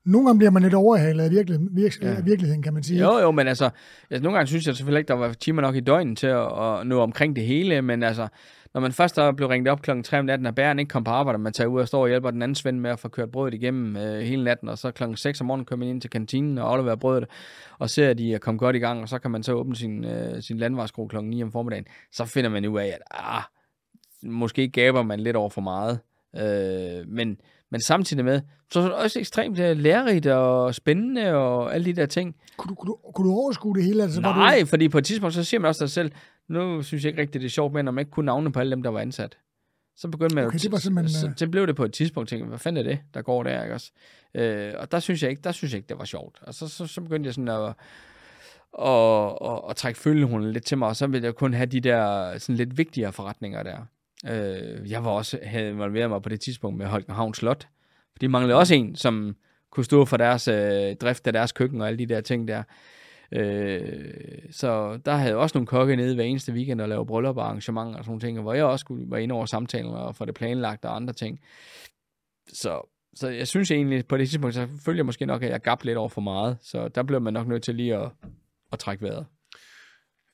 nogle 0.07 0.27
gange 0.27 0.39
bliver 0.39 0.51
man 0.51 0.63
lidt 0.63 0.75
overhalet 0.75 1.25
af, 1.25 1.31
virkelig, 1.31 1.59
virke, 1.71 1.99
ja. 2.03 2.21
virkeligheden, 2.21 2.63
kan 2.63 2.75
man 2.75 2.83
sige. 2.83 3.01
Jo, 3.01 3.19
jo, 3.19 3.31
men 3.31 3.49
altså, 3.49 3.71
altså, 4.11 4.23
nogle 4.23 4.37
gange 4.37 4.47
synes 4.47 4.67
jeg 4.67 4.77
selvfølgelig 4.77 4.99
ikke, 4.99 5.09
der 5.09 5.15
var 5.15 5.33
timer 5.33 5.63
nok 5.63 5.77
i 5.77 5.81
døgnet 5.81 6.19
til 6.19 6.27
at, 6.27 6.63
at 6.63 6.87
nå 6.87 7.01
omkring 7.01 7.37
det 7.37 7.45
hele, 7.45 7.83
men 7.83 8.03
altså, 8.03 8.29
når 8.75 8.81
man 8.81 8.93
først 8.93 9.19
er 9.19 9.33
blevet 9.33 9.51
ringet 9.51 9.69
op 9.69 9.83
klokken 9.83 10.05
3 10.05 10.19
om 10.19 10.25
natten, 10.25 10.47
og 10.47 10.55
bæren 10.55 10.79
ikke 10.79 10.89
kom 10.89 11.05
på 11.05 11.11
arbejde, 11.11 11.39
man 11.39 11.53
tager 11.53 11.69
ud 11.69 11.81
og 11.81 11.89
står 11.89 12.03
og 12.03 12.09
hjælper 12.09 12.31
den 12.31 12.43
anden 12.43 12.55
svend 12.55 12.81
med 12.81 12.91
at 12.91 12.99
få 12.99 13.09
kørt 13.09 13.31
brødet 13.31 13.55
igennem 13.55 13.97
øh, 13.97 14.21
hele 14.21 14.45
natten, 14.45 14.69
og 14.69 14.79
så 14.79 14.91
klokken 14.91 15.17
6 15.17 15.41
om 15.41 15.47
morgenen 15.47 15.65
kører 15.65 15.79
man 15.79 15.89
ind 15.89 16.01
til 16.01 16.11
kantinen 16.11 16.59
og 16.59 16.71
afleverer 16.73 16.97
brødet, 16.97 17.25
og 17.79 17.91
ser, 17.91 18.11
at 18.11 18.19
de 18.19 18.35
er 18.35 18.39
kommet 18.39 18.61
godt 18.61 18.77
i 18.77 18.79
gang, 18.79 19.03
og 19.03 19.09
så 19.09 19.19
kan 19.19 19.31
man 19.31 19.43
så 19.43 19.53
åbne 19.53 19.77
sin, 19.77 20.05
øh, 20.05 20.43
sin 20.43 20.59
landvarskro 20.59 21.07
klokken 21.07 21.31
9 21.31 21.43
om 21.43 21.53
formiddagen. 21.53 21.87
Så 22.13 22.25
finder 22.25 22.51
man 22.51 22.67
ud 22.67 22.79
af, 22.79 22.87
at 22.87 23.03
ah, 23.11 23.43
måske 24.23 24.69
gaber 24.69 25.03
man 25.03 25.21
lidt 25.21 25.37
over 25.37 25.51
for 25.51 25.61
meget. 25.61 25.99
Øh, 26.37 27.09
men, 27.09 27.37
men 27.71 27.81
samtidig 27.81 28.25
med, 28.25 28.41
så 28.71 28.81
er 28.81 28.85
det 28.85 28.93
også 28.93 29.19
ekstremt 29.19 29.57
lærerigt 29.57 30.27
og 30.27 30.75
spændende 30.75 31.35
og 31.35 31.75
alle 31.75 31.85
de 31.85 31.93
der 31.93 32.07
ting. 32.07 32.37
Kunne 32.57 32.69
du, 32.69 32.75
kunne 32.75 32.89
du, 32.89 32.99
kunne 33.15 33.29
du 33.29 33.35
overskue 33.35 33.75
det 33.75 33.85
hele? 33.85 34.03
Altså, 34.03 34.21
Nej, 34.21 34.59
du... 34.61 34.67
fordi 34.67 34.89
på 34.89 34.99
et 34.99 35.05
tidspunkt, 35.05 35.35
så 35.35 35.45
siger 35.45 35.61
man 35.61 35.69
også 35.69 35.79
sig 35.79 35.91
selv, 35.91 36.13
nu 36.49 36.83
synes 36.83 37.05
jeg 37.05 37.11
ikke 37.11 37.21
rigtigt, 37.21 37.43
det 37.43 37.49
er 37.49 37.51
sjovt, 37.51 37.75
men 37.75 37.89
om 37.89 37.95
man 37.95 38.03
ikke 38.03 38.11
kunne 38.11 38.27
navne 38.27 38.53
på 38.53 38.61
alle 38.61 38.71
dem, 38.71 38.83
der 38.83 38.91
var 38.91 39.01
ansat. 39.01 39.39
Så 39.97 40.09
begyndte 40.09 40.35
man 40.35 40.47
okay, 40.47 40.59
det 40.59 40.73
var 40.73 40.79
simpelthen... 40.79 41.21
så, 41.21 41.33
så, 41.37 41.49
blev 41.49 41.67
det 41.67 41.77
på 41.77 41.85
et 41.85 41.93
tidspunkt, 41.93 42.29
tænkte 42.29 42.49
hvad 42.49 42.59
fanden 42.59 42.87
er 42.87 42.91
det, 42.91 43.01
der 43.15 43.23
går 43.23 43.43
der, 43.43 43.63
ikke 43.63 43.75
også? 43.75 43.93
Øh, 44.35 44.73
og 44.79 44.93
der 44.93 45.01
synes 45.01 45.23
jeg 45.23 45.31
ikke, 45.31 45.43
der 45.43 45.53
synes 45.53 45.73
jeg 45.73 45.79
ikke, 45.79 45.89
det 45.89 45.99
var 45.99 46.05
sjovt. 46.05 46.39
Og 46.43 46.55
så, 46.55 46.69
så, 46.69 46.87
så 46.87 47.01
begyndte 47.01 47.27
jeg 47.29 47.35
sådan 47.35 47.49
at, 47.49 47.75
og, 48.73 49.43
og, 49.43 49.65
og 49.65 49.77
trække 49.77 50.01
følgehunden 50.01 50.53
lidt 50.53 50.65
til 50.65 50.79
mig, 50.79 50.89
og 50.89 50.97
så 50.97 51.07
ville 51.07 51.25
jeg 51.25 51.35
kun 51.35 51.55
have 51.55 51.67
de 51.67 51.81
der 51.81 52.39
sådan 52.39 52.57
lidt 52.57 52.79
vigtigere 52.79 53.13
forretninger 53.13 53.63
der. 53.63 53.79
Øh, 54.25 54.91
jeg 54.91 55.05
var 55.05 55.11
også, 55.11 55.39
havde 55.43 55.69
involveret 55.71 56.11
mig 56.11 56.23
på 56.23 56.29
det 56.29 56.41
tidspunkt 56.41 56.79
med 56.79 56.87
Holken 56.87 57.15
Havn 57.15 57.35
Slot, 57.35 57.69
for 58.13 58.19
de 58.21 58.29
manglede 58.29 58.59
også 58.59 58.75
en, 58.75 58.97
som 58.97 59.37
kunne 59.71 59.85
stå 59.85 60.05
for 60.05 60.17
deres 60.17 60.49
øh, 60.49 60.97
drift 60.97 61.27
af 61.27 61.33
deres 61.33 61.53
køkken 61.53 61.81
og 61.81 61.87
alle 61.87 61.99
de 61.99 62.07
der 62.07 62.21
ting 62.21 62.49
der. 62.49 62.63
Øh, 63.33 64.43
så 64.51 65.01
der 65.05 65.13
havde 65.13 65.31
jeg 65.31 65.37
også 65.37 65.59
nogle 65.59 65.67
kokke 65.67 65.97
nede 65.97 66.15
hver 66.15 66.25
eneste 66.25 66.53
weekend 66.53 66.81
og 66.81 66.89
lave 66.89 67.07
bryllup 67.07 67.37
og 67.37 67.45
arrangementer 67.45 67.99
og 67.99 68.05
sådan 68.05 68.11
nogle 68.11 68.21
ting, 68.21 68.41
hvor 68.41 68.55
jeg 68.55 68.65
også 68.65 68.83
skulle 68.83 69.11
være 69.11 69.23
inde 69.23 69.35
over 69.35 69.47
samtalen 69.47 69.95
og 69.95 70.17
få 70.17 70.25
det 70.25 70.35
planlagt 70.35 70.85
og 70.85 70.97
andre 70.97 71.13
ting. 71.13 71.41
Så, 72.53 72.81
så 73.15 73.29
jeg 73.29 73.49
synes 73.49 73.71
egentlig, 73.71 74.07
på 74.07 74.17
det 74.17 74.29
tidspunkt, 74.29 74.55
så 74.55 74.69
følger 74.85 74.99
jeg 74.99 75.07
måske 75.07 75.27
nok, 75.27 75.43
at 75.43 75.51
jeg 75.51 75.61
gab 75.61 75.85
lidt 75.85 75.99
over 75.99 76.09
for 76.09 76.21
meget. 76.21 76.57
Så 76.61 76.89
der 76.89 77.03
blev 77.03 77.21
man 77.21 77.33
nok 77.33 77.47
nødt 77.47 77.63
til 77.63 77.75
lige 77.75 77.97
at, 77.97 78.11
at 78.73 78.79
trække 78.79 79.05
vejret. 79.05 79.27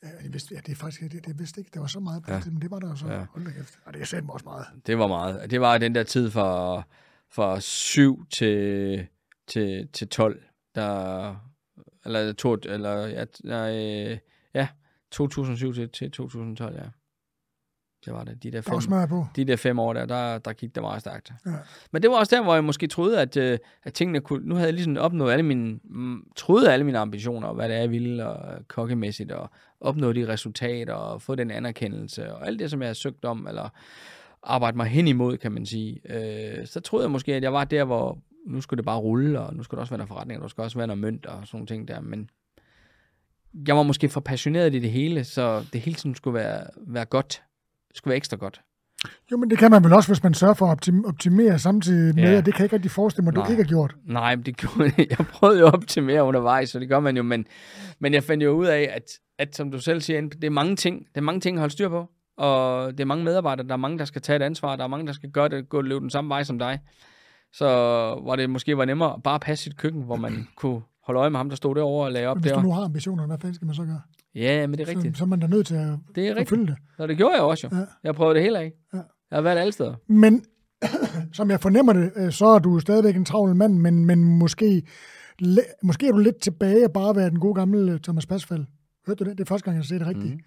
Ja, 0.03 0.09
jeg 0.23 0.33
vidste, 0.33 0.55
ja, 0.55 0.61
det 0.61 0.73
er 0.73 0.77
faktisk, 0.77 1.13
det, 1.13 1.27
det 1.27 1.39
vidste 1.39 1.61
ikke, 1.61 1.71
der 1.75 1.81
var 1.81 1.87
så 1.87 2.01
meget 2.01 2.23
på 2.23 2.33
ja. 2.33 2.39
det, 2.39 2.53
men 2.53 2.63
det 2.63 2.71
var 2.71 2.79
der 2.79 2.95
så. 2.95 3.07
Ja. 3.07 3.25
Hold 3.31 3.45
da 3.45 3.51
kæft. 3.51 3.79
Og 3.85 3.95
det 3.95 4.13
er 4.13 4.23
også 4.29 4.45
meget. 4.45 4.67
Det 4.87 4.99
var 4.99 5.07
meget. 5.07 5.51
Det 5.51 5.61
var 5.61 5.79
den 5.79 5.95
der 5.95 6.03
tid 6.03 6.31
for, 6.31 6.87
fra 7.31 7.61
7 7.61 8.27
til, 8.27 9.07
til, 9.47 9.89
til 9.93 10.09
12, 10.09 10.43
der, 10.75 11.37
eller, 12.05 12.33
to, 12.33 12.57
eller 12.65 13.07
ja, 13.07 13.25
nej, 13.45 14.19
ja, 14.55 14.69
2007 15.11 15.75
til, 15.75 15.89
til 15.89 16.11
2012, 16.11 16.75
ja. 16.75 16.89
Det 18.05 18.13
var 18.13 18.25
det. 18.25 18.43
De 18.43 18.51
der 18.51 18.61
fem, 18.61 19.09
på. 19.09 19.27
De 19.37 19.45
der 19.45 19.57
fem 19.57 19.79
år 19.79 19.93
der, 19.93 20.07
der, 20.07 20.39
der 20.39 20.53
gik 20.53 20.75
det 20.75 20.83
meget 20.83 21.01
stærkt. 21.01 21.33
Ja. 21.47 21.51
Men 21.93 22.03
det 22.03 22.11
var 22.11 22.17
også 22.17 22.37
der, 22.37 22.43
hvor 22.43 22.55
jeg 22.55 22.65
måske 22.65 22.87
troede, 22.87 23.21
at, 23.21 23.37
øh, 23.37 23.59
at 23.83 23.95
tingene 23.95 24.21
kunne... 24.21 24.49
Nu 24.49 24.55
havde 24.55 24.67
jeg 24.67 24.75
ligesom 24.75 24.97
opnået 24.97 25.33
alle 25.33 25.43
mine... 25.43 25.79
Troede 26.37 26.73
alle 26.73 26.85
mine 26.85 26.99
ambitioner, 26.99 27.49
og 27.49 27.55
hvad 27.55 27.69
det 27.69 27.77
er, 27.77 27.81
jeg 27.81 27.91
ville, 27.91 28.29
og 28.29 28.69
kokkemæssigt, 28.69 29.33
og 29.33 29.51
opnå 29.81 30.13
de 30.13 30.29
resultater, 30.29 30.95
og 30.95 31.23
få 31.23 31.35
den 31.35 31.51
anerkendelse, 31.51 32.35
og 32.35 32.47
alt 32.47 32.59
det, 32.59 32.71
som 32.71 32.81
jeg 32.83 32.89
har 32.89 32.95
søgt 32.95 33.25
om, 33.25 33.47
eller 33.49 33.69
arbejde 34.43 34.77
mig 34.77 34.87
hen 34.87 35.09
imod, 35.09 35.37
kan 35.37 35.53
man 35.53 35.67
sige. 35.67 36.01
Øh, 36.05 36.67
så 36.67 36.81
troede 36.81 37.05
jeg 37.05 37.11
måske, 37.11 37.35
at 37.35 37.43
jeg 37.43 37.53
var 37.53 37.65
der, 37.65 37.85
hvor 37.85 38.19
nu 38.47 38.61
skulle 38.61 38.79
det 38.79 38.85
bare 38.85 38.99
rulle, 38.99 39.41
og 39.41 39.55
nu 39.55 39.63
skulle 39.63 39.79
der 39.79 39.81
også 39.81 39.91
være 39.91 39.99
noget 39.99 40.09
forretning, 40.09 40.39
og 40.41 40.43
der 40.43 40.49
skulle 40.49 40.67
også 40.67 40.79
være 40.79 40.87
noget 40.87 41.01
mønt 41.01 41.27
og 41.27 41.47
sådan 41.47 41.57
nogle 41.57 41.67
ting 41.67 41.89
der, 41.89 42.01
men 42.01 42.31
jeg 43.67 43.77
var 43.77 43.83
måske 43.83 44.09
for 44.09 44.21
passioneret 44.21 44.75
i 44.75 44.79
det 44.79 44.91
hele, 44.91 45.25
så 45.25 45.65
det 45.73 45.81
hele 45.81 45.95
tiden 45.95 46.15
skulle 46.15 46.35
være, 46.35 46.67
være 46.77 47.05
godt. 47.05 47.43
Det 47.93 47.99
skulle 47.99 48.13
være 48.13 48.17
ekstra 48.17 48.37
godt. 48.37 48.61
Jo, 49.33 49.37
men 49.37 49.51
det 49.51 49.59
kan 49.59 49.71
man 49.71 49.85
vel 49.85 49.93
også, 49.93 50.09
hvis 50.09 50.23
man 50.23 50.35
sørger 50.35 50.55
for 50.55 50.67
at 50.67 50.91
optimere 51.05 51.59
samtidig 51.59 52.15
med, 52.15 52.25
ja. 52.25 52.39
at 52.39 52.47
det 52.47 52.55
kan 52.55 52.61
jeg 52.61 52.65
ikke 52.65 52.77
rigtig 52.77 52.91
forestille 52.91 53.25
mig, 53.25 53.31
at 53.31 53.47
du 53.47 53.53
ikke 53.53 53.63
har 53.63 53.69
gjort. 53.69 53.97
Nej, 54.05 54.35
det 54.35 54.57
gjorde, 54.57 54.93
jeg 55.11 55.27
prøvede 55.27 55.61
jo 55.61 55.67
at 55.67 55.75
optimere 55.75 56.25
undervejs, 56.25 56.71
så 56.71 56.79
det 56.79 56.89
gør 56.89 57.01
man 57.01 57.17
jo, 57.17 57.23
men, 57.23 57.47
men 57.99 58.15
jeg 58.15 58.25
fandt 58.25 58.45
jo 58.45 58.51
ud 58.51 58.67
af, 58.67 58.91
at, 58.95 59.19
at 59.39 59.57
som 59.57 59.71
du 59.71 59.79
selv 59.79 60.01
siger, 60.01 60.21
det 60.21 60.45
er 60.45 60.51
mange 60.51 60.77
ting, 60.77 60.99
det 60.99 61.17
er 61.17 61.21
mange 61.21 61.41
ting 61.41 61.57
at 61.57 61.61
holde 61.61 61.73
styr 61.73 61.89
på 61.89 62.09
og 62.37 62.93
det 62.93 63.01
er 63.01 63.05
mange 63.05 63.25
medarbejdere, 63.25 63.67
der 63.67 63.73
er 63.73 63.77
mange, 63.77 63.99
der 63.99 64.05
skal 64.05 64.23
tage 64.23 64.37
et 64.37 64.43
ansvar, 64.43 64.77
der 64.77 64.85
er 64.85 64.89
mange, 64.89 65.07
der 65.07 65.13
skal 65.13 65.31
gøre 65.31 65.49
det, 65.49 65.69
gå 65.69 65.77
og 65.77 65.85
løbe 65.85 66.01
den 66.01 66.11
samme 66.11 66.29
vej 66.29 66.43
som 66.43 66.59
dig. 66.59 66.81
Så 67.53 67.67
var 68.25 68.37
det 68.37 68.51
måske 68.51 68.77
var 68.77 68.85
nemmere 68.85 69.21
bare 69.25 69.35
at 69.35 69.41
passe 69.41 69.65
sit 69.65 69.77
køkken, 69.77 70.03
hvor 70.03 70.17
man 70.17 70.49
kunne 70.57 70.81
holde 71.05 71.21
øje 71.21 71.31
med 71.31 71.39
ham, 71.39 71.49
der 71.49 71.57
stod 71.57 71.75
derovre 71.75 72.07
og 72.07 72.13
lagde 72.13 72.27
op 72.27 72.37
men 72.37 72.43
hvis 72.43 72.53
du 72.53 72.61
nu 72.61 72.73
har 72.73 72.83
ambitioner, 72.83 73.27
hvad 73.27 73.39
fanden 73.39 73.55
skal 73.55 73.67
man 73.67 73.75
så 73.75 73.85
gøre? 73.85 74.01
Ja, 74.35 74.67
men 74.67 74.79
det 74.79 74.89
er 74.89 74.89
rigtigt. 74.89 75.17
Så, 75.17 75.19
så 75.19 75.25
er 75.25 75.29
man 75.29 75.41
da 75.41 75.47
nødt 75.47 75.67
til 75.67 75.75
at, 75.75 75.99
det 76.15 76.29
er 76.29 76.37
rigtigt. 76.37 76.61
det. 76.61 76.77
Og 76.99 77.09
det 77.09 77.17
gjorde 77.17 77.35
jeg 77.35 77.43
også 77.43 77.69
jo. 77.73 77.77
Ja. 77.77 77.85
Jeg 78.05 78.15
prøvede 78.15 78.35
det 78.35 78.43
hele 78.43 78.59
af. 78.59 78.73
Ja. 78.95 78.99
Jeg 79.31 79.37
har 79.37 79.41
været 79.41 79.59
alle 79.59 79.73
steder. 79.73 79.95
Men 80.07 80.45
som 81.33 81.51
jeg 81.51 81.61
fornemmer 81.61 81.93
det, 81.93 82.13
øh, 82.17 82.33
så 82.33 82.47
er 82.47 82.59
du 82.59 82.81
stadigvæk 82.81 83.17
en 83.17 83.25
travl 83.25 83.57
mand, 83.57 83.79
men, 83.79 84.05
men 84.05 84.39
måske, 84.39 84.83
måske 85.83 86.09
er 86.09 86.13
du 86.13 86.19
lidt 86.19 86.41
tilbage 86.41 86.85
og 86.85 86.93
bare 86.93 87.17
være 87.17 87.31
den 87.31 87.41
gode 87.41 87.55
gamle 87.55 87.99
Thomas 87.99 88.27
Pasfald. 88.27 88.65
Hørte 89.07 89.25
du 89.25 89.31
det? 89.31 89.39
Det 89.39 89.45
er 89.45 89.49
første 89.49 89.65
gang, 89.65 89.77
jeg 89.77 89.85
ser 89.85 89.99
det 89.99 90.07
rigtigt. 90.07 90.35
Mm 90.35 90.41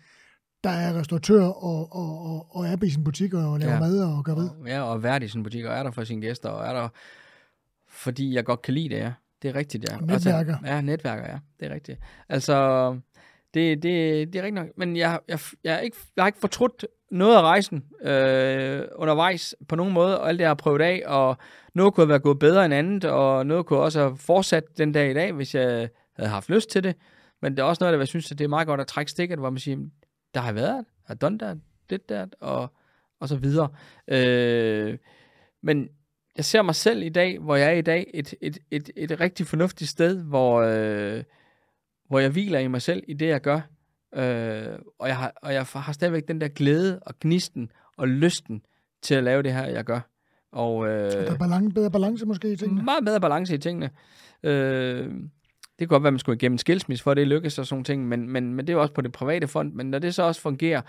der 0.65 0.71
er 0.71 0.99
restauratør 0.99 1.43
og, 1.43 1.95
og, 1.95 2.21
og, 2.25 2.55
og 2.55 2.67
er 2.67 2.83
i 2.83 2.89
sin 2.89 3.03
butik 3.03 3.33
og 3.33 3.59
laver 3.59 3.73
ja. 3.73 3.79
mad 3.79 4.03
og 4.03 4.25
gør 4.25 4.35
ved. 4.35 4.49
Ja, 4.67 4.81
og 4.81 5.03
værd 5.03 5.23
i 5.23 5.27
sin 5.27 5.43
butik 5.43 5.65
og 5.65 5.73
er 5.73 5.83
der 5.83 5.91
for 5.91 6.03
sine 6.03 6.21
gæster 6.21 6.49
og 6.49 6.67
er 6.67 6.73
der, 6.73 6.89
fordi 7.87 8.35
jeg 8.35 8.45
godt 8.45 8.61
kan 8.61 8.73
lide 8.73 8.89
det, 8.89 8.95
ja. 8.95 9.13
Det 9.41 9.49
er 9.49 9.55
rigtigt, 9.55 9.85
ja. 9.89 9.95
Og 9.97 10.03
netværker. 10.03 10.57
Altså, 10.57 10.73
ja, 10.73 10.81
netværker, 10.81 11.31
ja. 11.31 11.39
Det 11.59 11.71
er 11.71 11.73
rigtigt. 11.73 11.99
Altså, 12.29 12.99
det, 13.55 13.83
det, 13.83 14.33
det 14.33 14.39
er 14.39 14.43
rigtigt 14.43 14.53
nok. 14.53 14.67
Men 14.77 14.97
jeg, 14.97 15.19
jeg, 15.27 15.39
jeg, 15.63 15.75
er 15.75 15.79
ikke, 15.79 15.97
jeg 16.15 16.23
har 16.23 16.27
ikke 16.27 16.39
fortrudt 16.39 16.85
noget 17.11 17.35
af 17.35 17.41
rejsen 17.41 17.83
øh, 18.01 18.81
undervejs 18.95 19.55
på 19.67 19.75
nogen 19.75 19.93
måde, 19.93 20.21
og 20.21 20.29
alt 20.29 20.39
det 20.39 20.43
jeg 20.43 20.49
har 20.49 20.55
prøvet 20.55 20.81
af, 20.81 21.03
og 21.05 21.37
noget 21.73 21.93
kunne 21.93 22.01
have 22.01 22.09
været 22.09 22.23
gået 22.23 22.39
bedre 22.39 22.65
end 22.65 22.73
andet, 22.73 23.05
og 23.05 23.45
noget 23.45 23.65
kunne 23.65 23.79
også 23.79 23.99
have 23.99 24.17
fortsat 24.17 24.77
den 24.77 24.91
dag 24.91 25.11
i 25.11 25.13
dag, 25.13 25.31
hvis 25.31 25.55
jeg 25.55 25.89
havde 26.15 26.29
haft 26.29 26.49
lyst 26.49 26.69
til 26.69 26.83
det. 26.83 26.95
Men 27.41 27.51
det 27.51 27.59
er 27.59 27.63
også 27.63 27.83
noget, 27.83 27.93
der 27.93 27.99
jeg 27.99 28.07
synes, 28.07 28.31
at 28.31 28.37
det 28.37 28.43
er 28.43 28.49
meget 28.49 28.67
godt 28.67 28.81
at 28.81 28.87
trække 28.87 29.11
stikket, 29.11 29.39
hvor 29.39 29.49
man 29.49 29.59
siger, 29.59 29.77
der 30.33 30.39
har 30.39 30.51
været, 30.53 30.75
jeg 30.75 30.83
har 31.07 31.15
done 31.15 31.39
that, 31.39 31.57
det 31.89 32.09
der, 32.09 32.25
og, 32.39 32.73
og 33.19 33.29
så 33.29 33.35
videre. 33.35 33.69
Øh, 34.07 34.97
men 35.63 35.89
jeg 36.37 36.45
ser 36.45 36.61
mig 36.61 36.75
selv 36.75 37.03
i 37.03 37.09
dag, 37.09 37.39
hvor 37.39 37.55
jeg 37.55 37.67
er 37.67 37.77
i 37.77 37.81
dag, 37.81 38.11
et, 38.13 38.33
et, 38.41 38.57
et, 38.71 38.89
et 38.95 39.19
rigtig 39.19 39.47
fornuftigt 39.47 39.89
sted, 39.89 40.23
hvor, 40.23 40.61
øh, 40.61 41.23
hvor 42.07 42.19
jeg 42.19 42.29
hviler 42.29 42.59
i 42.59 42.67
mig 42.67 42.81
selv 42.81 43.03
i 43.07 43.13
det, 43.13 43.27
jeg 43.27 43.41
gør. 43.41 43.61
Øh, 44.15 44.79
og, 44.99 45.07
jeg 45.07 45.17
har, 45.17 45.33
og 45.41 45.53
jeg 45.53 45.65
har 45.73 45.91
stadigvæk 45.93 46.27
den 46.27 46.41
der 46.41 46.47
glæde 46.47 46.99
og 46.99 47.13
gnisten 47.19 47.71
og 47.97 48.07
lysten 48.07 48.61
til 49.01 49.15
at 49.15 49.23
lave 49.23 49.43
det 49.43 49.53
her, 49.53 49.65
jeg 49.65 49.83
gør. 49.83 49.99
Og, 50.51 50.87
øh, 50.87 51.11
der 51.11 51.31
er 51.31 51.37
balance, 51.37 51.69
bedre 51.69 51.91
balance 51.91 52.25
måske 52.25 52.51
i 52.51 52.55
tingene? 52.55 52.83
Meget 52.83 53.05
bedre 53.05 53.21
balance 53.21 53.55
i 53.55 53.57
tingene. 53.57 53.89
Øh, 54.43 55.11
det 55.79 55.79
kan 55.79 55.87
godt 55.87 56.03
være, 56.03 56.07
at 56.07 56.13
man 56.13 56.19
skulle 56.19 56.35
igennem 56.35 56.53
en 56.53 56.59
skilsmisse, 56.59 57.03
for 57.03 57.11
at 57.11 57.17
det 57.17 57.27
lykkes 57.27 57.59
og 57.59 57.65
sådan 57.65 57.83
ting, 57.83 58.07
men, 58.07 58.29
men, 58.29 58.53
men 58.53 58.67
det 58.67 58.73
er 58.73 58.77
også 58.77 58.93
på 58.93 59.01
det 59.01 59.11
private 59.11 59.47
fond. 59.47 59.73
Men 59.73 59.91
når 59.91 59.99
det 59.99 60.15
så 60.15 60.23
også 60.23 60.41
fungerer, 60.41 60.81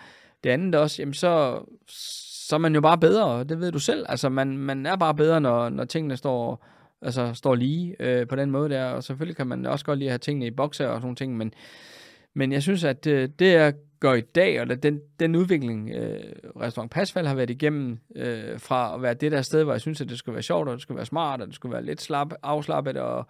det 0.45 0.51
andet 0.51 0.75
også, 0.75 1.03
jamen 1.03 1.15
så, 1.15 1.63
så 2.49 2.57
er 2.57 2.59
man 2.59 2.75
jo 2.75 2.81
bare 2.81 2.99
bedre, 2.99 3.45
det 3.45 3.61
ved 3.61 3.73
du 3.73 3.79
selv. 3.79 4.07
Altså, 4.09 4.29
man, 4.29 4.59
man 4.59 4.87
er 4.87 4.97
bare 4.97 5.15
bedre, 5.15 5.41
når, 5.41 5.69
når 5.69 5.85
tingene 5.85 6.17
står, 6.17 6.67
altså, 7.03 7.35
står 7.35 7.55
lige 7.55 7.97
øh, 8.01 8.27
på 8.27 8.37
den 8.37 8.51
måde 8.51 8.71
der, 8.71 8.85
og 8.85 9.05
selvfølgelig 9.05 9.37
kan 9.37 9.47
man 9.47 9.67
også 9.67 9.85
godt 9.85 9.99
lide 9.99 10.09
at 10.09 10.13
have 10.13 10.19
tingene 10.19 10.47
i 10.47 10.51
bokser 10.51 10.87
og 10.87 11.01
sådan 11.01 11.17
ting, 11.17 11.37
men, 11.37 11.53
men 12.35 12.53
jeg 12.53 12.63
synes, 12.63 12.85
at 12.85 13.07
øh, 13.07 13.29
det, 13.39 13.53
jeg 13.53 13.75
gør 14.01 14.15
i 14.15 14.21
dag, 14.21 14.61
og 14.61 14.83
den, 14.83 15.01
den 15.21 15.37
udvikling, 15.37 15.91
øh, 15.91 16.21
Restaurant 16.61 16.91
Pasfald 16.91 17.27
har 17.27 17.35
været 17.35 17.51
igennem, 17.51 17.99
øh, 18.17 18.61
fra 18.61 18.95
at 18.95 19.03
være 19.03 19.15
det 19.15 19.33
der 19.33 19.43
sted, 19.43 19.63
hvor 19.63 19.73
jeg 19.73 19.81
synes, 19.81 20.01
at 20.01 20.09
det 20.09 20.19
skulle 20.19 20.35
være 20.35 20.43
sjovt, 20.43 20.69
og 20.69 20.75
det 20.75 20.83
skulle 20.83 20.97
være 20.97 21.07
smart, 21.07 21.41
og 21.41 21.47
det 21.47 21.55
skulle 21.55 21.73
være 21.73 21.85
lidt 21.85 22.03
slap, 22.03 22.35
afslappet, 22.43 22.97
og, 22.97 23.27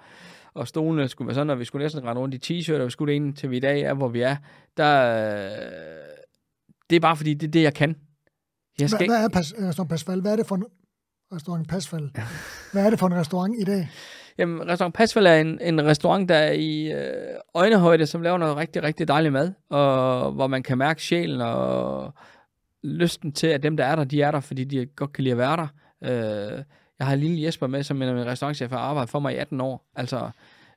og 0.54 0.68
stolene 0.68 1.08
skulle 1.08 1.26
være 1.26 1.34
sådan, 1.34 1.50
og 1.50 1.58
vi 1.58 1.64
skulle 1.64 1.84
næsten 1.84 2.04
rende 2.04 2.20
rundt 2.20 2.50
i 2.50 2.60
t-shirt, 2.60 2.80
og 2.80 2.86
vi 2.86 2.90
skulle 2.90 3.12
det 3.12 3.16
ind 3.16 3.34
til 3.34 3.50
vi 3.50 3.56
i 3.56 3.60
dag 3.60 3.80
er, 3.80 3.94
hvor 3.94 4.08
vi 4.08 4.20
er, 4.20 4.36
der, 4.76 5.16
øh, 5.26 5.76
det 6.90 6.96
er 6.96 7.00
bare 7.00 7.16
fordi, 7.16 7.34
det 7.34 7.46
er 7.46 7.50
det, 7.50 7.62
jeg 7.62 7.74
kan. 7.74 7.96
Jeg 8.80 8.90
skal 8.90 9.06
hvad, 9.06 9.16
hvad 9.16 9.24
er 9.24 9.28
Pas, 9.28 9.54
Restaurant 9.58 9.90
Pasfald? 9.90 10.20
Hvad 10.20 10.32
er 10.32 10.36
det 10.36 10.46
for 10.46 10.56
restaurant 11.32 11.68
Pasfald? 11.68 12.10
Hvad 12.72 12.86
er 12.86 12.90
det 12.90 12.98
for 12.98 13.06
en 13.06 13.14
restaurant 13.14 13.54
i 13.60 13.64
dag? 13.64 13.90
Jamen, 14.38 14.68
Restaurant 14.68 14.94
Pasfald 14.94 15.26
er 15.26 15.34
en, 15.34 15.60
en 15.62 15.84
restaurant, 15.84 16.28
der 16.28 16.34
er 16.34 16.52
i 16.52 16.92
øh, 16.92 17.38
øjnehøjde, 17.54 18.06
som 18.06 18.22
laver 18.22 18.38
noget 18.38 18.56
rigtig, 18.56 18.82
rigtig 18.82 19.08
dejlig 19.08 19.32
mad, 19.32 19.52
og 19.70 20.32
hvor 20.32 20.46
man 20.46 20.62
kan 20.62 20.78
mærke 20.78 21.02
sjælen 21.02 21.40
og 21.40 22.14
lysten 22.82 23.32
til, 23.32 23.46
at 23.46 23.62
dem, 23.62 23.76
der 23.76 23.84
er 23.84 23.96
der, 23.96 24.04
de 24.04 24.22
er 24.22 24.30
der, 24.30 24.40
fordi 24.40 24.64
de 24.64 24.86
godt 24.86 25.12
kan 25.12 25.24
lide 25.24 25.32
at 25.32 25.38
være 25.38 25.56
der. 25.56 25.66
Øh, 26.02 26.62
jeg 26.98 27.06
har 27.06 27.14
lille 27.14 27.42
Jesper 27.42 27.66
med, 27.66 27.82
som 27.82 28.02
en 28.02 28.26
restaurantchef 28.26 28.70
har 28.70 28.78
arbejdet 28.78 29.10
for 29.10 29.18
mig 29.18 29.34
i 29.34 29.36
18 29.36 29.60
år. 29.60 29.86
Altså, 29.96 30.30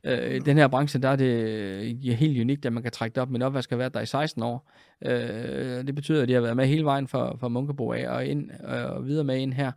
øh, 0.03 0.35
i 0.35 0.39
den 0.39 0.57
her 0.57 0.67
branche, 0.67 1.01
der 1.01 1.09
er 1.09 1.15
det 1.15 2.05
ja, 2.05 2.13
helt 2.13 2.41
unikt, 2.41 2.65
at 2.65 2.73
man 2.73 2.83
kan 2.83 2.91
trække 2.91 3.15
det 3.15 3.21
op. 3.21 3.29
Min 3.29 3.41
opvask 3.41 3.69
har 3.69 3.77
været 3.77 3.93
der 3.93 4.01
i 4.01 4.05
16 4.05 4.43
år. 4.43 4.71
Øh, 5.05 5.87
det 5.87 5.95
betyder, 5.95 6.21
at 6.21 6.27
de 6.27 6.33
har 6.33 6.41
været 6.41 6.55
med 6.55 6.67
hele 6.67 6.85
vejen 6.85 7.07
fra, 7.07 7.35
fra 7.35 7.47
Munkebo 7.47 7.91
af 7.93 8.09
og, 8.09 8.25
ind, 8.25 8.51
og 8.63 9.05
videre 9.05 9.23
med 9.23 9.37
ind 9.37 9.53
her. 9.53 9.71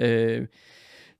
Øh, 0.00 0.46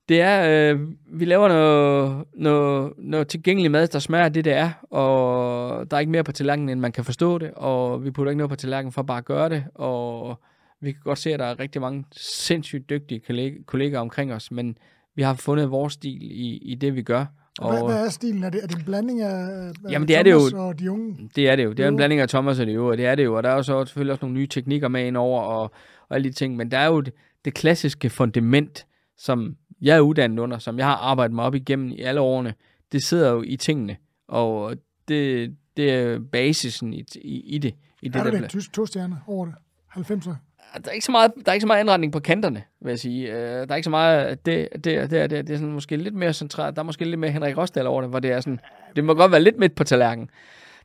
det 0.08 0.20
er, 0.20 0.72
øh, 0.72 0.80
vi 1.12 1.24
laver 1.24 1.48
noget, 1.48 2.24
noget, 2.34 2.92
noget 2.98 3.28
tilgængelig 3.28 3.70
mad, 3.70 3.86
der 3.86 3.98
smager 3.98 4.28
det, 4.28 4.44
det 4.44 4.52
er, 4.52 4.70
og 4.90 5.90
der 5.90 5.96
er 5.96 6.00
ikke 6.00 6.12
mere 6.12 6.24
på 6.24 6.32
tallerkenen, 6.32 6.68
end 6.68 6.80
man 6.80 6.92
kan 6.92 7.04
forstå 7.04 7.38
det, 7.38 7.50
og 7.56 8.04
vi 8.04 8.10
putter 8.10 8.30
ikke 8.30 8.38
noget 8.38 8.50
på 8.50 8.56
tallerkenen 8.56 8.92
for 8.92 9.02
bare 9.02 9.18
at 9.18 9.24
gøre 9.24 9.48
det, 9.48 9.64
og 9.74 10.36
vi 10.80 10.92
kan 10.92 11.00
godt 11.04 11.18
se, 11.18 11.32
at 11.32 11.38
der 11.38 11.46
er 11.46 11.60
rigtig 11.60 11.80
mange 11.80 12.04
sindssygt 12.12 12.90
dygtige 12.90 13.20
kollegaer, 13.66 14.00
omkring 14.00 14.32
os, 14.32 14.50
men 14.50 14.78
vi 15.14 15.22
har 15.22 15.34
fundet 15.34 15.70
vores 15.70 15.92
stil 15.92 16.22
i, 16.22 16.56
i 16.56 16.74
det, 16.74 16.96
vi 16.96 17.02
gør. 17.02 17.26
Og 17.60 17.72
hvad, 17.72 17.94
hvad 17.94 18.06
er 18.06 18.10
stilen? 18.10 18.44
Er 18.44 18.50
det, 18.50 18.62
er 18.62 18.66
det 18.66 18.78
en 18.78 18.84
blanding 18.84 19.20
af, 19.20 19.34
af 19.34 19.72
jamen, 19.90 20.08
det 20.08 20.16
er 20.16 20.22
Thomas 20.22 20.44
det 20.44 20.52
jo, 20.52 20.66
og 20.66 20.78
de 20.78 20.90
unge? 20.90 21.30
Det 21.36 21.48
er 21.48 21.56
det 21.56 21.64
jo. 21.64 21.72
Det 21.72 21.84
er 21.84 21.88
en 21.88 21.96
blanding 21.96 22.20
af 22.20 22.28
Thomas 22.28 22.60
og 22.60 22.66
de 22.66 22.72
øvrige, 22.72 22.96
det 22.96 23.06
er 23.06 23.14
det 23.14 23.24
jo. 23.24 23.36
Og 23.36 23.42
der 23.42 23.50
er 23.50 23.54
jo 23.54 23.62
så 23.62 23.84
selvfølgelig 23.84 24.12
også 24.12 24.24
nogle 24.24 24.38
nye 24.38 24.46
teknikker 24.46 24.88
med 24.88 25.06
ind 25.06 25.16
over, 25.16 25.42
og, 25.42 25.62
og 26.08 26.16
alle 26.16 26.28
de 26.28 26.34
ting. 26.34 26.56
Men 26.56 26.70
der 26.70 26.78
er 26.78 26.86
jo 26.86 27.02
det, 27.44 27.54
klassiske 27.54 28.10
fundament, 28.10 28.86
som 29.18 29.56
jeg 29.80 29.96
er 29.96 30.00
uddannet 30.00 30.38
under, 30.38 30.58
som 30.58 30.78
jeg 30.78 30.86
har 30.86 30.96
arbejdet 30.96 31.34
mig 31.34 31.44
op 31.44 31.54
igennem 31.54 31.90
i 31.90 32.00
alle 32.00 32.20
årene, 32.20 32.54
det 32.92 33.02
sidder 33.02 33.30
jo 33.30 33.42
i 33.46 33.56
tingene. 33.56 33.96
Og 34.28 34.76
det, 35.08 35.54
det 35.76 35.90
er 35.90 36.18
basisen 36.32 36.94
i, 36.94 37.04
i, 37.14 37.40
i 37.40 37.58
det. 37.58 37.74
I 38.02 38.08
det 38.08 38.16
er 38.16 38.24
det 38.24 38.32
der, 38.32 38.40
det 38.40 38.50
tysk 38.50 38.72
to 38.72 38.86
stjerner 38.86 39.16
over 39.26 39.46
det? 39.46 39.54
90'er? 39.96 40.34
Der 40.74 40.88
er, 40.88 40.90
ikke 40.90 41.06
så 41.06 41.12
meget, 41.12 41.32
der 41.36 41.50
er 41.50 41.52
ikke 41.52 41.62
så 41.62 41.66
meget 41.66 41.80
indretning 41.80 42.12
på 42.12 42.20
kanterne, 42.20 42.62
vil 42.80 42.90
jeg 42.90 42.98
sige. 42.98 43.28
Uh, 43.28 43.36
der 43.36 43.66
er 43.68 43.76
ikke 43.76 43.84
så 43.84 43.90
meget, 43.90 44.46
det, 44.46 44.68
det, 44.72 44.84
det, 44.84 45.10
det, 45.10 45.30
det 45.30 45.50
er 45.50 45.56
sådan 45.56 45.72
måske 45.72 45.96
lidt 45.96 46.14
mere 46.14 46.32
centralt. 46.32 46.76
Der 46.76 46.82
er 46.82 46.86
måske 46.86 47.04
lidt 47.04 47.18
mere 47.20 47.30
Henrik 47.30 47.56
Rosdal 47.56 47.86
over 47.86 48.00
det, 48.00 48.10
hvor 48.10 48.20
det 48.20 48.32
er 48.32 48.40
sådan, 48.40 48.60
det 48.96 49.04
må 49.04 49.14
godt 49.14 49.32
være 49.32 49.42
lidt 49.42 49.58
midt 49.58 49.74
på 49.74 49.84
tallerkenen 49.84 50.30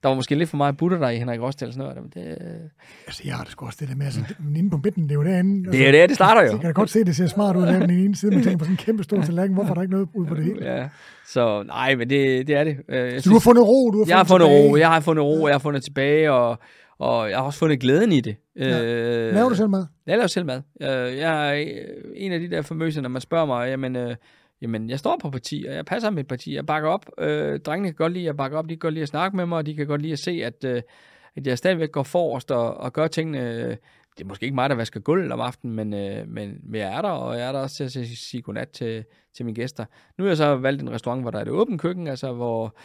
der 0.06 0.10
var 0.10 0.16
måske 0.16 0.36
lidt 0.36 0.50
for 0.50 0.58
meget 0.58 0.78
butter 0.78 0.98
der 0.98 1.10
i 1.10 1.18
Henrik 1.18 1.42
Rostel. 1.42 1.74
Sådan 1.74 1.96
noget. 1.96 2.14
Det, 2.14 2.38
altså, 3.08 3.22
jeg 3.26 3.36
har 3.36 3.44
det 3.44 3.52
sgu 3.52 3.66
også 3.66 3.78
det 3.82 3.90
der 3.90 3.96
med, 3.96 4.06
altså, 4.06 4.22
inde 4.56 4.70
på 4.70 4.80
midten, 4.84 5.04
det 5.04 5.12
er 5.12 5.16
jo 5.16 5.24
derinde. 5.24 5.68
Altså, 5.68 5.80
det 5.80 5.88
er 5.88 5.92
det, 5.92 6.10
det 6.10 6.16
starter 6.16 6.42
jo. 6.42 6.52
Så 6.52 6.58
kan 6.58 6.74
godt 6.74 6.90
se, 6.90 7.00
at 7.00 7.08
det 7.08 7.16
ser 7.16 7.28
smart 7.28 7.56
ud 7.56 7.64
af 7.64 7.80
den 7.80 7.90
ene 7.90 8.16
side, 8.16 8.32
men 8.32 8.44
tænker 8.44 8.58
på 8.58 8.66
sådan 8.66 8.74
en 8.74 8.78
kæmpe 8.78 9.04
stor 9.04 9.22
tallerken, 9.22 9.54
hvorfor 9.54 9.70
er 9.70 9.74
der 9.74 9.82
ikke 9.82 9.94
noget 9.94 10.08
ud 10.14 10.26
på 10.26 10.36
det 10.36 10.44
hele? 10.44 10.66
Ja. 10.76 10.88
Så 11.28 11.64
nej, 11.64 11.96
men 11.96 12.10
det, 12.10 12.48
det 12.48 12.56
er 12.56 12.64
det. 12.64 12.78
Jeg 12.90 13.12
så 13.12 13.22
synes, 13.22 13.24
du 13.24 13.32
har 13.32 13.40
fundet 13.40 13.64
ro, 13.68 13.92
du 13.92 13.98
har 13.98 14.06
jeg 14.08 14.18
har 14.18 14.24
fundet 14.24 14.48
tilbage. 14.48 14.70
ro, 14.70 14.76
jeg 14.76 14.90
har 14.90 15.00
fundet 15.00 15.24
ro, 15.24 15.48
jeg 15.48 15.54
har 15.54 15.60
fundet 15.60 15.84
tilbage, 15.84 16.32
og, 16.32 16.60
og 17.00 17.30
jeg 17.30 17.38
har 17.38 17.44
også 17.44 17.60
fundet 17.60 17.80
glæden 17.80 18.12
i 18.12 18.22
det. 18.22 18.36
Ja. 18.60 18.84
Øh, 18.84 19.34
laver 19.34 19.50
du 19.50 19.56
selv 19.56 19.70
mad? 19.70 19.86
Jeg 20.08 20.18
laver 20.18 20.28
selv 20.28 20.46
mad. 20.46 20.62
Jeg, 20.80 21.18
jeg 21.18 21.60
er 21.60 21.66
en 22.16 22.32
af 22.32 22.40
de 22.40 22.50
der 22.50 22.62
famøse, 22.62 23.02
når 23.02 23.10
man 23.10 23.22
spørger 23.22 23.46
mig, 23.46 23.70
jamen, 23.70 23.96
øh, 23.96 24.16
jamen, 24.62 24.90
jeg 24.90 25.00
står 25.00 25.18
på 25.22 25.30
parti, 25.30 25.66
og 25.68 25.76
jeg 25.76 25.86
passer 25.86 26.10
mit 26.10 26.28
parti, 26.28 26.56
jeg 26.56 26.66
bakker 26.66 26.90
op. 26.90 27.06
Øh, 27.18 27.60
drengene 27.60 27.88
kan 27.88 27.96
godt 27.96 28.14
lide 28.14 28.30
at 28.30 28.38
bakke 28.38 28.58
op, 28.58 28.66
de 28.66 28.70
kan 28.70 28.80
godt 28.80 28.94
lide 28.94 29.04
at 29.04 29.10
snakke 29.10 29.38
med 29.38 29.46
mig, 29.46 29.58
og 29.58 29.66
de 29.66 29.76
kan 29.76 29.88
godt 29.88 30.02
lide 30.02 30.14
at 30.14 30.20
se, 30.20 30.32
at, 30.32 30.64
øh, 30.64 30.82
at 31.36 31.48
jeg 31.48 31.58
stadigvæk 31.58 31.92
går 31.92 32.04
forrest 32.04 32.52
og, 32.52 32.78
og 32.78 32.94
gør 32.94 33.08
tingene. 33.08 33.70
Det 34.18 34.22
er 34.22 34.26
måske 34.26 34.44
ikke 34.44 34.56
mig, 34.56 34.70
der 34.70 34.76
vasker 34.76 35.00
gulv 35.00 35.32
om 35.32 35.42
aftenen, 35.42 35.76
men, 35.76 35.94
øh, 35.94 36.28
men, 36.28 36.60
men 36.64 36.82
jeg 36.82 36.98
er 36.98 37.02
der, 37.02 37.10
og 37.10 37.38
jeg 37.38 37.48
er 37.48 37.52
der 37.52 37.60
også 37.60 37.90
til 37.90 38.00
at 38.00 38.08
sige 38.08 38.42
godnat 38.42 38.70
til, 38.70 39.06
til 39.36 39.46
mine 39.46 39.56
gæster. 39.56 39.86
Nu 40.18 40.24
har 40.24 40.30
jeg 40.30 40.38
så 40.38 40.56
valgt 40.56 40.82
en 40.82 40.92
restaurant, 40.92 41.22
hvor 41.22 41.32
der 41.32 41.38
er 41.38 41.42
et 41.42 41.50
åbent 41.50 41.82
køkken, 41.82 42.08
altså 42.08 42.34
hvor, 42.34 42.76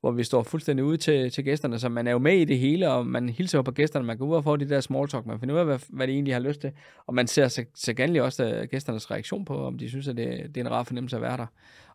hvor 0.00 0.10
vi 0.10 0.24
står 0.24 0.42
fuldstændig 0.42 0.84
ude 0.84 0.96
til, 0.96 1.30
til 1.30 1.44
gæsterne, 1.44 1.78
så 1.78 1.88
man 1.88 2.06
er 2.06 2.10
jo 2.10 2.18
med 2.18 2.36
i 2.36 2.44
det 2.44 2.58
hele, 2.58 2.90
og 2.90 3.06
man 3.06 3.28
hilser 3.28 3.58
jo 3.58 3.62
på 3.62 3.70
gæsterne, 3.70 4.06
man 4.06 4.18
går 4.18 4.26
ud 4.26 4.34
og 4.34 4.44
får 4.44 4.56
de 4.56 4.68
der 4.68 4.80
small 4.80 5.08
talk, 5.08 5.26
man 5.26 5.40
finder 5.40 5.54
ud 5.54 5.60
af, 5.60 5.66
hvad, 5.66 5.78
hvad 5.88 6.06
de 6.06 6.12
egentlig 6.12 6.34
har 6.34 6.40
lyst 6.40 6.60
til, 6.60 6.72
og 7.06 7.14
man 7.14 7.26
ser 7.26 7.48
så, 7.48 7.64
så 7.74 7.94
gerne 7.94 8.22
også 8.22 8.44
øh, 8.44 8.68
gæsternes 8.70 9.10
reaktion 9.10 9.44
på, 9.44 9.66
om 9.66 9.78
de 9.78 9.88
synes, 9.88 10.08
at 10.08 10.16
det, 10.16 10.54
det 10.54 10.56
er 10.56 10.64
en 10.64 10.70
rar 10.70 10.82
fornemmelse 10.82 11.16
at 11.16 11.22
være 11.22 11.36
der. 11.36 11.46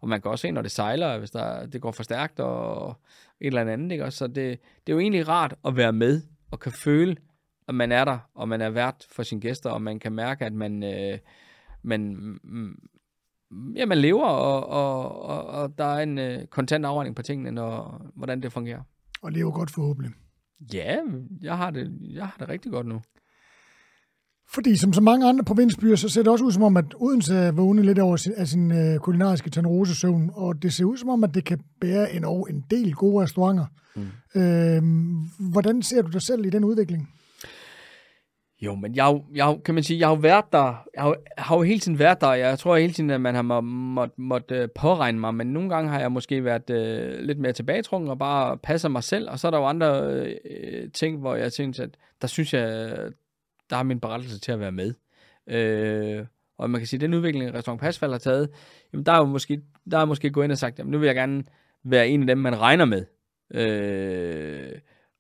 Og 0.02 0.10
man 0.10 0.22
kan 0.22 0.32
også 0.32 0.42
se, 0.42 0.52
når 0.52 0.62
det 0.62 0.72
sejler, 0.72 1.18
hvis 1.18 1.32
der, 1.32 1.66
det 1.66 1.82
går 1.82 1.92
for 1.92 2.04
stærkt, 2.04 2.40
og 2.40 3.00
et 3.42 3.48
eller 3.48 3.62
andet, 3.62 3.92
ikke? 3.92 4.12
så 4.12 4.28
det, 4.28 4.36
det 4.36 4.94
er 4.94 4.94
jo 4.94 5.00
egentlig 5.00 5.28
rart 5.28 5.56
at 5.66 5.78
være 5.78 5.94
med, 5.94 6.22
og 6.52 6.60
kan 6.60 6.72
føle, 6.72 7.16
at 7.68 7.76
man 7.76 7.92
er 7.92 8.06
der, 8.06 8.18
og 8.36 8.50
man 8.50 8.62
er 8.62 8.70
vært 8.70 9.08
for 9.12 9.24
sine 9.24 9.42
gæster, 9.42 9.70
og 9.70 9.82
man 9.82 10.00
kan 10.00 10.12
mærke, 10.12 10.46
at 10.46 10.54
man, 10.54 10.84
øh, 10.84 11.18
man, 11.84 12.16
mm, 12.44 12.80
ja, 13.76 13.86
man 13.86 13.98
lever, 13.98 14.26
og, 14.26 14.70
og, 14.70 15.22
og, 15.22 15.46
og 15.46 15.78
der 15.78 15.86
er 15.86 16.04
en 16.04 16.18
øh, 16.18 16.46
kontant 16.48 16.86
afregning 16.86 17.16
på 17.16 17.22
tingene, 17.22 17.52
når, 17.52 18.02
hvordan 18.16 18.42
det 18.42 18.54
fungerer. 18.54 18.82
Og 19.22 19.32
lever 19.32 19.52
godt 19.52 19.72
forhåbentlig. 19.72 20.12
Ja, 20.74 20.98
jeg 21.42 21.58
har, 21.58 21.72
det, 21.72 21.98
jeg 22.02 22.26
har 22.26 22.36
det 22.40 22.50
rigtig 22.50 22.72
godt 22.72 22.88
nu. 22.88 23.02
Fordi 24.54 24.76
som 24.76 24.94
så 24.94 25.02
mange 25.02 25.30
andre 25.30 25.44
provinsbyer, 25.44 25.96
så 25.96 26.10
ser 26.10 26.24
det 26.24 26.32
også 26.32 26.46
ud 26.46 26.52
som 26.52 26.64
om, 26.64 26.78
at 26.78 26.86
Odense 26.96 27.36
er 27.36 27.52
vågnet 27.52 27.86
lidt 27.86 28.00
over 28.00 28.18
sin, 28.18 28.34
af 28.38 28.48
sin 28.48 28.72
øh, 28.72 29.00
kulinariske 29.00 29.50
tanrosesøvn, 29.50 30.30
og 30.34 30.62
det 30.62 30.74
ser 30.74 30.86
ud 30.86 30.98
som 30.98 31.10
om, 31.10 31.24
at 31.24 31.34
det 31.34 31.46
kan 31.46 31.60
bære 31.82 32.14
en, 32.14 32.26
en 32.50 32.64
del 32.72 32.94
gode 32.94 33.24
restauranter. 33.24 33.66
Mm. 33.96 34.42
Øh, 34.42 34.84
hvordan 35.52 35.82
ser 35.82 36.02
du 36.02 36.12
dig 36.12 36.22
selv 36.22 36.46
i 36.46 36.50
den 36.50 36.64
udvikling? 36.64 37.10
Jo, 38.62 38.76
men 38.76 38.96
jeg, 38.96 39.22
jeg, 39.36 39.58
kan 39.66 39.74
man 39.74 39.84
sige, 39.84 40.00
jeg 40.00 40.08
har 40.08 40.16
jo 40.16 40.20
været 40.20 40.46
der, 40.52 40.86
jeg 40.94 41.04
har, 41.04 41.16
har 41.38 41.56
jo 41.56 41.62
hele 41.62 41.80
tiden 41.80 42.00
været 42.00 42.22
der, 42.22 42.34
jeg 42.34 42.60
tror 42.60 42.78
hele 42.78 42.94
tiden, 42.94 43.10
at 43.10 43.22
man 43.22 43.36
har 43.36 43.42
må, 43.42 43.62
må, 43.62 44.08
måtte 44.18 44.56
øh, 44.56 44.70
påregne 44.76 45.20
mig, 45.20 45.36
men 45.36 45.48
nogle 45.48 45.70
gange 45.70 45.90
har 45.90 46.00
jeg 46.00 46.12
måske 46.12 46.44
været 46.44 46.70
øh, 46.70 47.20
lidt 47.20 47.40
mere 47.40 47.54
tilbagetrukken 47.54 48.10
og 48.10 48.20
bare 48.20 48.58
passer 48.58 48.90
mig 48.90 49.04
selv, 49.04 49.30
og 49.30 49.40
så 49.40 49.48
er 49.48 49.52
der 49.52 49.58
jo 49.58 49.66
andre 49.66 50.16
øh, 50.46 50.92
ting, 50.92 51.20
hvor 51.20 51.36
jeg 51.36 51.52
synes, 51.52 51.80
at 51.80 51.90
der 52.22 52.28
synes 52.28 52.54
jeg, 52.54 52.96
der 53.70 53.76
har 53.76 53.84
min 53.84 54.00
berettelse 54.00 54.40
til 54.40 54.52
at 54.52 54.60
være 54.60 54.72
med. 54.72 54.94
Øh, 55.48 56.26
og 56.58 56.70
man 56.70 56.82
kan 56.82 56.88
sige, 56.88 56.98
at 56.98 57.02
den 57.02 57.14
udvikling, 57.14 57.54
Restaurant 57.54 57.82
Pasfald 57.82 58.12
har 58.12 58.20
taget, 58.20 58.50
jamen 58.94 59.06
der 59.06 59.12
er 59.12 59.18
jo 59.18 59.26
måske, 59.26 59.62
der 59.92 59.98
er 59.98 60.06
måske 60.06 60.30
gået 60.30 60.44
ind 60.44 60.52
og 60.52 60.58
sagt, 60.58 60.80
jamen 60.80 60.92
nu 60.92 60.98
vil 60.98 61.06
jeg 61.06 61.16
gerne 61.16 61.44
være 61.84 62.08
en 62.08 62.22
af 62.22 62.28
dem, 62.28 62.38
man 62.38 62.60
regner 62.60 62.86
med. 62.86 63.06
Øh, 63.54 64.72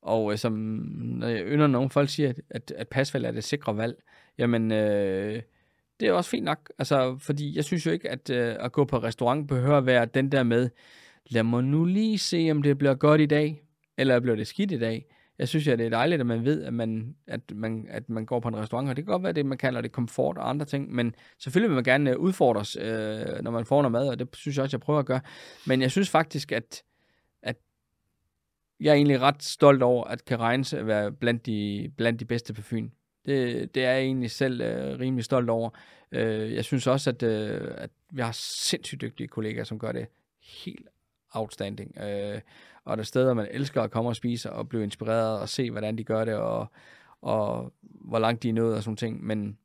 og 0.05 0.31
øh, 0.31 0.37
som 0.37 0.53
når 0.97 1.27
jeg 1.27 1.43
ynder 1.45 1.67
nogen 1.67 1.89
folk 1.89 2.09
siger, 2.09 2.29
at, 2.29 2.41
at, 2.49 2.73
at 2.77 2.87
pasvalg 2.87 3.25
er 3.25 3.31
det 3.31 3.43
sikre 3.43 3.77
valg, 3.77 3.95
jamen 4.37 4.71
øh, 4.71 5.41
det 5.99 6.07
er 6.07 6.11
også 6.11 6.29
fint 6.29 6.45
nok. 6.45 6.71
Altså, 6.79 7.17
fordi 7.19 7.55
jeg 7.55 7.63
synes 7.63 7.85
jo 7.85 7.91
ikke, 7.91 8.09
at 8.09 8.29
øh, 8.29 8.55
at 8.59 8.71
gå 8.71 8.85
på 8.85 8.97
restaurant 8.97 9.47
behøver 9.47 9.77
at 9.77 9.85
være 9.85 10.05
den 10.05 10.31
der 10.31 10.43
med, 10.43 10.69
lad 11.25 11.43
mig 11.43 11.63
nu 11.63 11.85
lige 11.85 12.17
se, 12.17 12.47
om 12.51 12.61
det 12.61 12.77
bliver 12.77 12.93
godt 12.93 13.21
i 13.21 13.25
dag, 13.25 13.61
eller 13.97 14.19
bliver 14.19 14.35
det 14.35 14.47
skidt 14.47 14.71
i 14.71 14.79
dag. 14.79 15.05
jeg 15.39 15.47
synes, 15.47 15.67
at 15.67 15.79
det 15.79 15.85
er 15.85 15.89
dejligt, 15.89 16.19
at 16.19 16.25
man 16.25 16.45
ved, 16.45 16.63
at 16.63 16.73
man, 16.73 17.15
at 17.27 17.41
man, 17.55 17.87
at 17.89 18.09
man 18.09 18.25
går 18.25 18.39
på 18.39 18.47
en 18.47 18.55
restaurant, 18.55 18.89
og 18.89 18.95
det 18.95 19.05
kan 19.05 19.11
godt 19.11 19.23
være 19.23 19.33
det, 19.33 19.45
man 19.45 19.57
kalder 19.57 19.81
det 19.81 19.91
komfort 19.91 20.37
og 20.37 20.49
andre 20.49 20.65
ting, 20.65 20.93
men 20.93 21.15
selvfølgelig 21.39 21.69
vil 21.69 21.75
man 21.75 21.83
gerne 21.83 22.09
øh, 22.09 22.17
udfordres, 22.17 22.75
øh, 22.75 23.43
når 23.43 23.51
man 23.51 23.65
får 23.65 23.81
noget 23.81 23.91
mad, 23.91 24.07
og 24.07 24.19
det 24.19 24.27
synes 24.33 24.57
jeg 24.57 24.63
også, 24.63 24.75
jeg 24.75 24.81
prøver 24.81 24.99
at 24.99 25.05
gøre. 25.05 25.21
Men 25.67 25.81
jeg 25.81 25.91
synes 25.91 26.09
faktisk, 26.09 26.51
at, 26.51 26.63
at 26.63 26.83
jeg 28.79 28.91
er 28.91 28.95
egentlig 28.95 29.21
ret 29.21 29.43
stolt 29.43 29.83
over, 29.83 30.03
at 30.03 30.25
Karens 30.25 30.73
er 30.73 30.83
være 30.83 31.11
blandt 31.11 31.45
de, 31.45 31.91
blandt 31.97 32.19
de 32.19 32.25
bedste 32.25 32.53
på 32.53 32.61
Fyn. 32.61 32.89
Det, 33.25 33.75
det 33.75 33.85
er 33.85 33.91
jeg 33.91 34.01
egentlig 34.01 34.31
selv 34.31 34.61
øh, 34.61 34.99
rimelig 34.99 35.25
stolt 35.25 35.49
over. 35.49 35.69
Øh, 36.11 36.53
jeg 36.53 36.65
synes 36.65 36.87
også, 36.87 37.09
at, 37.09 37.23
øh, 37.23 37.71
at 37.77 37.89
vi 38.11 38.21
har 38.21 38.31
sindssygt 38.31 39.01
dygtige 39.01 39.27
kollegaer, 39.27 39.63
som 39.63 39.79
gør 39.79 39.91
det 39.91 40.07
helt 40.63 40.87
outstanding. 41.31 41.97
Øh, 41.97 42.41
og 42.83 42.97
der 42.97 43.01
er 43.01 43.05
steder, 43.05 43.33
man 43.33 43.47
elsker 43.51 43.81
at 43.81 43.91
komme 43.91 44.09
og 44.09 44.15
spise 44.15 44.51
og 44.51 44.69
blive 44.69 44.83
inspireret 44.83 45.39
og 45.39 45.49
se, 45.49 45.71
hvordan 45.71 45.97
de 45.97 46.03
gør 46.03 46.25
det, 46.25 46.33
og, 46.33 46.67
og 47.21 47.73
hvor 47.81 48.19
langt 48.19 48.43
de 48.43 48.49
er 48.49 48.53
nået 48.53 48.75
og 48.75 48.83
sådan 48.83 48.97
ting. 48.97 49.23
Men 49.23 49.57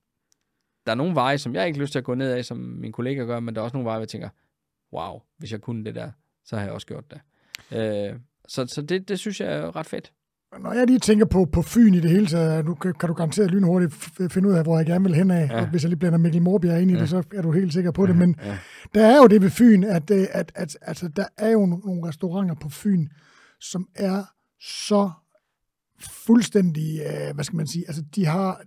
der 0.86 0.92
er 0.92 0.96
nogle 0.96 1.14
veje, 1.14 1.38
som 1.38 1.54
jeg 1.54 1.66
ikke 1.66 1.78
har 1.78 1.82
lyst 1.82 1.92
til 1.92 1.98
at 1.98 2.04
gå 2.04 2.14
ned 2.14 2.32
af, 2.32 2.44
som 2.44 2.56
min 2.58 2.92
kollega 2.92 3.24
gør, 3.24 3.40
men 3.40 3.54
der 3.54 3.60
er 3.60 3.64
også 3.64 3.76
nogle 3.76 3.86
veje, 3.86 3.98
hvor 3.98 4.02
jeg 4.02 4.08
tænker, 4.08 4.28
wow, 4.92 5.20
hvis 5.38 5.52
jeg 5.52 5.60
kunne 5.60 5.84
det 5.84 5.94
der, 5.94 6.10
så 6.44 6.56
har 6.56 6.64
jeg 6.64 6.72
også 6.72 6.86
gjort 6.86 7.04
det. 7.10 7.20
Øh, 7.72 8.20
så 8.50 8.66
så 8.66 8.82
det, 8.82 9.08
det 9.08 9.18
synes 9.18 9.40
jeg 9.40 9.52
er 9.52 9.76
ret 9.76 9.86
fedt. 9.86 10.12
Når 10.58 10.72
jeg 10.72 10.86
lige 10.86 10.98
tænker 10.98 11.24
på, 11.24 11.44
på 11.52 11.62
Fyn 11.62 11.94
i 11.94 12.00
det 12.00 12.10
hele 12.10 12.26
taget, 12.26 12.64
nu 12.64 12.74
kan, 12.74 12.94
kan 12.94 13.08
du 13.08 13.14
garanteret 13.14 13.50
lynhurtigt 13.50 13.94
finde 14.32 14.48
ud 14.48 14.54
af, 14.54 14.62
hvor 14.62 14.76
jeg 14.76 14.86
gerne 14.86 15.04
vil 15.04 15.14
hen 15.14 15.30
af. 15.30 15.48
Ja. 15.50 15.66
Hvis 15.66 15.82
jeg 15.82 15.88
lige 15.88 15.98
blander 15.98 16.18
Mikkel 16.18 16.42
Morbjerg 16.42 16.82
ind 16.82 16.90
i 16.90 16.94
ja. 16.94 17.00
det, 17.00 17.08
så 17.08 17.22
er 17.34 17.42
du 17.42 17.52
helt 17.52 17.72
sikker 17.72 17.90
på 17.90 18.06
det. 18.06 18.16
Men 18.16 18.36
ja. 18.44 18.58
der 18.94 19.06
er 19.06 19.16
jo 19.16 19.26
det 19.26 19.42
ved 19.42 19.50
Fyn, 19.50 19.84
at, 19.84 20.10
at, 20.10 20.28
at, 20.32 20.52
at 20.54 20.76
altså, 20.82 21.08
der 21.08 21.24
er 21.38 21.50
jo 21.50 21.66
nogle 21.66 22.08
restauranter 22.08 22.54
på 22.54 22.68
Fyn, 22.68 23.06
som 23.60 23.88
er 23.94 24.24
så 24.60 25.10
fuldstændig, 26.00 27.00
øh, 27.00 27.34
hvad 27.34 27.44
skal 27.44 27.56
man 27.56 27.66
sige, 27.66 27.84
altså 27.88 28.02
de 28.14 28.26
har 28.26 28.62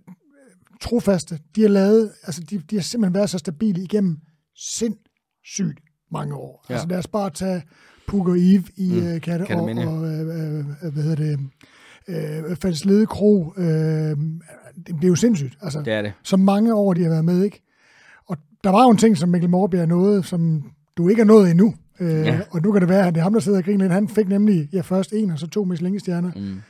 trofaste, 0.80 1.38
de 1.56 1.62
har 1.62 1.68
lavet, 1.68 2.12
altså 2.22 2.42
de, 2.50 2.58
de 2.58 2.76
har 2.76 2.82
simpelthen 2.82 3.14
været 3.14 3.30
så 3.30 3.38
stabile 3.38 3.82
igennem 3.82 4.16
sindssygt 4.56 5.80
mange 6.12 6.34
år. 6.34 6.66
Ja. 6.68 6.74
Altså 6.74 6.88
lad 6.88 6.98
os 6.98 7.06
bare 7.06 7.30
tage 7.30 7.62
Puk 8.06 8.28
og 8.28 8.38
Eve 8.38 8.64
i 8.76 8.90
mm. 8.92 9.14
uh, 9.14 9.20
Katte 9.20 9.42
og, 9.50 9.62
og 9.62 9.70
øh, 9.70 10.58
øh, 10.82 10.92
hvad 10.92 11.02
hedder 11.02 11.16
det, 11.16 11.38
øh, 12.08 12.56
Falslede 12.56 13.06
Kro. 13.06 13.52
Øh, 13.56 13.64
det 14.86 15.04
er 15.04 15.08
jo 15.08 15.14
sindssygt. 15.14 15.58
Altså, 15.62 15.82
det 15.82 15.92
er 15.92 16.02
det. 16.02 16.12
Så 16.22 16.36
mange 16.36 16.74
år, 16.74 16.94
de 16.94 17.02
har 17.02 17.10
været 17.10 17.24
med, 17.24 17.44
ikke? 17.44 17.62
Og 18.26 18.36
der 18.64 18.70
var 18.70 18.82
jo 18.82 18.90
en 18.90 18.96
ting, 18.96 19.16
som 19.16 19.28
Mikkel 19.28 19.50
Morbjerg 19.50 19.88
nåede, 19.88 20.22
som 20.22 20.62
du 20.96 21.08
ikke 21.08 21.20
har 21.20 21.26
nået 21.26 21.50
endnu. 21.50 21.74
Øh, 22.00 22.26
ja. 22.26 22.40
Og 22.50 22.62
nu 22.62 22.72
kan 22.72 22.80
det 22.80 22.88
være, 22.88 23.06
at 23.06 23.14
det 23.14 23.20
er 23.20 23.24
ham, 23.24 23.32
der 23.32 23.40
sidder 23.40 23.58
og 23.58 23.64
griner 23.64 23.84
lidt. 23.84 23.92
Han 23.92 24.08
fik 24.08 24.28
nemlig 24.28 24.68
ja, 24.72 24.80
først 24.80 25.12
en, 25.12 25.30
og 25.30 25.38
så 25.38 25.46
to 25.46 25.64
Michelin-stjerner. 25.64 26.30
Mm. 26.36 26.60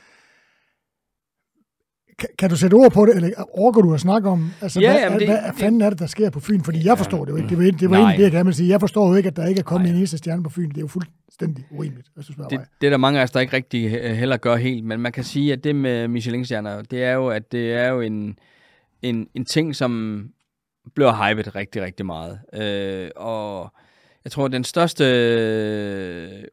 Kan, 2.19 2.29
kan 2.39 2.49
du 2.49 2.55
sætte 2.55 2.73
ord 2.75 2.91
på 2.91 3.05
det, 3.05 3.15
eller 3.15 3.29
overgår 3.53 3.81
du 3.81 3.93
at 3.93 3.99
snakke 3.99 4.29
om, 4.29 4.49
altså, 4.61 4.79
ja, 4.79 4.91
hvad, 4.91 5.01
jamen, 5.01 5.19
det, 5.19 5.27
hvad, 5.27 5.41
hvad 5.41 5.51
fanden 5.53 5.81
er 5.81 5.89
det, 5.89 5.99
der 5.99 6.05
sker 6.05 6.29
på 6.29 6.39
Fyn? 6.39 6.61
Fordi 6.61 6.85
jeg 6.85 6.97
forstår 6.97 7.25
det 7.25 7.31
jo 7.31 7.37
ikke. 7.37 7.49
Det 7.49 7.57
var, 7.57 7.63
det 7.63 7.89
var 7.89 7.97
egentlig 7.97 8.17
det, 8.17 8.23
jeg 8.23 8.31
gerne 8.31 8.45
vil 8.45 8.53
sige. 8.53 8.69
Jeg 8.69 8.79
forstår 8.79 9.09
jo 9.09 9.15
ikke, 9.15 9.27
at 9.27 9.35
der 9.35 9.45
ikke 9.45 9.59
er 9.59 9.63
kommet 9.63 9.85
Nej. 9.85 9.91
en 9.91 9.97
eneste 9.97 10.17
stjerne 10.17 10.43
på 10.43 10.49
Fyn. 10.49 10.69
Det 10.69 10.77
er 10.77 10.81
jo 10.81 10.87
fuldstændig 11.39 11.65
urimeligt, 11.71 12.07
hvis 12.13 12.25
du 12.25 12.33
spørger 12.33 12.49
det, 12.49 12.59
mig. 12.59 12.67
Det 12.81 12.87
er 12.87 12.91
der 12.91 12.97
mange 12.97 13.19
af 13.19 13.23
os, 13.23 13.31
der 13.31 13.39
ikke 13.39 13.53
rigtig 13.53 13.91
heller 14.15 14.37
gør 14.37 14.55
helt, 14.55 14.85
men 14.85 14.99
man 14.99 15.11
kan 15.11 15.23
sige, 15.23 15.53
at 15.53 15.63
det 15.63 15.75
med 15.75 16.07
Michelin-stjerner, 16.07 16.81
det 16.81 17.03
er 17.03 17.13
jo, 17.13 17.27
at 17.27 17.51
det 17.51 17.73
er 17.73 17.87
jo 17.87 18.01
en, 18.01 18.39
en, 19.01 19.27
en 19.33 19.45
ting, 19.45 19.75
som 19.75 20.23
bliver 20.93 21.29
hypet 21.29 21.55
rigtig, 21.55 21.81
rigtig 21.81 22.05
meget. 22.05 22.39
Øh, 22.53 23.09
og 23.15 23.73
jeg 24.23 24.31
tror, 24.31 24.45
at 24.45 24.51
den 24.51 24.63
største 24.63 25.03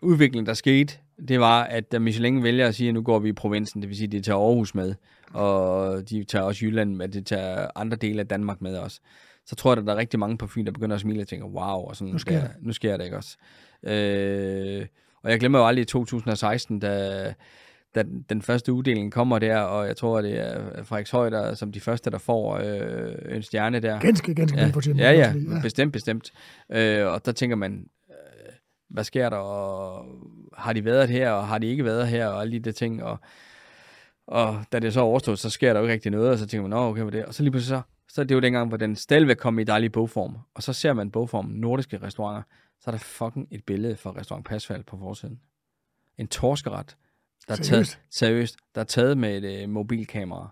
udvikling, 0.02 0.46
der 0.46 0.54
skete, 0.54 0.94
det 1.28 1.40
var, 1.40 1.62
at 1.62 2.00
Michelin 2.00 2.42
vælger 2.42 2.68
at 2.68 2.74
sige, 2.74 2.88
at 2.88 2.94
nu 2.94 3.02
går 3.02 3.18
vi 3.18 3.28
i 3.28 3.32
provinsen, 3.32 3.82
det 3.82 3.88
vil 3.88 3.96
sige, 3.96 4.06
at 4.06 4.12
de 4.12 4.20
tager 4.20 4.38
Aarhus 4.38 4.74
med 4.74 4.94
og 5.32 6.10
de 6.10 6.24
tager 6.24 6.44
også 6.44 6.66
Jylland 6.66 6.94
med, 6.94 7.08
de 7.08 7.22
tager 7.22 7.68
andre 7.74 7.96
dele 7.96 8.20
af 8.20 8.28
Danmark 8.28 8.60
med 8.60 8.76
også. 8.76 9.00
Så 9.46 9.54
tror 9.54 9.72
jeg, 9.72 9.78
at 9.78 9.86
der 9.86 9.92
er 9.92 9.96
rigtig 9.96 10.20
mange 10.20 10.38
på 10.38 10.46
Fyn, 10.46 10.66
der 10.66 10.72
begynder 10.72 10.94
at 10.94 11.00
smile 11.00 11.20
og 11.20 11.28
tænker, 11.28 11.46
wow, 11.46 11.88
og 11.88 11.96
sådan, 11.96 12.12
nu 12.12 12.18
sker, 12.18 12.38
ja, 12.38 12.48
nu 12.60 12.72
sker 12.72 12.96
det 12.96 13.04
ikke 13.04 13.16
også. 13.16 13.36
Øh, 13.82 14.86
og 15.22 15.30
jeg 15.30 15.40
glemmer 15.40 15.58
jo 15.58 15.66
aldrig 15.66 15.82
i 15.82 15.84
2016, 15.84 16.78
da, 16.78 17.34
da 17.94 18.04
den 18.28 18.42
første 18.42 18.72
uddeling 18.72 19.12
kommer 19.12 19.38
der, 19.38 19.58
og 19.58 19.86
jeg 19.86 19.96
tror, 19.96 20.22
det 20.22 20.40
er 20.40 20.82
Frederiks 20.82 21.10
der 21.10 21.54
som 21.54 21.72
de 21.72 21.80
første, 21.80 22.10
der 22.10 22.18
får 22.18 22.56
øh, 22.56 23.36
en 23.36 23.42
stjerne 23.42 23.80
der. 23.80 23.98
Ganske, 23.98 24.34
ganske 24.34 24.58
ja. 24.58 24.64
velfortjent. 24.64 25.00
Ja, 25.00 25.12
ja, 25.12 25.34
ja, 25.50 25.60
bestemt, 25.62 25.92
bestemt. 25.92 26.32
Øh, 26.72 27.06
og 27.06 27.26
der 27.26 27.32
tænker 27.32 27.56
man, 27.56 27.86
øh, 28.10 28.52
hvad 28.90 29.04
sker 29.04 29.28
der, 29.28 29.36
og 29.36 30.06
har 30.56 30.72
de 30.72 30.84
været 30.84 31.08
her, 31.08 31.30
og 31.30 31.46
har 31.46 31.58
de 31.58 31.66
ikke 31.66 31.84
været 31.84 32.08
her, 32.08 32.26
og 32.26 32.40
alle 32.40 32.52
de 32.52 32.60
der 32.60 32.72
ting, 32.72 33.02
og 33.02 33.18
og 34.26 34.64
da 34.72 34.78
det 34.78 34.92
så 34.92 35.00
er 35.00 35.04
overstået, 35.04 35.38
så 35.38 35.50
sker 35.50 35.72
der 35.72 35.80
jo 35.80 35.86
ikke 35.86 35.92
rigtig 35.92 36.10
noget, 36.10 36.30
og 36.30 36.38
så 36.38 36.46
tænker 36.46 36.62
man, 36.62 36.70
nå, 36.70 36.88
okay, 36.88 37.02
hvad 37.02 37.12
det? 37.12 37.24
Og 37.24 37.34
så 37.34 37.42
lige 37.42 37.50
pludselig 37.50 37.78
så, 37.78 37.82
så 38.14 38.20
er 38.20 38.24
det 38.24 38.34
jo 38.34 38.40
dengang, 38.40 38.68
hvor 38.68 38.76
den 38.76 38.96
stadigvæk 38.96 39.36
kom 39.36 39.58
i 39.58 39.64
dejlig 39.64 39.92
bogform. 39.92 40.36
Og 40.54 40.62
så 40.62 40.72
ser 40.72 40.92
man 40.92 41.10
bogform, 41.10 41.46
nordiske 41.46 41.98
restauranter, 42.02 42.42
så 42.82 42.90
er 42.90 42.92
der 42.92 42.98
fucking 42.98 43.48
et 43.50 43.64
billede 43.64 43.96
fra 43.96 44.10
restaurant 44.10 44.46
Pasfald 44.46 44.84
på 44.84 44.96
forsiden. 44.96 45.40
En 46.18 46.28
torskeret, 46.28 46.96
der 47.48 47.52
er 47.52 47.56
taget, 47.56 48.00
seriøst, 48.10 48.56
der 48.74 48.80
er 48.80 48.84
taget 48.84 49.18
med 49.18 49.44
et 49.44 49.62
øh, 49.62 49.68
mobilkamera. 49.68 50.48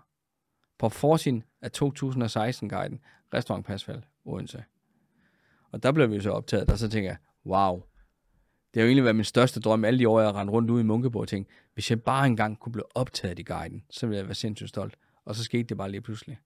På 0.79 0.89
forsiden 0.89 1.43
af 1.61 1.69
2016-guiden, 1.83 2.99
restaurant 3.33 3.65
Pasfald, 3.65 4.01
Odense. 4.25 4.63
Og 5.71 5.83
der 5.83 5.91
blev 5.91 6.11
vi 6.11 6.21
så 6.21 6.31
optaget, 6.31 6.69
og 6.69 6.77
så 6.77 6.89
tænker 6.89 7.09
jeg, 7.09 7.17
wow, 7.45 7.83
det 8.73 8.81
har 8.81 8.81
jo 8.81 8.87
egentlig 8.87 9.03
været 9.03 9.15
min 9.15 9.25
største 9.25 9.59
drøm 9.59 9.85
alle 9.85 9.99
de 9.99 10.09
år, 10.09 10.19
jeg 10.19 10.29
har 10.29 10.39
rendt 10.39 10.51
rundt 10.51 10.71
ude 10.71 10.81
i 10.81 10.85
Munkeborg 10.85 11.21
og 11.21 11.27
tænkt, 11.27 11.49
hvis 11.73 11.89
jeg 11.89 12.03
bare 12.03 12.27
engang 12.27 12.59
kunne 12.59 12.71
blive 12.73 12.97
optaget 12.97 13.39
i 13.39 13.43
guiden, 13.43 13.83
så 13.89 14.07
ville 14.07 14.17
jeg 14.17 14.25
være 14.25 14.35
sindssygt 14.35 14.69
stolt. 14.69 14.97
Og 15.25 15.35
så 15.35 15.43
skete 15.43 15.63
det 15.63 15.77
bare 15.77 15.91
lige 15.91 16.01
pludselig. 16.01 16.39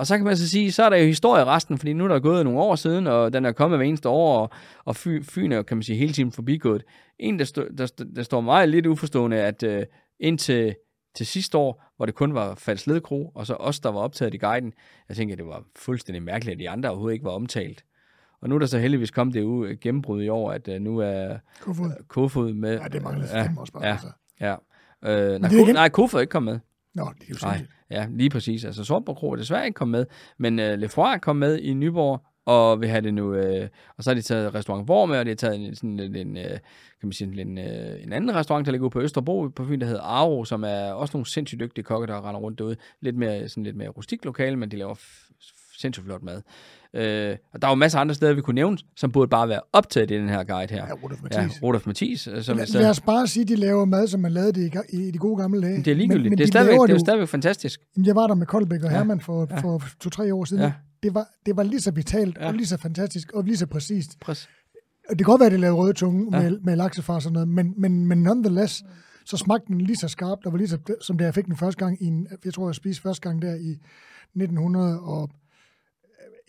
Og 0.00 0.06
så 0.06 0.16
kan 0.16 0.24
man 0.26 0.36
så 0.36 0.48
sige, 0.48 0.72
så 0.72 0.82
er 0.82 0.90
der 0.90 0.96
jo 0.96 1.06
historie 1.06 1.44
resten, 1.44 1.78
fordi 1.78 1.92
nu 1.92 2.04
er 2.04 2.08
der 2.08 2.20
gået 2.20 2.44
nogle 2.44 2.60
år 2.60 2.76
siden, 2.76 3.06
og 3.06 3.32
den 3.32 3.44
er 3.44 3.52
kommet 3.52 3.78
hver 3.78 3.86
eneste 3.86 4.08
år, 4.08 4.38
og, 4.38 4.50
og 4.84 4.96
Fyn 4.96 5.52
er 5.52 5.62
kan 5.62 5.76
man 5.76 5.82
sige 5.82 5.98
hele 5.98 6.12
tiden 6.12 6.32
forbigået. 6.32 6.84
En, 7.18 7.38
der, 7.38 7.44
stå, 7.44 7.64
der, 7.78 7.86
der 8.16 8.22
står 8.22 8.40
meget 8.40 8.68
lidt 8.68 8.86
uforstående, 8.86 9.36
at 9.36 9.62
uh, 9.62 9.82
indtil 10.20 10.74
til 11.14 11.26
sidste 11.26 11.58
år, 11.58 11.84
hvor 11.96 12.06
det 12.06 12.14
kun 12.14 12.34
var 12.34 12.54
Falsledekro, 12.54 13.32
og 13.34 13.46
så 13.46 13.54
os, 13.54 13.80
der 13.80 13.90
var 13.90 14.00
optaget 14.00 14.34
i 14.34 14.38
guiden, 14.38 14.72
jeg 15.08 15.16
tænker, 15.16 15.36
det 15.36 15.46
var 15.46 15.62
fuldstændig 15.76 16.22
mærkeligt, 16.22 16.54
at 16.54 16.60
de 16.60 16.70
andre 16.70 16.88
overhovedet 16.88 17.14
ikke 17.14 17.24
var 17.24 17.30
omtalt. 17.30 17.84
Og 18.42 18.48
nu 18.48 18.54
er 18.54 18.58
der 18.58 18.66
så 18.66 18.78
heldigvis 18.78 19.10
kommet 19.10 19.34
det 19.34 19.42
uge 19.42 19.76
gennembrud 19.76 20.22
i 20.22 20.28
år, 20.28 20.52
at 20.52 20.68
uh, 20.68 20.74
nu 20.74 20.98
er 20.98 21.38
Kofod. 21.60 21.90
Kofod 22.08 22.52
med. 22.52 22.78
Ja, 22.80 22.88
det 22.88 23.02
mangler 23.02 23.26
ja, 23.32 23.42
fem 23.46 23.58
også 23.58 23.72
bare. 23.72 23.86
Ja, 23.86 23.92
altså. 23.92 24.08
ja. 24.40 24.54
Øh, 25.04 25.40
nej, 25.40 25.50
Ko- 25.50 25.72
nej, 25.72 25.88
Kofod 25.88 26.18
er 26.18 26.20
ikke 26.20 26.30
kommet 26.30 26.52
med. 26.54 26.60
Nå, 26.94 27.12
det 27.18 27.22
er 27.22 27.28
jo 27.30 27.36
nej, 27.42 27.66
Ja, 27.90 28.06
lige 28.10 28.30
præcis. 28.30 28.64
Altså 28.64 28.84
Sortborg 28.84 29.16
Kro 29.16 29.30
er 29.30 29.36
desværre 29.36 29.66
ikke 29.66 29.76
kommet 29.76 29.98
med, 29.98 30.06
men 30.38 30.72
uh, 30.72 30.78
Lefroy 30.78 31.14
er 31.14 31.18
kommet 31.18 31.50
med 31.50 31.58
i 31.58 31.74
Nyborg, 31.74 32.20
og 32.46 32.80
vil 32.80 32.88
have 32.88 33.00
det 33.00 33.14
nu, 33.14 33.34
øh, 33.34 33.68
og 33.96 34.04
så 34.04 34.10
har 34.10 34.14
de 34.14 34.22
taget 34.22 34.54
restaurant 34.54 34.88
Vor 34.88 35.06
med, 35.06 35.18
og 35.18 35.24
de 35.24 35.30
har 35.30 35.36
taget 35.36 35.66
en, 35.66 35.74
sådan 35.74 36.00
en, 36.00 36.16
en, 36.16 36.34
kan 36.34 36.60
man 37.02 37.12
sige, 37.12 37.40
en, 37.40 37.58
en 37.58 38.12
anden 38.12 38.34
restaurant, 38.34 38.66
der 38.66 38.72
ligger 38.72 38.84
ude 38.84 38.90
på 38.90 39.00
Østerbro 39.00 39.48
på 39.48 39.64
Fyn, 39.64 39.80
der 39.80 39.86
hedder 39.86 40.02
Aro, 40.02 40.44
som 40.44 40.64
er 40.64 40.92
også 40.92 41.16
nogle 41.16 41.26
sindssygt 41.26 41.60
dygtige 41.60 41.84
kokke, 41.84 42.06
der 42.06 42.28
render 42.28 42.40
rundt 42.40 42.58
derude. 42.58 42.76
Lidt 43.00 43.16
mere, 43.16 43.48
sådan 43.48 43.64
lidt 43.64 43.76
mere 43.76 43.88
rustik 43.88 44.24
lokale, 44.24 44.56
men 44.56 44.70
de 44.70 44.76
laver 44.76 44.94
sindssygt 45.80 46.04
flot 46.04 46.22
mad. 46.22 46.42
Øh, 46.94 47.36
og 47.52 47.62
der 47.62 47.68
er 47.68 47.72
jo 47.72 47.74
masser 47.74 47.98
af 47.98 48.00
andre 48.00 48.14
steder, 48.14 48.34
vi 48.34 48.40
kunne 48.40 48.54
nævne, 48.54 48.78
som 48.96 49.12
burde 49.12 49.28
bare 49.28 49.48
være 49.48 49.60
optaget 49.72 50.10
i 50.10 50.14
den 50.14 50.28
her 50.28 50.44
guide 50.44 50.74
her. 50.74 50.86
Ja, 50.86 50.92
Rudolf 50.92 51.22
Mathis. 51.22 51.36
Ja, 51.62 51.66
Rudolf 51.66 51.86
Mathis. 51.86 52.26
Øh, 52.26 52.42
som 52.42 52.56
lad, 52.56 52.66
lad 52.66 52.90
os 52.90 53.00
bare 53.00 53.26
sige, 53.26 53.42
at 53.42 53.48
de 53.48 53.56
laver 53.56 53.84
mad, 53.84 54.06
som 54.06 54.20
man 54.20 54.32
lavede 54.32 54.52
det 54.52 54.84
i, 54.92 54.96
i 54.96 55.10
de 55.10 55.18
gode 55.18 55.36
gamle 55.36 55.62
dage. 55.62 55.76
Det 55.76 55.88
er 55.88 55.94
ligegyldigt. 55.94 56.22
Men, 56.22 56.30
men 56.30 56.38
det, 56.38 56.42
er 56.42 56.46
de 56.46 56.50
stadigvæk, 56.50 56.80
det 56.80 56.90
er 56.90 56.94
jo 56.94 56.98
stadigvæk 56.98 57.28
fantastisk. 57.28 57.80
Jamen, 57.96 58.06
jeg 58.06 58.16
var 58.16 58.26
der 58.26 58.34
med 58.34 58.46
Koldbæk 58.46 58.82
og 58.82 58.90
ja. 58.90 58.96
Herman 58.96 59.20
for, 59.20 59.46
ja. 59.50 59.60
for 59.60 59.82
to-tre 60.00 60.34
år 60.34 60.44
siden. 60.44 60.62
Ja. 60.62 60.72
Det, 61.02 61.14
var, 61.14 61.26
det 61.46 61.56
var 61.56 61.62
lige 61.62 61.80
så 61.80 61.90
vitalt, 61.90 62.38
ja. 62.40 62.46
og 62.46 62.54
lige 62.54 62.66
så 62.66 62.76
fantastisk, 62.76 63.32
og 63.32 63.44
lige 63.44 63.56
så 63.56 63.66
præcist. 63.66 64.20
Præcis. 64.20 64.48
Det 65.10 65.18
kan 65.18 65.26
godt 65.26 65.40
være, 65.40 65.46
at 65.46 65.52
det 65.52 65.60
lavede 65.60 65.76
røde 65.76 65.92
tunge 65.92 66.38
ja. 66.38 66.42
med, 66.42 66.60
med 66.60 66.76
laksefar 66.76 67.14
og 67.14 67.22
sådan 67.22 67.32
noget, 67.32 67.48
men, 67.48 67.74
men, 67.76 68.06
men 68.06 68.22
nonetheless, 68.22 68.82
så 69.26 69.36
smagte 69.36 69.66
den 69.66 69.80
lige 69.80 69.96
så 69.96 70.08
skarpt, 70.08 70.46
og 70.46 70.52
var 70.52 70.58
lige 70.58 70.68
så, 70.68 70.78
som 71.00 71.18
det 71.18 71.24
jeg 71.24 71.34
fik 71.34 71.46
den 71.46 71.56
første 71.56 71.84
gang, 71.84 72.02
i 72.02 72.06
en, 72.06 72.26
jeg 72.44 72.54
tror, 72.54 72.68
jeg 72.68 72.74
spiste 72.74 73.02
første 73.02 73.28
gang 73.28 73.42
der 73.42 73.54
i 73.54 73.70
1900 74.34 75.00
og 75.00 75.30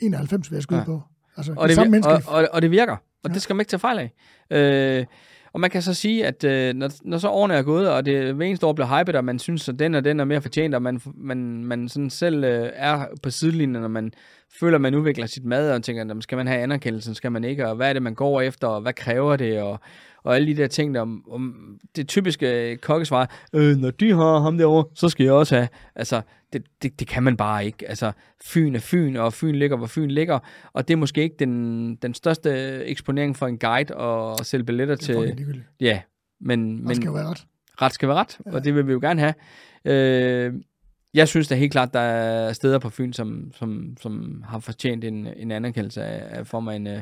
91, 0.01 0.51
vil 0.51 0.55
jeg 0.55 0.63
skyde 0.63 0.79
ja. 0.79 0.85
på. 0.85 1.01
Altså, 1.37 1.53
og, 1.57 1.67
det, 1.67 1.75
samme 1.75 2.01
og, 2.05 2.21
og, 2.27 2.47
og 2.53 2.61
det 2.61 2.71
virker, 2.71 2.93
og 2.93 3.29
ja. 3.29 3.33
det 3.33 3.41
skal 3.41 3.55
man 3.55 3.61
ikke 3.61 3.69
tage 3.69 3.79
fejl 3.79 3.99
af. 3.99 4.11
Øh, 4.57 5.05
og 5.53 5.59
man 5.59 5.69
kan 5.69 5.81
så 5.81 5.93
sige, 5.93 6.25
at 6.25 6.43
øh, 6.43 6.73
når, 6.73 6.89
når 7.03 7.17
så 7.17 7.29
årene 7.29 7.53
er 7.53 7.61
gået, 7.61 7.89
og 7.89 8.05
det 8.05 8.33
hver 8.33 8.45
eneste 8.45 8.65
år 8.65 8.73
bliver 8.73 8.99
hypet, 8.99 9.15
og 9.15 9.25
man 9.25 9.39
synes, 9.39 9.69
at 9.69 9.79
den 9.79 9.95
og 9.95 10.03
den 10.03 10.19
er 10.19 10.25
mere 10.25 10.41
fortjent, 10.41 10.75
og 10.75 10.81
man, 10.81 11.01
man, 11.15 11.65
man 11.65 11.89
sådan 11.89 12.09
selv 12.09 12.43
øh, 12.43 12.69
er 12.73 13.05
på 13.23 13.29
sidelinjen, 13.29 13.83
og 13.83 13.91
man 13.91 14.11
føler, 14.59 14.75
at 14.75 14.81
man 14.81 14.95
udvikler 14.95 15.25
sit 15.25 15.45
mad, 15.45 15.71
og 15.71 15.83
tænker, 15.83 16.19
skal 16.19 16.35
man 16.35 16.47
have 16.47 16.61
anerkendelsen, 16.61 17.15
skal 17.15 17.31
man 17.31 17.43
ikke, 17.43 17.67
og 17.67 17.75
hvad 17.75 17.89
er 17.89 17.93
det, 17.93 18.01
man 18.01 18.15
går 18.15 18.41
efter, 18.41 18.67
og 18.67 18.81
hvad 18.81 18.93
kræver 18.93 19.35
det, 19.35 19.61
og, 19.61 19.79
og 20.23 20.35
alle 20.35 20.47
de 20.47 20.61
der 20.61 20.67
ting, 20.67 20.95
der 20.95 21.01
om, 21.01 21.31
om 21.31 21.77
det 21.95 22.07
typiske 22.07 22.77
kokkesvar, 22.77 23.35
øh, 23.53 23.77
når 23.77 23.91
de 23.91 24.11
har 24.11 24.39
ham 24.39 24.57
derovre, 24.57 24.85
så 24.95 25.09
skal 25.09 25.23
jeg 25.23 25.33
også 25.33 25.55
have. 25.55 25.67
Altså, 25.95 26.21
det, 26.53 26.63
det, 26.81 26.99
det 26.99 27.07
kan 27.07 27.23
man 27.23 27.37
bare 27.37 27.65
ikke. 27.65 27.89
Altså, 27.89 28.11
Fyn 28.43 28.75
er 28.75 28.79
Fyn, 28.79 29.15
og 29.15 29.33
Fyn 29.33 29.55
ligger, 29.55 29.77
hvor 29.77 29.87
Fyn 29.87 30.09
ligger, 30.09 30.39
og 30.73 30.87
det 30.87 30.93
er 30.93 30.97
måske 30.97 31.23
ikke 31.23 31.35
den, 31.39 31.95
den 31.95 32.13
største 32.13 32.51
eksponering 32.85 33.35
for 33.37 33.47
en 33.47 33.57
guide 33.57 33.95
og 33.95 34.45
sælge 34.45 34.63
billetter 34.63 34.95
til... 34.95 35.15
Det 35.15 35.29
er 35.29 35.35
Ja, 35.79 36.01
men... 36.41 36.83
men 36.87 36.95
skal 36.95 37.05
jo 37.05 37.13
være 37.13 37.27
ret. 37.27 37.45
ret 37.81 37.93
skal 37.93 38.09
være 38.09 38.17
ret, 38.17 38.39
ja. 38.45 38.51
og 38.51 38.63
det 38.63 38.75
vil 38.75 38.87
vi 38.87 38.91
jo 38.91 38.99
gerne 38.99 39.21
have. 39.21 39.33
Øh, 39.85 40.53
jeg 41.13 41.27
synes 41.27 41.47
da 41.47 41.55
helt 41.55 41.71
klart, 41.71 41.93
der 41.93 41.99
er 41.99 42.53
steder 42.53 42.79
på 42.79 42.89
Fyn, 42.89 43.13
som, 43.13 43.51
som, 43.55 43.97
som 44.01 44.43
har 44.47 44.59
fortjent 44.59 45.03
en, 45.03 45.27
en 45.27 45.51
anerkendelse 45.51 46.03
af, 46.03 46.39
af 46.39 46.47
form 46.47 46.67
af 46.67 46.75
en, 46.75 46.87
øh, 46.87 47.01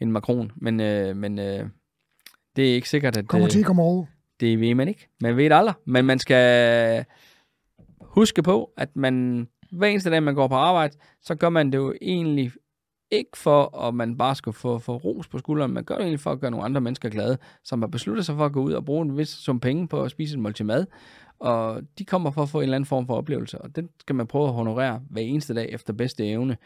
en 0.00 0.12
Macron. 0.12 0.52
Men, 0.56 0.80
øh, 0.80 1.16
men 1.16 1.38
øh, 1.38 1.66
det 2.56 2.70
er 2.70 2.74
ikke 2.74 2.88
sikkert, 2.88 3.16
at... 3.16 3.28
Kommer 3.28 3.48
til, 3.48 3.64
kommer 3.64 3.82
over. 3.82 4.04
Det 4.40 4.60
ved 4.60 4.74
man 4.74 4.88
ikke. 4.88 5.08
Man 5.20 5.36
ved 5.36 5.50
aldrig. 5.50 5.74
Men 5.84 6.04
man 6.04 6.18
skal 6.18 7.04
huske 8.00 8.42
på, 8.42 8.70
at 8.76 8.96
man 8.96 9.46
hver 9.72 9.88
eneste 9.88 10.10
dag, 10.10 10.22
man 10.22 10.34
går 10.34 10.48
på 10.48 10.54
arbejde, 10.54 10.96
så 11.22 11.34
gør 11.34 11.48
man 11.48 11.72
det 11.72 11.78
jo 11.78 11.94
egentlig 12.02 12.52
ikke 13.10 13.38
for, 13.38 13.78
at 13.78 13.94
man 13.94 14.16
bare 14.16 14.34
skal 14.34 14.52
få, 14.52 14.78
få 14.78 14.96
ros 14.96 15.28
på 15.28 15.38
skulderen. 15.38 15.72
Man 15.72 15.84
gør 15.84 15.94
det 15.94 16.02
egentlig 16.02 16.20
for 16.20 16.32
at 16.32 16.40
gøre 16.40 16.50
nogle 16.50 16.64
andre 16.64 16.80
mennesker 16.80 17.08
glade, 17.08 17.38
som 17.64 17.82
har 17.82 17.86
besluttet 17.86 18.26
sig 18.26 18.36
for 18.36 18.44
at 18.44 18.52
gå 18.52 18.62
ud 18.62 18.72
og 18.72 18.84
bruge 18.84 19.04
en 19.04 19.18
vis 19.18 19.28
sum 19.28 19.60
penge 19.60 19.88
på 19.88 20.02
at 20.02 20.10
spise 20.10 20.36
en 20.36 20.42
måltid 20.42 20.64
mad. 20.64 20.86
Og 21.38 21.82
de 21.98 22.04
kommer 22.04 22.30
for 22.30 22.42
at 22.42 22.48
få 22.48 22.58
en 22.58 22.62
eller 22.62 22.76
anden 22.76 22.86
form 22.86 23.06
for 23.06 23.14
oplevelse, 23.14 23.58
og 23.58 23.76
den 23.76 23.88
skal 24.00 24.14
man 24.16 24.26
prøve 24.26 24.46
at 24.48 24.54
honorere 24.54 25.02
hver 25.10 25.22
eneste 25.22 25.54
dag 25.54 25.72
efter 25.72 25.92
bedste 25.92 26.26
evne. 26.26 26.56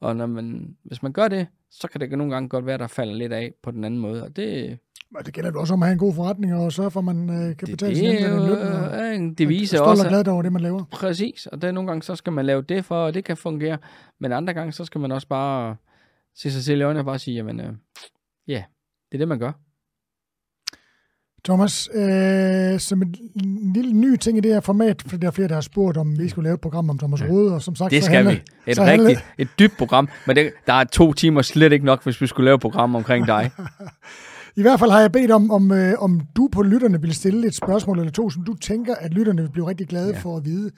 Og 0.00 0.16
når 0.16 0.26
man, 0.26 0.76
hvis 0.84 1.02
man 1.02 1.12
gør 1.12 1.28
det, 1.28 1.46
så 1.70 1.88
kan 1.88 2.00
det 2.00 2.18
nogle 2.18 2.32
gange 2.32 2.48
godt 2.48 2.66
være, 2.66 2.78
der 2.78 2.86
falder 2.86 3.14
lidt 3.14 3.32
af 3.32 3.52
på 3.62 3.70
den 3.70 3.84
anden 3.84 4.00
måde. 4.00 4.22
Og 4.22 4.36
det, 4.36 4.78
og 5.14 5.26
det 5.26 5.34
gælder 5.34 5.50
jo 5.54 5.60
også 5.60 5.74
om 5.74 5.82
at 5.82 5.86
have 5.86 5.92
en 5.92 5.98
god 5.98 6.14
forretning, 6.14 6.54
og 6.54 6.72
sørge 6.72 6.90
for, 6.90 7.00
at 7.00 7.04
man 7.04 7.30
øh, 7.30 7.56
kan 7.56 7.68
betale 7.68 7.96
sin 7.96 8.06
løn. 8.08 8.20
Det 8.20 9.00
er 9.00 9.10
en 9.10 9.34
devise 9.34 9.82
også. 9.82 10.04
Og 10.04 10.08
glad 10.08 10.28
over 10.28 10.42
det, 10.42 10.52
man 10.52 10.62
laver. 10.62 10.84
Præcis, 10.92 11.46
og 11.46 11.62
det 11.62 11.68
er 11.68 11.72
nogle 11.72 11.88
gange, 11.88 12.02
så 12.02 12.16
skal 12.16 12.32
man 12.32 12.46
lave 12.46 12.62
det 12.62 12.84
for, 12.84 13.06
at 13.06 13.14
det 13.14 13.24
kan 13.24 13.36
fungere. 13.36 13.78
Men 14.20 14.32
andre 14.32 14.54
gange, 14.54 14.72
så 14.72 14.84
skal 14.84 15.00
man 15.00 15.12
også 15.12 15.28
bare 15.28 15.76
se 16.36 16.50
sig 16.50 16.64
selv 16.64 16.80
i 16.80 16.82
øjnene 16.82 17.00
og 17.00 17.04
bare 17.04 17.18
sige, 17.18 17.34
jamen, 17.34 17.60
øh, 17.60 17.72
ja, 18.48 18.64
det 19.12 19.16
er 19.16 19.18
det, 19.18 19.28
man 19.28 19.38
gør. 19.38 19.52
Thomas, 21.44 21.88
øh, 21.94 22.80
som 22.80 23.02
en 23.02 23.72
lille 23.74 23.92
ny 23.92 24.16
ting 24.16 24.38
i 24.38 24.40
det 24.40 24.52
her 24.52 24.60
format, 24.60 25.02
for 25.06 25.16
der 25.16 25.26
er 25.26 25.30
flere, 25.30 25.48
der 25.48 25.54
har 25.54 25.60
spurgt, 25.60 25.96
om 25.96 26.18
vi 26.18 26.28
skulle 26.28 26.44
lave 26.44 26.54
et 26.54 26.60
program 26.60 26.90
om 26.90 26.98
Thomas 26.98 27.22
Rode, 27.22 27.54
og 27.54 27.62
som 27.62 27.76
sagt... 27.76 27.90
Det 27.90 28.04
skal 28.04 28.16
handler, 28.16 28.32
vi. 28.32 28.70
Et 28.70 28.78
rigtigt, 28.78 28.88
handler... 28.88 29.20
et 29.38 29.48
dybt 29.58 29.76
program, 29.78 30.08
men 30.26 30.36
det, 30.36 30.52
der 30.66 30.72
er 30.72 30.84
to 30.84 31.12
timer 31.12 31.42
slet 31.42 31.72
ikke 31.72 31.84
nok, 31.84 32.04
hvis 32.04 32.20
vi 32.20 32.26
skulle 32.26 32.44
lave 32.44 32.54
et 32.54 32.60
program 32.60 32.94
omkring 32.94 33.26
dig. 33.26 33.50
I 34.56 34.62
hvert 34.62 34.78
fald 34.80 34.90
har 34.90 35.00
jeg 35.00 35.12
bedt 35.12 35.30
om, 35.30 35.50
om, 35.50 35.72
øh, 35.72 35.94
om 35.98 36.20
du 36.36 36.48
på 36.52 36.62
lytterne 36.62 37.00
vil 37.00 37.14
stille 37.14 37.46
et 37.46 37.54
spørgsmål 37.54 37.98
eller 37.98 38.12
to, 38.12 38.30
som 38.30 38.44
du 38.44 38.54
tænker, 38.54 38.94
at 38.94 39.14
lytterne 39.14 39.42
vil 39.42 39.50
blive 39.50 39.68
rigtig 39.68 39.88
glade 39.88 40.12
ja. 40.12 40.18
for 40.18 40.36
at 40.36 40.44
vide. 40.44 40.70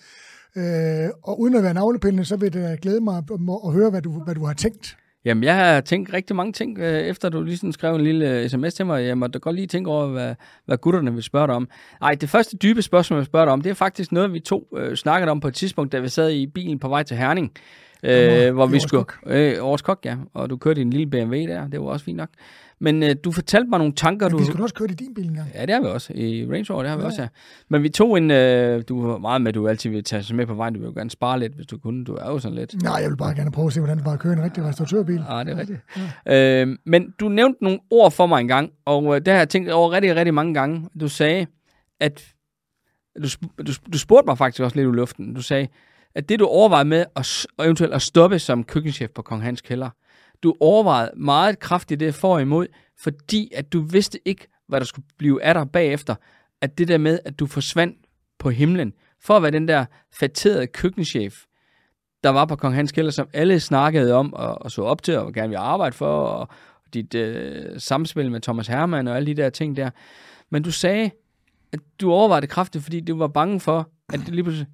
Øh, 0.56 1.10
og 1.24 1.40
uden 1.40 1.54
at 1.54 1.62
være 1.62 1.74
navlepillende, 1.74 2.24
så 2.24 2.36
vil 2.36 2.52
det 2.52 2.80
glæde 2.80 3.00
mig 3.00 3.16
at, 3.16 3.24
at 3.66 3.72
høre, 3.72 3.90
hvad 3.90 4.02
du, 4.02 4.22
hvad 4.24 4.34
du 4.34 4.44
har 4.44 4.54
tænkt. 4.54 4.96
Jamen, 5.24 5.44
jeg 5.44 5.56
har 5.56 5.80
tænkt 5.80 6.12
rigtig 6.12 6.36
mange 6.36 6.52
ting, 6.52 6.78
øh, 6.78 7.00
efter 7.00 7.28
du 7.28 7.42
lige 7.42 7.56
sådan 7.56 7.72
skrev 7.72 7.94
en 7.94 8.00
lille 8.00 8.48
sms 8.48 8.74
til 8.74 8.86
mig. 8.86 9.06
Jeg 9.06 9.18
måtte 9.18 9.38
godt 9.38 9.56
lige 9.56 9.66
tænke 9.66 9.90
over, 9.90 10.06
hvad, 10.06 10.34
hvad 10.66 10.78
gutterne 10.78 11.14
vil 11.14 11.22
spørge 11.22 11.46
dig 11.46 11.54
om. 11.54 11.68
Nej, 12.00 12.14
det 12.14 12.28
første 12.28 12.56
dybe 12.56 12.82
spørgsmål, 12.82 13.18
jeg 13.18 13.26
spørger 13.26 13.46
dig 13.46 13.52
om, 13.52 13.60
det 13.60 13.70
er 13.70 13.74
faktisk 13.74 14.12
noget, 14.12 14.32
vi 14.32 14.40
to 14.40 14.68
øh, 14.76 14.96
snakkede 14.96 15.30
om 15.30 15.40
på 15.40 15.48
et 15.48 15.54
tidspunkt, 15.54 15.92
da 15.92 15.98
vi 15.98 16.08
sad 16.08 16.30
i 16.30 16.46
bilen 16.46 16.78
på 16.78 16.88
vej 16.88 17.02
til 17.02 17.16
Herning. 17.16 17.52
Øh, 18.02 18.54
hvor 18.54 18.66
vi 18.66 18.80
skulle... 18.80 19.04
Øh, 19.26 19.64
Årets 19.64 19.82
Kok, 19.82 20.04
ja. 20.04 20.16
Og 20.34 20.50
du 20.50 20.56
kørte 20.56 20.80
i 20.80 20.82
en 20.82 20.90
lille 20.90 21.06
BMW 21.06 21.36
der. 21.36 21.68
Det 21.68 21.80
var 21.80 21.86
også 21.86 22.04
fint 22.04 22.16
nok. 22.16 22.28
Men 22.80 23.02
øh, 23.02 23.16
du 23.24 23.32
fortalte 23.32 23.70
mig 23.70 23.78
nogle 23.78 23.94
tanker. 23.94 24.28
Men 24.28 24.38
vi 24.38 24.44
skulle 24.44 24.58
du... 24.58 24.62
også 24.62 24.74
køre 24.74 24.90
i 24.90 24.94
din 24.94 25.14
bil 25.14 25.28
engang. 25.28 25.48
Ja, 25.54 25.66
det 25.66 25.74
har 25.74 25.80
vi 25.80 25.86
også. 25.86 26.12
I 26.12 26.46
Range 26.50 26.66
Rover, 26.70 26.82
det 26.82 26.90
har 26.90 26.96
vi 26.96 27.02
ja. 27.02 27.06
også, 27.06 27.22
ja. 27.22 27.28
Men 27.68 27.82
vi 27.82 27.88
tog 27.88 28.18
en... 28.18 28.30
Øh, 28.30 28.82
du 28.88 29.06
var 29.06 29.18
meget 29.18 29.42
med, 29.42 29.48
at 29.48 29.54
du 29.54 29.68
altid 29.68 29.90
vil 29.90 30.04
tage 30.04 30.34
med 30.34 30.46
på 30.46 30.54
vejen. 30.54 30.74
Du 30.74 30.80
vil 30.80 30.86
jo 30.86 30.92
gerne 30.92 31.10
spare 31.10 31.40
lidt, 31.40 31.54
hvis 31.54 31.66
du 31.66 31.78
kunne. 31.78 32.04
Du 32.04 32.14
er 32.14 32.30
jo 32.30 32.38
sådan 32.38 32.58
lidt. 32.58 32.82
Nej, 32.82 32.94
jeg 32.94 33.10
vil 33.10 33.16
bare 33.16 33.34
gerne 33.34 33.52
prøve 33.52 33.66
at 33.66 33.72
se, 33.72 33.80
hvordan 33.80 33.96
det 33.96 34.04
bare 34.04 34.18
kører 34.18 34.34
en 34.34 34.42
rigtig 34.42 34.64
restauratørbil. 34.64 35.24
Ja, 35.30 35.44
det 35.44 35.52
er 35.52 35.58
rigtigt. 35.58 35.80
Ja. 36.26 36.62
Øh, 36.62 36.76
men 36.86 37.14
du 37.20 37.28
nævnte 37.28 37.64
nogle 37.64 37.78
ord 37.90 38.12
for 38.12 38.26
mig 38.26 38.40
engang, 38.40 38.70
og 38.84 39.14
øh, 39.14 39.20
det 39.20 39.28
har 39.28 39.38
jeg 39.38 39.48
tænkt 39.48 39.70
over 39.70 39.92
rigtig, 39.92 40.16
rigtig 40.16 40.34
mange 40.34 40.54
gange. 40.54 40.88
Du 41.00 41.08
sagde, 41.08 41.46
at... 42.00 42.24
Du, 43.22 43.28
du, 43.66 43.72
du 43.92 43.98
spurgte 43.98 44.26
mig 44.26 44.38
faktisk 44.38 44.62
også 44.62 44.76
lidt 44.76 44.88
i 44.88 44.92
luften. 44.92 45.34
Du 45.34 45.42
sagde, 45.42 45.68
at 46.14 46.28
det 46.28 46.40
du 46.40 46.46
overvejede 46.46 46.88
med 46.88 47.04
at, 47.16 47.46
eventuelt 47.64 47.94
at 47.94 48.02
stoppe 48.02 48.38
som 48.38 48.64
køkkenchef 48.64 49.10
på 49.10 49.22
Kong 49.22 49.42
Hans 49.42 49.60
Kælder, 49.60 49.90
du 50.42 50.54
overvejede 50.60 51.10
meget 51.16 51.58
kraftigt 51.58 52.00
det 52.00 52.14
for 52.14 52.34
og 52.34 52.42
imod, 52.42 52.66
fordi 52.98 53.50
at 53.54 53.72
du 53.72 53.80
vidste 53.80 54.18
ikke, 54.24 54.48
hvad 54.68 54.80
der 54.80 54.86
skulle 54.86 55.06
blive 55.18 55.42
af 55.42 55.54
dig 55.54 55.70
bagefter, 55.70 56.14
at 56.60 56.78
det 56.78 56.88
der 56.88 56.98
med, 56.98 57.18
at 57.24 57.38
du 57.38 57.46
forsvandt 57.46 57.98
på 58.38 58.50
himlen, 58.50 58.92
for 59.22 59.36
at 59.36 59.42
være 59.42 59.50
den 59.50 59.68
der 59.68 59.84
fatterede 60.12 60.66
køkkenchef, 60.66 61.44
der 62.24 62.30
var 62.30 62.44
på 62.44 62.56
Kong 62.56 62.74
Hans 62.74 62.92
Kælder, 62.92 63.10
som 63.10 63.28
alle 63.32 63.60
snakkede 63.60 64.14
om 64.14 64.34
og, 64.34 64.62
og 64.62 64.70
så 64.70 64.82
op 64.82 65.02
til, 65.02 65.18
og 65.18 65.32
gerne 65.32 65.48
ville 65.48 65.58
arbejde 65.58 65.92
for, 65.92 66.22
og 66.22 66.48
dit 66.94 67.14
øh, 67.14 67.80
samspil 67.80 68.30
med 68.30 68.40
Thomas 68.40 68.66
Hermann 68.66 69.08
og 69.08 69.16
alle 69.16 69.26
de 69.26 69.42
der 69.42 69.50
ting 69.50 69.76
der. 69.76 69.90
Men 70.50 70.62
du 70.62 70.70
sagde, 70.70 71.10
at 71.72 71.80
du 72.00 72.12
overvejede 72.12 72.40
det 72.40 72.50
kraftigt, 72.50 72.84
fordi 72.84 73.00
du 73.00 73.18
var 73.18 73.28
bange 73.28 73.60
for, 73.60 73.90
at 74.12 74.20
det 74.20 74.28
lige 74.28 74.42
pludselig, 74.42 74.68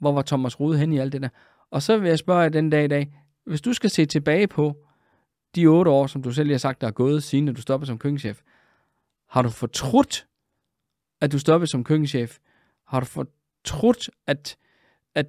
hvor 0.00 0.12
var 0.12 0.22
Thomas 0.22 0.60
Rode 0.60 0.78
hen 0.78 0.92
i 0.92 0.98
alt 0.98 1.12
det 1.12 1.22
der? 1.22 1.28
Og 1.70 1.82
så 1.82 1.98
vil 1.98 2.08
jeg 2.08 2.18
spørge 2.18 2.40
jer 2.40 2.48
den 2.48 2.70
dag 2.70 2.84
i 2.84 2.88
dag, 2.88 3.12
hvis 3.46 3.60
du 3.60 3.72
skal 3.72 3.90
se 3.90 4.06
tilbage 4.06 4.46
på, 4.46 4.76
de 5.58 5.66
otte 5.66 5.90
år, 5.90 6.06
som 6.06 6.22
du 6.22 6.32
selv 6.32 6.50
har 6.50 6.58
sagt, 6.58 6.80
der 6.80 6.86
er 6.86 6.90
gået, 6.90 7.22
siden 7.22 7.54
du 7.54 7.60
stoppede 7.60 7.86
som 7.86 7.98
køkkenchef, 7.98 8.40
har 9.28 9.42
du 9.42 9.48
fortrudt, 9.48 10.26
at 11.20 11.32
du 11.32 11.38
stoppede 11.38 11.70
som 11.70 11.84
køkkenchef? 11.84 12.38
Har 12.86 13.00
du 13.00 13.06
fortrudt, 13.06 14.10
at, 14.26 14.56
at 15.14 15.26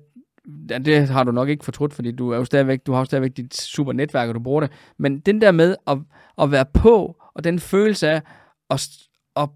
ja, 0.69 0.77
det 0.77 1.07
har 1.07 1.23
du 1.23 1.31
nok 1.31 1.49
ikke 1.49 1.65
fortrudt, 1.65 1.93
fordi 1.93 2.11
du 2.11 2.30
er 2.30 2.38
jo 2.38 2.45
stadigvæk, 2.45 2.85
du 2.85 2.91
har 2.91 2.99
jo 2.99 3.06
stadigvæk 3.06 3.38
dit 3.38 3.56
super 3.56 3.93
netværk, 3.93 4.30
og 4.30 4.35
du 4.35 4.39
bruger 4.39 4.61
det. 4.61 4.72
Men 4.97 5.19
den 5.19 5.41
der 5.41 5.51
med 5.51 5.76
at, 5.88 5.97
at 6.38 6.51
være 6.51 6.65
på, 6.73 7.22
og 7.34 7.43
den 7.43 7.60
følelse 7.60 8.10
af 8.10 8.22
at, 8.69 8.89
at 9.35 9.49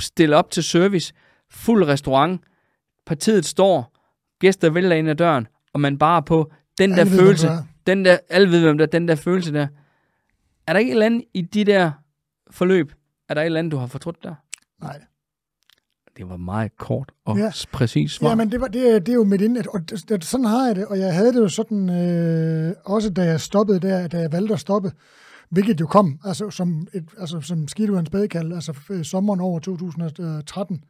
stille 0.00 0.36
op 0.36 0.50
til 0.50 0.64
service, 0.64 1.14
fuld 1.50 1.84
restaurant, 1.86 2.40
partiet 3.06 3.44
står, 3.44 3.96
gæster 4.40 4.70
vælger 4.70 4.92
ind 4.92 5.10
ad 5.10 5.14
døren, 5.14 5.46
og 5.72 5.80
man 5.80 5.98
bare 5.98 6.22
på 6.22 6.52
den 6.78 6.90
der 6.90 7.00
alle 7.00 7.10
følelse, 7.10 7.48
den 7.86 8.04
der, 8.04 8.18
alle 8.28 8.50
ved, 8.50 8.62
hvem 8.62 8.78
der, 8.78 8.86
den 8.86 9.08
der 9.08 9.14
følelse 9.14 9.52
der, 9.52 9.66
er 10.68 10.72
der 10.72 10.80
ikke 10.80 10.90
et 10.90 10.94
eller 10.94 11.06
andet 11.06 11.24
i 11.34 11.42
de 11.42 11.64
der 11.64 11.90
forløb, 12.50 12.92
er 13.28 13.34
der 13.34 13.40
et 13.40 13.46
eller 13.46 13.58
andet, 13.58 13.72
du 13.72 13.76
har 13.76 13.86
fortrudt 13.86 14.24
der? 14.24 14.34
Nej. 14.82 15.00
Det 16.16 16.28
var 16.28 16.36
meget 16.36 16.76
kort 16.76 17.12
og 17.24 17.38
ja. 17.38 17.52
præcis 17.72 18.12
svar. 18.12 18.28
Ja, 18.28 18.34
men 18.34 18.52
det, 18.52 18.60
var, 18.60 18.66
det, 18.66 19.06
det 19.06 19.12
er 19.12 19.16
jo 19.16 19.24
mit 19.24 19.40
indlæg, 19.40 19.74
og 19.74 19.90
det, 19.90 20.08
det, 20.08 20.24
sådan 20.24 20.46
har 20.46 20.66
jeg 20.66 20.76
det, 20.76 20.86
og 20.86 20.98
jeg 20.98 21.14
havde 21.14 21.32
det 21.32 21.40
jo 21.40 21.48
sådan, 21.48 21.90
øh, 21.90 22.74
også 22.84 23.10
da 23.10 23.24
jeg 23.24 23.40
stoppede 23.40 23.80
der, 23.80 24.08
da 24.08 24.18
jeg 24.18 24.32
valgte 24.32 24.54
at 24.54 24.60
stoppe, 24.60 24.92
hvilket 25.50 25.80
jo 25.80 25.86
kom, 25.86 26.20
altså 26.24 26.50
som, 26.50 26.86
et, 26.94 27.08
altså, 27.18 27.40
som 27.40 27.68
skiduerens 27.68 28.10
badekald, 28.10 28.52
altså 28.52 28.74
øh, 28.90 29.04
sommeren 29.04 29.40
over 29.40 29.58
2013. 29.58 30.84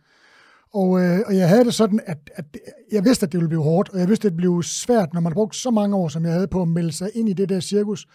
Og, 0.75 1.01
øh, 1.01 1.21
og 1.27 1.37
jeg 1.37 1.49
havde 1.49 1.65
det 1.65 1.75
sådan, 1.75 2.01
at, 2.07 2.31
at 2.35 2.45
jeg 2.93 3.05
vidste, 3.05 3.27
at 3.27 3.33
det 3.33 3.39
ville 3.39 3.49
blive 3.49 3.63
hårdt, 3.63 3.89
og 3.89 3.99
jeg 3.99 4.09
vidste, 4.09 4.27
at 4.27 4.33
det 4.33 4.37
blev 4.37 4.63
svært, 4.63 5.15
når 5.15 5.21
man 5.21 5.33
brugte 5.33 5.59
så 5.59 5.71
mange 5.71 5.97
år, 5.97 6.09
som 6.09 6.25
jeg 6.25 6.33
havde 6.33 6.49
på 6.49 6.63
at 6.63 6.69
melde 6.69 6.93
sig 6.93 7.11
ind 7.15 7.29
i 7.29 7.33
det 7.33 7.49
der 7.49 7.61
cirkus, 7.61 8.07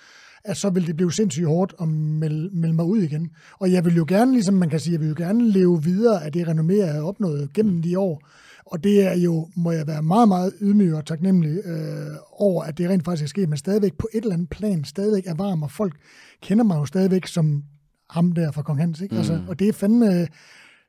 at 0.45 0.57
så 0.57 0.69
vil 0.69 0.87
det 0.87 0.95
blive 0.95 1.11
sindssygt 1.11 1.47
hårdt 1.47 1.73
at 1.81 1.87
melde, 1.87 2.49
melde 2.53 2.75
mig 2.75 2.85
ud 2.85 3.01
igen. 3.01 3.29
Og 3.59 3.71
jeg 3.71 3.85
vil 3.85 3.95
jo 3.95 4.05
gerne, 4.07 4.31
ligesom 4.31 4.55
man 4.55 4.69
kan 4.69 4.79
sige, 4.79 4.93
jeg 4.93 5.01
vil 5.01 5.09
jo 5.09 5.15
gerne 5.17 5.51
leve 5.51 5.83
videre 5.83 6.25
af 6.25 6.31
det 6.31 6.47
renommé, 6.47 6.73
jeg 6.73 6.93
har 6.93 7.01
opnået 7.01 7.53
gennem 7.53 7.81
de 7.81 7.99
år. 7.99 8.21
Og 8.65 8.83
det 8.83 9.07
er 9.07 9.17
jo, 9.17 9.49
må 9.55 9.71
jeg 9.71 9.87
være 9.87 10.03
meget, 10.03 10.27
meget 10.27 10.53
ydmyg 10.61 10.93
og 10.93 11.05
taknemmelig 11.05 11.65
øh, 11.65 12.15
over, 12.31 12.63
at 12.63 12.77
det 12.77 12.89
rent 12.89 13.05
faktisk 13.05 13.23
er 13.23 13.27
sket, 13.27 13.49
men 13.49 13.57
stadigvæk 13.57 13.93
på 13.97 14.07
et 14.13 14.23
eller 14.23 14.33
andet 14.33 14.49
plan 14.49 14.83
stadigvæk 14.83 15.27
er 15.27 15.33
varm, 15.35 15.63
og 15.63 15.71
folk 15.71 15.93
kender 16.41 16.63
mig 16.63 16.75
jo 16.75 16.85
stadigvæk 16.85 17.27
som 17.27 17.63
ham 18.09 18.31
der 18.31 18.51
fra 18.51 18.61
Kong 18.61 18.79
Hans. 18.79 19.01
Ikke? 19.01 19.15
Altså, 19.15 19.33
mm. 19.33 19.39
Altså, 19.39 19.51
og 19.51 19.59
det 19.59 19.69
er 19.69 19.73
fandme... 19.73 20.27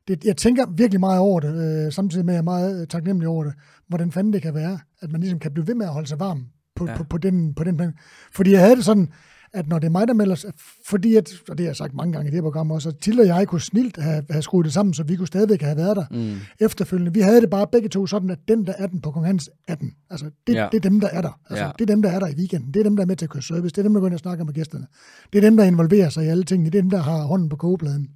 Det, 0.09 0.25
jeg 0.25 0.37
tænker 0.37 0.67
virkelig 0.77 1.01
meget 1.01 1.21
over 1.21 1.41
det, 1.41 1.87
øh, 1.87 1.93
samtidig 1.93 2.25
med 2.25 2.35
at 2.35 2.37
jeg 2.37 2.41
er 2.41 2.45
meget 2.45 2.89
taknemmelig 2.89 3.29
over 3.29 3.45
det, 3.45 3.53
hvordan 3.89 4.13
fanden 4.13 4.33
det 4.33 4.43
kan 4.43 4.55
være, 4.55 4.79
at 5.01 5.13
man 5.13 5.21
ligesom 5.21 5.39
kan 5.39 5.53
blive 5.53 5.67
ved 5.67 5.75
med 5.75 5.87
at 5.87 5.93
holde 5.93 6.09
sig 6.09 6.21
varm 6.21 6.47
på, 6.77 6.87
ja. 6.87 6.97
på, 6.97 7.05
på, 7.05 7.19
den, 7.19 7.55
på 7.55 7.65
den 7.65 7.77
plan. 7.77 7.93
Fordi 8.33 8.53
jeg 8.53 8.61
havde 8.61 8.77
det 8.77 8.85
sådan, 8.85 9.09
at 9.55 9.69
når 9.69 9.79
det 9.79 9.87
er 9.87 9.91
mig, 9.91 10.09
der 10.09 10.15
melder 10.15 10.35
sig, 10.35 10.53
fordi 10.87 11.17
at, 11.17 11.31
og 11.49 11.59
det 11.59 11.65
har 11.65 11.69
jeg 11.69 11.77
sagt 11.77 11.95
mange 11.95 12.13
gange 12.13 12.29
i 12.29 12.31
det 12.31 12.37
her 12.37 12.43
program 12.43 12.71
også, 12.71 12.89
at 12.89 12.99
Tilde 12.99 13.21
og 13.21 13.27
jeg 13.27 13.49
kunne 13.49 13.61
snilt 13.61 13.97
have, 13.97 14.25
have 14.31 14.43
skruet 14.43 14.65
det 14.65 14.73
sammen, 14.73 14.95
så 14.95 15.03
vi 15.03 15.17
kunne 15.17 15.27
stadigvæk 15.27 15.63
have 15.63 15.77
været 15.77 15.97
der 15.97 16.05
mm. 16.11 16.37
efterfølgende. 16.61 17.13
Vi 17.13 17.21
havde 17.21 17.41
det 17.41 17.51
bare 17.51 17.67
begge 17.73 17.89
to 17.89 18.07
sådan, 18.07 18.31
at 18.31 18.39
den, 18.49 18.67
der 18.67 18.73
er 18.79 18.87
den 18.87 19.01
på 19.01 19.11
Kong 19.11 19.27
Hans, 19.27 19.51
er 19.69 19.75
den. 19.75 19.95
Altså, 20.11 20.31
det, 20.47 20.55
ja. 20.55 20.69
det 20.73 20.85
er 20.85 20.91
dem, 20.91 21.01
der 21.01 21.09
er 21.09 21.21
der. 21.21 21.41
Altså, 21.51 21.65
ja. 21.65 21.71
Det 21.79 21.91
er 21.91 21.95
dem, 21.95 22.03
der 22.03 22.11
er 22.11 22.19
der 22.19 22.27
i 22.27 22.35
weekenden. 22.35 22.75
Det 22.75 22.81
er 22.81 22.85
dem, 22.85 22.97
der 22.97 23.03
er 23.03 23.07
med 23.07 23.17
til 23.17 23.27
at 23.27 23.31
køre 23.31 23.43
service. 23.43 23.71
Det 23.71 23.79
er 23.79 23.83
dem, 23.83 23.95
der 23.95 24.01
går 24.01 24.07
ind 24.07 24.15
og 24.15 24.21
snakker 24.21 24.45
med 24.45 24.55
gæsterne. 24.55 24.87
Det 25.33 25.39
er 25.39 25.43
dem, 25.43 25.57
der 25.57 25.65
involverer 25.65 26.09
sig 26.09 26.25
i 26.25 26.29
alle 26.29 26.45
tingene. 26.45 26.71
Det 26.71 26.79
er 26.79 26.83
dem, 26.83 26.91
der 26.91 27.03
har 27.03 27.23
hånden 27.23 27.49
på 27.49 27.57
kogepladen 27.57 28.09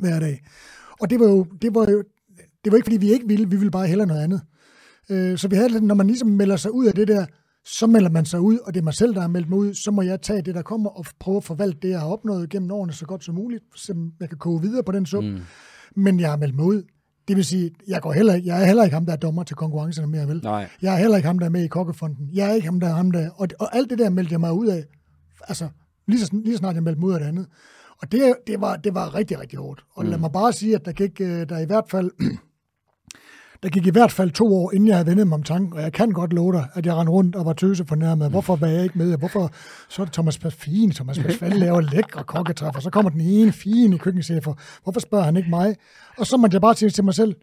hver 0.00 0.20
dag. 0.20 0.44
Og 1.00 1.10
det 1.10 1.20
var 1.20 1.26
jo, 1.26 1.46
det 1.62 1.74
var 1.74 1.90
jo, 1.90 2.02
det 2.64 2.72
var 2.72 2.76
ikke, 2.76 2.86
fordi 2.86 2.96
vi 2.96 3.12
ikke 3.12 3.28
ville, 3.28 3.50
vi 3.50 3.56
ville 3.56 3.70
bare 3.70 3.86
hellere 3.86 4.06
noget 4.06 4.22
andet. 4.22 4.40
Øh, 5.10 5.38
så 5.38 5.48
vi 5.48 5.56
havde 5.56 5.68
lidt, 5.68 5.84
når 5.84 5.94
man 5.94 6.06
ligesom 6.06 6.28
melder 6.28 6.56
sig 6.56 6.72
ud 6.72 6.86
af 6.86 6.94
det 6.94 7.08
der, 7.08 7.26
så 7.66 7.86
melder 7.86 8.10
man 8.10 8.24
sig 8.24 8.40
ud, 8.40 8.58
og 8.58 8.74
det 8.74 8.80
er 8.80 8.84
mig 8.84 8.94
selv, 8.94 9.14
der 9.14 9.20
har 9.20 9.28
meldt 9.28 9.48
mig 9.48 9.58
ud, 9.58 9.74
så 9.74 9.90
må 9.90 10.02
jeg 10.02 10.22
tage 10.22 10.42
det, 10.42 10.54
der 10.54 10.62
kommer, 10.62 10.90
og 10.90 11.04
prøve 11.20 11.36
at 11.36 11.44
forvalte 11.44 11.78
det, 11.82 11.88
jeg 11.88 12.00
har 12.00 12.08
opnået 12.08 12.50
gennem 12.50 12.70
årene 12.70 12.92
så 12.92 13.06
godt 13.06 13.24
som 13.24 13.34
muligt, 13.34 13.64
så 13.74 14.10
jeg 14.20 14.28
kan 14.28 14.38
koge 14.38 14.60
videre 14.62 14.82
på 14.84 14.92
den 14.92 15.06
suppe. 15.06 15.30
Mm. 15.30 15.40
Men 15.96 16.20
jeg 16.20 16.30
har 16.30 16.36
meldt 16.36 16.54
mig 16.54 16.64
ud. 16.64 16.82
Det 17.28 17.36
vil 17.36 17.44
sige, 17.44 17.70
jeg, 17.88 18.02
går 18.02 18.12
heller, 18.12 18.34
jeg 18.34 18.60
er 18.62 18.66
heller 18.66 18.84
ikke 18.84 18.94
ham, 18.94 19.06
der 19.06 19.12
er 19.12 19.16
dommer 19.16 19.42
til 19.42 19.56
konkurrencerne 19.56 20.08
mere, 20.08 20.28
vel? 20.28 20.40
Nej. 20.42 20.68
Jeg 20.82 20.94
er 20.94 20.98
heller 20.98 21.16
ikke 21.16 21.26
ham, 21.26 21.38
der 21.38 21.46
er 21.46 21.50
med 21.50 21.64
i 21.64 21.68
kokkefonden. 21.68 22.30
Jeg 22.32 22.50
er 22.50 22.54
ikke 22.54 22.68
ham, 22.68 22.80
der 22.80 22.88
er 22.88 22.94
ham, 22.94 23.10
der... 23.10 23.30
Og, 23.30 23.48
og 23.60 23.76
alt 23.76 23.90
det 23.90 23.98
der 23.98 24.10
meldte 24.10 24.32
jeg 24.32 24.40
mig 24.40 24.52
ud 24.52 24.66
af, 24.66 24.84
altså 25.48 25.68
lige 26.06 26.20
så, 26.20 26.30
lige 26.32 26.54
så 26.54 26.58
snart 26.58 26.74
jeg 26.74 26.82
meldte 26.82 27.00
mig 27.00 27.08
ud 27.08 27.14
af 27.14 27.20
det 27.20 27.26
andet. 27.26 27.46
Og 28.02 28.12
det, 28.12 28.34
det, 28.46 28.60
var, 28.60 28.76
det 28.76 28.94
var 28.94 29.14
rigtig, 29.14 29.40
rigtig 29.40 29.58
hårdt. 29.58 29.84
Og 29.94 30.04
mm. 30.04 30.10
lad 30.10 30.18
mig 30.18 30.32
bare 30.32 30.52
sige, 30.52 30.74
at 30.74 30.84
der 30.84 30.92
gik 30.92 31.18
der 31.18 31.58
i 31.58 31.66
hvert 31.66 31.84
fald 31.90 32.10
der 33.64 33.70
gik 33.70 33.86
i 33.86 33.90
hvert 33.90 34.12
fald 34.12 34.30
to 34.30 34.54
år, 34.54 34.72
inden 34.72 34.88
jeg 34.88 34.96
havde 34.96 35.06
vendet 35.06 35.26
mig 35.26 35.34
om 35.34 35.42
tanken, 35.42 35.72
og 35.72 35.82
jeg 35.82 35.92
kan 35.92 36.10
godt 36.10 36.32
love 36.32 36.52
dig, 36.52 36.68
at 36.74 36.86
jeg 36.86 36.94
rendte 36.94 37.12
rundt 37.12 37.36
og 37.36 37.46
var 37.46 37.52
tøse 37.52 37.84
fornærmet. 37.84 38.30
Hvorfor 38.30 38.56
var 38.56 38.66
jeg 38.66 38.82
ikke 38.82 38.98
med? 38.98 39.18
Hvorfor 39.18 39.52
så 39.88 40.02
er 40.02 40.06
det 40.06 40.12
Thomas 40.12 40.38
Pasfine, 40.38 40.92
Thomas 40.92 41.18
Pasfine 41.18 41.58
laver 41.58 41.80
lækre 41.80 42.24
kokketræffer, 42.24 42.80
så 42.80 42.90
kommer 42.90 43.10
den 43.10 43.20
ene 43.20 43.52
fine 43.52 43.98
køkkenchefer. 43.98 44.54
Hvorfor 44.82 45.00
spørger 45.00 45.24
han 45.24 45.36
ikke 45.36 45.50
mig? 45.50 45.76
Og 46.18 46.26
så 46.26 46.36
måtte 46.36 46.54
jeg 46.54 46.60
bare 46.60 46.74
sige 46.74 46.90
til 46.90 47.04
mig 47.04 47.14
selv, 47.14 47.34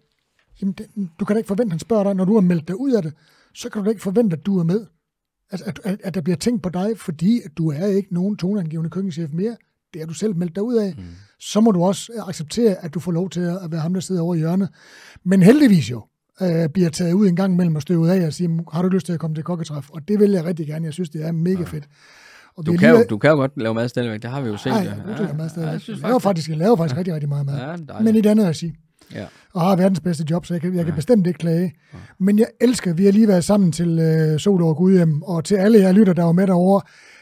jamen, 0.62 0.74
det, 0.74 0.86
du 1.20 1.26
kan 1.26 1.36
da 1.36 1.38
ikke 1.38 1.48
forvente, 1.48 1.70
at 1.70 1.74
han 1.74 1.80
spørger 1.80 2.04
dig, 2.04 2.14
når 2.14 2.26
du 2.26 2.34
har 2.34 2.42
meldt 2.42 2.68
dig 2.68 2.80
ud 2.80 2.92
af 2.92 3.02
det, 3.02 3.14
så 3.54 3.70
kan 3.70 3.82
du 3.82 3.86
da 3.86 3.90
ikke 3.90 4.02
forvente, 4.02 4.38
at 4.38 4.46
du 4.46 4.60
er 4.60 4.64
med. 4.64 4.86
Altså, 5.52 5.66
at, 5.66 5.80
at, 5.84 5.98
at 6.04 6.14
der 6.14 6.22
bliver 6.22 6.38
tænkt 6.38 6.64
på 6.64 6.70
dig, 6.70 6.90
fordi 6.98 7.42
at 7.46 7.52
du 7.58 7.72
er 7.72 7.86
ikke 7.86 8.14
nogen 8.14 8.38
toneangivende 8.38 8.90
køkkenchef 8.90 9.30
mere. 9.34 9.56
Det 9.94 10.02
er 10.02 10.06
du 10.06 10.14
selv 10.14 10.36
meldt 10.36 10.56
dig 10.56 10.64
ud 10.64 10.76
af. 10.76 10.94
Mm. 10.98 11.04
Så 11.40 11.62
må 11.62 11.72
du 11.72 11.84
også 11.84 12.24
acceptere, 12.28 12.86
at 12.86 12.94
du 12.94 13.00
får 13.00 13.12
lov 13.12 13.30
til 13.30 13.40
at 13.40 13.72
være 13.72 13.82
ham, 13.82 13.94
der 13.94 14.02
sidder 14.02 14.22
over 14.22 14.36
i 14.36 14.38
hjørnet. 14.38 14.70
Men 15.24 15.44
heldigvis 15.44 15.92
jo, 15.92 16.04
øh, 16.42 16.70
bliver 16.70 16.90
taget 16.90 17.14
ud 17.14 17.28
en 17.28 17.36
gang 17.36 17.54
imellem 17.54 17.76
og 17.76 17.82
støvet 17.82 18.10
af 18.10 18.26
og 18.26 18.34
siger, 18.34 18.50
har 18.74 18.82
du 18.82 18.88
lyst 18.88 19.06
til 19.06 19.14
at 19.14 19.20
komme 19.20 19.36
til 19.36 19.44
kokketræf? 19.44 19.90
Og 19.90 20.02
det 20.08 20.20
vil 20.20 20.32
jeg 20.32 20.46
rigtig 20.46 20.68
gerne. 20.68 20.86
Jeg 20.86 20.94
synes, 20.94 21.10
det 21.10 21.26
er 21.26 21.32
mega 21.32 21.64
fedt. 21.64 21.88
Og 22.56 22.66
du, 22.66 22.72
kan 22.72 22.80
lige... 22.80 23.00
jo, 23.00 23.06
du 23.10 23.18
kan 23.18 23.30
jo 23.30 23.36
godt 23.36 23.52
lave 23.58 23.74
mad 23.74 23.90
stadigvæk, 23.90 24.22
det 24.22 24.30
har 24.30 24.42
vi 24.42 24.50
jo 24.50 24.58
set. 24.58 24.72
Nej, 24.72 24.82
ja, 24.82 25.14
du 25.18 25.24
ja, 25.24 25.34
mad 25.34 25.50
stadigvæk. 25.50 25.68
Ja, 25.68 25.72
jeg, 25.72 25.82
synes 25.82 26.00
jeg, 26.00 26.08
laver 26.08 26.20
faktisk, 26.20 26.50
jeg 26.50 26.58
laver 26.58 26.76
faktisk 26.76 26.96
ja. 26.96 27.00
rigtig, 27.00 27.14
rigtig 27.14 27.30
meget 27.30 27.46
mad. 27.46 27.58
Ja, 27.58 28.00
men 28.04 28.16
i 28.16 28.20
et 28.20 28.26
andet 28.26 28.48
regi. 28.48 28.74
Ja. 29.16 29.26
Og 29.54 29.62
har 29.62 29.76
verdens 29.76 30.00
bedste 30.00 30.26
job, 30.30 30.46
så 30.46 30.54
jeg 30.54 30.62
kan, 30.62 30.76
jeg 30.76 30.86
kan 30.86 30.94
ja. 30.94 30.96
bestemt 30.96 31.28
ikke 31.28 31.38
klage. 31.38 31.74
Ja. 31.94 31.98
Men 32.20 32.40
jeg 32.40 32.48
elsker, 32.62 32.94
vi 32.94 33.06
har 33.06 33.12
lige 33.12 33.28
været 33.28 33.44
sammen 33.44 33.72
til 33.72 34.00
øh, 34.00 34.40
Sol 34.40 34.62
over 34.62 34.74
Gudhjem, 34.74 35.22
og 35.22 35.44
til 35.46 35.56
alle 35.56 35.80
jer 35.80 35.92
lytter, 35.92 36.14
der 36.14 36.24
var 36.24 36.32
med 36.32 36.48
derovre, 36.48 36.82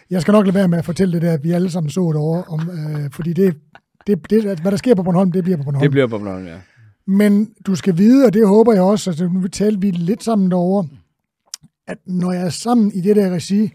jeg 0.09 0.21
skal 0.21 0.31
nok 0.31 0.45
lade 0.45 0.55
være 0.55 0.67
med 0.67 0.77
at 0.77 0.85
fortælle 0.85 1.13
det 1.13 1.21
der, 1.21 1.33
at 1.33 1.43
vi 1.43 1.51
alle 1.51 1.69
sammen 1.69 1.89
så 1.89 1.99
derovre, 1.99 2.43
om, 2.47 2.69
øh, 2.69 3.11
fordi 3.11 3.33
det, 3.33 3.55
det, 4.07 4.29
det, 4.29 4.59
hvad 4.59 4.71
der 4.71 4.77
sker 4.77 4.95
på 4.95 5.03
Bornholm, 5.03 5.31
det 5.31 5.43
bliver 5.43 5.57
på 5.57 5.63
Bornholm. 5.63 5.81
Det 5.81 5.91
bliver 5.91 6.07
på 6.07 6.17
Bornholm, 6.17 6.45
ja. 6.45 6.55
Men 7.09 7.49
du 7.65 7.75
skal 7.75 7.97
vide, 7.97 8.25
og 8.25 8.33
det 8.33 8.47
håber 8.47 8.73
jeg 8.73 8.81
også, 8.81 9.09
altså 9.09 9.29
nu 9.33 9.47
talte 9.47 9.81
vi 9.81 9.91
lidt 9.91 10.23
sammen 10.23 10.51
derovre, 10.51 10.87
at 11.87 11.97
når 12.05 12.31
jeg 12.31 12.45
er 12.45 12.49
sammen 12.49 12.91
i 12.91 13.01
det 13.01 13.15
der 13.15 13.29
regi, 13.29 13.73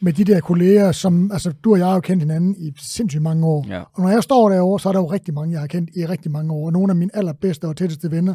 med 0.00 0.12
de 0.12 0.24
der 0.24 0.40
kolleger, 0.40 0.92
som, 0.92 1.32
altså 1.32 1.52
du 1.64 1.72
og 1.72 1.78
jeg 1.78 1.86
har 1.86 1.94
jo 1.94 2.00
kendt 2.00 2.22
hinanden 2.22 2.56
i 2.58 2.72
sindssygt 2.78 3.22
mange 3.22 3.46
år. 3.46 3.66
Ja. 3.68 3.82
Og 3.92 4.02
når 4.02 4.08
jeg 4.08 4.22
står 4.22 4.48
derovre, 4.48 4.80
så 4.80 4.88
er 4.88 4.92
der 4.92 5.00
jo 5.00 5.06
rigtig 5.06 5.34
mange, 5.34 5.52
jeg 5.52 5.60
har 5.60 5.66
kendt 5.66 5.90
i 5.96 6.06
rigtig 6.06 6.30
mange 6.30 6.52
år, 6.52 6.66
og 6.66 6.72
nogle 6.72 6.92
af 6.92 6.96
mine 6.96 7.16
allerbedste 7.16 7.64
og 7.68 7.76
tætteste 7.76 8.10
venner. 8.10 8.34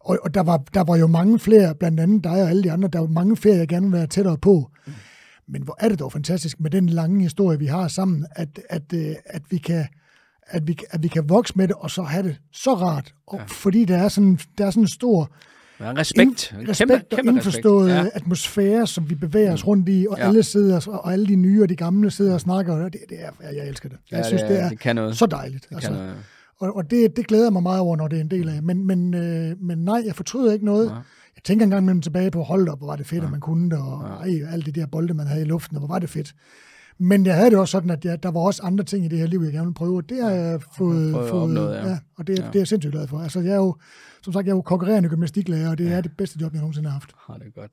Og, 0.00 0.18
og 0.22 0.34
der, 0.34 0.42
var, 0.42 0.62
der 0.74 0.84
var 0.84 0.96
jo 0.96 1.06
mange 1.06 1.38
flere, 1.38 1.74
blandt 1.74 2.00
andet 2.00 2.24
dig 2.24 2.42
og 2.42 2.50
alle 2.50 2.62
de 2.62 2.72
andre, 2.72 2.88
der 2.88 2.98
var 2.98 3.06
mange 3.06 3.36
flere, 3.36 3.56
jeg 3.56 3.68
gerne 3.68 3.86
vil 3.86 3.98
være 3.98 4.06
tættere 4.06 4.38
på. 4.38 4.70
Mm. 4.86 4.92
Men 5.48 5.62
hvor 5.62 5.76
er 5.78 5.88
det 5.88 5.98
dog 5.98 6.12
fantastisk 6.12 6.60
med 6.60 6.70
den 6.70 6.88
lange 6.88 7.22
historie, 7.22 7.58
vi 7.58 7.66
har 7.66 7.88
sammen, 7.88 8.26
at, 8.30 8.60
at, 8.70 8.92
at, 8.92 9.16
at 9.26 9.42
vi 9.50 9.58
kan 9.58 9.84
at 10.52 10.68
vi, 10.68 10.78
at 10.90 11.02
vi 11.02 11.08
kan 11.08 11.28
vokse 11.28 11.52
med 11.56 11.68
det, 11.68 11.76
og 11.78 11.90
så 11.90 12.02
have 12.02 12.22
det 12.22 12.36
så 12.52 12.74
rart. 12.74 13.14
Og 13.26 13.38
ja. 13.38 13.44
Fordi 13.44 13.84
der 13.84 13.96
er 13.96 14.08
sådan, 14.08 14.38
der 14.58 14.66
er 14.66 14.70
sådan 14.70 14.82
en 14.82 14.88
stor 14.88 15.30
ja, 15.80 15.92
respekt, 15.92 16.52
ind, 16.52 16.68
respekt 16.68 16.90
kæmpe, 16.90 17.16
kæmpe 17.16 17.30
og 17.30 17.34
indforstået 17.34 17.90
respekt. 17.90 18.14
Ja. 18.14 18.18
atmosfære, 18.18 18.86
som 18.86 19.10
vi 19.10 19.14
bevæger 19.14 19.52
os 19.52 19.64
mm. 19.64 19.68
rundt 19.68 19.88
i, 19.88 20.06
og 20.10 20.18
ja. 20.18 20.26
alle 20.26 20.42
sidder, 20.42 20.88
og 20.88 21.12
alle 21.12 21.26
de 21.26 21.36
nye 21.36 21.62
og 21.62 21.68
de 21.68 21.76
gamle 21.76 22.10
sidder 22.10 22.34
og 22.34 22.40
snakker, 22.40 22.74
og 22.74 22.92
det, 22.92 23.00
det 23.08 23.18
er, 23.20 23.52
jeg 23.52 23.68
elsker 23.68 23.88
det. 23.88 23.98
Jeg 24.10 24.18
ja, 24.18 24.22
synes, 24.22 24.42
det, 24.42 24.50
er, 24.50 24.54
det, 24.54 24.64
er 24.64 24.68
det 24.68 24.78
kan 24.78 24.96
noget. 24.96 25.16
så 25.16 25.26
dejligt. 25.26 25.66
Det 25.68 25.74
altså. 25.74 25.90
noget. 25.92 26.14
Og, 26.60 26.76
og 26.76 26.90
det, 26.90 27.16
det 27.16 27.26
glæder 27.26 27.50
mig 27.50 27.62
meget 27.62 27.80
over, 27.80 27.96
når 27.96 28.08
det 28.08 28.16
er 28.16 28.20
en 28.20 28.30
del 28.30 28.48
af. 28.48 28.62
Men, 28.62 28.86
men, 28.86 29.14
øh, 29.14 29.56
men 29.60 29.78
nej, 29.78 30.02
jeg 30.06 30.14
fortryder 30.14 30.52
ikke 30.52 30.64
noget. 30.64 30.86
Ja. 30.86 30.94
Jeg 31.36 31.42
tænker 31.44 31.64
engang 31.64 31.84
mellem 31.84 32.02
tilbage 32.02 32.30
på, 32.30 32.42
hold 32.42 32.68
op, 32.68 32.78
hvor 32.78 32.86
var 32.86 32.96
det 32.96 33.06
fedt, 33.06 33.20
ja. 33.20 33.26
at 33.26 33.30
man 33.30 33.40
kunne 33.40 33.70
det, 33.70 33.78
og 33.78 34.26
ja. 34.26 34.30
ej, 34.30 34.52
alle 34.52 34.64
de 34.64 34.72
der 34.72 34.86
bolde, 34.86 35.14
man 35.14 35.26
havde 35.26 35.42
i 35.42 35.44
luften, 35.44 35.76
og 35.76 35.80
hvor 35.80 35.94
var 35.94 35.98
det 35.98 36.10
fedt. 36.10 36.34
Men 37.02 37.26
jeg 37.26 37.34
havde 37.34 37.50
det 37.50 37.58
også 37.58 37.72
sådan, 37.72 37.90
at 37.90 38.04
jeg, 38.04 38.22
der 38.22 38.30
var 38.30 38.40
også 38.40 38.62
andre 38.62 38.84
ting 38.84 39.04
i 39.04 39.08
det 39.08 39.18
her 39.18 39.26
liv, 39.26 39.40
jeg 39.40 39.52
gerne 39.52 39.66
ville 39.66 39.74
prøve, 39.74 39.96
og 39.96 40.08
det 40.08 40.22
har 40.22 40.30
jeg 40.30 40.60
fået, 40.76 41.12
fået, 41.12 41.42
opnået, 41.42 41.74
ja. 41.74 41.88
ja. 41.88 41.98
og 42.16 42.26
det, 42.26 42.38
ja. 42.38 42.44
det 42.46 42.54
er 42.54 42.60
jeg 42.60 42.68
sindssygt 42.68 42.92
glad 42.92 43.08
for. 43.08 43.18
Altså, 43.18 43.40
jeg 43.40 43.52
er 43.52 43.56
jo, 43.56 43.76
som 44.22 44.32
sagt, 44.32 44.46
jeg 44.46 44.52
er 44.52 44.56
jo 44.56 44.62
konkurrerende 44.62 45.08
gymnastiklærer, 45.08 45.70
og 45.70 45.78
det 45.78 45.84
ja. 45.84 45.90
er 45.90 46.00
det 46.00 46.16
bedste 46.18 46.38
job, 46.40 46.52
jeg 46.52 46.60
nogensinde 46.60 46.88
har 46.88 46.92
haft. 46.92 47.14
Ja, 47.28 47.44
det 47.44 47.54
godt. 47.54 47.72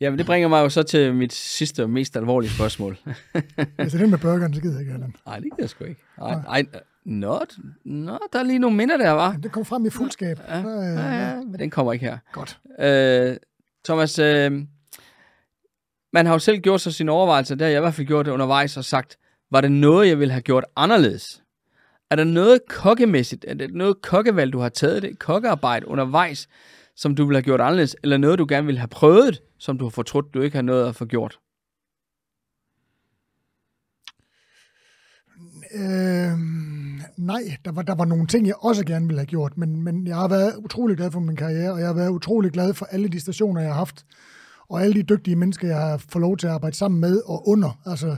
Jamen, 0.00 0.18
det 0.18 0.26
bringer 0.26 0.48
mig 0.48 0.60
jo 0.60 0.68
så 0.68 0.82
til 0.82 1.14
mit 1.14 1.32
sidste 1.32 1.82
og 1.82 1.90
mest 1.90 2.16
alvorlige 2.16 2.50
spørgsmål. 2.50 2.98
altså, 3.78 3.98
den 3.98 4.10
med 4.10 4.18
burgeren, 4.18 4.54
så 4.54 4.60
gider 4.60 4.74
jeg 4.74 4.80
ikke, 4.80 4.92
Allan. 4.92 5.14
Nej, 5.26 5.36
det 5.36 5.44
gider 5.44 5.56
jeg 5.58 5.70
sgu 5.70 5.84
ikke. 5.84 6.02
Nej, 6.18 6.42
nej. 6.42 6.66
Nå, 7.04 7.40
nå, 7.84 8.18
der 8.32 8.38
er 8.38 8.42
lige 8.42 8.58
nogle 8.58 8.76
minder 8.76 8.96
der, 8.96 9.10
var. 9.10 9.32
Ja, 9.32 9.38
det 9.42 9.52
kom 9.52 9.64
frem 9.64 9.86
i 9.86 9.90
fuldskab. 9.90 10.40
Ja, 10.48 10.58
ja, 10.58 10.80
ja, 10.80 11.28
ja, 11.28 11.34
men 11.36 11.58
den 11.58 11.70
kommer 11.70 11.92
ikke 11.92 12.04
her. 12.04 12.18
Godt. 12.32 12.58
Øh, 12.80 13.36
Thomas, 13.84 14.18
øh, 14.18 14.62
man 16.12 16.26
har 16.26 16.32
jo 16.32 16.38
selv 16.38 16.58
gjort 16.58 16.80
sig 16.80 16.94
sine 16.94 17.12
overvejelser, 17.12 17.54
der. 17.54 17.66
Jeg 17.66 17.76
i 17.76 17.80
hvert 17.80 17.94
fald 17.94 18.06
gjort 18.06 18.26
det 18.26 18.32
undervejs 18.32 18.76
og 18.76 18.84
sagt, 18.84 19.18
var 19.50 19.60
det 19.60 19.72
noget, 19.72 20.08
jeg 20.08 20.18
ville 20.18 20.32
have 20.32 20.42
gjort 20.42 20.64
anderledes? 20.76 21.42
Er 22.10 22.16
der 22.16 22.24
noget 22.24 22.60
kokkemæssigt, 22.68 23.44
er 23.48 23.54
det 23.54 23.74
noget 23.74 24.02
kokkevalg, 24.02 24.52
du 24.52 24.58
har 24.58 24.68
taget 24.68 25.02
det, 25.02 25.18
kokkearbejde 25.18 25.88
undervejs, 25.88 26.48
som 26.96 27.14
du 27.14 27.26
ville 27.26 27.36
have 27.36 27.42
gjort 27.42 27.60
anderledes, 27.60 27.96
eller 28.02 28.16
noget, 28.16 28.38
du 28.38 28.46
gerne 28.48 28.66
ville 28.66 28.78
have 28.78 28.88
prøvet, 28.88 29.42
som 29.58 29.78
du 29.78 29.84
har 29.84 29.90
fortrudt, 29.90 30.34
du 30.34 30.40
ikke 30.40 30.56
har 30.56 30.62
noget 30.62 30.88
at 30.88 30.96
få 30.96 31.04
gjort? 31.04 31.38
Øh, 35.74 36.38
nej, 37.16 37.42
der 37.64 37.72
var, 37.72 37.82
der 37.82 37.94
var 37.94 38.04
nogle 38.04 38.26
ting, 38.26 38.46
jeg 38.46 38.54
også 38.58 38.84
gerne 38.84 39.06
ville 39.06 39.20
have 39.20 39.26
gjort, 39.26 39.58
men, 39.58 39.82
men 39.82 40.06
jeg 40.06 40.16
har 40.16 40.28
været 40.28 40.56
utrolig 40.56 40.96
glad 40.96 41.10
for 41.10 41.20
min 41.20 41.36
karriere, 41.36 41.72
og 41.72 41.78
jeg 41.78 41.86
har 41.86 41.94
været 41.94 42.10
utrolig 42.10 42.50
glad 42.50 42.74
for 42.74 42.86
alle 42.86 43.08
de 43.08 43.20
stationer, 43.20 43.60
jeg 43.60 43.70
har 43.70 43.78
haft, 43.78 44.04
og 44.70 44.82
alle 44.82 44.94
de 44.94 45.02
dygtige 45.02 45.36
mennesker, 45.36 45.68
jeg 45.68 45.76
har 45.76 45.96
fået 46.08 46.20
lov 46.20 46.36
til 46.36 46.46
at 46.46 46.52
arbejde 46.52 46.76
sammen 46.76 47.00
med 47.00 47.20
og 47.26 47.48
under. 47.48 47.80
Altså, 47.86 48.16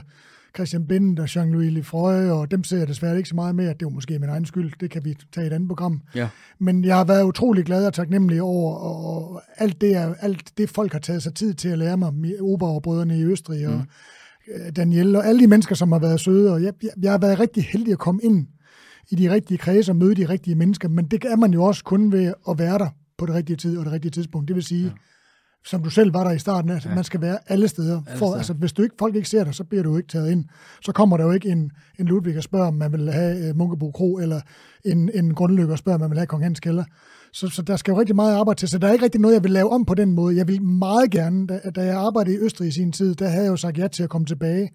Christian 0.55 0.87
Bindt 0.87 1.19
og 1.19 1.25
Jean-Louis 1.25 1.69
Lefroy, 1.69 2.29
og 2.29 2.51
dem 2.51 2.63
ser 2.63 2.77
jeg 2.77 2.87
desværre 2.87 3.17
ikke 3.17 3.29
så 3.29 3.35
meget 3.35 3.59
at 3.59 3.79
det 3.79 3.85
var 3.85 3.91
måske 3.91 4.19
min 4.19 4.29
egen 4.29 4.45
skyld, 4.45 4.71
det 4.79 4.91
kan 4.91 5.05
vi 5.05 5.15
tage 5.33 5.45
i 5.45 5.47
et 5.47 5.53
andet 5.53 5.69
program. 5.69 6.01
Ja. 6.15 6.29
Men 6.59 6.85
jeg 6.85 6.95
har 6.95 7.03
været 7.03 7.23
utrolig 7.23 7.65
glad 7.65 7.85
og 7.87 7.93
taknemmelig 7.93 8.41
over 8.41 8.75
og 8.75 9.41
alt, 9.57 9.81
det, 9.81 10.15
alt 10.19 10.57
det, 10.57 10.69
folk 10.69 10.91
har 10.91 10.99
taget 10.99 11.23
sig 11.23 11.33
tid 11.33 11.53
til 11.53 11.69
at 11.69 11.77
lære 11.77 11.97
mig, 11.97 12.13
Oberbrødrene 12.41 13.19
i 13.19 13.23
Østrig 13.23 13.67
og 13.67 13.73
mm. 13.73 14.73
Daniel 14.75 15.15
og 15.15 15.27
alle 15.27 15.41
de 15.41 15.47
mennesker, 15.47 15.75
som 15.75 15.91
har 15.91 15.99
været 15.99 16.19
søde, 16.19 16.53
og 16.53 16.63
jeg, 16.63 16.73
jeg, 16.83 16.91
jeg 17.01 17.11
har 17.11 17.17
været 17.17 17.39
rigtig 17.39 17.63
heldig 17.63 17.91
at 17.91 17.99
komme 17.99 18.21
ind 18.23 18.47
i 19.09 19.15
de 19.15 19.33
rigtige 19.33 19.57
kredse 19.57 19.91
og 19.91 19.95
møde 19.95 20.15
de 20.15 20.29
rigtige 20.29 20.55
mennesker, 20.55 20.87
men 20.87 21.05
det 21.05 21.25
er 21.25 21.35
man 21.35 21.53
jo 21.53 21.63
også 21.63 21.83
kun 21.83 22.11
ved 22.11 22.33
at 22.49 22.59
være 22.59 22.77
der 22.77 22.89
på 23.17 23.25
det 23.25 23.35
rigtige 23.35 23.57
tid 23.57 23.77
og 23.77 23.85
det 23.85 23.93
rigtige 23.93 24.11
tidspunkt. 24.11 24.47
Det 24.47 24.55
vil 24.55 24.63
sige, 24.63 24.85
ja 24.85 24.91
som 25.65 25.83
du 25.83 25.89
selv 25.89 26.13
var 26.13 26.23
der 26.23 26.31
i 26.31 26.39
starten, 26.39 26.71
at 26.71 26.85
ja. 26.85 26.95
man 26.95 27.03
skal 27.03 27.21
være 27.21 27.37
alle 27.47 27.67
steder. 27.67 28.01
Alle 28.07 28.17
for, 28.17 28.25
steder. 28.25 28.37
Altså, 28.37 28.53
hvis 28.53 28.73
du 28.73 28.81
ikke, 28.81 28.95
folk 28.99 29.15
ikke 29.15 29.29
ser 29.29 29.43
dig, 29.43 29.55
så 29.55 29.63
bliver 29.63 29.83
du 29.83 29.97
ikke 29.97 30.09
taget 30.09 30.31
ind. 30.31 30.45
Så 30.81 30.91
kommer 30.91 31.17
der 31.17 31.23
jo 31.23 31.31
ikke 31.31 31.49
en, 31.49 31.71
en 31.99 32.05
Ludvig 32.05 32.37
og 32.37 32.43
spørger, 32.43 32.67
om 32.67 32.73
man 32.73 32.91
vil 32.91 33.11
have 33.11 33.49
uh, 33.49 33.57
Munkebo 33.57 33.91
Kro, 33.91 34.17
eller 34.17 34.41
en, 34.85 35.09
en 35.13 35.33
grundlykke 35.33 35.73
og 35.73 35.77
spørger, 35.77 35.95
om 35.95 35.99
man 35.99 36.09
vil 36.09 36.17
have 36.17 36.27
Kong 36.27 36.43
Hans 36.43 36.59
Kælder. 36.59 36.83
Så, 37.33 37.47
så 37.47 37.61
der 37.61 37.75
skal 37.75 37.91
jo 37.91 37.99
rigtig 37.99 38.15
meget 38.15 38.35
arbejde 38.35 38.59
til, 38.59 38.69
så 38.69 38.77
der 38.77 38.87
er 38.87 38.91
ikke 38.91 39.05
rigtig 39.05 39.21
noget, 39.21 39.35
jeg 39.35 39.43
vil 39.43 39.51
lave 39.51 39.69
om 39.69 39.85
på 39.85 39.93
den 39.93 40.11
måde. 40.11 40.37
Jeg 40.37 40.47
vil 40.47 40.61
meget 40.61 41.11
gerne, 41.11 41.47
da, 41.47 41.59
da 41.75 41.85
jeg 41.85 41.95
arbejdede 41.95 42.35
i 42.35 42.39
Østrig 42.39 42.67
i 42.67 42.71
sin 42.71 42.91
tid, 42.91 43.15
der 43.15 43.27
havde 43.27 43.43
jeg 43.43 43.51
jo 43.51 43.57
sagt 43.57 43.77
ja 43.77 43.87
til 43.87 44.03
at 44.03 44.09
komme 44.09 44.25
tilbage 44.27 44.69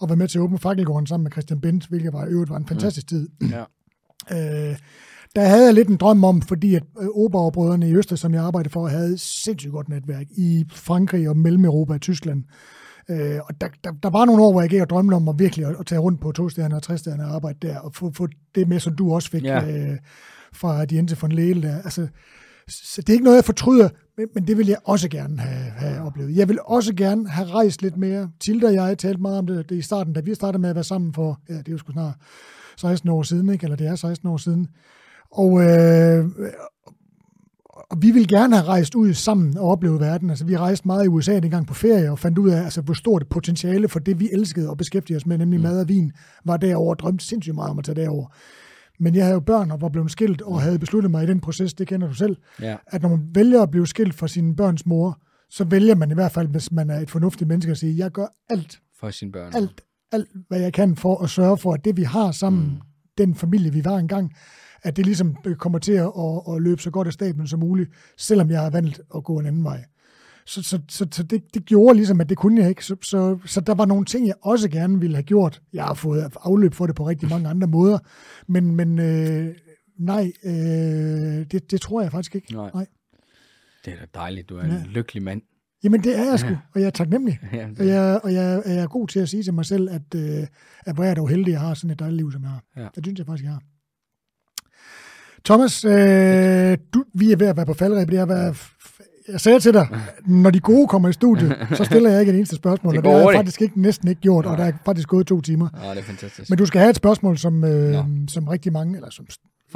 og 0.00 0.08
være 0.08 0.16
med 0.16 0.28
til 0.28 0.38
at 0.38 0.42
åbne 0.42 0.58
Fakkelgården 0.58 1.06
sammen 1.06 1.24
med 1.24 1.32
Christian 1.32 1.60
Bent, 1.60 1.86
hvilket 1.86 2.12
var, 2.12 2.26
øvrigt 2.30 2.50
var 2.50 2.56
en 2.56 2.66
fantastisk 2.66 3.08
tid. 3.08 3.28
Ja. 3.50 3.64
Øh, 4.70 4.76
der 5.36 5.44
havde 5.44 5.64
jeg 5.64 5.74
lidt 5.74 5.88
en 5.88 5.96
drøm 5.96 6.24
om, 6.24 6.42
fordi 6.42 6.74
at 6.74 6.82
øh, 7.00 7.08
Oberbrødrene 7.08 7.88
i 7.88 7.94
Østrig, 7.94 8.18
som 8.18 8.34
jeg 8.34 8.42
arbejdede 8.42 8.72
for, 8.72 8.86
havde 8.86 9.18
sindssygt 9.18 9.72
godt 9.72 9.88
netværk 9.88 10.26
i 10.30 10.64
Frankrig 10.72 11.28
og 11.28 11.36
Mellem-Europa 11.36 11.94
og 11.94 12.00
Tyskland. 12.00 12.44
Øh, 13.10 13.38
og 13.48 13.60
der, 13.60 13.68
der, 13.84 13.92
der 14.02 14.10
var 14.10 14.24
nogle 14.24 14.42
år, 14.42 14.52
hvor 14.52 14.60
jeg 14.60 14.70
gik 14.70 14.80
og 14.80 14.90
drømte 14.90 15.14
om 15.14 15.28
at 15.28 15.38
virkelig 15.38 15.66
at, 15.66 15.76
at 15.80 15.86
tage 15.86 15.98
rundt 15.98 16.20
på 16.20 16.32
to 16.32 16.48
stjerner 16.48 16.76
og 16.76 16.82
tre 16.82 16.98
stjerner 16.98 17.26
og 17.26 17.34
arbejde 17.34 17.68
der, 17.68 17.78
og 17.78 17.94
få, 17.94 18.12
få 18.12 18.28
det 18.54 18.68
med, 18.68 18.80
som 18.80 18.96
du 18.96 19.14
også 19.14 19.30
fik 19.30 19.44
ja. 19.44 19.90
øh, 19.90 19.98
fra 20.52 20.84
Diente 20.84 21.16
von 21.20 21.32
Lele 21.32 21.62
der. 21.62 21.76
Altså, 21.76 22.06
så 22.68 23.02
det 23.02 23.08
er 23.08 23.12
ikke 23.12 23.24
noget, 23.24 23.36
jeg 23.36 23.44
fortryder, 23.44 23.88
men, 24.16 24.26
men 24.34 24.46
det 24.46 24.58
vil 24.58 24.66
jeg 24.66 24.78
også 24.84 25.08
gerne 25.08 25.40
have, 25.40 25.70
have 25.70 26.02
oplevet. 26.02 26.36
Jeg 26.36 26.48
vil 26.48 26.58
også 26.64 26.94
gerne 26.94 27.28
have 27.28 27.48
rejst 27.48 27.82
lidt 27.82 27.96
mere. 27.96 28.30
Tilda 28.40 28.66
og 28.66 28.74
jeg 28.74 28.98
talte 28.98 29.22
meget 29.22 29.38
om 29.38 29.46
det, 29.46 29.68
det 29.68 29.76
i 29.76 29.82
starten, 29.82 30.12
da 30.12 30.20
vi 30.20 30.34
startede 30.34 30.60
med 30.60 30.70
at 30.70 30.74
være 30.74 30.84
sammen 30.84 31.12
for, 31.12 31.40
ja, 31.48 31.54
det 31.54 31.68
er 31.68 31.72
jo 31.72 31.78
sgu 31.78 31.92
snart 31.92 32.14
16 32.76 33.08
år 33.08 33.22
siden, 33.22 33.48
ikke? 33.48 33.64
eller 33.64 33.76
det 33.76 33.86
er 33.86 33.96
16 33.96 34.28
år 34.28 34.36
siden. 34.36 34.68
Og, 35.36 35.62
øh, 35.62 36.24
og 37.90 38.02
vi 38.02 38.10
ville 38.10 38.28
gerne 38.28 38.56
have 38.56 38.68
rejst 38.68 38.94
ud 38.94 39.12
sammen 39.12 39.58
og 39.58 39.68
oplevet 39.68 40.00
verden. 40.00 40.30
Altså, 40.30 40.44
vi 40.44 40.56
rejste 40.56 40.86
meget 40.88 41.04
i 41.04 41.08
USA 41.08 41.36
en 41.36 41.50
gang 41.50 41.66
på 41.66 41.74
ferie 41.74 42.10
og 42.10 42.18
fandt 42.18 42.38
ud 42.38 42.50
af, 42.50 42.62
altså, 42.62 42.80
hvor 42.80 42.94
stort 42.94 43.22
et 43.22 43.28
potentiale 43.28 43.88
for 43.88 43.98
det, 43.98 44.20
vi 44.20 44.28
elskede 44.32 44.70
og 44.70 44.76
beskæftigede 44.76 45.16
os 45.16 45.26
med, 45.26 45.38
nemlig 45.38 45.58
mm. 45.58 45.62
mad 45.62 45.80
og 45.80 45.88
vin, 45.88 46.12
var 46.44 46.56
derover 46.56 46.90
og 46.90 46.98
drømte 46.98 47.24
sindssygt 47.24 47.54
meget 47.54 47.70
om 47.70 47.78
at 47.78 47.84
tage 47.84 48.00
derover. 48.02 48.26
Men 49.00 49.14
jeg 49.14 49.24
havde 49.24 49.34
jo 49.34 49.40
børn 49.40 49.70
og 49.70 49.80
var 49.80 49.88
blevet 49.88 50.10
skilt 50.10 50.42
og 50.42 50.60
havde 50.60 50.78
besluttet 50.78 51.10
mig 51.10 51.24
i 51.24 51.26
den 51.26 51.40
proces, 51.40 51.74
det 51.74 51.88
kender 51.88 52.08
du 52.08 52.14
selv, 52.14 52.36
ja. 52.60 52.76
at 52.86 53.02
når 53.02 53.08
man 53.08 53.28
vælger 53.34 53.62
at 53.62 53.70
blive 53.70 53.86
skilt 53.86 54.14
fra 54.14 54.28
sin 54.28 54.56
børns 54.56 54.86
mor, 54.86 55.18
så 55.50 55.64
vælger 55.64 55.94
man 55.94 56.10
i 56.10 56.14
hvert 56.14 56.32
fald, 56.32 56.48
hvis 56.48 56.72
man 56.72 56.90
er 56.90 57.00
et 57.00 57.10
fornuftigt 57.10 57.48
menneske, 57.48 57.70
at 57.70 57.78
sige, 57.78 57.98
jeg 57.98 58.10
gør 58.10 58.26
alt, 58.48 58.80
for 59.00 59.10
sine 59.10 59.32
børn. 59.32 59.54
alt, 59.54 59.80
alt, 60.12 60.28
hvad 60.48 60.60
jeg 60.60 60.72
kan 60.72 60.96
for 60.96 61.22
at 61.22 61.30
sørge 61.30 61.58
for, 61.58 61.74
at 61.74 61.84
det 61.84 61.96
vi 61.96 62.02
har 62.02 62.32
sammen, 62.32 62.64
mm. 62.64 62.80
den 63.18 63.34
familie 63.34 63.72
vi 63.72 63.84
var 63.84 63.98
engang, 63.98 64.32
at 64.86 64.96
det 64.96 65.06
ligesom 65.06 65.36
kommer 65.58 65.78
til 65.78 65.92
at, 65.92 66.12
at, 66.18 66.54
at 66.54 66.62
løbe 66.62 66.82
så 66.82 66.90
godt 66.90 67.06
af 67.06 67.12
stablen 67.12 67.46
som 67.46 67.60
muligt, 67.60 67.90
selvom 68.16 68.50
jeg 68.50 68.60
har 68.60 68.70
valgt 68.70 69.00
at 69.16 69.24
gå 69.24 69.38
en 69.38 69.46
anden 69.46 69.64
vej. 69.64 69.84
Så, 70.46 70.62
så, 70.62 70.80
så, 70.88 71.06
så 71.12 71.22
det, 71.22 71.54
det 71.54 71.64
gjorde 71.64 71.96
ligesom, 71.96 72.20
at 72.20 72.28
det 72.28 72.36
kunne 72.36 72.60
jeg 72.60 72.68
ikke. 72.68 72.84
Så, 72.84 72.96
så, 73.02 73.38
så 73.44 73.60
der 73.60 73.74
var 73.74 73.86
nogle 73.86 74.04
ting, 74.04 74.26
jeg 74.26 74.34
også 74.42 74.68
gerne 74.68 75.00
ville 75.00 75.16
have 75.16 75.22
gjort. 75.22 75.62
Jeg 75.72 75.84
har 75.84 75.94
fået 75.94 76.32
afløb 76.40 76.74
for 76.74 76.86
det 76.86 76.96
på 76.96 77.08
rigtig 77.08 77.28
mange 77.28 77.48
andre 77.48 77.66
måder, 77.66 77.98
men, 78.46 78.76
men 78.76 78.98
øh, 78.98 79.54
nej, 79.98 80.32
øh, 80.44 80.52
det, 81.50 81.70
det 81.70 81.80
tror 81.80 82.02
jeg 82.02 82.10
faktisk 82.10 82.34
ikke. 82.34 82.52
Nej. 82.52 82.70
nej. 82.74 82.86
Det 83.84 83.92
er 83.92 83.96
da 83.98 84.06
dejligt. 84.14 84.48
Du 84.48 84.56
er 84.56 84.62
en 84.62 84.70
ja. 84.70 84.82
lykkelig 84.86 85.22
mand. 85.22 85.42
Jamen, 85.84 86.04
det 86.04 86.18
er 86.18 86.24
jeg 86.24 86.38
sgu, 86.38 86.56
og 86.74 86.80
jeg 86.80 86.86
er 86.86 86.90
taknemmelig. 86.90 87.38
Ja, 87.52 87.68
Og 87.78 87.86
jeg, 87.86 88.20
og 88.24 88.32
jeg, 88.32 88.62
jeg 88.66 88.76
er 88.76 88.86
god 88.86 89.08
til 89.08 89.20
at 89.20 89.28
sige 89.28 89.42
til 89.42 89.54
mig 89.54 89.64
selv, 89.64 89.90
at, 89.90 90.14
øh, 90.14 90.46
at 90.86 90.94
hvor 90.94 91.04
er 91.04 91.08
jeg 91.08 91.16
dog 91.16 91.28
heldig, 91.28 91.46
at 91.46 91.52
jeg 91.52 91.60
har 91.60 91.74
sådan 91.74 91.90
et 91.90 91.98
dejligt 91.98 92.16
liv, 92.16 92.32
som 92.32 92.42
jeg 92.42 92.50
har. 92.50 92.64
Ja. 92.76 92.88
Det 92.94 93.04
synes 93.04 93.18
jeg 93.18 93.26
faktisk, 93.26 93.44
jeg 93.44 93.52
har. 93.52 93.62
Thomas, 95.46 95.84
øh, 95.84 96.78
du, 96.94 97.04
vi 97.14 97.32
er 97.32 97.36
ved 97.36 97.46
at 97.46 97.56
være 97.56 97.66
på 97.66 97.74
faldrebet. 97.74 98.18
F- 98.52 98.72
jeg 99.32 99.40
sagde 99.40 99.60
til 99.60 99.72
dig, 99.74 99.88
når 100.26 100.50
de 100.50 100.60
gode 100.60 100.88
kommer 100.88 101.08
i 101.08 101.12
studiet, 101.12 101.56
så 101.74 101.84
stiller 101.84 102.10
jeg 102.10 102.20
ikke 102.20 102.32
et 102.32 102.36
eneste 102.36 102.56
spørgsmål. 102.56 102.92
Det 102.92 102.98
og 102.98 103.04
det 103.04 103.12
har 103.12 103.18
jeg 103.30 103.36
faktisk 103.38 103.62
ikke, 103.62 103.80
næsten 103.82 104.08
ikke 104.08 104.20
gjort, 104.20 104.46
og 104.46 104.58
der 104.58 104.64
er 104.64 104.72
faktisk 104.84 105.08
gået 105.08 105.26
to 105.26 105.40
timer. 105.40 105.68
Åh, 105.84 105.90
det 105.90 105.98
er 105.98 106.02
fantastisk. 106.02 106.50
Men 106.50 106.58
du 106.58 106.66
skal 106.66 106.80
have 106.80 106.90
et 106.90 106.96
spørgsmål, 106.96 107.38
som, 107.38 107.64
øh, 107.64 107.94
som 108.28 108.48
rigtig 108.48 108.72
mange, 108.72 108.96
eller 108.96 109.10
som 109.10 109.26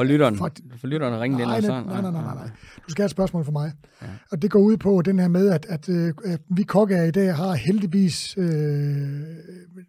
For 0.01 0.05
lytteren. 0.05 0.36
For- 0.36 0.51
For 0.77 0.86
lytteren 0.86 1.12
har 1.12 1.20
ringet 1.20 1.39
ind 1.40 1.47
Nej, 1.47 1.56
og 1.56 1.62
nej, 1.62 1.70
sådan. 1.70 1.85
nej, 1.86 2.01
nej, 2.02 2.10
nej, 2.10 2.22
nej, 2.22 2.35
nej. 2.35 2.51
Du 2.86 2.90
skal 2.90 3.02
have 3.02 3.06
et 3.06 3.10
spørgsmål 3.10 3.44
for 3.44 3.52
mig. 3.52 3.72
Ja. 4.02 4.06
Og 4.32 4.43
det 4.43 4.51
går 4.51 4.59
ud 4.60 4.77
på 4.77 5.02
den 5.02 5.18
her 5.18 5.28
med, 5.28 5.48
at, 5.51 5.66
at, 5.68 5.89
øh, 5.89 6.14
at 6.24 6.40
vi 6.48 6.62
kokke 6.62 7.09
i 7.09 7.10
dag 7.10 7.36
har 7.36 7.55
heldigvis 7.55 8.35
øh, 8.39 8.47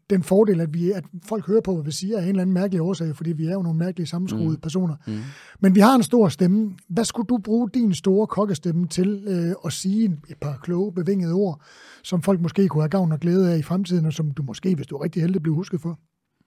den 0.09 0.23
fordel, 0.23 0.61
at, 0.61 0.73
vi, 0.73 0.91
at 0.91 1.03
folk 1.25 1.47
hører 1.47 1.61
på, 1.61 1.73
hvad 1.73 1.83
vi 1.83 1.91
siger 1.91 2.17
af 2.17 2.23
en 2.23 2.29
eller 2.29 2.41
anden 2.41 2.53
mærkelig 2.53 2.81
årsag, 2.81 3.15
fordi 3.15 3.31
vi 3.33 3.45
er 3.45 3.51
jo 3.53 3.61
nogle 3.61 3.77
mærkelige 3.79 4.07
sammenskruede 4.07 4.49
mm. 4.49 4.59
personer. 4.61 4.95
Mm. 5.07 5.13
Men 5.59 5.75
vi 5.75 5.79
har 5.79 5.95
en 5.95 6.03
stor 6.03 6.29
stemme. 6.29 6.71
Hvad 6.89 7.05
skulle 7.05 7.27
du 7.27 7.37
bruge 7.37 7.69
din 7.73 7.93
store 7.93 8.27
kokkestemme 8.27 8.87
til 8.87 9.23
øh, 9.27 9.55
at 9.65 9.73
sige 9.73 10.05
et 10.29 10.37
par 10.41 10.59
kloge, 10.63 10.93
bevingede 10.93 11.33
ord, 11.33 11.61
som 12.03 12.21
folk 12.21 12.41
måske 12.41 12.67
kunne 12.67 12.83
have 12.83 12.89
gavn 12.89 13.11
og 13.11 13.19
glæde 13.19 13.53
af 13.53 13.57
i 13.57 13.61
fremtiden, 13.61 14.05
og 14.05 14.13
som 14.13 14.31
du 14.31 14.43
måske, 14.43 14.75
hvis 14.75 14.87
du 14.87 14.95
er 14.95 15.03
rigtig 15.03 15.21
heldig, 15.21 15.41
bliver 15.43 15.55
husket 15.55 15.81
for? 15.81 15.99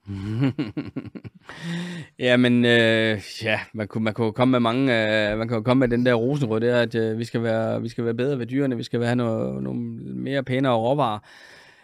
Jamen, 2.19 2.65
øh, 2.65 3.21
ja, 3.43 3.61
man 3.75 3.89
kunne, 3.89 4.05
man 4.05 4.15
kunne 4.15 4.33
komme 4.33 4.53
med 4.53 4.61
mange, 4.61 5.31
øh, 5.31 5.39
man 5.39 5.49
kunne 5.49 5.65
komme 5.65 5.81
med 5.81 5.89
den 5.89 6.07
der 6.07 6.15
rosenrød 6.15 6.61
der, 6.61 6.81
at 6.81 6.95
øh, 6.95 7.19
vi, 7.19 7.25
skal 7.25 7.43
være, 7.43 7.83
vi 7.83 7.89
skal 7.89 8.05
være 8.05 8.15
bedre 8.15 8.39
ved 8.39 8.47
dyrene, 8.47 8.77
vi 8.77 8.83
skal 8.83 9.05
have 9.05 9.17
noget, 9.17 9.63
nogle 9.63 9.81
mere 10.15 10.43
pænere 10.43 10.75
råvarer. 10.75 11.19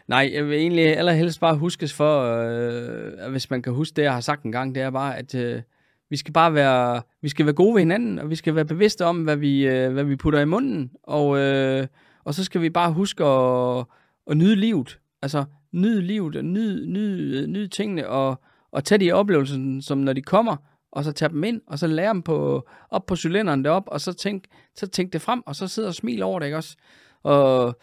Nej, 0.08 0.30
jeg 0.34 0.46
vil 0.46 0.58
egentlig 0.58 0.96
allerhelst 0.96 1.40
bare 1.40 1.56
huskes 1.56 1.92
for, 1.92 2.22
øh, 2.22 3.30
hvis 3.30 3.50
man 3.50 3.62
kan 3.62 3.72
huske 3.72 3.96
det, 3.96 4.02
jeg 4.02 4.12
har 4.12 4.20
sagt 4.20 4.42
en 4.42 4.52
gang, 4.52 4.74
det 4.74 4.82
er 4.82 4.90
bare, 4.90 5.18
at 5.18 5.34
øh, 5.34 5.62
vi 6.10 6.16
skal 6.16 6.32
bare 6.32 6.54
være, 6.54 7.02
vi 7.22 7.28
skal 7.28 7.46
være 7.46 7.54
gode 7.54 7.74
ved 7.74 7.80
hinanden, 7.80 8.18
og 8.18 8.30
vi 8.30 8.34
skal 8.34 8.54
være 8.54 8.64
bevidste 8.64 9.04
om, 9.04 9.22
hvad 9.22 9.36
vi, 9.36 9.66
øh, 9.66 9.92
hvad 9.92 10.04
vi 10.04 10.16
putter 10.16 10.40
i 10.40 10.44
munden, 10.44 10.90
og, 11.02 11.38
øh, 11.38 11.86
og 12.24 12.34
så 12.34 12.44
skal 12.44 12.60
vi 12.60 12.70
bare 12.70 12.92
huske 12.92 13.24
at, 13.24 13.84
at 14.30 14.36
nyde 14.36 14.56
livet. 14.56 14.98
Altså, 15.22 15.44
nyd 15.72 16.00
livet, 16.00 16.36
og 16.36 16.44
nyd, 16.44 16.86
nyd, 16.86 17.42
øh, 17.42 17.46
nyd 17.46 17.68
tingene, 17.68 18.08
og, 18.08 18.40
og 18.72 18.84
tage 18.84 18.98
de 18.98 19.12
oplevelser, 19.12 19.80
som 19.80 19.98
når 19.98 20.12
de 20.12 20.22
kommer, 20.22 20.56
og 20.92 21.04
så 21.04 21.12
tage 21.12 21.28
dem 21.28 21.44
ind, 21.44 21.60
og 21.66 21.78
så 21.78 21.86
lære 21.86 22.12
dem 22.12 22.22
på, 22.22 22.68
op 22.90 23.06
på 23.06 23.16
cylinderen 23.16 23.64
derop, 23.64 23.84
og 23.86 24.00
så 24.00 24.12
tænk, 24.12 24.44
så 24.74 24.86
tænk 24.86 25.12
det 25.12 25.22
frem, 25.22 25.42
og 25.46 25.56
så 25.56 25.68
sidde 25.68 25.88
og 25.88 25.94
smile 25.94 26.24
over 26.24 26.38
det, 26.38 26.46
ikke 26.46 26.56
også? 26.56 26.76
Og 27.22 27.78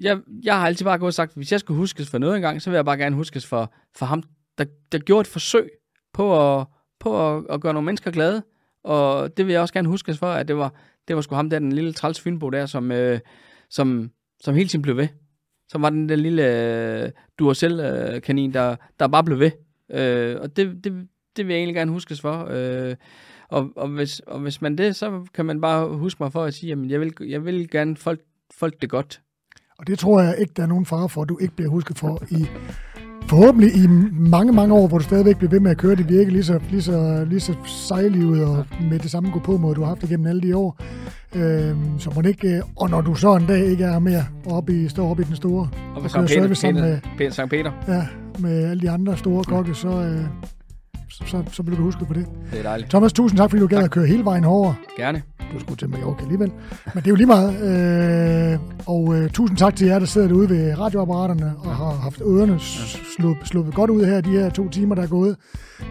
jeg, 0.00 0.18
jeg 0.42 0.58
har 0.58 0.66
altid 0.66 0.84
bare 0.84 0.98
gået 0.98 1.08
og 1.08 1.14
sagt, 1.14 1.34
hvis 1.34 1.52
jeg 1.52 1.60
skulle 1.60 1.78
huskes 1.78 2.10
for 2.10 2.18
noget 2.18 2.36
engang, 2.36 2.62
så 2.62 2.70
vil 2.70 2.76
jeg 2.76 2.84
bare 2.84 2.98
gerne 2.98 3.16
huskes 3.16 3.46
for, 3.46 3.74
for 3.96 4.06
ham, 4.06 4.22
der, 4.58 4.64
der 4.92 4.98
gjorde 4.98 5.20
et 5.20 5.26
forsøg 5.26 5.70
på 6.12 6.58
at, 6.58 6.66
på 7.00 7.36
at, 7.36 7.44
at 7.50 7.60
gøre 7.60 7.72
nogle 7.72 7.86
mennesker 7.86 8.10
glade. 8.10 8.42
Og 8.84 9.36
det 9.36 9.46
vil 9.46 9.52
jeg 9.52 9.60
også 9.60 9.74
gerne 9.74 9.88
huskes 9.88 10.18
for, 10.18 10.26
at 10.26 10.48
det 10.48 10.56
var, 10.56 10.74
det 11.08 11.16
var 11.16 11.22
sgu 11.22 11.34
ham 11.34 11.50
der, 11.50 11.58
den 11.58 11.72
lille 11.72 11.92
træls 11.92 12.20
fynbo 12.20 12.50
der, 12.50 12.66
som, 12.66 12.92
øh, 12.92 13.20
som, 13.70 14.10
som 14.40 14.54
hele 14.54 14.68
tiden 14.68 14.82
blev 14.82 14.96
ved. 14.96 15.08
Som 15.68 15.82
var 15.82 15.90
den 15.90 16.08
der 16.08 16.16
lille 16.16 16.42
øh, 17.04 17.10
Duracell-kanin, 17.38 18.50
øh, 18.50 18.54
der, 18.54 18.76
der 19.00 19.08
bare 19.08 19.24
blev 19.24 19.38
ved. 19.38 19.50
Øh, 19.90 20.40
og 20.40 20.56
det, 20.56 20.84
det, 20.84 21.08
det 21.36 21.46
vil 21.46 21.52
jeg 21.52 21.60
egentlig 21.60 21.74
gerne 21.74 21.92
huskes 21.92 22.20
for. 22.20 22.48
Øh, 22.50 22.96
og, 23.48 23.70
og, 23.76 23.88
hvis, 23.88 24.20
og 24.20 24.40
hvis 24.40 24.62
man 24.62 24.78
det, 24.78 24.96
så 24.96 25.24
kan 25.34 25.46
man 25.46 25.60
bare 25.60 25.88
huske 25.88 26.22
mig 26.22 26.32
for 26.32 26.44
at 26.44 26.54
sige, 26.54 26.72
at 26.72 26.78
jeg 26.88 27.00
vil, 27.00 27.12
jeg 27.20 27.44
vil 27.44 27.70
gerne 27.70 27.96
folk, 27.96 28.20
folk 28.54 28.82
det 28.82 28.90
godt. 28.90 29.20
Og 29.78 29.86
det 29.86 29.98
tror 29.98 30.20
jeg 30.20 30.38
ikke, 30.38 30.52
der 30.56 30.62
er 30.62 30.66
nogen 30.66 30.86
fare 30.86 31.08
for, 31.08 31.22
at 31.22 31.28
du 31.28 31.38
ikke 31.38 31.56
bliver 31.56 31.70
husket 31.70 31.98
for 31.98 32.22
i 32.30 32.46
forhåbentlig 33.28 33.76
i 33.76 33.86
mange, 34.12 34.52
mange 34.52 34.74
år, 34.74 34.86
hvor 34.88 34.98
du 34.98 35.04
stadigvæk 35.04 35.36
bliver 35.36 35.50
ved 35.50 35.60
med 35.60 35.70
at 35.70 35.76
køre 35.76 35.96
det 35.96 36.08
virke 36.08 36.30
lige 36.30 36.44
så, 36.44 36.60
lige 36.70 36.82
så, 36.82 37.24
lige 37.28 37.40
så 37.40 37.54
sejlivet 37.66 38.44
og 38.44 38.64
med 38.90 38.98
det 38.98 39.10
samme 39.10 39.30
gå 39.30 39.38
på 39.38 39.56
måde, 39.56 39.74
du 39.74 39.80
har 39.80 39.88
haft 39.88 40.02
igennem 40.02 40.26
alle 40.26 40.42
de 40.42 40.56
år. 40.56 40.76
Øhm, 41.34 41.98
så 41.98 42.10
må 42.14 42.22
ikke, 42.22 42.48
øh, 42.48 42.62
og 42.76 42.90
når 42.90 43.00
du 43.00 43.14
så 43.14 43.36
en 43.36 43.46
dag 43.46 43.64
ikke 43.64 43.84
er 43.84 43.98
mere 43.98 44.24
oppe 44.46 44.82
i, 44.82 44.88
står 44.88 45.10
oppe 45.10 45.22
i 45.22 45.26
den 45.26 45.36
store, 45.36 45.68
Og 45.94 46.02
og 46.02 46.10
kører 46.10 46.26
Peter, 46.26 46.40
service 46.40 46.60
sammen 46.60 47.00
med, 47.18 47.30
Sankt 47.30 47.50
Peter, 47.50 47.72
ja, 47.88 48.02
med 48.38 48.70
alle 48.70 48.82
de 48.82 48.90
andre 48.90 49.16
store 49.16 49.44
kokke, 49.44 49.74
så, 49.74 49.88
øh, 49.88 50.20
så, 51.10 51.42
så, 51.52 51.62
bliver 51.62 51.76
du 51.76 51.82
husket 51.84 52.08
på 52.08 52.14
det. 52.14 52.26
det 52.52 52.58
er 52.58 52.62
dejligt. 52.62 52.90
Thomas, 52.90 53.12
tusind 53.12 53.38
tak, 53.38 53.50
fordi 53.50 53.60
du 53.60 53.66
gad 53.66 53.76
Tak. 53.78 53.84
at 53.84 53.90
køre 53.90 54.06
hele 54.06 54.24
vejen 54.24 54.44
herover. 54.44 54.74
Gerne. 54.96 55.22
Du 55.54 55.60
skulle 55.60 55.76
til 55.76 55.88
Mallorca 55.90 56.22
alligevel. 56.22 56.48
Men 56.94 57.02
det 57.02 57.06
er 57.06 57.10
jo 57.10 57.14
lige 57.14 57.26
meget. 57.26 57.50
Øh, 58.52 58.58
og 58.86 59.14
øh, 59.16 59.30
tusind 59.30 59.58
tak 59.58 59.76
til 59.76 59.86
jer, 59.86 59.98
der 59.98 60.06
sidder 60.06 60.28
derude 60.28 60.48
ved 60.50 60.78
radioapparaterne 60.78 61.52
og 61.58 61.76
har 61.76 61.90
haft 61.94 62.20
ørerne 62.20 62.58
s- 62.60 62.98
slået, 63.16 63.36
slået 63.44 63.74
godt 63.74 63.90
ud 63.90 64.04
her, 64.04 64.20
de 64.20 64.30
her 64.30 64.50
to 64.50 64.68
timer, 64.68 64.94
der 64.94 65.02
er 65.02 65.06
gået, 65.06 65.36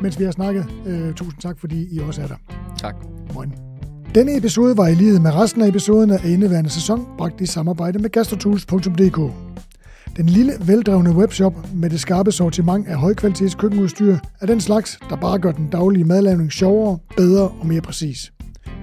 mens 0.02 0.20
vi 0.20 0.24
har 0.24 0.32
snakket. 0.32 0.66
Øh, 0.86 1.14
tusind 1.14 1.42
tak, 1.42 1.60
fordi 1.60 1.88
I 1.96 2.00
også 2.00 2.22
er 2.22 2.28
der. 2.28 2.36
Tak. 2.78 2.96
Moin. 3.34 3.54
Denne 4.16 4.38
episode 4.38 4.78
var 4.78 4.88
i 4.88 4.96
lighed 4.96 5.20
med 5.20 5.32
resten 5.36 5.62
af 5.62 5.68
episoderne 5.68 6.14
af 6.14 6.30
indeværende 6.30 6.70
sæson, 6.70 7.06
bragt 7.18 7.42
i 7.42 7.46
samarbejde 7.46 8.00
med 8.00 8.10
gastrotools.dk. 8.10 9.20
Den 10.18 10.26
lille, 10.26 10.54
veldrevne 10.62 11.12
webshop 11.12 11.54
med 11.74 11.90
det 11.90 12.00
skarpe 12.00 12.32
sortiment 12.32 12.88
af 12.88 12.96
højkvalitets 12.96 13.56
køkkenudstyr 13.56 14.18
er 14.42 14.46
den 14.46 14.62
slags, 14.62 15.00
der 15.10 15.16
bare 15.16 15.40
gør 15.40 15.52
den 15.52 15.70
daglige 15.70 16.06
madlavning 16.06 16.52
sjovere, 16.52 16.98
bedre 17.18 17.48
og 17.48 17.68
mere 17.68 17.82
præcis. 17.82 18.32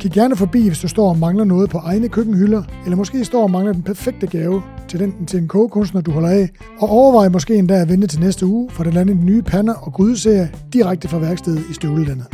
Kig 0.01 0.11
gerne 0.11 0.37
forbi, 0.37 0.67
hvis 0.67 0.79
du 0.79 0.89
står 0.89 1.09
og 1.09 1.19
mangler 1.19 1.45
noget 1.45 1.71
på 1.71 1.79
egne 1.79 2.09
køkkenhylder, 2.09 2.63
eller 2.85 2.97
måske 2.97 3.25
står 3.25 3.43
og 3.43 3.51
mangler 3.51 3.73
den 3.73 3.83
perfekte 3.83 4.27
gave 4.27 4.63
til 4.89 5.01
den 5.01 5.27
til 5.27 5.39
en 5.39 5.49
kogekunstner, 5.49 6.01
du 6.01 6.11
holder 6.11 6.29
af, 6.29 6.49
og 6.79 6.89
overvej 6.89 7.29
måske 7.29 7.55
endda 7.55 7.75
at 7.75 7.89
vente 7.89 8.07
til 8.07 8.21
næste 8.21 8.47
uge, 8.47 8.71
for 8.71 8.85
den 8.85 8.93
lander 8.93 9.15
nye 9.15 9.43
pander 9.43 9.75
og 9.75 9.93
grydeserie 9.93 10.51
direkte 10.73 11.09
fra 11.09 11.19
værkstedet 11.19 11.63
i 11.71 11.75
Støvlelandet. 11.75 12.27